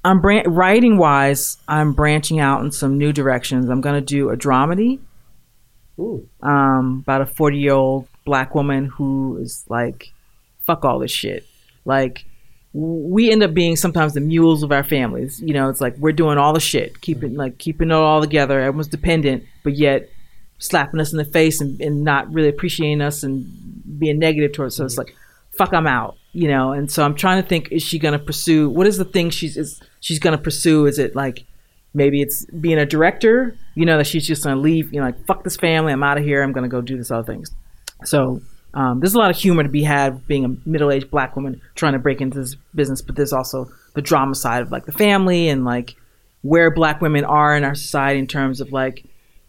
I'm 0.04 0.20
bran- 0.20 0.52
writing 0.52 0.98
wise. 0.98 1.58
I'm 1.68 1.92
branching 1.92 2.40
out 2.40 2.62
in 2.62 2.72
some 2.72 2.98
new 2.98 3.12
directions. 3.12 3.68
I'm 3.68 3.80
going 3.80 3.94
to 3.94 4.00
do 4.00 4.30
a 4.30 4.36
dramedy 4.36 4.98
Ooh. 5.98 6.28
um, 6.40 7.02
about 7.02 7.20
a 7.20 7.26
40 7.26 7.58
year 7.58 7.72
old 7.72 8.08
black 8.24 8.54
woman 8.54 8.86
who 8.86 9.38
is 9.38 9.64
like, 9.68 10.12
fuck 10.66 10.84
all 10.84 10.98
this 10.98 11.12
shit. 11.12 11.46
Like, 11.84 12.24
we 12.74 13.30
end 13.30 13.42
up 13.42 13.52
being 13.52 13.76
sometimes 13.76 14.14
the 14.14 14.20
mules 14.20 14.62
of 14.62 14.72
our 14.72 14.82
families. 14.82 15.40
You 15.40 15.52
know, 15.54 15.68
it's 15.68 15.80
like 15.80 15.96
we're 15.98 16.12
doing 16.12 16.38
all 16.38 16.52
the 16.52 16.60
shit, 16.60 17.00
keeping 17.00 17.34
like 17.34 17.58
keeping 17.58 17.90
it 17.90 17.94
all 17.94 18.20
together. 18.20 18.58
Everyone's 18.60 18.88
dependent, 18.88 19.44
but 19.62 19.76
yet 19.76 20.08
slapping 20.58 21.00
us 21.00 21.12
in 21.12 21.18
the 21.18 21.24
face 21.24 21.60
and, 21.60 21.80
and 21.80 22.02
not 22.02 22.32
really 22.32 22.48
appreciating 22.48 23.02
us 23.02 23.22
and 23.22 23.46
being 23.98 24.18
negative 24.18 24.52
towards 24.52 24.74
us. 24.74 24.76
So 24.78 24.84
it's 24.84 24.98
like, 24.98 25.14
fuck, 25.50 25.74
I'm 25.74 25.86
out. 25.86 26.16
You 26.32 26.48
know, 26.48 26.72
and 26.72 26.90
so 26.90 27.04
I'm 27.04 27.14
trying 27.14 27.42
to 27.42 27.48
think: 27.48 27.70
is 27.70 27.82
she 27.82 27.98
going 27.98 28.18
to 28.18 28.24
pursue? 28.24 28.70
What 28.70 28.86
is 28.86 28.96
the 28.96 29.04
thing 29.04 29.28
she's 29.28 29.58
is 29.58 29.82
she's 30.00 30.18
going 30.18 30.36
to 30.36 30.42
pursue? 30.42 30.86
Is 30.86 30.98
it 30.98 31.14
like 31.14 31.44
maybe 31.92 32.22
it's 32.22 32.46
being 32.46 32.78
a 32.78 32.86
director? 32.86 33.54
You 33.74 33.84
know, 33.84 33.98
that 33.98 34.06
she's 34.06 34.26
just 34.26 34.44
going 34.44 34.56
to 34.56 34.62
leave. 34.62 34.94
You 34.94 35.00
know, 35.00 35.06
like 35.06 35.26
fuck 35.26 35.44
this 35.44 35.56
family. 35.56 35.92
I'm 35.92 36.02
out 36.02 36.16
of 36.16 36.24
here. 36.24 36.42
I'm 36.42 36.52
going 36.52 36.64
to 36.64 36.70
go 36.70 36.80
do 36.80 36.96
this 36.96 37.10
other 37.10 37.30
things. 37.30 37.50
So 38.04 38.40
um, 38.74 39.00
there's 39.00 39.14
a 39.14 39.18
lot 39.18 39.30
of 39.30 39.36
humor 39.36 39.62
to 39.62 39.68
be 39.68 39.82
had 39.82 40.26
being 40.26 40.44
a 40.44 40.68
middle-aged 40.68 41.10
black 41.10 41.36
woman 41.36 41.60
trying 41.74 41.92
to 41.92 41.98
break 41.98 42.20
into 42.20 42.38
this 42.40 42.56
business, 42.74 43.02
but 43.02 43.16
there's 43.16 43.32
also 43.32 43.68
the 43.94 44.02
drama 44.02 44.34
side 44.34 44.62
of 44.62 44.72
like 44.72 44.86
the 44.86 44.92
family 44.92 45.48
and 45.48 45.64
like 45.64 45.94
where 46.42 46.70
black 46.70 47.00
women 47.00 47.24
are 47.24 47.56
in 47.56 47.64
our 47.64 47.74
society 47.74 48.18
in 48.18 48.26
terms 48.26 48.60
of 48.60 48.72
like, 48.72 49.04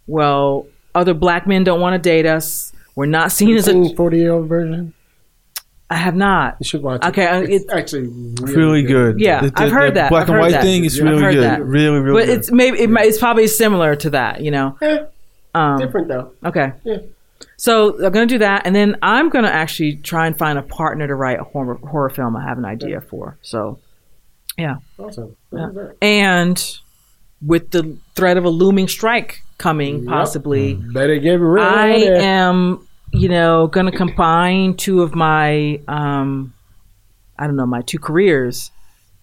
well, 0.07 0.67
other 0.93 1.13
black 1.13 1.47
men 1.47 1.63
don't 1.63 1.79
want 1.79 1.93
to 1.93 1.99
date 2.09 2.25
us. 2.25 2.71
We're 2.95 3.05
not 3.07 3.31
seen 3.31 3.55
as 3.55 3.67
a 3.67 3.95
Forty 3.95 4.17
year 4.17 4.33
old 4.33 4.47
version. 4.47 4.93
I 5.89 5.95
have 5.97 6.15
not. 6.15 6.57
You 6.59 6.65
should 6.65 6.81
watch 6.83 7.03
Okay, 7.05 7.25
uh, 7.27 7.41
it. 7.41 7.49
It's 7.51 7.65
it- 7.65 7.71
actually 7.71 8.07
really, 8.07 8.55
really 8.55 8.83
good. 8.83 9.19
Yeah, 9.19 9.49
I've 9.55 9.71
heard 9.71 9.93
that. 9.95 10.09
Black 10.09 10.23
I've 10.23 10.29
and 10.29 10.39
white 10.39 10.51
that. 10.51 10.63
thing 10.63 10.85
is 10.85 10.97
Yeah, 10.97 11.03
really 11.05 11.33
good. 11.35 11.43
that. 11.43 11.63
Really, 11.63 11.99
really 11.99 12.19
But 12.21 12.25
good. 12.27 12.37
it's 12.39 12.51
maybe 12.51 12.79
it, 12.79 12.89
might- 12.89 13.05
it's 13.07 13.19
probably 13.19 13.47
similar 13.47 13.95
to 13.97 14.09
that, 14.11 14.41
you 14.41 14.51
know. 14.51 14.77
Eh, 14.81 15.03
Um, 15.55 15.77
different 15.79 16.07
though. 16.07 16.31
Okay. 16.45 16.73
Yeah. 16.83 16.97
So 17.57 17.95
I'm 18.05 18.11
gonna 18.11 18.25
do 18.25 18.37
that, 18.39 18.63
and 18.65 18.75
then 18.75 18.97
I'm 19.01 19.29
gonna 19.29 19.47
actually 19.49 19.97
try 19.97 20.27
and 20.27 20.37
find 20.37 20.57
a 20.59 20.63
partner 20.63 21.07
to 21.07 21.15
write 21.15 21.39
a 21.39 21.43
horror 21.43 21.75
horror 21.75 22.09
film. 22.09 22.35
I 22.35 22.43
have 22.43 22.57
an 22.57 22.65
idea 22.65 23.01
for. 23.01 23.37
So, 23.41 23.79
yeah, 24.57 24.75
Awesome. 24.99 25.35
Yeah. 25.51 25.69
and 26.01 26.77
with 27.45 27.71
the 27.71 27.97
threat 28.15 28.37
of 28.37 28.45
a 28.45 28.49
looming 28.49 28.87
strike 28.87 29.41
coming, 29.57 29.99
Yep. 30.03 30.07
possibly, 30.07 30.75
Better 30.75 31.17
get 31.17 31.33
real. 31.39 31.63
I 31.63 31.93
on 31.93 31.99
there. 31.99 32.21
am, 32.21 32.87
you 33.11 33.27
know, 33.29 33.67
going 33.67 33.85
to 33.85 33.91
combine 33.91 34.75
two 34.75 35.01
of 35.01 35.13
my, 35.13 35.79
um, 35.89 36.53
I 37.37 37.45
don't 37.47 37.55
know, 37.57 37.65
my 37.65 37.81
two 37.81 37.99
careers, 37.99 38.71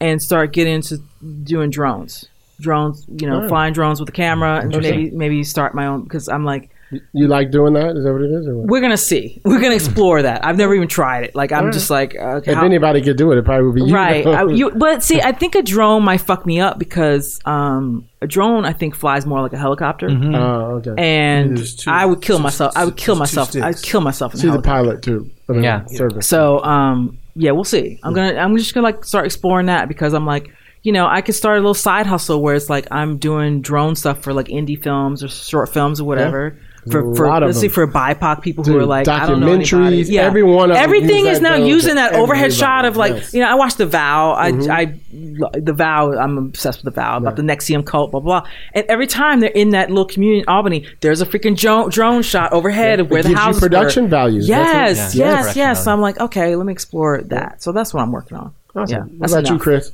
and 0.01 0.21
start 0.21 0.53
getting 0.53 0.75
into 0.75 0.99
doing 1.45 1.71
drones. 1.71 2.27
Drones, 2.61 3.07
you 3.09 3.27
know, 3.27 3.45
Oh. 3.45 3.49
flying 3.49 3.73
drones 3.73 4.01
with 4.01 4.09
a 4.11 4.13
camera, 4.13 4.57
and 4.57 4.67
Interesting. 4.75 5.05
maybe 5.05 5.17
maybe 5.17 5.45
start 5.45 5.75
my 5.75 5.87
own 5.87 6.03
because 6.03 6.29
I'm 6.29 6.45
like, 6.45 6.69
You 7.13 7.29
like 7.29 7.51
doing 7.51 7.75
that? 7.75 7.97
Is 7.97 8.05
that 8.05 8.13
what 8.13 8.23
it 8.23 8.31
is? 8.33 8.49
Or 8.49 8.57
what? 8.57 8.67
we're 8.69 8.81
gonna 8.81 8.97
see, 8.97 9.41
we're 9.45 9.61
gonna 9.61 9.75
explore 9.77 10.23
that. 10.23 10.45
I've 10.45 10.57
never 10.57 10.75
even 10.75 10.89
tried 10.89 11.25
it. 11.25 11.35
Like 11.35 11.53
I'm 11.53 11.71
just 11.71 11.89
like, 11.91 12.17
okay, 12.17 12.51
If 12.53 12.59
how- 12.59 12.65
anybody 12.65 13.01
could 13.01 13.17
do 13.17 13.31
it, 13.33 13.39
it 13.39 13.45
probably 13.45 13.67
would 13.67 13.75
be 13.77 13.83
you. 13.85 13.95
right. 13.95 14.27
I, 14.27 14.45
you, 14.47 14.71
but 14.77 15.03
see, 15.03 15.21
I 15.21 15.33
think 15.33 15.55
a 15.55 15.63
drone 15.63 16.03
might 16.03 16.21
fuck 16.23 16.45
me 16.47 16.59
up 16.61 16.79
because 16.79 17.39
um, 17.45 18.09
a 18.21 18.27
drone 18.27 18.65
I 18.65 18.73
think 18.73 18.97
flies 18.97 19.25
more 19.27 19.41
like 19.41 19.53
a 19.53 19.59
helicopter. 19.59 20.09
Mhm. 20.09 20.37
Oh, 20.37 20.77
okay. 20.79 20.95
And 21.01 21.57
two- 21.59 21.91
I 21.91 22.05
would 22.07 22.21
kill 22.23 22.39
two- 22.39 22.43
myself. 22.43 22.73
I 22.77 22.85
would 22.85 22.97
kill 22.97 23.15
two 23.15 23.19
myself. 23.21 23.55
I'd 23.57 23.81
kill 23.83 24.01
myself 24.01 24.35
in 24.35 24.39
a 24.39 24.41
See 24.41 24.47
the 24.49 24.53
helicopter. 24.53 24.71
pilot 24.71 25.03
too. 25.03 25.31
For 25.47 25.55
the 25.55 25.63
Yeah. 25.63 25.85
service. 25.87 26.27
So 26.27 26.63
um 26.65 27.19
yeah, 27.37 27.53
we'll 27.53 27.65
see. 27.65 28.01
I'm 28.03 28.13
gonna 28.15 28.35
I'm 28.37 28.57
just 28.57 28.75
gonna 28.75 28.85
like 28.85 29.05
start 29.05 29.27
exploring 29.27 29.67
that 29.67 29.87
because 29.87 30.13
I'm 30.13 30.27
like, 30.27 30.51
you 30.83 30.93
know, 30.93 31.07
I 31.07 31.21
could 31.21 31.35
start 31.35 31.57
a 31.57 31.61
little 31.61 31.75
side 31.75 32.07
hustle 32.07 32.43
where 32.43 32.55
it's 32.55 32.69
like 32.69 32.89
I'm 32.91 33.19
doing 33.19 33.61
drone 33.61 33.95
stuff 33.95 34.23
for 34.23 34.33
like 34.33 34.49
indie 34.49 34.83
films 34.83 35.23
or 35.23 35.29
short 35.29 35.69
films 35.69 36.01
or 36.01 36.05
whatever. 36.05 36.59
For, 36.91 37.13
a 37.13 37.17
for 37.17 37.27
lot 37.27 37.43
let's 37.43 37.59
see 37.61 37.67
them. 37.67 37.75
for 37.75 37.87
BIPOC 37.87 38.41
people 38.43 38.65
who 38.65 38.79
are 38.79 38.87
like 38.87 39.07
I 39.09 39.27
don't 39.27 39.41
know 39.41 39.53
anybody. 39.53 40.03
Yeah, 40.03 40.23
every 40.23 40.43
one 40.43 40.71
of 40.71 40.77
everything 40.77 41.27
use 41.27 41.37
is 41.37 41.41
now 41.41 41.57
using 41.57 41.97
that 41.97 42.15
overhead 42.15 42.53
shot 42.55 42.85
of 42.85 42.97
like 42.97 43.15
yes. 43.15 43.27
Mm-hmm. 43.29 43.37
you 43.37 43.43
know 43.43 43.51
I 43.51 43.55
watched 43.55 43.79
The 43.79 43.87
Vow. 43.87 44.33
I 44.33 44.49
I 44.49 44.85
the 45.13 45.75
Vow. 45.77 46.13
I'm 46.13 46.39
obsessed 46.39 46.85
with 46.85 46.95
The 46.95 47.01
Vow 47.01 47.19
about 47.19 47.37
the 47.37 47.43
NXIVM 47.43 47.85
cult. 47.85 48.13
Blah 48.13 48.21
blah. 48.21 48.47
And 48.75 48.87
every 48.89 49.07
time 49.07 49.41
they're 49.41 49.51
in 49.51 49.71
that 49.71 49.89
little 49.91 50.05
community 50.07 50.41
in 50.41 50.49
Albany, 50.49 50.87
there's 51.01 51.21
a 51.21 51.27
freaking 51.27 51.57
drone, 51.57 51.91
drone 51.91 52.23
shot 52.23 52.53
overhead 52.53 53.01
of 53.01 53.11
where 53.11 53.21
it 53.21 53.25
the 53.25 53.31
gives 53.31 53.39
you 53.41 53.45
houses 53.45 53.61
production 53.61 54.05
were. 54.05 54.09
values. 54.11 54.49
Yes, 54.49 54.97
That's 54.99 55.15
Yeah, 55.15 55.25
yes, 55.27 55.45
yes. 55.45 55.55
value. 55.57 55.85
So 55.85 55.93
I'm 55.93 56.01
like, 56.01 56.21
okay, 56.21 56.57
let 56.57 56.67
me 56.67 56.73
explore 56.73 57.21
that. 57.23 57.63
So 57.63 57.73
that's 57.73 57.93
what 57.93 58.03
I'm 58.03 58.13
working 58.13 58.37
on. 58.39 58.55
what, 58.73 58.83
awesome. 58.83 58.97
Yeah, 58.97 59.03
what 59.05 59.19
that's 59.21 59.33
about 59.33 59.45
you, 59.47 59.51
enough. 59.55 59.63
Chris? 59.63 59.93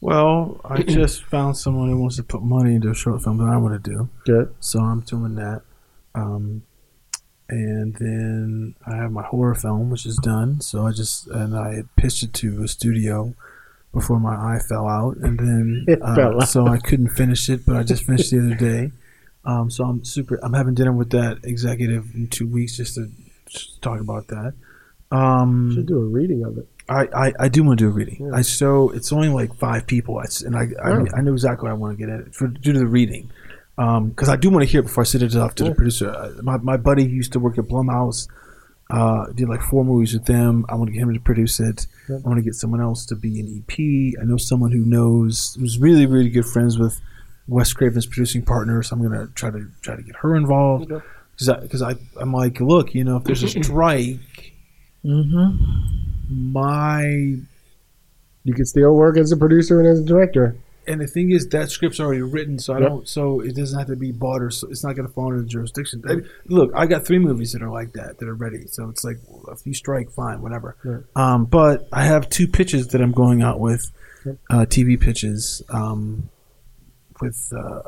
Well, 0.00 0.60
I 0.64 0.82
just 0.82 1.24
found 1.24 1.56
someone 1.56 1.88
who 1.88 2.00
wants 2.00 2.16
to 2.16 2.22
put 2.22 2.42
money 2.42 2.76
into 2.76 2.90
a 2.90 2.94
short 2.94 3.20
film 3.22 3.38
that 3.38 3.48
I 3.52 3.56
want 3.56 3.82
to 3.82 3.90
do, 3.90 4.08
Good. 4.26 4.54
so 4.60 4.78
I'm 4.80 5.00
doing 5.00 5.34
that. 5.34 5.62
Um, 6.14 6.62
and 7.48 7.94
then 7.96 8.74
I 8.86 8.96
have 8.96 9.10
my 9.12 9.22
horror 9.22 9.54
film, 9.54 9.90
which 9.90 10.04
is 10.04 10.16
done. 10.22 10.60
So 10.60 10.86
I 10.86 10.92
just 10.92 11.26
and 11.28 11.56
I 11.56 11.82
pitched 11.96 12.22
it 12.22 12.34
to 12.34 12.62
a 12.62 12.68
studio 12.68 13.34
before 13.92 14.20
my 14.20 14.34
eye 14.34 14.58
fell 14.68 14.86
out, 14.86 15.16
and 15.16 15.38
then 15.38 15.84
It 15.88 16.00
uh, 16.02 16.14
fell 16.14 16.42
out. 16.42 16.48
so 16.48 16.66
I 16.66 16.78
couldn't 16.78 17.08
finish 17.10 17.48
it, 17.48 17.64
but 17.66 17.76
I 17.76 17.82
just 17.82 18.04
finished 18.04 18.30
the 18.30 18.38
other 18.40 18.54
day. 18.70 18.92
Um, 19.44 19.70
so 19.70 19.84
I'm 19.84 20.04
super. 20.04 20.38
I'm 20.42 20.52
having 20.52 20.74
dinner 20.74 20.92
with 20.92 21.10
that 21.10 21.38
executive 21.44 22.14
in 22.14 22.26
two 22.28 22.46
weeks 22.46 22.76
just 22.76 22.96
to 22.96 23.10
just 23.48 23.80
talk 23.80 23.98
about 24.00 24.26
that. 24.28 24.52
Um, 25.10 25.72
Should 25.74 25.86
do 25.86 25.96
a 26.02 26.04
reading 26.04 26.44
of 26.44 26.58
it. 26.58 26.68
I, 26.90 27.06
I, 27.14 27.32
I 27.40 27.48
do 27.48 27.62
want 27.64 27.78
to 27.78 27.84
do 27.86 27.88
a 27.88 27.92
reading. 27.92 28.26
Yeah. 28.26 28.36
I 28.36 28.42
show 28.42 28.90
it's 28.90 29.10
only 29.12 29.28
like 29.28 29.54
five 29.56 29.86
people, 29.86 30.18
I 30.18 30.24
and 30.44 30.54
I 30.56 30.64
I, 30.82 30.90
Oh. 30.92 31.04
I 31.16 31.20
know 31.22 31.32
exactly 31.32 31.64
what 31.64 31.70
I 31.70 31.74
want 31.74 31.98
to 31.98 32.04
get 32.06 32.12
at 32.12 32.20
it 32.20 32.34
for 32.34 32.48
due 32.48 32.72
to 32.74 32.78
the 32.78 32.86
reading, 32.86 33.30
because 33.78 34.28
I 34.28 34.34
do 34.36 34.50
want 34.50 34.64
to 34.64 34.68
hear 34.68 34.80
it 34.80 34.84
before 34.84 35.02
I 35.02 35.04
send 35.04 35.22
it 35.22 35.36
off 35.36 35.54
to 35.56 35.62
Yeah. 35.64 35.70
the 35.70 35.74
producer. 35.76 36.10
Uh, 36.10 36.32
My 36.42 36.56
my 36.58 36.76
buddy 36.76 37.04
used 37.04 37.32
to 37.34 37.38
work 37.38 37.58
at 37.58 37.64
Blumhouse, 37.66 38.26
uh, 38.90 39.26
did 39.34 39.48
like 39.48 39.62
four 39.62 39.84
movies 39.84 40.12
with 40.14 40.24
them. 40.24 40.66
I 40.68 40.74
want 40.74 40.88
to 40.88 40.92
get 40.92 41.02
him 41.02 41.14
to 41.14 41.20
produce 41.20 41.60
it. 41.60 41.86
I 42.08 42.14
want 42.28 42.38
to 42.38 42.42
get 42.42 42.54
someone 42.54 42.80
else 42.80 43.06
to 43.06 43.14
be 43.14 43.38
an 43.38 43.46
EP. 43.62 44.14
I 44.20 44.24
know 44.24 44.36
someone 44.36 44.72
who 44.72 44.84
knows 44.84 45.56
who's 45.60 45.78
really 45.78 46.06
really 46.06 46.28
good 46.28 46.46
friends 46.46 46.76
with 46.76 47.00
Wes 47.46 47.72
Craven's 47.72 48.06
producing 48.06 48.42
partner, 48.42 48.82
so 48.82 48.96
I'm 48.96 49.02
gonna 49.02 49.28
try 49.36 49.50
to 49.50 49.66
try 49.82 49.94
to 49.94 50.02
get 50.02 50.16
her 50.16 50.34
involved 50.34 50.90
Okay. 50.90 51.04
because 51.62 51.80
I, 51.82 51.90
I 51.92 51.94
I'm 52.20 52.32
like, 52.32 52.60
look, 52.60 52.94
you 52.94 53.04
know, 53.04 53.16
if 53.18 53.24
there's 53.24 53.44
a 53.44 53.48
strike, 53.62 54.18
Mm-hmm. 55.04 56.52
my 56.52 57.02
You 58.44 58.54
could 58.54 58.66
still 58.66 58.94
work 58.96 59.16
as 59.16 59.30
a 59.30 59.36
producer 59.36 59.78
and 59.80 59.88
as 59.88 60.00
a 60.00 60.04
director. 60.04 60.56
And 60.88 61.00
the 61.00 61.06
thing 61.06 61.30
is 61.30 61.48
that 61.50 61.70
script's 61.70 62.00
already 62.00 62.22
written, 62.22 62.58
so 62.58 62.74
I 62.74 62.80
Yep. 62.80 62.88
don't. 62.88 63.08
So 63.08 63.40
it 63.40 63.54
doesn't 63.54 63.78
have 63.78 63.88
to 63.88 63.96
be 63.96 64.10
bought 64.10 64.42
or 64.42 64.50
so 64.50 64.66
it's 64.68 64.82
not 64.82 64.96
going 64.96 65.06
to 65.06 65.12
fall 65.14 65.28
under 65.28 65.40
the 65.42 65.46
jurisdiction. 65.46 66.02
I- 66.08 66.22
look, 66.46 66.72
I 66.74 66.86
got 66.86 67.04
three 67.06 67.18
movies 67.18 67.52
that 67.52 67.62
are 67.62 67.70
like 67.70 67.92
that 67.92 68.18
that 68.18 68.28
are 68.28 68.34
ready. 68.34 68.66
So 68.66 68.88
it's 68.88 69.04
like 69.04 69.18
if 69.52 69.66
you 69.66 69.74
strike, 69.74 70.10
fine, 70.10 70.40
whatever. 70.42 70.76
Um, 71.14 71.44
but 71.44 71.86
I 71.92 72.04
have 72.04 72.28
two 72.30 72.48
pitches 72.48 72.88
that 72.88 73.00
I'm 73.00 73.12
going 73.12 73.42
out 73.42 73.60
with, 73.60 73.90
Yep. 74.24 74.36
uh, 74.50 74.66
TV 74.66 74.96
pitches, 75.00 75.62
um, 75.68 76.28
with 77.20 77.52
uh, 77.54 77.82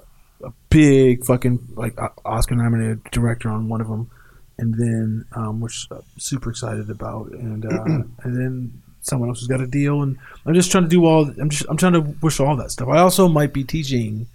a 0.45 0.53
big 0.71 1.25
fucking 1.25 1.69
like 1.75 1.99
Oscar 2.25 2.55
nominated 2.55 3.03
director 3.11 3.49
on 3.49 3.69
one 3.69 3.81
of 3.81 3.89
them, 3.89 4.11
and 4.59 4.75
then 4.75 5.25
um, 5.33 5.61
which 5.61 5.87
I'm 5.91 6.03
super 6.19 6.51
excited 6.51 6.91
about, 6.91 7.31
and 7.33 7.65
uh, 7.67 7.85
and 8.25 8.37
then 8.41 8.83
someone 9.03 9.29
else 9.29 9.41
has 9.41 9.49
got 9.49 9.61
a 9.61 9.67
deal, 9.67 10.03
and 10.03 10.19
I'm 10.47 10.55
just 10.55 10.71
trying 10.71 10.85
to 10.85 10.91
do 10.91 11.05
all. 11.05 11.29
I'm 11.41 11.51
just 11.51 11.67
I'm 11.69 11.77
trying 11.77 11.95
to 11.95 12.03
push 12.03 12.41
all 12.41 12.57
that 12.57 12.71
stuff. 12.71 12.89
I 12.89 12.99
also 12.99 13.29
might 13.29 13.53
be 13.53 13.65
teaching. 13.65 14.27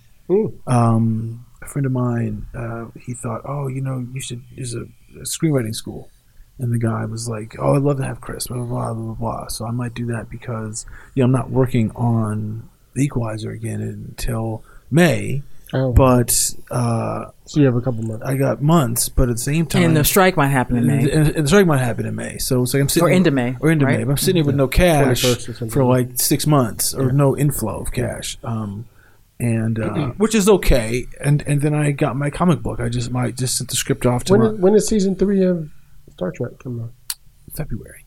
Um, 0.67 1.45
a 1.61 1.67
friend 1.67 1.85
of 1.85 1.91
mine, 1.91 2.45
uh, 2.55 2.85
he 2.99 3.13
thought, 3.13 3.41
oh, 3.45 3.67
you 3.67 3.81
know, 3.81 4.05
you 4.13 4.21
should. 4.21 4.41
There's 4.55 4.75
a, 4.75 4.81
a 5.15 5.23
screenwriting 5.23 5.75
school, 5.75 6.09
and 6.59 6.71
the 6.71 6.79
guy 6.79 7.05
was 7.05 7.27
like, 7.29 7.55
oh, 7.59 7.75
I'd 7.75 7.81
love 7.81 7.97
to 7.97 8.05
have 8.05 8.21
Chris. 8.21 8.47
Blah 8.47 8.57
blah 8.57 8.65
blah 8.65 8.93
blah 8.93 9.13
blah. 9.13 9.13
blah. 9.15 9.47
So 9.47 9.65
I 9.65 9.71
might 9.71 9.93
do 9.93 10.05
that 10.07 10.29
because 10.29 10.85
you 11.13 11.21
know 11.21 11.25
I'm 11.25 11.31
not 11.31 11.49
working 11.49 11.91
on 11.91 12.69
the 12.93 13.03
Equalizer 13.03 13.51
again 13.51 13.81
until 13.81 14.63
May, 14.89 15.43
Oh, 15.73 15.91
but 15.91 16.31
uh, 16.69 17.25
so 17.45 17.59
you 17.59 17.65
have 17.65 17.75
a 17.75 17.81
couple 17.81 18.03
months. 18.03 18.23
I 18.25 18.35
got 18.37 18.61
months. 18.61 19.09
But 19.09 19.29
at 19.29 19.35
the 19.35 19.41
same 19.41 19.65
time, 19.65 19.83
And 19.83 19.97
the 19.97 20.03
strike 20.03 20.37
might 20.37 20.47
happen 20.49 20.77
in 20.77 20.87
May. 20.87 21.09
and, 21.11 21.27
and 21.29 21.43
the 21.45 21.47
strike 21.47 21.65
might 21.65 21.79
happen 21.79 22.05
in 22.05 22.15
May. 22.15 22.37
So 22.37 22.61
it's 22.63 22.73
like 22.73 22.81
I'm 22.81 22.89
sitting 22.89 23.09
Or 23.09 23.11
into 23.11 23.31
May, 23.31 23.55
or 23.59 23.71
into 23.71 23.85
right? 23.85 23.97
May. 23.99 24.03
But 24.03 24.11
I'm 24.11 24.17
sitting 24.17 24.35
here 24.37 24.45
with 24.45 24.55
no 24.55 24.67
cash 24.67 25.23
21st 25.23 25.35
or 25.35 25.41
something. 25.53 25.69
for 25.71 25.83
like 25.83 26.09
six 26.19 26.45
months 26.47 26.93
or 26.93 27.11
no 27.11 27.35
inflow 27.35 27.79
of 27.81 27.91
cash. 27.91 28.37
Um, 28.43 28.85
and 29.39 29.79
uh, 29.79 30.07
which 30.17 30.33
is 30.35 30.47
okay. 30.47 31.07
And 31.19 31.41
and 31.47 31.61
then 31.61 31.73
I 31.73 31.91
got 31.91 32.15
my 32.15 32.29
comic 32.29 32.61
book. 32.61 32.79
I 32.79 32.87
just 32.87 33.11
might 33.11 33.35
just 33.35 33.57
sent 33.57 33.69
the 33.69 33.75
script 33.75 34.05
off 34.05 34.23
to 34.25 34.33
When 34.33 34.41
my, 34.41 34.47
is, 34.47 34.59
when 34.59 34.75
is 34.75 34.87
season 34.87 35.15
three 35.15 35.43
of 35.43 35.69
Star 36.13 36.31
Trek 36.31 36.51
coming 36.63 36.83
out? 36.85 36.91
February. 37.53 38.05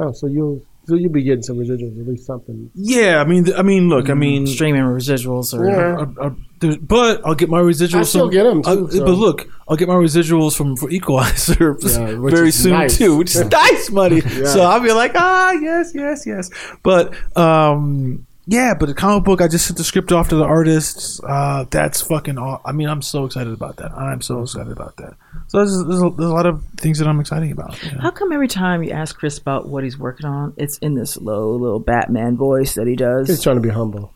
Oh, 0.00 0.10
so 0.12 0.26
you'll 0.26 0.62
so 0.86 0.94
you'll 0.94 1.12
be 1.12 1.22
getting 1.22 1.42
some 1.42 1.56
residuals, 1.56 1.98
at 2.00 2.06
least 2.06 2.26
something. 2.26 2.70
Yeah, 2.74 3.20
I 3.20 3.24
mean, 3.24 3.52
I 3.54 3.62
mean, 3.62 3.88
look, 3.88 4.10
I 4.10 4.14
mean, 4.14 4.46
streaming 4.46 4.82
residuals 4.82 5.52
or 5.58 5.66
Yeah. 5.68 6.30
there's- 6.60 6.76
but 6.80 7.20
I'll 7.26 7.34
get 7.34 7.48
my 7.50 7.60
residuals. 7.60 7.94
I 8.00 8.02
still 8.04 8.26
from, 8.26 8.30
get 8.32 8.46
'em, 8.46 8.62
too, 8.62 8.68
I'll- 8.70 8.88
so. 8.90 9.04
But 9.04 9.12
look, 9.14 9.48
I'll 9.68 9.76
get 9.76 9.88
my 9.88 9.94
residuals 9.94 10.56
from 10.56 10.76
for 10.76 10.90
Equalizer 10.90 11.76
Yeah, 11.82 12.16
very 12.30 12.50
soon 12.50 12.72
nice. 12.72 12.96
too, 12.98 13.16
which 13.16 13.34
is 13.34 13.44
nice 13.50 13.90
money. 13.90 14.22
Yeah. 14.36 14.44
So 14.46 14.60
I'll 14.62 14.80
be 14.80 14.92
like, 14.92 15.12
ah, 15.14 15.52
yes, 15.52 15.92
yes, 15.94 16.24
yes. 16.26 16.50
But 16.82 17.12
um, 17.36 18.26
yeah, 18.46 18.74
but 18.78 18.86
the 18.86 18.94
comic 18.94 19.24
book, 19.24 19.40
I 19.40 19.48
just 19.48 19.66
sent 19.66 19.78
the 19.78 19.84
script 19.84 20.12
off 20.12 20.28
to 20.28 20.36
the 20.36 20.44
artists. 20.44 21.20
Uh, 21.26 21.64
that's 21.70 22.00
fucking. 22.02 22.36
Aw- 22.38 22.60
I 22.64 22.72
mean, 22.72 22.88
I'm 22.88 23.02
so 23.02 23.24
excited 23.24 23.52
about 23.52 23.76
that. 23.76 23.92
I'm 23.92 24.20
so 24.20 24.42
excited 24.42 24.70
about 24.72 24.96
that. 24.98 25.14
So 25.54 25.58
there's, 25.58 25.84
there's, 25.86 26.02
a, 26.02 26.10
there's 26.10 26.30
a 26.30 26.34
lot 26.34 26.46
of 26.46 26.64
things 26.78 26.98
that 26.98 27.06
I'm 27.06 27.20
excited 27.20 27.52
about. 27.52 27.80
you 27.84 27.92
know. 27.92 28.00
How 28.00 28.10
come 28.10 28.32
every 28.32 28.48
time 28.48 28.82
you 28.82 28.90
ask 28.90 29.16
Chris 29.16 29.38
about 29.38 29.68
what 29.68 29.84
he's 29.84 29.96
working 29.96 30.26
on, 30.26 30.52
it's 30.56 30.78
in 30.78 30.94
this 30.94 31.16
low 31.16 31.52
little 31.54 31.78
Batman 31.78 32.36
voice 32.36 32.74
that 32.74 32.88
he 32.88 32.96
does? 32.96 33.28
He's 33.28 33.36
does? 33.36 33.44
trying 33.44 33.56
to 33.56 33.62
be 33.62 33.68
humble. 33.68 34.12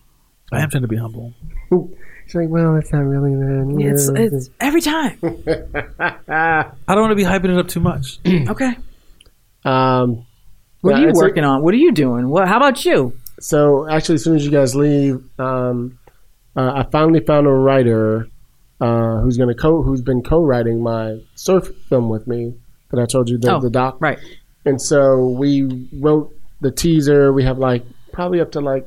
I 0.51 0.63
am 0.63 0.69
trying 0.71 0.83
to 0.83 0.89
be 0.89 0.97
humble. 0.97 1.33
He's 2.25 2.35
like, 2.35 2.49
well, 2.49 2.75
it's 2.77 2.93
not 2.93 3.05
really 3.05 3.35
that. 3.37 3.77
It's 3.81 4.09
it's 4.09 4.51
every 4.61 4.81
time. 4.83 5.19
I 6.29 6.65
don't 6.89 7.01
want 7.01 7.13
to 7.13 7.15
be 7.17 7.23
hyping 7.23 7.53
it 7.53 7.59
up 7.59 7.69
too 7.69 7.81
much. 7.81 8.19
Okay. 8.27 8.77
um, 9.65 10.27
What 10.81 10.91
Yeah, 10.91 10.97
are 10.97 11.01
you 11.03 11.09
it's 11.11 11.19
a- 11.21 11.23
working 11.23 11.45
on? 11.45 11.63
What 11.63 11.73
are 11.73 11.79
you 11.79 11.93
doing? 11.93 12.29
What? 12.29 12.49
How 12.49 12.57
about 12.57 12.85
you? 12.85 13.17
So 13.41 13.89
actually, 13.89 14.17
as 14.17 14.25
soon 14.25 14.37
as 14.37 14.45
you 14.45 14.51
guys 14.51 14.75
leave, 14.75 15.23
um, 15.39 15.99
uh, 16.57 16.73
I 16.85 16.87
finally 16.91 17.21
found 17.21 17.47
a 17.47 17.51
writer 17.51 18.27
uh, 18.81 19.21
who's 19.21 19.37
going 19.37 19.49
to 19.49 19.55
co 19.55 19.83
who's 19.83 20.03
been 20.03 20.23
co-writing 20.23 20.83
my 20.83 21.21
surf 21.35 21.69
film 21.89 22.09
with 22.09 22.27
me 22.27 22.55
that 22.91 23.01
I 23.01 23.07
told 23.07 23.29
you 23.29 23.39
the, 23.39 23.55
Oh, 23.55 23.61
the 23.61 23.71
doc. 23.71 23.99
Right. 24.01 24.19
And 24.65 24.81
so 24.81 25.29
we 25.29 25.89
wrote 25.93 26.35
the 26.61 26.71
teaser. 26.71 27.33
We 27.33 27.45
have 27.45 27.59
like 27.59 27.85
probably 28.13 28.41
up 28.41 28.53
to 28.53 28.61
like 28.61 28.87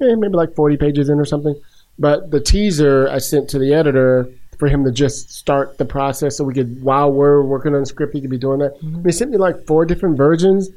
eh, 0.00 0.14
maybe 0.16 0.34
like 0.34 0.54
forty 0.54 0.76
pages 0.76 1.08
in 1.08 1.18
or 1.18 1.24
something. 1.24 1.54
But 1.98 2.30
the 2.30 2.40
teaser 2.40 3.08
I 3.08 3.18
sent 3.18 3.50
to 3.50 3.58
the 3.58 3.74
editor, 3.74 4.28
for 4.62 4.68
him 4.68 4.84
to 4.84 4.92
just 4.92 5.32
start 5.32 5.76
the 5.78 5.84
process 5.84 6.36
so 6.36 6.44
we 6.44 6.54
could 6.54 6.80
while 6.84 7.10
we're 7.10 7.42
working 7.42 7.74
on 7.74 7.80
the 7.80 7.86
script 7.86 8.14
he 8.14 8.20
could 8.20 8.30
be 8.30 8.38
doing 8.38 8.60
that. 8.60 8.78
They 9.02 9.10
sent 9.10 9.32
me 9.32 9.36
like 9.36 9.66
four 9.66 9.84
different 9.84 10.16
versions 10.16 10.70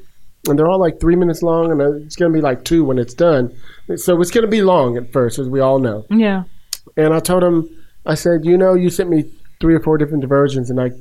and 0.47 0.57
they're 0.57 0.67
all 0.67 0.79
like 0.79 0.99
three 0.99 1.15
minutes 1.15 1.43
long 1.43 1.71
and 1.71 2.03
it's 2.03 2.15
gonna 2.15 2.33
be 2.33 2.41
like 2.41 2.63
two 2.63 2.83
when 2.83 2.97
it's 2.97 3.13
done. 3.13 3.55
So 3.95 4.19
it's 4.19 4.31
gonna 4.31 4.47
be 4.47 4.63
long 4.63 4.97
at 4.97 5.11
first, 5.11 5.37
as 5.37 5.47
we 5.47 5.59
all 5.59 5.77
know. 5.77 6.03
Yeah. 6.09 6.45
And 6.97 7.13
I 7.13 7.19
told 7.19 7.43
him, 7.43 7.69
I 8.05 8.15
said, 8.15 8.45
you 8.45 8.57
know, 8.57 8.73
you 8.73 8.89
sent 8.89 9.09
me 9.09 9.25
three 9.59 9.75
or 9.75 9.79
four 9.79 9.97
different 9.97 10.25
versions, 10.25 10.69
and 10.69 10.79
I, 10.79 10.91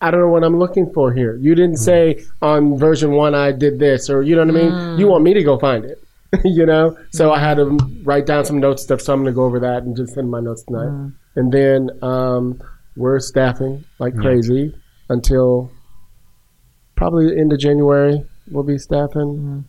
I 0.00 0.10
don't 0.10 0.20
know 0.20 0.28
what 0.28 0.42
I'm 0.44 0.58
looking 0.58 0.92
for 0.92 1.12
here. 1.12 1.36
You 1.36 1.54
didn't 1.54 1.76
say 1.76 2.24
on 2.42 2.78
version 2.78 3.12
one 3.12 3.34
I 3.34 3.52
did 3.52 3.78
this, 3.78 4.08
or 4.08 4.22
you 4.22 4.36
know 4.36 4.44
what 4.44 4.56
I 4.56 4.58
mean. 4.68 4.98
You 4.98 5.08
want 5.08 5.24
me 5.24 5.34
to 5.34 5.42
go 5.42 5.58
find 5.58 5.84
it, 5.84 5.98
you 6.44 6.66
know. 6.66 6.96
So 7.10 7.32
I 7.32 7.38
had 7.40 7.56
to 7.56 7.78
write 8.04 8.26
down 8.26 8.44
some 8.44 8.58
notes 8.58 8.82
stuff. 8.82 9.00
So 9.00 9.12
I'm 9.12 9.20
gonna 9.20 9.32
go 9.32 9.44
over 9.44 9.60
that 9.60 9.82
and 9.82 9.96
just 9.96 10.14
send 10.14 10.30
my 10.30 10.40
notes 10.40 10.62
tonight. 10.64 10.88
And 11.36 11.52
then 11.52 11.90
um, 12.02 12.62
we're 12.96 13.18
staffing 13.20 13.84
like 13.98 14.14
crazy 14.16 14.74
until 15.10 15.70
probably 16.96 17.26
the 17.26 17.38
end 17.38 17.52
of 17.52 17.58
January. 17.58 18.24
We'll 18.50 18.62
be 18.64 18.78
staffing. 18.78 19.64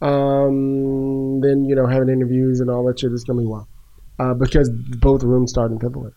Um, 0.00 1.40
then 1.40 1.64
you 1.64 1.74
know 1.74 1.86
having 1.86 2.08
interviews 2.08 2.60
and 2.60 2.70
all 2.70 2.84
that 2.86 3.00
shit 3.00 3.12
is 3.12 3.24
gonna 3.24 3.40
be 3.40 3.46
wild 3.46 3.66
uh, 4.18 4.34
because 4.34 4.70
both 4.70 5.22
rooms 5.22 5.50
start 5.50 5.70
in 5.70 5.78
February. 5.78 6.12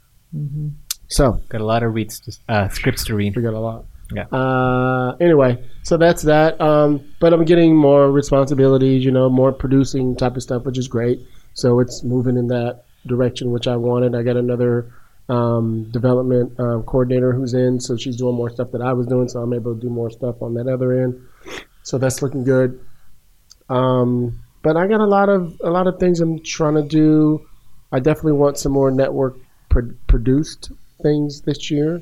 So 1.08 1.42
Got 1.50 1.62
a 1.62 1.66
lot 1.66 1.84
of 1.84 1.94
reads, 1.94 2.20
to, 2.22 2.32
uh, 2.50 2.70
scripts 2.70 3.04
to 3.06 3.16
read. 3.16 3.36
we 3.36 3.42
got 3.42 3.54
a 3.54 3.60
lot. 3.60 3.86
Yeah. 4.14 4.26
Uh, 4.26 5.16
anyway, 5.22 5.64
so 5.84 5.98
that's 5.98 6.22
that. 6.24 6.60
Um, 6.60 7.02
but 7.20 7.34
I'm 7.34 7.46
getting 7.46 7.76
more 7.76 8.12
responsibilities, 8.12 9.06
you 9.06 9.12
know, 9.12 9.30
more 9.30 9.52
producing 9.54 10.16
type 10.16 10.36
of 10.36 10.44
stuff, 10.44 10.66
which 10.66 10.78
is 10.78 10.88
great. 10.88 11.20
So 11.54 11.80
it's 11.80 12.04
moving 12.04 12.38
in 12.38 12.48
that 12.48 12.84
direction, 13.08 13.52
which 13.52 13.68
I 13.68 13.76
wanted. 13.78 14.16
I 14.16 14.24
got 14.24 14.38
another 14.38 14.94
um, 15.30 15.90
development 15.92 16.60
um, 16.60 16.84
coordinator 16.84 17.32
who's 17.34 17.54
in, 17.54 17.80
so 17.80 17.96
she's 17.96 18.18
doing 18.18 18.36
more 18.36 18.50
stuff 18.50 18.72
that 18.72 18.82
I 18.82 18.94
was 18.94 19.08
doing, 19.08 19.30
so 19.30 19.40
I'm 19.42 19.54
able 19.54 19.76
to 19.76 19.80
do 19.82 19.90
more 19.90 20.10
stuff 20.10 20.42
on 20.42 20.54
that 20.56 20.68
other 20.68 20.92
end. 21.04 21.22
So 21.84 21.98
that's 21.98 22.22
looking 22.22 22.44
good. 22.44 22.80
Um, 23.70 24.42
but 24.62 24.76
I 24.78 24.88
got 24.88 25.00
a 25.00 25.06
lot 25.06 25.30
of 25.30 25.60
a 25.64 25.70
lot 25.70 25.88
of 25.88 26.00
things 26.00 26.20
I'm 26.20 26.44
trying 26.44 26.76
to 26.76 26.84
do. 26.84 27.46
I 27.92 28.00
definitely 28.00 28.34
want 28.34 28.58
some 28.58 28.72
more 28.72 28.92
network 28.92 29.38
pro- 29.70 29.92
produced 30.08 30.72
things 31.02 31.42
this 31.42 31.70
year 31.72 32.02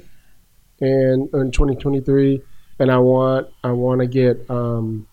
and 0.82 1.34
in 1.34 1.52
2023 1.52 2.42
and 2.80 2.92
i 2.92 2.98
want 2.98 3.48
i 3.64 3.72
want 3.72 4.02
to 4.02 4.08
get 4.08 4.38
um, 4.50 5.08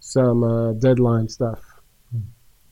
some 0.00 0.42
uh, 0.44 0.72
deadline 0.74 1.28
stuff 1.28 1.60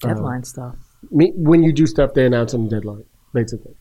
Deadline 0.01 0.45
stuff. 0.45 0.77
Me, 1.11 1.33
when 1.37 1.63
you 1.63 1.73
do 1.73 1.87
stuff 1.87 2.13
they 2.15 2.27
announce 2.27 2.53
on 2.55 2.65
the 2.65 2.71
deadline 2.71 3.05
basically 3.33 3.75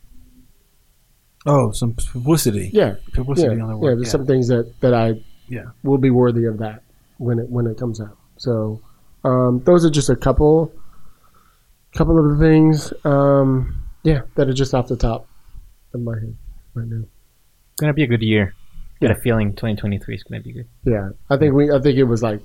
Oh, 1.48 1.72
some 1.72 1.94
publicity. 1.94 2.70
yeah 2.74 2.86
yeah, 2.88 2.96
Publicity 3.14 3.60
on 3.62 3.68
the 3.68 3.74
yeah 3.74 3.74
work. 3.76 3.98
there's 3.98 4.10
some 4.12 4.26
things 4.26 4.48
that 4.48 4.72
that 4.82 4.94
i 4.94 5.14
Yeah. 5.48 5.66
will 5.84 5.98
be 6.00 6.10
worthy 6.10 6.46
of 6.46 6.58
that 6.60 6.82
when 7.18 7.40
it 7.40 7.50
when 7.50 7.66
it 7.68 7.78
comes 7.78 8.00
out 8.02 8.18
so 8.38 8.80
um, 9.24 9.62
those 9.66 9.84
are 9.86 9.90
just 9.90 10.10
a 10.10 10.16
couple 10.16 10.72
couple 11.96 12.18
of 12.20 12.38
the 12.38 12.46
things 12.46 12.94
um, 13.06 13.84
yeah 14.04 14.22
that 14.36 14.48
are 14.50 14.54
just 14.54 14.74
off 14.74 14.88
the 14.88 14.96
top 14.98 15.28
of 15.94 16.02
my 16.02 16.14
head 16.14 16.36
right 16.74 16.88
now 16.88 17.04
It's 17.04 17.82
Gonna 17.82 17.94
be 17.94 18.04
a 18.04 18.08
good 18.08 18.22
year. 18.22 18.54
Got 19.02 19.12
Yeah. 19.12 19.18
a 19.18 19.22
feeling 19.22 19.50
2023 19.52 20.16
is 20.16 20.24
gonna 20.24 20.42
be 20.42 20.54
good. 20.54 20.68
Yeah, 20.86 21.10
I 21.30 21.38
think 21.38 21.54
we. 21.54 21.72
I 21.72 21.80
think 21.82 21.98
it 21.98 22.04
was 22.06 22.24
like 22.24 22.40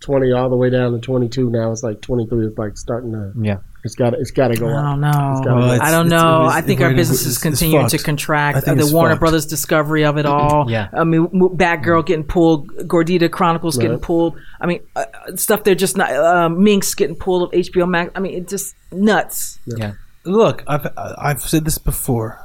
twenty 0.00 0.30
all 0.32 0.48
the 0.48 0.56
way 0.56 0.70
down 0.70 0.92
to 0.92 0.98
twenty 1.00 1.28
two. 1.28 1.50
Now 1.50 1.72
it's 1.72 1.82
like 1.82 2.00
twenty 2.00 2.26
three. 2.26 2.46
It's 2.46 2.56
like 2.58 2.76
starting 2.76 3.12
to. 3.12 3.32
Yeah. 3.40 3.58
It's 3.84 3.96
got. 3.96 4.14
It's 4.14 4.30
got 4.30 4.48
to 4.48 4.54
go 4.56 4.68
I 4.68 4.82
don't 4.82 5.00
know. 5.00 5.10
Well, 5.10 5.42
go. 5.42 5.82
I 5.84 5.90
don't 5.90 6.08
know. 6.08 6.42
it's- 6.44 6.54
I 6.56 6.60
think 6.60 6.80
our 6.80 6.94
business 6.94 7.26
is 7.26 7.38
continuing 7.38 7.88
to 7.88 7.98
contract. 7.98 8.58
I 8.58 8.60
think 8.60 8.78
the 8.78 8.84
it's 8.84 8.92
Warner 8.92 9.14
fucked. 9.14 9.20
Brothers 9.20 9.46
discovery 9.46 10.04
of 10.04 10.18
it 10.18 10.26
all. 10.26 10.70
Yeah. 10.70 10.88
I 10.92 11.02
mean, 11.02 11.28
Mo- 11.32 11.48
Batgirl 11.48 12.06
getting 12.06 12.24
pulled, 12.24 12.68
Gordita 12.86 13.28
Chronicles 13.30 13.76
getting 13.76 13.98
pulled. 13.98 14.38
I 14.60 14.66
mean, 14.66 14.80
uh, 14.94 15.04
stuff 15.34 15.64
they're 15.64 15.74
just 15.74 15.96
not. 15.96 16.12
Uh, 16.14 16.48
Minx 16.48 16.94
getting 16.94 17.16
pulled 17.16 17.42
of 17.42 17.50
HBO 17.50 17.88
Max. 17.88 18.12
I 18.14 18.20
mean, 18.20 18.34
it's 18.34 18.50
just 18.50 18.74
nuts. 18.92 19.58
Yeah. 19.66 19.94
Look, 20.24 20.62
I've 20.68 20.86
I've 20.96 21.40
said 21.40 21.64
this 21.64 21.78
before. 21.78 22.38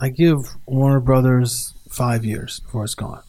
I 0.00 0.10
give 0.10 0.38
Warner 0.66 1.00
Brothers 1.00 1.74
five 1.90 2.24
years 2.24 2.60
before 2.60 2.84
it's 2.84 2.94
gone. 2.94 3.22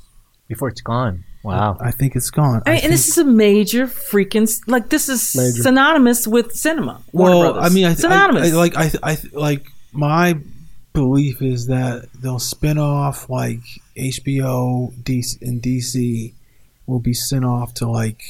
Before 0.47 0.67
it's 0.67 0.81
gone. 0.81 1.23
Wow. 1.43 1.77
I 1.79 1.91
think 1.91 2.15
it's 2.15 2.29
gone. 2.29 2.61
I 2.65 2.69
mean, 2.69 2.73
and 2.75 2.79
think- 2.81 2.91
this 2.91 3.07
is 3.07 3.17
a 3.17 3.23
major 3.23 3.87
freaking 3.87 4.47
like 4.67 4.89
this 4.89 5.07
is 5.09 5.35
Major. 5.35 5.63
synonymous 5.63 6.27
with 6.27 6.53
cinema. 6.55 7.01
Well, 7.13 7.57
I 7.59 7.69
mean, 7.69 7.85
I, 7.85 7.91
I, 7.91 7.93
synonymous. 7.95 8.51
I, 8.51 8.55
like 8.55 8.75
I, 8.75 8.91
I 9.03 9.17
like 9.33 9.65
my 9.93 10.37
belief 10.93 11.41
is 11.41 11.67
that 11.67 12.09
they'll 12.21 12.39
spin 12.39 12.77
off 12.77 13.29
like 13.29 13.61
HBO 13.95 14.91
DC, 15.03 15.41
and 15.41 15.61
DC 15.61 16.33
will 16.87 16.99
be 16.99 17.13
sent 17.13 17.45
off 17.45 17.73
to 17.75 17.87
like 17.89 18.21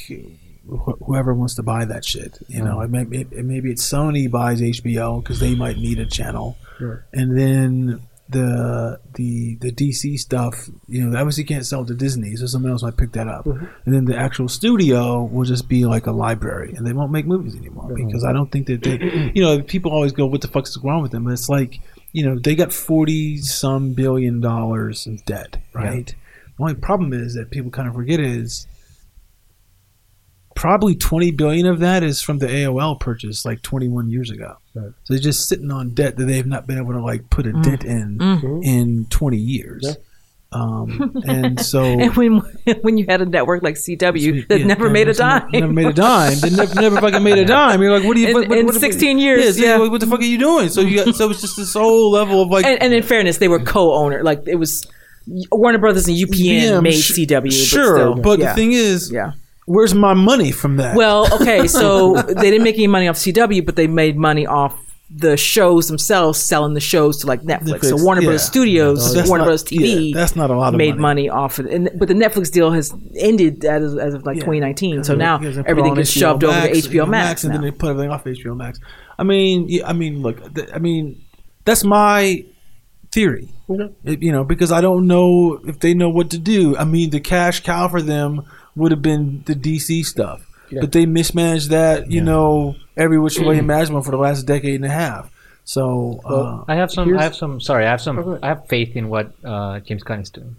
wh- 0.69 0.97
whoever 1.05 1.33
wants 1.33 1.55
to 1.55 1.63
buy 1.63 1.85
that 1.85 2.05
shit. 2.05 2.37
You 2.47 2.63
know, 2.63 2.81
it 2.81 2.89
may, 2.89 3.03
it, 3.03 3.27
it- 3.31 3.45
maybe 3.45 3.71
it's 3.71 3.87
Sony 3.89 4.29
buys 4.29 4.61
HBO 4.61 5.21
because 5.23 5.39
they 5.39 5.55
might 5.55 5.77
need 5.77 5.99
a 5.99 6.05
channel, 6.05 6.57
Sure. 6.77 7.05
and 7.13 7.37
then 7.37 8.01
the 8.29 8.99
the 9.15 9.55
the 9.55 9.71
DC 9.71 10.19
stuff, 10.19 10.69
you 10.87 11.03
know, 11.03 11.11
they 11.11 11.17
obviously 11.17 11.43
can't 11.43 11.65
sell 11.65 11.81
it 11.81 11.87
to 11.87 11.95
Disney, 11.95 12.35
so 12.35 12.45
someone 12.45 12.71
else 12.71 12.83
might 12.83 12.95
pick 12.95 13.11
that 13.13 13.27
up, 13.27 13.45
mm-hmm. 13.45 13.65
and 13.85 13.95
then 13.95 14.05
the 14.05 14.15
actual 14.15 14.47
studio 14.47 15.23
will 15.23 15.45
just 15.45 15.67
be 15.67 15.85
like 15.85 16.05
a 16.05 16.11
library, 16.11 16.73
and 16.75 16.85
they 16.85 16.93
won't 16.93 17.11
make 17.11 17.25
movies 17.25 17.55
anymore 17.55 17.89
mm-hmm. 17.89 18.05
because 18.05 18.23
I 18.23 18.31
don't 18.31 18.51
think 18.51 18.67
that 18.67 18.83
they, 18.83 19.31
you 19.33 19.43
know, 19.43 19.61
people 19.63 19.91
always 19.91 20.11
go, 20.11 20.27
"What 20.27 20.41
the 20.41 20.47
fuck's 20.47 20.77
wrong 20.77 21.01
with 21.01 21.11
them?" 21.11 21.25
And 21.25 21.33
it's 21.33 21.49
like, 21.49 21.81
you 22.11 22.23
know, 22.23 22.37
they 22.37 22.55
got 22.55 22.71
forty 22.71 23.37
some 23.37 23.93
billion 23.93 24.41
dollars 24.41 25.07
in 25.07 25.17
debt, 25.25 25.57
right? 25.73 26.13
The 26.57 26.63
only 26.63 26.75
problem 26.75 27.13
is 27.13 27.33
that 27.33 27.49
people 27.49 27.71
kind 27.71 27.87
of 27.87 27.95
forget 27.95 28.19
is 28.19 28.67
probably 30.59 30.93
20 30.93 31.31
billion 31.31 31.65
of 31.65 31.79
that 31.79 32.03
is 32.03 32.21
from 32.21 32.37
the 32.39 32.45
AOL 32.47 32.99
purchase 32.99 33.45
like 33.45 33.61
21 33.61 34.09
years 34.09 34.29
ago. 34.29 34.57
Right. 34.75 34.91
So 35.05 35.13
they're 35.13 35.23
just 35.23 35.47
sitting 35.47 35.71
on 35.71 35.91
debt 35.91 36.17
that 36.17 36.25
they've 36.25 36.45
not 36.45 36.67
been 36.67 36.77
able 36.77 36.91
to 36.91 37.01
like 37.01 37.29
put 37.29 37.47
a 37.47 37.51
Mm. 37.51 37.63
dent 37.63 37.85
in 37.85 38.17
Mhm. 38.17 38.65
in 38.65 39.05
20 39.09 39.37
years. 39.37 39.83
Yeah. 39.87 39.93
Um, 40.51 41.13
and 41.27 41.59
so 41.61 41.83
and 41.83 42.13
when 42.17 42.39
when 42.81 42.97
you 42.97 43.05
had 43.07 43.21
a 43.21 43.25
network 43.25 43.63
like 43.63 43.75
CW 43.75 44.47
that 44.49 44.59
Yeah, 44.59 44.65
never 44.65 44.87
yeah, 44.87 44.91
made 44.91 45.07
a 45.07 45.13
dime, 45.13 45.47
Never 45.53 45.71
made 45.71 45.85
a 45.87 45.93
dime. 45.93 46.39
They 46.41 46.49
never, 46.49 46.75
never 46.75 46.99
fucking 46.99 47.23
made 47.23 47.37
a 47.37 47.45
dime. 47.45 47.81
You're 47.81 47.97
like, 47.97 48.05
what 48.05 48.15
do 48.15 48.19
you? 48.21 48.27
In- 48.29 48.33
what, 48.33 48.49
what, 48.49 48.57
in 48.57 48.65
what- 48.65 48.75
16 48.75 49.17
years, 49.17 49.57
Yeah, 49.57 49.65
yeah. 49.65 49.77
What, 49.77 49.91
what 49.91 50.01
the 50.01 50.07
fuck 50.07 50.19
are 50.19 50.23
you 50.23 50.39
doing? 50.39 50.67
So 50.69 50.81
you 50.81 51.05
got 51.05 51.15
so 51.15 51.29
it's 51.29 51.39
just 51.41 51.55
this 51.55 51.73
whole 51.73 52.11
level 52.11 52.41
of 52.41 52.49
like. 52.49 52.65
and, 52.65 52.81
and 52.81 52.93
in 52.93 53.03
fairness, 53.03 53.37
they 53.37 53.47
were 53.47 53.59
co-owner. 53.59 54.23
Like 54.23 54.43
it 54.47 54.55
was 54.55 54.85
Warner 55.51 55.77
Brothers 55.77 56.07
and 56.09 56.17
UPN 56.17 56.61
Yeah, 56.63 56.79
made 56.81 56.93
sh- 56.99 57.11
CW. 57.19 57.51
Sure, 57.69 57.95
but, 57.95 57.95
still, 57.95 58.15
but 58.23 58.39
yeah. 58.39 58.49
the 58.49 58.55
thing 58.55 58.71
is, 58.73 59.09
yeah. 59.11 59.31
Where's 59.69 59.93
my 59.93 60.13
money 60.15 60.51
from 60.51 60.77
that? 60.77 60.95
Well, 60.95 61.31
okay, 61.41 61.67
so 61.67 62.21
they 62.23 62.49
didn't 62.49 62.63
make 62.63 62.75
any 62.75 62.87
money 62.87 63.07
off 63.07 63.17
CW, 63.17 63.65
but 63.65 63.75
they 63.75 63.87
made 63.87 64.17
money 64.17 64.45
off 64.47 64.75
the 65.11 65.35
shows 65.37 65.87
themselves, 65.87 66.39
selling 66.39 66.73
the 66.75 66.79
shows 66.79 67.17
to 67.17 67.27
like 67.27 67.41
Netflix. 67.41 67.85
So 67.85 67.95
Warner 68.03 68.21
yeah. 68.21 68.25
Brothers 68.27 68.43
Studios, 68.43 69.13
That's 69.13 69.27
Warner 69.27 69.41
not- 69.41 69.45
Brothers 69.47 69.63
TV, 69.63 70.09
yeah, 70.11 70.19
that's 70.19 70.35
not 70.35 70.49
a 70.51 70.55
lot 70.55 70.73
of 70.73 70.77
made 70.77 70.97
money. 70.97 71.27
money, 71.27 71.29
off 71.29 71.59
it. 71.59 71.65
And 71.67 71.89
but 71.95 72.07
the 72.07 72.13
Netflix 72.13 72.51
deal 72.51 72.71
has 72.71 72.93
ended 73.15 73.63
as, 73.65 73.95
as 73.95 74.13
of 74.15 74.25
like 74.25 74.37
Yeah. 74.37 74.41
2019. 74.45 75.03
So 75.03 75.15
now 75.15 75.37
Because 75.37 75.55
they 75.55 75.61
put 75.63 75.69
everything 75.71 75.93
gets 75.95 76.11
HBO 76.11 76.19
shoved 76.19 76.43
over 76.43 76.61
to 76.61 76.71
HBO 76.73 77.07
Max. 77.07 77.43
and 77.43 77.53
then 77.53 77.61
they 77.61 77.71
put 77.71 77.89
everything 77.91 78.11
off 78.11 78.23
HBO 78.23 78.55
Max. 78.55 78.79
I 79.17 79.23
mean, 79.23 79.81
I 79.85 79.93
mean, 79.93 80.21
look, 80.21 80.53
th- 80.55 80.69
I 80.73 80.77
mean, 80.79 81.21
that's 81.65 81.83
my 81.83 82.45
theory. 83.11 83.49
Okay. 83.69 83.89
It- 84.05 84.21
you 84.21 84.31
know, 84.31 84.43
because 84.43 84.71
I 84.71 84.81
don't 84.81 85.07
know 85.07 85.59
if 85.65 85.79
they 85.79 85.93
know 85.95 86.09
what 86.09 86.29
to 86.31 86.37
do. 86.37 86.77
I 86.77 86.83
mean, 86.85 87.09
the 87.09 87.19
cash 87.19 87.61
cow 87.63 87.87
for 87.87 88.01
them 88.01 88.43
would 88.79 88.91
have 88.91 89.01
been 89.03 89.43
the 89.45 89.53
DC 89.55 90.03
stuff, 90.05 90.41
Yeah. 90.71 90.81
but 90.81 90.91
they 90.91 91.05
mismanaged 91.05 91.69
that. 91.69 92.09
You 92.11 92.21
know, 92.21 92.75
every 92.97 93.19
which 93.19 93.37
way 93.39 93.57
imaginable 93.57 94.01
for 94.07 94.11
the 94.11 94.17
last 94.17 94.43
decade 94.43 94.75
and 94.75 94.85
a 94.85 94.89
half. 94.89 95.31
So, 95.65 96.19
uh, 96.25 96.63
I 96.67 96.75
have 96.75 96.89
some. 96.91 97.15
I 97.15 97.21
have 97.21 97.35
some. 97.35 97.61
Sorry, 97.61 97.85
I 97.85 97.91
have 97.91 98.01
some. 98.01 98.17
Oh. 98.17 98.39
I 98.41 98.47
have 98.47 98.67
faith 98.67 98.95
in 98.95 99.09
what 99.09 99.33
uh, 99.45 99.79
James 99.81 100.01
Gunn 100.01 100.19
is 100.21 100.31
doing, 100.31 100.55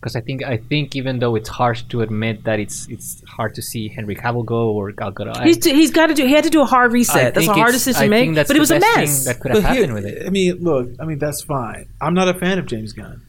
because 0.00 0.16
I 0.16 0.22
think 0.22 0.42
I 0.42 0.56
think 0.56 0.96
even 0.96 1.18
though 1.18 1.34
it's 1.34 1.50
harsh 1.50 1.82
to 1.90 2.00
admit 2.00 2.44
that 2.44 2.58
it's 2.60 2.88
it's 2.88 3.22
hard 3.28 3.54
to 3.56 3.62
see 3.62 3.88
Henry 3.88 4.16
Cavill 4.16 4.46
go 4.46 4.70
or 4.70 4.90
Gal 4.92 5.12
Gadot. 5.12 5.36
I- 5.36 5.44
He's, 5.44 5.62
he's 5.62 5.90
got 5.90 6.06
to 6.06 6.14
do. 6.14 6.24
He 6.24 6.32
had 6.32 6.44
to 6.44 6.50
do 6.50 6.62
a 6.62 6.64
hard 6.64 6.92
I 6.92 6.94
reset. 6.94 7.34
That's 7.34 7.44
a 7.46 7.52
think 7.52 7.58
hard 7.58 7.72
decision 7.72 8.00
I 8.02 8.06
to 8.06 8.10
think 8.10 8.28
make. 8.30 8.36
that's 8.36 8.48
But 8.48 8.56
it 8.56 8.60
was 8.60 8.70
a 8.70 8.80
best 8.80 8.96
mess. 8.96 9.24
thing 9.24 9.24
that 9.34 9.40
could 9.42 9.50
have 9.52 9.62
But 9.64 9.68
here- 9.74 9.80
happened 9.86 9.94
with 9.94 10.06
it. 10.06 10.26
I 10.26 10.30
mean, 10.30 10.62
look, 10.62 10.88
I 10.98 11.04
mean 11.04 11.18
that's 11.18 11.42
fine. 11.42 11.86
I'm 12.00 12.14
not 12.14 12.28
a 12.28 12.34
fan 12.34 12.58
of 12.58 12.64
James 12.64 12.94
Gunn. 12.94 13.20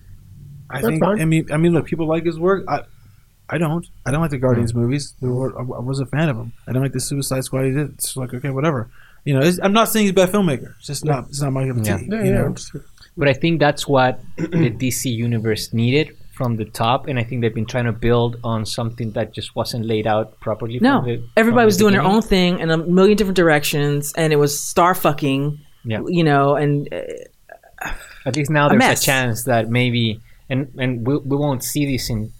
I 0.69 0.75
That's 0.81 0.87
think. 0.87 1.03
fine. 1.03 1.19
I 1.21 1.25
mean, 1.25 1.51
I 1.51 1.57
mean, 1.57 1.73
look, 1.73 1.85
people 1.85 2.07
like 2.07 2.23
his 2.25 2.39
work. 2.39 2.63
I, 2.69 2.83
I 3.49 3.57
don't. 3.57 3.85
I 4.05 4.11
don't 4.11 4.21
like 4.21 4.31
the 4.31 4.37
Guardians 4.37 4.71
Hmm. 4.71 4.79
movies. 4.81 5.13
They 5.21 5.27
were- 5.27 5.55
I 5.57 5.61
I 5.61 5.79
was 5.79 5.99
a 5.99 6.05
fan 6.05 6.29
of 6.29 6.37
them. 6.37 6.53
I 6.67 6.71
don't 6.71 6.81
like 6.81 6.93
the 6.93 6.99
Suicide 6.99 7.43
Squad. 7.43 7.63
He 7.65 7.71
did. 7.71 7.89
It's 7.93 8.15
like 8.17 8.33
okay, 8.33 8.49
whatever. 8.49 8.89
You 9.23 9.33
know, 9.33 9.41
it's, 9.41 9.59
I'm 9.61 9.73
not 9.73 9.89
saying 9.89 10.03
he's 10.05 10.11
a 10.11 10.13
bad 10.13 10.29
filmmaker. 10.29 10.73
It's 10.77 10.87
just 10.87 11.03
not. 11.05 11.27
It's 11.29 11.41
not 11.41 11.51
my 11.53 11.67
cup 11.67 11.77
of 11.77 11.83
tea. 11.83 11.89
Yeah. 11.89 11.97
Yeah, 11.99 12.23
you 12.23 12.31
yeah. 12.31 12.31
know? 12.41 12.45
I'm 12.45 12.55
But 13.17 13.27
I 13.29 13.33
think 13.33 13.59
that's 13.59 13.87
what 13.87 14.19
the 14.37 14.69
DC 14.69 15.11
universe 15.11 15.73
needed 15.73 16.15
from 16.33 16.57
the 16.57 16.65
top, 16.65 17.07
and 17.07 17.17
I 17.17 17.23
think 17.23 17.41
they've 17.41 17.53
been 17.53 17.65
trying 17.65 17.85
to 17.85 17.93
build 17.93 18.37
on 18.43 18.65
something 18.65 19.11
that 19.11 19.31
just 19.33 19.55
wasn't 19.55 19.85
laid 19.85 20.05
out 20.05 20.37
properly. 20.41 20.79
No, 20.79 20.99
from 20.99 21.05
the, 21.05 21.23
everybody 21.37 21.61
from 21.61 21.65
was 21.65 21.77
the 21.77 21.83
doing 21.83 21.93
their 21.93 22.03
own 22.03 22.21
thing 22.21 22.59
in 22.59 22.69
a 22.69 22.77
million 22.77 23.15
different 23.15 23.37
directions, 23.37 24.11
and 24.17 24.33
it 24.33 24.35
was 24.35 24.59
star 24.59 24.93
fucking. 24.93 25.59
Yeah. 25.85 26.01
You 26.07 26.23
know, 26.23 26.55
and 26.55 26.91
uh, 26.93 27.89
at 28.25 28.35
least 28.35 28.49
now 28.49 28.67
there's 28.67 28.83
a, 28.83 28.87
mess. 28.87 29.03
chance 29.05 29.43
that 29.45 29.69
maybe, 29.69 30.19
and 30.49 30.71
and 30.77 31.05
we 31.07 31.17
we 31.17 31.37
won't 31.37 31.63
see 31.63 31.85
this 31.85 32.09
in 32.09 32.33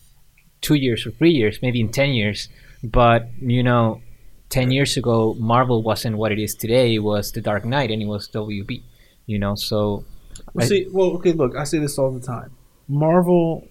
two 0.65 0.75
years 0.85 1.05
or 1.05 1.11
three 1.11 1.35
years, 1.41 1.59
maybe 1.61 1.79
in 1.79 1.89
ten 1.89 2.11
years. 2.13 2.49
But 2.83 3.21
you 3.39 3.63
know, 3.69 4.01
ten 4.49 4.71
years 4.71 4.97
ago, 4.97 5.35
Marvel 5.53 5.83
wasn't 5.83 6.17
what 6.17 6.31
it 6.31 6.39
is 6.39 6.55
today. 6.55 6.95
It 6.95 7.03
was 7.11 7.31
the 7.31 7.41
Dark 7.41 7.63
Knight, 7.65 7.91
and 7.91 8.01
it 8.01 8.09
was 8.15 8.27
WB. 8.29 8.81
You 9.27 9.39
know, 9.39 9.55
so 9.55 10.03
Well, 10.53 10.65
I- 10.65 10.67
see, 10.67 10.87
well, 10.91 11.09
okay, 11.17 11.33
look, 11.33 11.55
I 11.55 11.63
say 11.63 11.79
this 11.79 11.97
all 11.99 12.11
the 12.11 12.25
time. 12.35 12.51
Marvel 12.87 13.67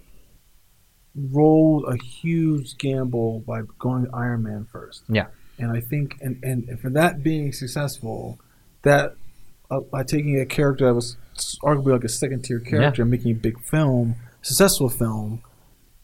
rolled 1.15 1.85
a 1.87 1.97
huge 1.97 2.77
gamble 2.79 3.41
by 3.41 3.63
going 3.79 4.09
Iron 4.13 4.43
Man 4.43 4.67
first. 4.71 5.05
Yeah. 5.09 5.27
And 5.59 5.71
I 5.71 5.81
think, 5.81 6.17
and, 6.21 6.43
and, 6.43 6.81
for 6.81 6.91
that 6.91 7.23
being 7.23 7.53
successful, 7.53 8.41
that 8.83 9.15
uh, 9.71 9.81
by 9.81 10.03
taking 10.03 10.41
a 10.41 10.47
character 10.47 10.87
that 10.87 10.95
was 10.95 11.17
arguably 11.63 11.93
like 11.93 12.05
a 12.05 12.09
second 12.09 12.43
tier 12.43 12.59
character 12.59 13.03
and 13.03 13.11
making 13.11 13.31
a 13.31 13.35
big 13.35 13.61
film, 13.61 14.17
successful 14.43 14.89
film, 14.89 15.43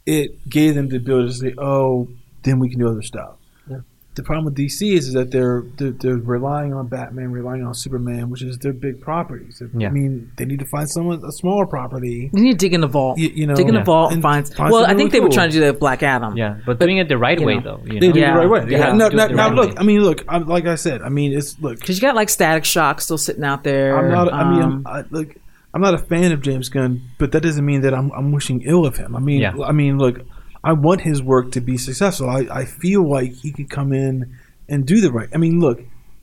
it 0.06 0.48
gave 0.48 0.74
them 0.74 0.88
the 0.88 0.96
ability 0.96 1.28
to 1.28 1.34
say, 1.34 1.54
oh, 1.58 2.08
then 2.42 2.58
we 2.58 2.68
can 2.70 2.78
do 2.78 2.88
other 2.88 3.02
stuff. 3.02 3.36
The 4.16 4.24
problem 4.24 4.44
with 4.46 4.56
DC 4.56 4.92
is, 4.92 5.06
is 5.06 5.14
that 5.14 5.30
they're, 5.30 5.62
they're 5.78 5.92
they're 5.92 6.16
relying 6.16 6.74
on 6.74 6.88
Batman, 6.88 7.30
relying 7.30 7.64
on 7.64 7.74
Superman, 7.74 8.28
which 8.28 8.42
is 8.42 8.58
their 8.58 8.72
big 8.72 9.00
properties. 9.00 9.62
Yeah. 9.72 9.86
I 9.86 9.90
mean, 9.92 10.32
they 10.36 10.44
need 10.44 10.58
to 10.58 10.64
find 10.66 10.90
someone 10.90 11.24
a 11.24 11.30
smaller 11.30 11.64
property. 11.64 12.28
You 12.34 12.42
need 12.42 12.50
to 12.50 12.56
dig 12.58 12.74
in 12.74 12.80
the 12.80 12.88
vault. 12.88 13.18
You, 13.18 13.28
you 13.28 13.46
know, 13.46 13.54
dig 13.54 13.68
in 13.68 13.74
the 13.74 13.84
vault 13.84 14.08
and 14.12 14.16
And 14.16 14.22
find. 14.22 14.48
find 14.52 14.72
well, 14.72 14.82
I 14.82 14.88
something 14.88 14.98
think 14.98 15.12
they 15.12 15.18
really 15.20 15.28
were 15.28 15.32
trying 15.34 15.50
to 15.50 15.52
do 15.54 15.60
that 15.60 15.74
with 15.74 15.80
Black 15.80 16.02
Adam. 16.02 16.36
yeah, 16.36 16.58
but 16.66 16.80
doing 16.80 16.98
it 16.98 17.08
the 17.08 17.16
right 17.18 17.38
you 17.38 17.46
way 17.46 17.58
know, 17.58 17.78
though. 17.78 17.82
You 17.84 18.00
They 18.00 18.08
know? 18.08 18.12
do 18.14 18.20
Yeah. 18.20 18.30
it 18.30 18.32
the 18.34 18.38
right 18.40 18.50
way. 18.50 18.64
They 18.68 18.78
Yeah. 18.78 18.92
No, 18.94 19.08
no, 19.10 19.28
now 19.28 19.46
right 19.46 19.54
look. 19.54 19.70
way. 19.70 19.76
I 19.78 19.82
mean, 19.84 20.00
look. 20.02 20.24
I'm, 20.28 20.44
like 20.48 20.66
I 20.66 20.74
said. 20.74 21.02
I 21.02 21.08
mean, 21.08 21.32
it's 21.32 21.58
look. 21.60 21.78
Because 21.78 21.96
you 21.96 22.02
got 22.02 22.16
like 22.16 22.30
Static 22.30 22.64
Shock 22.64 23.00
still 23.00 23.16
sitting 23.16 23.44
out 23.44 23.62
there. 23.62 23.96
I'm 23.96 24.10
not. 24.10 24.32
I 24.34 24.50
mean, 24.50 24.62
um, 24.62 24.82
I'm, 24.86 24.92
I, 24.92 25.04
look. 25.10 25.36
I'm 25.72 25.80
not 25.80 25.94
a 25.94 25.98
fan 25.98 26.32
of 26.32 26.42
James 26.42 26.68
Gunn, 26.68 27.02
but 27.18 27.32
that 27.32 27.42
doesn't 27.42 27.64
mean 27.64 27.82
that 27.82 27.94
I'm, 27.94 28.10
I'm 28.12 28.32
wishing 28.32 28.62
ill 28.62 28.84
of 28.86 28.96
him. 28.96 29.14
I 29.14 29.20
mean, 29.20 29.40
Yeah. 29.40 29.54
I 29.64 29.72
mean, 29.72 29.98
look. 29.98 30.20
I 30.62 30.74
want 30.74 31.00
his 31.00 31.22
work 31.22 31.52
to 31.52 31.60
be 31.62 31.78
successful. 31.78 32.28
I, 32.28 32.40
I 32.50 32.64
feel 32.66 33.08
like 33.08 33.32
he 33.32 33.50
could 33.50 33.70
come 33.70 33.94
in 33.94 34.36
and 34.68 34.84
do 34.86 35.00
the 35.00 35.10
right. 35.10 35.28
I 35.34 35.38
mean, 35.38 35.58
look. 35.60 35.80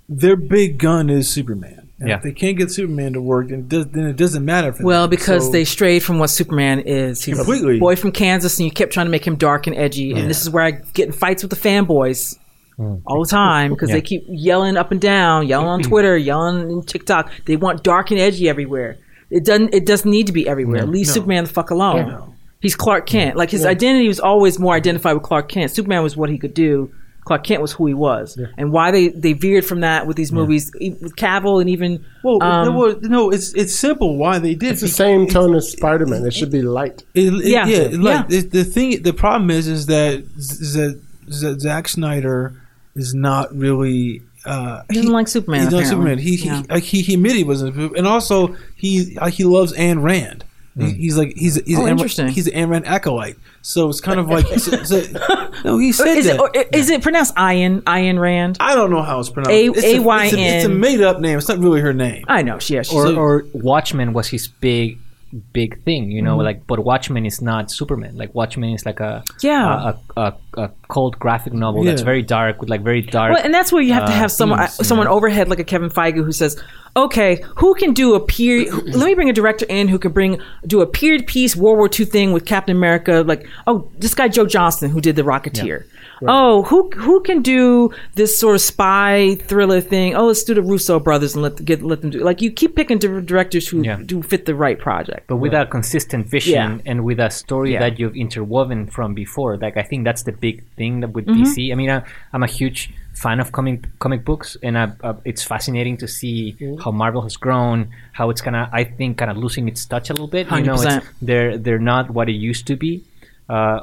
Their 0.10 0.36
big 0.36 0.78
gun 0.78 1.10
is 1.10 1.28
Superman. 1.28 1.90
And 2.00 2.10
Yeah. 2.10 2.18
If 2.18 2.22
they 2.24 2.32
can't 2.32 2.58
get 2.58 2.72
Superman 2.72 3.14
to 3.14 3.22
work, 3.22 3.50
then 3.50 3.60
it, 3.60 3.70
does, 3.70 3.88
then 3.88 4.06
it 4.06 4.16
doesn't 4.16 4.46
matter. 4.46 4.72
For 4.72 4.84
well, 4.84 5.02
them. 5.04 5.10
because 5.10 5.46
So- 5.46 5.52
they 5.52 5.66
strayed 5.66 6.04
from 6.04 6.20
what 6.20 6.30
Superman 6.30 6.82
is. 6.82 7.24
He's 7.24 7.36
Completely. 7.36 7.78
a 7.78 7.80
boy 7.80 7.96
from 7.96 8.12
Kansas, 8.12 8.60
and 8.60 8.66
you 8.66 8.72
kept 8.72 8.94
trying 8.94 9.08
to 9.08 9.12
make 9.12 9.26
him 9.26 9.36
dark 9.36 9.66
and 9.68 9.76
edgy. 9.76 10.12
And 10.14 10.30
this 10.30 10.42
is 10.42 10.50
where 10.50 10.64
I 10.64 10.72
get 10.72 11.08
in 11.08 11.12
fights 11.14 11.42
with 11.44 11.50
the 11.50 11.58
fanboys 11.70 12.38
hmm. 12.76 12.98
all 13.06 13.24
the 13.24 13.30
time 13.30 13.72
because 13.72 13.90
Yeah. 13.90 13.96
they 13.96 14.02
keep 14.02 14.24
yelling 14.28 14.78
up 14.78 14.92
and 14.92 15.02
down, 15.02 15.48
yelling 15.48 15.68
on 15.68 15.82
Twitter, 15.90 16.16
yelling 16.16 16.72
on 16.72 16.84
TikTok. 16.84 17.32
They 17.46 17.56
want 17.58 17.84
dark 17.84 18.12
and 18.12 18.20
edgy 18.20 18.48
everywhere. 18.48 18.98
It 19.30 19.44
doesn't. 19.46 19.74
It 19.74 19.86
doesn't 19.86 20.10
need 20.10 20.28
to 20.28 20.34
be 20.34 20.48
everywhere. 20.48 20.86
Leave 20.86 21.08
No. 21.08 21.14
Superman 21.14 21.44
the 21.46 21.50
fuck 21.50 21.70
alone. 21.70 22.08
No. 22.08 22.34
He's 22.60 22.76
Clark 22.76 23.06
Kent. 23.06 23.36
Like 23.36 23.52
his 23.52 23.66
identity 23.66 24.08
was 24.08 24.20
always 24.20 24.58
more 24.58 24.74
identified 24.74 25.14
with 25.14 25.24
Clark 25.24 25.50
Kent. 25.50 25.72
Superman 25.72 26.02
was 26.04 26.18
what 26.18 26.30
he 26.30 26.38
could 26.38 26.54
do. 26.54 26.92
Clark 27.26 27.44
Kent 27.44 27.62
was 27.62 27.74
who 27.74 27.88
he 27.88 27.94
was, 27.94 28.40
and 28.58 28.72
why 28.72 28.90
they, 28.90 29.10
they 29.10 29.34
veered 29.34 29.66
from 29.66 29.82
that 29.82 30.08
with 30.08 30.16
these 30.16 30.32
movies, 30.32 30.72
e- 30.80 30.92
with 31.02 31.18
Cavill 31.18 31.60
and 31.60 31.70
even 31.70 32.06
Well, 32.24 32.42
um, 32.42 32.66
no, 32.68 32.72
well, 32.80 32.96
no, 33.02 33.30
it's 33.32 33.54
it's 33.54 33.76
simple. 33.76 34.16
Why 34.16 34.40
they 34.40 34.56
did 34.56 34.72
It's 34.72 34.82
the 34.82 34.88
same 34.88 35.28
tone 35.28 35.54
as 35.54 35.70
Spider 35.70 36.06
Man. 36.06 36.26
It 36.26 36.34
should 36.34 36.52
be 36.54 36.62
light. 36.62 37.04
It, 37.14 37.34
it- 37.34 37.46
Yeah. 37.48 37.68
yeah, 37.68 37.82
Yeah. 37.90 37.98
Like 38.00 38.28
the, 38.30 38.40
the 38.44 38.64
thing, 38.64 39.04
the 39.04 39.12
problem 39.12 39.52
is, 39.52 39.68
is 39.68 39.88
that 39.88 40.24
is 40.38 40.74
that, 40.76 41.02
is 41.28 41.42
that 41.42 41.60
Zack 41.60 41.90
Snyder 41.90 42.54
is 42.96 43.14
not 43.14 43.54
really. 43.54 44.22
Uh, 44.46 44.82
He 44.90 44.96
doesn't 44.96 45.12
like 45.12 45.28
Superman, 45.28 45.60
He 45.62 45.66
doesn't 45.66 45.78
like. 45.80 45.88
Superman. 45.88 46.18
He 46.20 46.36
Yeah. 46.36 46.62
he, 46.62 46.68
like, 46.68 46.84
he 46.84 47.02
he 47.02 47.14
admitted 47.16 47.38
he 47.38 47.44
wasn't, 47.44 47.98
and 47.98 48.08
also 48.08 48.56
he 48.76 49.16
like, 49.20 49.34
he 49.34 49.44
loves 49.44 49.74
Anne 49.74 50.02
Rand. 50.02 50.44
He- 50.80 50.92
He's 50.94 51.18
like 51.18 51.34
he's 51.36 51.56
he's 51.66 51.78
Oh, 51.80 51.82
an 51.82 51.88
Ayn- 51.88 51.92
interesting. 51.94 52.28
he's 52.28 52.46
an 52.48 52.54
Ayn 52.54 52.70
Rand 52.70 52.86
acolyte. 52.86 53.36
So 53.64 53.90
it's 53.90 54.00
kind 54.00 54.20
of 54.20 54.30
like 54.30 54.46
so- 54.60 54.84
so- 54.84 55.50
no, 55.66 55.80
he 55.80 55.92
said 55.92 56.18
is 56.20 56.28
that. 56.28 56.36
it, 56.36 56.40
or 56.40 56.52
is 56.72 56.90
it 56.92 57.02
pronounced 57.02 57.34
Ian 57.38 57.82
Ian 57.90 58.20
Rand? 58.20 58.58
I 58.60 58.76
don't 58.76 58.92
know 58.92 59.02
how 59.02 59.20
it's 59.20 59.30
pronounced. 59.30 59.52
A- 59.52 59.66
It's 59.66 59.78
a- 59.78 59.80
it's 59.80 59.86
a- 59.86 59.90
It's 59.90 59.98
a, 59.98 60.02
A-Y-N. 60.68 60.80
made 60.80 61.02
up 61.02 61.20
name. 61.20 61.40
It's 61.40 61.50
not 61.50 61.58
really 61.58 61.82
her 61.82 61.94
name. 61.94 62.24
I 62.28 62.44
know, 62.44 62.60
she, 62.60 62.76
yeah, 62.76 62.84
she's 62.84 62.94
or, 62.94 63.08
So- 63.08 63.16
or 63.16 63.46
Watchmen 63.54 64.14
was 64.14 64.28
his 64.28 64.48
big 64.48 65.00
big 65.54 65.84
thing, 65.84 66.12
you 66.12 66.22
know, 66.22 66.38
Mm-hmm. 66.38 66.46
like 66.46 66.68
but 66.68 66.80
Watchmen 66.80 67.26
is 67.26 67.42
not 67.42 67.70
Superman. 67.72 68.16
Like 68.18 68.34
Watchmen 68.34 68.72
is 68.74 68.86
like 68.86 69.00
a 69.00 69.24
Yeah. 69.42 69.94
a, 70.16 70.20
a, 70.22 70.34
a, 70.58 70.72
cold 70.88 71.20
graphic 71.20 71.54
novel 71.54 71.84
that's 71.84 72.02
very 72.02 72.22
dark 72.22 72.60
with 72.62 72.70
like 72.70 72.82
very 72.82 73.02
dark. 73.02 73.34
Well, 73.34 73.44
and 73.44 73.54
that's 73.54 73.72
where 73.72 73.82
you 73.82 73.94
have 73.94 74.06
to 74.06 74.12
uh, 74.12 74.16
have 74.16 74.32
someone 74.32 74.60
themes, 74.60 74.88
someone 74.88 75.08
know? 75.08 75.14
overhead 75.14 75.50
like 75.50 75.60
a 75.60 75.64
Kevin 75.64 75.90
Feige 75.90 76.16
who 76.24 76.32
says, 76.32 76.62
"Okay, 76.96 77.44
who 77.58 77.76
can 77.76 77.94
do 77.94 78.16
a 78.16 78.20
period? 78.20 78.72
let 78.96 79.06
me 79.06 79.14
bring 79.16 79.30
a 79.30 79.34
director 79.34 79.66
in 79.68 79.88
who 79.90 80.00
can 80.00 80.12
bring 80.14 80.40
do 80.66 80.82
a 80.82 80.88
period 80.88 81.28
piece 81.28 81.56
World 81.56 81.78
War 81.78 81.90
II 81.98 82.06
thing 82.06 82.32
with 82.32 82.46
Captain 82.46 82.76
America. 82.76 83.24
Like, 83.28 83.48
oh, 83.68 83.92
this 83.98 84.14
guy 84.14 84.28
Joe 84.30 84.46
Johnston 84.46 84.90
who 84.92 85.02
did 85.02 85.16
The 85.16 85.24
Rocketeer. 85.24 85.86
Oh, 86.28 86.64
who 86.64 86.90
who 86.96 87.22
can 87.22 87.42
do 87.42 87.92
this 88.16 88.40
sort 88.40 88.56
of 88.56 88.62
spy 88.62 89.36
thriller 89.36 89.82
thing? 89.82 90.16
Oh, 90.16 90.26
let's 90.28 90.44
do 90.44 90.54
the 90.54 90.62
Russo 90.64 91.00
brothers 91.00 91.36
and 91.36 91.44
let 91.44 91.64
get 91.64 91.84
let 91.84 92.02
them 92.02 92.10
do. 92.10 92.20
Like, 92.24 92.42
you 92.42 92.52
keep 92.52 92.76
picking 92.76 92.98
different 92.98 93.28
directors 93.28 93.68
who 93.68 93.82
Yeah. 93.84 94.00
do 94.04 94.24
fit 94.24 94.46
the 94.46 94.56
right 94.56 94.80
project. 94.80 95.28
but 95.28 95.38
with 95.38 95.54
a 95.54 95.66
consistent 95.66 96.28
vision 96.28 96.54
Yeah. 96.54 96.78
and 96.92 97.04
with 97.04 97.20
a 97.20 97.30
story 97.30 97.74
Yeah. 97.74 97.80
that 97.82 98.00
you've 98.00 98.16
interwoven 98.16 98.88
from 98.88 99.14
before. 99.14 99.58
Like 99.58 99.78
I 99.78 99.84
think 99.84 100.06
that's 100.06 100.24
the 100.24 100.32
big 100.32 100.64
thing 100.76 101.02
that 101.02 101.12
with 101.14 101.26
Mm-hmm. 101.28 101.44
DC. 101.44 101.72
I 101.72 101.76
mean, 101.76 101.90
I, 101.90 102.02
I'm 102.34 102.44
a 102.44 102.48
huge 102.48 102.90
fan 103.14 103.40
of 103.40 103.52
comic 103.52 103.86
comic 104.00 104.24
books, 104.24 104.56
and 104.64 104.78
I, 104.78 104.92
uh, 105.04 105.14
it's 105.26 105.44
fascinating 105.44 105.98
to 105.98 106.08
see 106.08 106.56
Mm-hmm. 106.60 106.82
how 106.84 106.92
Marvel 106.92 107.22
has 107.24 107.36
grown, 107.38 107.90
how 108.14 108.30
it's 108.32 108.42
kind 108.42 108.56
of 108.56 108.70
I 108.72 108.84
think 108.86 109.18
kind 109.18 109.30
of 109.32 109.38
losing 109.38 109.68
its 109.68 109.86
touch 109.86 110.10
a 110.10 110.14
little 110.14 110.28
bit. 110.28 110.50
You 110.52 110.62
know, 110.64 110.74
it's, 110.76 110.86
100%. 110.86 111.04
they're 111.22 111.58
they're 111.58 111.86
not 111.94 112.10
what 112.12 112.28
it 112.30 112.38
used 112.52 112.66
to 112.68 112.76
be. 112.76 113.04
Uh, 113.50 113.80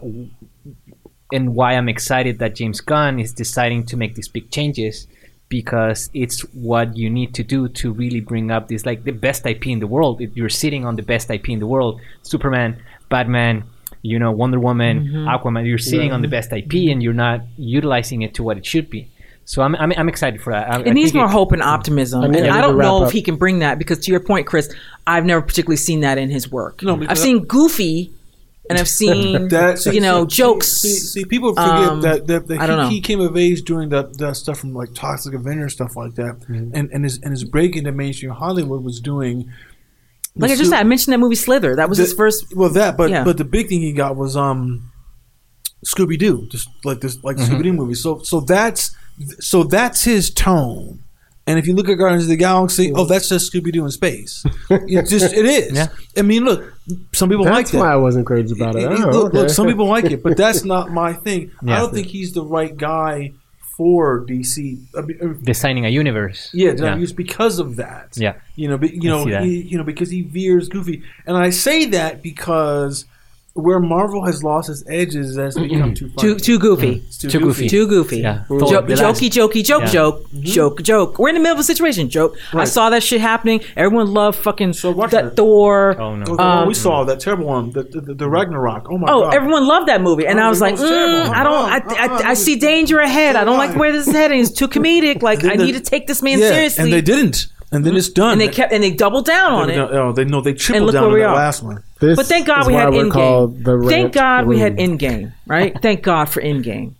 and 1.33 1.55
why 1.55 1.73
I'm 1.75 1.89
excited 1.89 2.39
that 2.39 2.55
James 2.55 2.81
Gunn 2.81 3.19
is 3.19 3.33
deciding 3.33 3.87
to 3.87 3.97
make 3.97 4.15
these 4.15 4.29
big 4.29 4.51
changes 4.51 5.07
because 5.49 6.11
it's 6.15 6.41
what 6.53 6.97
you 6.97 7.11
need 7.11 7.35
to 7.35 7.45
do 7.45 7.69
to 7.69 7.93
really 7.93 8.21
bring 8.21 8.51
up 8.51 8.69
this 8.69 8.85
like 8.85 9.05
the 9.05 9.13
best 9.13 9.47
IP 9.47 9.67
in 9.69 9.79
the 9.79 9.87
world. 9.87 10.21
If 10.21 10.37
you're 10.37 10.49
sitting 10.49 10.85
on 10.85 10.97
the 10.97 11.03
best 11.03 11.31
IP 11.31 11.51
in 11.51 11.59
the 11.59 11.67
world, 11.67 12.01
Superman, 12.23 12.83
Batman, 13.09 13.65
you 14.03 14.19
know, 14.19 14.33
Wonder 14.33 14.59
Woman, 14.59 15.07
mm-hmm. 15.07 15.29
Aquaman, 15.29 15.67
you're 15.67 15.79
sitting 15.79 16.13
on 16.13 16.23
the 16.23 16.29
best 16.29 16.53
IP 16.53 16.73
and 16.91 17.03
you're 17.03 17.13
not 17.15 17.41
utilizing 17.57 18.23
it 18.23 18.35
to 18.35 18.43
what 18.43 18.57
it 18.57 18.67
should 18.67 18.91
be. 18.91 19.11
So 19.47 19.63
I'm 19.63 19.75
I'm, 19.77 19.93
I'm 19.97 20.09
excited 20.09 20.41
for 20.41 20.53
that. 20.53 20.71
I, 20.73 20.81
It 20.81 20.95
needs 20.95 21.13
more 21.13 21.29
hope 21.29 21.53
and 21.53 21.63
optimism, 21.63 22.23
I 22.23 22.27
and 22.27 22.37
I 22.37 22.59
I 22.59 22.61
don't 22.63 22.73
to 22.73 22.77
wrap 22.77 22.87
know 22.87 23.05
if 23.05 23.13
he 23.13 23.23
can 23.23 23.37
bring 23.37 23.59
that 23.59 23.79
because, 23.79 23.99
to 24.01 24.11
your 24.11 24.21
point, 24.21 24.47
Chris, 24.47 24.75
I've 25.07 25.25
never 25.25 25.43
particularly 25.43 25.77
seen 25.77 26.01
that 26.01 26.17
in 26.17 26.31
his 26.31 26.51
work. 26.51 26.83
No, 26.83 27.03
I've 27.07 27.19
seen 27.19 27.45
Goofy, 27.45 28.11
and 28.71 28.79
I've 28.79 28.89
seen 28.89 29.49
that 29.57 29.85
you 29.87 30.01
know 30.01 30.27
see- 30.29 30.37
jokes. 30.37 30.69
See, 30.83 30.89
see, 30.95 31.25
people 31.25 31.51
forget 31.55 31.69
Um, 31.69 32.01
that, 32.03 32.27
that, 32.27 32.47
that 32.49 32.61
I 32.61 32.67
don't 32.67 32.79
he, 32.79 32.85
know. 32.85 32.89
he 32.91 33.01
came 33.01 33.21
of 33.21 33.37
age 33.37 33.63
during 33.63 33.91
that, 33.91 34.17
that 34.19 34.37
stuff 34.37 34.59
from 34.59 34.75
like 34.75 34.95
Toxic 34.95 35.35
Avenger 35.35 35.69
stuff 35.69 35.97
like 35.97 36.15
that, 36.15 36.43
and 36.49 36.75
and 36.75 37.05
his 37.05 37.21
and 37.23 37.31
his 37.31 37.45
break 37.45 37.77
into 37.77 37.93
mainstream 37.93 38.33
Hollywood 38.33 38.83
was 38.83 39.01
doing. 39.01 39.51
like 40.37 40.51
I 40.51 40.57
just 40.57 40.71
said, 40.71 40.81
I 40.81 40.85
mentioned 40.85 41.13
that 41.13 41.19
movie 41.19 41.37
Slither. 41.37 41.77
That 41.77 41.89
was 41.89 41.99
his 41.99 42.13
first. 42.13 42.57
Well, 42.57 42.71
that, 42.71 42.97
but 42.97 43.11
Yeah. 43.11 43.23
but 43.25 43.37
the 43.39 43.45
big 43.45 43.69
thing 43.69 43.81
he 43.83 43.93
got 43.93 44.17
was 44.17 44.37
um, 44.37 44.91
Scooby 45.85 46.19
Doo, 46.19 46.47
just 46.51 46.69
like 46.85 47.01
this 47.01 47.23
like 47.23 47.37
Mm-hmm. 47.37 47.55
Scooby 47.55 47.63
Doo 47.65 47.73
movie. 47.73 47.95
So 47.95 48.21
so 48.23 48.41
that's 48.41 48.97
so 49.41 49.63
that's 49.63 50.03
his 50.05 50.31
tone. 50.31 51.04
And 51.47 51.59
if 51.59 51.67
you 51.67 51.75
look 51.75 51.89
at 51.91 51.95
Guardians 51.95 52.25
of 52.25 52.31
the 52.31 52.37
Galaxy, 52.37 52.91
oh, 52.95 53.05
that's 53.05 53.29
just 53.29 53.53
Scooby 53.53 53.71
Doo 53.71 53.85
in 53.85 53.91
space. 53.91 54.45
it 54.71 55.07
just 55.09 55.35
it 55.35 55.45
is. 55.45 55.73
Yeah. 55.73 55.89
I 56.17 56.23
mean, 56.23 56.45
look, 56.45 56.73
some 57.13 57.29
people 57.29 57.45
like 57.45 57.67
That's 57.67 57.75
why 57.75 57.93
I 57.93 57.97
wasn't 57.97 58.27
crazy 58.27 58.55
about 58.59 58.77
it. 58.77 58.85
It- 58.85 58.93
it- 58.93 59.01
Oh, 59.01 59.11
look, 59.11 59.27
okay. 59.29 59.39
look, 59.39 59.51
some 59.51 59.67
people 59.67 59.87
like 59.87 60.07
it, 60.07 60.23
but 60.23 60.37
that's 60.39 60.65
not 60.75 60.91
my 60.91 61.13
thing. 61.13 61.51
I 61.67 61.77
don't 61.77 61.93
think 61.93 62.07
he's 62.07 62.33
the 62.33 62.43
right 62.45 62.75
guy 62.75 63.33
for 63.77 64.25
DC. 64.25 64.79
I 64.97 65.01
mean, 65.03 65.19
uh, 65.21 65.35
designing 65.43 65.85
a 65.85 65.89
universe. 65.89 66.49
yeah, 66.55 66.73
yeah. 66.79 66.97
just 66.97 67.17
because 67.17 67.59
of 67.59 67.77
that. 67.77 68.17
Yeah. 68.17 68.35
you 68.55 68.69
know, 68.69 68.79
but, 68.79 68.95
you 68.95 69.13
I 69.13 69.17
know, 69.17 69.25
see 69.43 69.63
he, 69.63 69.69
you 69.69 69.77
know, 69.79 69.85
because 69.85 70.09
he 70.11 70.23
veers 70.23 70.69
goofy, 70.69 71.03
and 71.27 71.37
I 71.37 71.51
say 71.51 71.87
that 71.87 72.23
because 72.23 73.05
where 73.55 73.79
Marvel 73.79 74.25
has 74.25 74.43
lost 74.43 74.69
its 74.69 74.83
edges 74.89 75.31
is 75.31 75.35
that's 75.37 75.57
become 75.57 75.95
too 75.95 76.09
funny. 76.09 76.35
Too 76.35 76.39
too 76.41 76.59
goofy. 76.59 77.03
It's 77.07 77.19
too, 77.19 77.31
Too 77.31 77.39
goofy. 77.39 77.69
Too 77.69 77.87
goofy. 77.87 78.19
Yeah. 78.19 78.43
Jo- 78.49 78.59
Thor, 78.59 78.83
the 78.83 78.95
jokey, 78.95 79.31
jokey, 79.31 79.65
joke, 79.65 79.83
Yeah. 79.83 79.91
joke, 79.93 80.27
joke, 80.43 80.83
joke. 80.83 81.19
We're 81.21 81.29
in 81.29 81.37
the 81.37 81.41
middle 81.41 81.55
of 81.55 81.61
a 81.61 81.63
situation. 81.63 82.09
Joke. 82.09 82.37
I 82.53 82.65
saw 82.65 82.91
that 82.91 83.05
shit 83.05 83.21
happening. 83.21 83.61
Everyone 83.77 84.13
loved 84.13 84.39
fucking 84.39 84.73
So 84.73 84.91
watch 84.91 85.13
that 85.13 85.25
it. 85.27 85.37
Thor. 85.37 85.95
Oh 86.01 86.17
no. 86.17 86.25
Oh, 86.37 86.67
we 86.67 86.75
saw 86.75 87.05
that 87.05 87.21
terrible 87.21 87.47
one, 87.47 87.71
the, 87.71 87.85
the, 87.85 88.15
the 88.15 88.29
Ragnarok. 88.29 88.89
Oh 88.91 88.99
my 88.99 89.07
Oh, 89.09 89.21
god! 89.21 89.35
Oh, 89.35 89.37
everyone 89.37 89.67
loved 89.69 89.87
that 89.89 90.01
movie, 90.03 90.27
and 90.27 90.41
Oh, 90.41 90.43
I 90.43 90.49
was 90.49 90.61
like, 90.61 90.73
most 90.73 90.83
mm. 90.91 91.29
I 91.29 91.45
don't, 91.45 91.55
I, 91.55 91.77
Uh-uh, 91.79 92.23
I, 92.25 92.31
I 92.31 92.35
see 92.35 92.57
danger 92.57 92.99
ahead. 92.99 93.37
I 93.37 93.45
don't 93.45 93.57
like 93.59 93.77
where 93.77 93.93
this 93.93 94.09
is 94.09 94.13
heading. 94.15 94.41
It's 94.41 94.51
too 94.51 94.67
comedic. 94.67 95.23
Like, 95.23 95.45
I 95.45 95.55
need 95.55 95.73
to 95.73 95.81
take 95.81 96.09
this 96.09 96.23
man 96.23 96.41
yeah, 96.41 96.49
seriously. 96.49 96.83
and 96.85 96.93
they 96.93 97.03
didn't, 97.03 97.47
and 97.75 97.85
then 97.85 97.97
it's 97.97 98.09
done. 98.09 98.33
and 98.33 98.41
they 98.41 98.49
kept, 98.49 98.73
and 98.73 98.83
they 98.83 98.91
doubled 98.93 99.27
down 99.27 99.53
on 99.53 99.71
it. 99.71 99.77
oh, 99.79 100.13
they 100.13 100.25
no, 100.25 100.41
they 100.41 100.55
tripled 100.55 100.87
look 100.87 100.93
down 100.95 101.03
where 101.03 101.11
on 101.11 101.15
we 101.15 101.21
the 101.21 101.27
are. 101.27 101.35
last 101.35 101.63
one. 101.63 101.83
This 102.01 102.17
But 102.17 102.27
thank 102.27 102.47
God 102.47 102.61
is 102.63 102.67
we 102.69 102.75
why 102.75 102.81
had 102.83 102.93
we're 102.93 103.05
in 103.05 103.11
called 103.11 103.59
the 103.65 103.77
game. 103.79 103.89
Thank 103.89 104.03
Rant 104.05 104.13
God 104.15 104.47
we 104.47 104.59
had 104.59 104.79
Room. 104.79 104.99
Endgame, 104.99 105.33
right? 105.47 105.77
Thank 105.83 106.03
God 106.03 106.27
for 106.29 106.41
Endgame. 106.43 106.95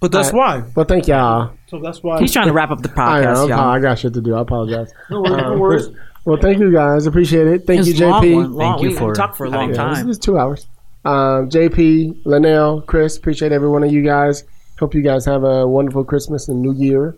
But 0.00 0.12
that's 0.12 0.32
I- 0.32 0.36
why. 0.36 0.62
Well, 0.74 0.84
thank 0.86 1.08
y'all. 1.08 1.52
So 1.68 1.78
that's 1.80 2.02
why. 2.02 2.20
He's 2.20 2.32
trying 2.32 2.46
to 2.48 2.52
wrap 2.52 2.70
up 2.70 2.82
the 2.82 2.90
I 3.00 3.22
know. 3.22 3.26
podcast, 3.32 3.36
I'm- 3.38 3.48
y'all. 3.48 3.58
I 3.70 3.80
got 3.80 3.98
shit 3.98 4.14
to 4.14 4.20
do. 4.20 4.34
I 4.34 4.40
apologize. 4.42 4.92
No 5.10 5.22
worries. 5.22 5.42
No 5.42 5.58
worries. 5.58 5.88
Well, 6.24 6.38
thank 6.40 6.58
you 6.58 6.72
guys. 6.72 7.06
Appreciate 7.06 7.46
it. 7.46 7.66
Thank 7.66 7.86
It's 7.86 7.98
you, 7.98 8.06
a 8.06 8.08
long 8.08 8.22
JP. 8.24 8.34
one, 8.34 8.52
long- 8.54 8.72
Thank 8.72 8.82
you 8.82 8.88
we 8.90 8.96
for 8.96 9.14
talked 9.14 9.36
for 9.36 9.46
a 9.46 9.50
long 9.50 9.60
having. 9.72 9.74
Yeah, 9.76 9.94
time. 9.94 10.06
This 10.08 10.16
is 10.16 10.18
two 10.18 10.38
hours. 10.38 10.66
Um, 11.04 11.48
JP, 11.48 12.22
Linnell, 12.24 12.82
Chris, 12.82 13.16
appreciate 13.16 13.52
every 13.52 13.68
one 13.68 13.84
of 13.84 13.92
you 13.92 14.02
guys. 14.02 14.42
Hope 14.80 14.92
you 14.94 15.02
guys 15.02 15.24
have 15.24 15.44
a 15.44 15.66
wonderful 15.66 16.02
Christmas 16.04 16.48
and 16.48 16.60
New 16.60 16.72
Year, 16.74 17.14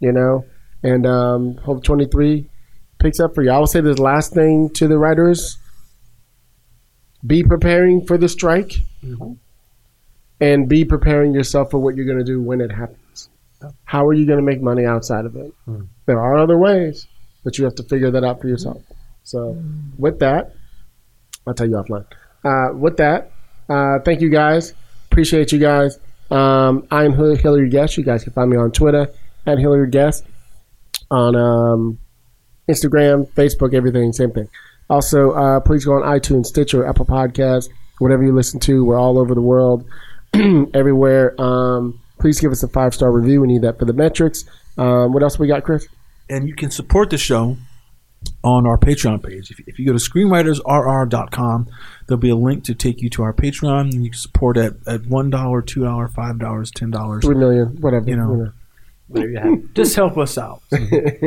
you 0.00 0.12
know, 0.12 0.44
and 0.82 1.06
um, 1.06 1.56
hope 1.58 1.84
23 1.84 2.48
picks 2.98 3.20
up 3.20 3.34
for 3.34 3.42
you. 3.42 3.50
I 3.50 3.58
will 3.58 3.66
say 3.66 3.80
this 3.80 3.98
last 3.98 4.32
thing 4.32 4.70
to 4.70 4.88
the 4.88 4.98
writers 4.98 5.58
be 7.26 7.42
preparing 7.42 8.04
for 8.06 8.18
the 8.18 8.28
strike 8.28 8.74
and 10.40 10.68
be 10.68 10.84
preparing 10.84 11.32
yourself 11.34 11.70
for 11.70 11.78
what 11.78 11.96
you're 11.96 12.06
going 12.06 12.18
to 12.18 12.24
do 12.24 12.40
when 12.40 12.60
it 12.60 12.70
happens. 12.72 13.28
How 13.84 14.04
are 14.06 14.12
you 14.12 14.26
going 14.26 14.38
to 14.38 14.44
make 14.44 14.60
money 14.60 14.84
outside 14.84 15.24
of 15.24 15.36
it? 15.36 15.52
There 16.06 16.20
are 16.20 16.36
other 16.36 16.58
ways, 16.58 17.06
but 17.44 17.58
you 17.58 17.64
have 17.64 17.76
to 17.76 17.84
figure 17.84 18.10
that 18.10 18.24
out 18.24 18.40
for 18.40 18.48
yourself. 18.48 18.82
So, 19.22 19.56
with 19.98 20.18
that, 20.18 20.52
I'll 21.46 21.54
tell 21.54 21.68
you 21.68 21.76
offline. 21.76 22.06
Uh, 22.44 22.74
with 22.76 22.96
that, 22.96 23.30
uh, 23.68 24.00
thank 24.04 24.20
you 24.20 24.30
guys. 24.30 24.74
Appreciate 25.12 25.52
you 25.52 25.60
guys. 25.60 26.00
Um, 26.30 26.88
I'm 26.90 27.12
Hilliard 27.12 27.70
Guess. 27.70 27.96
You 27.96 28.02
guys 28.02 28.24
can 28.24 28.32
find 28.32 28.50
me 28.50 28.56
on 28.56 28.72
Twitter 28.72 29.10
at 29.46 29.58
Hilliard 29.58 29.92
Guess, 29.92 30.22
on 31.12 31.36
um, 31.36 31.98
Instagram, 32.68 33.28
Facebook, 33.32 33.74
everything, 33.74 34.12
same 34.12 34.32
thing. 34.32 34.48
Also, 34.90 35.30
uh, 35.32 35.60
please 35.60 35.84
go 35.84 35.92
on 35.92 36.02
iTunes, 36.02 36.46
Stitcher, 36.46 36.84
Apple 36.86 37.06
Podcasts, 37.06 37.68
whatever 37.98 38.24
you 38.24 38.34
listen 38.34 38.58
to. 38.60 38.84
We're 38.84 38.98
all 38.98 39.18
over 39.18 39.34
the 39.34 39.40
world, 39.40 39.86
everywhere. 40.74 41.40
Um, 41.40 42.00
please 42.18 42.40
give 42.40 42.52
us 42.52 42.62
a 42.62 42.68
five 42.68 42.94
star 42.94 43.12
review. 43.12 43.40
We 43.40 43.48
need 43.48 43.62
that 43.62 43.78
for 43.78 43.84
the 43.84 43.92
metrics. 43.92 44.44
Um, 44.76 45.12
what 45.12 45.22
else 45.22 45.38
we 45.38 45.46
got, 45.46 45.62
Chris? 45.64 45.86
and 46.32 46.48
you 46.48 46.54
can 46.54 46.70
support 46.70 47.10
the 47.10 47.18
show 47.18 47.56
on 48.42 48.66
our 48.66 48.78
Patreon 48.78 49.22
page. 49.22 49.50
If, 49.50 49.60
if 49.66 49.78
you 49.78 49.86
go 49.86 49.92
to 49.92 49.98
screenwritersrr.com, 49.98 51.68
there'll 52.06 52.20
be 52.20 52.30
a 52.30 52.36
link 52.36 52.64
to 52.64 52.74
take 52.74 53.02
you 53.02 53.10
to 53.10 53.22
our 53.22 53.32
Patreon, 53.32 53.92
and 53.92 54.04
you 54.04 54.10
can 54.10 54.18
support 54.18 54.56
at, 54.56 54.74
at 54.86 55.02
$1, 55.02 55.30
$2, 55.30 55.30
$5, 55.30 56.12
$10. 56.12 57.22
3 57.22 57.34
million, 57.34 57.66
whatever. 57.80 58.08
You 58.08 58.16
know. 58.16 58.52
There 59.12 59.28
you 59.30 59.38
have 59.38 59.52
it. 59.52 59.74
Just 59.74 59.94
help 59.96 60.16
us 60.18 60.36
out. 60.38 60.62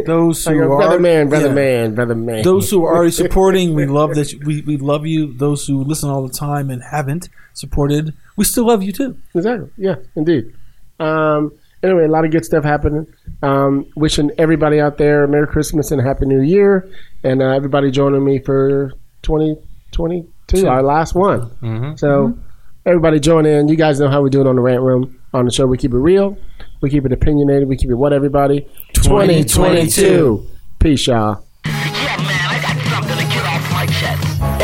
Those 0.06 0.44
who 0.46 0.52
Like 0.52 0.62
are 0.62 0.68
brother 0.78 1.00
man, 1.00 1.30
brother 1.30 1.48
yeah. 1.48 1.54
man, 1.54 1.96
brother 1.96 2.16
man. 2.16 2.44
Those 2.44 2.70
who 2.70 2.84
are 2.86 2.96
already 2.96 3.12
supporting, 3.24 3.74
we 3.76 3.86
love 3.86 4.16
that. 4.16 4.32
you- 4.34 4.40
We, 4.46 4.62
we 4.62 4.78
love 4.78 5.06
you. 5.06 5.34
Those 5.34 5.66
who 5.68 5.84
listen 5.84 6.10
all 6.10 6.26
the 6.28 6.34
time 6.34 6.70
and 6.70 6.82
haven't 6.84 7.30
supported, 7.54 8.14
we 8.36 8.44
still 8.46 8.68
love 8.68 8.84
you 8.84 8.92
too. 8.92 9.18
Exactly. 9.34 9.70
Yeah, 9.78 9.96
indeed. 10.16 10.54
Um, 11.00 11.52
anyway, 11.84 12.06
a 12.06 12.08
lot 12.08 12.26
of 12.26 12.32
good 12.32 12.46
stuff 12.46 12.64
happening. 12.64 13.08
Um, 13.42 13.86
wishing 13.96 14.32
everybody 14.38 14.80
out 14.80 14.98
there 14.98 15.24
a 15.24 15.28
Merry 15.28 15.48
Christmas 15.48 15.92
and 15.92 16.02
a 16.02 16.04
Happy 16.04 16.26
New 16.26 16.42
Year, 16.42 16.90
and 17.24 17.42
uh, 17.42 17.50
everybody 17.50 17.92
joining 17.92 18.24
me 18.24 18.40
for 18.40 18.92
2022, 19.24 20.68
our 20.68 20.82
last 20.84 21.16
one. 21.16 21.50
Mhm. 21.62 22.00
So, 22.00 22.38
everybody 22.86 23.20
join 23.20 23.46
in. 23.46 23.68
You 23.68 23.76
guys 23.76 24.00
know 24.00 24.10
how 24.10 24.22
we 24.22 24.30
do 24.30 24.42
it 24.42 24.48
on 24.48 24.56
the 24.56 24.62
Rant 24.62 24.82
Room. 24.82 25.20
On 25.34 25.46
the 25.46 25.52
show, 25.52 25.66
we 25.66 25.78
keep 25.78 25.92
it 25.94 25.98
real, 25.98 26.38
we 26.82 26.90
keep 26.90 27.06
it 27.06 27.12
opinionated, 27.12 27.68
we 27.68 27.78
keep 27.78 27.90
it 27.90 27.96
what 27.96 28.14
everybody. 28.14 28.68
2022. 28.94 30.48
Peace, 30.80 31.08
y'all. 31.08 31.45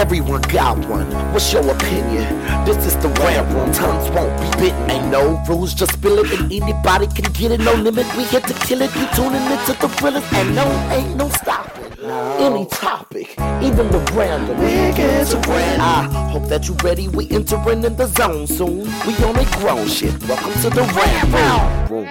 Everyone 0.01 0.41
got 0.41 0.79
one. 0.87 1.05
What's 1.31 1.53
your 1.53 1.61
opinion? 1.69 2.25
This 2.65 2.87
is 2.87 2.95
the 2.97 3.09
rant 3.21 3.53
room. 3.53 3.71
Tongues 3.71 4.09
won't 4.09 4.35
be 4.41 4.49
bitten. 4.59 4.89
Ain't 4.89 5.11
no 5.11 5.39
rules, 5.47 5.75
just 5.75 5.93
spill 5.93 6.17
it, 6.17 6.39
and 6.39 6.51
anybody 6.51 7.05
can 7.05 7.31
get 7.33 7.51
it. 7.51 7.59
No 7.59 7.73
limit. 7.75 8.07
We 8.17 8.23
here 8.23 8.41
to 8.41 8.53
kill 8.65 8.81
it. 8.81 8.89
You 8.95 9.05
tuning 9.13 9.43
into 9.43 9.73
the 9.79 9.87
thrillers, 9.97 10.23
and 10.33 10.55
no, 10.55 10.65
ain't 10.89 11.15
no 11.15 11.29
stopping. 11.29 11.85
Any 12.39 12.65
topic, 12.65 13.29
even 13.61 13.91
the 13.91 13.99
random. 14.15 14.57
It 14.61 14.95
gets 14.95 15.35
random. 15.35 15.81
I 15.81 16.31
hope 16.31 16.47
that 16.49 16.67
you 16.67 16.73
ready. 16.83 17.07
We 17.07 17.29
entering 17.29 17.83
in 17.83 17.95
the 17.95 18.07
zone 18.07 18.47
soon. 18.47 18.85
We 19.05 19.13
on 19.23 19.37
a 19.37 19.45
grown 19.59 19.87
shit. 19.87 20.19
Welcome 20.27 20.53
to 20.63 20.69
the 20.71 20.81
rant 20.81 21.89
room. 21.91 22.07